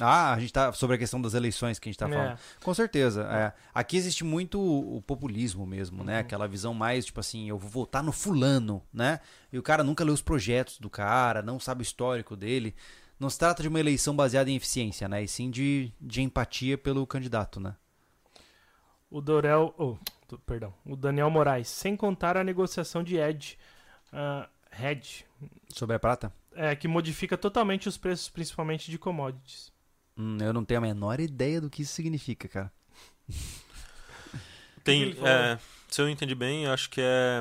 Ah, 0.00 0.32
a 0.32 0.40
gente 0.40 0.52
tá 0.52 0.72
sobre 0.72 0.96
a 0.96 0.98
questão 0.98 1.20
das 1.20 1.34
eleições 1.34 1.78
que 1.78 1.88
a 1.88 1.92
gente 1.92 1.98
tá 1.98 2.08
É. 2.08 2.12
falando. 2.12 2.38
Com 2.64 2.74
certeza. 2.74 3.22
é. 3.30 3.52
Aqui 3.74 3.96
existe 3.96 4.24
muito 4.24 4.58
o 4.60 5.00
populismo 5.02 5.64
mesmo, 5.66 5.98
Uhum. 5.98 6.04
né? 6.04 6.18
Aquela 6.18 6.48
visão 6.48 6.74
mais, 6.74 7.04
tipo 7.04 7.20
assim, 7.20 7.48
eu 7.48 7.56
vou 7.58 7.68
votar 7.70 8.02
no 8.02 8.10
fulano, 8.10 8.82
né? 8.92 9.20
E 9.52 9.58
o 9.58 9.62
cara 9.62 9.84
nunca 9.84 10.02
lê 10.02 10.10
os 10.10 10.22
projetos 10.22 10.78
do 10.78 10.90
cara, 10.90 11.40
não 11.42 11.60
sabe 11.60 11.82
o 11.82 11.84
histórico 11.84 12.34
dele. 12.36 12.74
Não 13.20 13.30
se 13.30 13.38
trata 13.38 13.62
de 13.62 13.68
uma 13.68 13.78
eleição 13.78 14.16
baseada 14.16 14.50
em 14.50 14.56
eficiência, 14.56 15.08
né? 15.08 15.22
E 15.22 15.28
sim 15.28 15.48
de, 15.50 15.92
de 16.00 16.22
empatia 16.22 16.76
pelo 16.76 17.06
candidato, 17.06 17.60
né? 17.60 17.76
O 19.10 19.20
Dorel. 19.20 19.72
oh, 19.78 19.96
perdão. 20.46 20.74
O 20.84 20.96
Daniel 20.96 21.30
Moraes. 21.30 21.68
Sem 21.68 21.96
contar 21.96 22.36
a 22.36 22.42
negociação 22.42 23.04
de 23.04 23.16
Edge. 23.18 23.56
ah, 24.12 24.48
Hedge. 24.72 25.24
Sobre 25.68 25.96
a 25.96 25.98
prata? 25.98 26.32
É, 26.54 26.74
que 26.76 26.88
modifica 26.88 27.36
totalmente 27.36 27.88
os 27.88 27.96
preços, 27.96 28.28
principalmente 28.28 28.90
de 28.90 28.98
commodities. 28.98 29.72
Hum, 30.16 30.38
eu 30.40 30.52
não 30.52 30.64
tenho 30.64 30.78
a 30.78 30.82
menor 30.82 31.20
ideia 31.20 31.60
do 31.60 31.70
que 31.70 31.82
isso 31.82 31.94
significa, 31.94 32.48
cara. 32.48 32.72
Tem, 34.84 35.12
é, 35.24 35.58
se 35.88 36.02
eu 36.02 36.08
entendi 36.08 36.34
bem, 36.34 36.64
eu 36.64 36.72
acho 36.72 36.90
que 36.90 37.00
é, 37.00 37.40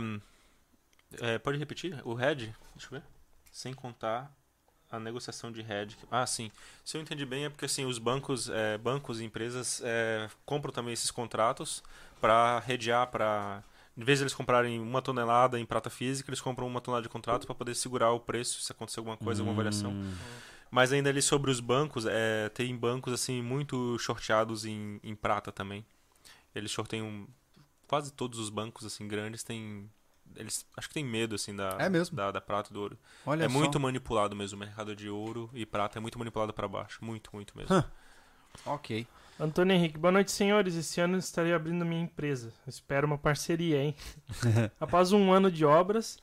é, 1.19 1.39
Pode 1.39 1.57
repetir? 1.57 1.99
O 2.05 2.13
head? 2.13 2.53
Deixa 2.75 2.87
eu 2.87 2.99
ver. 2.99 3.03
Sem 3.51 3.73
contar 3.73 4.31
a 4.89 4.99
negociação 4.99 5.51
de 5.51 5.61
head. 5.61 5.97
Ah, 6.09 6.25
sim. 6.25 6.51
Se 6.83 6.97
eu 6.97 7.01
entendi 7.01 7.25
bem, 7.25 7.45
é 7.45 7.49
porque 7.49 7.65
assim, 7.65 7.85
os 7.85 7.97
bancos, 7.97 8.49
é, 8.49 8.77
bancos 8.77 9.19
e 9.19 9.25
empresas 9.25 9.81
é, 9.83 10.29
compram 10.45 10.71
também 10.71 10.93
esses 10.93 11.11
contratos 11.11 11.83
para 12.19 12.59
redear, 12.59 13.07
para. 13.07 13.63
Em 13.97 14.03
vez 14.03 14.19
de 14.19 14.23
eles 14.23 14.33
comprarem 14.33 14.79
uma 14.79 15.01
tonelada 15.01 15.59
em 15.59 15.65
prata 15.65 15.89
física, 15.89 16.29
eles 16.29 16.39
compram 16.41 16.65
uma 16.67 16.79
tonelada 16.79 17.03
de 17.03 17.09
contrato 17.09 17.45
para 17.45 17.55
poder 17.55 17.75
segurar 17.75 18.11
o 18.11 18.19
preço 18.19 18.61
se 18.61 18.71
acontecer 18.71 18.99
alguma 18.99 19.17
coisa, 19.17 19.41
alguma 19.41 19.55
variação. 19.55 19.91
Hum, 19.91 20.13
Mas 20.69 20.93
ainda 20.93 21.09
ali 21.09 21.21
sobre 21.21 21.51
os 21.51 21.59
bancos, 21.59 22.05
é, 22.05 22.49
tem 22.49 22.75
bancos 22.75 23.11
assim 23.11 23.41
muito 23.41 23.97
shorteados 23.99 24.65
em, 24.65 24.99
em 25.03 25.13
prata 25.13 25.51
também. 25.51 25.85
Eles 26.55 26.71
shorteiam 26.71 27.27
quase 27.87 28.13
todos 28.13 28.39
os 28.39 28.49
bancos 28.49 28.85
assim 28.85 29.07
grandes 29.07 29.43
têm 29.43 29.89
eles 30.35 30.65
acho 30.77 30.87
que 30.87 30.93
tem 30.93 31.03
medo 31.03 31.35
assim 31.35 31.53
da 31.53 31.75
É 31.77 31.89
mesmo? 31.89 32.15
da, 32.15 32.31
da 32.31 32.39
prata 32.39 32.69
e 32.69 32.73
do 32.73 32.79
ouro. 32.79 32.97
Olha 33.25 33.43
é 33.43 33.49
só. 33.49 33.53
muito 33.53 33.79
manipulado 33.79 34.33
mesmo 34.35 34.55
o 34.55 34.59
mercado 34.59 34.95
de 34.95 35.09
ouro 35.09 35.49
e 35.53 35.65
prata 35.65 35.99
é 35.99 36.01
muito 36.01 36.17
manipulado 36.17 36.53
para 36.53 36.67
baixo, 36.69 37.03
muito, 37.03 37.29
muito 37.33 37.57
mesmo. 37.57 37.83
Ok. 38.65 39.05
Antônio 39.41 39.75
Henrique, 39.75 39.97
boa 39.97 40.11
noite, 40.11 40.31
senhores. 40.31 40.75
Esse 40.75 41.01
ano 41.01 41.17
estarei 41.17 41.51
abrindo 41.51 41.83
minha 41.83 42.03
empresa. 42.03 42.53
Espero 42.67 43.07
uma 43.07 43.17
parceria, 43.17 43.81
hein? 43.81 43.95
Após 44.79 45.11
um 45.11 45.33
ano 45.33 45.49
de 45.49 45.65
obras 45.65 46.19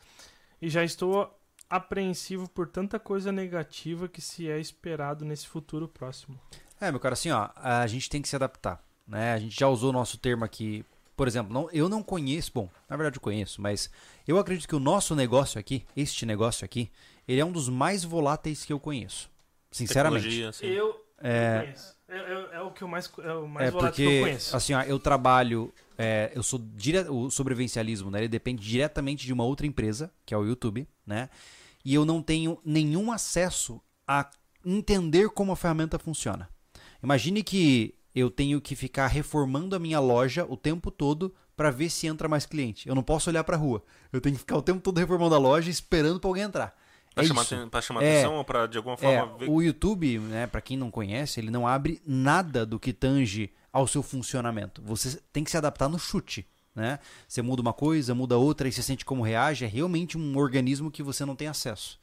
e 0.62 0.68
já 0.68 0.84
estou 0.84 1.36
apreensivo 1.68 2.48
por 2.48 2.68
tanta 2.68 2.96
coisa 3.00 3.32
negativa 3.32 4.06
que 4.06 4.20
se 4.20 4.48
é 4.48 4.60
esperado 4.60 5.24
nesse 5.24 5.48
futuro 5.48 5.88
próximo. 5.88 6.38
É, 6.80 6.92
meu 6.92 7.00
cara, 7.00 7.14
assim, 7.14 7.32
ó, 7.32 7.48
a 7.56 7.84
gente 7.88 8.08
tem 8.08 8.22
que 8.22 8.28
se 8.28 8.36
adaptar, 8.36 8.80
né? 9.04 9.32
A 9.32 9.38
gente 9.40 9.58
já 9.58 9.66
usou 9.66 9.90
o 9.90 9.92
nosso 9.92 10.16
termo 10.16 10.44
aqui, 10.44 10.84
por 11.16 11.26
exemplo, 11.26 11.52
não, 11.52 11.68
eu 11.72 11.88
não 11.88 12.04
conheço, 12.04 12.52
bom, 12.54 12.70
na 12.88 12.96
verdade 12.96 13.16
eu 13.16 13.20
conheço, 13.20 13.60
mas 13.60 13.90
eu 14.28 14.38
acredito 14.38 14.68
que 14.68 14.76
o 14.76 14.80
nosso 14.80 15.16
negócio 15.16 15.58
aqui, 15.58 15.84
este 15.96 16.24
negócio 16.24 16.64
aqui, 16.64 16.88
ele 17.26 17.40
é 17.40 17.44
um 17.44 17.50
dos 17.50 17.68
mais 17.68 18.04
voláteis 18.04 18.64
que 18.64 18.72
eu 18.72 18.78
conheço. 18.78 19.28
Sinceramente. 19.72 20.22
Tecnologia, 20.22 20.48
assim. 20.50 20.66
Eu, 20.66 21.04
É, 21.18 21.62
conheço. 21.62 21.97
É, 22.08 22.16
é- 22.16 22.48
é 22.56 22.60
o 22.60 22.70
que 22.70 22.82
eu 22.82 22.88
mais, 22.88 23.10
é 23.22 23.32
o 23.34 23.46
mais 23.46 23.68
é 23.68 23.70
volátil 23.70 23.94
que 23.94 24.02
eu 24.02 24.10
porque, 24.10 24.20
conheço. 24.20 24.56
assim, 24.56 24.72
ó, 24.72 24.82
eu 24.82 24.98
trabalho, 24.98 25.72
é, 25.96 26.32
eu 26.34 26.42
sou 26.42 26.58
dire... 26.58 27.00
o 27.08 27.30
sobrevivencialismo, 27.30 28.10
né? 28.10 28.20
Ele 28.20 28.28
depende 28.28 28.66
diretamente 28.66 29.26
de 29.26 29.32
uma 29.32 29.44
outra 29.44 29.66
empresa, 29.66 30.10
que 30.24 30.32
é 30.32 30.36
o 30.38 30.44
YouTube, 30.44 30.88
né? 31.06 31.28
E 31.84 31.94
eu 31.94 32.04
não 32.04 32.22
tenho 32.22 32.58
nenhum 32.64 33.12
acesso 33.12 33.80
a 34.06 34.30
entender 34.64 35.28
como 35.30 35.52
a 35.52 35.56
ferramenta 35.56 35.98
funciona. 35.98 36.48
Imagine 37.02 37.42
que 37.42 37.94
eu 38.14 38.30
tenho 38.30 38.60
que 38.60 38.74
ficar 38.74 39.06
reformando 39.06 39.76
a 39.76 39.78
minha 39.78 40.00
loja 40.00 40.46
o 40.48 40.56
tempo 40.56 40.90
todo 40.90 41.34
para 41.56 41.70
ver 41.70 41.90
se 41.90 42.06
entra 42.06 42.28
mais 42.28 42.46
cliente. 42.46 42.88
Eu 42.88 42.94
não 42.94 43.02
posso 43.02 43.28
olhar 43.28 43.44
para 43.44 43.56
rua. 43.56 43.82
Eu 44.12 44.20
tenho 44.20 44.34
que 44.34 44.40
ficar 44.40 44.56
o 44.56 44.62
tempo 44.62 44.80
todo 44.80 44.98
reformando 44.98 45.34
a 45.34 45.38
loja 45.38 45.70
esperando 45.70 46.20
para 46.20 46.30
alguém 46.30 46.44
entrar. 46.44 46.77
Pra 47.18 47.24
é 47.24 47.28
chamar, 47.28 47.42
isso. 47.42 47.68
pra 47.68 47.80
chamar 47.80 48.02
É. 48.02 48.12
atenção 48.18 48.36
ou 48.36 48.44
pra 48.44 48.66
de 48.66 48.76
alguma 48.78 48.94
É, 48.94 48.98
forma 48.98 49.38
ver 49.38 49.48
o 49.50 49.60
YouTube, 49.62 50.18
né, 50.20 50.46
para 50.46 50.60
quem 50.60 50.76
não 50.76 50.90
conhece, 50.90 51.40
ele 51.40 51.50
não 51.50 51.66
abre 51.66 52.00
nada 52.06 52.64
do 52.64 52.78
que 52.78 52.92
tange 52.92 53.52
ao 53.72 53.86
seu 53.86 54.02
funcionamento. 54.02 54.80
Você 54.82 55.20
tem 55.32 55.44
que 55.44 55.50
se 55.50 55.56
adaptar 55.56 55.88
no 55.88 55.98
chute, 55.98 56.46
né? 56.74 56.98
Você 57.26 57.42
muda 57.42 57.60
uma 57.60 57.72
coisa, 57.72 58.14
muda 58.14 58.36
outra 58.38 58.68
e 58.68 58.72
você 58.72 58.82
sente 58.82 59.04
como 59.04 59.22
reage, 59.22 59.64
é 59.64 59.68
realmente 59.68 60.16
um 60.16 60.36
organismo 60.38 60.90
que 60.90 61.02
você 61.02 61.24
não 61.24 61.34
tem 61.36 61.48
acesso. 61.48 61.98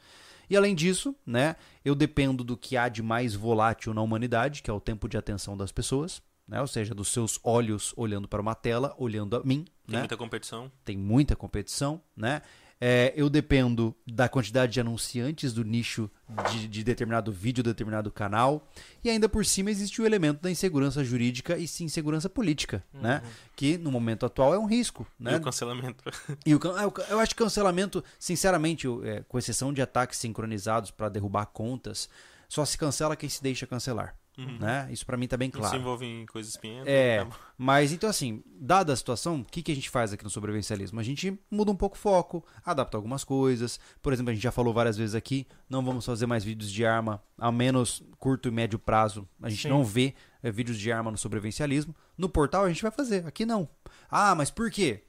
E 0.50 0.56
além 0.56 0.76
disso, 0.76 1.16
né, 1.26 1.56
eu 1.84 1.96
dependo 1.96 2.44
do 2.44 2.56
que 2.56 2.78
há 2.78 2.88
de 2.88 3.02
mais 3.02 3.34
volátil 3.34 3.94
na 3.94 4.02
humanidade, 4.02 4.62
que 4.62 4.70
é 4.70 4.74
o 4.74 4.80
tempo 4.80 5.10
de 5.10 5.18
atenção 5.18 5.58
das 5.58 5.72
pessoas, 5.72 6.22
né? 6.48 6.62
Ou 6.62 6.68
seja, 6.68 6.94
dos 6.94 7.08
seus 7.08 7.40
olhos 7.44 7.92
olhando 7.98 8.28
para 8.28 8.40
uma 8.42 8.54
tela, 8.54 8.94
olhando 9.00 9.36
a 9.36 9.44
mim, 9.44 9.66
tem 9.88 9.94
né? 9.96 10.00
muita 10.00 10.16
competição. 10.16 10.72
tem 10.84 10.96
muita 10.96 11.36
competição, 11.36 12.00
né? 12.16 12.44
É, 12.80 13.14
eu 13.16 13.30
dependo 13.30 13.96
da 14.06 14.28
quantidade 14.28 14.74
de 14.74 14.82
anunciantes 14.82 15.54
do 15.54 15.64
nicho 15.64 16.12
de, 16.52 16.68
de 16.68 16.84
determinado 16.84 17.32
vídeo, 17.32 17.64
determinado 17.64 18.12
canal. 18.12 18.68
E 19.02 19.10
ainda 19.10 19.30
por 19.30 19.46
cima 19.46 19.72
existe 19.72 20.02
o 20.02 20.06
elemento 20.06 20.42
da 20.42 20.52
insegurança 20.52 21.02
jurídica 21.04 21.58
e 21.58 21.68
sim 21.68 21.86
insegurança 21.86 22.30
política, 22.30 22.84
né? 22.94 23.22
Que 23.56 23.78
no 23.78 23.90
momento 23.92 24.26
atual 24.26 24.54
é 24.54 24.60
um 24.60 24.66
risco, 24.66 25.08
E 25.20 25.24
né? 25.24 25.38
o 25.38 25.42
cancelamento. 25.42 26.04
E 26.46 26.54
o, 26.54 26.60
ca- 26.60 26.76
eu 27.10 27.20
acho 27.20 27.34
que 27.34 27.42
cancelamento, 27.44 28.04
sinceramente, 28.20 28.86
eu, 28.86 29.04
é, 29.06 29.22
com 29.24 29.40
exceção 29.40 29.72
de 29.74 29.82
ataques 29.82 30.20
sincronizados 30.20 30.92
para 30.92 31.08
derrubar 31.08 31.46
contas, 31.46 32.10
só 32.50 32.66
se 32.66 32.78
cancela 32.78 33.16
quem 33.16 33.30
se 33.30 33.42
deixa 33.42 33.66
cancelar, 33.66 34.16
né? 34.38 34.88
Isso 34.92 35.06
para 35.06 35.18
mim 35.18 35.28
tá 35.28 35.38
bem 35.38 35.50
Não 35.54 35.56
se 35.56 35.60
claro. 35.60 35.78
envolve 35.78 36.06
em 36.06 36.26
coisas 36.26 36.52
espinhentas. 36.52 36.88
É, 36.88 37.20
acaba. 37.20 37.36
mas 37.58 37.92
então 37.92 38.10
assim, 38.10 38.44
dada 38.48 38.94
a 38.94 38.96
situação, 38.96 39.42
o 39.42 39.46
que, 39.46 39.62
que 39.62 39.72
a 39.72 39.76
gente 39.76 39.90
faz 39.90 40.12
aqui 40.14 40.24
no 40.24 40.30
sobrevivencialismo? 40.30 41.00
A 41.00 41.04
gente 41.04 41.40
muda 41.50 41.72
um 41.72 41.76
pouco 41.76 41.96
o 41.96 42.00
foco, 42.00 42.46
adapta 42.66 42.98
algumas 42.98 43.24
coisas. 43.24 43.80
Por 44.02 44.14
exemplo, 44.14 44.32
a 44.32 44.34
gente 44.34 44.44
já 44.44 44.52
falou 44.52 44.74
várias 44.74 44.98
vezes 44.98 45.16
aqui, 45.16 45.48
não 45.70 45.84
vamos 45.84 46.06
fazer 46.06 46.26
mais 46.26 46.44
vídeos 46.44 46.72
de 46.72 46.86
arma, 46.86 47.22
a 47.38 47.52
menos 47.52 48.04
curto 48.18 48.48
e 48.48 48.52
médio 48.52 48.80
prazo. 48.80 49.28
A 49.42 49.50
gente 49.50 49.64
Sim. 49.64 49.70
não 49.70 49.84
vê 49.84 50.14
é, 50.44 50.52
vídeos 50.52 50.78
de 50.78 50.92
arma 50.92 51.12
no 51.12 51.18
sobrevivencialismo. 51.18 51.96
No 52.18 52.30
portal 52.30 52.66
a 52.66 52.70
gente 52.70 52.82
vai 52.82 52.92
fazer, 52.92 53.26
aqui 53.26 53.46
não. 53.46 53.68
Ah, 54.10 54.36
mas 54.36 54.52
por 54.52 54.70
quê? 54.70 55.04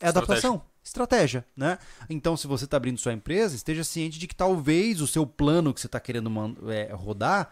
É 0.00 0.08
adaptação. 0.08 0.62
Estratégia, 0.84 1.46
né? 1.56 1.78
Então, 2.10 2.36
se 2.36 2.46
você 2.46 2.66
está 2.66 2.76
abrindo 2.76 2.98
sua 2.98 3.14
empresa, 3.14 3.56
esteja 3.56 3.82
ciente 3.82 4.18
de 4.18 4.26
que 4.26 4.34
talvez 4.34 5.00
o 5.00 5.06
seu 5.06 5.26
plano 5.26 5.72
que 5.72 5.80
você 5.80 5.86
está 5.86 5.98
querendo 5.98 6.30
é, 6.70 6.92
rodar, 6.92 7.50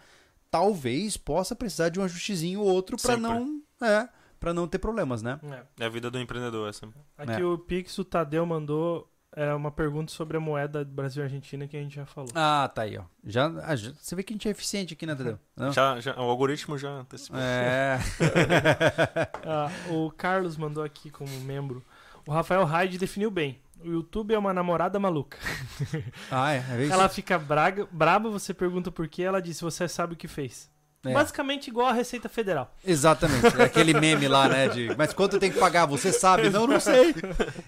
talvez 0.53 1.17
possa 1.17 1.57
precisar 1.57 1.89
de 1.89 1.99
um 1.99 2.05
ajustezinho 2.05 2.61
ou 2.61 2.69
outro 2.69 2.97
para 2.97 3.17
não, 3.17 3.61
é, 3.83 4.07
para 4.39 4.53
não 4.55 4.69
ter 4.69 4.79
problemas, 4.79 5.23
né? 5.23 5.41
É. 5.79 5.83
É 5.85 5.87
a 5.87 5.89
vida 5.89 6.11
do 6.11 6.19
empreendedor 6.21 6.69
essa. 6.69 6.87
Aqui 7.17 7.41
É. 7.41 7.45
o 7.45 7.57
Pix, 7.59 7.97
o 7.99 8.05
Tadeu 8.05 8.45
mandou 8.45 9.09
é, 9.35 9.55
uma 9.55 9.71
pergunta 9.71 10.13
sobre 10.13 10.37
a 10.37 10.41
moeda 10.41 10.85
do 10.85 10.93
Brasil 10.93 11.23
e 11.23 11.25
Argentina 11.25 11.67
que 11.67 11.75
a 11.75 11.81
gente 11.81 11.95
já 11.97 12.05
falou. 12.05 12.29
Ah, 12.35 12.71
tá 12.75 12.83
aí, 12.83 12.99
ó. 12.99 13.05
Já, 13.25 13.47
ah, 13.65 13.75
já- 13.75 13.91
você 13.99 14.15
vê 14.15 14.23
que 14.23 14.35
a 14.35 14.37
gente 14.37 14.47
é 14.47 14.51
eficiente 14.51 14.93
aqui, 14.93 15.07
né, 15.07 15.15
Tadeu? 15.15 15.39
Não? 15.57 15.73
Já, 15.73 15.99
já, 16.01 16.15
o 16.19 16.23
algoritmo 16.29 16.77
já 16.77 16.91
antecipou. 16.91 17.41
É. 17.41 17.99
Ah, 19.45 19.71
o 19.91 20.11
Carlos 20.11 20.57
mandou 20.57 20.85
aqui 20.85 21.11
como 21.11 21.31
membro. 21.41 21.83
O 22.27 22.31
Rafael 22.31 22.65
Hyde 22.65 22.99
definiu 22.99 23.31
bem. 23.31 23.59
O 23.85 23.93
YouTube 23.93 24.35
é 24.35 24.39
uma 24.39 24.53
namorada 24.53 24.99
maluca. 24.99 25.39
ah, 26.31 26.53
é. 26.53 26.65
é 26.71 26.83
isso? 26.85 26.93
Ela 26.93 27.09
fica 27.09 27.39
braga, 27.39 27.87
braba, 27.91 28.31
você 28.31 28.55
pergunta 28.55 28.91
por 28.91 29.09
quê, 29.09 29.23
ela 29.23 29.41
disse, 29.41 29.63
você 29.63 29.89
sabe 29.89 30.15
o 30.15 30.17
que 30.17 30.29
fez. 30.29 30.71
É. 31.05 31.13
Basicamente 31.13 31.67
igual 31.67 31.89
a 31.89 31.93
Receita 31.93 32.29
Federal. 32.29 32.73
Exatamente. 32.87 33.61
É 33.61 33.65
aquele 33.65 33.93
meme 33.93 34.29
lá, 34.29 34.49
né? 34.49 34.69
De, 34.69 34.95
mas 34.97 35.13
quanto 35.13 35.37
tem 35.37 35.51
que 35.51 35.59
pagar? 35.59 35.85
Você 35.87 36.13
sabe? 36.13 36.49
Não, 36.49 36.65
não 36.65 36.79
sei. 36.79 37.13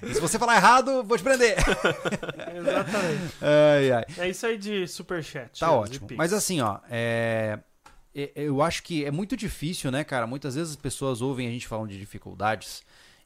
E 0.05 0.15
se 0.15 0.21
você 0.21 0.39
falar 0.39 0.55
errado, 0.57 1.03
vou 1.03 1.19
te 1.19 1.25
prender. 1.25 1.57
Exatamente. 2.55 3.35
Ai, 3.43 3.91
ai. 3.91 4.05
É 4.19 4.29
isso 4.29 4.47
aí 4.47 4.57
de 4.57 4.87
superchat. 4.87 5.59
Tá 5.59 5.73
ótimo. 5.73 6.07
Mas 6.17 6.33
assim, 6.33 6.61
ó, 6.61 6.79
é... 6.89 7.59
é- 8.15 8.31
Eu 8.37 8.63
acho 8.63 8.85
que 8.85 9.05
é 9.05 9.11
muito 9.11 9.37
difícil, 9.37 9.91
né, 9.91 10.05
cara? 10.05 10.29
Muitas 10.29 10.55
vezes 10.55 10.71
as 10.71 10.77
pessoas 10.77 11.21
ouvem 11.21 11.49
a 11.49 11.51
gente 11.51 11.67
falando 11.67 11.89
de 11.89 11.99
dificuldades 11.99 12.85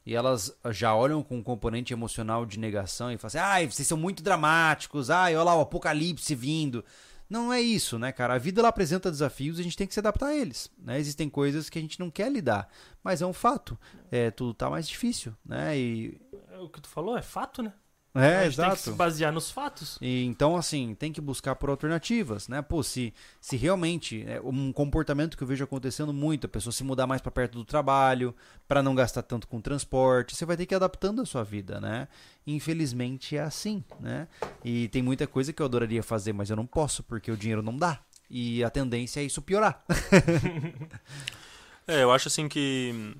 e 0.09 0.15
elas 0.15 0.51
já 0.71 0.95
olham 0.95 1.21
com 1.21 1.37
um 1.37 1.43
componente 1.43 1.93
emocional 1.93 2.43
de 2.43 2.57
negação 2.57 3.11
e 3.11 3.17
falam 3.17 3.27
assim: 3.27 3.37
ai, 3.37 3.67
vocês 3.67 3.87
são 3.87 3.95
muito 3.95 4.23
dramáticos, 4.23 5.11
ai, 5.11 5.35
olha 5.35 5.43
lá 5.43 5.55
o 5.55 5.61
apocalipse 5.61 6.33
vindo. 6.33 6.83
Não 7.29 7.53
é 7.53 7.61
isso, 7.61 7.99
né, 7.99 8.11
cara? 8.11 8.33
A 8.33 8.39
vida 8.39 8.59
ela 8.59 8.69
apresenta 8.69 9.11
desafios 9.11 9.59
e 9.59 9.61
a 9.61 9.63
gente 9.63 9.77
tem 9.77 9.85
que 9.85 9.93
se 9.93 9.99
adaptar 9.99 10.29
a 10.29 10.35
eles. 10.35 10.67
Né? 10.79 10.97
Existem 10.97 11.29
coisas 11.29 11.69
que 11.69 11.77
a 11.77 11.81
gente 11.81 11.99
não 11.99 12.09
quer 12.09 12.31
lidar, 12.31 12.67
mas 13.03 13.21
é 13.21 13.25
um 13.27 13.33
fato. 13.33 13.77
É, 14.09 14.31
tudo 14.31 14.51
tá 14.55 14.67
mais 14.67 14.89
difícil, 14.89 15.31
né? 15.45 15.77
E. 15.77 16.19
É 16.51 16.57
O 16.57 16.67
que 16.67 16.81
tu 16.81 16.89
falou 16.89 17.15
é 17.15 17.21
fato, 17.21 17.61
né? 17.61 17.71
É, 18.15 18.37
a 18.37 18.43
gente 18.49 18.55
tem 18.55 18.69
que 18.71 18.75
se 18.77 18.89
exato. 18.89 18.97
basear 18.97 19.31
nos 19.31 19.51
fatos. 19.51 19.97
E, 20.01 20.23
então, 20.25 20.55
assim, 20.55 20.95
tem 20.95 21.11
que 21.11 21.21
buscar 21.21 21.55
por 21.55 21.69
alternativas, 21.69 22.47
né? 22.47 22.61
Pô, 22.61 22.81
se, 22.81 23.13
se 23.39 23.55
realmente 23.55 24.25
é 24.27 24.41
um 24.41 24.73
comportamento 24.73 25.37
que 25.37 25.43
eu 25.43 25.47
vejo 25.47 25.63
acontecendo 25.63 26.11
muito, 26.11 26.45
a 26.45 26.49
pessoa 26.49 26.73
se 26.73 26.83
mudar 26.83 27.05
mais 27.05 27.21
para 27.21 27.31
perto 27.31 27.57
do 27.59 27.63
trabalho, 27.63 28.35
para 28.67 28.81
não 28.81 28.95
gastar 28.95 29.21
tanto 29.21 29.47
com 29.47 29.61
transporte, 29.61 30.35
você 30.35 30.43
vai 30.45 30.57
ter 30.57 30.65
que 30.65 30.73
ir 30.73 30.77
adaptando 30.77 31.21
a 31.21 31.25
sua 31.25 31.43
vida, 31.43 31.79
né? 31.79 32.07
Infelizmente 32.47 33.37
é 33.37 33.41
assim, 33.41 33.83
né? 33.99 34.27
E 34.65 34.87
tem 34.87 35.03
muita 35.03 35.27
coisa 35.27 35.53
que 35.53 35.61
eu 35.61 35.65
adoraria 35.65 36.01
fazer, 36.01 36.33
mas 36.33 36.49
eu 36.49 36.55
não 36.55 36.65
posso 36.65 37.03
porque 37.03 37.31
o 37.31 37.37
dinheiro 37.37 37.61
não 37.61 37.77
dá, 37.77 37.99
E 38.29 38.63
a 38.63 38.69
tendência 38.69 39.19
é 39.19 39.23
isso 39.23 39.41
piorar. 39.41 39.83
É, 41.87 42.03
eu 42.03 42.11
acho 42.11 42.27
assim 42.27 42.47
que. 42.47 42.91
Como 42.93 43.15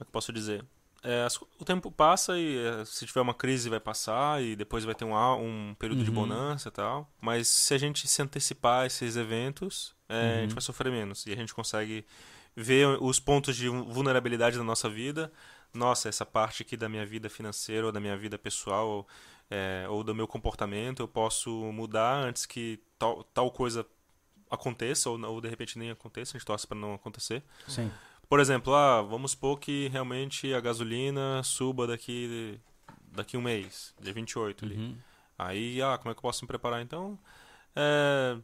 é 0.00 0.04
que 0.04 0.08
eu 0.08 0.12
posso 0.12 0.32
dizer? 0.32 0.64
É, 1.08 1.22
as- 1.24 1.36
o 1.40 1.64
tempo 1.64 1.90
passa 1.92 2.36
e 2.38 2.58
é, 2.58 2.84
se 2.84 3.06
tiver 3.06 3.20
uma 3.20 3.32
crise 3.34 3.68
vai 3.68 3.78
passar 3.78 4.42
e 4.42 4.56
depois 4.56 4.84
vai 4.84 4.94
ter 4.94 5.04
um, 5.04 5.14
um 5.14 5.74
período 5.78 6.02
de 6.02 6.10
Uhum. 6.10 6.16
bonança 6.16 6.68
e 6.68 6.72
tal. 6.72 7.08
Mas 7.20 7.46
se 7.46 7.72
a 7.74 7.78
gente 7.78 8.08
se 8.08 8.20
antecipar 8.22 8.82
a 8.82 8.86
esses 8.86 9.14
eventos, 9.16 9.94
é, 10.08 10.38
a 10.38 10.40
gente 10.40 10.50
Uhum. 10.50 10.54
vai 10.56 10.62
sofrer 10.62 10.90
menos. 10.90 11.24
E 11.26 11.32
a 11.32 11.36
gente 11.36 11.54
consegue 11.54 12.04
ver 12.56 12.86
os 13.00 13.20
pontos 13.20 13.54
de 13.54 13.68
vulnerabilidade 13.68 14.58
da 14.58 14.64
nossa 14.64 14.88
vida. 14.88 15.30
Nossa, 15.72 16.08
essa 16.08 16.26
parte 16.26 16.62
aqui 16.62 16.76
da 16.76 16.88
minha 16.88 17.06
vida 17.06 17.28
financeira 17.28 17.86
ou 17.86 17.92
da 17.92 18.00
minha 18.00 18.16
vida 18.16 18.36
pessoal 18.38 19.06
é, 19.50 19.86
ou 19.88 20.02
do 20.02 20.12
meu 20.14 20.26
comportamento 20.26 21.00
eu 21.00 21.06
posso 21.08 21.50
mudar 21.72 22.16
antes 22.16 22.46
que 22.46 22.80
tal, 22.98 23.22
tal 23.24 23.48
coisa 23.52 23.86
aconteça 24.50 25.10
ou, 25.10 25.20
ou 25.24 25.40
de 25.40 25.48
repente 25.48 25.78
nem 25.78 25.90
aconteça. 25.90 26.32
A 26.32 26.38
gente 26.38 26.46
torce 26.46 26.66
para 26.66 26.78
não 26.78 26.94
acontecer. 26.94 27.42
Sim. 27.68 27.90
Por 28.28 28.40
exemplo, 28.40 28.74
ah, 28.74 29.02
vamos 29.02 29.32
supor 29.32 29.58
que 29.58 29.88
realmente 29.88 30.52
a 30.52 30.60
gasolina 30.60 31.42
suba 31.42 31.86
daqui 31.86 32.58
daqui 33.12 33.36
um 33.36 33.42
mês, 33.42 33.94
dia 34.00 34.12
28 34.12 34.64
ali. 34.64 34.76
Uhum. 34.76 34.96
Aí, 35.38 35.80
ah, 35.82 35.96
como 35.98 36.10
é 36.10 36.14
que 36.14 36.18
eu 36.18 36.22
posso 36.22 36.44
me 36.44 36.48
preparar? 36.48 36.82
Então, 36.82 37.18
é, 37.74 38.36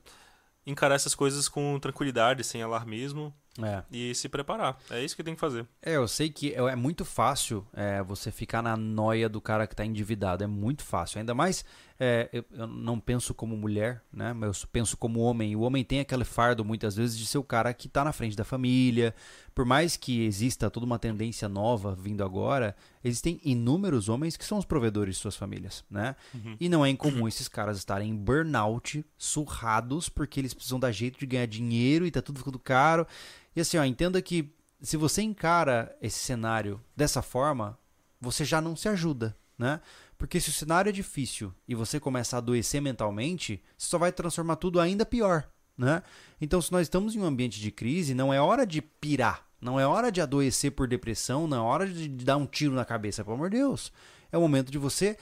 encarar 0.66 0.94
essas 0.94 1.14
coisas 1.14 1.48
com 1.48 1.78
tranquilidade, 1.78 2.44
sem 2.44 2.62
alarmismo 2.62 3.34
É. 3.62 3.82
e 3.90 4.14
se 4.14 4.28
preparar. 4.28 4.78
É 4.90 5.02
isso 5.02 5.16
que 5.16 5.22
tem 5.24 5.34
que 5.34 5.40
fazer. 5.40 5.66
É, 5.82 5.96
eu 5.96 6.06
sei 6.08 6.30
que 6.30 6.52
é 6.54 6.58
é 6.58 6.76
muito 6.76 7.04
fácil 7.04 7.66
é, 7.72 8.02
você 8.02 8.30
ficar 8.30 8.62
na 8.62 8.76
noia 8.76 9.28
do 9.28 9.40
cara 9.40 9.66
que 9.66 9.76
tá 9.76 9.84
endividado. 9.84 10.44
É 10.44 10.46
muito 10.46 10.84
fácil. 10.84 11.18
Ainda 11.18 11.34
mais, 11.34 11.64
é, 11.98 12.28
eu, 12.32 12.44
eu 12.52 12.66
não 12.66 12.98
penso 12.98 13.34
como 13.34 13.56
mulher, 13.56 14.02
né? 14.12 14.32
Mas 14.32 14.62
eu 14.62 14.68
penso 14.72 14.96
como 14.96 15.20
homem. 15.20 15.52
E 15.52 15.56
o 15.56 15.60
homem 15.60 15.84
tem 15.84 16.00
aquele 16.00 16.24
fardo, 16.24 16.64
muitas 16.64 16.96
vezes, 16.96 17.16
de 17.16 17.26
ser 17.26 17.38
o 17.38 17.44
cara 17.44 17.72
que 17.72 17.88
tá 17.88 18.04
na 18.04 18.12
frente 18.12 18.36
da 18.36 18.44
família. 18.44 19.14
Por 19.54 19.64
mais 19.64 19.96
que 19.96 20.24
exista 20.24 20.70
toda 20.70 20.86
uma 20.86 20.98
tendência 20.98 21.48
nova 21.48 21.94
vindo 21.94 22.24
agora, 22.24 22.74
existem 23.04 23.40
inúmeros 23.44 24.08
homens 24.08 24.36
que 24.36 24.44
são 24.44 24.58
os 24.58 24.64
provedores 24.64 25.16
de 25.16 25.20
suas 25.20 25.36
famílias, 25.36 25.84
né? 25.90 26.16
E 26.60 26.68
não 26.68 26.84
é 26.84 26.90
incomum 26.90 27.28
esses 27.28 27.48
caras 27.48 27.78
estarem 27.78 28.10
em 28.10 28.16
burnout, 28.16 29.04
surrados, 29.16 30.08
porque 30.08 30.40
eles 30.40 30.54
precisam 30.54 30.80
dar 30.80 30.90
jeito 30.92 31.18
de 31.18 31.26
ganhar 31.26 31.46
dinheiro 31.46 32.06
e 32.06 32.10
tá 32.10 32.22
tudo 32.22 32.38
ficando 32.38 32.58
caro. 32.58 33.06
E 33.54 33.60
assim, 33.60 33.76
ó, 33.76 33.84
entenda 33.84 34.20
que 34.22 34.52
se 34.80 34.96
você 34.96 35.22
encara 35.22 35.96
esse 36.02 36.18
cenário 36.18 36.80
dessa 36.96 37.22
forma, 37.22 37.78
você 38.20 38.44
já 38.44 38.60
não 38.60 38.74
se 38.74 38.88
ajuda, 38.88 39.36
né? 39.58 39.80
Porque 40.22 40.38
se 40.38 40.50
o 40.50 40.52
cenário 40.52 40.88
é 40.88 40.92
difícil 40.92 41.52
e 41.66 41.74
você 41.74 41.98
começa 41.98 42.36
a 42.36 42.38
adoecer 42.38 42.80
mentalmente, 42.80 43.60
você 43.76 43.88
só 43.88 43.98
vai 43.98 44.12
transformar 44.12 44.54
tudo 44.54 44.78
ainda 44.78 45.04
pior, 45.04 45.48
né? 45.76 46.00
Então, 46.40 46.62
se 46.62 46.70
nós 46.70 46.82
estamos 46.82 47.16
em 47.16 47.18
um 47.18 47.24
ambiente 47.24 47.60
de 47.60 47.72
crise, 47.72 48.14
não 48.14 48.32
é 48.32 48.40
hora 48.40 48.64
de 48.64 48.80
pirar, 48.80 49.44
não 49.60 49.80
é 49.80 49.84
hora 49.84 50.12
de 50.12 50.20
adoecer 50.20 50.70
por 50.70 50.86
depressão, 50.86 51.48
não 51.48 51.56
é 51.56 51.60
hora 51.60 51.88
de 51.88 52.08
dar 52.08 52.36
um 52.36 52.46
tiro 52.46 52.72
na 52.72 52.84
cabeça, 52.84 53.24
pelo 53.24 53.34
amor 53.34 53.50
de 53.50 53.56
Deus. 53.56 53.92
É 54.30 54.38
o 54.38 54.40
momento 54.40 54.70
de 54.70 54.78
você 54.78 55.18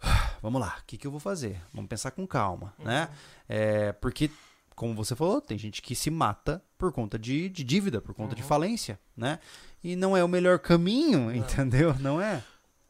Vamos 0.40 0.60
lá, 0.60 0.76
o 0.80 0.84
que, 0.86 0.96
que 0.96 1.06
eu 1.08 1.10
vou 1.10 1.18
fazer? 1.18 1.60
Vamos 1.72 1.88
pensar 1.88 2.12
com 2.12 2.24
calma, 2.24 2.74
né? 2.78 3.08
É, 3.48 3.90
porque, 3.94 4.30
como 4.76 4.94
você 4.94 5.16
falou, 5.16 5.40
tem 5.40 5.58
gente 5.58 5.82
que 5.82 5.96
se 5.96 6.10
mata 6.10 6.62
por 6.78 6.92
conta 6.92 7.18
de, 7.18 7.48
de 7.48 7.64
dívida, 7.64 8.00
por 8.00 8.14
conta 8.14 8.36
de 8.36 8.42
falência, 8.44 9.00
né? 9.16 9.40
E 9.82 9.96
não 9.96 10.16
é 10.16 10.22
o 10.22 10.28
melhor 10.28 10.60
caminho, 10.60 11.34
entendeu? 11.34 11.92
Não 11.98 12.20
é? 12.20 12.40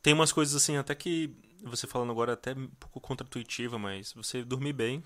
Tem 0.03 0.13
umas 0.13 0.31
coisas 0.31 0.55
assim, 0.55 0.77
até 0.77 0.95
que 0.95 1.35
você 1.65 1.87
falando 1.87 2.11
agora 2.13 2.33
é 2.33 2.35
até 2.35 2.53
um 2.53 2.69
pouco 2.79 3.01
contra-intuitiva, 3.01 3.79
mas 3.79 4.13
você 4.13 4.45
dormir 4.45 4.73
bem 4.73 5.03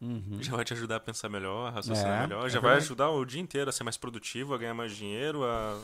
Uhum. 0.00 0.38
já 0.40 0.56
vai 0.56 0.64
te 0.64 0.72
ajudar 0.72 0.96
a 0.96 1.00
pensar 1.00 1.28
melhor, 1.28 1.68
a 1.68 1.70
raciocinar 1.70 2.24
É, 2.24 2.26
melhor, 2.26 2.46
é 2.46 2.50
já 2.50 2.58
vai 2.58 2.70
verdade. 2.72 2.84
ajudar 2.86 3.10
o 3.10 3.24
dia 3.24 3.40
inteiro 3.40 3.70
a 3.70 3.72
ser 3.72 3.84
mais 3.84 3.96
produtivo, 3.96 4.52
a 4.52 4.58
ganhar 4.58 4.74
mais 4.74 4.96
dinheiro, 4.96 5.44
a 5.44 5.78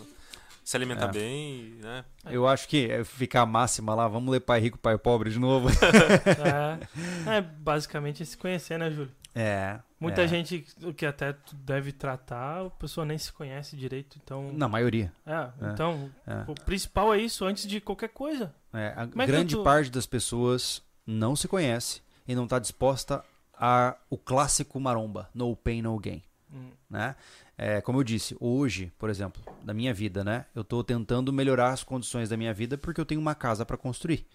se 0.64 0.76
alimentar 0.76 1.06
É. 1.06 1.12
bem, 1.12 1.78
né? 1.80 2.04
Eu 2.28 2.46
acho 2.46 2.68
que 2.68 2.90
é 2.90 3.04
ficar 3.04 3.42
a 3.42 3.46
máxima 3.46 3.94
lá, 3.94 4.08
vamos 4.08 4.30
ler 4.32 4.40
pai 4.40 4.58
rico, 4.60 4.76
pai 4.76 4.98
pobre 4.98 5.30
de 5.30 5.38
novo. 5.38 5.68
É, 7.26 7.36
é 7.38 7.40
basicamente 7.40 8.24
se 8.26 8.36
conhecer, 8.36 8.76
né, 8.78 8.90
Júlio? 8.90 9.10
É. 9.34 9.78
Muita 10.00 10.22
é. 10.22 10.28
gente 10.28 10.64
o 10.82 10.92
que 10.94 11.04
até 11.06 11.32
tu 11.32 11.54
deve 11.56 11.92
tratar, 11.92 12.66
a 12.66 12.70
pessoa 12.70 13.04
nem 13.04 13.18
se 13.18 13.32
conhece 13.32 13.76
direito, 13.76 14.18
então. 14.22 14.52
Na 14.52 14.68
maioria. 14.68 15.12
É, 15.26 15.32
É, 15.32 15.72
então, 15.72 16.10
é. 16.26 16.44
o 16.50 16.54
principal 16.54 17.12
é 17.14 17.18
isso 17.20 17.44
antes 17.44 17.66
de 17.66 17.80
qualquer 17.80 18.08
coisa. 18.08 18.54
É, 18.72 18.94
a 18.96 19.06
Como 19.06 19.22
é 19.22 19.26
grande 19.26 19.56
tô- 19.56 19.62
parte 19.62 19.90
das 19.90 20.06
pessoas 20.06 20.82
não 21.06 21.34
se 21.36 21.46
conhece 21.48 22.02
e 22.26 22.34
não 22.34 22.44
está 22.44 22.58
disposta 22.58 23.24
a 23.54 23.96
o 24.08 24.16
clássico 24.16 24.78
maromba, 24.80 25.28
no 25.34 25.54
pain, 25.56 25.82
no 25.82 25.98
gain. 25.98 26.22
Hum. 26.52 26.70
né? 26.88 27.14
É, 27.58 27.80
como 27.82 27.98
eu 27.98 28.04
disse, 28.04 28.34
hoje, 28.40 28.90
por 28.98 29.10
exemplo, 29.10 29.42
da 29.62 29.74
minha 29.74 29.92
vida, 29.92 30.24
né? 30.24 30.46
Eu 30.54 30.64
tô 30.64 30.82
tentando 30.82 31.30
melhorar 31.32 31.70
as 31.72 31.82
condições 31.82 32.28
da 32.30 32.36
minha 32.38 32.54
vida 32.54 32.78
porque 32.78 32.98
eu 33.00 33.04
tenho 33.04 33.20
uma 33.20 33.34
casa 33.34 33.66
para 33.66 33.76
construir. 33.76 34.26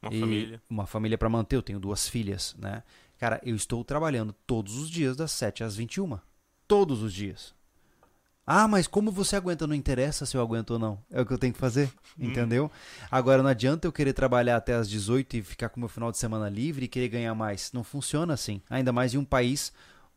Uma 0.00 0.14
E 0.14 0.20
família. 0.20 0.62
Uma 0.70 0.86
família 0.86 1.18
para 1.18 1.28
manter, 1.28 1.56
eu 1.56 1.62
tenho 1.62 1.78
duas 1.78 2.08
filhas, 2.08 2.54
né? 2.58 2.82
Cara, 3.22 3.40
eu 3.44 3.54
estou 3.54 3.84
trabalhando 3.84 4.34
todos 4.48 4.76
os 4.76 4.90
dias 4.90 5.16
das 5.16 5.30
7 5.30 5.62
às 5.62 5.76
21. 5.76 6.18
Todos 6.66 7.04
os 7.04 7.12
dias. 7.12 7.54
Ah, 8.44 8.66
mas 8.66 8.88
como 8.88 9.12
você 9.12 9.36
aguenta? 9.36 9.64
Não 9.64 9.76
interessa 9.76 10.26
se 10.26 10.36
eu 10.36 10.40
aguento 10.40 10.72
ou 10.72 10.78
não. 10.80 10.98
É 11.08 11.20
o 11.20 11.24
que 11.24 11.32
eu 11.32 11.38
tenho 11.38 11.52
que 11.52 11.58
fazer, 11.60 11.88
entendeu? 12.18 12.68
Agora, 13.08 13.40
não 13.40 13.48
adianta 13.48 13.86
eu 13.86 13.92
querer 13.92 14.12
trabalhar 14.12 14.56
até 14.56 14.74
às 14.74 14.90
18 14.90 15.36
e 15.36 15.42
ficar 15.42 15.68
com 15.68 15.76
o 15.76 15.78
meu 15.82 15.88
final 15.88 16.10
de 16.10 16.18
semana 16.18 16.48
livre 16.48 16.86
e 16.86 16.88
querer 16.88 17.10
ganhar 17.10 17.32
mais. 17.32 17.70
Não 17.72 17.84
funciona 17.84 18.34
assim. 18.34 18.60
Ainda 18.68 18.92
mais 18.92 19.14
em 19.14 19.18
um 19.18 19.24
país 19.24 19.72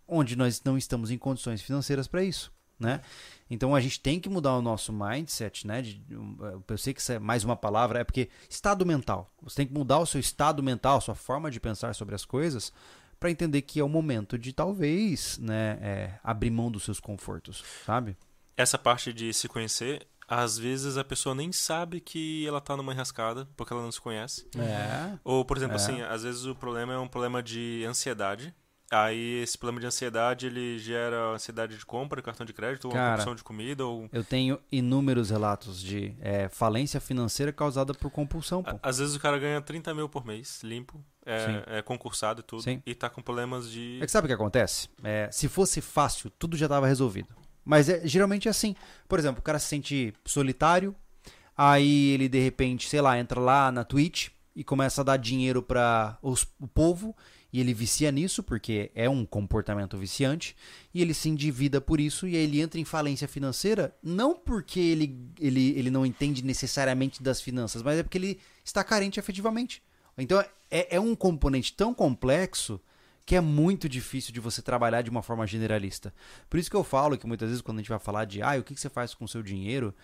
onde 0.07 0.35
nós 0.35 0.59
não 0.65 0.75
estamos 0.75 1.11
em 1.11 1.17
condições 1.19 1.61
financeiras 1.61 2.07
para 2.07 2.23
isso, 2.23 2.51
né? 2.79 3.01
Então 3.49 3.75
a 3.75 3.79
gente 3.79 3.99
tem 3.99 4.19
que 4.19 4.27
mudar 4.29 4.55
o 4.55 4.61
nosso 4.61 4.91
mindset, 4.91 5.67
né? 5.67 5.81
De, 5.81 6.01
um, 6.15 6.37
eu 6.67 6.77
sei 6.77 6.93
que 6.93 6.99
isso 7.01 7.11
é 7.11 7.19
mais 7.19 7.43
uma 7.43 7.55
palavra, 7.55 7.99
é 7.99 8.03
porque 8.03 8.29
estado 8.49 8.85
mental. 8.85 9.31
Você 9.41 9.57
tem 9.57 9.67
que 9.67 9.73
mudar 9.73 9.99
o 9.99 10.05
seu 10.05 10.19
estado 10.19 10.61
mental, 10.63 10.97
a 10.97 11.01
sua 11.01 11.15
forma 11.15 11.51
de 11.51 11.59
pensar 11.59 11.93
sobre 11.95 12.15
as 12.15 12.25
coisas, 12.25 12.73
para 13.19 13.31
entender 13.31 13.61
que 13.61 13.79
é 13.79 13.83
o 13.83 13.89
momento 13.89 14.37
de 14.37 14.51
talvez, 14.51 15.37
né, 15.37 15.77
é, 15.81 16.19
abrir 16.23 16.49
mão 16.51 16.69
dos 16.69 16.83
seus 16.83 16.99
confortos, 16.99 17.63
sabe? 17.85 18.17
Essa 18.57 18.77
parte 18.77 19.13
de 19.13 19.33
se 19.33 19.47
conhecer, 19.47 20.05
às 20.27 20.57
vezes 20.57 20.97
a 20.97 21.03
pessoa 21.03 21.35
nem 21.35 21.51
sabe 21.51 22.01
que 22.01 22.45
ela 22.47 22.59
tá 22.59 22.75
numa 22.75 22.91
enrascada, 22.93 23.47
porque 23.55 23.71
ela 23.73 23.81
não 23.83 23.91
se 23.91 24.01
conhece. 24.01 24.47
É. 24.57 25.17
Ou, 25.23 25.45
por 25.45 25.55
exemplo, 25.57 25.73
É. 25.73 25.77
assim, 25.77 26.01
às 26.01 26.23
vezes 26.23 26.45
o 26.45 26.55
problema 26.55 26.93
é 26.93 26.97
um 26.97 27.07
problema 27.07 27.41
de 27.43 27.85
ansiedade. 27.87 28.53
Aí 28.91 29.41
esse 29.41 29.57
problema 29.57 29.81
de 29.81 29.87
ansiedade, 29.87 30.45
ele 30.45 30.77
gera 30.77 31.31
ansiedade 31.31 31.75
de 31.75 31.85
compra 31.85 32.21
cartão 32.21 32.45
de 32.45 32.53
crédito, 32.53 32.85
ou 32.85 32.93
Cara, 32.93 33.11
compulsão 33.11 33.35
de 33.35 33.43
comida, 33.43 33.83
ou... 33.83 34.07
Eu 34.13 34.23
tenho 34.23 34.59
inúmeros 34.71 35.31
relatos 35.31 35.81
de 35.81 36.15
é, 36.19 36.47
falência 36.49 36.99
financeira 36.99 37.51
causada 37.51 37.93
por 37.95 38.11
compulsão, 38.11 38.61
pô. 38.61 38.79
Às 38.83 38.99
vezes 38.99 39.15
o 39.15 39.19
cara 39.19 39.39
ganha 39.39 39.59
30 39.59 39.93
mil 39.95 40.07
por 40.07 40.25
mês, 40.25 40.61
limpo, 40.63 41.03
é, 41.25 41.79
é 41.79 41.81
concursado 41.81 42.41
e 42.41 42.43
tudo, 42.43 42.61
Sim. 42.61 42.81
e 42.85 42.93
tá 42.93 43.09
com 43.09 43.23
problemas 43.23 43.69
de... 43.71 43.99
É 44.01 44.05
que 44.05 44.11
sabe 44.11 44.25
o 44.25 44.27
que 44.27 44.33
acontece? 44.33 44.87
É, 45.03 45.29
se 45.31 45.47
fosse 45.47 45.81
fácil, 45.81 46.29
tudo 46.29 46.55
já 46.55 46.67
estava 46.67 46.85
resolvido. 46.85 47.29
Mas 47.65 47.89
é, 47.89 48.07
geralmente 48.07 48.47
é 48.47 48.51
assim. 48.51 48.75
Por 49.07 49.17
exemplo, 49.17 49.39
o 49.39 49.43
cara 49.43 49.57
se 49.57 49.65
sente 49.65 50.13
solitário, 50.23 50.95
aí 51.57 52.11
ele 52.11 52.29
de 52.29 52.39
repente, 52.39 52.87
sei 52.87 53.01
lá, 53.01 53.17
entra 53.17 53.39
lá 53.39 53.71
na 53.71 53.83
Twitch 53.83 54.29
e 54.55 54.63
começa 54.63 55.01
a 55.01 55.03
dar 55.03 55.17
dinheiro 55.17 55.63
para 55.63 56.19
o 56.21 56.67
povo 56.67 57.15
e 57.55 57.61
ele 57.61 57.73
vicia 57.73 58.11
nisso 58.11 58.43
porque 58.43 58.91
é 58.93 59.09
um 59.09 59.25
comportamento 59.25 59.97
viciante 59.97 60.57
e 60.93 61.01
ele 61.01 61.13
se 61.13 61.29
endivida 61.29 61.79
por 61.79 62.01
isso 62.01 62.27
e 62.27 62.35
aí 62.35 62.43
ele 62.43 62.59
entra 62.59 62.77
em 62.77 62.83
falência 62.83 63.29
financeira 63.29 63.95
não 64.03 64.35
porque 64.35 64.77
ele, 64.77 65.17
ele, 65.39 65.69
ele 65.79 65.89
não 65.89 66.05
entende 66.05 66.43
necessariamente 66.43 67.23
das 67.23 67.39
finanças, 67.39 67.81
mas 67.81 67.97
é 67.97 68.03
porque 68.03 68.17
ele 68.17 68.41
está 68.61 68.83
carente 68.83 69.21
efetivamente. 69.21 69.81
Então 70.17 70.37
é, 70.69 70.97
é 70.97 70.99
um 70.99 71.15
componente 71.15 71.71
tão 71.71 71.93
complexo 71.93 72.77
que 73.25 73.37
é 73.37 73.41
muito 73.41 73.87
difícil 73.87 74.33
de 74.33 74.41
você 74.41 74.61
trabalhar 74.61 75.01
de 75.01 75.09
uma 75.09 75.23
forma 75.23 75.47
generalista. 75.47 76.13
Por 76.49 76.59
isso 76.59 76.69
que 76.69 76.75
eu 76.75 76.83
falo 76.83 77.17
que 77.17 77.25
muitas 77.25 77.47
vezes 77.47 77.61
quando 77.61 77.77
a 77.77 77.81
gente 77.81 77.89
vai 77.89 77.99
falar 77.99 78.25
de 78.25 78.41
ah, 78.41 78.59
o 78.59 78.63
que 78.63 78.75
que 78.75 78.81
você 78.81 78.89
faz 78.89 79.13
com 79.13 79.23
o 79.23 79.29
seu 79.29 79.41
dinheiro, 79.41 79.95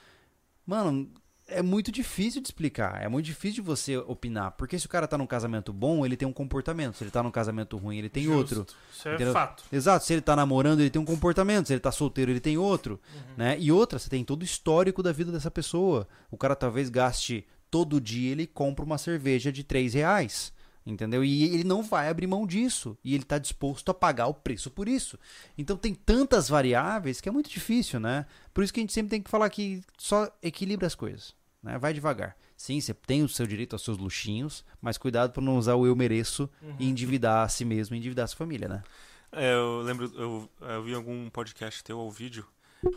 mano, 0.65 1.11
é 1.51 1.61
muito 1.61 1.91
difícil 1.91 2.41
de 2.41 2.47
explicar, 2.47 3.01
é 3.01 3.07
muito 3.07 3.25
difícil 3.25 3.61
de 3.63 3.67
você 3.67 3.97
opinar, 3.97 4.51
porque 4.51 4.79
se 4.79 4.85
o 4.85 4.89
cara 4.89 5.07
tá 5.07 5.17
num 5.17 5.27
casamento 5.27 5.71
bom, 5.71 6.05
ele 6.05 6.17
tem 6.17 6.27
um 6.27 6.33
comportamento, 6.33 6.95
se 6.97 7.03
ele 7.03 7.11
tá 7.11 7.21
num 7.21 7.31
casamento 7.31 7.77
ruim, 7.77 7.97
ele 7.97 8.09
tem 8.09 8.23
Justo. 8.23 8.59
outro. 8.59 8.75
Isso 8.91 9.07
é 9.07 9.15
Entendeu? 9.15 9.33
fato. 9.33 9.63
Exato, 9.71 10.05
se 10.05 10.13
ele 10.13 10.21
tá 10.21 10.35
namorando, 10.35 10.79
ele 10.79 10.89
tem 10.89 11.01
um 11.01 11.05
comportamento, 11.05 11.67
se 11.67 11.73
ele 11.73 11.79
tá 11.79 11.91
solteiro, 11.91 12.31
ele 12.31 12.39
tem 12.39 12.57
outro, 12.57 12.99
né? 13.37 13.57
E 13.59 13.71
outra, 13.71 13.99
você 13.99 14.09
tem 14.09 14.23
todo 14.23 14.41
o 14.41 14.45
histórico 14.45 15.03
da 15.03 15.11
vida 15.11 15.31
dessa 15.31 15.51
pessoa. 15.51 16.07
O 16.29 16.37
cara 16.37 16.55
talvez 16.55 16.89
gaste 16.89 17.45
todo 17.69 18.01
dia, 18.01 18.31
ele 18.31 18.45
compra 18.47 18.83
uma 18.83 18.97
cerveja 18.97 19.51
de 19.51 19.63
3 19.63 19.93
reais, 19.93 20.53
entendeu? 20.85 21.23
E 21.23 21.43
ele 21.43 21.63
não 21.63 21.83
vai 21.83 22.09
abrir 22.09 22.27
mão 22.27 22.45
disso, 22.45 22.97
e 23.03 23.13
ele 23.13 23.23
tá 23.23 23.37
disposto 23.37 23.89
a 23.89 23.93
pagar 23.93 24.27
o 24.27 24.33
preço 24.33 24.69
por 24.69 24.87
isso. 24.87 25.17
Então 25.57 25.77
tem 25.77 25.93
tantas 25.93 26.49
variáveis 26.49 27.21
que 27.21 27.29
é 27.29 27.31
muito 27.31 27.49
difícil, 27.49 27.99
né? 27.99 28.25
Por 28.53 28.63
isso 28.63 28.73
que 28.73 28.79
a 28.79 28.83
gente 28.83 28.93
sempre 28.93 29.11
tem 29.11 29.21
que 29.21 29.29
falar 29.29 29.49
que 29.49 29.81
só 29.97 30.29
equilibra 30.41 30.87
as 30.87 30.95
coisas, 30.95 31.33
né? 31.63 31.77
Vai 31.77 31.93
devagar. 31.93 32.35
Sim, 32.57 32.79
você 32.79 32.93
tem 32.93 33.23
o 33.23 33.29
seu 33.29 33.45
direito 33.47 33.73
aos 33.73 33.83
seus 33.83 33.97
luxinhos, 33.97 34.63
mas 34.81 34.97
cuidado 34.97 35.31
para 35.31 35.41
não 35.43 35.57
usar 35.57 35.75
o 35.75 35.85
eu 35.85 35.95
mereço 35.95 36.49
e 36.79 36.87
endividar 36.89 37.43
a 37.45 37.49
si 37.49 37.65
mesmo, 37.65 37.95
e 37.95 37.99
endividar 37.99 38.25
a 38.25 38.27
sua 38.27 38.37
família, 38.37 38.67
né? 38.67 38.83
É, 39.31 39.53
eu 39.53 39.81
lembro, 39.81 40.11
eu, 40.15 40.49
eu 40.61 40.83
vi 40.83 40.93
algum 40.93 41.29
podcast 41.29 41.83
teu 41.83 41.97
ou 41.97 42.11
vídeo. 42.11 42.45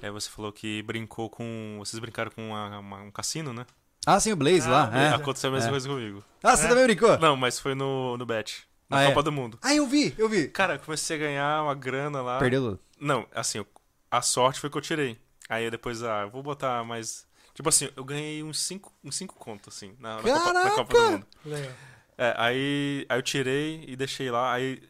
É, 0.02 0.10
você 0.10 0.28
falou 0.30 0.50
que 0.52 0.82
brincou 0.82 1.28
com. 1.30 1.76
Vocês 1.78 2.00
brincaram 2.00 2.30
com 2.30 2.48
uma- 2.50 2.78
uma- 2.78 3.02
um 3.02 3.10
cassino, 3.10 3.52
né? 3.52 3.66
Ah, 4.06 4.18
sim, 4.18 4.32
o 4.32 4.36
Blaze 4.36 4.66
Ah, 4.66 4.70
lá. 4.70 4.98
é. 4.98 5.08
Aconteceu 5.14 5.50
a 5.50 5.52
mesma 5.52 5.68
É. 5.68 5.70
coisa 5.70 5.88
comigo. 5.88 6.24
Ah, 6.42 6.56
você 6.56 6.64
É. 6.66 6.68
também 6.68 6.84
brincou? 6.84 7.18
Não, 7.18 7.36
mas 7.36 7.58
foi 7.58 7.74
no, 7.74 8.16
no 8.16 8.26
Bet. 8.26 8.64
Na 8.88 8.98
Ah, 8.98 9.02
é? 9.04 9.06
Copa 9.08 9.22
do 9.22 9.32
Mundo. 9.32 9.58
Ah, 9.62 9.74
eu 9.74 9.86
vi, 9.86 10.14
eu 10.18 10.28
vi. 10.28 10.48
Cara, 10.48 10.74
eu 10.74 10.78
comecei 10.80 11.16
a 11.16 11.20
ganhar 11.20 11.62
uma 11.62 11.74
grana 11.74 12.20
lá. 12.20 12.38
Perdeu 12.38 12.62
tudo. 12.62 12.80
Não, 13.00 13.26
assim, 13.34 13.64
a 14.10 14.20
sorte 14.22 14.60
foi 14.60 14.68
que 14.68 14.76
eu 14.76 14.82
tirei. 14.82 15.18
Aí 15.48 15.64
eu 15.64 15.70
depois, 15.70 16.02
ah, 16.02 16.22
eu 16.22 16.30
vou 16.30 16.42
botar 16.42 16.82
mais. 16.84 17.26
Tipo 17.55 17.68
assim, 17.68 17.89
eu 17.97 18.05
ganhei 18.05 18.43
uns 18.43 18.59
5 18.60 18.93
uns 19.02 19.16
cinco 19.16 19.36
contos, 19.36 19.76
assim, 19.76 19.94
na, 19.98 20.16
na 20.16 20.22
Copa, 20.22 20.52
na 20.52 20.70
Copa 20.72 20.93
do! 20.93 21.10
Mundo. 21.12 21.26
Legal. 21.47 21.72
É, 22.18 22.35
aí, 22.36 23.06
aí 23.09 23.18
eu 23.18 23.22
tirei 23.22 23.85
e 23.86 23.97
deixei 23.97 24.31
lá. 24.31 24.52
Aí, 24.52 24.82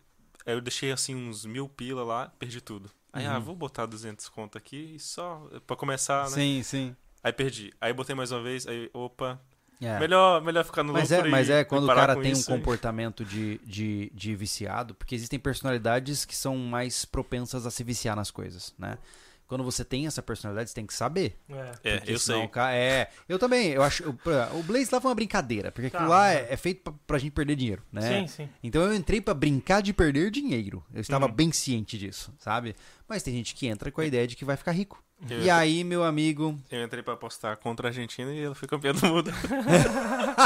aí 0.47 0.55
eu 0.55 0.61
deixei 0.61 0.91
assim 0.93 1.15
uns 1.15 1.45
mil 1.45 1.69
pila 1.69 2.03
lá, 2.05 2.32
perdi 2.39 2.61
tudo. 2.61 2.91
Aí, 3.12 3.24
ah, 3.27 3.39
vou 3.39 3.55
botar 3.55 3.86
200 3.86 4.28
conto 4.28 4.59
aqui 4.59 4.95
e 4.97 4.99
só 4.99 5.49
pra 5.66 5.77
começar, 5.77 6.24
né? 6.24 6.31
Sim, 6.31 6.62
sim. 6.65 6.97
Aí 7.23 7.32
perdi. 7.32 7.73
Aí 7.81 7.93
botei 7.93 8.15
mais 8.15 8.32
uma 8.32 8.43
vez, 8.43 8.66
aí, 8.66 8.91
opa. 8.93 9.41
É. 9.81 9.99
Melhor, 9.99 10.41
melhor 10.43 10.65
ficar 10.65 10.82
no 10.82 10.93
Mas 10.93 11.11
lucro 11.11 11.27
é, 11.27 11.31
mas 11.31 11.51
é 11.51 11.65
quando 11.65 11.85
o 11.85 11.95
cara 11.95 12.15
tem 12.16 12.31
um 12.31 12.32
isso 12.32 12.51
e- 12.51 12.55
comportamento 12.55 13.24
de, 13.24 13.59
de, 13.59 14.11
de 14.15 14.35
viciado, 14.35 14.95
porque 14.95 15.15
existem 15.15 15.39
personalidades 15.39 16.24
que 16.24 16.35
são 16.35 16.57
mais 16.57 17.05
propensas 17.05 17.66
a 17.66 17.70
se 17.70 17.85
viciar 17.85 18.16
nas 18.16 18.31
coisas, 18.31 18.74
né? 18.78 18.99
Quando 19.47 19.62
você 19.62 19.85
tem 19.85 20.07
essa 20.07 20.23
personalidade, 20.23 20.71
você 20.71 20.75
tem 20.75 20.87
que 20.87 20.95
saber. 20.95 21.39
É. 21.49 21.73
É, 21.85 22.03
eu 22.07 22.19
sei. 22.19 22.37
o 22.37 22.49
ca- 22.49 22.73
É, 22.73 23.11
eu 23.29 23.39
também. 23.39 23.69
Eu 23.73 23.83
acho. 23.83 24.09
O, 24.09 24.59
o 24.59 24.62
Blaze 24.62 24.89
lá 24.93 25.01
foi 25.01 25.11
uma 25.11 25.15
brincadeira, 25.15 25.71
porque 25.71 25.91
Tá, 25.91 25.99
aquilo 25.99 26.11
lá 26.11 26.33
é, 26.33 26.47
é 26.51 26.57
feito 26.57 26.83
pra, 26.83 26.93
pra 27.07 27.19
gente 27.19 27.33
perder 27.33 27.55
dinheiro, 27.57 27.83
né? 27.93 28.21
Sim, 28.21 28.27
sim. 28.27 28.49
Então 28.62 28.83
eu 28.83 28.95
entrei 28.95 29.21
pra 29.21 29.35
brincar 29.35 29.83
de 29.83 29.93
perder 29.93 30.31
dinheiro. 30.31 30.83
Eu 30.95 31.01
estava 31.01 31.27
Uhum. 31.27 31.33
bem 31.33 31.53
ciente 31.53 31.99
disso, 31.99 32.33
sabe? 32.39 32.75
Mas 33.07 33.23
tem 33.23 33.35
gente 33.35 33.55
que 33.55 33.66
entra 33.66 33.91
com 33.93 34.01
a 34.01 34.07
ideia 34.07 34.27
de 34.27 34.35
que 34.35 34.45
vai 34.47 34.57
ficar 34.57 34.73
rico. 34.73 35.03
Eu- 35.29 35.43
E 35.43 35.51
aí, 35.51 35.85
meu 35.85 36.03
amigo. 36.05 36.59
Eu 36.71 36.83
entrei 36.85 37.03
pra 37.03 37.15
apostar 37.15 37.57
contra 37.59 37.87
a 37.87 37.91
Argentina 37.91 38.33
e 38.33 38.43
ela 38.43 38.55
foi 38.55 38.66
campeã 38.66 38.93
do 38.93 39.07
mundo. 39.07 39.31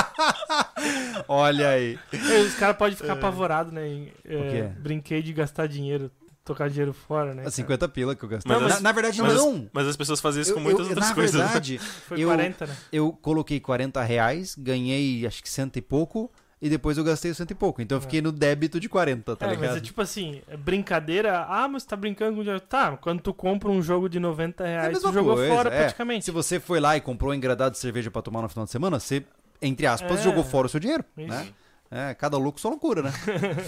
Olha 1.27 1.71
aí. 1.71 1.99
Os 2.47 2.55
caras 2.55 2.77
podem 2.77 2.97
ficar 2.97 3.15
apavorados, 3.15 3.73
né? 3.73 3.89
em, 3.89 4.13
é, 4.25 4.69
brinquei 4.79 5.23
de 5.23 5.33
gastar 5.33 5.67
dinheiro, 5.67 6.11
tocar 6.49 6.69
dinheiro 6.69 6.93
fora, 6.93 7.31
né? 7.35 7.43
Cara? 7.43 7.51
50 7.53 7.89
pila 7.89 8.15
que 8.17 8.25
eu 8.25 8.29
gastei. 8.29 8.51
Mas 8.53 8.61
na, 8.61 8.75
as- 8.75 8.81
na 8.81 8.93
verdade, 8.93 9.23
mas, 9.23 9.35
não. 9.35 9.69
mas 9.73 9.87
as 9.87 9.97
pessoas 9.97 10.21
fazem 10.21 10.43
isso 10.43 10.51
Eu- 10.51 10.55
com 10.57 10.61
muitas 10.61 10.87
eu- 10.87 10.91
outras 10.91 11.09
na 11.09 11.15
coisas. 11.15 11.35
né? 11.37 11.45
verdade, 11.45 11.79
Foi 12.09 12.21
eu- 12.21 12.29
40, 12.29 12.67
né? 12.67 12.77
eu 12.93 13.13
coloquei 13.13 13.61
40 13.61 14.03
reais, 14.03 14.55
ganhei 14.59 15.27
acho 15.27 15.41
que 15.43 15.49
cento 15.49 15.77
e 15.77 15.81
pouco, 15.83 16.31
e 16.61 16.69
depois 16.69 16.99
eu 16.99 17.05
gastei 17.05 17.31
o 17.31 17.35
cento 17.37 17.53
e 17.53 17.55
pouco. 17.55 17.81
Então 17.81 17.99
eu 17.99 18.03
fiquei 18.03 18.21
no 18.21 18.33
débito 18.33 18.81
de 18.81 18.89
40, 18.89 19.37
tá 19.37 19.47
é, 19.47 19.51
ligado? 19.51 19.69
mas 19.69 19.77
é 19.77 19.81
tipo 19.81 20.01
assim, 20.03 20.43
é 20.49 20.57
brincadeira. 20.57 21.45
Ah, 21.49 21.69
mas 21.69 21.85
você 21.85 21.89
tá 21.91 21.95
brincando 21.97 22.35
com 22.37 22.43
dinheiro. 22.43 22.61
Tá, 22.61 22.97
quando 22.97 23.21
tu 23.21 23.33
compra 23.33 23.71
um 23.71 23.81
jogo 23.81 24.09
de 24.09 24.19
90 24.19 24.65
É 24.65 24.71
reais, 24.73 24.93
mesma 24.95 25.11
tu 25.11 25.15
jogou 25.15 25.35
coisa, 25.37 25.55
fora 25.55 25.71
é. 25.73 25.79
praticamente. 25.79 26.25
Se 26.25 26.31
você 26.33 26.59
foi 26.59 26.81
lá 26.81 26.97
e 26.97 27.01
comprou 27.01 27.31
um 27.31 27.35
engradado 27.35 27.73
de 27.73 27.79
cerveja 27.79 28.11
pra 28.11 28.23
tomar 28.23 28.43
no 28.43 28.49
final 28.49 28.65
de 28.65 28.73
semana, 28.73 28.99
você, 28.99 29.25
entre 29.63 29.87
aspas, 29.87 30.19
É. 30.19 30.23
jogou 30.25 30.43
fora 30.43 30.67
o 30.67 30.71
seu 30.71 30.81
dinheiro, 30.81 31.05
Isso. 31.17 31.29
né? 31.29 31.47
É, 31.91 32.15
cada 32.15 32.37
louco 32.37 32.61
sua 32.61 32.71
loucura, 32.73 33.03
né? 33.03 33.13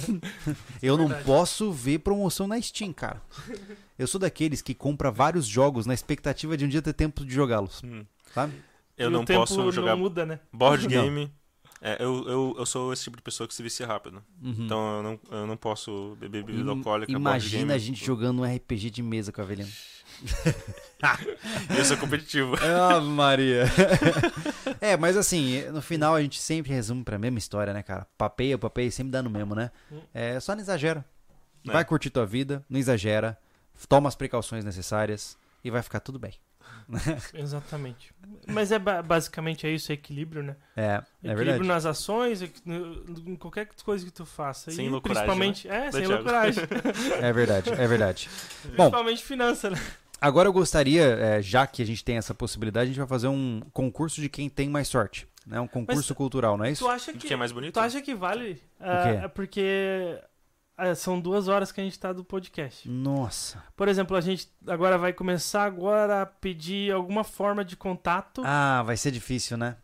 eu 0.82 0.96
não 0.96 1.06
Verdade. 1.08 1.24
posso 1.26 1.72
ver 1.72 2.00
promoção 2.00 2.46
na 2.46 2.60
Steam, 2.60 2.92
cara. 2.92 3.22
Eu 3.98 4.06
sou 4.06 4.20
daqueles 4.20 4.60
que 4.60 4.74
compra 4.74 5.10
vários 5.10 5.46
jogos 5.46 5.86
na 5.86 5.94
expectativa 5.94 6.56
de 6.56 6.64
um 6.64 6.68
dia 6.68 6.82
ter 6.82 6.92
tempo 6.92 7.24
de 7.24 7.32
jogá-los, 7.34 7.82
Hum. 7.82 8.04
sabe? 8.34 8.52
Eu 8.96 9.08
E 9.08 9.12
não 9.12 9.22
o 9.22 9.24
tempo 9.24 9.40
posso 9.40 9.72
jogar 9.72 9.92
não 9.92 9.98
muda, 10.02 10.26
né? 10.26 10.40
board 10.52 10.82
Não. 10.94 11.02
game. 11.02 11.32
É, 11.82 11.96
eu, 12.02 12.28
eu, 12.28 12.54
eu 12.58 12.66
sou 12.66 12.92
esse 12.92 13.04
tipo 13.04 13.16
de 13.16 13.22
pessoa 13.22 13.48
que 13.48 13.54
se 13.54 13.62
vicia 13.62 13.86
rápido. 13.86 14.22
Uhum. 14.42 14.54
Então 14.58 14.96
eu 14.96 15.02
não, 15.02 15.20
eu 15.30 15.46
não 15.46 15.56
posso 15.56 16.16
beber 16.20 16.44
bebida 16.44 16.70
alcoólica, 16.70 17.10
Imagina 17.10 17.60
game. 17.60 17.72
a 17.72 17.78
gente 17.78 18.04
jogando 18.04 18.42
um 18.42 18.44
RPG 18.44 18.90
de 18.90 19.02
mesa 19.02 19.32
com 19.32 19.40
a 19.40 19.44
Avelino. 19.44 19.70
Eu 21.76 21.84
sou 21.84 21.96
competitivo. 21.96 22.54
Ave 22.56 23.06
Maria. 23.08 23.64
é, 24.80 24.96
mas 24.96 25.16
assim, 25.16 25.62
no 25.70 25.80
final 25.80 26.14
a 26.14 26.20
gente 26.20 26.38
sempre 26.38 26.72
resume 26.72 27.02
pra 27.02 27.18
mesma 27.18 27.38
história, 27.38 27.72
né, 27.72 27.82
cara? 27.82 28.06
Papeia, 28.18 28.58
papeia 28.58 28.90
sempre 28.90 29.10
dá 29.12 29.22
no 29.22 29.30
mesmo, 29.30 29.54
né? 29.54 29.70
É, 30.12 30.38
só 30.38 30.54
não 30.54 30.60
exagera. 30.60 31.04
É. 31.66 31.72
Vai 31.72 31.84
curtir 31.86 32.10
tua 32.10 32.26
vida, 32.26 32.62
não 32.68 32.78
exagera, 32.78 33.38
toma 33.88 34.08
as 34.08 34.14
precauções 34.14 34.64
necessárias 34.64 35.38
e 35.64 35.70
vai 35.70 35.82
ficar 35.82 36.00
tudo 36.00 36.18
bem. 36.18 36.34
Exatamente. 37.34 38.12
Mas 38.48 38.72
é 38.72 38.78
ba- 38.78 39.02
basicamente 39.02 39.66
é 39.66 39.70
isso, 39.70 39.92
é 39.92 39.94
equilíbrio, 39.94 40.42
né? 40.42 40.56
É, 40.76 40.82
é 40.82 40.96
equilíbrio 41.32 41.44
verdade. 41.46 41.68
nas 41.68 41.86
ações, 41.86 42.42
em 42.42 43.36
qualquer 43.36 43.68
coisa 43.84 44.04
que 44.04 44.10
tu 44.10 44.26
faça. 44.26 44.70
Sem 44.70 44.86
e 44.86 44.88
loucuragem, 44.88 45.22
principalmente, 45.24 45.68
é, 45.68 45.84
Da 45.86 45.92
sem 45.92 46.00
Thiago. 46.06 46.14
loucuragem. 46.14 46.64
É 47.20 47.32
verdade, 47.32 47.70
é 47.70 47.86
verdade. 47.86 48.28
Bom, 48.76 48.84
principalmente 48.90 49.22
finança, 49.24 49.70
né? 49.70 49.80
agora 50.20 50.48
eu 50.48 50.52
gostaria, 50.52 51.02
é, 51.02 51.42
já 51.42 51.66
que 51.66 51.82
a 51.82 51.86
gente 51.86 52.04
tem 52.04 52.16
essa 52.16 52.34
possibilidade, 52.34 52.84
a 52.84 52.88
gente 52.88 52.98
vai 52.98 53.06
fazer 53.08 53.28
um 53.28 53.60
concurso 53.72 54.20
de 54.20 54.28
quem 54.28 54.48
tem 54.48 54.68
mais 54.68 54.88
sorte. 54.88 55.26
Né? 55.46 55.58
Um 55.60 55.66
concurso 55.66 56.10
Mas 56.10 56.16
cultural, 56.16 56.56
não 56.58 56.64
é 56.64 56.70
isso? 56.72 56.84
Tu 56.84 56.90
acha 56.90 57.12
que 57.12 57.26
que 57.26 57.32
é 57.32 57.36
mais 57.36 57.50
bonito? 57.50 57.74
Tu 57.74 57.80
acha 57.80 58.00
que 58.02 58.14
vale? 58.14 58.54
Quê? 58.78 59.24
é 59.24 59.28
porque 59.28 60.18
são 60.96 61.20
duas 61.20 61.48
horas 61.48 61.70
que 61.72 61.80
a 61.80 61.84
gente 61.84 61.98
tá 61.98 62.12
do 62.12 62.24
podcast. 62.24 62.88
Nossa. 62.88 63.62
Por 63.76 63.88
exemplo, 63.88 64.16
a 64.16 64.20
gente 64.20 64.48
agora 64.66 64.96
vai 64.98 65.12
começar 65.12 65.64
agora 65.64 66.22
a 66.22 66.26
pedir 66.26 66.92
alguma 66.92 67.24
forma 67.24 67.64
de 67.64 67.76
contato. 67.76 68.42
Ah, 68.44 68.82
vai 68.84 68.96
ser 68.96 69.10
difícil, 69.10 69.56
né? 69.56 69.76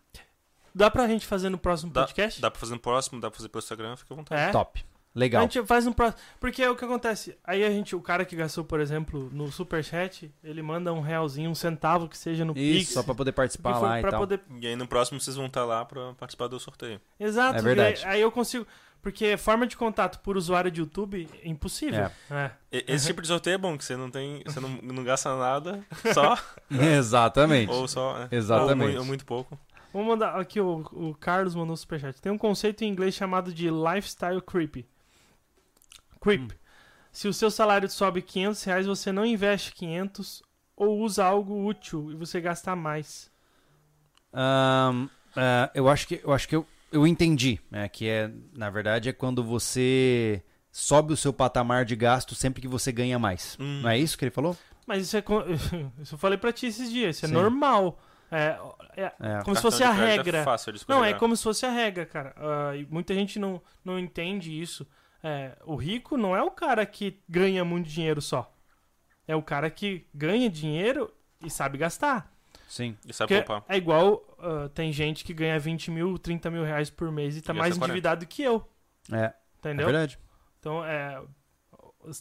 Dá 0.74 0.90
pra 0.90 1.06
gente 1.08 1.26
fazer 1.26 1.48
no 1.48 1.56
próximo 1.58 1.90
Dá, 1.92 2.02
podcast? 2.02 2.40
dá 2.40 2.50
pra 2.50 2.60
fazer 2.60 2.74
no 2.74 2.80
próximo, 2.80 3.20
dá 3.20 3.30
pra 3.30 3.36
fazer 3.36 3.48
pelo 3.48 3.62
Instagram, 3.62 3.96
fica 3.96 4.12
à 4.12 4.16
vontade. 4.16 4.42
É? 4.42 4.50
Top. 4.52 4.84
A 4.84 5.18
Legal. 5.18 5.40
gente 5.44 5.64
faz 5.64 5.86
no 5.86 5.94
próximo. 5.94 6.22
Porque 6.38 6.62
é 6.62 6.68
o 6.68 6.76
que 6.76 6.84
acontece. 6.84 7.38
Aí 7.42 7.64
a 7.64 7.70
gente, 7.70 7.96
o 7.96 8.02
cara 8.02 8.22
que 8.26 8.36
gastou, 8.36 8.62
por 8.62 8.80
exemplo, 8.80 9.30
no 9.32 9.50
Superchat, 9.50 10.30
ele 10.44 10.60
manda 10.60 10.92
um 10.92 11.00
realzinho, 11.00 11.48
um 11.48 11.54
centavo 11.54 12.06
que 12.06 12.18
seja 12.18 12.44
no 12.44 12.52
Isso, 12.54 12.80
Pix. 12.80 12.92
só 12.92 13.02
pra 13.02 13.14
poder 13.14 13.32
participar 13.32 13.78
lá 13.78 13.98
e 13.98 14.02
pra 14.02 14.10
tal. 14.10 14.20
poder. 14.20 14.42
E 14.60 14.66
aí 14.66 14.76
no 14.76 14.86
próximo 14.86 15.18
vocês 15.18 15.34
vão 15.34 15.46
estar 15.46 15.64
lá 15.64 15.82
pra 15.86 16.12
participar 16.12 16.48
do 16.48 16.60
sorteio. 16.60 17.00
Exato. 17.18 17.58
É 17.58 17.62
verdade. 17.62 18.02
Aí, 18.04 18.16
aí 18.16 18.20
eu 18.20 18.30
consigo. 18.30 18.66
Porque 19.02 19.36
forma 19.36 19.66
de 19.66 19.76
contato 19.76 20.18
por 20.20 20.36
usuário 20.36 20.70
de 20.70 20.80
YouTube 20.80 21.28
é 21.42 21.48
impossível. 21.48 22.10
É. 22.30 22.50
E- 22.72 22.84
Esse 22.88 23.06
tipo 23.06 23.22
de 23.22 23.28
sorteio 23.28 23.54
é 23.54 23.58
bom, 23.58 23.78
que 23.78 23.84
você 23.84 23.96
não 23.96 24.10
tem. 24.10 24.42
Você 24.44 24.58
não, 24.58 24.68
não 24.82 25.04
gasta 25.04 25.34
nada, 25.36 25.84
só. 26.12 26.36
Exatamente. 26.70 27.70
ou 27.72 27.86
só. 27.86 28.18
né? 28.18 28.28
Exatamente. 28.32 28.94
Ou, 28.94 29.00
ou 29.00 29.04
muito 29.04 29.24
pouco. 29.24 29.58
Vamos 29.92 30.08
mandar 30.08 30.38
aqui, 30.40 30.60
o, 30.60 30.80
o 30.92 31.14
Carlos 31.14 31.54
mandou 31.54 31.72
um 31.72 31.76
superchat. 31.76 32.20
Tem 32.20 32.30
um 32.32 32.36
conceito 32.36 32.82
em 32.82 32.88
inglês 32.88 33.14
chamado 33.14 33.52
de 33.54 33.70
lifestyle 33.70 34.42
creep. 34.42 34.84
Creep. 36.20 36.50
Se 37.12 37.28
o 37.28 37.32
seu 37.32 37.50
salário 37.50 37.88
sobe 37.88 38.20
500 38.20 38.64
reais, 38.64 38.86
você 38.86 39.10
não 39.12 39.24
investe 39.24 39.72
500 39.72 40.42
ou 40.76 40.98
usa 40.98 41.24
algo 41.24 41.64
útil 41.66 42.10
e 42.10 42.14
você 42.14 42.40
gasta 42.40 42.76
mais. 42.76 43.30
Ahn, 44.34 45.08
ah, 45.34 45.70
eu 45.74 45.88
acho 45.88 46.06
que 46.08 46.20
eu 46.22 46.32
acho 46.32 46.46
que 46.48 46.56
eu, 46.56 46.66
eu 46.96 47.06
entendi, 47.06 47.60
né? 47.70 47.88
Que 47.88 48.08
é, 48.08 48.30
na 48.56 48.68
verdade, 48.70 49.08
é 49.08 49.12
quando 49.12 49.42
você 49.44 50.42
sobe 50.72 51.12
o 51.12 51.16
seu 51.16 51.32
patamar 51.32 51.84
de 51.84 51.94
gasto 51.96 52.34
sempre 52.34 52.60
que 52.60 52.68
você 52.68 52.90
ganha 52.92 53.18
mais. 53.18 53.56
Hum. 53.60 53.80
Não 53.82 53.90
é 53.90 53.98
isso 53.98 54.16
que 54.18 54.24
ele 54.24 54.30
falou? 54.30 54.56
Mas 54.86 55.02
isso 55.04 55.16
é. 55.16 55.22
Isso 56.02 56.14
eu 56.14 56.18
falei 56.18 56.38
pra 56.38 56.52
ti 56.52 56.66
esses 56.66 56.90
dias. 56.90 57.16
Isso 57.16 57.24
é 57.24 57.28
Sim. 57.28 57.34
normal. 57.34 57.98
É, 58.30 58.58
é 58.96 59.12
É. 59.20 59.42
como 59.44 59.54
se 59.56 59.62
fosse 59.62 59.82
a 59.84 59.94
crédito 59.94 60.16
regra. 60.26 60.38
É 60.38 60.44
fácil 60.44 60.72
de 60.72 60.78
Não, 60.88 60.96
é 60.96 60.98
escorregar. 60.98 61.20
como 61.20 61.36
se 61.36 61.42
fosse 61.42 61.66
a 61.66 61.70
regra, 61.70 62.06
cara. 62.06 62.34
E 62.76 62.86
muita 62.90 63.14
gente 63.14 63.38
não, 63.38 63.60
não 63.84 63.98
entende 63.98 64.50
isso. 64.60 64.86
É, 65.22 65.56
o 65.64 65.74
rico 65.76 66.16
não 66.16 66.36
é 66.36 66.42
o 66.42 66.50
cara 66.50 66.84
que 66.86 67.20
ganha 67.28 67.64
muito 67.64 67.88
dinheiro 67.88 68.20
só. 68.22 68.52
É 69.26 69.34
o 69.34 69.42
cara 69.42 69.68
que 69.70 70.06
ganha 70.14 70.48
dinheiro 70.48 71.12
e 71.44 71.50
sabe 71.50 71.78
gastar. 71.78 72.32
Sim. 72.66 72.96
E 73.06 73.12
sabe 73.12 73.28
Porque 73.34 73.46
poupar. 73.46 73.64
é 73.68 73.76
igual, 73.76 74.22
ah, 74.38 74.68
tem 74.74 74.92
gente 74.92 75.24
que 75.24 75.32
ganha 75.32 75.58
20 75.58 75.90
mil, 75.90 76.18
30 76.18 76.50
mil 76.50 76.64
reais 76.64 76.90
por 76.90 77.10
mês 77.12 77.36
e 77.36 77.40
tá 77.40 77.52
E 77.52 77.56
mais 77.56 77.68
gasta 77.70 77.80
40. 77.80 77.92
endividado 77.92 78.26
que 78.26 78.42
eu. 78.42 78.68
É, 79.12 79.16
é 79.16 79.34
Entendeu? 79.58 79.86
verdade. 79.86 80.18
então, 80.58 80.84
é, 80.84 81.22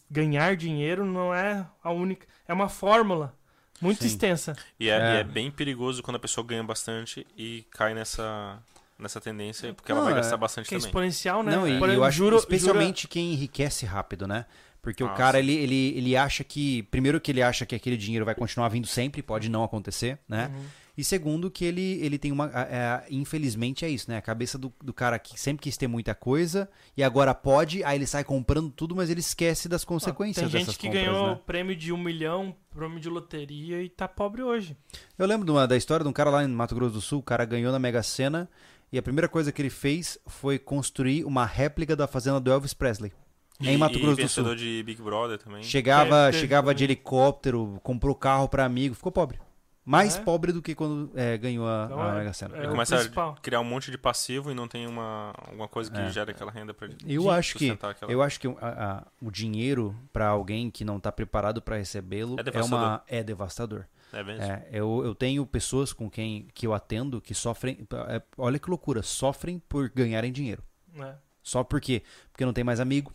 ganhar 0.09 0.55
dinheiro 0.55 1.05
não 1.05 1.33
é 1.33 1.65
a 1.83 1.91
única. 1.91 2.27
É 2.47 2.53
uma 2.53 2.69
fórmula 2.69 3.33
muito 3.81 4.01
Sim. 4.01 4.07
extensa. 4.07 4.55
E 4.79 4.89
é, 4.89 4.93
É. 4.97 5.15
e 5.15 5.17
é 5.19 5.23
bem 5.23 5.51
perigoso 5.51 6.01
quando 6.03 6.15
a 6.17 6.19
pessoa 6.19 6.45
ganha 6.45 6.63
bastante 6.63 7.25
e 7.37 7.65
cai 7.71 7.93
nessa, 7.93 8.59
nessa 8.97 9.19
tendência, 9.19 9.73
porque 9.73 9.91
ela 9.91 10.01
Não, 10.01 10.05
vai 10.05 10.13
é- 10.13 10.17
gastar 10.17 10.37
bastante 10.37 10.67
Que 10.69 10.75
é 10.75 10.77
também. 10.77 10.87
exponencial, 10.89 11.43
né? 11.43 11.51
Não, 11.55 11.67
e 11.67 11.77
Por 11.79 11.89
eu 11.89 12.03
acho 12.03 12.17
juro- 12.17 12.37
especialmente 12.37 13.07
quem 13.07 13.33
enriquece 13.33 13.85
rápido, 13.85 14.27
né? 14.27 14.45
Porque 14.85 15.03
o 15.03 15.07
Ah, 15.07 15.13
cara, 15.13 15.39
ele, 15.39 15.53
ele, 15.53 15.93
ele 15.97 16.15
acha 16.15 16.43
que. 16.43 16.83
Primeiro, 16.83 17.19
que 17.19 17.31
ele 17.31 17.41
acha 17.41 17.65
que 17.65 17.75
aquele 17.75 17.97
dinheiro 17.97 18.23
vai 18.23 18.35
continuar 18.35 18.69
vindo 18.69 18.87
sempre, 18.87 19.21
pode 19.21 19.49
não 19.49 19.63
acontecer, 19.63 20.19
né? 20.29 20.49
Uhum. 20.55 20.63
E 20.97 21.03
segundo, 21.03 21.51
que 21.51 21.65
ele, 21.65 21.99
ele 22.01 22.17
tem 22.17 22.31
uma. 22.31 22.49
é, 22.55 23.03
infelizmente 23.09 23.83
é 23.83 23.89
isso, 23.89 24.09
né? 24.09 24.15
A 24.15 24.21
cabeça 24.21 24.57
do, 24.57 24.71
do 24.81 24.93
cara 24.93 25.19
que 25.19 25.37
sempre 25.37 25.63
quis 25.63 25.75
ter 25.75 25.87
muita 25.87 26.15
coisa 26.15 26.69
e 26.95 27.03
agora 27.03 27.33
pode, 27.33 27.83
aí 27.83 27.97
ele 27.97 28.07
sai 28.07 28.23
comprando 28.23 28.69
tudo, 28.69 28.95
mas 28.95 29.09
ele 29.09 29.19
esquece 29.19 29.67
das 29.67 29.83
consequências 29.83 30.49
Tem 30.49 30.63
gente 30.63 30.77
que 30.77 30.87
compras, 30.87 31.03
ganhou 31.05 31.27
né? 31.31 31.39
prêmio 31.45 31.75
de 31.75 31.91
um 31.91 31.97
milhão, 31.97 32.55
prêmio 32.73 32.97
de 33.01 33.09
loteria 33.09 33.81
e 33.81 33.89
tá 33.89 34.07
pobre 34.07 34.41
hoje. 34.41 34.77
Eu 35.19 35.25
lembro 35.27 35.51
uma- 35.51 35.67
da 35.67 35.75
história 35.75 36.03
de 36.05 36.09
um 36.09 36.13
cara 36.13 36.29
lá 36.29 36.43
em 36.43 36.47
Mato 36.47 36.73
Grosso 36.73 36.93
do 36.93 37.01
Sul, 37.01 37.19
o 37.19 37.23
cara 37.23 37.43
ganhou 37.43 37.73
na 37.73 37.79
Mega 37.79 38.01
Sena 38.01 38.47
e 38.89 38.97
a 38.97 39.01
primeira 39.03 39.27
coisa 39.27 39.51
que 39.51 39.61
ele 39.61 39.69
fez 39.69 40.17
foi 40.27 40.57
construir 40.57 41.25
uma 41.25 41.45
réplica 41.45 41.93
da 41.93 42.07
fazenda 42.07 42.39
do 42.39 42.49
Elvis 42.51 42.73
Presley. 42.73 43.11
É 43.61 43.71
em 43.71 43.77
Mato 43.77 43.97
e 43.97 44.01
Grosso 44.01 44.21
do 44.21 44.27
Sul. 44.27 44.55
de 44.55 44.83
Big 44.83 45.01
Brother 45.01 45.37
também. 45.37 45.63
Chegava, 45.63 46.27
É, 46.27 46.31
teve 46.31 46.39
chegava 46.41 46.73
de 46.75 46.83
também. 46.83 46.95
helicóptero, 46.97 47.79
comprou 47.83 48.13
carro 48.15 48.49
pra 48.49 48.65
amigo, 48.65 48.93
ficou 48.95 49.11
pobre. 49.11 49.39
Mais 49.87 50.17
É? 50.17 50.21
pobre 50.21 50.51
do 50.51 50.63
que 50.63 50.73
quando 50.73 51.11
é, 51.15 51.37
ganhou 51.37 51.67
a, 51.67 51.83
Então 51.85 52.01
a 52.01 52.09
é- 52.09 52.17
Mega 52.17 52.33
Sena. 52.33 52.55
é 52.55 52.59
Ele 52.61 52.67
começa 52.69 52.95
principal. 52.97 53.35
a 53.37 53.41
criar 53.41 53.59
um 53.59 53.63
monte 53.63 53.91
de 53.91 53.97
passivo 53.99 54.49
e 54.51 54.55
não 54.55 54.67
tem 54.67 54.87
uma 54.87 55.31
alguma 55.37 55.67
coisa 55.67 55.91
que 55.91 55.99
É. 55.99 56.09
gera 56.11 56.31
aquela 56.31 56.51
renda 56.51 56.73
pra 56.73 56.87
ele. 56.87 56.97
Eu 57.07 57.21
de 57.21 57.29
acho 57.29 57.55
que 57.55 57.69
aquela- 57.69 58.11
eu 58.11 58.21
acho 58.23 58.39
que 58.39 58.47
o- 58.47 58.57
a- 58.59 58.67
a- 58.97 59.07
o 59.21 59.29
dinheiro 59.29 59.95
pra 60.11 60.27
alguém 60.27 60.71
que 60.71 60.83
não 60.83 60.99
tá 60.99 61.11
preparado 61.11 61.61
pra 61.61 61.77
recebê-lo 61.77 62.35
É 62.37 62.41
é, 62.41 62.43
devastador. 62.43 62.79
uma 62.79 63.03
é 63.07 63.23
devastador. 63.23 63.85
É 64.11 64.23
mesmo. 64.23 64.43
É, 64.43 64.67
eu, 64.71 65.03
eu 65.05 65.13
tenho 65.13 65.45
pessoas 65.45 65.93
com 65.93 66.09
quem 66.09 66.47
que 66.53 66.65
eu 66.65 66.73
atendo 66.73 67.21
que 67.21 67.35
sofrem, 67.35 67.87
é, 68.07 68.21
olha 68.39 68.57
que 68.57 68.69
loucura, 68.69 69.03
sofrem 69.03 69.59
por 69.69 69.87
ganharem 69.89 70.31
dinheiro. 70.31 70.63
né? 70.93 71.15
Só 71.43 71.63
porque 71.63 72.01
porque 72.31 72.43
não 72.45 72.53
tem 72.53 72.63
mais 72.63 72.79
amigo, 72.79 73.13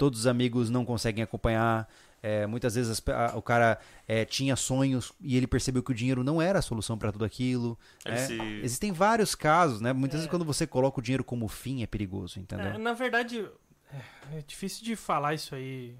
todos 0.00 0.20
os 0.20 0.26
amigos 0.26 0.68
não 0.70 0.84
conseguem 0.84 1.22
acompanhar. 1.22 1.86
é, 2.22 2.46
muitas 2.46 2.74
vezes 2.74 2.90
as 2.90 3.02
a- 3.08 3.34
o 3.34 3.40
cara 3.40 3.78
é, 4.06 4.26
tinha 4.26 4.54
sonhos 4.54 5.10
e 5.22 5.38
ele 5.38 5.46
percebeu 5.46 5.82
que 5.82 5.90
o 5.90 5.94
dinheiro 5.94 6.22
não 6.22 6.40
era 6.42 6.58
a 6.58 6.62
solução 6.62 6.98
pra 6.98 7.10
tudo 7.10 7.24
aquilo. 7.24 7.78
Ele 8.04 8.14
é. 8.14 8.26
se- 8.26 8.38
Existem 8.62 8.92
vários 8.92 9.34
casos, 9.34 9.80
né? 9.80 9.90
Muitas 9.94 10.16
É. 10.16 10.18
vezes 10.18 10.30
quando 10.30 10.44
você 10.44 10.66
coloca 10.66 11.00
o 11.00 11.02
dinheiro 11.02 11.24
como 11.24 11.48
fim 11.48 11.82
é 11.82 11.86
perigoso, 11.86 12.38
É, 12.38 12.42
entendeu? 12.42 12.78
na 12.78 12.92
verdade, 12.92 13.48
é, 13.90 14.38
é 14.38 14.42
difícil 14.46 14.84
de 14.84 14.96
falar 14.96 15.32
isso 15.32 15.54
aí 15.54 15.96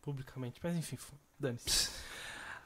publicamente, 0.00 0.58
mas 0.62 0.74
enfim, 0.74 0.96
dane-se. 1.38 1.90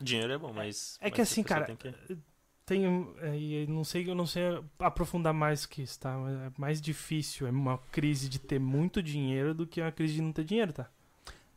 Dinheiro 0.00 0.32
é 0.32 0.38
bom, 0.38 0.52
mas. 0.52 0.96
É 1.00 1.10
que 1.10 1.18
mas 1.18 1.28
assim, 1.28 1.42
pessoa 1.42 1.60
cara, 1.64 1.74
tem 1.74 1.92
que- 1.92 2.18
Tem, 2.64 2.84
é, 3.20 3.36
e 3.36 3.64
eu 3.64 3.68
não 3.68 3.82
sei, 3.84 4.08
eu 4.08 4.14
não 4.14 4.26
sei 4.26 4.42
aprofundar 4.78 5.34
mais 5.34 5.66
que 5.66 5.82
isso, 5.82 5.98
tá? 5.98 6.10
É 6.46 6.50
mais 6.56 6.80
difícil, 6.80 7.46
é 7.46 7.50
uma 7.50 7.76
crise 7.90 8.28
de 8.28 8.38
ter 8.38 8.60
muito 8.60 9.02
dinheiro 9.02 9.52
do 9.52 9.66
que 9.66 9.80
uma 9.80 9.90
crise 9.90 10.14
de 10.14 10.22
não 10.22 10.32
ter 10.32 10.44
dinheiro, 10.44 10.72
tá? 10.72 10.86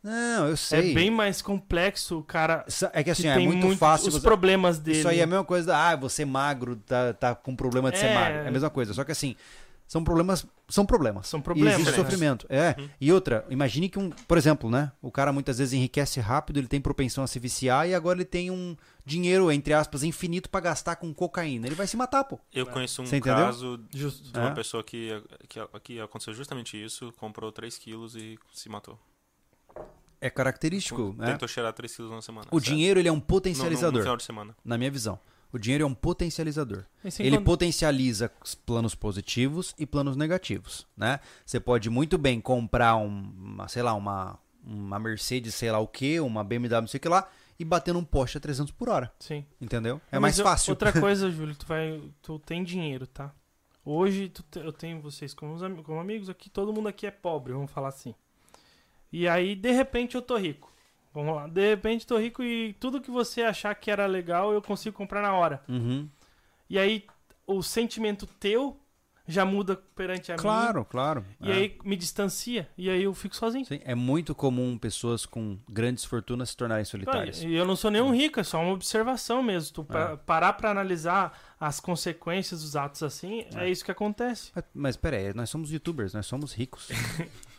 Não, 0.02 0.48
eu 0.48 0.56
sei. 0.56 0.90
É 0.90 0.94
bem 0.94 1.10
mais 1.10 1.40
complexo 1.42 2.22
cara 2.24 2.64
É 2.92 2.98
que 2.98 3.04
que 3.04 3.10
assim, 3.10 3.28
é 3.28 3.34
tem 3.36 3.46
muito, 3.48 3.76
fácil. 3.76 4.08
os 4.08 4.14
você- 4.14 4.20
problemas 4.20 4.78
dele. 4.78 4.98
Isso 4.98 5.08
aí 5.08 5.18
é 5.20 5.22
a 5.22 5.26
mesma 5.26 5.44
coisa 5.44 5.68
da, 5.68 5.90
ah, 5.90 5.96
você 5.96 6.22
é 6.22 6.24
magro, 6.24 6.76
tá, 6.76 7.12
tá 7.12 7.34
com 7.34 7.56
problema 7.56 7.90
de 7.90 7.98
ser 7.98 8.06
É. 8.06 8.14
magro. 8.14 8.38
É 8.38 8.48
a 8.48 8.50
mesma 8.50 8.70
coisa. 8.70 8.92
Só 8.94 9.02
que 9.02 9.10
assim, 9.12 9.34
são 9.86 10.02
problemas. 10.02 10.46
São 10.68 10.84
problemas. 10.84 11.28
São 11.28 11.38
E 11.38 11.42
problemas. 11.42 11.74
existe 11.74 11.90
né? 11.92 11.96
sofrimento. 11.96 12.46
É. 12.48 12.74
Uhum. 12.78 12.88
E 13.00 13.12
outra, 13.12 13.46
imagine 13.48 13.88
que 13.88 13.98
um. 13.98 14.10
Por 14.10 14.36
exemplo, 14.36 14.68
né? 14.68 14.90
O 15.00 15.10
cara 15.12 15.32
muitas 15.32 15.58
vezes 15.58 15.72
enriquece 15.74 16.18
rápido, 16.20 16.58
ele 16.58 16.66
tem 16.66 16.80
propensão 16.80 17.22
a 17.22 17.26
se 17.28 17.38
viciar 17.38 17.88
e 17.88 17.94
agora 17.94 18.18
ele 18.18 18.24
tem 18.24 18.50
um 18.50 18.76
dinheiro, 19.04 19.50
entre 19.52 19.72
aspas, 19.74 20.02
infinito 20.02 20.50
pra 20.50 20.58
gastar 20.60 20.96
com 20.96 21.14
cocaína. 21.14 21.66
Ele 21.68 21.74
vai 21.76 21.86
se 21.86 21.96
matar, 21.96 22.24
pô. 22.24 22.38
Eu 22.52 22.66
conheço 22.66 23.00
um 23.02 23.20
caso 23.20 23.78
de 23.90 24.06
uma 24.34 24.48
É. 24.50 24.54
pessoa 24.54 24.82
que, 24.82 25.22
que, 25.48 25.60
que 25.82 26.00
aconteceu 26.00 26.34
justamente 26.34 26.82
isso, 26.82 27.12
comprou 27.16 27.52
3 27.52 27.78
quilos 27.78 28.16
e 28.16 28.36
se 28.52 28.68
matou. 28.68 28.98
É 30.20 30.30
característico, 30.30 31.14
né? 31.16 31.32
Tentou 31.32 31.46
cheirar 31.46 31.72
3 31.72 31.94
quilos 31.94 32.10
na 32.10 32.22
semana. 32.22 32.46
O 32.50 32.58
sério. 32.58 32.74
dinheiro, 32.74 32.98
ele 33.00 33.08
é 33.08 33.12
um 33.12 33.16
No- 33.16 33.20
no- 33.20 33.24
No, 33.24 33.26
potencializador, 33.26 34.00
final 34.02 34.16
de 34.16 34.24
semana. 34.24 34.56
na 34.64 34.78
minha 34.78 34.90
visão. 34.90 35.18
O 35.56 35.58
dinheiro 35.58 35.84
é 35.84 35.86
um 35.86 35.94
potencializador. 35.94 36.84
Ele 37.18 37.30
contar- 37.38 37.44
potencializa 37.44 38.30
os 38.44 38.54
planos 38.54 38.94
positivos 38.94 39.74
e 39.78 39.86
planos 39.86 40.16
negativos, 40.16 40.86
né? 40.96 41.18
Você 41.44 41.58
pode 41.58 41.88
muito 41.90 42.18
bem 42.18 42.40
comprar 42.40 42.96
um, 42.96 43.06
uma, 43.08 43.68
sei 43.68 43.82
lá, 43.82 43.94
uma, 43.94 44.38
uma 44.64 44.98
Mercedes, 44.98 45.54
sei 45.54 45.70
lá 45.72 45.78
o 45.78 45.86
que, 45.88 46.20
uma 46.20 46.44
BMW, 46.44 46.80
não 46.82 46.88
sei 46.88 46.98
o 46.98 47.00
que 47.00 47.08
lá, 47.08 47.28
e 47.58 47.64
bater 47.64 47.94
num 47.94 48.04
Porsche 48.04 48.36
a 48.36 48.40
300 48.40 48.70
por 48.72 48.88
hora, 48.90 49.10
Sim. 49.18 49.44
entendeu? 49.60 49.96
É 50.12 50.16
Mas 50.18 50.22
mais 50.22 50.38
eu- 50.38 50.44
fácil. 50.44 50.70
Outra 50.72 50.92
coisa, 51.00 51.30
Júlio, 51.30 51.54
tu 51.56 51.66
vai, 51.66 52.02
tu 52.20 52.38
tem 52.38 52.62
dinheiro, 52.62 53.06
tá? 53.06 53.32
Hoje 53.84 54.28
te- 54.28 54.58
eu 54.58 54.72
tenho 54.72 55.00
vocês 55.00 55.32
como, 55.32 55.56
como 55.82 55.98
amigos 56.00 56.28
aqui, 56.28 56.50
todo 56.50 56.72
mundo 56.72 56.88
aqui 56.88 57.06
é 57.06 57.10
pobre, 57.10 57.52
vamos 57.54 57.70
falar 57.70 57.88
assim. 57.88 58.14
E 59.12 59.26
aí, 59.26 59.54
de 59.54 59.70
repente, 59.70 60.16
eu 60.16 60.22
tô 60.22 60.36
rico. 60.36 60.70
Vamos 61.16 61.34
lá. 61.34 61.46
De 61.46 61.66
repente, 61.70 62.06
tô 62.06 62.18
rico 62.18 62.42
e 62.42 62.74
tudo 62.74 63.00
que 63.00 63.10
você 63.10 63.40
achar 63.40 63.74
que 63.74 63.90
era 63.90 64.04
legal, 64.04 64.52
eu 64.52 64.60
consigo 64.60 64.94
comprar 64.94 65.22
na 65.22 65.32
hora. 65.32 65.62
Uhum. 65.66 66.06
E 66.68 66.78
aí, 66.78 67.06
o 67.46 67.62
sentimento 67.62 68.26
teu 68.26 68.78
já 69.26 69.42
muda 69.42 69.76
perante 69.94 70.30
a 70.30 70.36
mim. 70.36 70.42
Claro, 70.42 70.84
claro. 70.84 71.24
E 71.40 71.50
é. 71.50 71.54
aí 71.54 71.78
me 71.82 71.96
distancia. 71.96 72.68
E 72.76 72.90
aí 72.90 73.02
eu 73.02 73.14
fico 73.14 73.34
sozinho. 73.34 73.64
Sim, 73.64 73.80
é 73.82 73.94
muito 73.94 74.34
comum 74.34 74.76
pessoas 74.76 75.24
com 75.24 75.58
grandes 75.66 76.04
fortunas 76.04 76.50
se 76.50 76.56
tornarem 76.56 76.84
solitárias. 76.84 77.42
E 77.42 77.50
eu 77.54 77.64
não 77.64 77.76
sou 77.76 77.90
nenhum 77.90 78.14
rico, 78.14 78.38
é 78.38 78.44
só 78.44 78.60
uma 78.60 78.74
observação 78.74 79.42
mesmo. 79.42 79.72
Tu 79.72 79.86
É. 79.96 80.16
parar 80.18 80.52
pra 80.52 80.70
analisar 80.70 81.45
as 81.58 81.80
consequências 81.80 82.60
dos 82.62 82.76
atos 82.76 83.02
assim, 83.02 83.46
é, 83.54 83.68
isso 83.70 83.84
que 83.84 83.90
acontece. 83.90 84.50
Mas- 84.54 84.64
Mas 84.74 84.96
pera 84.96 85.16
aí, 85.16 85.32
nós 85.34 85.48
somos 85.50 85.70
youtubers, 85.70 86.12
nós 86.12 86.26
somos 86.26 86.52
ricos. 86.52 86.88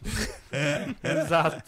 Exato. 1.03 1.63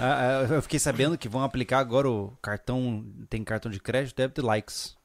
Ah, 0.00 0.42
ah, 0.48 0.54
eu 0.54 0.62
fiquei 0.62 0.78
sabendo 0.78 1.16
que 1.16 1.28
vão 1.28 1.42
aplicar 1.42 1.78
agora 1.78 2.08
o 2.08 2.36
cartão, 2.42 3.04
tem 3.28 3.42
cartão 3.44 3.70
de 3.70 3.80
crédito, 3.80 4.16
deve 4.16 4.34
ter 4.34 4.42
likes. 4.42 4.96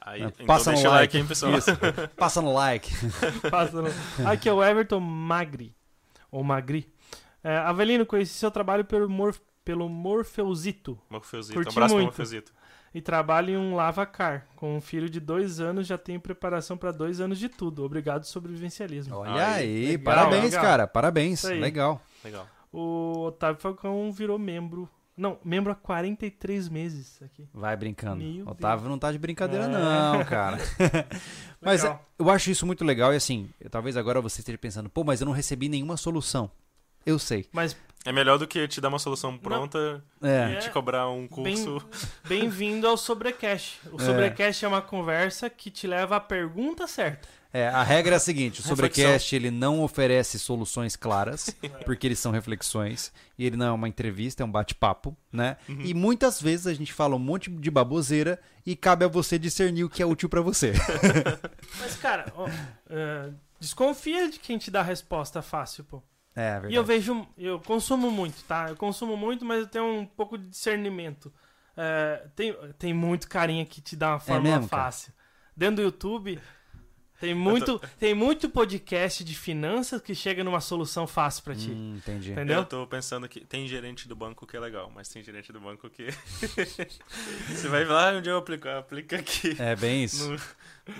Aí, 0.00 0.22
É, 0.22 0.26
então 0.26 0.46
passa 0.46 0.70
no 0.70 0.76
deixa 0.76 0.88
o 0.88 0.92
like. 0.92 1.02
like, 1.02 1.18
hein, 1.18 1.26
pessoal. 1.26 1.52
Isso. 1.58 1.70
Passa 2.16 2.40
no 2.42 2.52
like. 2.54 2.90
Passando. 3.50 3.88
Aqui 4.26 4.48
é 4.48 4.52
o 4.52 4.62
Everton 4.64 5.00
Magri. 5.00 5.74
Ou 6.30 6.42
Magri. 6.42 6.92
É, 7.42 7.56
Avelino, 7.58 8.06
conheci 8.06 8.32
seu 8.34 8.50
trabalho 8.50 8.84
pelo, 8.84 9.08
Morf, 9.08 9.38
pelo 9.64 9.88
Morfeusito 9.88 10.98
Morfeusito. 11.10 11.54
Curti 11.54 11.68
Um 11.68 11.72
abraço 11.72 11.94
pro 11.94 12.02
muito. 12.02 12.06
Morfeusito. 12.10 12.52
E 12.94 13.00
trabalho 13.00 13.50
em 13.50 13.56
um 13.56 13.74
lavacar. 13.74 14.46
Com 14.56 14.76
um 14.76 14.80
filho 14.80 15.08
de 15.08 15.20
dois 15.20 15.60
anos, 15.60 15.86
já 15.86 15.96
tenho 15.98 16.20
preparação 16.20 16.76
para 16.76 16.90
dois 16.92 17.20
anos 17.20 17.38
de 17.38 17.48
tudo. 17.48 17.84
Obrigado, 17.84 18.24
sobrevivencialismo. 18.24 19.14
Olha 19.16 19.46
Aí, 19.54 19.64
aí, 19.64 19.86
legal, 19.92 20.04
parabéns, 20.14 20.44
legal. 20.44 20.62
cara, 20.62 20.86
parabéns. 20.86 21.42
Legal. 21.44 22.00
Legal. 22.24 22.46
O 22.72 23.24
Otávio 23.26 23.60
Falcão 23.60 24.10
virou 24.12 24.38
membro. 24.38 24.88
Não, 25.16 25.38
membro 25.44 25.70
há 25.70 25.74
43 25.74 26.68
meses 26.68 27.20
aqui. 27.22 27.46
Vai 27.52 27.76
brincando. 27.76 28.24
Meu 28.24 28.46
Otávio 28.48 28.88
não 28.88 28.98
tá 28.98 29.12
de 29.12 29.18
brincadeira, 29.18 29.64
É. 29.66 29.68
não, 29.68 30.24
cara. 30.24 30.56
Mas 31.60 31.82
Legal. 31.82 32.04
eu 32.18 32.30
acho 32.30 32.50
isso 32.50 32.64
muito 32.66 32.84
legal 32.84 33.12
e 33.12 33.16
assim, 33.16 33.50
eu- 33.60 33.68
talvez 33.68 33.96
agora 33.96 34.20
você 34.20 34.40
esteja 34.40 34.56
pensando, 34.56 34.88
pô, 34.88 35.04
mas 35.04 35.20
eu 35.20 35.26
não 35.26 35.32
recebi 35.32 35.68
nenhuma 35.68 35.96
solução. 35.96 36.50
Eu 37.04 37.18
sei. 37.18 37.46
Mas 37.52 37.76
É 38.04 38.12
melhor 38.12 38.38
do 38.38 38.46
que 38.46 38.66
te 38.66 38.80
dar 38.80 38.88
uma 38.88 38.98
solução 38.98 39.36
pronta 39.36 40.02
É. 40.22 40.52
e 40.54 40.58
te 40.58 40.70
cobrar 40.70 41.08
um 41.10 41.28
curso. 41.28 41.80
bem- 42.26 42.40
bem-vindo 42.40 42.86
ao 42.88 42.96
Sobrecast. 42.96 43.78
O 43.92 44.00
É. 44.00 44.04
Sobrecast 44.04 44.64
é 44.64 44.68
uma 44.68 44.80
conversa 44.80 45.50
que 45.50 45.70
te 45.70 45.86
leva 45.86 46.16
à 46.16 46.20
pergunta 46.20 46.86
certa. 46.86 47.28
É, 47.52 47.66
a 47.68 47.82
regra 47.82 48.14
é 48.14 48.16
a 48.16 48.20
seguinte, 48.20 48.60
o. 48.60 48.62
Sobrecast 48.62 49.34
ele 49.34 49.50
não 49.50 49.82
oferece 49.82 50.38
soluções 50.38 50.94
claras, 50.94 51.54
porque 51.84 52.06
eles 52.06 52.20
são 52.20 52.30
reflexões, 52.30 53.12
e 53.36 53.44
ele 53.44 53.56
não 53.56 53.66
é 53.66 53.72
uma 53.72 53.88
entrevista, 53.88 54.42
é 54.44 54.46
um 54.46 54.50
bate-papo, 54.52 55.16
né? 55.32 55.56
Uhum. 55.68 55.80
E 55.80 55.92
muitas 55.92 56.40
vezes 56.40 56.68
a 56.68 56.72
gente 56.74 56.92
fala 56.92 57.16
um 57.16 57.18
monte 57.18 57.50
de 57.50 57.68
baboseira 57.70 58.40
e 58.64 58.76
cabe 58.76 59.04
a 59.04 59.08
você 59.08 59.36
discernir 59.36 59.82
o 59.82 59.90
que 59.90 60.00
é 60.00 60.06
útil 60.06 60.28
pra 60.28 60.40
você. 60.40 60.72
Mas, 61.80 61.96
cara, 61.96 62.32
ó, 62.36 62.48
é, 62.88 63.30
desconfia 63.58 64.30
de 64.30 64.38
quem 64.38 64.56
te 64.56 64.70
dá 64.70 64.80
resposta 64.80 65.42
fácil, 65.42 65.82
pô. 65.84 66.00
É, 66.34 66.52
verdade. 66.52 66.72
E 66.72 66.76
eu 66.76 66.84
vejo, 66.84 67.26
eu 67.36 67.60
consumo 67.60 68.10
muito, 68.10 68.42
tá? 68.44 68.68
Eu 68.68 68.76
consumo 68.76 69.16
muito, 69.16 69.44
mas 69.44 69.60
eu 69.60 69.66
tenho 69.66 69.84
um 69.84 70.06
pouco 70.06 70.38
de 70.38 70.48
discernimento. 70.48 71.32
É, 71.76 72.28
tem, 72.36 72.54
tem 72.78 72.94
muito 72.94 73.28
carinha 73.28 73.64
que 73.66 73.80
te 73.80 73.96
dá 73.96 74.10
uma 74.10 74.20
fórmula 74.20 74.56
É 74.56 74.58
mesmo, 74.58 74.70
cara? 74.70 74.84
fácil. 74.84 75.12
Dentro 75.56 75.76
do 75.76 75.82
YouTube, 75.82 76.40
tem 77.20 77.34
muito, 77.34 77.78
tem 77.98 78.14
muito 78.14 78.48
podcast 78.48 79.22
de 79.22 79.34
finanças 79.36 80.00
que 80.00 80.14
chega 80.14 80.42
numa 80.42 80.60
solução 80.60 81.06
fácil 81.06 81.42
pra 81.44 81.54
ti. 81.54 81.70
Hum, 81.70 81.96
entendi. 81.96 82.32
Entendeu? 82.32 82.58
Eu 82.60 82.64
tô 82.64 82.86
pensando 82.86 83.28
que 83.28 83.40
tem 83.44 83.68
gerente 83.68 84.08
do 84.08 84.16
banco 84.16 84.46
que 84.46 84.56
é 84.56 84.60
legal, 84.60 84.90
mas 84.94 85.08
tem 85.08 85.22
gerente 85.22 85.52
do 85.52 85.60
banco 85.60 85.88
que. 85.90 86.06
Você 87.48 87.68
vai 87.68 87.84
lá 87.84 88.12
onde 88.12 88.28
eu 88.28 88.38
aplico, 88.38 88.68
aplica 88.68 89.16
aqui. 89.16 89.54
É 89.58 89.76
bem 89.76 90.04
isso. 90.04 90.30
No- 90.30 90.40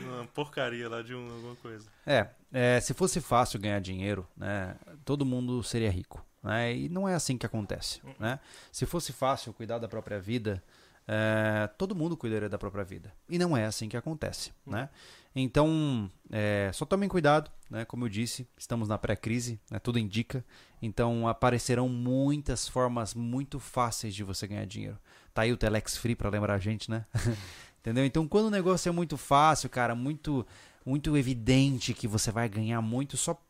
numa 0.03 0.27
porcaria 0.27 0.89
lá 0.89 1.03
de 1.03 1.15
um, 1.15 1.31
alguma 1.35 1.57
coisa. 1.57 1.89
É, 2.07 2.29
é, 2.53 2.81
se 2.81 2.95
fosse 2.95 3.21
fácil 3.21 3.59
ganhar 3.59 3.81
dinheiro, 3.81 4.27
né, 4.37 4.77
todo 5.05 5.25
mundo 5.27 5.63
seria 5.63 5.91
rico, 5.91 6.25
né? 6.43 6.75
E 6.77 6.89
não 6.89 7.09
é 7.09 7.15
assim 7.15 7.37
que 7.37 7.47
acontece, 7.47 8.01
né? 8.19 8.39
Se 8.71 8.87
fosse 8.87 9.13
fácil 9.13 9.53
cuidar 9.53 9.79
da 9.79 9.89
própria 9.89 10.21
vida, 10.21 10.63
é, 11.09 11.69
todo 11.79 11.95
mundo 11.95 12.17
cuidaria 12.17 12.49
da 12.49 12.59
própria 12.59 12.85
vida. 12.85 13.13
E 13.29 13.37
não 13.39 13.57
é 13.57 13.65
assim 13.65 13.89
que 13.89 13.97
acontece, 13.97 14.53
né? 14.67 14.89
Então, 15.35 16.11
é, 16.31 16.71
só 16.75 16.85
tomem 16.85 17.09
cuidado, 17.09 17.51
né? 17.71 17.85
Como 17.85 18.05
eu 18.05 18.09
disse, 18.09 18.49
estamos 18.57 18.89
na 18.89 18.99
pré-crise, 18.99 19.61
né? 19.71 19.79
Tudo 19.79 19.99
indica. 19.99 20.45
Então, 20.83 21.29
aparecerão 21.29 21.89
muitas 21.89 22.67
formas 22.67 23.15
muito 23.15 23.61
fáceis 23.61 24.15
de 24.15 24.25
você 24.25 24.47
ganhar 24.47 24.67
dinheiro. 24.67 24.99
Tá 25.33 25.43
aí 25.43 25.53
o 25.53 25.57
Telex 25.57 25.97
Free 25.97 26.17
para 26.17 26.31
lembrar 26.31 26.55
a 26.55 26.59
gente, 26.59 26.91
né? 26.91 27.07
Entendeu? 27.81 28.05
Então, 28.05 28.27
quando 28.27 28.47
o 28.47 28.51
negócio 28.51 28.89
é 28.89 28.93
muito 28.93 29.17
fácil, 29.17 29.71
cara, 29.71 29.95
muito 29.95 30.47
muito 30.85 31.17
evidente 31.17 31.95
que 31.95 32.09
você 32.09 32.31
vai 32.31 32.49
ganhar 32.49 32.81
muito, 32.81 33.17
só 33.17 33.41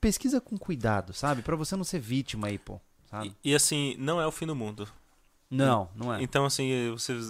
pesquisa 0.00 0.40
com 0.40 0.56
cuidado, 0.56 1.12
sabe? 1.12 1.42
Pra 1.42 1.56
você 1.56 1.74
não 1.76 1.84
ser 1.84 1.98
vítima 1.98 2.48
aí, 2.48 2.58
pô, 2.58 2.80
sabe? 3.10 3.34
E, 3.42 3.50
e, 3.50 3.54
assim, 3.54 3.96
não 3.98 4.20
é 4.20 4.26
o 4.26 4.32
fim 4.32 4.46
do 4.46 4.54
mundo. 4.54 4.88
Não, 5.50 5.88
não 5.94 6.14
é. 6.14 6.22
Então, 6.22 6.44
assim, 6.44 6.90
vocês 6.90 7.26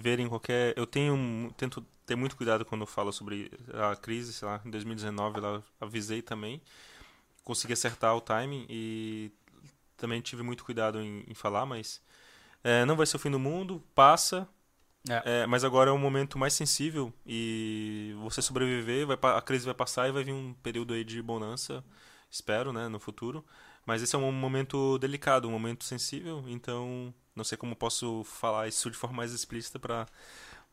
verem 0.00 0.28
qualquer. 0.28 0.74
Eu 0.76 0.86
tenho. 0.86 1.52
Tento 1.56 1.84
ter 2.06 2.16
muito 2.16 2.36
cuidado 2.36 2.64
quando 2.64 2.82
eu 2.82 2.86
falo 2.86 3.12
sobre 3.12 3.50
a 3.72 3.96
crise, 3.96 4.32
sei 4.32 4.48
lá, 4.48 4.60
em 4.64 4.70
2019 4.70 5.40
lá 5.40 5.62
avisei 5.80 6.22
também. 6.22 6.60
Consegui 7.44 7.72
acertar 7.72 8.16
o 8.16 8.20
timing 8.20 8.66
e 8.68 9.30
também 9.96 10.20
tive 10.20 10.42
muito 10.42 10.64
cuidado 10.64 11.00
em, 11.00 11.24
em 11.28 11.34
falar, 11.34 11.66
mas 11.66 12.00
é, 12.64 12.84
não 12.84 12.96
vai 12.96 13.06
ser 13.06 13.16
o 13.16 13.20
fim 13.20 13.30
do 13.30 13.38
mundo, 13.38 13.82
passa. 13.94 14.48
É. 15.08 15.42
É, 15.42 15.46
mas 15.46 15.64
agora 15.64 15.90
é 15.90 15.92
um 15.92 15.98
momento 15.98 16.38
mais 16.38 16.52
sensível 16.52 17.12
e 17.26 18.14
você 18.20 18.40
sobreviver, 18.40 19.06
vai, 19.06 19.18
a 19.36 19.40
crise 19.40 19.64
vai 19.64 19.74
passar 19.74 20.08
e 20.08 20.12
vai 20.12 20.22
vir 20.22 20.32
um 20.32 20.54
período 20.54 20.94
aí 20.94 21.02
de 21.02 21.20
bonança, 21.20 21.82
espero, 22.30 22.72
né, 22.72 22.88
no 22.88 23.00
futuro. 23.00 23.44
Mas 23.84 24.00
esse 24.00 24.14
é 24.14 24.18
um 24.18 24.30
momento 24.30 24.96
delicado, 24.98 25.48
um 25.48 25.50
momento 25.50 25.82
sensível, 25.84 26.44
então 26.46 27.12
não 27.34 27.42
sei 27.42 27.58
como 27.58 27.74
posso 27.74 28.22
falar 28.24 28.68
isso 28.68 28.90
de 28.90 28.96
forma 28.96 29.16
mais 29.16 29.32
explícita 29.32 29.78
para 29.78 30.06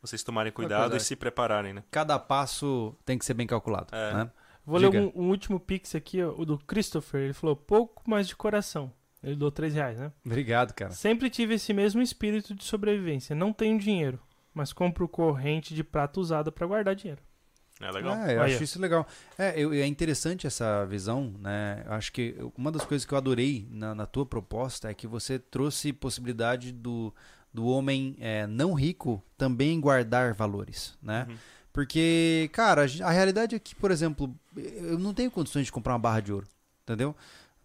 vocês 0.01 0.23
tomarem 0.23 0.51
cuidado 0.51 0.83
cuidar. 0.83 0.97
e 0.97 0.99
se 0.99 1.15
prepararem, 1.15 1.73
né? 1.73 1.83
Cada 1.91 2.17
passo 2.17 2.95
tem 3.05 3.17
que 3.17 3.25
ser 3.25 3.33
bem 3.33 3.47
calculado. 3.47 3.93
É. 3.95 4.13
né? 4.13 4.31
Vou 4.65 4.79
Diga. 4.79 4.91
ler 4.99 5.11
um, 5.15 5.23
um 5.23 5.29
último 5.29 5.59
pix 5.59 5.95
aqui, 5.95 6.21
ó, 6.23 6.33
o 6.37 6.45
do 6.45 6.57
Christopher. 6.59 7.21
Ele 7.21 7.33
falou, 7.33 7.55
pouco 7.55 8.07
mais 8.09 8.27
de 8.27 8.35
coração. 8.35 8.91
Ele 9.23 9.35
doou 9.35 9.51
3 9.51 9.73
reais, 9.73 9.97
né? 9.99 10.11
Obrigado, 10.25 10.73
cara. 10.73 10.91
Sempre 10.91 11.29
tive 11.29 11.55
esse 11.55 11.73
mesmo 11.73 12.01
espírito 12.01 12.53
de 12.53 12.63
sobrevivência. 12.63 13.35
Não 13.35 13.51
tenho 13.51 13.77
dinheiro, 13.79 14.19
mas 14.53 14.71
compro 14.71 15.07
corrente 15.09 15.73
de 15.73 15.83
prata 15.83 16.19
usada 16.19 16.51
pra 16.51 16.65
guardar 16.67 16.95
dinheiro. 16.95 17.21
É 17.81 17.91
legal. 17.91 18.13
É, 18.15 18.35
eu 18.35 18.41
Aí, 18.43 18.51
acho 18.51 18.59
ó. 18.59 18.63
isso 18.63 18.79
legal. 18.81 19.07
É, 19.37 19.59
eu- 19.59 19.73
é 19.73 19.85
interessante 19.85 20.45
essa 20.45 20.85
visão, 20.85 21.33
né? 21.39 21.81
Eu 21.85 21.93
acho 21.93 22.11
que 22.11 22.35
uma 22.57 22.71
das 22.71 22.83
coisas 22.85 23.05
que 23.05 23.13
eu 23.13 23.17
adorei 23.17 23.67
na, 23.71 23.95
na 23.95 24.05
tua 24.05 24.25
proposta 24.25 24.89
é 24.89 24.93
que 24.93 25.07
você 25.07 25.39
trouxe 25.39 25.91
possibilidade 25.93 26.71
do, 26.73 27.13
do 27.53 27.65
homem 27.65 28.15
é, 28.19 28.45
não 28.47 28.73
rico 28.73 29.23
também 29.37 29.79
guardar 29.79 30.33
valores, 30.33 30.97
né? 31.01 31.25
Uhum. 31.29 31.35
Porque, 31.71 32.49
cara, 32.51 32.85
a 33.03 33.11
realidade 33.11 33.55
é 33.55 33.59
que, 33.59 33.75
por 33.75 33.91
exemplo, 33.91 34.33
eu 34.55 34.97
não 34.97 35.13
tenho 35.13 35.31
condições 35.31 35.65
de 35.65 35.71
comprar 35.71 35.93
uma 35.93 35.99
barra 35.99 36.19
de 36.19 36.33
ouro, 36.33 36.47
entendeu? 36.83 37.15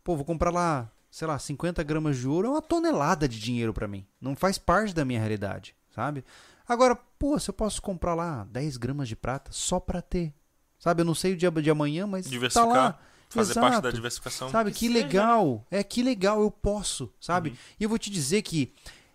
Pô, 0.02 0.14
vou 0.14 0.24
comprar 0.24 0.50
lá, 0.50 0.90
sei 1.10 1.26
lá, 1.26 1.38
50 1.38 1.82
gramas 1.82 2.18
de 2.18 2.28
ouro, 2.28 2.48
é 2.48 2.50
uma 2.50 2.62
tonelada 2.62 3.26
de 3.28 3.40
dinheiro 3.40 3.72
pra 3.72 3.88
mim. 3.88 4.06
Não 4.20 4.36
faz 4.36 4.58
parte 4.58 4.94
da 4.94 5.04
minha 5.04 5.18
realidade, 5.18 5.74
sabe? 5.94 6.24
Agora, 6.68 6.96
pô, 7.18 7.38
se 7.38 7.50
eu 7.50 7.54
posso 7.54 7.80
comprar 7.82 8.14
lá 8.14 8.46
10 8.50 8.76
gramas 8.76 9.08
de 9.08 9.16
prata 9.16 9.50
só 9.52 9.80
pra 9.80 10.00
ter, 10.00 10.32
sabe? 10.78 11.02
Eu 11.02 11.06
não 11.06 11.14
sei 11.14 11.32
o 11.32 11.36
dia 11.36 11.50
de 11.50 11.70
amanhã, 11.70 12.06
mas 12.06 12.26
tá 12.26 12.30
Diversificar, 12.30 12.74
lá. 12.74 12.98
Fazer 13.28 13.54
parte 13.54 13.72
da 13.72 13.78
Exato. 13.78 13.94
diversificação. 13.94 14.50
Sabe, 14.50 14.70
Que 14.70 14.88
legal. 14.88 15.66
É 15.70 15.82
que 15.82 16.02
legal, 16.02 16.40
eu 16.40 16.50
posso, 16.50 17.12
sabe? 17.20 17.50
Uhum. 17.50 17.56
E 17.80 17.82
eu 17.82 17.88
vou 17.88 17.98
te 17.98 18.10
dizer 18.10 18.42
que 18.42 18.72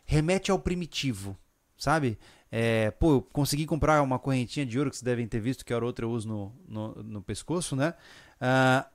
remete 0.10 0.50
ao 0.50 0.58
primitivo, 0.58 1.38
sabe? 1.78 2.18
É, 2.52 2.90
pô, 2.90 3.14
eu 3.14 3.22
consegui 3.22 3.68
comprar 3.68 4.02
uma 4.02 4.18
correntinha 4.18 4.66
de 4.66 4.76
ouro 4.80 4.90
que 4.90 4.96
vocês 4.96 5.04
devem 5.04 5.28
ter 5.28 5.40
visto, 5.40 5.64
que 5.64 5.72
a 5.72 5.78
outra 5.78 6.04
eu 6.04 6.10
uso 6.10 6.28
no, 6.28 6.52
no, 6.68 7.04
no 7.04 7.22
pescoço, 7.22 7.76
né? 7.76 7.94
Ah, 8.42 8.88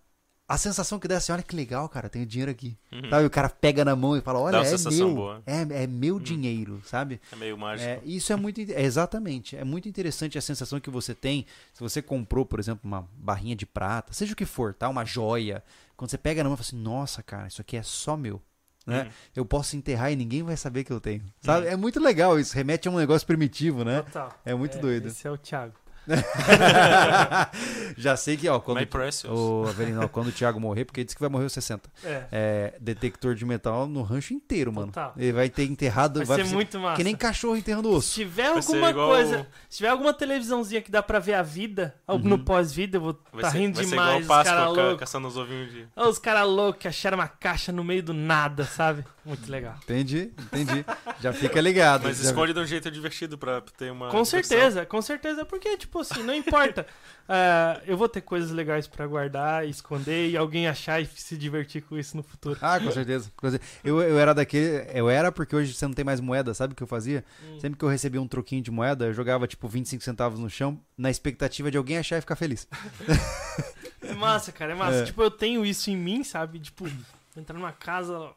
a 0.49 0.59
sensação 0.59 0.99
que 0.99 1.07
dá 1.07 1.15
é 1.15 1.19
assim, 1.19 1.31
olha 1.31 1.43
que 1.45 1.55
legal, 1.55 1.89
cara, 1.89 2.09
tenho 2.09 2.27
dinheiro 2.27 2.51
aqui. 2.51 2.77
Uhum. 2.91 3.09
Sabe? 3.09 3.27
O 3.27 3.31
cara 3.31 3.49
pega 3.49 3.85
na 3.85 3.95
mão 3.95 4.17
e 4.17 4.21
fala, 4.21 4.41
olha, 4.41 4.57
é 4.57 4.65
sensação 4.65 5.07
meu. 5.07 5.15
boa. 5.15 5.37
Uhum. 5.37 5.43
É, 5.47 5.85
é 5.85 5.87
meu 5.87 6.19
dinheiro, 6.19 6.83
sabe? 6.85 7.21
É 7.33 7.37
meio 7.37 7.57
mágico. 7.57 7.89
É, 7.89 8.01
isso 8.05 8.33
é 8.33 8.37
muito. 8.37 8.61
é, 8.61 8.83
exatamente. 8.83 9.57
É 9.57 9.63
muito 9.63 9.89
interessante 9.89 10.37
a 10.37 10.41
sensação 10.41 10.81
que 10.81 10.91
você 10.91 11.15
tem. 11.15 11.47
Se 11.73 11.81
você 11.81 12.03
comprou, 12.03 12.45
por 12.45 12.59
exemplo, 12.59 12.81
uma 12.83 13.09
barrinha 13.17 13.55
de 13.55 13.65
prata, 13.65 14.13
seja 14.13 14.33
o 14.33 14.37
que 14.37 14.45
for, 14.45 14.75
tá? 14.75 14.89
Uma 14.89 15.05
joia. 15.05 15.63
Quando 15.97 16.11
você 16.11 16.19
pega 16.19 16.43
na 16.43 16.49
mão 16.49 16.55
e 16.55 16.59
fala 16.59 16.67
assim, 16.67 16.83
nossa, 16.83 17.23
cara, 17.23 17.47
isso 17.47 17.61
aqui 17.61 17.77
é 17.77 17.85
só 17.85 18.17
meu. 18.17 18.43
Né? 18.87 19.05
Uhum. 19.05 19.11
Eu 19.37 19.47
posso 19.47 19.77
enterrar 19.77 20.13
e 20.13 20.17
ninguém 20.17 20.43
vai 20.43 20.57
saber 20.57 20.85
que 20.85 20.93
eu 20.93 21.01
tenho. 21.01 21.23
Sabe? 21.41 21.67
É 21.67 21.77
muito 21.77 21.99
legal 22.01 22.39
isso. 22.39 22.55
Remete 22.55 22.87
a 22.87 22.91
um 22.91 22.97
negócio 22.97 23.27
primitivo, 23.27 23.85
né? 23.85 24.03
Total. 24.03 24.33
É 24.45 24.55
muito 24.55 24.79
doido. 24.79 25.09
Esse 25.09 25.27
é 25.27 25.31
o 25.31 25.39
Thiago. 25.39 25.75
Já 27.97 28.17
sei 28.17 28.37
que, 28.37 28.49
ó, 28.49 28.59
quando. 28.61 28.79
My. 28.79 28.89
Ô, 29.29 29.65
Avelino, 29.69 30.03
ó, 30.05 30.09
quando 30.09 30.29
o 30.29 30.33
Thiago 30.33 30.61
morrer, 30.61 30.85
porque 30.85 31.01
ele 31.01 31.05
disse 31.05 31.15
que 31.17 31.21
vai 31.21 31.31
morrer 31.31 31.45
aos 31.45 31.53
60. 31.53 31.89
É. 32.05 32.25
É, 32.33 32.75
detector 32.81 33.35
de 33.35 33.45
metal 33.45 33.87
no 33.87 34.03
rancho 34.03 34.35
inteiro, 34.35 34.73
mano. 34.73 34.89
Total. 34.89 35.13
Ele 35.17 35.33
vai 35.33 35.49
ter 35.49 35.65
enterrado. 35.65 36.25
Vai, 36.25 36.45
ser 36.45 36.53
muito 36.53 36.79
massa. 36.79 36.97
Que 36.97 37.05
nem 37.05 37.15
cachorro 37.17 37.57
enterrando 37.57 37.89
Se 37.91 37.95
osso. 37.97 38.15
tiver 38.15 38.53
Vai 38.53 38.63
ser 38.63 38.75
alguma 38.75 38.93
coisa, 38.95 39.41
o- 39.41 39.47
se 39.71 39.77
tiver 39.79 39.89
alguma 39.89 40.13
televisãozinha 40.13 40.81
que 40.83 40.91
dá 40.91 41.03
pra 41.03 41.19
ver 41.19 41.35
a 41.35 41.43
vida, 41.43 41.95
ou 42.07 42.19
no 42.19 42.39
pós-vida, 42.39 42.97
eu 42.97 43.01
vou 43.01 43.19
Vai 43.33 43.43
tá 43.43 43.51
ser, 43.51 43.59
rindo 43.59 43.77
vai 43.77 43.85
ser 43.85 43.91
demais, 43.91 44.09
igual 44.09 44.21
os 44.21 44.27
Páscoa 44.27 44.55
caras 44.57 44.75
ca- 44.75 44.83
loucos. 44.83 45.01
caçando 45.01 45.29
os 45.29 45.37
ovinhos 45.37 45.73
de... 45.73 45.87
Os 45.97 46.19
caras 46.19 46.47
loucos 46.49 46.81
que 46.81 46.89
acharam 46.89 47.19
uma 47.19 47.29
caixa 47.29 47.73
no 47.73 47.83
meio 47.85 48.03
do 48.03 48.13
nada, 48.15 48.65
sabe? 48.65 49.05
Muito 49.25 49.51
legal. 49.51 49.75
Entendi, 49.85 50.33
entendi. 50.53 50.85
Já 51.21 51.33
fica 51.33 51.61
ligado. 51.61 52.03
Mas 52.05 52.19
Já- 52.19 52.25
esconde 52.31 52.53
de 52.53 52.61
um 52.61 52.67
jeito 52.67 52.91
divertido 52.91 53.39
pra 53.39 53.63
ter 53.77 53.91
uma 53.91 54.09
Com 54.11 54.23
diversão. 54.23 54.43
certeza, 54.43 54.85
com 54.87 55.01
certeza, 55.01 55.45
porque, 55.45 55.77
tipo 55.79 55.94
assim, 56.01 56.23
não 56.23 56.35
importa. 56.35 56.87
Ah, 57.29 57.81
eu 57.87 57.97
vou 57.97 58.09
ter 58.09 58.21
coisas 58.21 58.51
legais 58.51 58.87
pra 58.87 59.07
guardar 59.07 59.67
esconder 59.67 60.31
e 60.31 60.37
alguém 60.37 60.67
achar 60.69 61.01
e 61.01 61.07
se 61.07 61.37
divertir 61.37 61.83
com 61.83 61.99
isso 61.99 62.17
no 62.17 62.23
futuro. 62.23 62.59
Ah, 62.61 62.79
com 62.79 62.91
certeza. 62.91 63.33
com 63.37 63.51
certeza. 63.51 63.73
Eu, 63.83 64.01
eu 64.01 64.19
era 64.19 64.35
daquele. 64.35 64.87
Eu 64.93 65.09
era 65.09 65.33
porque 65.33 65.55
hoje 65.55 65.73
você 65.73 65.87
não 65.87 65.95
tem 65.95 66.05
mais 66.05 66.21
moeda, 66.21 66.55
sabe 66.55 66.73
o 66.73 66.77
que 66.77 66.83
eu 66.83 66.87
fazia? 66.87 67.25
Hum. 67.43 67.61
Sempre 67.61 67.79
que 67.79 67.85
eu 67.85 67.89
recebia 67.89 68.21
um 68.21 68.29
troquinho 68.29 68.63
de 68.63 68.71
moeda, 68.71 69.07
eu 69.07 69.15
jogava 69.15 69.47
tipo 69.47 69.67
25 69.69 70.03
centavos 70.03 70.39
no 70.39 70.51
chão, 70.51 70.81
na 70.97 71.11
expectativa 71.11 71.71
de 71.71 71.77
alguém 71.77 71.99
achar 71.99 72.19
e 72.19 72.21
ficar 72.21 72.37
feliz. 72.37 72.69
É 74.07 74.13
massa, 74.13 74.53
cara, 74.53 74.73
é 74.73 74.75
massa. 74.75 74.99
É. 74.99 75.05
Tipo, 75.05 75.23
eu 75.23 75.31
tenho 75.31 75.65
isso 75.65 75.91
em 75.91 75.97
mim, 75.97 76.23
sabe? 76.23 76.59
Tipo, 76.59 76.87
entrar 77.35 77.55
numa 77.55 77.73
casa 77.73 78.31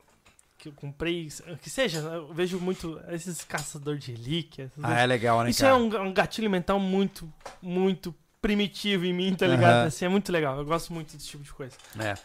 que 0.68 0.76
eu 0.76 0.90
comprei, 0.90 1.30
que 1.62 1.70
seja, 1.70 2.00
eu 2.00 2.34
vejo 2.34 2.60
muito 2.60 3.00
esses 3.10 3.44
caçadores 3.44 4.04
de 4.04 4.12
relíquias. 4.12 4.72
Ah, 4.82 5.00
é 5.02 5.06
legal, 5.06 5.44
né, 5.44 5.50
Isso 5.50 5.62
cara? 5.62 5.74
é 5.74 5.76
um, 5.76 6.08
um 6.08 6.14
gatilho 6.14 6.50
mental 6.50 6.80
muito, 6.80 7.32
muito 7.62 8.14
primitivo 8.42 9.06
em 9.06 9.14
mim, 9.14 9.34
tá 9.34 9.48
ligado? 9.48 9.74
Aham. 9.74 9.88
Assim, 9.88 10.06
é 10.06 10.10
muito 10.10 10.32
legal. 10.32 10.58
Eu 10.58 10.66
gosto 10.66 10.94
muito 10.94 11.16
desse 11.16 11.28
tipo 11.28 11.44
de 11.44 11.52
coisa. 11.52 11.76
É. 12.00 12.16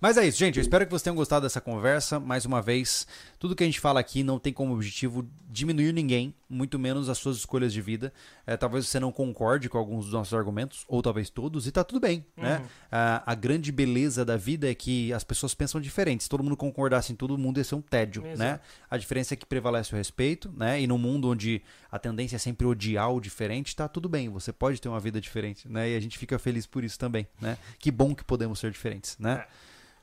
Mas 0.00 0.18
é 0.18 0.26
isso, 0.26 0.38
gente. 0.38 0.56
Eu 0.56 0.62
espero 0.62 0.84
que 0.84 0.90
vocês 0.90 1.02
tenham 1.02 1.16
gostado 1.16 1.44
dessa 1.44 1.60
conversa. 1.60 2.20
Mais 2.20 2.44
uma 2.44 2.60
vez, 2.60 3.06
tudo 3.38 3.56
que 3.56 3.62
a 3.62 3.66
gente 3.66 3.80
fala 3.80 3.98
aqui 3.98 4.22
não 4.22 4.38
tem 4.38 4.52
como 4.52 4.74
objetivo 4.74 5.26
diminuir 5.48 5.92
ninguém, 5.92 6.34
muito 6.50 6.78
menos 6.78 7.08
as 7.08 7.16
suas 7.16 7.38
escolhas 7.38 7.72
de 7.72 7.80
vida. 7.80 8.12
É, 8.46 8.56
talvez 8.56 8.86
você 8.86 9.00
não 9.00 9.10
concorde 9.10 9.70
com 9.70 9.78
alguns 9.78 10.04
dos 10.04 10.12
nossos 10.12 10.34
argumentos, 10.34 10.84
ou 10.86 11.00
talvez 11.00 11.30
todos, 11.30 11.66
e 11.66 11.72
tá 11.72 11.82
tudo 11.82 11.98
bem, 11.98 12.26
né? 12.36 12.58
Uhum. 12.58 12.66
A, 12.92 13.32
a 13.32 13.34
grande 13.34 13.72
beleza 13.72 14.22
da 14.22 14.36
vida 14.36 14.70
é 14.70 14.74
que 14.74 15.12
as 15.14 15.24
pessoas 15.24 15.54
pensam 15.54 15.80
diferente. 15.80 16.24
Se 16.24 16.28
todo 16.28 16.42
mundo 16.42 16.56
concordasse 16.56 17.12
em 17.12 17.16
tudo, 17.16 17.34
o 17.34 17.38
mundo 17.38 17.58
ia 17.58 17.64
ser 17.64 17.74
um 17.74 17.80
tédio, 17.80 18.22
Exato. 18.26 18.38
né? 18.38 18.60
A 18.90 18.98
diferença 18.98 19.32
é 19.32 19.36
que 19.36 19.46
prevalece 19.46 19.94
o 19.94 19.96
respeito, 19.96 20.52
né? 20.54 20.80
E 20.80 20.86
num 20.86 20.98
mundo 20.98 21.30
onde 21.30 21.62
a 21.90 21.98
tendência 21.98 22.36
é 22.36 22.38
sempre 22.38 22.66
odiar 22.66 23.10
o 23.10 23.20
diferente, 23.20 23.74
tá 23.74 23.88
tudo 23.88 24.08
bem. 24.08 24.28
Você 24.28 24.52
pode 24.52 24.80
ter 24.80 24.88
uma 24.88 25.00
vida 25.00 25.20
diferente, 25.20 25.66
né? 25.68 25.90
E 25.90 25.96
a 25.96 26.00
gente 26.00 26.18
fica 26.18 26.38
feliz 26.38 26.66
por 26.66 26.84
isso 26.84 26.98
também, 26.98 27.26
né? 27.40 27.56
Que 27.78 27.90
bom 27.90 28.14
que 28.14 28.24
podemos 28.24 28.58
ser 28.58 28.70
diferentes, 28.70 29.16
né? 29.18 29.46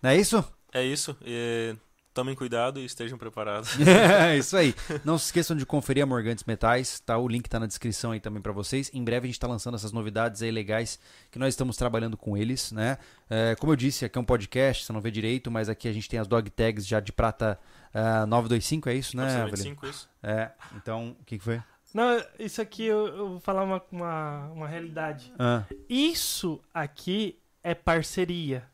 Não 0.04 0.10
é 0.10 0.18
isso? 0.18 0.44
É 0.74 0.84
isso. 0.84 1.16
E... 1.26 1.76
Tomem 2.14 2.36
cuidado 2.36 2.80
e 2.80 2.86
estejam 2.86 3.18
preparados. 3.18 3.72
é 3.82 4.38
isso 4.38 4.56
aí. 4.56 4.76
Não 5.04 5.18
se 5.18 5.26
esqueçam 5.26 5.58
de 5.58 5.66
conferir 5.66 6.04
a 6.04 6.06
Morgantes 6.06 6.44
Metais, 6.44 7.00
tá? 7.00 7.18
O 7.18 7.28
link 7.28 7.50
tá 7.50 7.60
na 7.60 7.66
descrição 7.66 8.12
aí 8.12 8.20
também 8.20 8.40
pra 8.40 8.52
vocês. 8.52 8.92
Em 8.94 9.04
breve 9.04 9.26
a 9.26 9.30
gente 9.30 9.40
tá 9.40 9.48
lançando 9.48 9.74
essas 9.74 9.92
novidades 9.92 10.44
aí 10.44 10.52
legais 10.52 11.00
que 11.32 11.40
nós 11.40 11.56
estamos 11.56 11.76
trabalhando 11.76 12.16
com 12.16 12.38
eles, 12.38 12.72
né? 12.72 13.00
É, 13.28 13.56
como 13.56 13.72
eu 13.72 13.76
disse, 13.76 14.06
aqui 14.06 14.16
é 14.16 14.22
um 14.22 14.26
podcast, 14.26 14.86
você 14.86 14.94
não 14.94 15.02
vê 15.02 15.10
direito, 15.10 15.50
mas 15.50 15.70
aqui 15.70 15.88
a 15.88 15.92
gente 15.92 16.08
tem 16.08 16.20
as 16.20 16.28
dog 16.28 16.48
tags 16.52 16.86
já 16.86 17.00
de 17.00 17.12
prata 17.12 17.60
ah, 17.92 18.28
925, 18.28 18.90
é 18.90 18.94
isso, 18.94 19.18
né, 19.18 19.24
Avelino? 19.24 19.58
25, 19.58 19.88
isso. 19.88 20.10
É, 20.22 20.52
então, 20.76 21.16
o 21.20 21.26
que, 21.26 21.40
que 21.40 21.44
foi? 21.44 21.60
Não, 21.96 22.24
isso 22.38 22.62
aqui 22.62 22.86
eu, 22.86 23.08
eu 23.08 23.30
vou 23.30 23.40
falar 23.40 23.64
uma, 23.64 23.82
uma, 23.92 24.48
uma 24.50 24.68
realidade. 24.68 25.32
Ah, 25.38 25.64
Isso 25.88 26.60
aqui 26.74 27.40
é 27.64 27.76
parceria. 27.76 28.68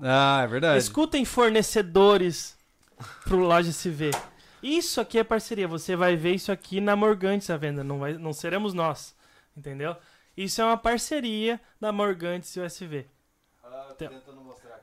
Ah 0.00 0.42
é 0.42 0.46
verdade. 0.46 0.78
Escutem 0.78 1.24
fornecedores 1.24 2.56
pro 3.24 3.38
Loja 3.38 3.70
SV. 3.70 4.10
Isso 4.62 5.00
aqui 5.00 5.18
é 5.18 5.24
parceria. 5.24 5.68
Você 5.68 5.94
vai 5.94 6.16
ver 6.16 6.34
isso 6.34 6.50
aqui 6.50 6.80
na 6.80 6.96
Morgantes 6.96 7.50
à 7.50 7.56
venda. 7.56 7.84
Não, 7.84 7.98
vai, 7.98 8.14
não 8.14 8.32
seremos 8.32 8.72
nós. 8.72 9.14
Entendeu? 9.56 9.96
Isso 10.36 10.60
é 10.60 10.64
uma 10.64 10.76
parceria 10.76 11.60
da 11.80 11.92
Morgantes 11.92 12.54
e 12.56 12.60
o 12.60 12.64
SV. 12.64 13.06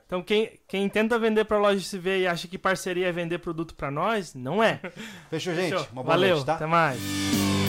Então 0.06 0.22
quem, 0.22 0.60
quem 0.68 0.88
tenta 0.88 1.18
vender 1.18 1.44
pra 1.44 1.58
Loja 1.58 1.80
SV 1.80 2.20
e 2.20 2.26
acha 2.26 2.46
que 2.46 2.58
parceria 2.58 3.08
é 3.08 3.12
vender 3.12 3.38
produto 3.38 3.74
pra 3.74 3.90
nós, 3.90 4.34
não 4.34 4.62
é. 4.62 4.80
Fechou, 5.30 5.54
gente. 5.54 5.72
Fechou. 5.72 5.88
Uma 5.92 6.02
boa 6.02 6.14
Valeu, 6.14 6.36
noite, 6.36 6.46
tá? 6.46 6.54
até 6.54 6.66
mais. 6.66 7.61